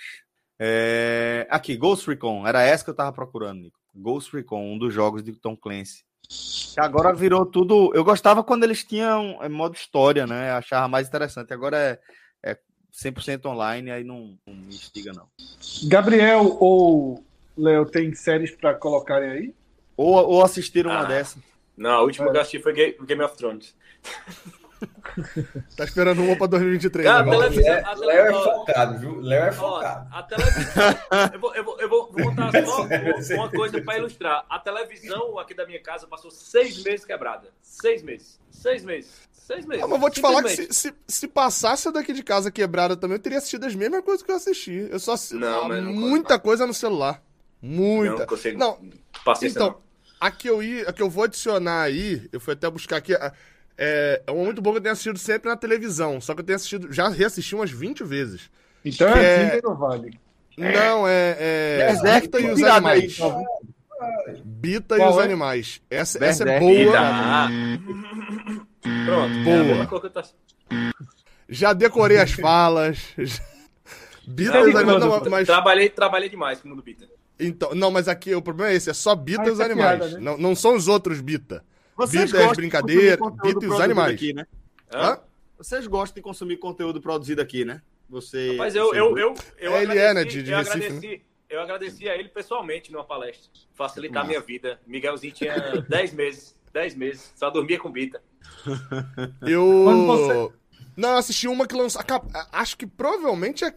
É, 0.59 1.47
aqui, 1.51 1.77
Ghost 1.77 2.09
Recon. 2.09 2.47
Era 2.47 2.63
essa 2.63 2.83
que 2.83 2.91
eu 2.91 2.95
tava 2.95 3.13
procurando, 3.13 3.61
Nico. 3.61 3.79
Ghost 3.95 4.35
Recon, 4.35 4.73
um 4.73 4.79
dos 4.79 4.93
jogos 4.93 5.23
de 5.23 5.33
Tom 5.33 5.57
Clancy. 5.57 6.08
Que 6.29 6.81
agora 6.81 7.13
virou 7.15 7.47
tudo. 7.47 7.91
Eu 7.95 8.05
gostava 8.05 8.45
quando 8.45 8.65
eles 8.65 8.85
tinham 8.85 9.39
é, 9.43 9.49
modo 9.49 9.75
história, 9.75 10.27
né? 10.27 10.51
Eu 10.51 10.57
achava 10.57 10.87
mais 10.87 11.09
interessante. 11.09 11.53
Agora 11.55 11.77
é, 11.77 11.99
é 12.43 12.59
100% 12.93 13.47
online, 13.47 13.91
aí 13.91 14.05
não, 14.05 14.39
não 14.47 14.55
me 14.55 14.69
instiga, 14.69 15.13
não. 15.13 15.27
Gabriel 15.89 16.57
ou 16.61 17.25
Léo 17.57 17.87
tem 17.87 18.15
séries 18.15 18.51
para 18.51 18.75
colocarem 18.75 19.31
aí? 19.31 19.55
Ou, 19.97 20.15
ou 20.15 20.45
assistiram 20.45 20.91
ah, 20.93 21.01
uma 21.01 21.05
dessas? 21.05 21.43
Não, 21.77 21.91
a 21.91 22.03
última 22.03 22.29
é. 22.29 22.31
que 22.31 22.37
eu 22.37 22.41
assisti 22.41 22.61
foi 22.61 22.73
Game 22.73 23.23
of 23.23 23.37
Thrones. 23.37 23.75
tá 25.77 25.85
esperando 25.85 26.23
uma 26.23 26.37
pra 26.37 26.47
2023. 26.47 27.07
Cara, 27.07 27.25
né? 27.25 27.31
televisão, 27.31 28.01
Léo 28.01 28.27
é 28.27 28.33
focado, 28.33 28.99
viu? 28.99 29.21
Léo 29.21 29.45
é 29.45 29.53
focado. 29.53 30.09
a 30.13 30.23
televisão. 30.23 30.85
eu, 31.33 31.41
vou, 31.41 31.55
eu, 31.55 31.65
vou, 31.65 31.81
eu 31.81 31.89
vou 31.89 32.07
contar 32.09 32.51
só 32.65 33.35
uma 33.35 33.51
coisa 33.51 33.81
pra 33.83 33.99
ilustrar. 33.99 34.45
A 34.49 34.59
televisão 34.59 35.39
aqui 35.39 35.55
da 35.55 35.67
minha 35.67 35.83
casa 35.83 36.07
passou 36.07 36.31
seis 36.31 36.83
meses 36.83 37.05
quebrada. 37.05 37.49
Seis 37.63 38.03
meses. 38.03 38.41
Seis 38.51 38.85
meses. 38.85 39.29
Seis 39.33 39.65
meses. 39.65 39.83
Ah, 39.83 39.89
mas 39.89 39.99
vou 39.99 40.11
te 40.11 40.21
falar 40.21 40.43
que 40.43 40.51
se, 40.51 40.69
se, 40.71 40.95
se, 41.07 41.27
passasse 41.27 41.91
daqui 41.91 42.13
de 42.13 42.23
casa 42.23 42.51
quebrada 42.51 42.95
também, 42.95 43.17
eu 43.17 43.23
teria 43.23 43.39
assistido 43.39 43.65
as 43.65 43.75
mesmas 43.75 44.05
coisas 44.05 44.23
que 44.23 44.31
eu 44.31 44.37
assisti. 44.37 44.89
Eu 44.91 44.99
só 45.01 45.13
assisti 45.13 45.37
não, 45.37 45.69
não 45.69 45.93
muita 45.93 46.39
coisa 46.39 46.67
no 46.67 46.75
celular. 46.75 47.23
Muita. 47.63 48.19
Não, 48.19 48.27
consigo, 48.27 48.59
não. 48.59 48.79
então, 49.43 49.69
não. 49.69 49.83
a 50.21 50.31
que 50.31 50.49
eu 50.49 50.63
ia, 50.63 50.89
a 50.89 50.93
que 50.93 51.01
eu 51.01 51.09
vou 51.09 51.25
adicionar 51.25 51.83
aí, 51.83 52.29
eu 52.31 52.39
fui 52.39 52.53
até 52.53 52.69
buscar 52.71 52.99
aqui. 52.99 53.15
É, 53.81 54.23
é 54.27 54.33
muito 54.33 54.61
bom 54.61 54.73
que 54.73 54.79
eu 54.79 54.83
tenho 54.83 54.93
assistido 54.93 55.19
sempre 55.19 55.49
na 55.49 55.57
televisão. 55.57 56.21
Só 56.21 56.35
que 56.35 56.41
eu 56.41 56.45
tenho 56.45 56.57
assistido, 56.57 56.93
já 56.93 57.09
reassisti 57.09 57.55
umas 57.55 57.71
20 57.71 58.03
vezes. 58.03 58.51
Então 58.85 59.09
é 59.09 59.47
assim 59.47 59.61
que 59.61 59.67
não 59.67 59.77
vale. 59.77 60.19
Não, 60.59 61.07
é. 61.07 61.37
é... 61.39 62.21
Bita 62.21 62.41
e 62.41 62.51
os 62.51 62.63
animais. 62.63 63.19
Bita 64.45 64.99
e 64.99 65.01
os 65.01 65.17
é? 65.17 65.23
animais. 65.23 65.81
Essa, 65.89 66.25
essa 66.25 66.45
é 66.45 66.59
boa. 66.59 66.99
Pronto, 69.07 69.35
boa. 69.45 70.93
Já 71.49 71.73
decorei 71.73 72.19
as 72.19 72.33
falas. 72.33 72.99
Bita 74.27 74.59
e 74.59 74.71
os 74.71 74.75
animais. 74.75 75.01
Não, 75.01 75.31
mas... 75.31 75.47
trabalhei, 75.47 75.89
trabalhei 75.89 76.29
demais 76.29 76.61
com 76.61 76.67
o 76.67 76.71
mundo 76.73 76.83
Bita. 76.83 77.07
Então, 77.39 77.73
não, 77.73 77.93
mas 77.93 78.09
aqui 78.09 78.35
o 78.35 78.43
problema 78.43 78.73
é 78.73 78.75
esse, 78.75 78.91
é 78.91 78.93
só 78.93 79.15
Bita 79.15 79.47
e 79.47 79.51
os 79.51 79.61
animais. 79.61 79.99
Piada, 79.99 80.19
né? 80.19 80.21
não, 80.21 80.37
não 80.37 80.57
são 80.57 80.75
os 80.75 80.89
outros 80.89 81.21
Bita. 81.21 81.65
Vocês 81.99 82.31
Bita 82.31 82.45
é 82.45 82.55
brincadeira, 82.55 83.19
Bita 83.43 83.65
e 83.65 83.69
os 83.69 83.81
animais. 83.81 84.15
Aqui, 84.15 84.33
né? 84.33 84.47
Hã? 84.95 85.19
Vocês 85.59 85.85
gostam 85.89 86.15
de 86.15 86.23
consumir 86.23 86.57
conteúdo 86.59 87.01
produzido 87.01 87.43
aqui, 87.43 87.65
né? 87.65 87.83
Você. 88.09 88.55
Mas 88.57 88.77
eu, 88.77 88.95
eu, 88.95 89.19
eu, 89.19 89.35
eu, 89.59 89.73
é, 89.75 89.83
ele 89.83 89.99
é, 89.99 90.15
né? 90.15 90.23
De, 90.23 90.41
de 90.45 90.53
eu, 90.53 90.59
Recife, 90.59 90.77
agradeci, 90.77 91.09
né? 91.09 91.21
eu 91.51 91.61
agradeci 91.61 92.09
a 92.09 92.15
ele 92.15 92.29
pessoalmente 92.29 92.93
numa 92.93 93.03
palestra. 93.03 93.51
Facilitar 93.75 94.23
a 94.23 94.27
minha 94.29 94.41
vida. 94.41 94.81
Miguelzinho 94.87 95.33
tinha 95.33 95.57
10 95.91 96.13
meses. 96.13 96.57
10 96.73 96.95
meses. 96.95 97.33
Só 97.35 97.51
dormia 97.51 97.81
com 97.81 97.91
Bita. 97.91 98.23
Eu. 99.43 100.53
Não, 100.97 101.17
assisti 101.17 101.49
uma 101.49 101.67
que 101.67 101.75
lançou. 101.75 102.01
Acho 102.53 102.77
que 102.77 102.87
provavelmente 102.87 103.65
é. 103.65 103.75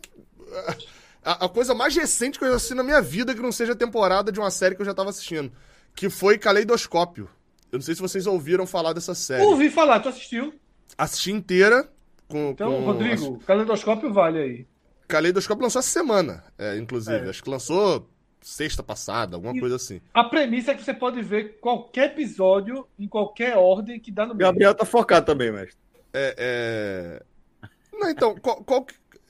A, 1.24 1.46
a, 1.46 1.50
coisa 1.50 1.74
mais 1.74 1.96
recente 1.96 2.38
que 2.38 2.46
eu 2.46 2.54
assisti 2.54 2.74
na 2.74 2.84
minha 2.84 3.00
vida 3.00 3.36
que 3.36 3.42
não 3.42 3.52
seja 3.52 3.76
temporada 3.76 4.32
de 4.32 4.40
uma 4.40 4.50
série 4.50 4.74
que 4.76 4.82
eu 4.82 4.86
já 4.86 4.94
tava 4.94 5.12
assistindo. 5.12 5.52
Que 5.96 6.10
foi 6.10 6.38
Caleidoscópio. 6.38 7.30
Eu 7.72 7.78
não 7.78 7.82
sei 7.82 7.96
se 7.96 8.02
vocês 8.02 8.28
ouviram 8.28 8.68
falar 8.68 8.94
dessa 8.94 9.16
série. 9.16 9.44
Ouvi 9.44 9.70
falar, 9.70 10.02
tu 10.02 10.10
assistiu? 10.10 10.54
Assisti 10.98 11.32
inteira. 11.32 11.90
Com, 12.28 12.50
então, 12.50 12.72
com... 12.72 12.86
Rodrigo, 12.86 13.40
Caleidoscópio 13.40 14.12
vale 14.12 14.40
aí. 14.40 14.68
Caleidoscópio 15.08 15.64
lançou 15.64 15.80
essa 15.80 15.90
semana, 15.90 16.44
é, 16.58 16.78
inclusive. 16.78 17.26
É. 17.26 17.30
Acho 17.30 17.44
que 17.44 17.50
lançou 17.50 18.10
sexta 18.42 18.82
passada, 18.82 19.36
alguma 19.36 19.56
e 19.56 19.60
coisa 19.60 19.76
assim. 19.76 20.02
A 20.14 20.24
premissa 20.24 20.72
é 20.72 20.76
que 20.76 20.84
você 20.84 20.94
pode 20.94 21.22
ver 21.22 21.60
qualquer 21.60 22.12
episódio 22.12 22.88
em 22.98 23.08
qualquer 23.08 23.58
ordem 23.58 24.00
que 24.00 24.12
dá 24.12 24.26
no 24.26 24.34
meio. 24.34 24.50
Gabriel 24.50 24.74
tá 24.74 24.86
focado 24.86 25.26
também, 25.26 25.52
mestre. 25.52 25.78
É. 26.14 26.36
é... 26.38 27.68
Não, 27.94 28.10
então, 28.10 28.36
qual, 28.36 28.64
qual, 28.64 28.86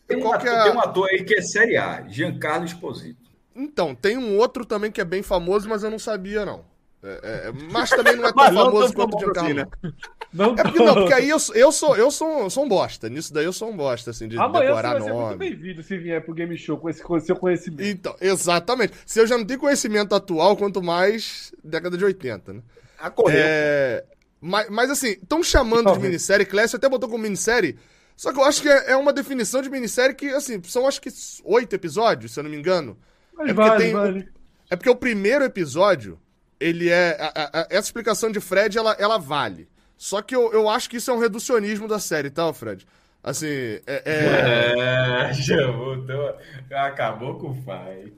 tem, 0.08 0.20
qual 0.20 0.34
um 0.34 0.36
ator, 0.36 0.48
é 0.48 0.56
a... 0.56 0.64
tem 0.64 0.72
um 0.74 0.80
ator 0.80 1.10
aí 1.10 1.24
que 1.24 1.36
é 1.36 1.42
série 1.42 1.78
A, 1.78 2.08
Giancarlo 2.08 2.66
Esposito. 2.66 3.30
Então, 3.56 3.94
tem 3.94 4.18
um 4.18 4.38
outro 4.38 4.66
também 4.66 4.92
que 4.92 5.02
é 5.02 5.06
bem 5.06 5.22
famoso, 5.22 5.68
mas 5.68 5.84
eu 5.84 5.92
não 5.92 6.00
sabia, 6.00 6.46
não. 6.46 6.71
É, 7.04 7.48
é, 7.48 7.52
mas 7.72 7.90
também 7.90 8.16
não 8.16 8.26
é 8.26 8.32
tão 8.34 8.54
famoso 8.54 8.94
quanto 8.94 9.18
o 9.18 9.20
Giancarlo. 9.20 9.50
Assim, 9.50 9.54
né? 9.54 9.66
Não, 10.34 10.54
é 10.54 10.64
porque, 10.64 10.80
não, 10.80 10.94
porque 10.94 11.14
aí 11.14 11.28
eu, 11.28 11.38
eu, 11.56 11.74
sou, 11.74 11.94
eu 11.98 12.10
sou, 12.10 12.50
sou 12.50 12.64
um 12.64 12.70
bosta. 12.70 13.10
Nisso 13.10 13.34
daí 13.34 13.44
eu 13.44 13.52
sou 13.52 13.70
um 13.70 13.76
bosta, 13.76 14.12
assim, 14.12 14.30
de 14.30 14.38
Amanhã 14.38 14.68
decorar 14.68 14.94
você 14.94 15.00
vai 15.00 15.10
nome. 15.10 15.20
Ser 15.20 15.26
muito 15.28 15.40
bem-vindo 15.40 15.84
se 15.84 15.98
vier 15.98 16.24
pro 16.24 16.34
Game 16.34 16.58
Show 16.58 16.78
com 16.78 16.90
esse 16.90 17.04
com 17.04 17.20
seu 17.20 17.36
conhecimento. 17.36 17.84
Então, 17.84 18.16
exatamente. 18.22 18.94
Se 19.06 19.20
eu 19.20 19.28
já 19.28 19.38
não 19.38 19.44
tenho 19.44 19.60
conhecimento 19.60 20.16
atual, 20.16 20.56
quanto 20.56 20.82
mais 20.82 21.54
década 21.62 21.98
de 21.98 22.06
80, 22.06 22.54
né? 22.54 22.62
A 22.98 23.10
correr. 23.10 23.44
É... 23.44 24.06
Mas, 24.40 24.70
mas 24.70 24.90
assim, 24.90 25.10
estão 25.10 25.44
chamando 25.44 25.92
de 25.92 26.00
minissérie. 26.00 26.46
Clécio 26.46 26.78
até 26.78 26.88
botou 26.88 27.10
como 27.10 27.24
minissérie. 27.24 27.78
Só 28.16 28.32
que 28.32 28.40
eu 28.40 28.46
acho 28.46 28.62
que 28.62 28.70
é, 28.70 28.92
é 28.92 28.96
uma 28.96 29.12
definição 29.12 29.62
de 29.62 29.70
minissérie 29.70 30.16
que, 30.16 30.30
assim, 30.30 30.62
são 30.64 30.88
acho 30.88 31.02
que 31.02 31.10
oito 31.44 31.76
episódios, 31.76 32.32
se 32.32 32.40
eu 32.40 32.44
não 32.46 32.52
me 32.52 32.58
engano. 32.58 32.98
Mas 33.36 33.50
é 33.50 33.54
vale, 33.54 33.84
tem, 33.84 33.92
vale. 33.92 34.30
É 34.70 34.78
porque 34.78 34.90
o 34.90 34.96
primeiro 34.96 35.44
episódio 35.44 36.18
ele 36.62 36.90
é. 36.90 37.18
A, 37.20 37.62
a, 37.62 37.68
essa 37.70 37.88
explicação 37.88 38.32
de 38.32 38.40
Fred, 38.40 38.78
ela, 38.78 38.96
ela 39.00 39.18
vale. 39.18 39.68
Só 39.98 40.22
que 40.22 40.36
eu, 40.36 40.54
eu 40.54 40.70
acho 40.70 40.90
que 40.90 40.98
isso 40.98 41.12
é 41.12 41.14
um 41.14 41.20
reducionismo 41.20 41.88
da 41.88 42.00
série, 42.00 42.30
tá, 42.30 42.52
Fred? 42.54 42.88
Assim, 43.24 43.80
é. 43.86 44.02
É, 44.04 45.30
é 45.30 45.34
já 45.34 45.70
voltou. 45.72 46.36
Acabou 46.72 47.38
com 47.38 47.50
o 47.50 47.64
pai. 47.64 48.12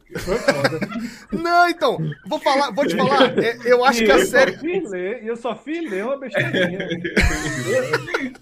Não, 1.32 1.68
então, 1.68 1.98
vou 2.26 2.40
falar, 2.40 2.72
vou 2.72 2.88
te 2.88 2.96
falar. 2.96 3.38
É, 3.38 3.58
eu 3.66 3.84
acho 3.84 4.02
e 4.02 4.06
que 4.06 4.12
a 4.12 4.26
série. 4.26 4.58
E 4.64 5.28
eu 5.28 5.36
só 5.36 5.56
fiz 5.56 5.90
ler 5.90 6.06
uma 6.06 6.18
besteirinha. 6.18 6.88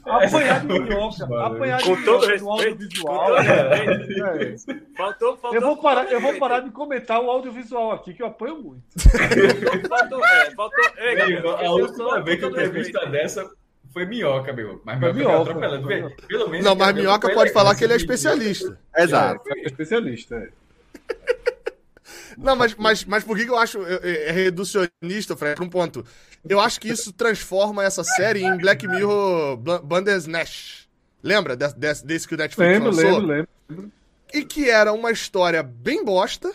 Apanhar 0.06 0.59
de 0.61 0.67
minhoca. 0.67 1.45
Apanhar 1.45 1.77
de 1.77 1.83
com 1.85 2.03
todo 2.03 2.27
no 2.38 2.51
audiovisual. 2.51 3.38
É. 3.40 4.56
Faltou, 4.95 5.38
faltou. 5.38 5.56
Eu 5.56 5.61
vou, 5.61 5.77
parar, 5.77 6.11
eu 6.11 6.22
vou 6.22 6.38
parar 6.38 6.59
de 6.59 6.69
comentar 6.69 7.19
o 7.19 7.31
audiovisual 7.31 7.91
aqui, 7.93 8.14
que 8.14 8.22
eu 8.22 8.27
apanho 8.27 8.61
muito. 8.61 8.83
faltou, 9.90 10.23
é, 10.23 10.51
faltou. 10.51 10.85
Ei, 10.98 11.15
Gabriel, 11.15 11.57
a 11.57 11.72
última 11.72 12.22
vez 12.22 12.38
que 12.38 12.45
eu 12.45 12.49
entrevista 12.49 13.06
dessa 13.07 13.49
foi 13.93 14.05
minhoca, 14.05 14.53
meu. 14.53 14.81
Mas 14.83 14.99
foi 14.99 15.13
minhoca. 15.13 15.51
Atropelando. 15.51 16.15
Pelo 16.27 16.49
menos 16.49 16.65
não, 16.65 16.75
mas 16.75 16.95
minhoca 16.95 17.33
pode 17.33 17.51
falar 17.51 17.75
que 17.75 17.83
ele 17.83 17.93
é 17.93 17.97
especialista. 17.97 18.79
Exato. 18.95 19.41
É, 19.49 19.59
é 19.59 19.65
especialista. 19.65 20.35
É. 20.35 20.49
Não, 22.37 22.55
mas, 22.55 22.75
mas, 22.75 23.05
mas 23.05 23.23
por 23.23 23.37
que 23.37 23.43
eu 23.43 23.57
acho 23.57 23.85
é, 23.85 24.27
é 24.27 24.31
reducionista, 24.31 25.35
Fred? 25.35 25.55
Por 25.55 25.65
um 25.65 25.69
ponto. 25.69 26.05
Eu 26.47 26.59
acho 26.59 26.79
que 26.79 26.87
isso 26.87 27.11
transforma 27.13 27.83
essa 27.83 28.03
série 28.03 28.43
em 28.43 28.57
Black 28.57 28.87
Mirror 28.87 29.57
Bandersnatch. 29.57 30.87
Lembra 31.21 31.55
desse, 31.55 31.77
desse, 31.77 32.05
desse 32.05 32.27
que 32.27 32.33
o 32.33 32.37
Netflix 32.37 32.71
lembro, 32.71 32.89
lançou? 32.89 33.19
Lembro, 33.19 33.51
lembro. 33.69 33.91
E 34.33 34.43
que 34.43 34.69
era 34.69 34.93
uma 34.93 35.11
história 35.11 35.61
bem 35.61 36.03
bosta. 36.03 36.51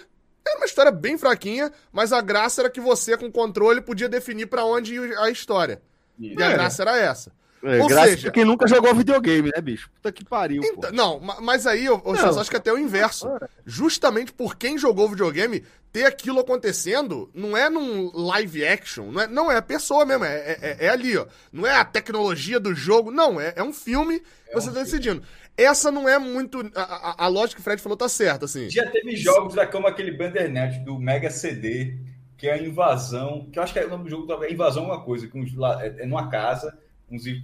Era 0.46 0.58
uma 0.58 0.66
história 0.66 0.92
bem 0.92 1.18
fraquinha, 1.18 1.72
mas 1.92 2.12
a 2.12 2.20
graça 2.20 2.62
era 2.62 2.70
que 2.70 2.80
você, 2.80 3.16
com 3.16 3.30
controle, 3.30 3.80
podia 3.80 4.08
definir 4.08 4.46
para 4.46 4.64
onde 4.64 4.94
ia 4.94 5.20
a 5.20 5.30
história. 5.30 5.82
E 6.18 6.42
a 6.42 6.52
graça 6.52 6.82
era 6.82 6.96
essa. 6.96 7.32
É, 7.62 7.80
Ou 7.80 7.88
graça 7.88 8.10
seja, 8.10 8.30
quem 8.30 8.44
nunca 8.44 8.66
jogou 8.68 8.94
videogame, 8.94 9.50
né, 9.54 9.60
bicho? 9.60 9.90
Puta 9.90 10.12
que 10.12 10.24
pariu. 10.24 10.62
Então, 10.62 10.92
não, 10.92 11.18
mas 11.18 11.66
aí 11.66 11.84
eu, 11.84 12.00
eu 12.04 12.40
acho 12.40 12.50
que 12.50 12.56
até 12.56 12.72
o 12.72 12.78
inverso. 12.78 13.26
Justamente 13.64 14.32
por 14.32 14.56
quem 14.56 14.78
jogou 14.78 15.08
videogame, 15.08 15.64
ter 15.92 16.04
aquilo 16.04 16.40
acontecendo 16.40 17.30
não 17.34 17.56
é 17.56 17.68
num 17.70 18.10
live 18.14 18.64
action, 18.64 19.10
não 19.10 19.20
é, 19.20 19.26
não 19.26 19.50
é 19.50 19.56
a 19.56 19.62
pessoa 19.62 20.04
mesmo, 20.04 20.24
é, 20.24 20.36
é, 20.36 20.58
é, 20.60 20.86
é 20.86 20.88
ali, 20.90 21.16
ó. 21.16 21.26
Não 21.52 21.66
é 21.66 21.74
a 21.74 21.84
tecnologia 21.84 22.60
do 22.60 22.74
jogo, 22.74 23.10
não, 23.10 23.40
é, 23.40 23.54
é 23.56 23.62
um 23.62 23.72
filme 23.72 24.20
que 24.20 24.54
você 24.54 24.70
um 24.70 24.72
tá 24.74 24.82
decidindo. 24.82 25.22
Essa 25.56 25.90
não 25.90 26.06
é 26.06 26.18
muito. 26.18 26.70
A, 26.74 26.82
a, 26.82 27.24
a, 27.24 27.28
lógica 27.28 27.56
que 27.56 27.60
o 27.62 27.64
Fred 27.64 27.80
falou 27.80 27.96
tá 27.96 28.08
certa, 28.10 28.44
assim. 28.44 28.68
Já 28.68 28.86
teve 28.90 29.16
jogos 29.16 29.54
da 29.54 29.66
como 29.66 29.86
aquele 29.86 30.12
Bandernet 30.12 30.80
do 30.84 30.98
Mega 30.98 31.30
CD 31.30 31.96
que 32.36 32.46
é 32.48 32.52
a 32.52 32.62
invasão, 32.62 33.48
que 33.50 33.58
eu 33.58 33.62
acho 33.62 33.72
que 33.72 33.78
é 33.78 33.86
o 33.86 33.90
nome 33.90 34.04
do 34.04 34.10
jogo 34.10 34.44
é 34.44 34.52
Invasão 34.52 34.84
uma 34.84 35.02
coisa, 35.02 35.26
que 35.26 35.38
é, 35.38 36.02
é 36.02 36.06
numa 36.06 36.28
casa, 36.28 36.78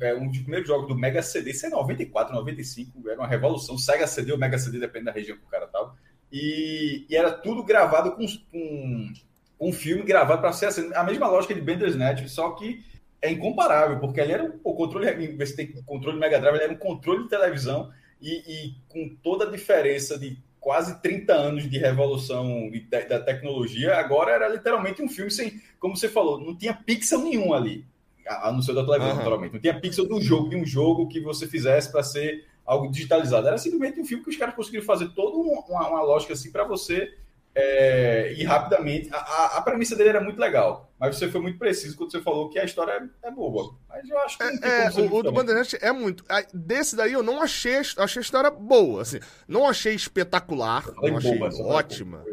é 0.00 0.14
um 0.14 0.26
dos 0.26 0.38
primeiros 0.38 0.68
jogos 0.68 0.88
do 0.88 0.96
Mega 0.96 1.22
CD, 1.22 1.50
isso 1.50 1.66
é 1.66 1.70
94, 1.70 2.34
95, 2.34 3.08
era 3.08 3.20
uma 3.20 3.28
revolução, 3.28 3.78
Sega 3.78 4.06
CD 4.06 4.32
ou 4.32 4.38
Mega 4.38 4.58
CD, 4.58 4.78
depende 4.78 5.06
da 5.06 5.12
região 5.12 5.36
que 5.36 5.44
o 5.44 5.48
cara 5.48 5.66
tava, 5.66 5.94
e, 6.30 7.06
e 7.08 7.16
era 7.16 7.30
tudo 7.30 7.62
gravado 7.62 8.12
com, 8.12 8.26
com 8.50 9.12
um 9.60 9.72
filme 9.72 10.02
gravado 10.02 10.40
para 10.40 10.52
ser 10.52 10.66
assim, 10.66 10.90
a 10.94 11.04
mesma 11.04 11.28
lógica 11.28 11.54
de 11.54 11.60
Bender's 11.60 11.96
Net, 11.96 12.28
só 12.28 12.50
que 12.50 12.84
é 13.22 13.30
incomparável, 13.30 14.00
porque 14.00 14.20
ali 14.20 14.32
era 14.32 14.52
o 14.64 14.74
controle, 14.74 15.36
você 15.36 15.54
tem 15.54 15.72
controle 15.82 16.18
Mega 16.18 16.40
Drive, 16.40 16.56
era 16.56 16.72
um 16.72 16.76
controle 16.76 17.22
de 17.22 17.28
televisão 17.28 17.92
e, 18.20 18.42
e, 18.46 18.74
com 18.88 19.16
toda 19.22 19.46
a 19.46 19.50
diferença 19.50 20.18
de 20.18 20.36
quase 20.62 21.02
30 21.02 21.32
anos 21.34 21.68
de 21.68 21.76
revolução 21.76 22.70
da, 22.88 23.00
da 23.00 23.20
tecnologia, 23.20 23.96
agora 23.98 24.30
era 24.30 24.48
literalmente 24.48 25.02
um 25.02 25.08
filme 25.08 25.30
sem, 25.30 25.60
como 25.78 25.96
você 25.96 26.08
falou, 26.08 26.40
não 26.40 26.56
tinha 26.56 26.72
pixel 26.72 27.18
nenhum 27.18 27.52
ali, 27.52 27.84
a, 28.26 28.48
a 28.48 28.52
não 28.52 28.62
ser 28.62 28.72
da 28.72 28.84
televisão, 28.84 29.10
uhum. 29.10 29.16
naturalmente. 29.16 29.52
Não 29.52 29.60
tinha 29.60 29.78
pixel 29.78 30.06
um 30.08 30.20
jogo, 30.20 30.48
de 30.48 30.56
um 30.56 30.64
jogo 30.64 31.08
que 31.08 31.20
você 31.20 31.48
fizesse 31.48 31.90
para 31.90 32.04
ser 32.04 32.46
algo 32.64 32.88
digitalizado. 32.88 33.48
Era 33.48 33.58
simplesmente 33.58 34.00
um 34.00 34.04
filme 34.04 34.22
que 34.22 34.30
os 34.30 34.36
caras 34.36 34.54
conseguiram 34.54 34.86
fazer 34.86 35.08
toda 35.08 35.36
uma, 35.36 35.88
uma 35.88 36.02
lógica 36.02 36.32
assim 36.32 36.52
para 36.52 36.62
você 36.62 37.12
é, 37.54 38.32
e 38.32 38.44
rapidamente. 38.44 39.08
A, 39.12 39.58
a, 39.58 39.62
premissa 39.62 39.94
dele 39.94 40.10
era 40.10 40.20
muito 40.20 40.40
legal, 40.40 40.90
mas 40.98 41.16
você 41.16 41.28
foi 41.28 41.40
muito 41.40 41.58
preciso 41.58 41.96
quando 41.96 42.10
você 42.10 42.20
falou 42.22 42.48
que 42.48 42.58
a 42.58 42.64
história 42.64 43.08
é, 43.22 43.30
boa. 43.30 43.76
Mas 43.88 44.08
eu 44.08 44.18
acho 44.20 44.38
que. 44.38 44.44
É, 44.44 44.86
é 44.86 44.90
o, 44.90 45.14
o 45.14 45.22
do 45.22 45.32
Bandeirante 45.32 45.76
é 45.80 45.92
muito. 45.92 46.24
Desse 46.52 46.96
daí 46.96 47.12
eu 47.12 47.22
não 47.22 47.42
achei, 47.42 47.76
achei 47.76 48.20
a 48.20 48.22
história 48.22 48.50
boa. 48.50 49.02
Assim, 49.02 49.20
não 49.46 49.68
achei 49.68 49.94
espetacular, 49.94 50.86
não 51.02 51.16
achei 51.16 51.38
boba, 51.38 51.54
ótima. 51.62 52.24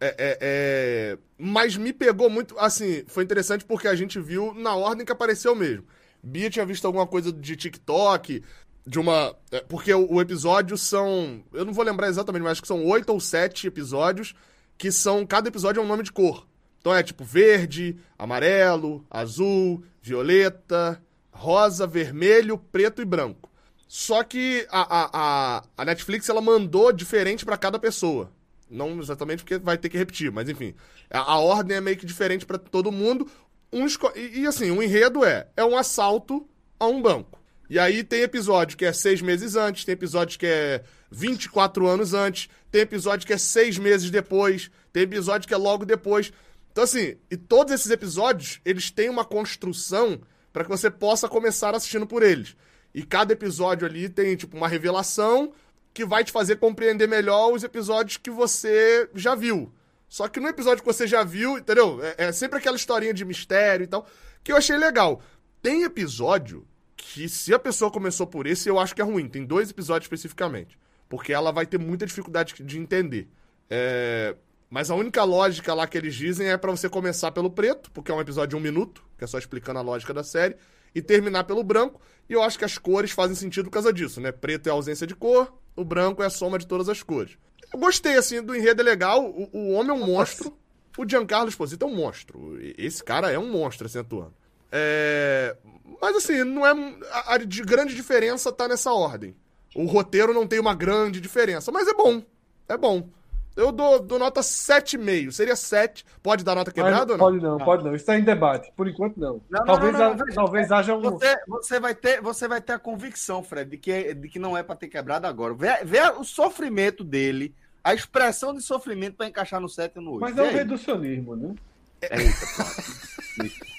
É, 0.00 0.08
é, 0.08 0.38
é, 0.40 1.18
mas 1.38 1.76
me 1.76 1.92
pegou 1.92 2.28
muito. 2.28 2.58
Assim, 2.58 3.04
foi 3.06 3.22
interessante 3.22 3.64
porque 3.64 3.88
a 3.88 3.94
gente 3.94 4.20
viu 4.20 4.52
na 4.52 4.74
ordem 4.74 5.06
que 5.06 5.12
apareceu 5.12 5.54
mesmo. 5.54 5.84
Bia 6.22 6.50
tinha 6.50 6.66
visto 6.66 6.84
alguma 6.84 7.06
coisa 7.06 7.32
de 7.32 7.54
TikTok, 7.54 8.42
de 8.84 8.98
uma. 8.98 9.36
É, 9.52 9.60
porque 9.60 9.94
o, 9.94 10.20
episódio 10.20 10.76
são. 10.76 11.42
Eu 11.52 11.64
não 11.64 11.72
vou 11.72 11.84
lembrar 11.84 12.08
exatamente, 12.08 12.42
mas 12.42 12.52
acho 12.52 12.62
que 12.62 12.68
são 12.68 12.84
oito 12.84 13.10
ou 13.10 13.20
sete 13.20 13.68
episódios 13.68 14.34
que 14.78 14.92
são. 14.92 15.26
Cada 15.26 15.48
episódio 15.48 15.80
é 15.80 15.82
um 15.82 15.88
nome 15.88 16.02
de 16.02 16.12
cor. 16.12 16.46
Então 16.80 16.94
é 16.94 17.02
tipo 17.02 17.24
verde, 17.24 17.96
amarelo, 18.18 19.04
azul, 19.10 19.82
violeta, 20.00 21.02
rosa, 21.32 21.86
vermelho, 21.86 22.58
preto 22.58 23.02
e 23.02 23.04
branco. 23.04 23.50
Só 23.88 24.22
que 24.22 24.66
a, 24.70 25.58
a, 25.58 25.64
a 25.76 25.84
Netflix 25.84 26.28
ela 26.28 26.40
mandou 26.40 26.92
diferente 26.92 27.44
para 27.44 27.56
cada 27.56 27.78
pessoa. 27.78 28.32
Não 28.68 28.98
exatamente 28.98 29.44
porque 29.44 29.58
vai 29.58 29.78
ter 29.78 29.88
que 29.88 29.98
repetir, 29.98 30.30
mas 30.32 30.48
enfim. 30.48 30.74
A, 31.10 31.34
a 31.34 31.38
ordem 31.38 31.76
é 31.76 31.80
meio 31.80 31.96
que 31.96 32.06
diferente 32.06 32.44
para 32.44 32.58
todo 32.58 32.90
mundo. 32.90 33.28
Um, 33.72 33.86
e, 34.14 34.40
e 34.40 34.46
assim, 34.46 34.70
o 34.70 34.76
um 34.76 34.82
enredo 34.82 35.24
é: 35.24 35.48
é 35.56 35.64
um 35.64 35.76
assalto 35.76 36.48
a 36.78 36.86
um 36.86 37.00
banco. 37.00 37.40
E 37.68 37.78
aí 37.78 38.04
tem 38.04 38.20
episódio 38.20 38.76
que 38.76 38.84
é 38.84 38.92
seis 38.92 39.20
meses 39.20 39.56
antes, 39.56 39.84
tem 39.84 39.92
episódio 39.92 40.38
que 40.38 40.46
é 40.46 40.82
24 41.10 41.86
anos 41.86 42.14
antes, 42.14 42.48
tem 42.70 42.82
episódio 42.82 43.26
que 43.26 43.32
é 43.32 43.38
seis 43.38 43.78
meses 43.78 44.10
depois, 44.10 44.70
tem 44.92 45.02
episódio 45.02 45.48
que 45.48 45.54
é 45.54 45.56
logo 45.56 45.84
depois. 45.84 46.32
Então, 46.70 46.84
assim, 46.84 47.16
e 47.30 47.36
todos 47.36 47.72
esses 47.72 47.90
episódios, 47.90 48.60
eles 48.64 48.90
têm 48.90 49.08
uma 49.08 49.24
construção 49.24 50.20
para 50.52 50.62
que 50.62 50.70
você 50.70 50.90
possa 50.90 51.28
começar 51.28 51.74
assistindo 51.74 52.06
por 52.06 52.22
eles. 52.22 52.56
E 52.94 53.02
cada 53.02 53.32
episódio 53.32 53.86
ali 53.86 54.08
tem, 54.08 54.36
tipo, 54.36 54.56
uma 54.56 54.68
revelação 54.68 55.52
que 55.92 56.04
vai 56.04 56.22
te 56.22 56.30
fazer 56.30 56.56
compreender 56.56 57.08
melhor 57.08 57.52
os 57.52 57.64
episódios 57.64 58.16
que 58.16 58.30
você 58.30 59.08
já 59.14 59.34
viu. 59.34 59.72
Só 60.08 60.28
que 60.28 60.38
no 60.38 60.48
episódio 60.48 60.82
que 60.82 60.92
você 60.92 61.06
já 61.06 61.24
viu, 61.24 61.58
entendeu? 61.58 62.00
É, 62.02 62.26
é 62.26 62.32
sempre 62.32 62.58
aquela 62.58 62.76
historinha 62.76 63.12
de 63.12 63.24
mistério 63.24 63.84
e 63.84 63.86
tal, 63.86 64.06
que 64.44 64.52
eu 64.52 64.56
achei 64.56 64.76
legal. 64.76 65.20
Tem 65.60 65.82
episódio 65.82 66.66
que 66.96 67.28
se 67.28 67.52
a 67.52 67.58
pessoa 67.58 67.90
começou 67.90 68.26
por 68.26 68.46
esse, 68.46 68.68
eu 68.68 68.78
acho 68.78 68.94
que 68.94 69.02
é 69.02 69.04
ruim. 69.04 69.28
Tem 69.28 69.44
dois 69.44 69.70
episódios 69.70 70.06
especificamente. 70.06 70.78
Porque 71.08 71.32
ela 71.32 71.52
vai 71.52 71.66
ter 71.66 71.78
muita 71.78 72.06
dificuldade 72.06 72.54
de 72.54 72.78
entender. 72.78 73.28
É... 73.68 74.34
Mas 74.68 74.90
a 74.90 74.94
única 74.94 75.22
lógica 75.22 75.72
lá 75.74 75.86
que 75.86 75.96
eles 75.96 76.14
dizem 76.14 76.48
é 76.48 76.56
para 76.56 76.70
você 76.70 76.88
começar 76.88 77.30
pelo 77.30 77.50
preto, 77.50 77.90
porque 77.92 78.10
é 78.10 78.14
um 78.14 78.20
episódio 78.20 78.50
de 78.50 78.56
um 78.56 78.60
minuto, 78.60 79.04
que 79.16 79.22
é 79.22 79.26
só 79.26 79.38
explicando 79.38 79.78
a 79.78 79.82
lógica 79.82 80.12
da 80.12 80.24
série, 80.24 80.56
e 80.92 81.00
terminar 81.00 81.44
pelo 81.44 81.62
branco. 81.62 82.00
E 82.28 82.32
eu 82.32 82.42
acho 82.42 82.58
que 82.58 82.64
as 82.64 82.76
cores 82.76 83.12
fazem 83.12 83.36
sentido 83.36 83.66
por 83.66 83.70
causa 83.70 83.92
disso, 83.92 84.20
né? 84.20 84.32
Preto 84.32 84.66
é 84.66 84.70
a 84.70 84.72
ausência 84.72 85.06
de 85.06 85.14
cor, 85.14 85.52
o 85.76 85.84
branco 85.84 86.22
é 86.22 86.26
a 86.26 86.30
soma 86.30 86.58
de 86.58 86.66
todas 86.66 86.88
as 86.88 87.02
cores. 87.02 87.38
Eu 87.72 87.78
gostei, 87.78 88.16
assim, 88.16 88.42
do 88.42 88.56
enredo 88.56 88.80
é 88.80 88.84
legal. 88.84 89.24
O, 89.24 89.48
o 89.52 89.72
homem 89.72 89.90
é 89.90 89.94
um 89.94 90.06
monstro. 90.06 90.56
O 90.98 91.08
Giancarlo 91.08 91.48
Esposito 91.48 91.84
é 91.84 91.88
um 91.88 91.94
monstro. 91.94 92.58
Esse 92.78 93.04
cara 93.04 93.30
é 93.30 93.38
um 93.38 93.50
monstro, 93.50 93.86
assim, 93.86 93.98
atuando. 93.98 94.34
É... 94.76 95.56
Mas 96.00 96.16
assim, 96.16 96.44
não 96.44 96.66
é. 96.66 96.72
A, 97.10 97.34
a 97.34 97.38
de 97.38 97.62
grande 97.62 97.94
diferença 97.94 98.52
tá 98.52 98.68
nessa 98.68 98.92
ordem. 98.92 99.34
O 99.74 99.86
roteiro 99.86 100.34
não 100.34 100.46
tem 100.46 100.60
uma 100.60 100.74
grande 100.74 101.20
diferença, 101.20 101.72
mas 101.72 101.88
é 101.88 101.94
bom. 101.94 102.22
É 102.68 102.76
bom. 102.76 103.08
Eu 103.56 103.72
dou, 103.72 103.98
dou 104.00 104.18
nota 104.18 104.42
7,5. 104.42 105.32
Seria 105.32 105.56
7. 105.56 106.04
Pode 106.22 106.44
dar 106.44 106.54
nota 106.54 106.70
quebrada 106.70 107.12
ou 107.12 107.18
não? 107.18 107.24
Pode 107.24 107.42
não, 107.42 107.58
pode 107.58 107.84
não. 107.84 107.94
Isso 107.94 108.02
está 108.02 108.18
em 108.18 108.22
debate. 108.22 108.70
Por 108.76 108.86
enquanto, 108.86 109.16
não. 109.16 109.40
não 109.48 109.64
talvez 109.64 109.92
não, 109.94 110.14
não, 110.14 110.26
talvez 110.26 110.70
haja 110.70 110.94
um. 110.94 111.00
Você, 111.00 111.38
você, 111.48 111.80
vai 111.80 111.94
ter, 111.94 112.20
você 112.20 112.46
vai 112.46 112.60
ter 112.60 112.74
a 112.74 112.78
convicção, 112.78 113.42
Fred, 113.42 113.70
de 113.70 113.78
que, 113.78 114.12
de 114.12 114.28
que 114.28 114.38
não 114.38 114.56
é 114.56 114.62
para 114.62 114.76
ter 114.76 114.88
quebrado 114.88 115.26
agora. 115.26 115.54
Vê, 115.54 115.82
vê 115.84 116.02
o 116.18 116.22
sofrimento 116.22 117.02
dele, 117.02 117.54
a 117.82 117.94
expressão 117.94 118.52
de 118.52 118.60
sofrimento 118.60 119.16
para 119.16 119.26
encaixar 119.26 119.58
no 119.58 119.70
7 119.70 119.96
e 119.96 120.00
no 120.00 120.12
8. 120.12 120.20
Mas 120.20 120.36
é 120.36 120.42
um 120.42 120.52
reducionismo, 120.52 121.34
né? 121.34 121.54
Eita, 122.02 123.66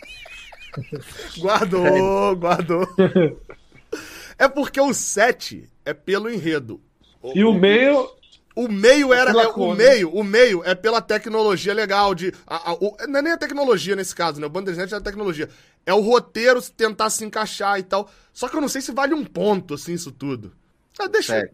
guardou, 1.40 2.36
guardou. 2.36 2.88
É 4.40 4.48
porque 4.48 4.80
o 4.80 4.94
7 4.94 5.68
é 5.84 5.96
pelo 5.96 6.30
enredo. 6.30 6.80
E 7.34 7.44
o, 7.44 7.50
o 7.50 7.54
meio. 7.60 8.08
O 8.56 8.68
meio 8.68 9.14
era. 9.14 9.32
É, 9.32 9.48
o 9.48 9.74
né? 9.74 9.90
meio, 9.90 10.10
o 10.12 10.24
meio 10.24 10.64
é 10.64 10.76
pela 10.76 11.02
tecnologia 11.02 11.74
legal. 11.74 12.14
de 12.14 12.34
a, 12.46 12.72
a, 12.72 12.74
o, 12.74 12.96
Não 13.08 13.20
é 13.20 13.22
nem 13.22 13.34
a 13.34 13.38
tecnologia 13.38 13.96
nesse 13.96 14.16
caso, 14.16 14.40
né? 14.40 14.48
O 14.48 14.50
Bandersnatch 14.50 14.94
é 14.94 14.96
a 14.96 15.02
tecnologia. 15.02 15.50
É 15.86 15.94
o 15.94 16.02
roteiro 16.02 16.62
tentar 16.62 17.10
se 17.10 17.26
encaixar 17.26 17.80
e 17.80 17.84
tal. 17.84 18.10
Só 18.34 18.48
que 18.48 18.56
eu 18.56 18.62
não 18.62 18.68
sei 18.68 18.82
se 18.82 18.92
vale 18.92 19.14
um 19.14 19.24
ponto, 19.26 19.74
assim, 19.74 19.94
isso 19.94 20.12
tudo. 20.12 20.54
Ah, 21.00 21.08
deixa. 21.08 21.36
É. 21.38 21.50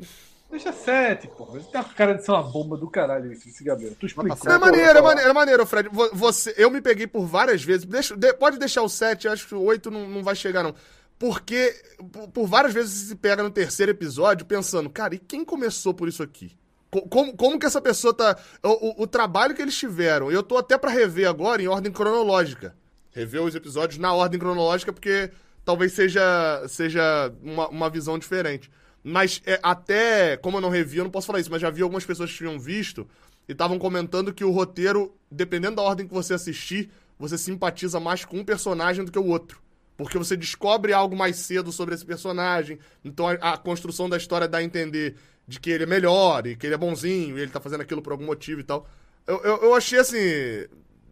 Deixa 0.53 0.71
sete, 0.71 1.27
pô. 1.35 1.45
Você 1.45 1.67
tem 1.71 1.81
a 1.81 1.83
cara 1.83 2.13
de 2.13 2.23
ser 2.23 2.29
uma 2.29 2.43
bomba 2.43 2.77
do 2.77 2.87
caralho 2.87 3.33
esse 3.33 3.63
Gabriel. 3.63 3.95
Tu 3.99 4.05
explicou. 4.05 4.51
É 4.51 4.57
maneiro, 4.59 4.99
é 4.99 5.01
maneiro, 5.01 5.29
é 5.31 5.33
maneiro, 5.33 5.65
Fred. 5.65 5.89
Você, 6.13 6.53
eu 6.55 6.69
me 6.69 6.79
peguei 6.79 7.07
por 7.07 7.25
várias 7.25 7.63
vezes. 7.63 7.85
Deixa, 7.85 8.15
pode 8.35 8.59
deixar 8.59 8.83
o 8.83 8.87
sete, 8.87 9.27
acho 9.27 9.47
que 9.47 9.55
o 9.55 9.63
oito 9.63 9.89
não, 9.89 10.07
não 10.07 10.23
vai 10.23 10.35
chegar, 10.35 10.61
não. 10.61 10.75
Porque 11.17 11.75
por, 12.11 12.27
por 12.27 12.45
várias 12.45 12.71
vezes 12.71 12.93
você 12.93 13.05
se 13.07 13.15
pega 13.15 13.41
no 13.41 13.49
terceiro 13.49 13.91
episódio 13.91 14.45
pensando, 14.45 14.91
cara, 14.91 15.15
e 15.15 15.17
quem 15.17 15.43
começou 15.43 15.91
por 15.91 16.07
isso 16.07 16.21
aqui? 16.21 16.55
Como, 16.91 17.35
como 17.35 17.57
que 17.57 17.65
essa 17.65 17.81
pessoa 17.81 18.13
tá. 18.13 18.37
O, 18.61 19.01
o, 19.01 19.03
o 19.03 19.07
trabalho 19.07 19.55
que 19.55 19.61
eles 19.61 19.75
tiveram. 19.75 20.31
Eu 20.31 20.43
tô 20.43 20.55
até 20.55 20.77
para 20.77 20.91
rever 20.91 21.27
agora 21.27 21.63
em 21.63 21.67
ordem 21.67 21.91
cronológica. 21.91 22.75
Rever 23.09 23.41
os 23.41 23.55
episódios 23.55 23.97
na 23.97 24.13
ordem 24.13 24.39
cronológica, 24.39 24.93
porque 24.93 25.31
talvez 25.65 25.93
seja, 25.93 26.63
seja 26.67 27.33
uma, 27.41 27.67
uma 27.69 27.89
visão 27.89 28.19
diferente. 28.19 28.69
Mas 29.03 29.41
é, 29.45 29.59
até, 29.61 30.37
como 30.37 30.57
eu 30.57 30.61
não 30.61 30.69
revi, 30.69 30.97
eu 30.97 31.03
não 31.03 31.11
posso 31.11 31.27
falar 31.27 31.39
isso, 31.39 31.51
mas 31.51 31.61
já 31.61 31.69
vi 31.69 31.81
algumas 31.81 32.05
pessoas 32.05 32.31
que 32.31 32.37
tinham 32.37 32.57
visto 32.57 33.07
e 33.47 33.51
estavam 33.51 33.77
comentando 33.77 34.33
que 34.33 34.45
o 34.45 34.51
roteiro, 34.51 35.13
dependendo 35.29 35.75
da 35.75 35.81
ordem 35.81 36.07
que 36.07 36.13
você 36.13 36.33
assistir, 36.33 36.89
você 37.19 37.37
simpatiza 37.37 37.99
mais 37.99 38.23
com 38.23 38.37
um 38.37 38.45
personagem 38.45 39.03
do 39.03 39.11
que 39.11 39.19
o 39.19 39.25
outro. 39.25 39.61
Porque 39.97 40.17
você 40.17 40.35
descobre 40.35 40.93
algo 40.93 41.15
mais 41.15 41.35
cedo 41.37 41.71
sobre 41.71 41.93
esse 41.93 42.05
personagem. 42.05 42.79
Então 43.03 43.27
a, 43.27 43.33
a 43.33 43.57
construção 43.57 44.09
da 44.09 44.17
história 44.17 44.47
dá 44.47 44.59
a 44.59 44.63
entender 44.63 45.15
de 45.47 45.59
que 45.59 45.69
ele 45.69 45.83
é 45.83 45.87
melhor 45.87 46.47
e 46.47 46.55
que 46.55 46.65
ele 46.65 46.73
é 46.73 46.77
bonzinho 46.77 47.37
e 47.37 47.41
ele 47.41 47.51
tá 47.51 47.59
fazendo 47.59 47.81
aquilo 47.81 48.01
por 48.01 48.13
algum 48.13 48.25
motivo 48.25 48.61
e 48.61 48.63
tal. 48.63 48.87
Eu, 49.27 49.41
eu, 49.43 49.57
eu 49.63 49.75
achei 49.75 49.99
assim. 49.99 50.17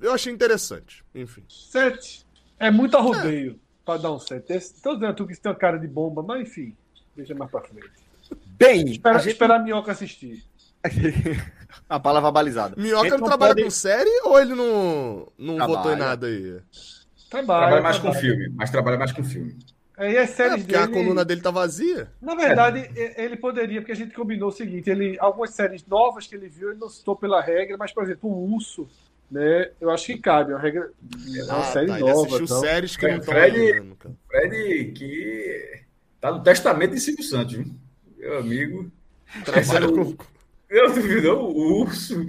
Eu 0.02 0.14
achei 0.14 0.34
interessante. 0.34 1.04
Enfim. 1.14 1.44
Sete. 1.48 2.26
É 2.58 2.72
muito 2.72 2.98
arrodeio 2.98 3.52
é. 3.52 3.56
pra 3.86 3.98
dar 3.98 4.12
um 4.12 4.20
sete. 4.20 4.60
Tô 4.82 4.96
dizendo 4.96 5.16
tu 5.16 5.28
que 5.28 5.36
você 5.36 5.42
tem 5.42 5.52
uma 5.52 5.58
cara 5.58 5.78
de 5.78 5.88
bomba, 5.88 6.24
mas 6.24 6.42
enfim. 6.42 6.76
Deixa 7.22 7.36
mais 7.36 7.52
pra 7.52 7.62
frente. 7.62 7.92
Bem, 8.58 8.92
espera, 8.92 9.20
gente... 9.20 9.34
esperar 9.34 9.60
a 9.60 9.64
Minhoca 9.64 9.92
assistir. 9.92 10.44
a 11.88 12.00
palavra 12.00 12.32
balizada. 12.32 12.76
Minhoca 12.76 13.10
não, 13.10 13.18
não 13.20 13.28
trabalha 13.28 13.54
pode... 13.54 13.64
com 13.64 13.70
série 13.70 14.10
ou 14.24 14.40
ele 14.40 14.56
não, 14.56 15.28
não 15.38 15.68
votou 15.68 15.94
em 15.94 15.98
nada 15.98 16.26
aí? 16.26 16.60
Trabalha, 17.30 17.60
trabalha 17.60 17.82
mais 17.82 17.98
trabalha. 17.98 18.16
com 18.16 18.22
filme, 18.22 18.50
mas 18.56 18.70
trabalha 18.72 18.98
mais 18.98 19.12
com 19.12 19.24
filme. 19.24 19.56
Aí 19.98 20.18
as 20.18 20.32
séries 20.32 20.64
é, 20.64 20.68
dele... 20.68 20.84
a 20.84 20.88
coluna 20.88 21.24
dele 21.24 21.42
tá 21.42 21.52
vazia. 21.52 22.12
Na 22.20 22.34
verdade, 22.34 22.90
é. 22.96 23.24
ele 23.24 23.38
poderia, 23.38 23.82
porque 23.82 23.92
a 23.92 23.96
gente 23.96 24.16
combinou 24.16 24.50
o 24.50 24.52
seguinte: 24.52 24.90
ele, 24.90 25.16
algumas 25.20 25.52
séries 25.52 25.86
novas 25.86 26.26
que 26.26 26.34
ele 26.34 26.48
viu, 26.48 26.72
ele 26.72 26.80
não 26.80 26.90
citou 26.90 27.16
pela 27.16 27.40
regra, 27.40 27.78
mas, 27.78 27.94
por 27.94 28.04
exemplo, 28.04 28.28
o 28.28 28.56
Urso, 28.56 28.90
né? 29.30 29.70
Eu 29.80 29.92
acho 29.92 30.08
que 30.08 30.18
cabe, 30.18 30.54
é 30.54 30.56
uma 30.56 30.62
regra. 30.62 30.92
É 31.38 31.44
uma 31.44 31.60
ah, 31.60 31.64
série 31.64 31.88
tá, 31.88 32.00
nova. 32.00 32.12
Ele 32.12 32.20
assistiu 32.20 32.46
então. 32.46 32.60
séries 32.60 32.98
que 32.98 33.06
é, 33.06 33.12
não 33.12 33.18
estão 33.20 33.34
Fred, 33.34 33.96
Fred, 34.28 34.92
que 34.94 35.81
Tá 36.22 36.32
no 36.32 36.44
testamento 36.44 36.94
de 36.94 37.00
Silvio 37.00 37.24
Santos, 37.24 37.56
viu? 37.56 37.66
meu 38.22 38.38
amigo. 38.38 38.92
Trabalha 39.44 39.88
com. 39.88 40.16
Eu 40.70 40.94
duvido, 40.94 41.34
o 41.34 41.82
urso. 41.82 42.26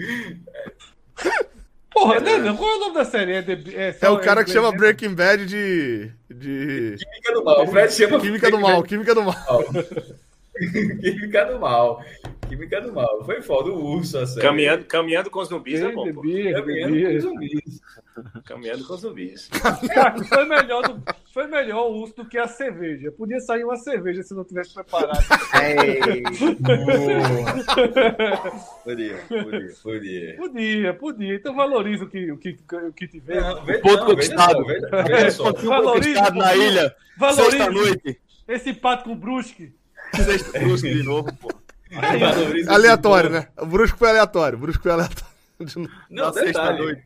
Porra, 1.93 2.17
é, 2.17 2.39
não, 2.39 2.57
qual 2.57 2.71
é 2.71 2.77
o 2.77 2.81
nome 2.81 2.95
da 2.95 3.05
série? 3.05 3.33
É, 3.33 3.43
de, 3.43 3.77
é, 3.77 3.97
é 4.01 4.09
o 4.09 4.19
cara 4.19 4.43
que 4.45 4.51
chama 4.51 4.73
Breaking 4.73 5.15
Bad 5.15 5.45
de. 5.45 6.11
de... 6.29 6.97
Química 6.99 7.35
do 7.35 7.45
mal. 7.45 7.63
O 7.63 7.67
Fred 7.69 7.93
chama. 7.93 8.19
Química 8.19 8.51
do 8.51 8.59
mal, 8.59 8.83
Química 8.83 9.15
do 9.15 9.23
mal. 9.23 9.35
Química 11.01 11.45
do 11.45 11.61
mal. 11.61 12.05
Química 12.49 12.81
do 12.81 12.93
mal. 12.93 13.25
Foi 13.25 13.43
foda 13.43 13.71
o 13.71 13.85
urso, 13.85 14.19
a 14.19 14.27
sério. 14.27 14.43
Caminhando, 14.43 14.85
caminhando 14.87 15.31
com 15.31 15.41
os 15.41 15.49
zumbis 15.49 15.81
é 15.83 15.93
bom. 15.93 16.05
Bebia, 16.05 16.55
caminhando 16.55 17.01
com 17.01 17.17
os 17.17 17.23
zumbis. 17.23 17.81
Caminhando 18.45 18.85
com 18.87 18.95
os 18.95 19.01
zumbis. 19.01 19.49
Cara, 19.95 20.23
foi 20.25 20.45
melhor, 20.47 20.83
do, 20.83 21.03
foi 21.33 21.47
melhor 21.47 21.91
o 21.91 22.01
urso 22.01 22.17
do 22.17 22.25
que 22.27 22.39
a 22.39 22.47
cerveja. 22.47 23.11
Podia 23.13 23.41
sair 23.41 23.65
uma 23.65 23.77
cerveja 23.77 24.23
se 24.23 24.35
não 24.35 24.45
tivesse 24.45 24.75
preparado. 24.75 25.19
Ei, 25.63 26.23
podia, 28.85 29.17
podia, 29.29 29.75
podia. 29.83 30.37
Podia, 30.37 30.95
podia. 30.95 31.35
Então 31.35 31.55
valoriza 31.55 32.05
o 32.05 32.09
que, 32.09 32.31
o 32.33 32.37
que, 32.37 32.59
o 32.89 32.93
que 32.93 33.09
tiver. 33.09 33.41
Não, 33.41 33.65
veja, 33.65 33.81
ponto 33.81 34.05
conquistado. 34.05 34.65
Valoriza. 35.65 36.31
na 36.31 36.55
ilha. 36.55 36.95
Valoriza. 37.17 37.71
noite. 37.71 38.21
Esse 38.47 38.73
pato 38.73 39.05
com 39.05 39.17
brusque. 39.17 39.73
Sexta 40.15 40.59
Brusque 40.59 40.93
de 40.93 41.03
novo, 41.03 41.33
pô. 41.37 41.49
Aleatório, 42.69 43.31
né? 43.31 43.49
O 43.59 43.67
Brusco 43.67 43.99
foi 43.99 44.11
aleatório. 44.11 44.59
O 44.59 44.61
Brusco 44.61 44.83
foi 44.83 44.93
aleatório. 44.93 45.32
Não, 46.11 46.31
detalhe. 46.33 47.03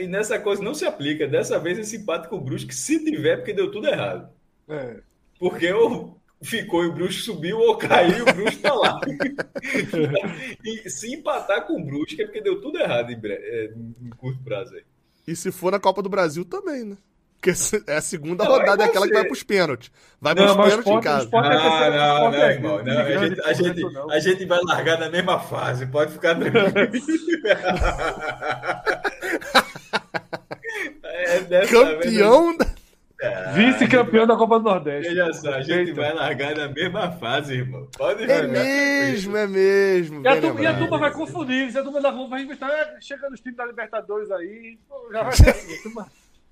E 0.00 0.06
nessa 0.06 0.38
coisa 0.38 0.62
não 0.62 0.74
se 0.74 0.84
aplica. 0.84 1.26
Dessa 1.26 1.58
vez 1.58 1.78
esse 1.78 1.96
empate 1.96 2.28
com 2.28 2.36
o 2.36 2.40
Brusque, 2.40 2.74
se 2.74 3.04
tiver, 3.04 3.36
porque 3.36 3.52
deu 3.52 3.70
tudo 3.70 3.88
errado. 3.88 4.30
É. 4.68 5.00
Porque 5.38 5.72
ou 5.72 6.20
ficou 6.42 6.84
e 6.84 6.88
o 6.88 6.92
Brusque 6.92 7.22
subiu, 7.22 7.58
ou 7.58 7.76
caiu 7.76 8.18
e 8.18 8.22
o 8.22 8.34
Brusque 8.34 8.62
tá 8.62 8.74
lá. 8.74 9.00
e 10.64 10.90
se 10.90 11.14
empatar 11.14 11.66
com 11.66 11.80
o 11.80 11.84
Brusque 11.84 12.22
é 12.22 12.24
porque 12.24 12.40
deu 12.40 12.60
tudo 12.60 12.78
errado 12.78 13.10
em, 13.10 13.20
é, 13.24 13.72
em 14.02 14.10
curto 14.10 14.42
prazo 14.42 14.74
aí. 14.74 14.84
E 15.26 15.36
se 15.36 15.52
for 15.52 15.72
na 15.72 15.78
Copa 15.78 16.02
do 16.02 16.08
Brasil 16.08 16.44
também, 16.44 16.84
né? 16.84 16.96
Porque 17.42 17.58
é 17.88 17.96
a 17.96 18.00
segunda 18.00 18.44
não, 18.44 18.52
rodada, 18.52 18.84
é 18.84 18.86
aquela 18.86 19.04
que 19.04 19.12
vai 19.12 19.24
para 19.24 19.32
os 19.32 19.42
pênaltis. 19.42 19.90
Vai 20.20 20.32
para 20.32 20.44
os 20.44 20.52
pênaltis 20.52 20.86
em 20.86 21.00
casa. 21.00 21.28
Não, 21.32 21.42
não, 21.42 21.50
não, 21.50 22.30
não, 22.30 22.38
irmão. 22.38 22.84
Não, 22.84 23.00
a, 23.00 23.04
gente, 23.04 23.40
a, 23.40 23.52
gente, 23.52 23.82
a 24.12 24.18
gente 24.20 24.46
vai 24.46 24.60
largar 24.62 25.00
na 25.00 25.10
mesma 25.10 25.40
fase, 25.40 25.86
pode 25.86 26.12
ficar 26.12 26.36
tranquilo. 26.36 26.72
é, 31.02 31.66
Campeão 31.66 32.56
da. 32.56 32.64
Ah, 33.24 33.52
Vice-campeão 33.52 34.26
da 34.26 34.36
Copa 34.36 34.58
do 34.58 34.64
Nordeste. 34.64 35.08
Veja 35.08 35.32
só, 35.32 35.54
a 35.54 35.62
gente 35.62 35.90
Eita. 35.90 36.00
vai 36.00 36.12
largar 36.12 36.56
na 36.56 36.68
mesma 36.68 37.12
fase, 37.12 37.54
irmão. 37.54 37.88
Pode 37.96 38.24
É 38.24 38.46
mesmo, 38.46 39.36
é 39.36 39.46
mesmo. 39.46 40.22
E 40.22 40.28
a, 40.28 40.40
turma, 40.40 40.60
e 40.60 40.66
a 40.66 40.76
turma 40.76 40.98
vai 40.98 41.12
confundir. 41.12 41.76
A 41.76 41.82
turma 41.82 42.00
da 42.00 42.10
Roma 42.10 42.30
vai 42.30 42.42
inventar. 42.42 42.70
É, 42.70 42.98
chega 43.00 43.30
nos 43.30 43.40
times 43.40 43.56
da 43.56 43.64
Libertadores 43.64 44.30
aí. 44.30 44.76
Já 45.12 45.22
vai 45.22 45.32
ser. 45.34 45.54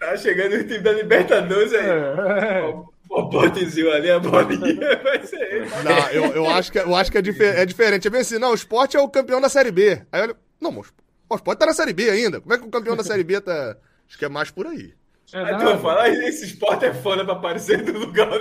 Tá 0.01 0.17
chegando 0.17 0.55
o 0.55 0.65
time 0.65 0.79
da 0.79 0.93
Libertadores 0.93 1.75
aí. 1.75 1.87
É. 1.87 2.63
O, 2.63 2.89
o 3.11 3.29
potezinho 3.29 3.93
ali, 3.93 4.11
a 4.11 4.19
bolinha, 4.19 4.97
vai 5.05 5.27
ser 5.27 5.43
ele. 5.43 5.67
Não, 5.85 6.09
eu, 6.11 6.25
eu 6.37 6.47
acho 6.49 6.73
que, 6.73 6.79
eu 6.79 6.97
acho 6.97 7.13
que 7.13 7.19
é, 7.19 7.23
difer 7.23 7.59
é 7.59 7.67
diferente. 7.67 8.09
É 8.09 8.11
bem 8.11 8.23
assim, 8.23 8.39
não, 8.39 8.53
o 8.53 8.55
esporte 8.55 8.97
é 8.97 9.01
o 9.01 9.11
campeão 9.11 9.43
da 9.43 9.51
Série 9.51 9.71
B. 9.71 10.01
Aí 10.11 10.23
olha, 10.23 10.35
não, 10.59 10.73
mas 10.73 10.91
o 11.29 11.35
esporte 11.35 11.59
tá 11.59 11.67
na 11.67 11.75
Série 11.75 11.93
B 11.93 12.09
ainda. 12.09 12.41
Como 12.41 12.55
é 12.55 12.59
que 12.59 12.65
o 12.65 12.71
campeão 12.71 12.97
da 12.97 13.05
Série 13.05 13.23
B 13.23 13.43
tá. 13.43 13.77
Acho 14.09 14.19
que 14.19 14.25
é 14.25 14.29
mais 14.29 14.51
por 14.51 14.67
aí. 14.67 14.95
É 15.35 15.39
aí 15.39 15.59
tu 15.59 15.65
vai 15.65 15.79
falar, 15.79 16.09
esse 16.09 16.47
esporte 16.47 16.87
é 16.87 16.95
foda 16.95 17.23
pra 17.23 17.35
aparecer 17.35 17.85
no 17.85 17.99
lugar. 18.01 18.27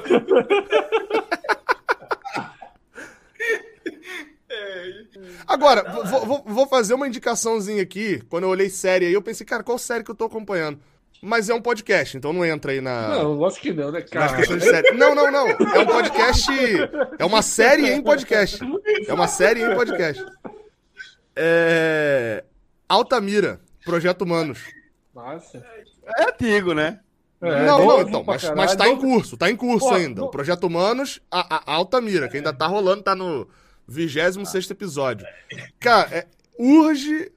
Agora, 5.46 5.84
vou, 5.92 6.26
vou, 6.26 6.44
vou, 6.46 6.68
fazer 6.68 6.94
uma 6.94 7.08
indicaçãozinha 7.08 7.84
aqui. 7.84 8.22
Quando 8.30 8.44
eu 8.46 8.50
olhei 8.50 8.70
série 8.70 9.06
aí, 9.06 9.14
eu 9.14 9.22
pensei, 9.22 9.46
cara, 9.46 9.64
qual 9.64 9.78
série 9.78 10.04
que 10.04 10.12
eu 10.12 10.16
tô 10.16 10.26
acompanhando? 10.26 10.80
Mas 11.22 11.50
é 11.50 11.54
um 11.54 11.62
podcast, 11.62 12.16
então 12.16 12.32
não 12.32 12.46
entra 12.46 12.72
aí 12.72 12.80
na. 12.80 13.10
Não, 13.10 13.34
lógico 13.34 13.64
que 13.64 13.74
não, 13.74 13.92
né, 13.92 14.02
cara? 14.02 14.38
Não, 14.94 15.14
não, 15.14 15.32
não. 15.32 15.50
É 15.50 15.80
um 15.80 15.86
podcast. 15.86 16.52
É 17.18 17.26
uma 17.26 17.42
série 17.42 17.90
em 17.90 18.02
podcast. 18.02 18.60
É 19.08 19.14
uma 19.14 19.28
série 19.28 19.62
em 19.62 19.76
podcast. 19.76 20.26
É. 21.36 22.44
Altamira, 22.88 23.60
Projeto 23.84 24.24
Humanos. 24.24 24.60
Nossa. 25.14 25.64
É 26.18 26.24
antigo, 26.30 26.74
né? 26.74 27.00
É, 27.42 27.66
não, 27.66 27.86
não, 27.86 28.02
então, 28.02 28.24
mas, 28.24 28.50
mas 28.52 28.76
tá 28.76 28.90
em 28.90 28.98
curso, 28.98 29.38
tá 29.38 29.50
em 29.50 29.56
curso 29.56 29.88
Pô, 29.88 29.94
ainda. 29.94 30.26
O 30.26 30.30
Projeto 30.30 30.66
Humanos, 30.66 31.22
a, 31.32 31.72
a 31.72 31.76
Altamira, 31.76 32.28
que 32.28 32.36
ainda 32.36 32.52
tá 32.52 32.68
rolando, 32.68 33.04
tá 33.04 33.16
no 33.16 33.48
26 33.88 34.70
episódio. 34.72 35.26
Cara, 35.80 36.10
é, 36.12 36.28
urge. 36.60 37.32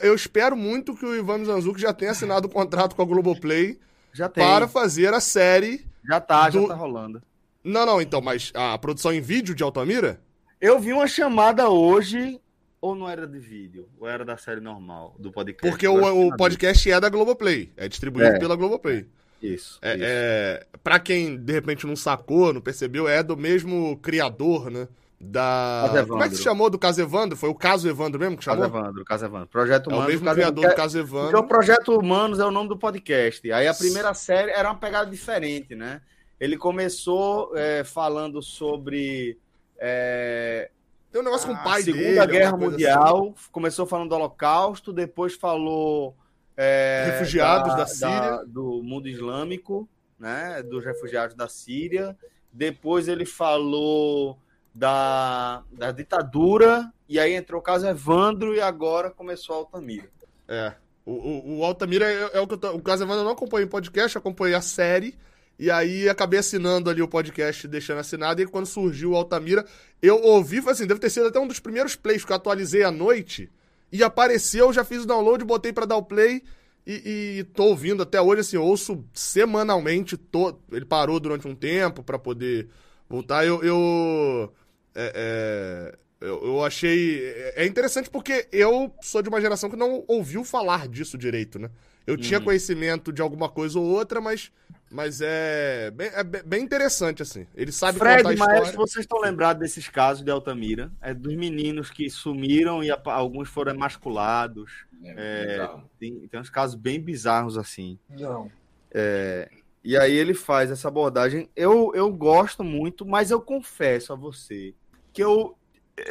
Eu 0.00 0.14
espero 0.14 0.56
muito 0.56 0.94
que 0.94 1.04
o 1.04 1.16
Ivan 1.16 1.44
Zanzuki 1.44 1.80
já 1.80 1.92
tenha 1.92 2.12
assinado 2.12 2.46
o 2.46 2.50
um 2.50 2.52
contrato 2.52 2.94
com 2.94 3.02
a 3.02 3.04
Globoplay 3.04 3.78
já 4.12 4.28
tem. 4.28 4.44
para 4.44 4.68
fazer 4.68 5.12
a 5.12 5.20
série. 5.20 5.84
Já 6.04 6.20
tá, 6.20 6.48
do... 6.48 6.62
já 6.62 6.68
tá 6.68 6.74
rolando. 6.74 7.20
Não, 7.64 7.84
não, 7.84 8.00
então, 8.00 8.20
mas 8.20 8.52
a 8.54 8.78
produção 8.78 9.12
em 9.12 9.20
vídeo 9.20 9.54
de 9.54 9.62
Altamira? 9.62 10.20
Eu 10.60 10.78
vi 10.78 10.92
uma 10.92 11.06
chamada 11.06 11.68
hoje, 11.68 12.40
ou 12.80 12.94
não 12.94 13.08
era 13.08 13.26
de 13.26 13.38
vídeo, 13.38 13.88
ou 13.98 14.08
era 14.08 14.24
da 14.24 14.36
série 14.36 14.60
normal, 14.60 15.14
do 15.18 15.30
podcast. 15.30 15.70
Porque 15.70 15.86
o, 15.86 16.28
o 16.28 16.36
podcast 16.36 16.90
é 16.90 17.00
da 17.00 17.08
Globoplay, 17.08 17.72
é 17.76 17.88
distribuído 17.88 18.36
é. 18.36 18.38
pela 18.38 18.56
Globoplay. 18.56 19.06
Isso. 19.42 19.78
É, 19.82 19.94
isso. 19.94 20.04
é, 20.04 20.66
pra 20.82 20.98
quem 20.98 21.36
de 21.36 21.52
repente 21.52 21.86
não 21.86 21.94
sacou, 21.94 22.52
não 22.52 22.60
percebeu, 22.60 23.08
é 23.08 23.22
do 23.22 23.36
mesmo 23.36 23.96
criador, 23.98 24.70
né? 24.70 24.88
Da. 25.20 25.90
Como 26.06 26.22
é 26.22 26.28
que 26.28 26.36
se 26.36 26.42
chamou 26.42 26.70
do 26.70 26.78
caso 26.78 27.00
Evandro? 27.00 27.36
Foi 27.36 27.48
o 27.48 27.54
caso 27.54 27.88
Evandro 27.88 28.20
mesmo 28.20 28.36
que 28.36 28.44
chamou? 28.44 28.62
Caso 28.62 28.76
Evandro, 28.76 29.04
caso 29.04 29.24
Evandro. 29.24 29.48
Projeto 29.48 29.88
Humanos. 29.88 30.04
É 30.04 30.06
o 30.06 30.10
mesmo 30.10 30.32
criador 30.32 30.68
do 30.68 30.74
caso 30.76 30.98
Evandro. 30.98 31.30
Porque 31.30 31.44
o 31.44 31.48
Projeto 31.48 31.98
Humanos 31.98 32.38
é 32.38 32.44
o 32.44 32.50
nome 32.50 32.68
do 32.68 32.78
podcast. 32.78 33.50
Aí 33.50 33.66
a 33.66 33.74
primeira 33.74 34.14
série 34.14 34.52
era 34.52 34.68
uma 34.68 34.78
pegada 34.78 35.10
diferente, 35.10 35.74
né? 35.74 36.00
Ele 36.38 36.56
começou 36.56 37.52
é, 37.56 37.82
falando 37.82 38.40
sobre. 38.40 39.36
É, 39.76 40.70
Tem 41.10 41.20
um 41.20 41.24
negócio 41.24 41.48
com 41.48 41.54
o 41.54 41.64
pai 41.64 41.82
Segunda 41.82 42.02
dele. 42.02 42.14
Segunda 42.14 42.32
Guerra 42.32 42.56
Mundial. 42.56 43.34
Assim. 43.36 43.50
Começou 43.50 43.86
falando 43.86 44.10
do 44.10 44.14
Holocausto, 44.14 44.92
depois 44.92 45.34
falou. 45.34 46.16
É, 46.56 47.10
refugiados 47.12 47.72
da, 47.72 47.78
da 47.78 47.86
Síria. 47.86 48.20
Da, 48.20 48.44
do 48.44 48.82
mundo 48.84 49.08
islâmico, 49.08 49.88
né? 50.18 50.62
Dos 50.62 50.84
refugiados 50.84 51.34
da 51.34 51.48
Síria. 51.48 52.16
Depois 52.52 53.08
ele 53.08 53.26
falou 53.26 54.38
da, 54.74 55.62
da 55.72 55.92
ditadura, 55.92 56.92
e 57.08 57.18
aí 57.18 57.34
entrou 57.34 57.60
o 57.60 57.64
caso 57.64 57.86
Evandro 57.86 58.54
e 58.54 58.60
agora 58.60 59.10
começou 59.10 59.54
a 59.54 59.58
Altamira. 59.58 60.08
É. 60.46 60.72
O, 61.04 61.12
o, 61.12 61.58
o 61.58 61.64
Altamira 61.64 62.04
é, 62.04 62.30
é, 62.34 62.40
o 62.40 62.46
que 62.46 62.54
eu 62.54 62.58
tô, 62.58 62.70
O 62.72 62.82
caso 62.82 63.02
Evandro 63.02 63.20
eu 63.20 63.24
não 63.24 63.32
acompanhei 63.32 63.66
o 63.66 63.70
podcast, 63.70 64.18
acompanhei 64.18 64.54
a 64.54 64.60
série. 64.60 65.16
E 65.58 65.70
aí 65.70 66.08
acabei 66.08 66.38
assinando 66.38 66.88
ali 66.88 67.02
o 67.02 67.08
podcast, 67.08 67.66
deixando 67.66 67.98
assinado. 67.98 68.40
E 68.40 68.46
quando 68.46 68.66
surgiu 68.66 69.12
o 69.12 69.16
Altamira, 69.16 69.66
eu 70.00 70.22
ouvi, 70.22 70.62
assim, 70.68 70.86
deve 70.86 71.00
ter 71.00 71.10
sido 71.10 71.26
até 71.26 71.40
um 71.40 71.48
dos 71.48 71.58
primeiros 71.58 71.96
plays 71.96 72.24
que 72.24 72.30
eu 72.30 72.36
atualizei 72.36 72.84
à 72.84 72.92
noite. 72.92 73.50
E 73.90 74.04
apareceu, 74.04 74.72
já 74.72 74.84
fiz 74.84 75.02
o 75.02 75.06
download, 75.06 75.44
botei 75.44 75.72
para 75.72 75.86
dar 75.86 75.96
o 75.96 76.02
play. 76.02 76.44
E, 76.86 77.38
e 77.40 77.44
tô 77.54 77.64
ouvindo 77.64 78.02
até 78.02 78.20
hoje, 78.20 78.42
assim, 78.42 78.56
ouço 78.56 79.04
semanalmente. 79.12 80.16
Tô, 80.16 80.56
ele 80.70 80.84
parou 80.84 81.18
durante 81.18 81.48
um 81.48 81.54
tempo 81.54 82.04
para 82.04 82.18
poder 82.18 82.68
voltar. 83.08 83.46
Eu, 83.46 83.62
eu 83.62 84.52
é, 84.94 85.12
é, 85.14 85.98
eu, 86.20 86.44
eu, 86.44 86.64
achei. 86.64 87.22
É 87.54 87.64
interessante 87.64 88.10
porque 88.10 88.48
eu 88.50 88.92
sou 89.00 89.22
de 89.22 89.28
uma 89.28 89.40
geração 89.40 89.70
que 89.70 89.76
não 89.76 90.04
ouviu 90.08 90.44
falar 90.44 90.88
disso 90.88 91.16
direito, 91.16 91.58
né? 91.58 91.70
Eu 92.04 92.14
uhum. 92.14 92.20
tinha 92.20 92.40
conhecimento 92.40 93.12
de 93.12 93.20
alguma 93.20 93.50
coisa 93.50 93.78
ou 93.78 93.84
outra, 93.84 94.18
mas, 94.18 94.50
mas 94.90 95.20
é, 95.20 95.90
bem, 95.90 96.08
é 96.14 96.24
bem 96.24 96.64
interessante, 96.64 97.22
assim. 97.22 97.46
Ele 97.54 97.70
sabe 97.70 97.98
Fred, 97.98 98.22
contar 98.22 98.30
a 98.30 98.32
história. 98.32 98.60
Mas 98.62 98.74
vocês 98.74 99.04
estão 99.04 99.20
lembrados 99.20 99.60
desses 99.60 99.88
casos 99.88 100.24
de 100.24 100.30
Altamira? 100.30 100.90
É 101.02 101.12
dos 101.12 101.36
meninos 101.36 101.90
que 101.90 102.08
sumiram 102.08 102.82
e 102.82 102.90
alguns 102.90 103.48
foram 103.50 103.74
emasculados. 103.74 104.86
É, 105.04 105.58
é 105.60 105.80
tem, 106.00 106.26
tem 106.28 106.40
uns 106.40 106.50
casos 106.50 106.74
bem 106.74 106.98
bizarros 106.98 107.58
assim. 107.58 107.98
Não. 108.08 108.50
É, 108.90 109.50
e 109.82 109.96
aí 109.96 110.12
ele 110.12 110.34
faz 110.34 110.70
essa 110.70 110.88
abordagem. 110.88 111.48
Eu, 111.54 111.92
eu 111.94 112.12
gosto 112.12 112.64
muito, 112.64 113.06
mas 113.06 113.30
eu 113.30 113.40
confesso 113.40 114.12
a 114.12 114.16
você 114.16 114.74
que 115.12 115.22
eu. 115.22 115.56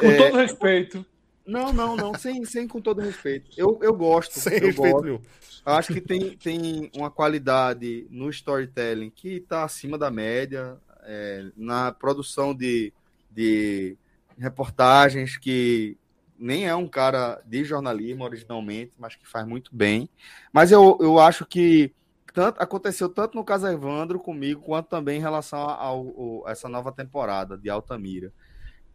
Com 0.00 0.06
é, 0.06 0.16
todo 0.16 0.36
respeito. 0.36 1.06
Não, 1.46 1.72
não, 1.72 1.96
não, 1.96 2.14
sem, 2.14 2.44
sem 2.44 2.68
com 2.68 2.80
todo 2.80 3.00
respeito. 3.00 3.50
Eu, 3.56 3.78
eu 3.82 3.94
gosto. 3.94 4.38
Sem 4.38 4.58
eu 4.58 4.66
respeito 4.66 5.02
gosto. 5.02 5.20
Acho 5.64 5.92
que 5.92 6.00
tem, 6.00 6.36
tem 6.36 6.90
uma 6.94 7.10
qualidade 7.10 8.06
no 8.10 8.30
storytelling 8.30 9.10
que 9.10 9.36
está 9.36 9.64
acima 9.64 9.98
da 9.98 10.10
média, 10.10 10.78
é, 11.02 11.46
na 11.56 11.92
produção 11.92 12.54
de, 12.54 12.92
de 13.30 13.96
reportagens 14.38 15.36
que 15.36 15.96
nem 16.38 16.66
é 16.66 16.74
um 16.74 16.86
cara 16.86 17.42
de 17.44 17.64
jornalismo 17.64 18.24
originalmente, 18.24 18.92
mas 18.98 19.16
que 19.16 19.26
faz 19.26 19.46
muito 19.46 19.74
bem. 19.74 20.08
Mas 20.52 20.70
eu, 20.70 20.96
eu 21.00 21.18
acho 21.18 21.44
que 21.44 21.92
tanto, 22.38 22.62
aconteceu 22.62 23.08
tanto 23.08 23.36
no 23.36 23.44
caso 23.44 23.66
Evandro 23.66 24.20
comigo, 24.20 24.62
quanto 24.62 24.88
também 24.88 25.18
em 25.18 25.20
relação 25.20 25.68
a 25.68 26.50
essa 26.50 26.68
nova 26.68 26.92
temporada 26.92 27.58
de 27.58 27.68
Altamira 27.68 28.32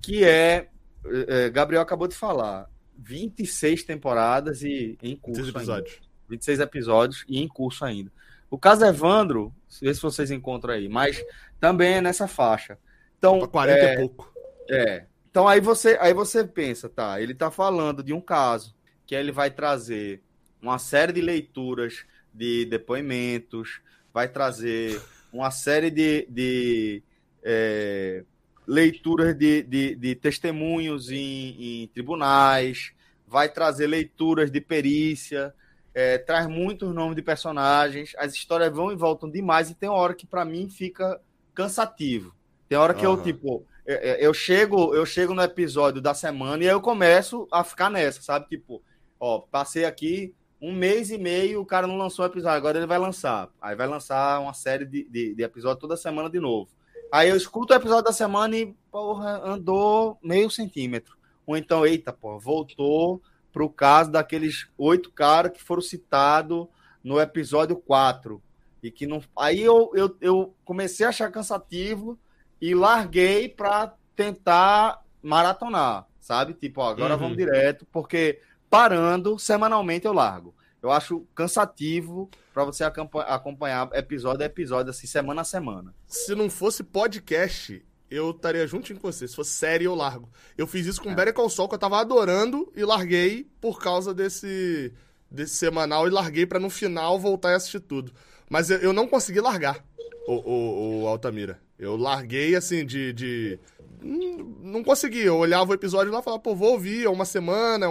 que 0.03 0.23
é, 0.25 0.67
é, 1.05 1.49
Gabriel 1.49 1.81
acabou 1.81 2.07
de 2.07 2.15
falar, 2.15 2.69
26 2.97 3.83
temporadas 3.83 4.61
e 4.61 4.97
em 5.01 5.15
curso 5.15 5.41
26 5.41 5.55
episódios. 5.55 5.93
Ainda. 5.95 6.07
26 6.30 6.59
episódios 6.59 7.25
e 7.27 7.39
em 7.39 7.47
curso 7.47 7.85
ainda. 7.85 8.11
O 8.49 8.57
caso 8.57 8.85
Evandro, 8.85 9.53
vê 9.81 9.93
se 9.93 10.01
vocês 10.01 10.30
encontram 10.30 10.73
aí, 10.73 10.89
mas 10.89 11.23
também 11.59 11.95
é 11.95 12.01
nessa 12.01 12.27
faixa. 12.27 12.77
Então, 13.17 13.47
40 13.47 13.80
é, 13.80 13.93
e 13.93 13.97
pouco. 13.97 14.33
É. 14.69 15.05
Então 15.31 15.47
aí 15.47 15.59
você, 15.59 15.97
aí 15.99 16.13
você 16.13 16.43
pensa, 16.43 16.89
tá? 16.89 17.19
Ele 17.19 17.33
tá 17.33 17.49
falando 17.49 18.03
de 18.03 18.13
um 18.13 18.22
caso 18.22 18.75
que 19.05 19.15
ele 19.15 19.31
vai 19.31 19.49
trazer 19.49 20.22
uma 20.61 20.77
série 20.77 21.13
de 21.13 21.22
leituras 21.22 22.05
de 22.34 22.66
depoimentos, 22.66 23.82
vai 24.14 24.28
trazer 24.28 25.02
uma 25.32 25.52
série 25.52 25.90
de, 25.90 26.28
de 26.30 27.03
é, 27.44 28.24
leituras 28.68 29.36
de, 29.36 29.64
de, 29.64 29.95
de 29.95 30.16
testemunhos 30.16 31.10
em, 31.12 31.84
em, 31.84 31.88
tribunais, 31.88 32.94
vai 33.28 33.50
trazer 33.50 33.88
leituras 33.88 34.52
de 34.52 34.62
perícia, 34.62 35.53
é, 35.94 36.18
traz 36.18 36.48
muitos 36.48 36.94
nomes 36.94 37.16
de 37.16 37.22
personagens, 37.22 38.14
as 38.18 38.34
histórias 38.34 38.72
vão 38.74 38.92
e 38.92 38.95
voltam 38.95 39.30
demais 39.30 39.70
e 39.70 39.76
tem 39.76 39.90
uma 39.90 39.98
hora 39.98 40.14
que 40.14 40.26
para 40.26 40.45
mim 40.45 40.70
fica 40.70 41.20
cansativo. 41.53 42.34
Tem 42.70 42.78
hora 42.78 42.94
que 42.94 43.06
uhum. 43.06 43.14
eu 43.14 43.24
tipo 43.24 43.66
é, 43.86 44.12
é, 44.12 44.26
eu 44.26 44.34
chego 44.34 44.95
eu 44.95 45.06
chego 45.06 45.34
no 45.34 45.42
episódio 45.42 46.02
da 46.02 46.14
semana 46.14 46.64
e 46.64 46.68
aí 46.68 46.74
eu 46.74 46.82
começo 46.82 47.48
a 47.52 47.64
ficar 47.64 47.90
nessa, 47.90 48.22
sabe? 48.22 48.48
Tipo, 48.48 48.82
ó, 49.20 49.40
passei 49.40 49.86
aqui 49.86 50.34
um 50.64 50.72
mês 50.72 51.11
e 51.11 51.17
meio, 51.17 51.59
o 51.59 51.66
cara 51.66 51.85
não 51.85 51.98
lançou 51.98 52.24
o 52.24 52.27
episódio, 52.30 52.56
agora 52.56 52.77
ele 52.77 52.88
vai 52.88 52.98
lançar. 52.98 53.50
Aí 53.61 53.75
vai 53.75 53.85
lançar 53.85 54.40
uma 54.40 54.53
série 54.53 54.85
de, 54.85 55.03
de, 55.09 55.35
de 55.35 55.43
episódios 55.43 55.82
toda 55.82 55.98
semana 55.98 56.30
de 56.30 56.40
novo. 56.40 56.69
Aí 57.11 57.27
eu 57.27 57.35
escuto 57.35 57.74
o 57.74 57.75
episódio 57.75 58.06
da 58.06 58.14
semana 58.14 58.56
e, 58.56 58.74
porra, 58.90 59.42
andou 59.43 60.17
meio 60.24 60.50
centímetro. 60.50 61.17
Ou 61.45 61.58
então, 61.58 61.85
eita, 61.85 62.14
porra, 62.14 62.40
voltou 62.40 63.22
pro 63.51 63.69
caso 63.69 64.09
daqueles 64.09 64.69
oito 64.77 65.11
caras 65.11 65.51
que 65.51 65.61
foram 65.61 65.82
citados 65.82 66.66
no 67.03 67.19
episódio 67.19 67.75
4. 67.75 68.42
E 68.82 68.90
que 68.90 69.06
não. 69.06 69.22
Aí 69.38 69.61
eu, 69.61 69.92
eu, 69.93 70.16
eu 70.22 70.56
comecei 70.64 71.06
a 71.06 71.09
achar 71.09 71.30
cansativo 71.30 72.17
e 72.61 72.74
larguei 72.74 73.50
para 73.50 73.93
tentar 74.16 75.03
maratonar, 75.22 76.08
sabe? 76.22 76.53
Tipo, 76.53 76.80
ó, 76.80 76.90
agora 76.90 77.16
uhum. 77.16 77.19
vamos 77.19 77.38
direto, 77.38 77.85
porque 77.92 78.40
parando, 78.74 79.38
semanalmente 79.38 80.08
eu 80.08 80.14
largo. 80.14 80.56
Eu 80.82 80.92
acho 80.92 81.27
cansativo 81.35 82.27
para 82.52 82.66
você 82.66 82.84
acompanhar 82.84 83.88
episódio 83.93 84.42
a 84.42 84.48
episódio, 84.48 84.90
assim, 84.90 85.06
semana 85.06 85.42
a 85.42 85.45
semana. 85.45 85.93
Se 86.08 86.34
não 86.34 86.50
fosse 86.50 86.84
podcast, 86.84 87.85
eu 88.10 88.32
estaria 88.32 88.66
juntinho 88.66 89.00
com 89.00 89.11
você. 89.11 89.27
Se 89.27 89.35
fosse 89.35 89.52
série, 89.52 89.85
eu 89.85 89.93
largo. 89.93 90.27
Eu 90.58 90.66
fiz 90.66 90.88
isso 90.88 91.02
com 91.03 91.11
é. 91.11 91.16
Better 91.16 91.35
Call 91.35 91.52
Saul, 91.52 91.69
que 91.69 91.76
eu 91.76 91.80
tava 91.80 92.00
adorando, 92.00 92.74
e 92.76 92.84
larguei 92.84 93.48
por 93.61 93.80
causa 93.80 94.11
desse, 94.11 94.92
desse 95.30 95.56
semanal, 95.56 96.08
e 96.08 96.10
larguei 96.10 96.48
para 96.48 96.60
no 96.60 96.72
final 96.72 97.19
voltar 97.19 97.52
e 97.52 97.56
assistir 97.56 97.80
tudo. 97.80 98.11
Mas 98.50 98.72
eu, 98.72 98.80
eu 98.80 98.92
não 98.92 99.08
consegui 99.08 99.40
largar 99.40 99.85
o, 100.27 100.34
o, 100.34 101.03
o 101.03 101.08
Altamira. 101.08 101.60
Eu 101.77 101.95
larguei, 101.95 102.56
assim, 102.56 102.84
de, 102.84 103.14
de 103.14 103.60
não 104.03 104.83
conseguia. 104.83 105.25
Eu 105.25 105.38
olhava 105.38 105.72
o 105.72 105.73
episódio 105.73 106.11
lá 106.11 106.19
e 106.19 106.23
falava, 106.23 106.41
pô, 106.41 106.56
vou 106.56 106.73
ouvir, 106.73 107.06
é 107.06 107.09
uma 107.09 107.25
semana, 107.25 107.88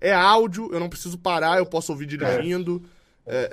é, 0.00 0.12
áudio, 0.12 0.70
eu 0.72 0.80
não 0.80 0.88
preciso 0.88 1.18
parar, 1.18 1.58
eu 1.58 1.66
posso 1.66 1.92
ouvir 1.92 2.06
dirigindo. 2.06 2.82
É, 3.26 3.50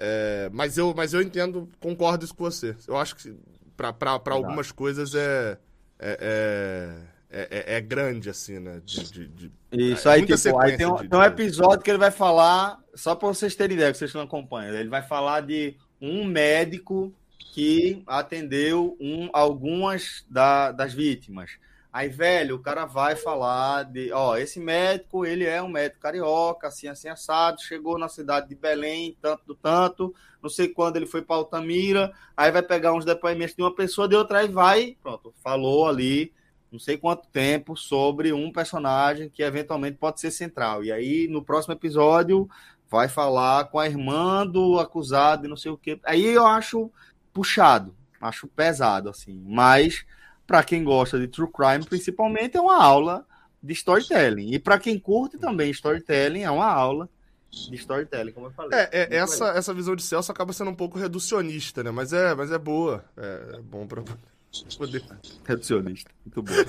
é, 0.47 0.49
mas, 0.53 0.77
eu, 0.77 0.93
mas 0.95 1.13
eu 1.13 1.21
entendo, 1.21 1.69
concordo 1.79 2.23
isso 2.23 2.35
com 2.35 2.43
você. 2.43 2.75
Eu 2.87 2.97
acho 2.97 3.15
que 3.15 3.35
para 3.75 4.31
algumas 4.31 4.71
coisas 4.71 5.13
é 5.13 5.57
é, 5.99 6.97
é, 7.29 7.47
é, 7.49 7.77
é, 7.77 7.81
grande, 7.81 8.29
assim, 8.29 8.59
né? 8.59 8.81
De, 8.83 9.11
de, 9.11 9.27
de... 9.27 9.51
Isso 9.71 10.07
aí, 10.09 10.25
tipo, 10.25 10.59
aí 10.59 10.77
tem 10.77 10.85
um, 10.85 10.95
tem 10.95 11.19
um 11.19 11.23
episódio 11.23 11.83
que 11.83 11.89
ele 11.89 11.97
vai 11.97 12.11
falar, 12.11 12.79
só 12.93 13.15
para 13.15 13.27
vocês 13.29 13.55
terem 13.55 13.75
ideia, 13.75 13.91
que 13.91 13.97
vocês 13.97 14.13
não 14.13 14.21
acompanham, 14.21 14.75
ele 14.75 14.89
vai 14.89 15.01
falar 15.01 15.41
de 15.41 15.75
um 16.01 16.25
médico 16.25 17.13
que 17.53 18.03
atendeu 18.05 18.97
um, 18.99 19.29
algumas 19.31 20.25
da, 20.29 20.71
das 20.71 20.93
vítimas. 20.93 21.51
Aí, 21.95 22.09
velho, 22.09 22.57
o 22.57 22.59
cara 22.59 22.85
vai 22.85 23.15
falar 23.15 23.83
de, 23.83 24.11
ó, 24.11 24.35
esse 24.35 24.59
médico, 24.59 25.25
ele 25.25 25.45
é 25.45 25.61
um 25.61 25.69
médico 25.69 26.01
carioca, 26.01 26.67
assim, 26.67 26.89
assim, 26.89 27.07
assado, 27.07 27.61
chegou 27.61 27.97
na 27.97 28.09
cidade 28.09 28.49
de 28.49 28.55
Belém, 28.55 29.17
tanto 29.21 29.45
do 29.45 29.55
tanto, 29.55 30.13
não 30.43 30.49
sei 30.49 30.67
quando 30.67 30.97
ele 30.97 31.05
foi 31.05 31.21
para 31.21 31.37
Altamira, 31.37 32.11
aí 32.35 32.51
vai 32.51 32.61
pegar 32.61 32.91
uns 32.91 33.05
depoimentos 33.05 33.55
de 33.55 33.61
uma 33.61 33.73
pessoa, 33.73 34.09
de 34.09 34.15
outra, 34.17 34.39
aí 34.39 34.49
vai, 34.49 34.97
pronto, 35.01 35.33
falou 35.41 35.87
ali, 35.87 36.33
não 36.69 36.79
sei 36.79 36.97
quanto 36.97 37.29
tempo, 37.29 37.77
sobre 37.77 38.33
um 38.33 38.51
personagem 38.51 39.29
que 39.29 39.41
eventualmente 39.41 39.97
pode 39.97 40.19
ser 40.19 40.31
central. 40.31 40.83
E 40.83 40.91
aí, 40.91 41.29
no 41.29 41.45
próximo 41.45 41.75
episódio, 41.75 42.49
vai 42.89 43.07
falar 43.07 43.69
com 43.69 43.79
a 43.79 43.87
irmã 43.87 44.45
do 44.45 44.81
acusado 44.81 45.45
e 45.45 45.49
não 45.49 45.55
sei 45.55 45.71
o 45.71 45.77
quê. 45.77 45.97
Aí 46.03 46.25
eu 46.25 46.45
acho 46.45 46.91
puxado, 47.31 47.95
acho 48.19 48.49
pesado, 48.49 49.09
assim, 49.09 49.41
mas 49.47 50.05
para 50.45 50.63
quem 50.63 50.83
gosta 50.83 51.19
de 51.19 51.27
true 51.27 51.49
crime, 51.51 51.85
principalmente, 51.85 52.57
é 52.57 52.61
uma 52.61 52.81
aula 52.81 53.25
de 53.61 53.73
storytelling. 53.73 54.53
E 54.53 54.59
para 54.59 54.77
quem 54.79 54.99
curte 54.99 55.37
também 55.37 55.71
storytelling, 55.71 56.43
é 56.43 56.51
uma 56.51 56.67
aula 56.67 57.09
de 57.51 57.75
storytelling, 57.75 58.31
como 58.31 58.47
eu 58.47 58.51
falei. 58.51 58.77
É, 58.77 58.89
é 58.91 59.15
essa, 59.15 59.49
essa 59.49 59.73
visão 59.73 59.95
de 59.95 60.03
Celso 60.03 60.31
acaba 60.31 60.53
sendo 60.53 60.71
um 60.71 60.75
pouco 60.75 60.99
reducionista, 60.99 61.83
né? 61.83 61.91
Mas 61.91 62.13
é, 62.13 62.35
mas 62.35 62.51
é 62.51 62.57
boa. 62.57 63.03
É, 63.17 63.55
é 63.55 63.61
bom 63.61 63.87
para 63.87 64.03
poder. 64.77 65.03
Reducionista. 65.45 66.11
Muito 66.25 66.43
bom. 66.43 66.53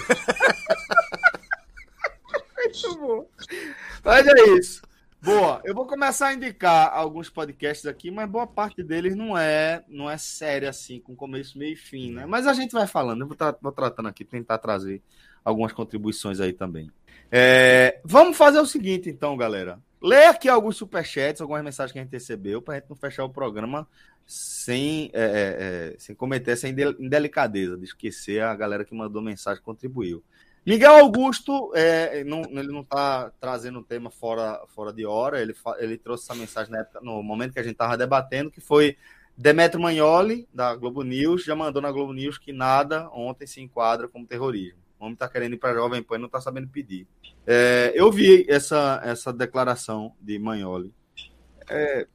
Muito 2.57 2.99
bom. 2.99 3.29
Mas 4.05 4.27
é 4.27 4.49
isso. 4.59 4.83
Boa, 5.23 5.61
eu 5.65 5.75
vou 5.75 5.87
começar 5.87 6.29
a 6.29 6.35
indicar 6.35 6.93
alguns 6.93 7.29
podcasts 7.29 7.87
aqui, 7.87 8.11
mas 8.11 8.29
boa 8.29 8.47
parte 8.47 8.83
deles 8.83 9.17
não 9.17 9.37
é 9.37 9.83
não 9.89 10.09
é 10.09 10.17
séria 10.17 10.71
assim, 10.71 11.01
com 11.01 11.17
começo, 11.17 11.59
meio 11.59 11.73
e 11.73 11.77
fim, 11.77 12.13
né? 12.13 12.27
Mas 12.27 12.47
a 12.47 12.53
gente 12.53 12.73
vai 12.73 12.87
falando, 12.87 13.23
eu 13.23 13.27
vou, 13.27 13.37
tra 13.37 13.57
vou 13.61 13.73
tratando 13.73 14.09
aqui, 14.09 14.25
tentar 14.25 14.59
trazer 14.59 15.03
algumas 15.45 15.73
contribuições 15.73 16.39
aí 16.39 16.53
também. 16.53 16.91
É, 17.31 18.01
vamos 18.05 18.37
fazer 18.37 18.61
o 18.61 18.67
seguinte, 18.67 19.09
então, 19.09 19.37
galera. 19.37 19.81
Lê 20.01 20.27
aqui 20.27 20.49
alguns 20.49 20.77
superchats, 20.77 21.41
algumas 21.41 21.65
mensagens 21.65 21.93
que 21.93 21.99
a 21.99 22.03
gente 22.03 22.13
recebeu, 22.13 22.63
para 22.63 22.75
a 22.75 22.79
gente 22.79 22.89
não 22.89 22.97
fechar 22.97 23.25
o 23.25 23.31
programa 23.31 23.89
sem, 24.27 25.11
é, 25.13 25.23
é, 25.23 25.95
é 25.95 25.99
sem 25.99 26.15
cometer 26.15 26.53
essa 26.53 26.69
indelicadeza 26.69 27.77
de 27.77 27.85
esquecer 27.85 28.43
a 28.43 28.55
galera 28.55 28.85
que 28.85 28.95
mandou 28.95 29.23
mensagem 29.23 29.63
contribuiu. 29.63 30.23
Miguel 30.67 30.97
Augusto, 30.97 31.71
é, 31.77 32.25
não, 32.25 32.43
ele 32.43 32.73
não 32.73 32.81
está 32.81 33.31
trazendo 33.41 33.79
o 33.79 33.85
tema 33.85 34.11
fora, 34.11 34.61
fora 34.75 34.93
de 34.93 35.07
hora, 35.07 35.41
ele, 35.41 35.55
ele 35.79 35.97
trouxe 35.97 36.25
essa 36.25 36.35
mensagem 36.35 36.77
época, 36.77 36.99
no 37.01 37.23
momento 37.23 37.53
que 37.53 37.61
a 37.61 37.63
gente 37.63 37.75
estava 37.75 37.97
debatendo, 37.97 38.51
que 38.51 38.61
foi 38.61 38.97
Demetrio 39.39 39.81
Magnoli, 39.81 40.49
da 40.53 40.75
Globo 40.75 41.05
News, 41.05 41.45
já 41.45 41.55
mandou 41.55 41.81
na 41.81 41.93
Globo 41.93 42.13
News 42.13 42.37
que 42.37 42.53
nada 42.53 43.09
ontem 43.11 43.47
se 43.47 43.61
enquadra 43.61 44.09
como 44.09 44.27
terrorismo. 44.27 44.81
O 44.99 45.05
homem 45.05 45.15
está 45.15 45.29
querendo 45.29 45.53
ir 45.53 45.59
para 45.59 45.71
a 45.71 45.75
Jovem 45.75 46.03
Pan 46.03 46.17
e 46.17 46.19
não 46.19 46.27
está 46.27 46.41
sabendo 46.41 46.69
pedir. 46.69 47.07
É, 47.47 47.93
eu 47.95 48.11
vi 48.11 48.45
essa, 48.49 49.01
essa 49.05 49.33
declaração 49.33 50.17
de 50.21 50.37
Magnoli. 50.37 50.93
É, 51.69 52.09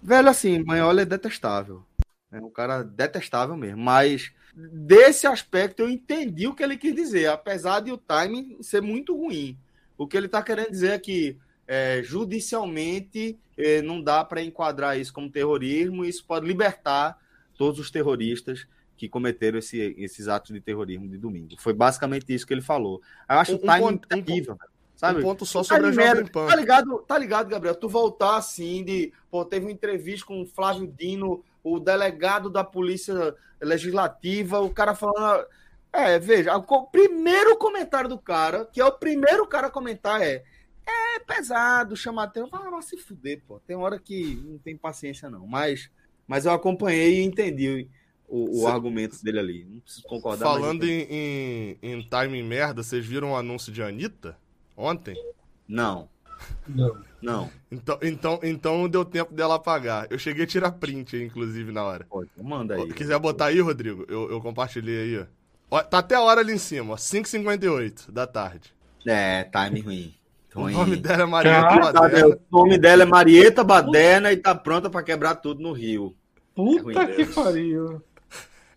velho, 0.00 0.28
assim, 0.28 0.62
Magnoli 0.62 1.00
é 1.00 1.04
detestável. 1.04 1.84
É 2.30 2.38
um 2.38 2.50
cara 2.50 2.84
detestável 2.84 3.56
mesmo, 3.56 3.82
mas 3.82 4.32
desse 4.56 5.26
aspecto 5.26 5.80
eu 5.80 5.90
entendi 5.90 6.46
o 6.46 6.54
que 6.54 6.62
ele 6.62 6.78
quis 6.78 6.94
dizer, 6.94 7.28
apesar 7.28 7.80
de 7.80 7.92
o 7.92 7.98
timing 7.98 8.56
ser 8.62 8.80
muito 8.80 9.14
ruim. 9.14 9.56
O 9.98 10.06
que 10.06 10.16
ele 10.16 10.26
está 10.26 10.42
querendo 10.42 10.70
dizer 10.70 10.92
é 10.92 10.98
que 10.98 11.36
é, 11.68 12.02
judicialmente 12.02 13.38
é, 13.56 13.82
não 13.82 14.00
dá 14.00 14.24
para 14.24 14.42
enquadrar 14.42 14.98
isso 14.98 15.12
como 15.12 15.30
terrorismo 15.30 16.04
e 16.04 16.08
isso 16.08 16.24
pode 16.24 16.46
libertar 16.46 17.18
todos 17.56 17.78
os 17.78 17.90
terroristas 17.90 18.66
que 18.96 19.08
cometeram 19.08 19.58
esse, 19.58 19.94
esses 19.98 20.26
atos 20.26 20.54
de 20.54 20.60
terrorismo 20.60 21.06
de 21.06 21.18
domingo. 21.18 21.54
Foi 21.58 21.74
basicamente 21.74 22.32
isso 22.32 22.46
que 22.46 22.54
ele 22.54 22.62
falou. 22.62 23.02
Eu 23.28 23.36
acho 23.36 23.52
um, 23.52 23.56
o 23.56 23.58
timing 23.58 23.84
um, 23.84 23.98
terrível. 23.98 24.54
Um, 24.54 24.58
sabe? 24.96 25.20
Um 25.20 25.22
ponto 25.22 25.44
só 25.44 25.62
sobre 25.62 25.82
tá 25.82 25.88
a 25.88 25.92
Jovem 25.92 26.26
Pan. 26.26 26.46
Tá 26.46 26.56
ligado, 26.56 26.98
tá 27.06 27.18
ligado, 27.18 27.48
Gabriel? 27.48 27.74
Tu 27.74 27.88
voltar 27.88 28.36
assim 28.36 28.82
de... 28.82 29.12
Pô, 29.30 29.44
teve 29.44 29.66
uma 29.66 29.72
entrevista 29.72 30.24
com 30.24 30.40
o 30.40 30.46
Flávio 30.46 30.86
Dino 30.86 31.44
o 31.66 31.80
delegado 31.80 32.48
da 32.48 32.62
Polícia 32.62 33.34
Legislativa, 33.60 34.60
o 34.60 34.70
cara 34.70 34.94
falando. 34.94 35.44
É, 35.92 36.16
veja, 36.18 36.56
o 36.56 36.86
primeiro 36.86 37.56
comentário 37.56 38.08
do 38.08 38.18
cara, 38.18 38.66
que 38.66 38.80
é 38.80 38.84
o 38.84 38.92
primeiro 38.92 39.46
cara 39.46 39.66
a 39.66 39.70
comentar, 39.70 40.22
é. 40.22 40.44
É 40.88 41.18
pesado, 41.18 41.96
chamar 41.96 42.24
atenção. 42.24 42.50
Ah, 42.52 42.70
vai 42.70 42.82
se 42.82 42.96
fuder, 42.96 43.42
pô. 43.44 43.58
Tem 43.58 43.74
hora 43.74 43.98
que 43.98 44.40
não 44.44 44.56
tem 44.58 44.76
paciência, 44.76 45.28
não. 45.28 45.44
Mas, 45.44 45.90
mas 46.28 46.46
eu 46.46 46.52
acompanhei 46.52 47.20
e 47.20 47.24
entendi 47.24 47.88
o, 48.28 48.62
o 48.62 48.68
argumento 48.68 49.20
dele 49.24 49.40
ali. 49.40 49.64
Não 49.68 49.80
preciso 49.80 50.06
concordar. 50.06 50.46
Falando 50.46 50.84
em, 50.84 51.02
em, 51.10 51.78
em 51.82 52.08
timing 52.08 52.44
merda, 52.44 52.84
vocês 52.84 53.04
viram 53.04 53.32
o 53.32 53.36
anúncio 53.36 53.72
de 53.72 53.82
Anitta 53.82 54.38
ontem? 54.76 55.16
Não. 55.66 56.08
Não. 56.68 56.96
Não. 57.22 57.50
Então, 57.70 57.98
então, 58.02 58.40
então 58.42 58.88
deu 58.88 59.04
tempo 59.04 59.34
dela 59.34 59.56
apagar. 59.56 60.06
Eu 60.10 60.18
cheguei 60.18 60.44
a 60.44 60.46
tirar 60.46 60.72
print, 60.72 61.16
inclusive, 61.16 61.72
na 61.72 61.84
hora. 61.84 62.06
Pode, 62.08 62.30
manda 62.40 62.74
aí. 62.74 62.86
Se 62.86 62.94
quiser 62.94 63.18
botar 63.18 63.46
aí, 63.46 63.60
Rodrigo, 63.60 64.04
eu, 64.08 64.30
eu 64.30 64.40
compartilhei 64.40 65.02
aí, 65.02 65.26
ó. 65.70 65.82
Tá 65.82 65.98
até 65.98 66.14
a 66.14 66.20
hora 66.20 66.40
ali 66.40 66.52
em 66.52 66.58
cima, 66.58 66.94
ó. 66.94 66.96
5h58 66.96 68.10
da 68.10 68.26
tarde. 68.26 68.72
É, 69.06 69.44
time 69.44 69.80
ruim. 69.80 70.14
O 70.54 70.68
nome 70.70 70.96
dela 70.96 71.22
é 71.22 71.26
Marieta 71.26 71.92
Baderna. 71.92 72.38
O 72.50 72.58
nome 72.58 72.78
dela 72.78 73.02
é 73.02 73.06
Marieta 73.06 73.64
Baderna 73.64 74.32
e 74.32 74.36
tá 74.36 74.54
pronta 74.54 74.88
para 74.88 75.02
quebrar 75.02 75.34
tudo 75.34 75.60
no 75.60 75.72
Rio. 75.72 76.16
Puta 76.54 77.02
é 77.02 77.06
que 77.08 77.26
pariu. 77.26 78.02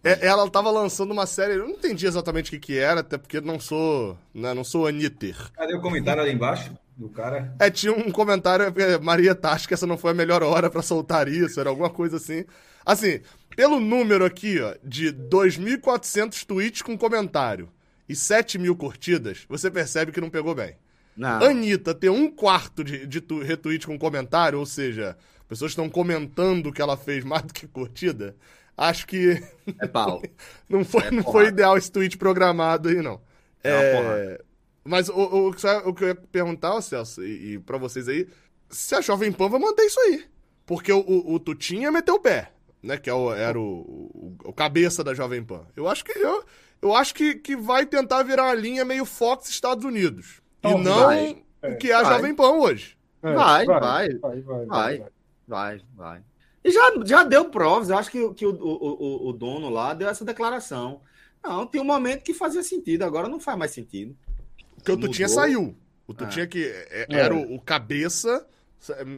É, 0.04 0.26
ela 0.26 0.46
estava 0.46 0.72
lançando 0.72 1.12
uma 1.12 1.26
série, 1.26 1.54
eu 1.54 1.60
não 1.60 1.72
entendi 1.72 2.06
exatamente 2.06 2.48
o 2.48 2.52
que, 2.52 2.60
que 2.60 2.78
era, 2.78 3.02
até 3.02 3.18
porque 3.18 3.42
não 3.42 3.60
sou, 3.60 4.18
né, 4.34 4.54
não 4.54 4.64
sou 4.64 4.88
Anitter. 4.88 5.36
Cadê 5.54 5.76
o 5.76 5.82
comentário 5.82 6.22
ali 6.22 6.32
embaixo 6.32 6.72
do 7.00 7.08
cara? 7.08 7.56
É, 7.58 7.72
tinha 7.72 7.94
um 7.94 8.12
comentário, 8.12 8.66
é, 8.66 8.98
Maria 9.00 9.34
tá, 9.34 9.54
acho 9.54 9.68
que 9.68 9.74
essa 9.74 9.88
não 9.88 9.98
foi 9.98 10.12
a 10.12 10.14
melhor 10.14 10.44
hora 10.44 10.70
para 10.70 10.82
soltar 10.82 11.30
isso, 11.30 11.58
era 11.58 11.70
alguma 11.70 11.90
coisa 11.90 12.18
assim. 12.18 12.44
Assim, 12.86 13.22
pelo 13.56 13.80
número 13.80 14.26
aqui, 14.26 14.60
ó, 14.60 14.76
de 14.84 15.14
2.400 15.14 16.46
tweets 16.46 16.82
com 16.82 16.98
comentário 16.98 17.70
e 18.08 18.16
7 18.16 18.58
mil 18.60 18.76
curtidas, 18.76 19.46
você 19.48 19.72
percebe 19.72 20.12
que 20.12 20.20
não 20.20 20.30
pegou 20.30 20.54
bem. 20.54 20.76
Não. 21.16 21.42
Anitta 21.42 21.94
ter 21.94 22.10
um 22.10 22.30
quarto 22.30 22.84
de, 22.84 23.08
de 23.08 23.24
retweet 23.44 23.88
com 23.88 23.98
comentário, 23.98 24.60
ou 24.60 24.66
seja, 24.66 25.18
pessoas 25.48 25.72
estão 25.72 25.90
comentando 25.90 26.68
o 26.68 26.74
que 26.74 26.82
ela 26.82 26.98
fez 26.98 27.24
mais 27.24 27.44
do 27.44 27.54
que 27.54 27.66
curtida, 27.66 28.36
acho 28.76 29.08
que. 29.08 29.42
É 29.80 29.88
pau. 29.88 30.22
não 30.68 30.84
foi, 30.84 31.04
é 31.04 31.12
não 31.12 31.24
foi 31.24 31.48
ideal 31.48 31.78
esse 31.78 31.92
tweet 31.92 32.18
programado 32.18 32.90
aí, 32.90 33.02
não. 33.02 33.22
É, 33.64 33.70
é 33.72 34.42
mas 34.90 35.08
o, 35.08 35.14
o, 35.14 35.50
o, 35.50 35.94
que 35.94 36.04
eu 36.04 36.08
ia 36.08 36.16
perguntar, 36.16 36.82
Celso, 36.82 37.24
e, 37.24 37.54
e 37.54 37.60
para 37.60 37.78
vocês 37.78 38.08
aí, 38.08 38.28
se 38.68 38.96
a 38.96 39.02
Jovem 39.02 39.32
Pan 39.32 39.48
vai 39.48 39.60
manter 39.60 39.84
isso 39.84 40.00
aí. 40.00 40.26
Porque 40.66 40.92
o, 40.92 41.00
o, 41.00 41.36
o 41.36 41.40
Tutinha 41.40 41.92
meteu 41.92 42.16
o 42.16 42.20
pé, 42.20 42.52
né? 42.82 42.98
Que 42.98 43.08
é 43.08 43.14
o, 43.14 43.32
era 43.32 43.60
o, 43.60 43.64
o, 43.64 44.36
o, 44.46 44.52
cabeça 44.52 45.04
da 45.04 45.14
Jovem 45.14 45.44
Pan. 45.44 45.62
Eu 45.76 45.88
acho 45.88 46.04
que 46.04 46.18
eu, 46.18 46.44
eu 46.82 46.96
acho 46.96 47.14
que, 47.14 47.36
que 47.36 47.56
vai 47.56 47.86
tentar 47.86 48.24
virar 48.24 48.46
uma 48.46 48.56
linha 48.56 48.84
meio 48.84 49.06
Fox 49.06 49.48
Estados 49.48 49.86
Unidos. 49.86 50.42
e 50.64 50.74
não 50.74 51.12
o 51.62 51.78
que 51.78 51.92
é 51.92 51.94
a 51.94 52.02
vai. 52.02 52.16
Jovem 52.16 52.34
Pan 52.34 52.50
hoje. 52.50 52.98
É, 53.22 53.32
vai, 53.32 53.66
vai, 53.68 53.80
vai, 54.16 54.42
vai, 54.42 54.66
vai, 54.66 55.06
vai, 55.48 55.82
vai. 55.96 56.24
E 56.64 56.72
já, 56.72 56.94
já 57.06 57.24
deu 57.24 57.46
provas, 57.46 57.92
eu 57.92 57.98
acho 57.98 58.10
que, 58.10 58.34
que 58.34 58.46
o, 58.46 58.56
o, 58.56 59.30
o, 59.30 59.34
dono 59.34 59.70
lá 59.70 59.94
deu 59.94 60.10
essa 60.10 60.26
declaração. 60.26 61.02
Não, 61.44 61.68
tem 61.68 61.80
um 61.80 61.86
momento 61.86 62.24
que 62.24 62.34
fazia 62.34 62.64
sentido, 62.64 63.04
agora 63.04 63.30
não 63.30 63.40
faz 63.40 63.56
mais 63.56 63.72
sentido. 63.72 64.18
Porque 64.80 64.92
o 64.92 64.98
Tutinha 64.98 65.28
saiu. 65.28 65.76
O 66.08 66.14
Tutinha 66.14 66.46
é. 66.46 66.48
que 66.48 66.66
é, 66.66 67.06
é. 67.10 67.16
era 67.16 67.36
o, 67.36 67.56
o, 67.56 67.62
cabeça, 67.62 68.48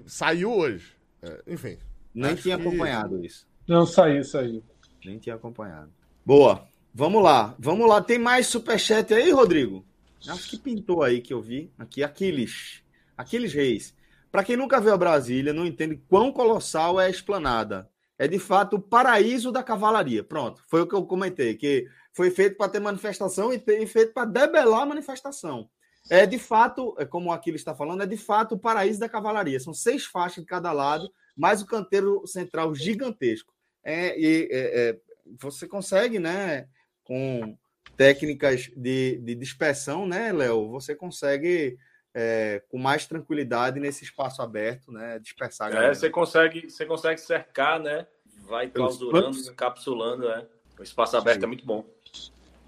saiu 0.06 0.51
hoje. 0.51 0.93
É, 1.22 1.41
enfim. 1.48 1.77
Nem 2.14 2.35
tinha 2.35 2.57
que... 2.57 2.67
acompanhado 2.67 3.23
isso. 3.23 3.48
Não, 3.67 3.85
saiu, 3.85 4.23
saiu. 4.23 4.64
Nem 5.06 5.17
tinha 5.17 5.35
acompanhado. 5.35 5.91
Boa. 6.25 6.67
Vamos 6.93 7.23
lá. 7.23 7.56
Vamos 7.57 7.88
lá. 7.88 8.01
Tem 8.01 8.19
mais 8.19 8.48
superchat 8.48 9.14
aí, 9.14 9.31
Rodrigo? 9.31 9.85
Acho 10.27 10.49
que 10.49 10.57
pintou 10.57 11.01
aí 11.01 11.22
que 11.22 11.33
eu 11.33 11.41
vi. 11.41 11.72
Aqui, 11.80 12.03
Aquiles. 12.03 12.83
Aquiles 13.17 13.53
Reis. 13.53 13.95
Para 14.31 14.43
quem 14.43 14.56
nunca 14.56 14.80
veio 14.80 14.93
a 14.93 14.98
Brasília, 14.98 15.53
não 15.53 15.65
entende 15.65 16.01
quão 16.07 16.31
colossal 16.31 16.99
é 16.99 17.06
a 17.06 17.09
esplanada. 17.09 17.90
É 18.17 18.27
de 18.27 18.38
fato 18.38 18.75
o 18.75 18.81
paraíso 18.81 19.51
da 19.51 19.64
cavalaria. 19.64 20.23
Pronto, 20.23 20.64
foi 20.67 20.81
o 20.81 20.88
que 20.88 20.93
eu 20.93 21.03
comentei, 21.06 21.56
que 21.56 21.88
foi 22.14 22.30
feito 22.30 22.57
para 22.57 22.69
ter 22.69 22.80
manifestação 22.80 23.53
e, 23.53 23.59
ter, 23.59 23.85
feito 23.88 24.14
para 24.14 24.25
debelar 24.25 24.81
a 24.81 24.85
manifestação. 24.85 25.69
É 26.09 26.25
de 26.25 26.40
fato, 26.40 26.95
é 26.98 27.06
como 27.06 27.31
aquilo 27.31 27.56
está 27.56 27.75
falando, 27.75 28.03
é 28.03 28.07
de 28.07 28.17
fato 28.17 28.56
o 28.56 28.59
paraíso 28.59 28.99
da 28.99 29.09
cavalaria. 29.09 29.59
São 29.59 29.73
seis 29.73 30.06
faixas 30.06 30.43
de 30.43 30.48
cada 30.48 30.72
lado, 30.72 31.11
mais 31.38 31.61
o 31.61 31.67
canteiro 31.67 32.25
central 32.25 32.73
gigantesco. 32.73 33.53
É, 33.83 34.19
e, 34.19 34.49
é, 34.51 34.90
é, 34.90 34.99
você 35.40 35.67
consegue, 35.67 36.19
né, 36.19 36.67
com 37.03 37.57
técnicas 37.95 38.69
de, 38.75 39.17
de 39.17 39.35
dispersão, 39.35 40.07
né, 40.07 40.31
Léo? 40.31 40.69
Você 40.72 40.95
consegue 40.95 41.77
é, 42.14 42.61
com 42.69 42.77
mais 42.77 43.06
tranquilidade 43.06 43.80
nesse 43.80 44.03
espaço 44.03 44.41
aberto, 44.41 44.91
né? 44.91 45.19
Dispersar. 45.19 45.67
A 45.67 45.72
galera. 45.72 45.91
É, 45.91 45.95
você 45.95 46.09
consegue, 46.09 46.69
você 46.69 46.85
consegue 46.85 47.19
cercar, 47.19 47.80
né? 47.80 48.06
Vai 48.48 48.67
clausurando, 48.67 49.38
encapsulando, 49.38 50.27
né? 50.27 50.45
O 50.77 50.83
espaço 50.83 51.15
aberto 51.15 51.40
Sim. 51.40 51.45
é 51.45 51.48
muito 51.48 51.65
bom. 51.65 51.85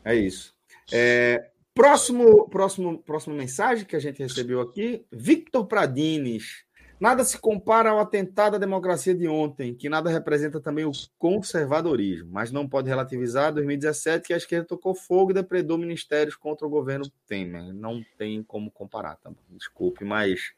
É 0.04 0.16
isso. 0.16 0.54
É, 0.92 1.50
próximo, 1.74 2.48
próximo, 2.50 2.98
próxima 3.00 3.36
mensagem 3.36 3.86
que 3.86 3.96
a 3.96 4.00
gente 4.00 4.22
recebeu 4.22 4.62
aqui, 4.62 5.06
Victor 5.12 5.66
Pradines. 5.66 6.66
Nada 7.00 7.24
se 7.26 7.38
compara 7.38 7.90
ao 7.90 8.00
atentado 8.00 8.56
à 8.56 8.58
democracia 8.58 9.14
de 9.14 9.28
ontem, 9.28 9.74
que 9.74 9.90
nada 9.90 10.10
representa 10.10 10.62
também 10.62 10.86
o 10.86 10.92
conservadorismo, 11.18 12.30
mas 12.32 12.50
não 12.50 12.66
pode 12.66 12.88
relativizar 12.88 13.54
2017 13.54 14.28
que 14.28 14.34
a 14.34 14.38
esquerda 14.38 14.68
tocou 14.68 14.96
fogo 14.96 15.32
e 15.32 15.34
depredou 15.34 15.78
ministérios 15.78 16.36
contra 16.36 16.66
o 16.66 16.70
governo 16.70 17.12
Temer. 17.28 17.74
Não 17.74 18.02
tem 18.18 18.42
como 18.42 18.72
comparar, 18.72 19.18
tá? 19.18 19.32
desculpe, 19.50 20.06
mas 20.06 20.54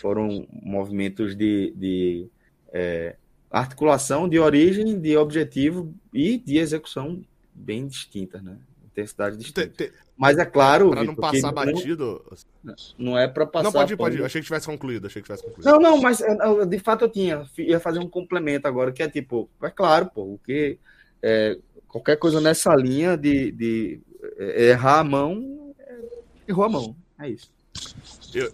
foram 0.00 0.46
movimentos 0.50 1.36
de, 1.36 1.74
de 1.76 2.30
é, 2.72 3.16
articulação, 3.50 4.26
de 4.26 4.38
origem, 4.38 4.98
de 4.98 5.14
objetivo 5.16 5.94
e 6.10 6.38
de 6.38 6.56
execução 6.56 7.22
bem 7.54 7.86
distintas, 7.86 8.42
né? 8.42 8.56
Intensidade 8.92 9.36
distinta. 9.36 9.90
Mas 10.16 10.38
é 10.38 10.44
claro. 10.44 10.90
Para 10.90 11.04
não 11.04 11.14
passar 11.14 11.50
batido. 11.50 12.22
Não 12.98 13.18
é 13.18 13.26
para 13.26 13.46
passar. 13.46 13.64
Não, 13.64 13.72
pode 13.72 13.94
ir, 13.94 13.96
pode 13.96 14.16
ir. 14.18 14.24
Achei 14.24 14.40
que 14.40 14.46
tivesse 14.46 14.66
concluído. 14.66 15.06
Achei 15.06 15.22
que 15.22 15.26
tivesse 15.26 15.42
concluído. 15.42 15.64
Não, 15.64 15.80
não, 15.80 16.00
mas 16.00 16.22
de 16.68 16.78
fato 16.78 17.06
eu 17.06 17.08
tinha. 17.08 17.44
Ia 17.58 17.80
fazer 17.80 17.98
um 17.98 18.08
complemento 18.08 18.68
agora, 18.68 18.92
que 18.92 19.02
é 19.02 19.08
tipo, 19.08 19.48
é 19.62 19.70
claro, 19.70 20.10
pô, 20.14 20.22
o 20.22 20.38
que. 20.44 20.78
É, 21.22 21.58
qualquer 21.88 22.16
coisa 22.16 22.40
nessa 22.40 22.74
linha 22.74 23.16
de, 23.16 23.52
de 23.52 24.00
é, 24.38 24.70
errar 24.70 25.00
a 25.00 25.04
mão, 25.04 25.74
é, 25.78 25.98
errou 26.48 26.64
a 26.64 26.68
mão. 26.68 26.96
É 27.18 27.28
isso. 27.28 27.50
Eu, 28.34 28.52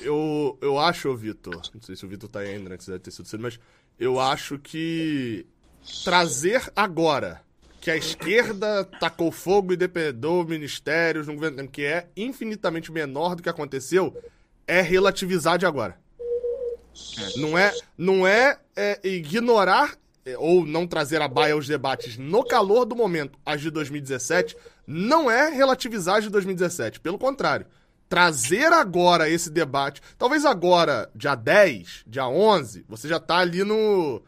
eu, 0.00 0.58
eu 0.60 0.78
acho, 0.78 1.14
Vitor, 1.16 1.60
não 1.74 1.82
sei 1.82 1.96
se 1.96 2.04
o 2.04 2.08
Vitor 2.08 2.28
tá 2.28 2.40
aí 2.40 2.50
ainda, 2.50 2.70
né, 2.70 2.78
que 2.78 2.86
deve 2.86 2.98
ter 2.98 3.10
sido 3.10 3.26
cedo, 3.26 3.42
mas 3.42 3.58
eu 3.98 4.20
acho 4.20 4.58
que 4.58 5.46
trazer 6.04 6.70
agora 6.74 7.43
que 7.84 7.90
a 7.90 7.96
esquerda 7.98 8.82
tacou 8.98 9.30
fogo 9.30 9.74
e 9.74 9.76
depredou 9.76 10.42
ministérios 10.42 11.26
no 11.26 11.34
governo 11.34 11.68
que 11.68 11.84
é 11.84 12.08
infinitamente 12.16 12.90
menor 12.90 13.36
do 13.36 13.42
que 13.42 13.48
aconteceu, 13.50 14.16
é 14.66 14.80
relativizar 14.80 15.58
de 15.58 15.66
agora. 15.66 15.98
É. 17.18 17.38
Não 17.38 17.58
é, 17.58 17.74
não 17.98 18.26
é, 18.26 18.58
é 18.74 18.98
ignorar 19.06 19.98
é, 20.24 20.34
ou 20.38 20.64
não 20.64 20.86
trazer 20.86 21.20
a 21.20 21.28
baia 21.28 21.52
aos 21.52 21.66
debates 21.66 22.16
no 22.16 22.42
calor 22.42 22.86
do 22.86 22.96
momento 22.96 23.38
as 23.44 23.60
de 23.60 23.70
2017, 23.70 24.56
não 24.86 25.30
é 25.30 25.50
relativizar 25.50 26.16
as 26.16 26.24
de 26.24 26.30
2017. 26.30 27.00
Pelo 27.00 27.18
contrário, 27.18 27.66
trazer 28.08 28.72
agora 28.72 29.28
esse 29.28 29.50
debate, 29.50 30.00
talvez 30.16 30.46
agora, 30.46 31.10
dia 31.14 31.34
10, 31.34 32.04
dia 32.06 32.26
11, 32.26 32.86
você 32.88 33.06
já 33.06 33.20
tá 33.20 33.36
ali 33.36 33.62
no 33.62 34.22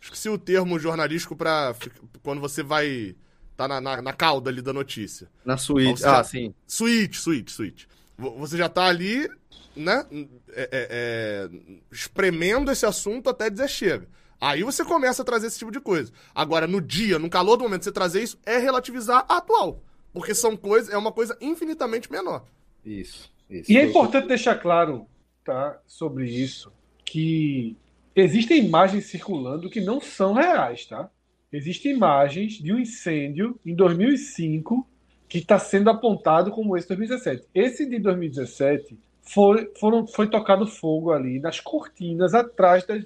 Esqueci 0.00 0.30
o 0.30 0.38
termo 0.38 0.78
jornalístico 0.78 1.36
para 1.36 1.74
quando 2.22 2.40
você 2.40 2.62
vai. 2.62 3.14
tá 3.56 3.68
na, 3.68 3.80
na, 3.80 4.02
na, 4.02 4.12
cauda 4.12 4.50
ali 4.50 4.62
da 4.62 4.72
notícia. 4.72 5.28
Na 5.44 5.56
suíte. 5.56 6.04
Ah, 6.04 6.16
já, 6.16 6.24
sim. 6.24 6.54
Suíte, 6.66 7.18
suíte, 7.18 7.52
suíte. 7.52 7.88
Você 8.16 8.56
já 8.56 8.68
tá 8.68 8.84
ali, 8.84 9.28
né? 9.74 10.06
É, 10.52 10.62
é, 10.62 10.68
é, 10.72 11.50
espremendo 11.90 12.70
esse 12.70 12.84
assunto 12.84 13.30
até 13.30 13.48
dizer 13.48 13.68
chega. 13.68 14.08
Aí 14.40 14.62
você 14.62 14.84
começa 14.84 15.22
a 15.22 15.24
trazer 15.24 15.46
esse 15.48 15.58
tipo 15.58 15.70
de 15.70 15.80
coisa. 15.80 16.12
Agora, 16.34 16.66
no 16.66 16.80
dia, 16.80 17.18
no 17.18 17.28
calor 17.28 17.56
do 17.56 17.64
momento, 17.64 17.84
você 17.84 17.92
trazer 17.92 18.22
isso 18.22 18.38
é 18.44 18.58
relativizar 18.58 19.24
a 19.28 19.38
atual. 19.38 19.82
Porque 20.12 20.34
são 20.34 20.56
coisas, 20.56 20.92
é 20.92 20.96
uma 20.96 21.12
coisa 21.12 21.36
infinitamente 21.40 22.10
menor. 22.10 22.44
Isso. 22.84 23.30
isso. 23.48 23.70
E 23.70 23.76
é 23.76 23.84
importante 23.84 24.28
deixar 24.28 24.56
claro, 24.56 25.06
tá, 25.44 25.78
sobre 25.86 26.26
isso, 26.28 26.72
que 27.04 27.76
Existem 28.14 28.64
imagens 28.64 29.06
circulando 29.06 29.70
que 29.70 29.80
não 29.80 30.00
são 30.00 30.34
reais, 30.34 30.84
tá? 30.84 31.08
Existem 31.52 31.92
imagens 31.92 32.54
de 32.54 32.72
um 32.72 32.78
incêndio 32.78 33.58
em 33.66 33.74
2005 33.74 34.86
que 35.28 35.38
está 35.38 35.58
sendo 35.58 35.90
apontado 35.90 36.50
como 36.50 36.76
esse 36.76 36.88
2017. 36.88 37.46
Esse 37.54 37.88
de 37.88 37.98
2017 37.98 38.98
foi, 39.22 39.70
foram, 39.78 40.06
foi 40.06 40.28
tocado 40.28 40.66
fogo 40.66 41.12
ali 41.12 41.38
nas 41.38 41.60
cortinas 41.60 42.34
atrás 42.34 42.84
da, 42.84 42.96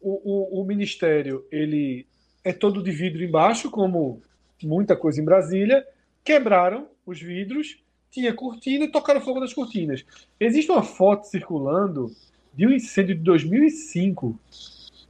o, 0.00 0.58
o, 0.58 0.60
o, 0.60 0.64
ministério. 0.64 1.44
Ele 1.50 2.06
é 2.42 2.52
todo 2.52 2.82
de 2.82 2.90
vidro 2.90 3.22
embaixo, 3.22 3.70
como 3.70 4.20
muita 4.62 4.96
coisa 4.96 5.20
em 5.20 5.24
Brasília. 5.24 5.86
Quebraram 6.22 6.88
os 7.06 7.20
vidros, 7.20 7.78
tinha 8.10 8.32
cortina 8.32 8.84
e 8.84 8.90
tocaram 8.90 9.20
fogo 9.20 9.40
nas 9.40 9.52
cortinas. 9.52 10.04
Existe 10.40 10.70
uma 10.70 10.82
foto 10.82 11.24
circulando 11.24 12.10
de 12.54 12.66
um 12.66 12.72
incêndio 12.72 13.14
de 13.14 13.22
2005, 13.22 14.38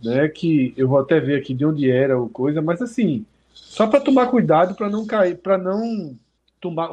né? 0.04 0.28
Que 0.28 0.74
eu 0.76 0.88
vou 0.88 0.98
até 0.98 1.18
ver 1.18 1.40
aqui 1.40 1.54
de 1.54 1.64
onde 1.64 1.90
era 1.90 2.20
o 2.20 2.28
coisa, 2.28 2.60
mas 2.60 2.80
assim, 2.82 3.24
só 3.52 3.86
para 3.86 4.00
tomar 4.00 4.28
cuidado 4.28 4.74
para 4.74 4.88
não 4.88 5.06
cair, 5.06 5.36
para 5.36 5.58
não 5.58 6.16
tomar 6.60 6.90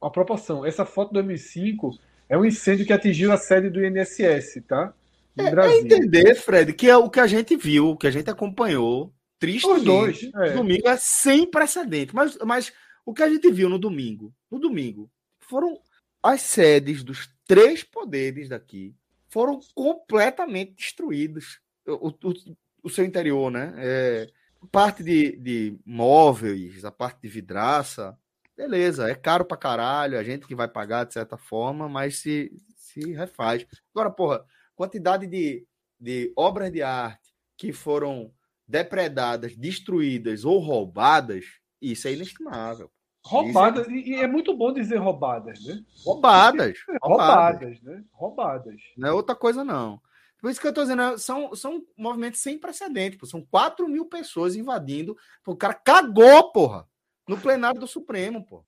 a 0.00 0.10
proporção. 0.10 0.64
Essa 0.64 0.84
foto 0.84 1.08
de 1.08 1.14
2005 1.14 1.98
é 2.28 2.36
um 2.36 2.44
incêndio 2.44 2.86
que 2.86 2.92
atingiu 2.92 3.32
a 3.32 3.36
sede 3.36 3.70
do 3.70 3.84
INSS, 3.84 4.62
tá? 4.66 4.92
É, 5.38 5.44
é 5.44 5.78
entender, 5.78 6.34
Fred, 6.34 6.72
que 6.72 6.88
é 6.88 6.96
o 6.96 7.10
que 7.10 7.20
a 7.20 7.26
gente 7.26 7.56
viu, 7.56 7.90
o 7.90 7.96
que 7.96 8.06
a 8.06 8.10
gente 8.10 8.30
acompanhou. 8.30 9.12
Triste. 9.38 9.68
Os 9.68 9.84
dois. 9.84 10.30
É. 10.34 10.52
Domingo 10.54 10.88
é 10.88 10.96
sem 10.98 11.44
precedente. 11.44 12.14
Mas, 12.14 12.38
mas 12.38 12.72
o 13.04 13.12
que 13.12 13.22
a 13.22 13.28
gente 13.28 13.50
viu 13.50 13.68
no 13.68 13.78
domingo, 13.78 14.32
no 14.50 14.58
domingo, 14.58 15.10
foram 15.38 15.78
as 16.22 16.40
sedes 16.40 17.04
dos 17.04 17.28
três 17.46 17.84
poderes 17.84 18.48
daqui 18.48 18.94
foram 19.28 19.60
completamente 19.74 20.74
destruídos. 20.74 21.60
O, 21.86 22.08
o, 22.08 22.34
o 22.82 22.90
seu 22.90 23.04
interior, 23.04 23.50
né? 23.50 23.74
É, 23.78 24.28
parte 24.70 25.02
de, 25.02 25.36
de 25.36 25.78
móveis, 25.84 26.84
a 26.84 26.90
parte 26.90 27.20
de 27.22 27.28
vidraça, 27.28 28.18
beleza, 28.56 29.08
é 29.08 29.14
caro 29.14 29.44
pra 29.44 29.56
caralho, 29.56 30.18
a 30.18 30.22
gente 30.22 30.46
que 30.46 30.54
vai 30.54 30.68
pagar 30.68 31.04
de 31.04 31.12
certa 31.12 31.36
forma, 31.36 31.88
mas 31.88 32.18
se, 32.18 32.52
se 32.76 33.12
refaz. 33.12 33.66
Agora, 33.94 34.10
porra, 34.10 34.44
quantidade 34.74 35.26
de, 35.26 35.66
de 36.00 36.32
obras 36.36 36.72
de 36.72 36.82
arte 36.82 37.34
que 37.56 37.72
foram 37.72 38.32
depredadas, 38.66 39.56
destruídas 39.56 40.44
ou 40.44 40.58
roubadas, 40.58 41.44
isso 41.80 42.08
é 42.08 42.12
inestimável. 42.12 42.90
Roubadas, 43.24 43.88
é... 43.88 43.92
e 43.92 44.14
é 44.14 44.26
muito 44.26 44.56
bom 44.56 44.72
dizer 44.72 44.96
roubadas, 44.96 45.64
né? 45.64 45.82
Roubadas. 46.04 46.78
Roubadas, 47.02 47.02
roubadas 47.02 47.82
né? 47.82 48.04
Roubadas. 48.12 48.80
Não 48.96 49.08
é 49.08 49.12
outra 49.12 49.34
coisa, 49.34 49.64
não. 49.64 50.00
Por 50.46 50.50
isso 50.52 50.60
que 50.60 50.68
eu 50.68 50.72
tô 50.72 50.82
dizendo, 50.82 51.02
é, 51.02 51.18
são, 51.18 51.52
são 51.56 51.84
movimentos 51.96 52.40
sem 52.40 52.56
precedente, 52.56 53.16
pô. 53.16 53.26
São 53.26 53.44
4 53.44 53.88
mil 53.88 54.06
pessoas 54.06 54.54
invadindo. 54.54 55.16
Pô, 55.42 55.50
o 55.50 55.56
cara 55.56 55.74
cagou, 55.74 56.52
porra, 56.52 56.88
no 57.26 57.36
plenário 57.36 57.80
do 57.80 57.86
Supremo, 57.88 58.46
pô. 58.46 58.64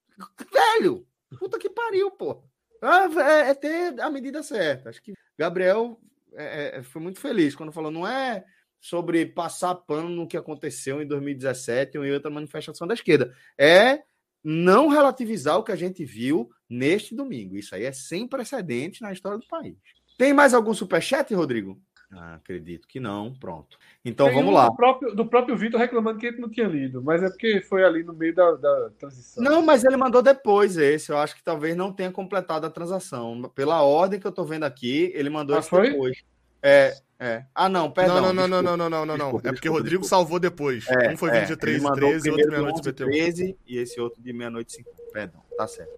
Velho, 0.51 1.07
puta 1.39 1.57
que 1.57 1.69
pariu, 1.69 2.11
pô. 2.11 2.43
Ah, 2.81 3.07
é, 3.21 3.51
é, 3.51 3.53
ter 3.53 3.97
a 4.01 4.09
medida 4.09 4.43
certa. 4.43 4.89
Acho 4.89 5.01
que 5.01 5.13
Gabriel 5.37 5.97
é, 6.33 6.79
é, 6.79 6.83
foi 6.83 7.01
muito 7.01 7.17
feliz 7.17 7.55
quando 7.55 7.71
falou, 7.71 7.91
não 7.91 8.05
é 8.05 8.43
sobre 8.81 9.25
passar 9.25 9.73
pano 9.73 10.09
no 10.09 10.27
que 10.27 10.35
aconteceu 10.35 11.01
em 11.01 11.07
2017 11.07 11.97
ou 11.97 12.03
em 12.05 12.11
outra 12.11 12.29
manifestação 12.29 12.85
da 12.85 12.93
esquerda. 12.93 13.33
É 13.57 14.03
não 14.43 14.89
relativizar 14.89 15.57
o 15.57 15.63
que 15.63 15.71
a 15.71 15.77
gente 15.77 16.03
viu 16.03 16.51
neste 16.69 17.15
domingo. 17.15 17.55
Isso 17.55 17.73
aí 17.73 17.85
é 17.85 17.93
sem 17.93 18.27
precedente 18.27 19.01
na 19.01 19.13
história 19.13 19.37
do 19.37 19.47
país. 19.47 19.77
Tem 20.19 20.33
mais 20.33 20.53
algum 20.53 20.73
superchat, 20.73 21.33
Rodrigo? 21.33 21.79
Ah, 22.11 22.35
acredito 22.35 22.85
que 22.89 22.99
não. 22.99 23.33
Pronto. 23.35 23.77
Então 24.03 24.25
Tem 24.25 24.35
vamos 24.35 24.51
um 24.51 24.53
lá. 24.53 24.67
Do 24.67 24.75
próprio, 24.75 25.15
do 25.15 25.25
próprio 25.25 25.55
Vitor 25.55 25.79
reclamando 25.79 26.19
que 26.19 26.25
ele 26.25 26.41
não 26.41 26.49
tinha 26.49 26.67
lido, 26.67 27.01
mas 27.01 27.23
é 27.23 27.29
porque 27.29 27.61
foi 27.61 27.85
ali 27.85 28.03
no 28.03 28.11
meio 28.11 28.35
da, 28.35 28.51
da 28.51 28.89
transição. 28.99 29.41
Não, 29.41 29.61
mas 29.61 29.85
ele 29.85 29.95
mandou 29.95 30.21
depois 30.21 30.75
esse. 30.75 31.09
Eu 31.09 31.17
acho 31.17 31.37
que 31.37 31.41
talvez 31.41 31.73
não 31.73 31.93
tenha 31.93 32.11
completado 32.11 32.65
a 32.65 32.69
transação. 32.69 33.49
Pela 33.55 33.81
ordem 33.81 34.19
que 34.19 34.27
eu 34.27 34.31
tô 34.33 34.43
vendo 34.43 34.65
aqui, 34.65 35.09
ele 35.15 35.29
mandou 35.29 35.55
ah, 35.55 35.59
esse 35.59 35.69
foi? 35.69 35.91
depois. 35.91 36.21
É, 36.61 36.97
é. 37.17 37.45
Ah, 37.55 37.69
não, 37.69 37.89
perdão. 37.89 38.21
Não, 38.21 38.33
não, 38.33 38.45
não, 38.45 38.61
não, 38.61 38.75
não, 38.75 38.89
não, 38.89 39.05
não, 39.05 39.17
não. 39.17 39.41
É 39.45 39.53
porque 39.53 39.69
o 39.69 39.73
Rodrigo 39.73 40.03
salvou 40.03 40.37
depois. 40.37 40.85
É, 40.89 41.13
um 41.13 41.15
foi 41.15 41.31
de 41.45 41.55
13 41.55 41.87
e 41.87 41.91
13 41.93 42.27
e 42.27 42.31
outro 42.31 42.49
meia-noite 42.49 42.91
13 42.91 43.57
e 43.65 43.77
esse 43.77 44.01
outro 44.01 44.21
de 44.21 44.33
meia-noite 44.33 44.73
5. 44.73 44.89
Perdão, 45.13 45.41
tá 45.55 45.65
certo. 45.65 45.97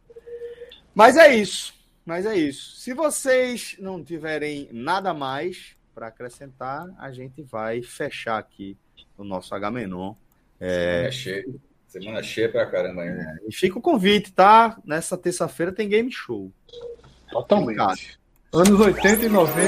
Mas 0.94 1.18
é 1.18 1.34
isso. 1.34 1.81
Mas 2.06 2.26
é 2.26 2.36
isso. 2.36 2.78
Se 2.78 2.94
vocês 2.94 3.76
não 3.80 4.04
tiverem 4.04 4.70
nada 4.72 5.14
mais 5.14 5.76
para 5.94 6.08
acrescentar, 6.08 6.90
a 6.98 7.12
gente 7.12 7.42
vai 7.42 7.82
fechar 7.82 8.38
aqui 8.38 8.78
o 9.18 9.24
nosso 9.24 9.54
H-Menon. 9.54 10.16
É... 10.60 11.10
Semana 11.10 11.12
cheia. 11.12 11.46
Semana 11.88 12.24
cheia 12.24 12.50
pra 12.50 12.66
caramba 12.66 13.02
ainda. 13.02 13.22
É, 13.22 13.50
e 13.50 13.54
fica 13.54 13.78
o 13.78 13.82
convite, 13.82 14.32
tá? 14.32 14.80
Nessa 14.86 15.18
terça-feira 15.18 15.74
tem 15.74 15.90
game 15.90 16.10
show. 16.10 16.50
Totalmente. 17.30 18.18
Anos 18.54 18.80
80 18.80 19.26
e 19.26 19.30
90. 19.30 19.62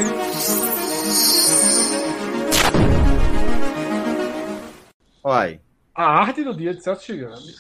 Olha 5.21 5.61
A 5.93 6.03
arte 6.03 6.43
do 6.43 6.53
dia 6.53 6.73
de 6.73 6.81
Celso 6.81 7.03
Chigami. 7.03 7.55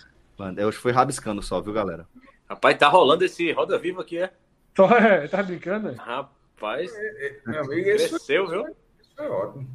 Eu 0.57 0.71
fui 0.71 0.91
rabiscando 0.91 1.41
só, 1.41 1.61
viu, 1.61 1.73
galera? 1.73 2.07
Rapaz, 2.49 2.77
tá 2.77 2.87
rolando 2.87 3.25
esse 3.25 3.51
Roda 3.51 3.77
Viva 3.77 4.01
aqui, 4.01 4.17
é? 4.17 4.31
Tô, 4.75 4.85
é, 4.85 5.27
tá 5.27 5.43
brincando? 5.43 5.93
Rapaz, 5.93 6.91
é, 6.95 7.27
é, 7.27 7.41
meu 7.45 7.61
amigo, 7.61 7.83
cresceu, 7.83 8.47
viu? 8.47 8.75
Isso 9.01 9.21
é 9.21 9.29
ótimo. 9.29 9.69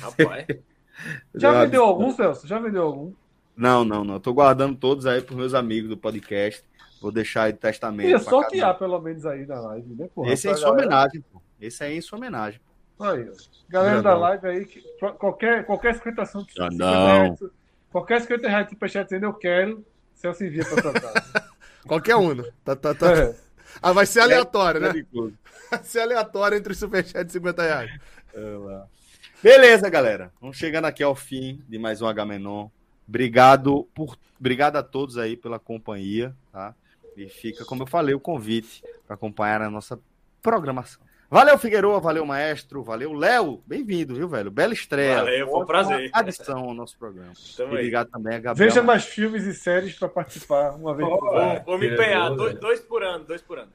Rapaz. 0.00 0.46
Já 1.34 1.64
vendeu 1.64 1.84
algum, 1.84 2.12
Celso? 2.12 2.46
Já 2.46 2.58
vendeu 2.58 2.82
algum? 2.82 3.12
Não, 3.56 3.84
não, 3.84 4.04
não. 4.04 4.20
tô 4.20 4.32
guardando 4.32 4.76
todos 4.76 5.06
aí 5.06 5.20
pros 5.20 5.36
meus 5.36 5.54
amigos 5.54 5.88
do 5.88 5.96
podcast. 5.96 6.62
Vou 7.00 7.12
deixar 7.12 7.44
aí 7.44 7.52
de 7.52 7.58
testamento. 7.58 8.08
Ia 8.08 8.18
sortear 8.18 8.78
pelo 8.78 9.00
menos 9.00 9.26
aí 9.26 9.46
na 9.46 9.60
live, 9.60 9.94
né, 9.94 10.08
porra? 10.14 10.32
Esse 10.32 10.48
é 10.48 10.52
em 10.52 10.56
sua 10.56 10.70
galera... 10.70 10.86
homenagem, 10.86 11.24
pô. 11.32 11.42
Esse 11.60 11.84
aí 11.84 11.94
é 11.94 11.96
em 11.96 12.00
sua 12.00 12.18
homenagem. 12.18 12.60
Pô. 12.96 13.04
Aí, 13.04 13.30
galera 13.68 14.02
da 14.02 14.14
live 14.14 14.46
aí, 14.46 14.64
que, 14.64 14.82
qualquer, 15.18 15.66
qualquer 15.66 15.94
escritação 15.94 16.44
de 16.44 16.54
reais, 16.78 17.38
qualquer 17.90 18.20
50 18.20 18.48
reais 18.48 18.66
de 18.66 18.72
superchat 18.72 19.04
dizendo 19.04 19.26
eu 19.26 19.34
quero, 19.34 19.84
Celso 20.14 20.44
envia 20.44 20.64
pra 20.64 20.82
sua 20.82 20.92
casa. 20.92 21.50
qualquer 21.86 22.16
um. 22.16 22.34
Né? 22.34 22.44
Tá, 22.64 22.76
tá, 22.76 22.94
tá. 22.94 23.12
É. 23.12 23.43
Ah, 23.82 23.92
vai 23.92 24.06
ser 24.06 24.20
aleatório, 24.20 24.84
é, 24.84 24.92
né? 24.92 25.04
Vai 25.70 25.84
ser 25.84 26.00
aleatório 26.00 26.56
entre 26.56 26.72
o 26.72 26.76
superchat 26.76 27.28
e 27.28 27.32
50 27.32 27.62
reais. 27.62 27.90
Beleza, 29.42 29.90
galera. 29.90 30.32
Vamos 30.40 30.56
chegando 30.56 30.86
aqui 30.86 31.02
ao 31.02 31.14
fim 31.14 31.62
de 31.68 31.78
mais 31.78 32.00
um 32.00 32.06
H-Menon. 32.06 32.68
Obrigado, 33.06 33.86
por, 33.94 34.16
obrigado 34.40 34.76
a 34.76 34.82
todos 34.82 35.18
aí 35.18 35.36
pela 35.36 35.58
companhia, 35.58 36.34
tá? 36.50 36.74
E 37.16 37.28
fica, 37.28 37.64
como 37.64 37.82
eu 37.82 37.86
falei, 37.86 38.14
o 38.14 38.20
convite 38.20 38.82
para 39.06 39.14
acompanhar 39.14 39.62
a 39.62 39.70
nossa 39.70 39.98
programação. 40.40 41.02
Valeu, 41.30 41.58
Figueiredo, 41.58 42.00
valeu, 42.00 42.24
maestro, 42.24 42.82
valeu, 42.82 43.12
Léo, 43.12 43.62
bem-vindo, 43.66 44.14
viu, 44.14 44.28
velho? 44.28 44.50
Bela 44.50 44.72
estreia. 44.72 45.16
Valeu, 45.16 45.48
foi 45.48 45.62
um 45.62 45.66
prazer. 45.66 46.10
Adição 46.12 46.58
ao 46.58 46.74
nosso 46.74 46.98
programa. 46.98 47.32
Obrigado 47.60 48.10
também 48.10 48.36
a 48.36 48.38
Gabriel. 48.38 48.68
Veja 48.68 48.82
mais 48.82 49.04
filmes 49.04 49.44
e 49.44 49.54
séries 49.54 49.98
para 49.98 50.08
participar 50.08 50.72
uma 50.72 50.94
vez 50.94 51.08
por 51.08 51.36
ano. 51.36 51.54
Vou, 51.54 51.64
vou 51.64 51.78
me 51.78 51.92
empenhar, 51.92 52.30
dois, 52.34 52.54
dois, 52.60 52.80
por 52.80 53.02
ano, 53.02 53.24
dois 53.24 53.42
por 53.42 53.58
ano. 53.58 53.72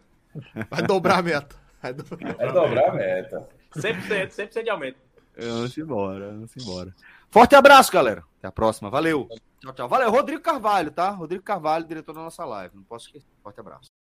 Vai 0.70 0.84
dobrar 0.84 1.20
a 1.20 1.22
meta. 1.22 1.56
Vai 1.82 1.94
dobrar, 1.94 2.36
Vai 2.36 2.54
dobrar 2.54 2.90
a 2.90 2.94
meta. 2.94 3.50
100%, 3.76 4.30
100% 4.30 4.64
de 4.64 4.70
aumento. 4.70 4.98
Vamos 5.38 5.78
embora, 5.78 6.28
vamos 6.32 6.52
embora. 6.58 6.94
Forte 7.30 7.56
abraço, 7.56 7.92
galera. 7.92 8.24
Até 8.38 8.48
a 8.48 8.52
próxima. 8.52 8.90
Valeu. 8.90 9.28
Tchau, 9.60 9.74
tchau. 9.74 9.90
Valeu, 9.90 10.10
Rodrigo 10.10 10.42
Carvalho, 10.42 10.92
tá? 10.92 11.10
Rodrigo 11.12 11.44
Carvalho, 11.44 11.86
diretor 11.86 12.14
da 12.14 12.22
nossa 12.22 12.46
live. 12.46 12.76
Não 12.76 12.84
posso 12.84 13.08
esquecer. 13.08 13.28
Forte 13.44 13.60
abraço. 13.60 13.99